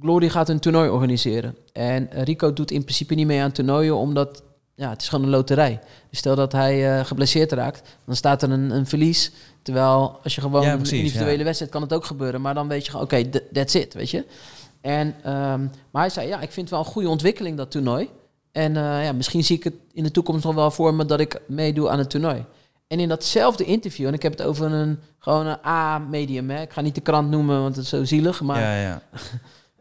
Glory 0.00 0.28
gaat 0.28 0.48
een 0.48 0.58
toernooi 0.60 0.88
organiseren. 0.88 1.56
En 1.72 2.10
eh, 2.12 2.22
Rico 2.22 2.52
doet 2.52 2.70
in 2.70 2.82
principe 2.82 3.14
niet 3.14 3.26
mee 3.26 3.40
aan 3.42 3.52
toernooien, 3.52 3.96
omdat 3.96 4.42
ja, 4.78 4.90
het 4.90 5.02
is 5.02 5.08
gewoon 5.08 5.24
een 5.24 5.30
loterij. 5.30 5.80
Dus 6.10 6.18
stel 6.18 6.34
dat 6.34 6.52
hij 6.52 6.98
eh, 6.98 7.04
geblesseerd 7.04 7.52
raakt, 7.52 7.96
dan 8.06 8.16
staat 8.16 8.42
er 8.42 8.50
een, 8.50 8.70
een 8.70 8.86
verlies. 8.86 9.32
Terwijl 9.62 10.18
als 10.22 10.34
je 10.34 10.40
gewoon 10.40 10.62
Ja, 10.62 10.72
een 10.72 10.78
individuele 10.78 11.38
ja. 11.38 11.44
wedstrijd 11.44 11.70
kan 11.72 11.82
het 11.82 11.92
ook 11.92 12.04
gebeuren. 12.04 12.40
Maar 12.40 12.54
dan 12.54 12.68
weet 12.68 12.84
je 12.84 12.90
gewoon, 12.90 13.06
oké, 13.06 13.24
th- 13.24 13.42
that's 13.52 13.74
it, 13.74 13.94
weet 13.94 14.10
je. 14.10 14.24
En, 14.80 15.14
ehm, 15.22 15.60
maar 15.90 16.02
hij 16.02 16.08
zei, 16.10 16.28
ja, 16.28 16.40
ik 16.40 16.52
vind 16.52 16.60
het 16.60 16.70
wel 16.70 16.78
een 16.78 16.92
goede 16.92 17.08
ontwikkeling, 17.08 17.56
dat 17.56 17.70
toernooi. 17.70 18.08
En 18.52 18.76
eh, 18.76 19.04
ja, 19.04 19.12
misschien 19.12 19.44
zie 19.44 19.56
ik 19.56 19.64
het 19.64 19.74
in 19.92 20.02
de 20.02 20.10
toekomst 20.10 20.44
nog 20.44 20.54
wel 20.54 20.70
voor 20.70 20.94
me 20.94 21.04
dat 21.06 21.20
ik 21.20 21.40
meedoe 21.46 21.88
aan 21.88 21.98
het 21.98 22.10
toernooi. 22.10 22.44
En 22.86 23.00
in 23.00 23.08
datzelfde 23.08 23.64
interview, 23.64 24.06
en 24.06 24.14
ik 24.14 24.22
heb 24.22 24.32
het 24.32 24.42
over 24.42 24.72
een 24.72 24.98
gewoon 25.18 25.46
een 25.46 25.58
A-medium, 25.66 26.50
ik 26.50 26.72
ga 26.72 26.80
niet 26.80 26.94
de 26.94 27.00
krant 27.00 27.30
noemen, 27.30 27.60
want 27.62 27.76
het 27.76 27.84
is 27.84 27.90
zo 27.90 28.04
zielig, 28.04 28.40
maar 28.40 28.60
ja, 28.60 28.80
ja. 28.80 29.02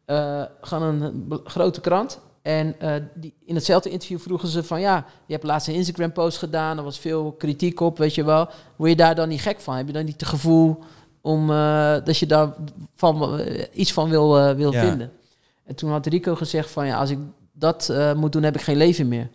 eh, 0.41 0.45
gewoon 0.61 1.01
een 1.01 1.39
grote 1.43 1.81
krant. 1.81 2.19
En 2.47 2.79
eh, 2.79 2.93
die, 3.13 3.33
in 3.45 3.55
hetzelfde 3.55 3.89
interview 3.89 4.19
vroegen 4.19 4.47
ze 4.47 4.63
van 4.63 4.79
ja, 4.79 5.05
je 5.25 5.33
hebt 5.33 5.45
laatst 5.45 5.67
een 5.67 5.73
Instagram 5.73 6.11
post 6.11 6.37
gedaan, 6.37 6.77
er 6.77 6.83
was 6.83 6.99
veel 6.99 7.31
kritiek 7.31 7.79
op, 7.79 7.97
weet 7.97 8.15
je 8.15 8.23
wel. 8.23 8.47
Word 8.75 8.89
je 8.89 8.95
daar 8.95 9.15
dan 9.15 9.29
niet 9.29 9.41
gek 9.41 9.59
van? 9.59 9.75
Heb 9.75 9.87
je 9.87 9.93
dan 9.93 10.05
niet 10.05 10.19
het 10.19 10.29
gevoel 10.29 10.79
om 11.21 11.49
eh, 11.51 11.95
dat 12.03 12.17
je 12.17 12.25
daar 12.25 12.53
van, 12.95 13.39
eh, 13.39 13.63
iets 13.73 13.93
van 13.93 14.09
wil, 14.09 14.55
wil 14.55 14.71
Ja. 14.73 14.79
vinden? 14.87 15.11
En 15.63 15.75
toen 15.75 15.89
had 15.91 16.05
Rico 16.05 16.35
gezegd 16.35 16.69
van 16.71 16.85
ja, 16.85 16.97
als 16.97 17.09
ik 17.09 17.17
dat 17.51 17.93
moet 18.15 18.31
doen, 18.31 18.43
heb 18.43 18.55
ik 18.55 18.61
geen 18.61 18.77
leven 18.77 19.07
meer. 19.07 19.29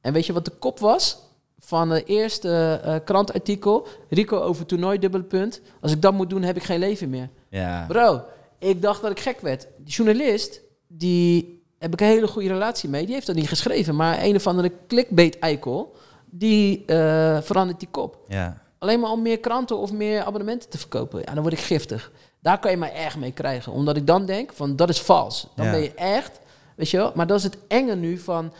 En 0.00 0.12
weet 0.12 0.26
je 0.26 0.32
wat 0.32 0.44
de 0.44 0.50
kop 0.58 0.78
was? 0.78 1.18
Van 1.58 1.90
het 1.90 2.06
eerste 2.06 2.80
krantartikel, 3.04 3.86
Rico 4.08 4.40
over 4.40 4.66
toernooi 4.66 4.98
dubbele 4.98 5.24
punt. 5.24 5.60
Als 5.80 5.92
ik 5.92 6.02
dat 6.02 6.12
moet 6.12 6.30
doen, 6.30 6.42
heb 6.42 6.56
ik 6.56 6.62
geen 6.62 6.78
leven 6.78 7.10
meer. 7.10 7.28
ja. 7.48 7.84
Bro, 7.88 8.22
ik 8.58 8.82
dacht 8.82 9.02
dat 9.02 9.10
ik 9.10 9.20
gek 9.20 9.40
werd. 9.40 9.66
Die 9.78 9.94
journalist, 9.94 10.60
die 10.88 11.60
heb 11.82 11.92
ik 11.92 12.00
een 12.00 12.06
hele 12.06 12.26
goede 12.28 12.48
relatie 12.48 12.88
mee. 12.88 13.04
Die 13.04 13.14
heeft 13.14 13.26
dat 13.26 13.36
niet 13.36 13.48
geschreven. 13.48 13.96
Maar 13.96 14.22
een 14.22 14.34
of 14.36 14.46
andere 14.46 14.72
clickbait-eikel, 14.88 15.94
die 16.30 16.84
eh, 16.86 17.38
verandert 17.40 17.78
die 17.80 17.88
kop. 17.90 18.18
ja. 18.28 18.60
Alleen 18.78 19.00
maar 19.00 19.10
om 19.10 19.22
meer 19.22 19.38
kranten 19.38 19.78
of 19.78 19.92
meer 19.92 20.24
abonnementen 20.24 20.70
te 20.70 20.78
verkopen. 20.78 21.18
Ja, 21.24 21.32
dan 21.34 21.42
word 21.42 21.52
ik 21.54 21.60
giftig. 21.60 22.12
Daar 22.40 22.58
kan 22.58 22.70
je 22.70 22.76
mij 22.76 22.94
erg 22.94 23.16
mee 23.16 23.32
krijgen. 23.32 23.72
Omdat 23.72 23.96
ik 23.96 24.06
dan 24.06 24.26
denk 24.26 24.52
van, 24.52 24.76
dat 24.76 24.88
is 24.88 25.00
vals. 25.00 25.46
Dan 25.56 25.66
Ja. 25.66 25.70
ben 25.72 25.80
je 25.82 25.94
echt, 25.94 26.40
weet 26.76 26.90
je 26.90 26.96
wel. 26.96 27.12
Maar 27.14 27.26
dat 27.26 27.38
is 27.38 27.44
het 27.44 27.58
enge 27.68 27.94
nu 27.94 28.18
van 28.18 28.52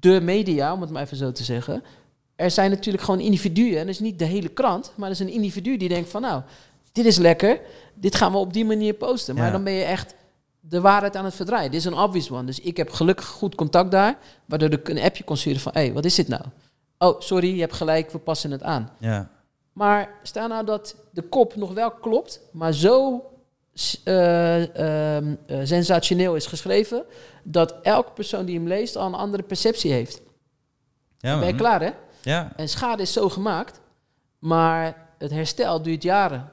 de 0.00 0.20
media, 0.20 0.72
om 0.72 0.80
het 0.80 0.90
maar 0.90 1.02
even 1.02 1.16
zo 1.16 1.32
te 1.32 1.44
zeggen. 1.44 1.82
Er 2.36 2.50
zijn 2.50 2.70
natuurlijk 2.70 3.04
gewoon 3.04 3.20
individuen. 3.20 3.72
En 3.78 3.86
dat 3.86 3.94
is 3.94 4.00
niet 4.00 4.18
de 4.18 4.24
hele 4.24 4.48
krant. 4.48 4.92
Maar 4.96 5.08
dat 5.08 5.20
is 5.20 5.26
een 5.26 5.32
individu 5.32 5.76
die 5.76 5.88
denkt 5.88 6.10
van, 6.10 6.20
nou, 6.22 6.42
dit 6.92 7.04
is 7.04 7.16
lekker. 7.18 7.60
Dit 7.94 8.14
gaan 8.14 8.32
we 8.32 8.38
op 8.38 8.52
die 8.52 8.64
manier 8.64 8.94
posten. 8.94 9.34
Maar 9.34 9.46
Ja. 9.46 9.50
dan 9.52 9.64
ben 9.64 9.72
je 9.72 9.84
echt 9.84 10.14
de 10.60 10.80
waarheid 10.80 11.16
aan 11.16 11.24
het 11.24 11.34
verdraaien. 11.34 11.70
Dit 11.70 11.80
is 11.80 11.86
een 11.86 11.98
obvious 11.98 12.30
one. 12.30 12.44
Dus 12.44 12.60
ik 12.60 12.76
heb 12.76 12.90
gelukkig 12.90 13.26
goed 13.26 13.54
contact 13.54 13.90
daar. 13.90 14.18
Waardoor 14.44 14.72
ik 14.72 14.88
een 14.88 14.98
appje 14.98 15.24
kon 15.24 15.36
sturen 15.36 15.60
van, 15.60 15.72
hé, 15.74 15.80
hey, 15.80 15.92
wat 15.92 16.04
is 16.04 16.14
dit 16.14 16.28
nou? 16.28 16.42
Oh, 16.98 17.20
sorry, 17.20 17.54
je 17.54 17.60
hebt 17.60 17.72
gelijk, 17.72 18.10
we 18.10 18.18
passen 18.18 18.50
het 18.50 18.62
aan. 18.62 18.90
ja. 18.98 19.30
Maar 19.72 20.10
sta 20.22 20.46
nou 20.46 20.64
dat 20.64 20.96
de 21.10 21.22
kop 21.22 21.56
nog 21.56 21.72
wel 21.72 21.90
klopt, 21.90 22.40
maar 22.52 22.72
zo 22.72 23.24
eh, 24.04 25.16
ehm, 25.16 25.34
eh, 25.46 25.58
sensationeel 25.62 26.34
is 26.34 26.46
geschreven, 26.46 27.04
dat 27.44 27.74
elke 27.82 28.12
persoon 28.12 28.44
die 28.44 28.56
hem 28.56 28.66
leest 28.66 28.96
al 28.96 29.06
een 29.06 29.14
andere 29.14 29.42
perceptie 29.42 29.92
heeft. 29.92 30.20
ja 31.18 31.38
ben 31.38 31.48
je 31.48 31.54
klaar, 31.54 31.80
hè? 31.80 31.90
Ja. 32.22 32.52
En 32.56 32.68
schade 32.68 33.02
is 33.02 33.12
zo 33.12 33.28
gemaakt, 33.28 33.80
maar 34.38 35.08
het 35.18 35.30
herstel 35.30 35.82
duurt 35.82 36.02
jaren. 36.02 36.52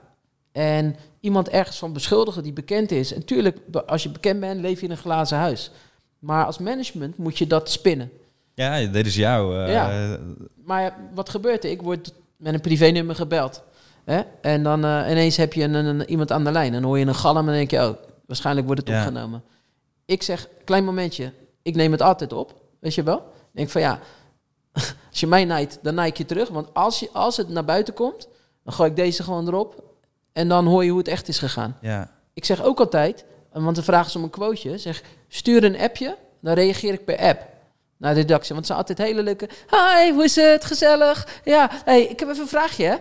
En 0.51 0.95
iemand 1.19 1.49
ergens 1.49 1.77
van 1.77 1.93
beschuldigen 1.93 2.43
die 2.43 2.53
bekend 2.53 2.91
is. 2.91 3.13
En 3.13 3.25
tuurlijk, 3.25 3.57
als 3.85 4.03
je 4.03 4.09
bekend 4.09 4.39
bent, 4.39 4.61
leef 4.61 4.79
je 4.79 4.85
in 4.85 4.91
een 4.91 4.97
glazen 4.97 5.37
huis. 5.37 5.71
Maar 6.19 6.45
als 6.45 6.57
management 6.57 7.17
moet 7.17 7.37
je 7.37 7.47
dat 7.47 7.69
spinnen. 7.71 8.11
ja, 8.53 8.85
dit 8.85 9.05
is 9.05 9.15
jou. 9.15 9.63
eh, 9.65 9.71
Ja. 9.71 10.17
Maar 10.65 10.97
wat 11.13 11.29
gebeurt 11.29 11.63
er? 11.63 11.69
Ik 11.69 11.81
word 11.81 12.13
met 12.37 12.53
een 12.53 12.61
privénummer 12.61 13.15
gebeld. 13.15 13.63
Hè? 14.05 14.21
En 14.41 14.63
dan 14.63 14.85
eh, 14.85 15.05
ineens 15.11 15.37
heb 15.37 15.53
je 15.53 15.63
een, 15.63 15.73
een- 15.73 16.09
iemand 16.09 16.31
aan 16.31 16.43
de 16.43 16.51
lijn. 16.51 16.73
En 16.73 16.81
dan 16.81 16.83
hoor 16.89 16.99
je 16.99 17.05
een 17.05 17.15
galm 17.15 17.37
en 17.37 17.45
dan 17.45 17.53
denk 17.53 17.71
je, 17.71 17.77
oh, 17.87 17.93
waarschijnlijk 18.25 18.65
wordt 18.65 18.81
het 18.81 18.89
Ja. 18.89 18.97
opgenomen. 18.99 19.43
Ik 20.05 20.23
zeg, 20.23 20.47
klein 20.63 20.83
momentje, 20.85 21.31
ik 21.61 21.75
neem 21.75 21.91
het 21.91 22.01
altijd 22.01 22.33
op. 22.33 22.61
Weet 22.79 22.93
je 22.95 23.03
wel? 23.03 23.17
Ik 23.17 23.23
denk 23.51 23.69
van 23.69 23.81
ja, 23.81 23.99
als 25.09 25.19
je 25.19 25.27
mij 25.27 25.45
naait, 25.45 25.79
dan 25.81 25.95
naai 25.95 26.09
ik 26.09 26.17
je 26.17 26.25
terug. 26.25 26.49
Want 26.49 26.73
als, 26.73 26.99
je, 26.99 27.09
als 27.13 27.37
het 27.37 27.49
naar 27.49 27.65
buiten 27.65 27.93
komt, 27.93 28.27
dan 28.63 28.73
gooi 28.73 28.89
ik 28.89 28.95
deze 28.95 29.23
gewoon 29.23 29.47
erop. 29.47 29.83
En 30.37 30.47
dan 30.47 30.65
hoor 30.65 30.83
je 30.83 30.89
hoe 30.89 30.99
het 30.99 31.07
echt 31.07 31.27
is 31.27 31.39
gegaan. 31.39 31.77
ja. 31.81 32.15
Ik 32.33 32.45
zeg 32.45 32.63
ook 32.63 32.79
altijd, 32.79 33.25
want 33.51 33.75
dan 33.75 33.83
vragen 33.83 34.11
ze 34.11 34.17
om 34.17 34.23
een 34.23 34.29
quoteje. 34.29 34.77
Zeg, 34.77 35.01
stuur 35.27 35.63
een 35.63 35.79
appje, 35.79 36.17
dan 36.41 36.53
reageer 36.53 36.93
ik 36.93 37.05
per 37.05 37.17
app 37.17 37.45
naar 37.97 38.13
de 38.13 38.19
redactie. 38.19 38.53
Want 38.53 38.65
ze 38.65 38.73
zijn 38.73 38.85
altijd 38.85 39.07
hele 39.07 39.23
leuke... 39.23 39.49
Hi, 39.69 40.11
hoe 40.13 40.23
is 40.23 40.35
het? 40.35 40.65
Gezellig. 40.65 41.27
Ja, 41.43 41.69
hey, 41.85 42.01
ik 42.01 42.19
heb 42.19 42.29
even 42.29 42.41
een 42.41 42.47
vraagje. 42.47 42.85
Hè? 42.85 42.95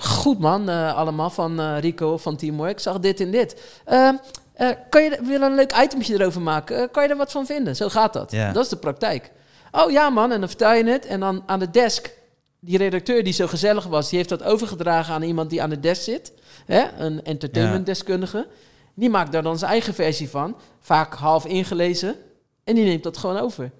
Goed 0.00 0.38
man, 0.38 0.68
eh, 0.68 0.96
allemaal 0.96 1.30
van 1.30 1.60
eh, 1.60 1.78
Rico 1.78 2.16
van 2.16 2.36
Teamwork. 2.36 2.70
Ik 2.70 2.78
zag 2.78 2.98
dit 2.98 3.20
en 3.20 3.30
dit. 3.30 3.80
Eh, 3.84 4.10
kan 4.90 5.02
je 5.02 5.18
wil 5.22 5.42
een 5.42 5.54
leuk 5.54 5.76
itemje 5.82 6.14
erover 6.14 6.40
maken? 6.40 6.90
Kan 6.90 7.02
je 7.02 7.08
er 7.08 7.16
wat 7.16 7.32
van 7.32 7.46
vinden? 7.46 7.76
Zo 7.76 7.88
gaat 7.88 8.12
dat. 8.12 8.30
Ja. 8.30 8.52
Dat 8.52 8.64
is 8.64 8.70
de 8.70 8.76
praktijk. 8.76 9.30
Oh 9.70 9.90
ja 9.90 10.10
man, 10.10 10.32
en 10.32 10.40
dan 10.40 10.48
vertel 10.48 10.72
je 10.72 10.84
het. 10.84 11.06
En 11.06 11.20
dan 11.20 11.42
aan 11.46 11.58
de 11.58 11.70
desk, 11.70 12.10
die 12.60 12.78
redacteur 12.78 13.24
die 13.24 13.32
zo 13.32 13.46
gezellig 13.46 13.84
was... 13.86 14.08
die 14.08 14.16
heeft 14.18 14.28
dat 14.30 14.42
overgedragen 14.42 15.14
aan 15.14 15.22
iemand 15.22 15.50
die 15.50 15.62
aan 15.62 15.70
de 15.70 15.80
desk 15.80 16.02
zit. 16.02 16.32
Hè? 16.66 16.84
Een 16.98 17.24
entertainmentdeskundige. 17.24 18.46
Die 18.94 19.10
maakt 19.10 19.32
daar 19.32 19.42
dan 19.42 19.58
zijn 19.58 19.70
eigen 19.70 19.94
versie 19.94 20.28
van. 20.28 20.56
Vaak 20.80 21.14
half 21.14 21.46
ingelezen. 21.46 22.16
En 22.64 22.74
die 22.74 22.84
neemt 22.84 23.02
dat 23.02 23.16
gewoon 23.16 23.36
over. 23.38 23.70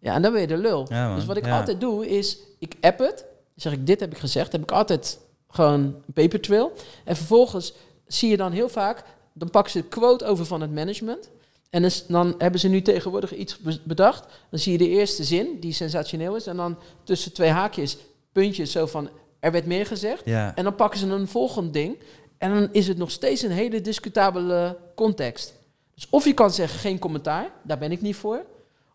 Ja, 0.00 0.14
en 0.14 0.22
dan 0.22 0.32
ben 0.32 0.40
je 0.40 0.46
de 0.46 0.56
lul. 0.56 0.86
Ja, 0.88 1.14
dus 1.14 1.24
wat 1.24 1.36
ik 1.36 1.44
Ja. 1.44 1.58
altijd 1.58 1.80
doe, 1.80 2.08
is 2.08 2.38
ik 2.58 2.74
app 2.80 2.98
het. 2.98 3.16
Dan 3.18 3.26
zeg 3.54 3.72
ik, 3.72 3.86
dit 3.86 4.00
heb 4.00 4.10
ik 4.12 4.18
gezegd. 4.18 4.52
heb 4.52 4.62
ik 4.62 4.72
altijd 4.72 5.18
gewoon 5.48 5.80
een 5.80 6.12
paper 6.14 6.40
trail. 6.40 6.72
En 7.04 7.16
vervolgens 7.16 7.72
zie 8.06 8.30
je 8.30 8.36
dan 8.36 8.52
heel 8.52 8.68
vaak... 8.68 9.02
dan 9.32 9.50
pakken 9.50 9.72
ze 9.72 9.78
de 9.78 9.84
quote 9.88 10.24
over 10.24 10.46
van 10.46 10.60
het 10.60 10.72
management... 10.72 11.30
En 11.70 11.90
dan 12.08 12.34
hebben 12.38 12.60
ze 12.60 12.68
nu 12.68 12.82
tegenwoordig 12.82 13.34
iets 13.34 13.58
be- 13.58 13.80
bedacht. 13.84 14.24
Dan 14.50 14.58
zie 14.58 14.72
je 14.72 14.78
de 14.78 14.88
eerste 14.88 15.24
zin, 15.24 15.56
die 15.60 15.72
sensationeel 15.72 16.36
is. 16.36 16.46
En 16.46 16.56
dan 16.56 16.78
tussen 17.04 17.32
twee 17.32 17.50
haakjes, 17.50 17.96
puntjes 18.40 18.72
zo 18.72 18.86
van... 18.86 19.10
er 19.40 19.52
werd 19.52 19.66
meer 19.66 19.86
gezegd. 19.86 20.22
Ja. 20.24 20.54
En 20.54 20.64
dan 20.64 20.74
pakken 20.74 21.00
ze 21.00 21.06
een 21.06 21.28
volgend 21.28 21.72
ding. 21.72 21.98
En 22.38 22.54
dan 22.54 22.68
is 22.72 22.88
het 22.88 22.96
nog 22.98 23.10
steeds 23.10 23.42
een 23.42 23.50
hele 23.50 23.80
discutabele 23.80 24.76
context. 24.94 25.54
Dus 25.94 26.06
of 26.10 26.24
je 26.24 26.34
kan 26.34 26.50
zeggen 26.50 26.78
geen 26.78 26.98
commentaar, 26.98 27.50
daar 27.64 27.78
ben 27.78 27.92
ik 27.92 28.00
niet 28.00 28.16
voor. 28.16 28.46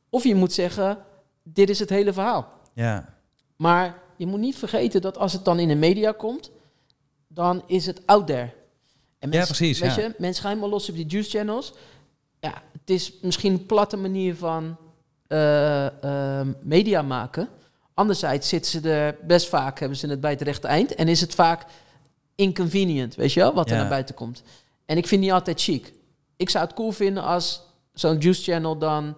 Of 0.10 0.24
je 0.24 0.36
moet 0.36 0.54
zeggen, 0.54 0.98
dit 1.44 1.70
is 1.70 1.80
het 1.80 1.90
hele 1.90 2.14
verhaal. 2.14 2.48
ja. 2.74 3.12
Maar 3.56 4.02
je 4.18 4.26
moet 4.26 4.40
niet 4.40 4.56
vergeten 4.58 5.02
dat 5.02 5.18
als 5.18 5.34
het 5.34 5.46
dan 5.46 5.60
in 5.60 5.68
de 5.68 5.76
media 5.76 6.12
komt, 6.12 6.52
dan 7.28 7.64
is 7.68 7.86
het 7.86 8.02
out 8.06 8.28
there. 8.28 8.50
En 9.20 9.32
Ja, 9.32 9.46
precies, 9.46 9.80
Weet 9.80 9.96
ja. 9.96 10.02
je, 10.02 10.16
mensen 10.18 10.42
gaan 10.42 10.52
helemaal 10.52 10.72
los 10.72 10.90
op 10.90 10.96
die 10.96 11.06
juice 11.06 11.30
channels. 11.30 11.74
Ja, 12.40 12.62
het 12.72 12.90
is 12.90 13.14
misschien 13.22 13.54
een 13.54 13.66
platte 13.66 13.98
manier 13.98 14.36
van 14.36 14.78
eh, 15.28 16.04
ehm, 16.04 16.54
media 16.62 17.02
maken. 17.02 17.50
Anderzijds 17.94 18.50
zitten 18.50 18.72
ze 18.72 18.90
er 18.90 19.18
best 19.22 19.50
vaak, 19.50 19.80
hebben 19.80 19.98
ze 19.98 20.08
het 20.08 20.22
bij 20.22 20.32
het 20.32 20.42
rechte 20.42 20.68
eind. 20.68 20.96
En 20.96 21.08
is 21.08 21.22
het 21.22 21.36
vaak 21.36 21.66
inconvenient, 22.36 23.16
weet 23.16 23.34
je 23.34 23.40
wel, 23.40 23.54
wat 23.54 23.70
er 23.70 23.78
naar 23.78 23.90
buiten 23.90 24.16
komt. 24.16 24.44
En 24.86 24.98
ik 24.98 25.08
vind 25.08 25.22
niet 25.22 25.32
altijd 25.32 25.62
chic. 25.62 25.94
Ik 26.38 26.50
zou 26.50 26.66
het 26.66 26.74
cool 26.74 26.92
vinden 26.92 27.24
als 27.24 27.62
zo'n 27.94 28.18
juice 28.18 28.52
channel 28.52 28.78
dan 28.78 29.18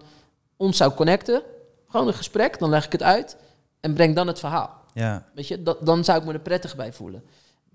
ons 0.56 0.76
zou 0.76 0.94
connecten. 0.94 1.42
Gewoon 1.88 2.06
een 2.06 2.14
gesprek, 2.14 2.58
dan 2.58 2.68
leg 2.70 2.84
ik 2.86 2.92
het 2.92 3.02
uit 3.02 3.36
en 3.80 3.94
breng 3.94 4.14
dan 4.14 4.26
het 4.26 4.38
verhaal. 4.38 4.70
ja. 4.92 5.26
Weet 5.34 5.48
je, 5.48 5.62
dat, 5.62 5.86
dan 5.86 6.04
zou 6.04 6.18
ik 6.18 6.24
me 6.24 6.32
er 6.32 6.38
prettig 6.40 6.76
bij 6.76 6.92
voelen. 6.92 7.24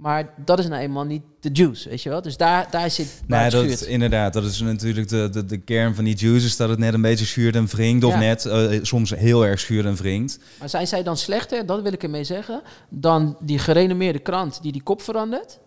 Maar 0.02 0.34
dat 0.46 0.60
is 0.60 0.68
nou 0.68 0.82
eenmaal 0.82 1.04
niet 1.04 1.22
de 1.40 1.50
juice, 1.54 1.90
weet 1.90 2.02
je 2.02 2.10
wel. 2.10 2.22
Dus 2.22 2.38
daar, 2.38 2.68
daar 2.72 2.92
zit 2.92 3.22
Nee, 3.28 3.50
dat, 3.50 3.82
inderdaad. 3.82 4.34
Dat 4.34 4.44
is 4.44 4.62
natuurlijk 4.62 5.10
de, 5.10 5.30
de, 5.30 5.46
de 5.46 5.58
kern 5.58 5.96
van 5.96 6.04
die 6.04 6.16
juices. 6.16 6.58
Dat 6.58 6.70
het 6.70 6.80
net 6.80 6.94
een 6.94 7.02
beetje 7.02 7.26
schuurt 7.26 7.56
en 7.56 7.66
wringt. 7.66 8.04
Of 8.04 8.14
Ja. 8.14 8.20
net 8.20 8.46
eh, 8.46 8.80
soms 8.82 9.10
heel 9.10 9.46
erg 9.46 9.60
schuurt 9.60 9.86
en 9.86 9.96
wringt. 9.96 10.40
Maar 10.60 10.70
zijn 10.70 10.88
zij 10.88 11.04
dan 11.04 11.18
slechter, 11.18 11.66
dat 11.66 11.82
wil 11.82 11.94
ik 11.94 12.04
ermee 12.04 12.24
zeggen, 12.24 12.62
dan 12.90 13.38
die 13.40 13.60
gerenommeerde 13.60 14.20
krant 14.20 14.62
die 14.62 14.72
die 14.72 14.84
kop 14.84 15.02
verandert? 15.02 15.60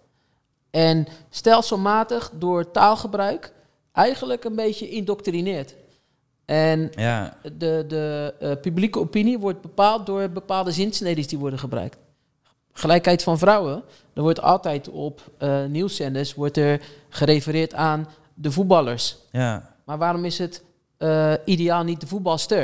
En 0.70 1.06
stelselmatig 1.31 2.31
door 2.39 2.70
taalgebruik 2.70 3.52
eigenlijk 3.93 4.44
een 4.44 4.56
beetje 4.56 4.89
indoctrineert. 4.89 5.74
En 6.44 6.90
Ja, 6.94 7.36
de, 7.43 7.85
de 7.89 8.35
eh, 8.40 8.51
publieke 8.61 8.98
opinie 8.98 9.39
wordt 9.39 9.61
bepaald 9.61 10.06
door 10.06 10.28
bepaalde 10.31 10.70
zinsneden 10.73 11.27
die 11.27 11.39
worden 11.39 11.59
gebruikt. 11.59 11.97
Gelijkheid 12.74 13.22
van 13.22 13.38
vrouwen. 13.38 13.82
Er 14.14 14.22
wordt 14.22 14.42
altijd 14.42 14.88
op 14.88 15.20
uh, 15.42 15.64
nieuwszenders 15.64 16.34
wordt 16.34 16.56
er 16.56 16.80
gerefereerd 17.09 17.74
aan 17.74 18.09
de 18.34 18.51
voetballers. 18.51 19.16
Ja. 19.30 19.74
Maar 19.84 19.98
waarom 19.98 20.24
is 20.24 20.38
het 20.38 20.62
uh, 20.98 21.32
ideaal 21.44 21.84
niet 21.84 22.01
de 22.01 22.06
voetbalster? 22.06 22.62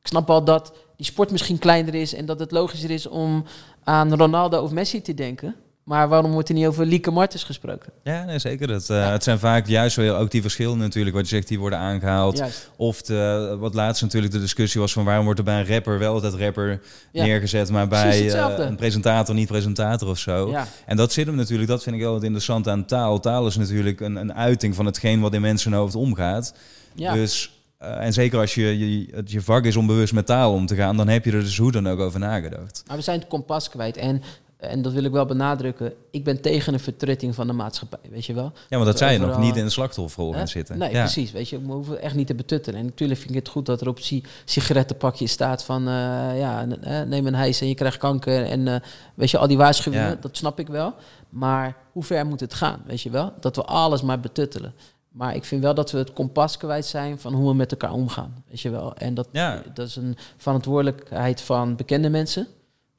Ik 0.00 0.08
snap 0.08 0.26
wel 0.26 0.44
dat 0.44 0.72
die 0.96 1.06
sport 1.06 1.30
misschien 1.30 1.58
kleiner 1.58 1.94
is 1.94 2.14
en 2.14 2.26
dat 2.26 2.38
het 2.38 2.50
logischer 2.50 2.90
is 2.90 3.06
om 3.06 3.44
aan 3.84 4.14
Ronaldo 4.14 4.62
of 4.62 4.70
Messi 4.70 5.02
te 5.02 5.14
denken. 5.14 5.56
Maar 5.84 6.08
waarom 6.08 6.32
wordt 6.32 6.48
er 6.48 6.54
niet 6.54 6.66
over 6.66 6.86
Lieke 6.86 7.10
Martens 7.10 7.44
gesproken? 7.44 7.92
Ja, 8.02 8.24
nee, 8.24 8.38
zeker. 8.38 8.66
Dat, 8.66 8.88
uh, 8.90 9.10
Het 9.10 9.22
zijn 9.22 9.38
vaak 9.38 9.66
juist 9.66 9.96
wel 9.96 10.16
ook 10.16 10.30
die 10.30 10.40
verschillen 10.40 10.78
natuurlijk, 10.78 11.16
wat 11.16 11.28
je 11.28 11.34
zegt, 11.34 11.48
die 11.48 11.58
worden 11.58 11.78
aangehaald. 11.78 12.38
Juist. 12.38 12.70
Of 12.76 13.02
de, 13.02 13.56
wat 13.58 13.74
laatst 13.74 14.02
natuurlijk 14.02 14.32
de 14.32 14.40
discussie 14.40 14.80
was 14.80 14.92
van 14.92 15.04
waarom 15.04 15.24
wordt 15.24 15.38
er 15.38 15.44
bij 15.44 15.60
een 15.60 15.66
rapper 15.66 15.98
wel 15.98 16.20
dat 16.20 16.34
rapper 16.34 16.80
ja. 17.12 17.24
neergezet, 17.24 17.70
maar 17.70 17.88
bij 17.88 18.24
uh, 18.24 18.54
een 18.56 18.76
presentator 18.76 19.34
niet 19.34 19.48
presentator 19.48 20.08
of 20.08 20.18
zo. 20.18 20.50
Ja. 20.50 20.66
En 20.86 20.96
dat 20.96 21.12
zit 21.12 21.26
hem 21.26 21.36
natuurlijk, 21.36 21.68
dat 21.68 21.82
vind 21.82 21.96
ik 21.96 22.02
wel 22.02 22.14
het 22.14 22.22
interessant 22.22 22.68
aan 22.68 22.84
taal. 22.84 23.20
Taal 23.20 23.46
is 23.46 23.56
natuurlijk 23.56 24.00
een, 24.00 24.16
een 24.16 24.34
uiting 24.34 24.74
van 24.74 24.86
hetgeen 24.86 25.20
wat 25.20 25.34
in 25.34 25.40
mensen 25.40 25.72
hoofd 25.72 25.94
omgaat. 25.94 26.54
Ja. 26.94 27.12
Dus... 27.12 27.56
Uh, 27.82 28.04
en 28.04 28.12
zeker 28.12 28.38
als 28.38 28.54
je, 28.54 28.78
je, 28.78 29.08
het 29.14 29.30
je 29.30 29.40
vak 29.40 29.64
is 29.64 29.76
om 29.76 29.86
bewust 29.86 30.12
met 30.12 30.26
taal 30.26 30.52
om 30.52 30.66
te 30.66 30.74
gaan, 30.74 30.96
dan 30.96 31.08
heb 31.08 31.24
je 31.24 31.32
er 31.32 31.40
dus 31.40 31.58
hoe 31.58 31.72
dan 31.72 31.88
ook 31.88 31.98
over 31.98 32.20
nagedacht. 32.20 32.82
Maar 32.86 32.96
we 32.96 33.02
zijn 33.02 33.18
het 33.18 33.28
kompas 33.28 33.68
kwijt. 33.68 33.96
En 33.96 34.22
en 34.62 34.82
dat 34.82 34.92
wil 34.92 35.04
ik 35.04 35.12
wel 35.12 35.26
benadrukken, 35.26 35.92
ik 36.10 36.24
ben 36.24 36.40
tegen 36.40 36.74
een 36.74 36.80
vertrutting 36.80 37.34
van 37.34 37.46
de 37.46 37.52
maatschappij, 37.52 37.98
weet 38.10 38.26
je 38.26 38.34
wel. 38.34 38.52
Ja, 38.68 38.76
maar 38.76 38.86
dat 38.86 38.98
zei 38.98 39.12
je 39.12 39.18
nog, 39.18 39.38
niet 39.38 39.56
in 39.56 39.64
de 39.64 39.70
slachtofferrol 39.70 40.32
gaan 40.32 40.48
zitten. 40.48 40.78
Nee, 40.78 40.90
ja. 40.90 41.02
precies, 41.02 41.32
weet 41.32 41.48
je, 41.48 41.60
we 41.60 41.72
hoeven 41.72 42.00
echt 42.00 42.14
niet 42.14 42.26
te 42.26 42.34
betuttelen. 42.34 42.80
En 42.80 42.86
natuurlijk 42.86 43.20
vind 43.20 43.30
ik 43.30 43.36
het 43.36 43.48
goed 43.48 43.66
dat 43.66 43.80
er 43.80 43.88
op 43.88 43.98
si 43.98 44.24
sigarettenpakje 44.44 45.26
staat 45.26 45.64
van, 45.64 45.88
uh, 45.88 46.38
ja, 46.38 46.66
neem 47.04 47.26
een 47.26 47.34
hijs 47.34 47.60
en 47.60 47.68
je 47.68 47.74
krijgt 47.74 47.96
kanker. 47.96 48.44
En 48.44 48.66
uh, 48.66 48.76
weet 49.14 49.30
je, 49.30 49.38
al 49.38 49.48
die 49.48 49.56
waarschuwingen, 49.56 50.08
ja. 50.08 50.16
dat 50.20 50.36
snap 50.36 50.58
ik 50.58 50.68
wel. 50.68 50.94
Maar 51.28 51.76
hoe 51.92 52.02
ver 52.02 52.26
moet 52.26 52.40
het 52.40 52.54
gaan, 52.54 52.82
weet 52.86 53.00
je 53.00 53.10
wel? 53.10 53.32
Dat 53.40 53.56
we 53.56 53.62
alles 53.62 54.02
maar 54.02 54.20
betuttelen. 54.20 54.74
Maar 55.08 55.34
ik 55.34 55.44
vind 55.44 55.62
wel 55.62 55.74
dat 55.74 55.90
we 55.90 55.98
het 55.98 56.12
kompas 56.12 56.56
kwijt 56.56 56.86
zijn 56.86 57.18
van 57.18 57.32
hoe 57.32 57.48
we 57.48 57.54
met 57.54 57.70
elkaar 57.70 57.92
omgaan, 57.92 58.44
weet 58.48 58.60
je 58.60 58.70
wel. 58.70 58.94
En 58.96 59.14
dat, 59.14 59.28
ja. 59.32 59.62
dat 59.74 59.88
is 59.88 59.96
een 59.96 60.16
verantwoordelijkheid 60.36 61.40
van 61.40 61.76
bekende 61.76 62.08
mensen, 62.08 62.46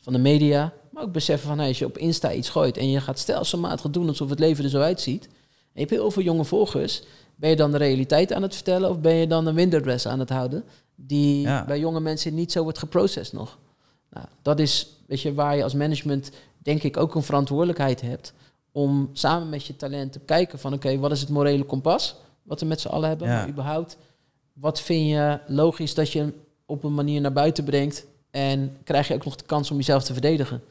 van 0.02 0.14
de 0.14 0.20
media, 0.20 0.74
maar 0.94 1.04
ook 1.04 1.12
beseffen 1.12 1.48
van 1.48 1.58
hey, 1.60 1.68
als 1.68 1.80
je 1.80 1.86
op 1.86 1.98
Insta 1.98 2.32
iets 2.34 2.50
gooit 2.50 2.78
en 2.78 2.90
je 2.90 3.02
gaat 3.02 3.20
stelselmatig 3.20 3.92
doen 3.92 4.08
alsof 4.08 4.30
het 4.30 4.40
leven 4.40 4.64
er 4.64 4.70
zo 4.70 4.82
uitziet. 4.82 5.24
En 5.26 5.32
je 5.74 5.80
hebt 5.80 5.92
heel 5.92 6.12
veel 6.12 6.24
jonge 6.24 6.46
volgers. 6.46 7.04
Ben 7.36 7.50
je 7.50 7.56
dan 7.56 7.72
de 7.72 7.78
realiteit 7.78 8.34
aan 8.34 8.42
het 8.42 8.56
vertellen 8.56 8.90
of 8.90 9.00
ben 9.00 9.14
je 9.16 9.28
dan 9.28 9.48
een 9.48 9.56
winderdress 9.56 10.08
aan 10.08 10.20
het 10.20 10.30
houden? 10.30 10.64
Die 10.96 11.42
Ja. 11.42 11.66
bij 11.66 11.80
jonge 11.80 12.00
mensen 12.00 12.34
niet 12.34 12.52
zo 12.52 12.64
wordt 12.64 12.78
geprocessed 12.78 13.34
nog. 13.34 13.58
Nou, 14.10 14.26
dat 14.42 14.60
is 14.60 14.88
weet 15.08 15.22
je, 15.22 15.34
waar 15.34 15.56
je 15.56 15.64
als 15.64 15.74
management 15.74 16.32
denk 16.58 16.84
ik 16.84 16.98
ook 16.98 17.16
een 17.16 17.24
verantwoordelijkheid 17.24 18.02
hebt. 18.02 18.34
Om 18.72 19.10
samen 19.14 19.50
met 19.50 19.66
je 19.66 19.76
talent 19.76 20.12
te 20.12 20.20
kijken 20.20 20.60
van 20.60 20.74
oké, 20.74 20.98
wat 20.98 21.12
is 21.12 21.20
het 21.20 21.30
morele 21.30 21.64
kompas? 21.64 22.16
Wat 22.44 22.60
we 22.60 22.66
met 22.66 22.82
z'n 22.82 22.88
allen 22.88 23.10
hebben. 23.10 23.28
Ja. 23.28 23.34
Maar 23.34 23.50
überhaupt, 23.50 23.98
wat 24.54 24.82
vind 24.82 25.10
je 25.10 25.40
logisch 25.48 25.94
dat 25.94 26.12
je 26.12 26.34
op 26.66 26.84
een 26.84 26.94
manier 26.94 27.22
naar 27.22 27.34
buiten 27.34 27.64
brengt? 27.64 28.06
En 28.32 28.78
krijg 28.84 29.08
je 29.08 29.14
ook 29.14 29.26
nog 29.26 29.36
de 29.36 29.46
kans 29.46 29.72
om 29.72 29.78
jezelf 29.78 30.04
te 30.04 30.14
verdedigen? 30.14 30.62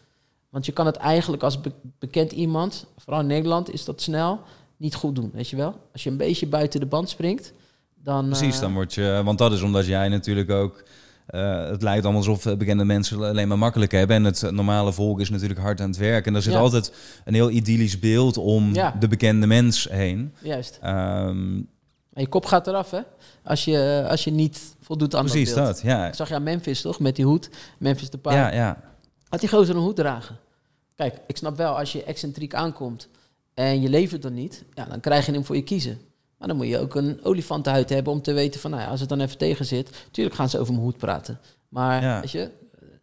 Want 0.53 0.67
je 0.67 0.73
kan 0.73 0.87
het 0.87 0.97
eigenlijk 0.97 1.43
als 1.43 1.61
be- 1.61 1.73
bekend 1.99 2.33
iemand, 2.33 2.87
vooral 2.97 3.21
in 3.21 3.27
Nederland 3.27 3.73
is 3.73 3.85
dat 3.85 4.01
snel, 4.03 4.41
niet 4.77 4.95
goed 4.95 5.15
doen, 5.15 5.31
weet 5.35 5.49
je 5.49 5.57
wel? 5.57 5.75
Als 5.93 6.03
je 6.03 6.11
een 6.11 6.17
beetje 6.17 6.47
buiten 6.47 6.81
de 6.81 6.87
band 6.87 7.09
springt, 7.09 7.53
dan... 7.95 8.27
Precies, 8.27 8.55
eh, 8.55 8.61
dan 8.61 8.73
word 8.73 8.95
je... 8.95 9.21
Want 9.25 9.39
dat 9.39 9.53
is 9.53 9.63
omdat 9.63 9.87
jij 9.87 10.09
natuurlijk 10.09 10.51
ook... 10.51 10.83
eh, 11.27 11.65
het 11.69 11.83
lijkt 11.83 12.03
allemaal 12.05 12.23
alsof 12.23 12.47
eh, 12.47 12.57
bekende 12.57 12.85
mensen 12.85 13.23
alleen 13.23 13.49
maar 13.49 13.59
makkelijk 13.59 13.93
hebben. 13.93 14.17
En 14.17 14.25
het 14.25 14.51
normale 14.51 14.93
volk 14.93 15.21
is 15.21 15.31
natuurlijk 15.31 15.61
hard 15.61 15.81
aan 15.81 15.89
het 15.89 15.99
werk. 15.99 16.27
En 16.27 16.35
er 16.35 16.43
zit 16.43 16.53
Ja. 16.53 16.59
altijd 16.59 16.93
een 17.25 17.35
heel 17.35 17.51
idyllisch 17.51 17.99
beeld 17.99 18.37
om 18.37 18.75
Ja. 18.75 18.97
de 19.01 19.09
bekende 19.09 19.47
mens 19.47 19.89
heen. 19.91 20.33
Juist. 20.43 20.79
Ehm, 20.83 21.57
En 22.13 22.23
je 22.23 22.27
kop 22.29 22.45
gaat 22.47 22.67
eraf, 22.67 22.91
hè? 22.91 23.01
Als 23.45 23.65
je, 23.65 24.07
als 24.09 24.25
je 24.25 24.31
niet 24.31 24.75
voldoet 24.81 25.15
aan 25.15 25.25
precies 25.25 25.49
dat 25.49 25.65
beeld. 25.65 25.67
dat, 25.75 25.81
ja. 25.85 26.07
Ik 26.07 26.15
zag 26.15 26.29
je 26.29 26.35
aan 26.35 26.43
Memphis, 26.43 26.81
toch? 26.81 27.01
Met 27.01 27.17
die 27.17 27.25
hoed. 27.25 27.51
Memphis 27.79 28.11
de 28.11 28.19
paard. 28.19 28.37
Ja, 28.37 28.53
ja. 28.55 28.91
Had 29.33 29.41
die 29.41 29.49
gozer 29.49 29.77
een 29.77 29.83
hoed 29.83 29.97
dragen? 29.97 30.37
Kijk, 30.97 31.19
ik 31.27 31.37
snap 31.37 31.57
wel, 31.57 31.79
als 31.79 31.93
je 31.93 32.05
excentriek 32.05 32.55
aankomt 32.55 33.09
en 33.55 33.81
je 33.81 33.89
levert 33.89 34.23
dan 34.23 34.35
niet, 34.35 34.65
ja, 34.75 34.85
dan 34.85 35.01
krijg 35.01 35.27
je 35.27 35.33
hem 35.33 35.45
voor 35.45 35.57
je 35.57 35.63
kiezen. 35.63 36.01
Maar 36.39 36.49
dan 36.49 36.57
moet 36.57 36.67
je 36.67 36.79
ook 36.79 36.95
een 36.95 37.21
olifantenhuid 37.25 37.89
hebben 37.89 38.13
om 38.13 38.23
te 38.23 38.33
weten 38.33 38.61
van, 38.61 38.71
nou 38.71 38.83
ja, 38.83 38.89
als 38.89 39.01
het 39.01 39.09
dan 39.09 39.21
even 39.21 39.39
tegen 39.39 39.65
zit, 39.65 39.91
tuurlijk 40.11 40.37
gaan 40.37 40.49
ze 40.49 40.59
over 40.59 40.73
mijn 40.73 40.85
hoed 40.85 40.97
praten. 40.97 41.41
Maar, 41.69 42.03
Ja. 42.03 42.21
weet 42.21 42.31
je, 42.31 42.51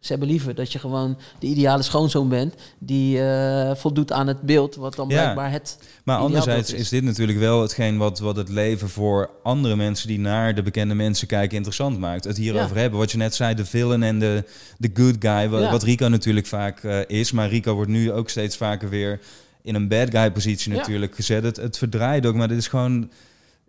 ze 0.00 0.10
hebben 0.10 0.28
liever 0.28 0.54
dat 0.54 0.72
je 0.72 0.78
gewoon 0.78 1.18
de 1.38 1.46
ideale 1.46 1.82
schoonzoon 1.82 2.28
bent 2.28 2.54
die 2.78 3.22
eh, 3.22 3.74
voldoet 3.74 4.12
aan 4.12 4.26
het 4.26 4.40
beeld 4.42 4.74
wat 4.74 4.94
dan 4.94 5.08
Ja. 5.08 5.14
blijkbaar 5.14 5.50
het... 5.52 5.78
Maar 6.04 6.18
anderzijds 6.18 6.72
is. 6.72 6.80
is 6.80 6.88
dit 6.88 7.02
natuurlijk 7.04 7.38
wel 7.38 7.62
hetgeen 7.62 7.96
wat, 7.98 8.18
wat 8.18 8.36
het 8.36 8.48
leven 8.48 8.88
voor 8.88 9.30
andere 9.42 9.76
mensen 9.76 10.08
die 10.08 10.18
naar 10.18 10.54
de 10.54 10.62
bekende 10.62 10.94
mensen 10.94 11.26
kijken 11.26 11.56
interessant 11.56 11.98
maakt. 11.98 12.24
Het 12.24 12.36
hierover 12.36 12.74
Ja. 12.76 12.80
hebben. 12.80 12.98
Wat 12.98 13.10
je 13.10 13.16
net 13.16 13.34
zei, 13.34 13.54
de 13.54 13.64
villain 13.64 14.02
en 14.02 14.18
de, 14.18 14.44
de 14.78 14.90
good 14.94 15.16
guy. 15.18 15.48
Wat, 15.48 15.60
Ja. 15.62 15.70
wat 15.70 15.82
Rico 15.82 16.08
natuurlijk 16.08 16.46
vaak 16.46 16.82
eh, 16.84 16.98
is. 17.06 17.32
Maar 17.32 17.48
Rico 17.48 17.74
wordt 17.74 17.90
nu 17.90 18.12
ook 18.12 18.28
steeds 18.28 18.56
vaker 18.56 18.88
weer 18.88 19.20
in 19.62 19.74
een 19.74 19.88
bad 19.88 20.10
guy 20.10 20.30
positie 20.30 20.72
natuurlijk 20.72 21.14
gezet. 21.14 21.42
Het, 21.42 21.56
het 21.56 21.78
verdraait 21.78 22.26
ook, 22.26 22.34
maar 22.34 22.48
dit 22.48 22.58
is 22.58 22.68
gewoon... 22.68 23.10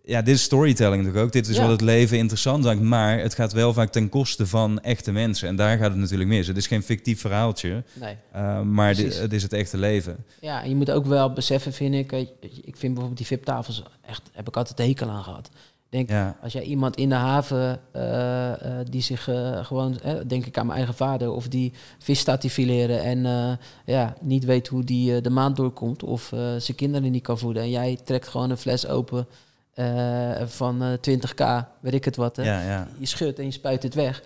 Ja, 0.06 0.22
dit 0.22 0.36
is 0.36 0.44
storytelling 0.44 0.96
natuurlijk 0.98 1.26
ook. 1.26 1.32
Dit 1.34 1.48
is 1.48 1.56
Ja. 1.56 1.62
wat 1.62 1.72
het 1.72 1.82
leven 1.82 2.18
interessant 2.18 2.64
maakt. 2.64 2.80
Maar 2.82 3.20
het 3.20 3.34
gaat 3.36 3.54
wel 3.54 3.74
vaak 3.74 3.92
ten 3.92 4.10
koste 4.10 4.48
van 4.48 4.80
echte 4.80 5.12
mensen. 5.12 5.48
En 5.48 5.56
daar 5.56 5.78
gaat 5.78 5.90
het 5.90 6.00
natuurlijk 6.00 6.30
mis. 6.30 6.48
Het 6.48 6.58
is 6.58 6.68
geen 6.68 6.84
fictief 6.84 7.22
verhaaltje. 7.22 7.84
Nee. 7.94 8.16
eh, 8.32 8.62
maar 8.62 8.88
het 8.96 9.34
is 9.34 9.44
het 9.44 9.54
echte 9.54 9.78
leven. 9.78 10.26
Ja, 10.42 10.64
en 10.64 10.70
je 10.70 10.76
moet 10.76 10.92
ook 10.92 11.06
wel 11.06 11.34
beseffen, 11.34 11.74
vind 11.74 11.96
ik, 11.96 12.12
eh, 12.12 12.20
ik 12.42 12.76
vind 12.78 12.80
bijvoorbeeld 12.94 13.18
die 13.18 13.26
VIP-tafels 13.26 13.84
echt, 14.02 14.30
heb 14.32 14.48
ik 14.48 14.58
altijd 14.58 14.78
de 14.78 14.84
hekel 14.84 15.10
aan 15.10 15.24
gehad. 15.24 15.50
Denk, 15.90 16.10
Ja. 16.10 16.38
Als 16.42 16.54
jij 16.54 16.64
iemand 16.64 16.96
in 16.96 17.10
de 17.10 17.16
haven 17.16 17.80
uh, 17.96 18.02
uh, 18.02 18.54
die 18.90 19.02
zich 19.02 19.30
uh, 19.30 19.66
gewoon, 19.66 20.00
denk 20.28 20.46
ik 20.46 20.58
aan 20.58 20.66
mijn 20.66 20.78
eigen 20.78 20.96
vader, 20.96 21.32
of 21.32 21.48
die 21.48 21.74
vis 22.00 22.20
staat 22.20 22.42
te 22.42 22.50
fileren 22.50 23.04
en 23.04 23.58
ja, 23.86 24.16
niet 24.22 24.46
weet 24.46 24.68
hoe 24.68 24.84
die 24.84 25.22
de 25.22 25.30
maand 25.30 25.56
doorkomt, 25.56 26.04
of 26.04 26.28
zijn 26.58 26.76
kinderen 26.78 27.12
niet 27.12 27.24
kan 27.24 27.38
voeden. 27.40 27.64
En 27.64 27.70
jij 27.70 27.98
trekt 28.04 28.28
gewoon 28.28 28.50
een 28.50 28.58
fles 28.58 28.88
open 28.88 29.28
uh, 29.76 30.42
van 30.46 30.98
20k, 31.10 31.46
weet 31.80 31.94
ik 31.94 32.06
het 32.06 32.16
wat. 32.16 32.36
Hè? 32.36 32.44
Ja, 32.44 32.62
ja. 32.62 32.88
Je 32.98 33.06
schudt 33.06 33.40
en 33.40 33.46
je 33.46 33.52
spuit 33.52 33.84
het 33.84 33.94
weg. 33.94 34.24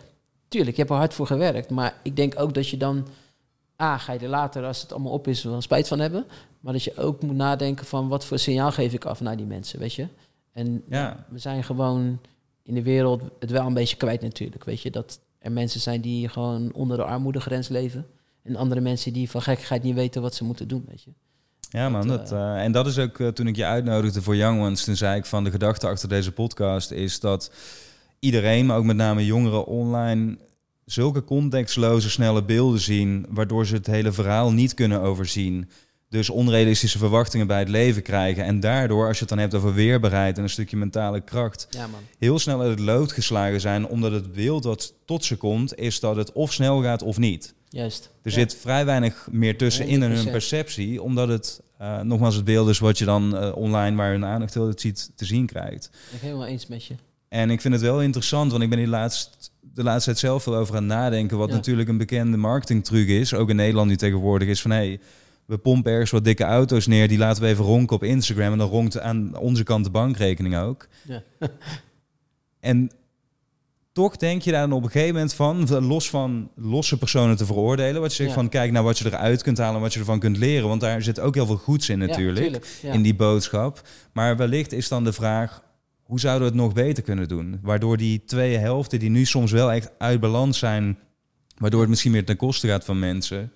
Tuurlijk, 0.48 0.76
je 0.76 0.82
hebt 0.82 0.94
er 0.94 1.00
hard 1.00 1.14
voor 1.14 1.28
gewerkt, 1.28 1.70
maar 1.70 1.94
ik 2.04 2.16
denk 2.16 2.40
ook 2.40 2.54
dat 2.54 2.70
je 2.70 2.78
dan, 2.78 3.08
A, 3.82 3.98
ga 3.98 4.14
je 4.14 4.20
er 4.20 4.28
later, 4.28 4.64
als 4.66 4.82
het 4.82 4.92
allemaal 4.92 5.12
op 5.12 5.28
is, 5.28 5.44
wel 5.44 5.62
spijt 5.62 5.88
van 5.88 6.00
hebben. 6.00 6.26
Maar 6.60 6.74
dat 6.74 6.84
je 6.84 6.98
ook 6.98 7.22
moet 7.22 7.36
nadenken 7.36 7.86
van 7.86 8.08
wat 8.08 8.26
voor 8.26 8.40
signaal 8.40 8.72
geef 8.72 8.94
ik 8.94 9.06
af 9.06 9.22
naar 9.22 9.38
die 9.38 9.46
mensen, 9.46 9.80
weet 9.80 9.94
je. 9.94 10.08
En 10.52 10.84
Ja. 10.90 11.26
we 11.30 11.40
zijn 11.40 11.64
gewoon 11.64 12.20
in 12.64 12.74
de 12.74 12.84
wereld 12.84 13.22
het 13.40 13.52
wel 13.52 13.66
een 13.66 13.74
beetje 13.74 13.96
kwijt 13.98 14.22
natuurlijk. 14.22 14.64
Weet 14.64 14.82
je, 14.82 14.92
dat 14.92 15.20
er 15.40 15.52
mensen 15.52 15.82
zijn 15.82 16.02
die 16.02 16.30
gewoon 16.30 16.74
onder 16.74 16.98
de 16.98 17.04
armoedegrens 17.04 17.68
leven. 17.68 18.08
En 18.44 18.56
andere 18.56 18.82
mensen 18.82 19.14
die 19.14 19.30
van 19.30 19.42
gekkigheid 19.42 19.84
niet 19.84 19.96
weten 19.96 20.22
wat 20.22 20.36
ze 20.36 20.44
moeten 20.44 20.68
doen, 20.68 20.86
weet 20.88 21.04
je. 21.04 21.12
Ja 21.76 21.90
man, 21.90 22.08
dat, 22.08 22.32
uh, 22.32 22.64
en 22.64 22.72
dat 22.72 22.88
is 22.88 23.00
ook 23.00 23.18
uh, 23.18 23.28
toen 23.28 23.48
ik 23.48 23.56
je 23.56 23.66
uitnodigde 23.66 24.22
voor 24.22 24.36
Young 24.36 24.62
Ones, 24.62 24.84
toen 24.84 24.96
zei 24.96 25.18
ik 25.18 25.26
van 25.26 25.44
de 25.44 25.52
gedachte 25.52 25.88
achter 25.88 26.10
deze 26.10 26.32
podcast 26.32 26.92
is 26.92 27.20
dat 27.20 27.52
iedereen, 28.20 28.66
maar 28.66 28.78
ook 28.78 28.84
met 28.84 28.96
name 28.96 29.26
jongeren 29.26 29.66
online, 29.66 30.38
zulke 30.86 31.24
contextloze 31.24 32.10
snelle 32.10 32.44
beelden 32.44 32.80
zien, 32.80 33.26
waardoor 33.30 33.66
ze 33.66 33.74
het 33.74 33.88
hele 33.88 34.12
verhaal 34.12 34.52
niet 34.52 34.74
kunnen 34.74 35.02
overzien. 35.02 35.70
Dus 36.10 36.30
onrealistische 36.30 36.98
verwachtingen 36.98 37.48
bij 37.48 37.60
het 37.60 37.70
leven 37.70 38.02
krijgen. 38.02 38.44
En 38.44 38.60
daardoor, 38.60 39.08
als 39.08 39.16
je 39.16 39.20
het 39.20 39.30
dan 39.30 39.40
hebt 39.40 39.54
over 39.54 39.74
weerbaarheid 39.74 40.38
en 40.38 40.44
een 40.44 40.50
stukje 40.50 40.78
mentale 40.78 41.22
kracht, 41.22 41.68
ja, 41.70 41.88
man. 41.88 42.00
heel 42.18 42.40
snel 42.40 42.62
uit 42.62 42.70
het 42.70 42.80
lood 42.80 43.12
geslagen 43.12 43.62
zijn. 43.62 43.88
Omdat 43.88 44.12
het 44.12 44.34
beeld 44.34 44.64
dat 44.64 44.94
tot 45.06 45.26
ze 45.26 45.36
komt, 45.36 45.78
is 45.78 46.00
dat 46.00 46.16
het 46.16 46.32
of 46.32 46.54
snel 46.54 46.82
gaat 46.82 47.02
of 47.02 47.18
niet. 47.18 47.54
Juist. 47.70 48.10
Er 48.22 48.32
ja. 48.32 48.38
zit 48.38 48.56
vrij 48.56 48.86
weinig 48.86 49.28
meer 49.32 49.58
tussenin 49.58 50.04
in 50.04 50.12
hun 50.12 50.32
perceptie. 50.32 51.02
Omdat 51.02 51.28
het 51.28 51.62
uh, 51.82 52.02
nogmaals 52.02 52.36
het 52.36 52.46
beeld 52.46 52.70
is 52.70 52.80
wat 52.80 52.98
je 52.98 53.06
dan 53.06 53.44
uh, 53.44 53.56
online, 53.56 53.96
waar 53.96 54.12
hun 54.12 54.26
aandacht 54.26 54.54
heel 54.54 54.72
ziet, 54.76 55.12
te 55.16 55.26
zien 55.26 55.46
krijgt. 55.46 55.86
Ik 55.86 55.92
ben 56.12 56.20
helemaal 56.20 56.48
eens 56.48 56.68
met 56.68 56.86
je. 56.86 56.96
En 57.30 57.50
ik 57.50 57.62
vind 57.62 57.74
het 57.74 57.84
wel 57.84 58.02
interessant, 58.02 58.52
want 58.52 58.64
ik 58.64 58.70
ben 58.70 58.78
die 58.78 58.88
laatst, 58.88 59.52
de 59.62 59.84
laatste 59.84 60.10
tijd 60.10 60.20
zelf 60.20 60.44
veel 60.44 60.56
over 60.56 60.76
aan 60.76 60.84
het 60.84 60.92
nadenken. 60.92 61.38
Wat 61.38 61.50
ja. 61.50 61.56
natuurlijk 61.56 61.90
een 61.90 61.98
bekende 61.98 62.38
marketingtruc 62.38 63.08
is, 63.08 63.34
ook 63.34 63.50
in 63.50 63.56
Nederland 63.56 63.90
nu 63.90 63.96
tegenwoordig, 63.96 64.48
is 64.48 64.62
van 64.62 64.72
hé, 64.72 64.78
hey, 64.78 65.00
we 65.46 65.58
pompen 65.58 65.92
ergens 65.92 66.12
wat 66.12 66.24
dikke 66.24 66.44
auto's 66.44 66.88
neer, 66.88 67.08
die 67.08 67.18
laten 67.18 67.44
we 67.44 67.50
even 67.50 67.66
ronken 67.66 67.96
op 67.96 68.04
Instagram. 68.04 68.52
En 68.52 68.58
dan 68.58 68.70
ronkt 68.70 69.00
aan 69.00 69.38
onze 69.38 69.64
kant 69.64 69.84
de 69.84 69.92
bankrekening 69.92 70.58
ook. 70.58 70.88
Ja. 71.04 71.24
en 72.60 72.92
toch 73.96 74.18
denk 74.18 74.42
je 74.42 74.52
daar 74.52 74.68
dan 74.68 74.78
op 74.78 74.84
een 74.84 74.90
gegeven 74.92 75.14
moment 75.14 75.34
van, 75.34 75.68
los 75.88 76.10
van 76.10 76.52
losse 76.56 76.98
personen 76.98 77.36
te 77.36 77.46
veroordelen, 77.46 78.02
wat 78.02 78.10
je 78.10 78.16
zegt 78.16 78.30
Ja. 78.30 78.36
van 78.36 78.50
kijk 78.50 78.72
naar 78.72 78.84
wat 78.84 78.98
je 78.98 79.06
eruit 79.06 79.42
kunt 79.44 79.58
halen, 79.58 79.82
wat 79.82 79.94
je 79.94 80.00
ervan 80.00 80.20
kunt 80.20 80.38
leren. 80.38 80.68
Want 80.68 80.82
daar 80.82 81.02
zit 81.02 81.20
ook 81.20 81.36
heel 81.36 81.46
veel 81.46 81.58
goeds 81.58 81.90
in 81.90 81.98
natuurlijk, 82.00 82.38
Ja, 82.38 82.44
tuurlijk, 82.44 82.66
ja. 82.82 82.94
in 82.94 83.02
die 83.02 83.16
boodschap. 83.16 83.82
Maar 84.14 84.38
wellicht 84.38 84.72
is 84.72 84.88
dan 84.88 85.04
de 85.04 85.14
vraag, 85.14 85.64
hoe 86.04 86.20
zouden 86.20 86.48
we 86.48 86.54
het 86.54 86.64
nog 86.64 86.74
beter 86.74 87.04
kunnen 87.04 87.28
doen? 87.28 87.60
Waardoor 87.62 87.98
die 87.98 88.24
twee 88.26 88.58
helften 88.58 89.00
die 89.00 89.10
nu 89.10 89.26
soms 89.26 89.52
wel 89.52 89.72
echt 89.72 89.92
uit 89.98 90.20
balans 90.20 90.60
zijn, 90.60 90.98
waardoor 91.58 91.80
het 91.82 91.90
misschien 91.90 92.12
meer 92.12 92.26
ten 92.26 92.38
koste 92.38 92.68
gaat 92.68 92.86
van 92.86 93.00
mensen. 93.00 93.52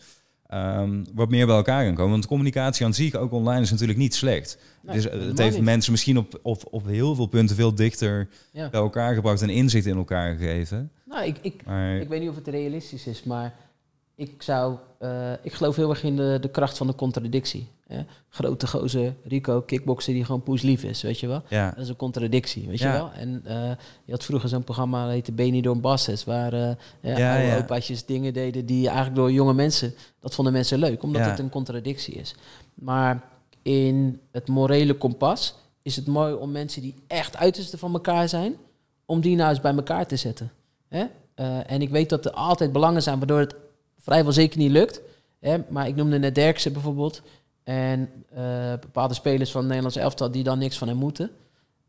Ehm, 0.49 1.03
wat 1.13 1.29
meer 1.29 1.45
bij 1.45 1.55
elkaar 1.55 1.85
gaan 1.85 1.95
komen. 1.95 2.11
Want 2.11 2.27
communicatie 2.27 2.85
aan 2.85 2.93
zich, 2.93 3.15
ook 3.15 3.31
online, 3.31 3.61
is 3.61 3.71
natuurlijk 3.71 3.99
niet 3.99 4.15
slecht. 4.15 4.57
Nee, 4.81 4.95
dus, 4.95 5.09
eh, 5.09 5.19
het 5.19 5.37
heeft 5.37 5.55
niet. 5.55 5.65
mensen 5.65 5.91
misschien 5.91 6.17
op, 6.17 6.39
op, 6.41 6.63
op 6.69 6.85
heel 6.85 7.15
veel 7.15 7.25
punten 7.25 7.55
veel 7.55 7.75
dichter 7.75 8.27
Ja. 8.51 8.69
bij 8.69 8.79
elkaar 8.79 9.13
gebracht 9.13 9.41
en 9.41 9.49
inzicht 9.49 9.85
in 9.85 9.97
elkaar 9.97 10.35
gegeven. 10.35 10.91
Nou, 11.05 11.25
ik, 11.25 11.37
ik, 11.41 11.65
Maar 11.65 11.95
ik 11.95 12.07
weet 12.09 12.19
niet 12.19 12.29
of 12.29 12.35
het 12.35 12.47
realistisch 12.47 13.07
is, 13.07 13.23
maar 13.23 13.53
ik 14.19 14.41
zou... 14.43 14.75
eh, 14.97 15.31
ik 15.41 15.53
geloof 15.53 15.75
heel 15.75 15.89
erg 15.89 16.03
in 16.03 16.15
de, 16.15 16.37
de 16.41 16.49
kracht 16.49 16.77
van 16.77 16.87
de 16.87 16.95
contradictie. 16.95 17.67
Hè? 17.87 18.01
Grote 18.29 18.67
gozer, 18.67 19.15
Rico, 19.23 19.61
kickbokser 19.61 20.13
die 20.13 20.25
gewoon 20.25 20.43
poeslief 20.43 20.83
is, 20.83 21.01
weet 21.01 21.19
je 21.19 21.27
wel. 21.27 21.41
ja, 21.49 21.69
Dat 21.69 21.83
is 21.83 21.89
een 21.89 21.95
contradictie, 21.95 22.67
weet 22.67 22.79
Ja. 22.79 22.91
je 22.93 22.97
wel. 22.97 23.11
En 23.11 23.41
eh, 23.45 23.71
je 24.05 24.11
had 24.11 24.23
vroeger 24.23 24.49
zo'n 24.49 24.63
programma, 24.63 25.03
dat 25.03 25.11
heette 25.13 25.31
Benidorm 25.31 25.81
Basses, 25.81 26.23
waar 26.23 26.53
eh 26.53 26.71
ja, 27.01 27.31
oude 27.33 27.47
ja. 27.47 27.57
opaatjes 27.57 28.05
dingen 28.05 28.33
deden 28.33 28.65
die 28.65 28.85
eigenlijk 28.87 29.15
door 29.15 29.31
jonge 29.31 29.53
mensen, 29.53 29.93
dat 30.19 30.35
vonden 30.35 30.53
mensen 30.53 30.79
leuk, 30.79 31.03
omdat 31.03 31.25
het 31.25 31.39
een 31.39 31.49
contradictie 31.49 32.13
is. 32.13 32.35
Maar 32.73 33.23
in 33.61 34.19
het 34.31 34.47
morele 34.47 34.93
kompas 34.93 35.55
is 35.81 35.95
het 35.95 36.07
mooi 36.07 36.33
om 36.33 36.51
mensen 36.51 36.81
die 36.81 36.95
echt 37.07 37.37
uitersten 37.37 37.79
van 37.79 37.93
elkaar 37.93 38.29
zijn, 38.29 38.55
om 39.05 39.21
die 39.21 39.35
nou 39.35 39.49
eens 39.49 39.61
bij 39.61 39.73
elkaar 39.75 40.07
te 40.07 40.15
zetten. 40.15 40.51
Hè? 40.87 41.05
En 41.65 41.81
ik 41.81 41.89
weet 41.89 42.09
dat 42.09 42.25
er 42.25 42.31
altijd 42.31 42.71
belangen 42.71 43.01
zijn 43.03 43.17
waardoor 43.17 43.39
het 43.39 43.55
vrijwel 44.09 44.33
zeker 44.33 44.59
niet 44.59 44.71
lukt. 44.71 45.01
Hè? 45.39 45.57
Maar 45.69 45.87
ik 45.87 45.95
noemde 45.95 46.19
net 46.19 46.35
Derksen 46.35 46.73
bijvoorbeeld. 46.73 47.21
En 47.63 48.09
eh, 48.29 48.71
bepaalde 48.79 49.13
spelers 49.13 49.51
van 49.51 49.59
het 49.59 49.69
Nederlands 49.69 49.97
elftal 49.97 50.31
die 50.31 50.43
dan 50.43 50.59
niks 50.59 50.77
van 50.77 50.87
hem 50.87 50.97
moeten. 50.97 51.31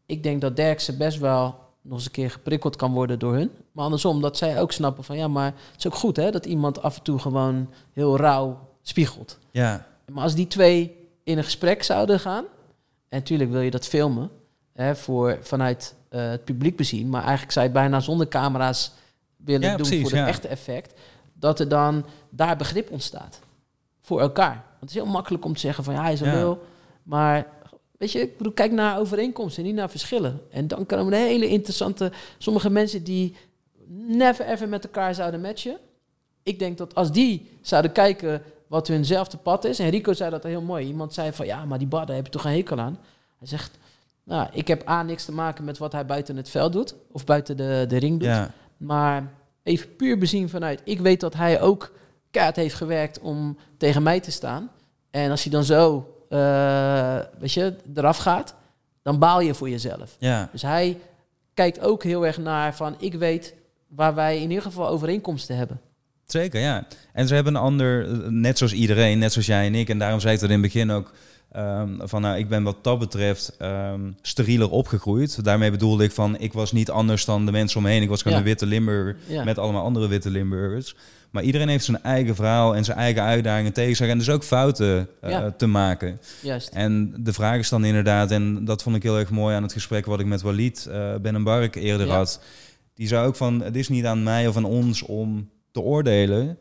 Ik 0.07 0.23
denk 0.23 0.41
dat 0.41 0.57
Derksen 0.57 0.99
best 0.99 1.19
wel 1.19 1.59
nog 1.83 1.97
eens 1.97 2.05
een 2.05 2.11
keer 2.11 2.31
geprikkeld 2.31 2.77
kan 2.77 2.93
worden 2.93 3.19
door 3.19 3.35
hun. 3.35 3.51
Maar 3.73 3.85
andersom, 3.85 4.21
dat 4.21 4.37
zij 4.37 4.61
ook 4.61 4.73
snappen 4.73 5.05
van 5.05 5.17
ja, 5.17 5.29
maar 5.29 5.45
het 5.45 5.79
is 5.79 5.87
ook 5.87 5.95
goed 5.95 6.17
hè, 6.17 6.31
dat 6.31 6.47
iemand 6.47 6.83
af 6.83 6.97
en 6.97 7.03
toe 7.03 7.19
gewoon 7.19 7.71
heel 7.93 8.17
rauw 8.17 8.69
spiegelt. 8.83 9.39
ja, 9.51 9.87
Maar 10.13 10.23
als 10.23 10.35
die 10.35 10.47
twee 10.47 10.97
in 11.25 11.39
een 11.39 11.45
gesprek 11.45 11.83
zouden 11.83 12.21
gaan, 12.21 12.45
en 13.09 13.19
natuurlijk 13.19 13.51
wil 13.51 13.61
je 13.61 13.71
dat 13.71 13.87
filmen 13.87 14.31
hè, 14.73 14.97
voor, 14.97 15.39
vanuit 15.41 15.95
eh, 16.09 16.31
het 16.31 16.45
publiek 16.45 16.77
bezien, 16.77 17.09
maar 17.09 17.23
eigenlijk 17.23 17.53
zou 17.53 17.67
je 17.67 17.73
het 17.73 17.81
bijna 17.81 18.01
zonder 18.01 18.29
camera's 18.29 18.93
willen 19.37 19.69
Ja, 19.69 19.77
doen 19.77 19.87
precies, 19.87 20.01
voor 20.01 20.11
het 20.11 20.21
ja. 20.21 20.27
echte 20.27 20.49
effect, 20.49 21.01
dat 21.41 21.61
er 21.61 21.69
dan 21.69 22.05
daar 22.31 22.57
begrip 22.57 22.91
ontstaat 22.91 23.41
voor 24.01 24.21
elkaar. 24.21 24.55
Want 24.55 24.81
het 24.81 24.91
is 24.91 24.95
heel 24.95 25.07
makkelijk 25.07 25.45
om 25.45 25.55
te 25.55 25.61
zeggen 25.61 25.85
van 25.85 25.95
ja, 25.95 26.03
hij 26.03 26.13
is 26.13 26.21
een 26.21 26.35
lul, 26.35 26.63
maar 27.03 27.47
weet 27.99 28.13
je, 28.13 28.21
ik 28.21 28.37
bedoel, 28.37 28.53
kijk 28.53 28.73
naar 28.73 28.99
overeenkomsten, 28.99 29.65
niet 29.65 29.75
naar 29.75 29.91
verschillen. 29.91 30.41
En 30.51 30.69
dan 30.69 30.87
komen 30.87 31.13
er 31.13 31.19
hele 31.19 31.49
interessante, 31.49 32.13
sommige 32.39 32.71
mensen 32.71 33.05
die 33.05 33.37
never 33.87 34.47
ever 34.47 34.69
met 34.69 34.85
elkaar 34.85 35.15
zouden 35.15 35.41
matchen. 35.41 35.79
Ik 36.43 36.59
denk 36.59 36.79
dat 36.79 36.95
als 36.95 37.13
die 37.13 37.51
zouden 37.63 37.93
kijken 37.93 38.43
wat 38.67 38.89
hunzelfde 38.89 39.37
pad 39.37 39.65
is. 39.65 39.79
En 39.79 39.91
Rico 39.91 40.13
zei 40.13 40.31
dat 40.31 40.43
heel 40.43 40.63
mooi. 40.63 40.87
Iemand 40.87 41.15
zei 41.15 41.33
van 41.33 41.47
ja, 41.47 41.65
maar 41.65 41.79
die 41.79 41.87
bar, 41.87 42.07
daar 42.07 42.17
heb 42.17 42.25
je 42.25 42.33
toch 42.33 42.45
een 42.45 42.53
hekel 42.53 42.79
aan. 42.79 42.99
Hij 43.39 43.49
zegt, 43.49 43.79
nou, 44.23 44.49
ik 44.53 44.69
heb 44.69 44.89
A 44.89 45.03
niks 45.03 45.25
te 45.25 45.33
maken 45.33 45.65
met 45.65 45.79
wat 45.79 45.93
hij 45.93 46.07
buiten 46.07 46.37
het 46.37 46.49
veld 46.49 46.73
doet. 46.73 46.95
Of 47.13 47.25
buiten 47.25 47.57
de, 47.57 47.85
de 47.89 47.97
ring 47.97 48.19
doet. 48.19 48.29
ja, 48.29 48.51
Maar 48.77 49.33
even 49.63 49.97
puur 49.97 50.19
bezien 50.19 50.49
vanuit, 50.49 50.81
ik 50.85 51.01
weet 51.01 51.21
dat 51.21 51.35
hij 51.35 51.61
ook 51.61 51.93
kaart 52.31 52.57
heeft 52.57 52.75
gewerkt 52.75 53.21
om 53.21 53.59
tegen 53.77 54.03
mij 54.03 54.21
te 54.21 54.31
staan. 54.31 54.71
En 55.11 55.31
als 55.31 55.43
hij 55.43 55.53
dan 55.53 55.65
zo, 55.65 56.15
eh, 56.29 57.19
weet 57.39 57.53
je, 57.53 57.77
eraf 57.95 58.17
gaat, 58.17 58.55
dan 59.03 59.19
baal 59.19 59.41
je 59.41 59.55
voor 59.55 59.69
jezelf. 59.71 60.17
ja. 60.19 60.49
Dus 60.53 60.63
hij 60.63 60.99
kijkt 61.55 61.81
ook 61.81 62.03
heel 62.03 62.27
erg 62.27 62.39
naar 62.39 62.75
van, 62.75 62.95
ik 62.99 63.15
weet 63.15 63.55
waar 63.89 64.15
wij 64.15 64.37
in 64.37 64.49
ieder 64.49 64.63
geval 64.63 64.89
overeenkomsten 64.89 65.57
hebben. 65.57 65.81
Zeker, 66.25 66.61
ja. 66.61 66.87
En 67.13 67.29
ze 67.29 67.35
hebben 67.35 67.55
een 67.55 67.61
ander, 67.61 68.07
net 68.33 68.59
zoals 68.59 68.73
iedereen, 68.73 69.19
net 69.19 69.33
zoals 69.33 69.47
jij 69.47 69.67
en 69.67 69.75
ik. 69.75 69.89
En 69.89 69.99
daarom 69.99 70.21
zei 70.21 70.35
ik 70.35 70.41
dat 70.41 70.49
in 70.51 70.63
het 70.63 70.73
begin 70.73 70.91
ook. 70.91 71.13
Ehm, 71.53 72.07
van 72.07 72.21
nou, 72.23 72.39
ik 72.39 72.49
ben 72.49 72.63
wat 72.63 72.77
dat 72.85 72.99
betreft 72.99 73.57
ehm 73.59 74.01
sterieler 74.23 74.71
opgegroeid. 74.71 75.45
Daarmee 75.45 75.71
bedoelde 75.71 76.05
ik 76.05 76.13
van, 76.13 76.39
ik 76.39 76.53
was 76.53 76.73
niet 76.73 76.91
anders 76.91 77.25
dan 77.25 77.47
de 77.47 77.53
mensen 77.53 77.77
om 77.79 77.83
me 77.83 77.91
heen. 77.91 78.03
Ik 78.03 78.09
was 78.09 78.23
gewoon 78.23 78.33
Ja. 78.37 78.43
een 78.43 78.49
witte 78.49 78.67
Limburger 78.67 79.17
Ja. 79.27 79.45
met 79.45 79.59
allemaal 79.59 79.85
andere 79.85 80.09
witte 80.09 80.31
Limburgers. 80.31 80.97
Maar 81.31 81.43
iedereen 81.43 81.69
heeft 81.69 81.85
zijn 81.85 82.03
eigen 82.03 82.35
verhaal 82.35 82.77
en 82.77 82.85
zijn 82.85 82.99
eigen 82.99 83.23
uitdagingen 83.23 83.73
tegen 83.73 83.97
zich. 83.97 84.09
En 84.09 84.19
dus 84.19 84.31
ook 84.31 84.45
fouten 84.45 85.09
eh, 85.21 85.31
Ja. 85.31 85.51
te 85.51 85.67
maken. 85.67 86.21
Juist. 86.43 86.69
En 86.69 87.15
de 87.19 87.33
vraag 87.33 87.59
is 87.59 87.69
dan 87.69 87.85
inderdaad, 87.85 88.31
en 88.31 88.65
dat 88.65 88.83
vond 88.83 88.97
ik 88.97 89.03
heel 89.03 89.19
erg 89.19 89.31
mooi 89.31 89.55
aan 89.57 89.63
het 89.63 89.73
gesprek 89.73 90.07
wat 90.07 90.21
ik 90.21 90.27
met 90.27 90.43
Walid 90.43 90.87
uh, 90.91 91.15
Benenbark 91.23 91.75
eerder 91.75 92.07
Ja. 92.07 92.15
had. 92.17 92.41
Die 92.95 93.09
zei 93.09 93.27
ook 93.27 93.37
van, 93.37 93.63
het 93.63 93.77
is 93.77 93.89
niet 93.89 94.05
aan 94.05 94.23
mij 94.23 94.49
of 94.49 94.57
aan 94.57 94.65
ons 94.65 95.03
om 95.03 95.51
te 95.71 95.81
oordelen. 95.81 96.59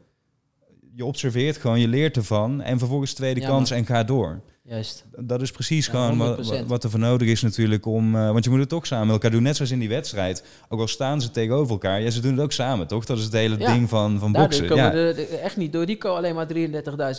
Je 0.95 1.06
observeert 1.06 1.57
gewoon, 1.57 1.80
je 1.80 1.88
leert 1.88 2.16
ervan 2.18 2.61
en 2.61 2.78
vervolgens 2.80 3.14
tweede 3.14 3.41
kans 3.41 3.72
en 3.72 3.86
ga 3.86 4.03
door. 4.03 4.41
Juist. 4.70 5.04
Dat 5.18 5.41
is 5.41 5.52
precies 5.52 5.86
Ja, 5.86 5.91
gewoon 5.91 6.18
wat, 6.18 6.54
100%. 6.62 6.66
wat 6.66 6.84
er 6.84 6.90
voor 6.90 7.00
nodig 7.00 7.28
is 7.28 7.41
natuurlijk 7.41 7.86
om... 7.86 8.16
eh, 8.16 8.32
want 8.32 8.44
je 8.44 8.50
moet 8.50 8.60
het 8.60 8.70
toch 8.70 8.86
samen 8.86 9.06
met 9.06 9.16
elkaar 9.16 9.32
doen, 9.32 9.44
net 9.44 9.56
zoals 9.56 9.72
in 9.72 9.80
die 9.80 9.90
wedstrijd. 9.90 10.44
Ook 10.70 10.80
al 10.80 10.88
staan 10.88 11.22
ze 11.22 11.32
tegenover 11.32 11.72
elkaar, 11.72 12.02
ja, 12.02 12.10
ze 12.10 12.22
doen 12.22 12.32
het 12.32 12.41
ook 12.41 12.52
samen, 12.52 12.88
toch? 12.88 13.06
Dat 13.06 13.18
is 13.18 13.24
het 13.24 13.34
hele 13.34 13.58
Ja. 13.58 13.74
ding 13.74 13.90
van, 13.90 14.20
van 14.20 14.32
Daardoor 14.32 14.60
boksen. 14.60 14.76
Ja. 14.78 14.94
er 14.94 15.40
echt 15.40 15.58
niet 15.58 15.74
door 15.74 15.84
Rico 15.84 16.16
alleen 16.16 16.36
maar 16.36 16.48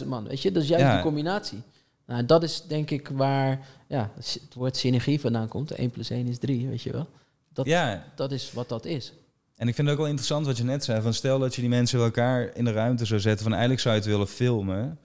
33.000 0.03 0.07
man. 0.09 0.29
Weet 0.29 0.43
je, 0.43 0.53
dat 0.53 0.63
is 0.63 0.69
juist 0.69 0.85
Ja. 0.85 0.93
die 0.95 1.03
combinatie. 1.03 1.63
Nou, 2.07 2.27
dat 2.27 2.43
is 2.43 2.63
denk 2.69 2.91
ik 2.91 3.09
waar 3.09 3.67
ja, 3.89 4.11
het 4.15 4.41
woord 4.55 4.77
synergie 4.77 5.21
vandaan 5.21 5.49
komt. 5.49 5.71
1 5.71 5.91
plus 5.91 6.11
1 6.11 6.27
is 6.27 6.39
3, 6.39 6.69
weet 6.69 6.83
je 6.83 6.93
wel. 6.93 7.09
Dat, 7.53 7.67
ja, 7.67 8.05
dat 8.15 8.33
is 8.33 8.53
wat 8.53 8.69
dat 8.69 8.85
is. 8.85 9.13
En 9.57 9.69
ik 9.69 9.75
vind 9.75 9.87
het 9.87 9.97
ook 9.97 10.03
wel 10.03 10.11
interessant 10.11 10.47
wat 10.47 10.57
je 10.57 10.65
net 10.65 10.85
zei. 10.85 11.03
Van 11.03 11.15
stel 11.15 11.39
dat 11.39 11.55
je 11.55 11.61
die 11.61 11.71
mensen 11.71 11.97
bij 11.99 12.07
elkaar 12.07 12.51
in 12.57 12.65
de 12.65 12.73
ruimte 12.73 13.05
zou 13.05 13.21
zetten. 13.21 13.43
Van 13.43 13.53
eigenlijk 13.53 13.81
zou 13.83 13.95
je 13.95 14.01
het 14.01 14.11
willen 14.11 14.29
filmen. 14.29 14.99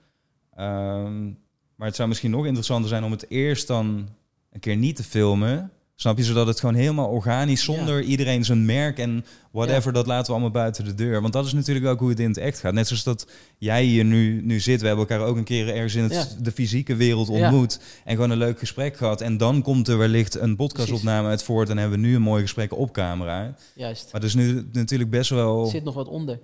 Ehm, 0.54 1.30
maar 1.76 1.86
het 1.86 1.96
zou 1.96 2.08
misschien 2.08 2.30
nog 2.30 2.46
interessanter 2.46 2.88
zijn 2.88 3.04
om 3.04 3.10
het 3.10 3.30
eerst 3.30 3.66
dan 3.66 4.08
een 4.52 4.60
keer 4.60 4.76
niet 4.76 4.96
te 4.96 5.04
filmen. 5.04 5.70
Snap 5.98 6.16
je? 6.16 6.24
Zodat 6.24 6.46
het 6.46 6.60
gewoon 6.60 6.74
helemaal 6.74 7.08
organisch, 7.08 7.64
zonder 7.64 8.02
iedereen 8.02 8.44
zijn 8.44 8.64
merk 8.64 8.98
en 8.98 9.24
whatever, 9.50 9.92
dat 9.92 10.06
laten 10.06 10.26
we 10.26 10.32
allemaal 10.32 10.50
buiten 10.50 10.84
de 10.84 10.94
deur. 10.94 11.20
Want 11.20 11.32
dat 11.32 11.46
is 11.46 11.52
natuurlijk 11.52 11.86
ook 11.86 11.98
hoe 11.98 12.08
het 12.08 12.20
in 12.20 12.28
het 12.28 12.36
echt 12.36 12.58
gaat. 12.60 12.72
Net 12.72 12.86
zoals 12.86 13.02
dat 13.04 13.26
jij 13.58 13.84
hier 13.84 14.04
nu, 14.04 14.42
nu 14.42 14.60
zit. 14.60 14.80
We 14.80 14.86
hebben 14.86 15.06
elkaar 15.08 15.26
ook 15.26 15.36
een 15.36 15.44
keer 15.44 15.68
ergens 15.68 15.94
in 15.94 16.02
het, 16.02 16.12
Ja. 16.12 16.26
de 16.42 16.52
fysieke 16.52 16.96
wereld 16.96 17.28
ontmoet. 17.28 17.80
En 18.04 18.14
gewoon 18.14 18.30
een 18.30 18.38
leuk 18.38 18.58
gesprek 18.58 18.96
gehad. 18.96 19.20
En 19.20 19.36
dan 19.36 19.62
komt 19.62 19.88
er 19.88 19.98
wellicht 19.98 20.34
een 20.34 20.56
podcastopname 20.56 21.28
uit 21.28 21.42
voort. 21.42 21.68
En 21.68 21.78
hebben 21.78 22.00
we 22.00 22.06
nu 22.06 22.14
een 22.14 22.22
mooi 22.22 22.42
gesprek 22.42 22.72
op 22.72 22.92
camera. 22.92 23.54
Juist. 23.74 24.08
Maar 24.12 24.20
er 24.20 24.26
is 24.26 24.34
nu 24.34 24.68
natuurlijk 24.72 25.10
best 25.10 25.30
wel... 25.30 25.64
Er 25.64 25.70
zit 25.70 25.84
nog 25.84 25.94
wat 25.94 26.08
onder. 26.08 26.38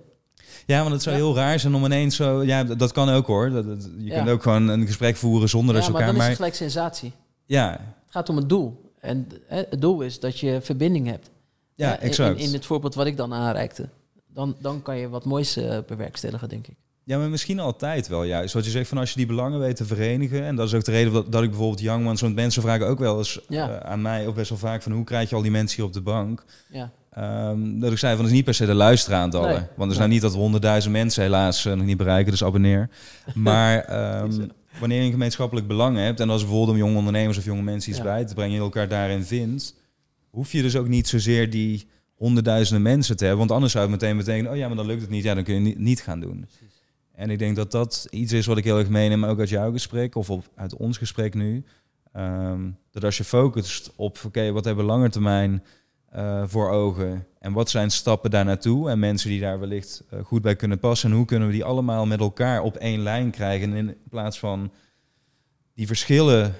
Ja, 0.65 0.79
want 0.81 0.91
het 0.91 1.01
zou 1.01 1.15
Ja. 1.15 1.21
heel 1.23 1.35
raar 1.35 1.59
zijn 1.59 1.75
om 1.75 1.85
ineens 1.85 2.15
zo... 2.15 2.43
Ja, 2.43 2.63
dat 2.63 2.79
dat 2.79 2.91
kan 2.91 3.09
ook 3.09 3.27
hoor. 3.27 3.49
Dat, 3.49 3.65
dat- 3.65 3.89
je 3.97 4.05
Ja. 4.05 4.15
kunt 4.17 4.29
ook 4.29 4.41
gewoon 4.43 4.67
een 4.67 4.85
gesprek 4.85 5.15
voeren 5.15 5.49
zonder 5.49 5.73
dat 5.75 5.83
Ja, 5.83 5.87
je 5.89 5.93
maar 5.93 6.01
elkaar... 6.01 6.19
dan 6.19 6.29
is 6.31 6.37
Maar, 6.37 6.45
het 6.47 6.55
gelijk 6.55 6.71
sensatie. 6.73 7.11
ja, 7.45 7.71
Het 7.71 8.11
gaat 8.11 8.29
om 8.29 8.35
het 8.37 8.49
doel. 8.49 8.91
En 8.99 9.27
hè, 9.47 9.63
het 9.69 9.81
doel 9.81 10.01
is 10.01 10.19
dat 10.19 10.39
je 10.39 10.59
verbinding 10.61 11.07
hebt. 11.07 11.29
ja, 11.75 11.99
exact. 11.99 12.39
In, 12.39 12.45
in 12.45 12.53
het 12.53 12.65
voorbeeld 12.65 12.95
wat 12.95 13.05
ik 13.05 13.17
dan 13.17 13.33
aanreikte. 13.33 13.89
Dan, 14.27 14.55
dan 14.59 14.81
kan 14.81 14.97
je 14.97 15.09
wat 15.09 15.25
moois 15.25 15.55
eh, 15.57 15.77
bewerkstelligen, 15.87 16.49
denk 16.49 16.67
ik. 16.67 16.75
Ja, 17.05 17.17
maar 17.17 17.29
misschien 17.29 17.59
altijd 17.59 18.07
wel 18.07 18.23
juist. 18.23 18.53
Wat 18.53 18.65
je 18.65 18.71
zegt 18.71 18.87
van 18.89 18.97
als 18.97 19.09
je 19.09 19.15
die 19.17 19.25
belangen 19.25 19.59
weet 19.59 19.75
te 19.75 19.85
verenigen. 19.85 20.43
En 20.43 20.55
dat 20.55 20.67
is 20.67 20.73
ook 20.73 20.83
de 20.83 20.91
reden 20.91 21.13
dat, 21.13 21.31
dat 21.31 21.43
ik 21.43 21.49
bijvoorbeeld 21.49 21.79
Young. 21.79 22.05
Want 22.05 22.35
mensen 22.35 22.61
vragen 22.61 22.87
ook 22.87 22.99
wel 22.99 23.17
eens 23.17 23.39
Ja. 23.49 23.69
eh, 23.79 23.91
aan 23.91 24.01
mij, 24.01 24.27
of 24.27 24.35
best 24.35 24.49
wel 24.49 24.57
vaak... 24.57 24.81
van 24.81 24.91
hoe 24.91 25.03
krijg 25.03 25.29
je 25.29 25.35
al 25.35 25.41
die 25.41 25.51
mensen 25.51 25.75
hier 25.77 25.85
op 25.85 25.93
de 25.93 26.01
bank? 26.01 26.43
Ja, 26.69 26.91
Ehm, 27.13 27.79
dat 27.79 27.91
ik 27.91 27.97
zei 27.97 28.13
van, 28.13 28.21
dat 28.21 28.31
is 28.31 28.37
niet 28.37 28.45
per 28.45 28.53
se 28.53 28.65
de 28.65 28.73
luisteraantallen. 28.73 29.49
Nee. 29.49 29.57
Want 29.57 29.81
het 29.81 29.91
is 29.91 29.97
nou 29.97 30.09
niet 30.09 30.21
dat 30.21 30.31
we 30.31 30.37
honderdduizend 30.37 30.93
mensen 30.93 31.23
helaas 31.23 31.65
eh, 31.65 31.73
nog 31.73 31.85
niet 31.85 31.97
bereiken, 31.97 32.31
dus 32.31 32.43
abonneer. 32.43 32.89
Maar 33.33 33.79
ehm, 33.79 34.47
wanneer 34.79 34.99
je 34.99 35.05
een 35.05 35.11
gemeenschappelijk 35.11 35.67
belang 35.67 35.97
hebt... 35.97 36.19
en 36.19 36.29
als 36.29 36.41
bijvoorbeeld 36.41 36.71
om 36.71 36.77
jonge 36.77 36.97
ondernemers 36.97 37.37
of 37.37 37.45
jonge 37.45 37.61
mensen 37.61 37.89
iets 37.89 37.99
Ja. 37.99 38.05
bij 38.05 38.25
te 38.25 38.33
brengen... 38.33 38.53
je 38.53 38.59
elkaar 38.59 38.87
daarin 38.87 39.23
vindt... 39.23 39.75
hoef 40.29 40.51
je 40.51 40.61
dus 40.61 40.75
ook 40.75 40.87
niet 40.87 41.07
zozeer 41.07 41.49
die 41.49 41.87
honderdduizenden 42.13 42.83
mensen 42.83 43.17
te 43.17 43.23
hebben. 43.23 43.39
Want 43.39 43.51
anders 43.51 43.71
zou 43.71 43.83
het 43.83 44.01
meteen 44.01 44.17
betekenen... 44.17 44.51
oh 44.51 44.57
ja, 44.57 44.67
maar 44.67 44.77
dan 44.77 44.85
lukt 44.85 45.01
het 45.01 45.09
niet, 45.09 45.23
ja, 45.23 45.33
dan 45.33 45.43
kun 45.43 45.53
je 45.53 45.59
niet, 45.59 45.77
niet 45.77 46.01
gaan 46.01 46.19
doen. 46.19 46.47
En 47.15 47.29
ik 47.29 47.39
denk 47.39 47.55
dat 47.55 47.71
dat 47.71 48.07
iets 48.09 48.31
is 48.31 48.45
wat 48.45 48.57
ik 48.57 48.63
heel 48.63 48.79
erg 48.79 48.89
meeneem... 48.89 49.25
ook 49.25 49.39
uit 49.39 49.49
jouw 49.49 49.71
gesprek 49.71 50.15
of 50.15 50.29
op, 50.29 50.49
uit 50.55 50.75
ons 50.75 50.97
gesprek 50.97 51.33
nu... 51.33 51.63
Ehm, 52.13 52.69
dat 52.91 53.03
als 53.03 53.17
je 53.17 53.23
focust 53.23 53.91
op, 53.95 54.19
oké, 54.25 54.51
wat 54.51 54.65
hebben 54.65 54.85
we 54.85 54.91
lange 54.91 55.09
termijn 55.09 55.63
eh, 56.13 56.43
voor 56.45 56.69
ogen 56.69 57.27
en 57.39 57.53
wat 57.53 57.69
zijn 57.69 57.91
stappen 57.91 58.31
daar 58.31 58.45
naartoe 58.45 58.89
en 58.89 58.99
mensen 58.99 59.29
die 59.29 59.39
daar 59.41 59.59
wellicht 59.59 60.03
eh, 60.09 60.19
goed 60.23 60.41
bij 60.41 60.55
kunnen 60.55 60.79
passen 60.79 61.09
en 61.11 61.15
hoe 61.15 61.25
kunnen 61.25 61.47
we 61.47 61.53
die 61.53 61.63
allemaal 61.63 62.05
met 62.05 62.19
elkaar 62.19 62.61
op 62.61 62.75
één 62.75 62.99
lijn 63.01 63.31
krijgen 63.31 63.73
in 63.73 63.95
plaats 64.09 64.39
van 64.39 64.71
die 65.75 65.87
verschillen 65.87 66.53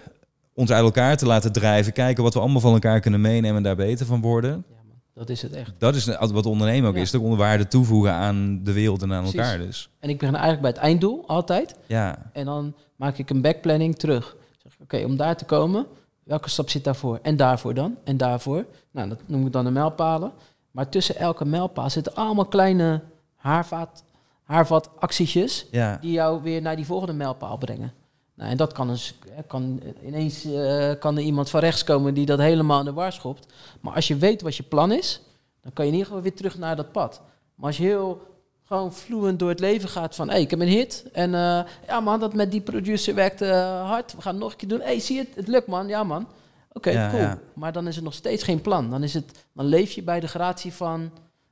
ons 0.54 0.72
uit 0.72 0.84
elkaar 0.84 1.18
te 1.18 1.26
laten 1.26 1.52
drijven, 1.52 1.94
kijken 1.94 2.24
wat 2.24 2.34
we 2.34 2.40
allemaal 2.40 2.62
van 2.62 2.74
elkaar 2.74 3.00
kunnen 3.00 3.22
meenemen 3.22 3.58
en 3.58 3.64
daar 3.64 3.76
beter 3.76 4.06
van 4.06 4.22
worden. 4.22 4.52
ja 4.52 4.76
man. 4.88 4.98
dat 5.14 5.30
is 5.30 5.42
het 5.42 5.52
echt. 5.54 5.74
Dat 5.78 5.96
is 5.96 6.06
wat 6.06 6.46
ondernemen 6.46 6.90
ook 6.90 6.96
Ja. 6.96 7.02
is, 7.02 7.12
toch 7.12 7.22
onderwaarde 7.22 7.68
toevoegen 7.68 8.12
aan 8.14 8.64
de 8.64 8.74
wereld 8.74 9.02
en 9.02 9.14
aan 9.14 9.22
Precies. 9.22 9.40
elkaar 9.40 9.58
dus. 9.58 9.90
En 10.00 10.10
ik 10.10 10.18
begin 10.18 10.34
eigenlijk 10.36 10.62
bij 10.64 10.72
het 10.72 10.80
einddoel, 10.80 11.24
altijd. 11.28 11.76
Ja, 11.88 12.30
En 12.34 12.46
dan 12.46 12.76
maak 12.96 13.18
ik 13.18 13.30
een 13.30 13.42
backplanning 13.42 13.96
terug. 13.96 14.36
Zeg 14.64 14.74
ik, 14.74 14.82
Oké, 14.82 15.04
om 15.06 15.18
daar 15.18 15.38
te 15.38 15.46
komen, 15.46 15.86
welke 16.24 16.50
stap 16.50 16.70
zit 16.70 16.84
daarvoor? 16.84 17.20
En 17.22 17.36
daarvoor 17.36 17.74
dan? 17.74 17.98
En 18.04 18.18
daarvoor? 18.18 18.66
Nou, 18.92 19.10
dat 19.10 19.20
noem 19.26 19.46
ik 19.46 19.52
dan 19.52 19.66
de 19.66 19.72
mijlpalen. 19.72 20.32
Maar 20.72 20.90
tussen 20.90 21.16
elke 21.16 21.46
mijlpaal 21.46 21.90
zitten 21.90 22.16
allemaal 22.16 22.46
kleine 22.46 23.02
haarvaat 23.36 24.04
haar 24.44 24.66
wat 24.66 24.90
actietjes 25.00 25.68
Ja. 25.72 25.98
die 26.02 26.12
jou 26.12 26.42
weer 26.42 26.62
naar 26.62 26.76
die 26.76 26.86
volgende 26.86 27.14
mijlpaal 27.14 27.58
brengen. 27.58 27.94
Nou, 28.36 28.50
en 28.50 28.58
dat 28.58 28.74
kan 28.74 28.88
dus, 28.88 29.16
hè, 29.30 29.44
kan, 29.44 29.82
ineens 30.06 30.46
eh, 30.46 30.92
kan 31.00 31.18
er 31.18 31.24
iemand 31.24 31.50
van 31.50 31.60
rechts 31.60 31.84
komen 31.84 32.14
die 32.14 32.26
dat 32.26 32.40
helemaal 32.40 32.80
in 32.80 32.86
de 32.86 32.94
war 32.94 33.12
schopt. 33.12 33.54
Maar 33.82 33.94
als 33.94 34.08
je 34.08 34.16
weet 34.16 34.42
wat 34.42 34.56
je 34.56 34.64
plan 34.64 34.92
is, 34.92 35.22
dan 35.62 35.74
kan 35.74 35.86
je 35.86 35.92
in 35.92 35.98
ieder 35.98 36.08
geval 36.12 36.24
weer 36.30 36.36
terug 36.36 36.58
naar 36.58 36.76
dat 36.76 36.92
pad. 36.92 37.22
Maar 37.56 37.68
als 37.68 37.78
je 37.78 37.84
heel 37.84 38.22
gewoon 38.66 38.94
fluent 38.94 39.40
door 39.40 39.50
het 39.50 39.60
leven 39.60 39.90
gaat 39.90 40.16
van, 40.16 40.30
hé, 40.30 40.38
ik 40.38 40.50
heb 40.50 40.60
een 40.60 40.68
hit. 40.68 41.06
En 41.12 41.34
eh, 41.36 41.60
ja 41.88 42.00
man, 42.00 42.20
dat 42.20 42.34
met 42.34 42.52
die 42.52 42.62
producer 42.62 43.16
werkt 43.16 43.40
hard. 43.40 44.16
We 44.16 44.22
gaan 44.22 44.34
het 44.34 44.44
nog 44.44 44.52
een 44.52 44.58
keer 44.58 44.68
doen. 44.70 44.82
Hé, 44.82 45.00
zie 45.00 45.16
je 45.16 45.22
het? 45.22 45.36
Het 45.36 45.48
lukt 45.48 45.68
man. 45.68 45.88
Ja 45.88 46.04
man. 46.04 46.28
Oké, 46.72 46.90
Ja, 46.90 47.10
cool. 47.10 47.22
ja. 47.22 47.38
Maar 47.54 47.72
dan 47.72 47.88
is 47.88 47.96
het 47.96 48.04
nog 48.04 48.14
steeds 48.14 48.44
geen 48.44 48.62
plan. 48.62 48.90
Dan, 48.90 49.04
is 49.04 49.14
het, 49.14 49.46
dan 49.54 49.66
leef 49.66 49.92
je 49.92 50.04
bij 50.04 50.20
de 50.20 50.28
gratie 50.28 50.74
van 50.74 51.12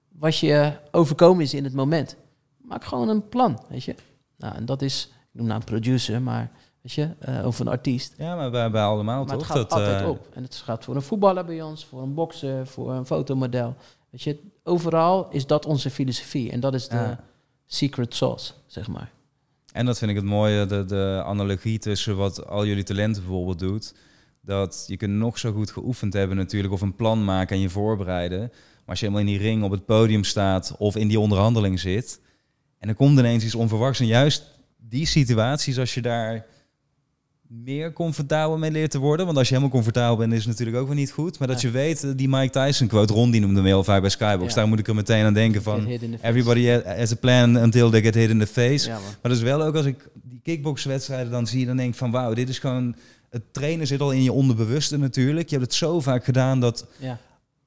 wat 0.09 0.37
je 0.37 0.71
overkomen 0.91 1.43
is 1.43 1.53
in 1.53 1.63
het 1.63 1.73
moment. 1.73 2.15
Maak 2.57 2.83
gewoon 2.83 3.09
een 3.09 3.29
plan, 3.29 3.59
weet 3.69 3.83
je. 3.83 3.95
Nou, 4.37 4.55
en 4.55 4.65
dat 4.65 4.81
is, 4.81 5.05
ik 5.11 5.27
noem 5.39 5.45
nou 5.47 5.59
een 5.59 5.65
producer, 5.65 6.21
maar 6.21 6.51
weet 6.81 6.91
je, 6.93 7.09
eh, 7.19 7.45
of 7.45 7.59
een 7.59 7.67
artiest. 7.67 8.13
ja, 8.17 8.35
maar 8.35 8.51
bij, 8.51 8.71
bij 8.71 8.81
allemaal 8.83 9.23
Maar 9.23 9.29
het 9.35 9.37
toch? 9.39 9.47
gaat 9.47 9.55
Dat, 9.69 9.71
altijd 9.71 10.01
eh, 10.01 10.09
op. 10.09 10.27
En 10.33 10.43
het 10.43 10.55
gaat 10.55 10.83
voor 10.83 10.95
een 10.95 11.01
voetballer 11.01 11.45
bij 11.45 11.61
ons, 11.61 11.85
voor 11.85 12.01
een 12.01 12.13
bokser, 12.13 12.67
voor 12.67 12.91
een 12.91 13.05
fotomodel. 13.05 13.75
Weet 14.11 14.21
je, 14.21 14.39
overal 14.63 15.29
is 15.29 15.45
dat 15.47 15.65
onze 15.65 15.89
filosofie. 15.89 16.51
En 16.51 16.59
dat 16.59 16.73
is 16.73 16.87
de 16.87 16.95
Ja. 16.95 17.23
secret 17.65 18.15
sauce, 18.15 18.53
zeg 18.67 18.87
maar. 18.87 19.11
En 19.71 19.85
dat 19.85 19.97
vind 19.97 20.11
ik 20.11 20.17
het 20.17 20.25
mooie, 20.25 20.65
de, 20.65 20.85
de 20.85 21.21
analogie 21.25 21.79
tussen 21.79 22.17
wat 22.17 22.47
al 22.47 22.65
jullie 22.65 22.83
talenten 22.83 23.21
bijvoorbeeld 23.21 23.59
doet. 23.59 23.93
Dat 24.41 24.83
je 24.87 24.97
kunt 24.97 25.13
nog 25.13 25.37
zo 25.37 25.51
goed 25.51 25.71
geoefend 25.71 26.13
hebben 26.13 26.37
natuurlijk, 26.37 26.73
of 26.73 26.81
een 26.81 26.95
plan 26.95 27.23
maken 27.25 27.55
en 27.55 27.61
je 27.61 27.69
voorbereiden. 27.69 28.39
Maar 28.39 28.49
als 28.85 28.99
je 28.99 29.05
helemaal 29.05 29.27
in 29.27 29.37
die 29.37 29.47
ring 29.47 29.63
op 29.63 29.71
het 29.71 29.85
podium 29.85 30.23
staat 30.23 30.75
of 30.77 30.95
in 30.95 31.07
die 31.07 31.19
onderhandeling 31.19 31.79
zit... 31.79 32.19
en 32.77 32.89
er 32.89 32.95
komt 32.95 33.19
ineens 33.19 33.43
iets 33.43 33.55
onverwachts. 33.55 33.99
En 33.99 34.05
juist 34.05 34.59
die 34.77 35.05
situaties, 35.05 35.79
als 35.79 35.93
je 35.93 36.01
daar 36.01 36.45
meer 37.63 37.93
comfortabel 37.93 38.57
mee 38.57 38.71
leert 38.71 38.91
te 38.91 38.99
worden... 38.99 39.25
want 39.25 39.37
als 39.37 39.47
je 39.47 39.53
helemaal 39.53 39.75
comfortabel 39.75 40.17
bent, 40.17 40.31
is 40.33 40.37
het 40.39 40.47
natuurlijk 40.47 40.77
ook 40.77 40.87
weer 40.87 40.95
niet 40.95 41.11
goed. 41.11 41.39
Maar 41.39 41.47
dat 41.47 41.61
Ja. 41.61 41.67
je 41.67 41.73
weet, 41.73 42.03
eh, 42.03 42.09
die 42.15 42.29
Mike 42.29 42.49
Tyson 42.49 42.87
quote, 42.87 43.13
Ron 43.13 43.31
die 43.31 43.41
noemde 43.41 43.55
hem 43.55 43.65
heel 43.65 43.83
vaak 43.83 44.01
bij 44.01 44.09
Skybox... 44.09 44.49
Ja. 44.49 44.55
daar 44.55 44.67
moet 44.67 44.79
ik 44.79 44.87
er 44.87 44.95
meteen 44.95 45.25
aan 45.25 45.33
denken 45.33 45.63
van... 45.63 45.87
Everybody 46.21 46.67
has 46.85 47.11
a 47.11 47.15
plan 47.15 47.57
until 47.57 47.89
they 47.89 48.01
get 48.01 48.15
hit 48.15 48.29
in 48.29 48.39
the 48.39 48.47
face. 48.47 48.87
Ja. 48.89 48.93
Maar 48.99 49.17
dat 49.21 49.31
is 49.31 49.41
wel 49.41 49.61
ook 49.63 49.75
als 49.75 49.85
ik 49.85 50.07
die 50.23 50.39
kickboxwedstrijden 50.43 51.31
dan 51.31 51.47
zie, 51.47 51.65
dan 51.65 51.77
denk 51.77 51.89
ik 51.89 51.95
van 51.97 52.11
wauw, 52.11 52.33
dit 52.33 52.49
is 52.49 52.59
gewoon. 52.59 52.95
Het 53.29 53.41
trainen 53.51 53.87
zit 53.87 54.01
al 54.01 54.11
in 54.11 54.23
je 54.23 54.31
onderbewuste 54.31 54.97
natuurlijk. 54.97 55.49
Je 55.49 55.55
hebt 55.55 55.67
het 55.67 55.77
zo 55.77 55.99
vaak 55.99 56.23
gedaan 56.23 56.59
dat, 56.59 56.85
Ja. 56.99 57.19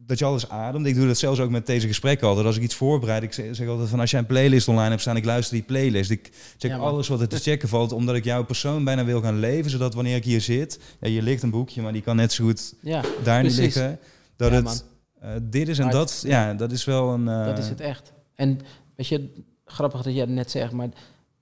Dat 0.06 0.18
je 0.18 0.24
alles 0.24 0.48
ademt. 0.48 0.86
Ik 0.86 0.94
doe 0.94 1.06
dat 1.06 1.18
zelfs 1.18 1.40
ook 1.40 1.50
met 1.50 1.66
deze 1.66 1.86
gesprekken 1.86 2.28
altijd. 2.28 2.46
Als 2.46 2.56
ik 2.56 2.62
iets 2.62 2.74
voorbereid, 2.74 3.22
ik 3.22 3.32
zeg, 3.32 3.68
altijd 3.68 3.88
van 3.88 4.00
als 4.00 4.10
jij 4.10 4.20
een 4.20 4.26
playlist 4.26 4.68
online 4.68 4.88
hebt 4.88 5.00
staan, 5.00 5.16
ik 5.16 5.24
luister 5.24 5.54
die 5.54 5.64
playlist. 5.64 6.10
Ik 6.10 6.30
check 6.58 6.70
Ja, 6.70 6.76
alles 6.76 7.08
wat 7.08 7.20
er 7.20 7.28
te 7.28 7.38
checken 7.38 7.68
valt, 7.68 7.92
omdat 7.92 8.14
ik 8.14 8.24
jouw 8.24 8.44
persoon 8.44 8.84
bijna 8.84 9.04
wil 9.04 9.20
gaan 9.20 9.38
leven. 9.38 9.70
Zodat 9.70 9.94
wanneer 9.94 10.16
ik 10.16 10.24
hier 10.24 10.40
zit, 10.40 10.80
ja, 11.00 11.08
hier 11.08 11.22
ligt 11.22 11.42
een 11.42 11.50
boekje, 11.50 11.82
maar 11.82 11.92
die 11.92 12.02
kan 12.02 12.16
net 12.16 12.32
zo 12.32 12.44
goed 12.44 12.74
ja, 12.80 13.02
daar 13.22 13.42
niet 13.42 13.56
liggen. 13.56 13.98
Dat 14.36 14.52
Ja, 14.52 14.56
het 14.62 14.84
eh, 15.20 15.30
dit 15.42 15.68
is 15.68 15.78
en 15.78 15.90
dat, 15.90 16.22
ja, 16.26 16.54
dat 16.54 16.72
is 16.72 16.84
wel 16.84 17.12
een... 17.12 17.28
eh, 17.28 17.44
dat 17.44 17.58
is 17.58 17.68
het 17.68 17.80
echt. 17.80 18.12
En 18.34 18.60
weet 18.96 19.06
je, 19.06 19.32
grappig 19.64 20.02
dat 20.02 20.14
jij 20.14 20.24
net 20.24 20.50
zegt, 20.50 20.72
maar 20.72 20.88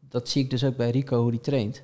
dat 0.09 0.29
zie 0.29 0.43
ik 0.45 0.51
dus 0.51 0.65
ook 0.65 0.77
bij 0.77 0.91
Rico, 0.91 1.23
hoe 1.23 1.31
die 1.31 1.41
traint. 1.41 1.83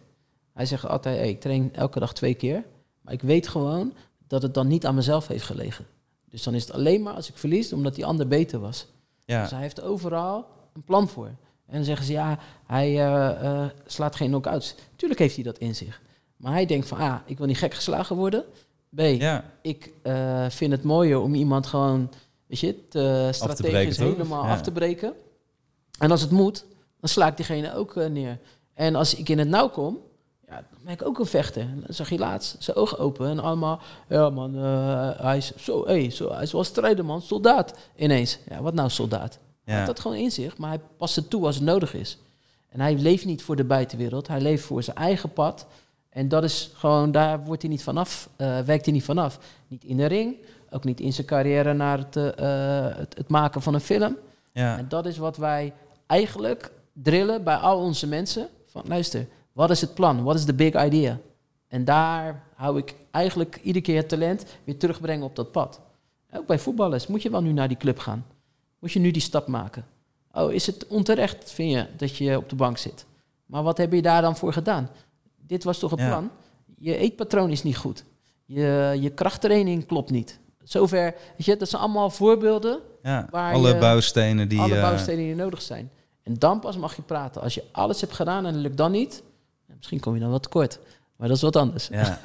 Hij 0.54 0.66
zegt 0.66 0.86
altijd, 0.86 1.18
hey, 1.18 1.28
ik 1.28 1.40
train 1.40 1.74
elke 1.74 1.98
dag 2.00 2.14
twee 2.14 2.34
keer. 2.34 2.64
Maar 3.00 3.14
ik 3.14 3.22
weet 3.22 3.48
gewoon 3.48 3.92
dat 4.26 4.42
het 4.42 4.54
dan 4.54 4.66
niet 4.66 4.86
aan 4.86 4.94
mezelf 4.94 5.26
heeft 5.26 5.44
gelegen. 5.44 5.84
Dus 6.30 6.42
dan 6.42 6.54
is 6.54 6.62
het 6.66 6.72
alleen 6.72 7.02
maar 7.02 7.14
als 7.14 7.28
ik 7.28 7.36
verlies, 7.36 7.72
omdat 7.72 7.94
die 7.94 8.06
ander 8.06 8.28
beter 8.28 8.58
was. 8.60 8.86
Ja, 9.24 9.42
Dus 9.42 9.50
hij 9.50 9.60
heeft 9.60 9.82
overal 9.82 10.46
een 10.72 10.82
plan 10.84 11.08
voor. 11.08 11.26
En 11.66 11.74
dan 11.74 11.84
zeggen 11.84 12.06
ze, 12.06 12.12
ja, 12.12 12.38
hij 12.66 12.88
eh, 12.88 13.62
eh, 13.62 13.70
slaat 13.86 14.16
geen 14.16 14.28
knock-outs. 14.28 14.74
Tuurlijk 14.96 15.20
heeft 15.20 15.34
hij 15.34 15.44
dat 15.44 15.58
in 15.58 15.74
zich. 15.74 16.00
Maar 16.36 16.52
hij 16.52 16.66
denkt 16.66 16.88
van, 16.88 17.00
A, 17.00 17.22
ik 17.26 17.38
wil 17.38 17.46
niet 17.46 17.58
gek 17.58 17.74
geslagen 17.74 18.16
worden. 18.16 18.44
B, 18.94 19.00
ja, 19.00 19.44
ik 19.62 19.92
eh, 20.02 20.46
vind 20.48 20.72
het 20.72 20.82
mooier 20.82 21.20
om 21.20 21.34
iemand 21.34 21.66
gewoon, 21.66 22.10
weet 22.46 22.58
je, 22.60 22.88
te 22.88 23.28
strategisch 23.32 23.96
breken, 23.96 24.12
helemaal 24.12 24.44
Ja. 24.44 24.50
af 24.50 24.62
te 24.62 24.72
breken. 24.72 25.12
En 25.98 26.10
als 26.10 26.20
het 26.20 26.30
moet, 26.30 26.64
dan 27.00 27.08
sla 27.08 27.26
ik 27.26 27.36
diegene 27.36 27.74
ook 27.74 27.94
neer. 27.94 28.38
En 28.74 28.94
als 28.94 29.14
ik 29.14 29.28
in 29.28 29.38
het 29.38 29.48
nauw 29.48 29.68
kom, 29.68 29.98
ja, 30.48 30.54
dan 30.54 30.80
ben 30.84 30.92
ik 30.92 31.04
ook 31.04 31.18
een 31.18 31.26
vechter. 31.26 31.62
En 31.62 31.82
dan 31.86 31.94
zag 31.94 32.10
je 32.10 32.18
laatst 32.18 32.56
zijn 32.58 32.76
ogen 32.76 32.98
open 32.98 33.28
en 33.28 33.38
allemaal, 33.38 33.80
ja 34.08 34.30
man, 34.30 34.56
eh, 34.56 35.10
hij 35.20 35.36
is 35.36 35.52
zo, 35.56 35.86
hey, 35.86 36.10
zo, 36.10 36.32
hij 36.32 36.42
is 36.42 36.52
wel 36.52 36.64
strijder 36.64 37.04
man, 37.04 37.22
soldaat. 37.22 37.74
Ineens, 37.96 38.38
ja, 38.48 38.62
wat 38.62 38.74
nou 38.74 38.90
soldaat? 38.90 39.38
Hij 39.64 39.74
heeft 39.74 39.86
dat 39.86 40.00
gewoon 40.00 40.16
in 40.16 40.30
zich, 40.30 40.56
maar 40.56 40.68
hij 40.68 40.80
past 40.96 41.16
het 41.16 41.30
toe 41.30 41.44
als 41.44 41.54
het 41.54 41.64
nodig 41.64 41.94
is. 41.94 42.18
En 42.68 42.80
hij 42.80 42.94
leeft 42.94 43.24
niet 43.24 43.42
voor 43.42 43.56
de 43.56 43.64
buitenwereld, 43.64 44.28
hij 44.28 44.40
leeft 44.40 44.64
voor 44.64 44.82
zijn 44.82 44.96
eigen 44.96 45.32
pad. 45.32 45.66
En 46.08 46.28
dat 46.28 46.44
is 46.44 46.70
gewoon, 46.74 47.10
daar 47.10 47.44
wordt 47.44 47.62
hij 47.62 47.70
niet 47.70 47.82
vanaf, 47.82 48.28
eh 48.36 48.60
werkt 48.60 48.84
hij 48.84 48.94
niet 48.94 49.04
vanaf. 49.04 49.38
Niet 49.68 49.84
in 49.84 49.96
de 49.96 50.06
ring, 50.06 50.36
ook 50.70 50.84
niet 50.84 51.00
in 51.00 51.12
zijn 51.12 51.26
carrière 51.26 51.72
naar 51.72 51.98
het, 51.98 52.16
eh, 52.16 52.96
het, 52.96 53.16
het 53.16 53.28
maken 53.28 53.62
van 53.62 53.74
een 53.74 53.80
film. 53.80 54.16
ja. 54.52 54.78
En 54.78 54.88
dat 54.88 55.06
is 55.06 55.18
wat 55.18 55.36
wij 55.36 55.72
eigenlijk 56.06 56.72
drillen 56.92 57.44
bij 57.44 57.56
al 57.56 57.78
onze 57.78 58.06
mensen. 58.06 58.48
Van 58.66 58.82
luister, 58.86 59.26
wat 59.58 59.70
is 59.70 59.80
het 59.80 59.94
plan? 59.94 60.22
Wat 60.22 60.34
is 60.34 60.44
de 60.44 60.54
big 60.54 60.84
idea? 60.84 61.18
En 61.68 61.84
daar 61.84 62.42
hou 62.54 62.78
ik 62.78 62.94
eigenlijk 63.10 63.60
iedere 63.62 63.84
keer 63.84 63.96
het 63.96 64.08
talent 64.08 64.44
weer 64.64 64.76
terugbrengen 64.78 65.24
op 65.24 65.36
dat 65.36 65.52
pad. 65.52 65.80
Ook 66.32 66.46
bij 66.46 66.58
voetballers. 66.58 67.06
Moet 67.06 67.22
je 67.22 67.30
wel 67.30 67.42
nu 67.42 67.52
naar 67.52 67.68
die 67.68 67.76
club 67.76 67.98
gaan? 67.98 68.26
Moet 68.78 68.92
je 68.92 68.98
nu 68.98 69.10
die 69.10 69.22
stap 69.22 69.46
maken? 69.46 69.84
Oh, 70.32 70.52
is 70.52 70.66
het 70.66 70.86
onterecht, 70.86 71.50
vind 71.52 71.72
je, 71.72 71.86
dat 71.96 72.16
je 72.16 72.36
op 72.36 72.48
de 72.48 72.56
bank 72.56 72.78
zit? 72.78 73.06
Maar 73.46 73.62
wat 73.62 73.78
heb 73.78 73.92
je 73.92 74.02
daar 74.02 74.22
dan 74.22 74.36
voor 74.36 74.52
gedaan? 74.52 74.88
Dit 75.46 75.64
was 75.64 75.78
toch 75.78 75.90
het 75.90 76.00
Ja. 76.00 76.08
plan? 76.08 76.30
Je 76.78 76.96
eetpatroon 76.96 77.50
is 77.50 77.62
niet 77.62 77.76
goed. 77.76 78.04
Je, 78.44 78.96
je 79.00 79.10
krachttraining 79.10 79.86
klopt 79.86 80.10
niet. 80.10 80.38
Zover, 80.64 81.14
weet 81.36 81.44
je, 81.46 81.56
dat 81.56 81.68
zijn 81.68 81.82
allemaal 81.82 82.10
voorbeelden 82.10 82.78
ja. 83.02 83.26
waar 83.30 83.54
Alle 83.54 83.68
je- 83.68 83.78
bouwstenen 83.78 84.48
die... 84.48 84.60
alle 84.60 84.74
eh, 84.74 84.82
bouwstenen 84.82 85.24
die 85.24 85.34
nodig 85.34 85.62
zijn. 85.62 85.90
En 86.22 86.34
dan 86.34 86.60
pas 86.60 86.76
mag 86.76 86.96
je 86.96 87.02
praten. 87.02 87.42
Als 87.42 87.54
je 87.54 87.64
alles 87.72 88.00
hebt 88.00 88.12
gedaan 88.12 88.46
en 88.46 88.52
het 88.52 88.62
lukt 88.62 88.76
dan 88.76 88.90
niet, 88.90 89.22
misschien 89.78 90.00
kom 90.00 90.14
je 90.14 90.20
dan 90.20 90.30
wat 90.30 90.42
tekort. 90.42 90.78
Maar 91.16 91.28
dat 91.28 91.36
is 91.36 91.42
wat 91.42 91.56
anders. 91.56 91.88
Ja. 91.92 92.20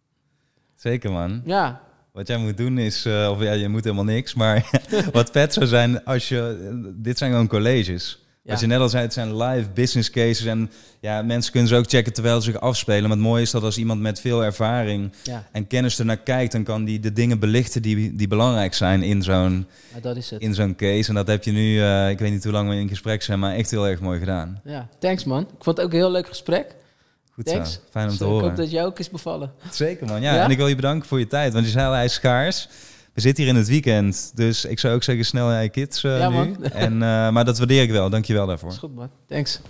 Zeker 0.76 1.12
man. 1.12 1.42
Ja, 1.44 1.80
Wat 2.12 2.26
jij 2.26 2.36
moet 2.36 2.56
doen 2.56 2.78
is, 2.78 3.04
eh, 3.04 3.28
of 3.30 3.42
ja, 3.42 3.52
je 3.52 3.68
moet 3.68 3.84
helemaal 3.84 4.04
niks, 4.04 4.34
maar 4.34 4.70
wat 5.12 5.30
vet 5.30 5.52
zou 5.52 5.66
zijn 5.66 6.04
als 6.04 6.28
je, 6.28 6.92
dit 6.94 7.18
zijn 7.18 7.30
gewoon 7.30 7.48
colleges. 7.48 8.26
Ja. 8.42 8.50
Wat 8.54 8.60
je 8.60 8.66
net 8.66 8.80
al 8.80 8.88
zei, 8.88 9.02
het 9.02 9.12
zijn 9.12 9.36
live 9.36 9.70
business 9.70 10.10
cases 10.10 10.44
en 10.46 10.70
ja, 11.00 11.22
mensen 11.22 11.52
kunnen 11.52 11.68
ze 11.68 11.76
ook 11.76 11.88
checken 11.88 12.12
terwijl 12.12 12.40
ze 12.40 12.50
zich 12.50 12.60
afspelen. 12.60 13.02
Maar 13.02 13.10
het 13.10 13.20
mooie 13.26 13.42
is 13.42 13.50
dat 13.50 13.62
als 13.62 13.78
iemand 13.78 14.00
met 14.00 14.20
veel 14.20 14.44
ervaring 14.44 15.12
ja, 15.22 15.48
en 15.52 15.66
kennis 15.66 15.98
ernaar 15.98 16.16
kijkt, 16.16 16.52
dan 16.52 16.62
kan 16.62 16.84
die 16.84 17.00
de 17.00 17.12
dingen 17.12 17.38
belichten 17.38 17.82
die, 17.82 18.14
die 18.14 18.28
belangrijk 18.28 18.74
zijn 18.74 19.02
in 19.02 19.22
zo'n, 19.22 19.66
in 20.38 20.54
zo'n 20.54 20.76
case. 20.76 21.08
En 21.08 21.14
dat 21.14 21.26
heb 21.26 21.44
je 21.44 21.52
nu, 21.52 21.80
eh, 21.82 22.10
ik 22.10 22.18
weet 22.18 22.30
niet 22.30 22.44
hoe 22.44 22.52
lang 22.52 22.68
we 22.68 22.74
in 22.74 22.88
gesprek 22.88 23.22
zijn, 23.22 23.38
maar 23.38 23.54
echt 23.54 23.70
heel 23.70 23.86
erg 23.88 24.00
mooi 24.00 24.18
gedaan. 24.18 24.60
Ja, 24.64 24.88
thanks 24.98 25.24
man. 25.24 25.42
Ik 25.42 25.64
vond 25.64 25.76
het 25.76 25.86
ook 25.86 25.92
een 25.92 25.98
heel 25.98 26.10
leuk 26.10 26.28
gesprek. 26.28 26.74
Goed 27.38 27.46
Thanks. 27.46 27.72
zo, 27.72 27.80
fijn 27.90 28.04
om 28.04 28.10
Dus, 28.10 28.18
te 28.18 28.24
eh, 28.24 28.30
ik 28.30 28.36
horen. 28.36 28.48
hoop 28.48 28.58
dat 28.58 28.70
jou 28.70 28.86
ook 28.86 28.98
is 28.98 29.10
bevallen. 29.10 29.52
Zeker 29.70 30.06
man, 30.06 30.20
ja. 30.20 30.34
Ja? 30.34 30.44
En 30.44 30.50
ik 30.50 30.56
wil 30.56 30.66
je 30.68 30.74
bedanken 30.74 31.08
voor 31.08 31.18
je 31.18 31.26
tijd, 31.26 31.52
want 31.52 31.64
je 31.64 31.70
zei 31.70 31.86
al, 31.86 31.92
hij 31.92 32.04
is 32.04 32.12
schaars. 32.12 32.68
We 33.14 33.20
zitten 33.20 33.44
hier 33.44 33.52
in 33.52 33.58
het 33.58 33.68
weekend, 33.68 34.32
dus 34.34 34.64
ik 34.64 34.78
zou 34.78 34.94
ook 34.94 35.02
zeggen 35.02 35.24
snel 35.24 35.46
naar 35.46 35.62
je 35.62 35.68
kids 35.68 36.04
eh, 36.04 36.18
Ja, 36.18 36.28
nu. 36.28 36.34
man. 36.34 36.64
En, 36.64 36.92
eh, 36.92 36.98
maar 37.30 37.44
dat 37.44 37.58
waardeer 37.58 37.82
ik 37.82 37.90
wel, 37.90 38.10
dank 38.10 38.24
je 38.24 38.32
wel 38.34 38.46
daarvoor. 38.46 38.70
is 38.70 38.76
goed 38.78 38.94
man. 38.94 39.10
Thanks. 39.28 39.60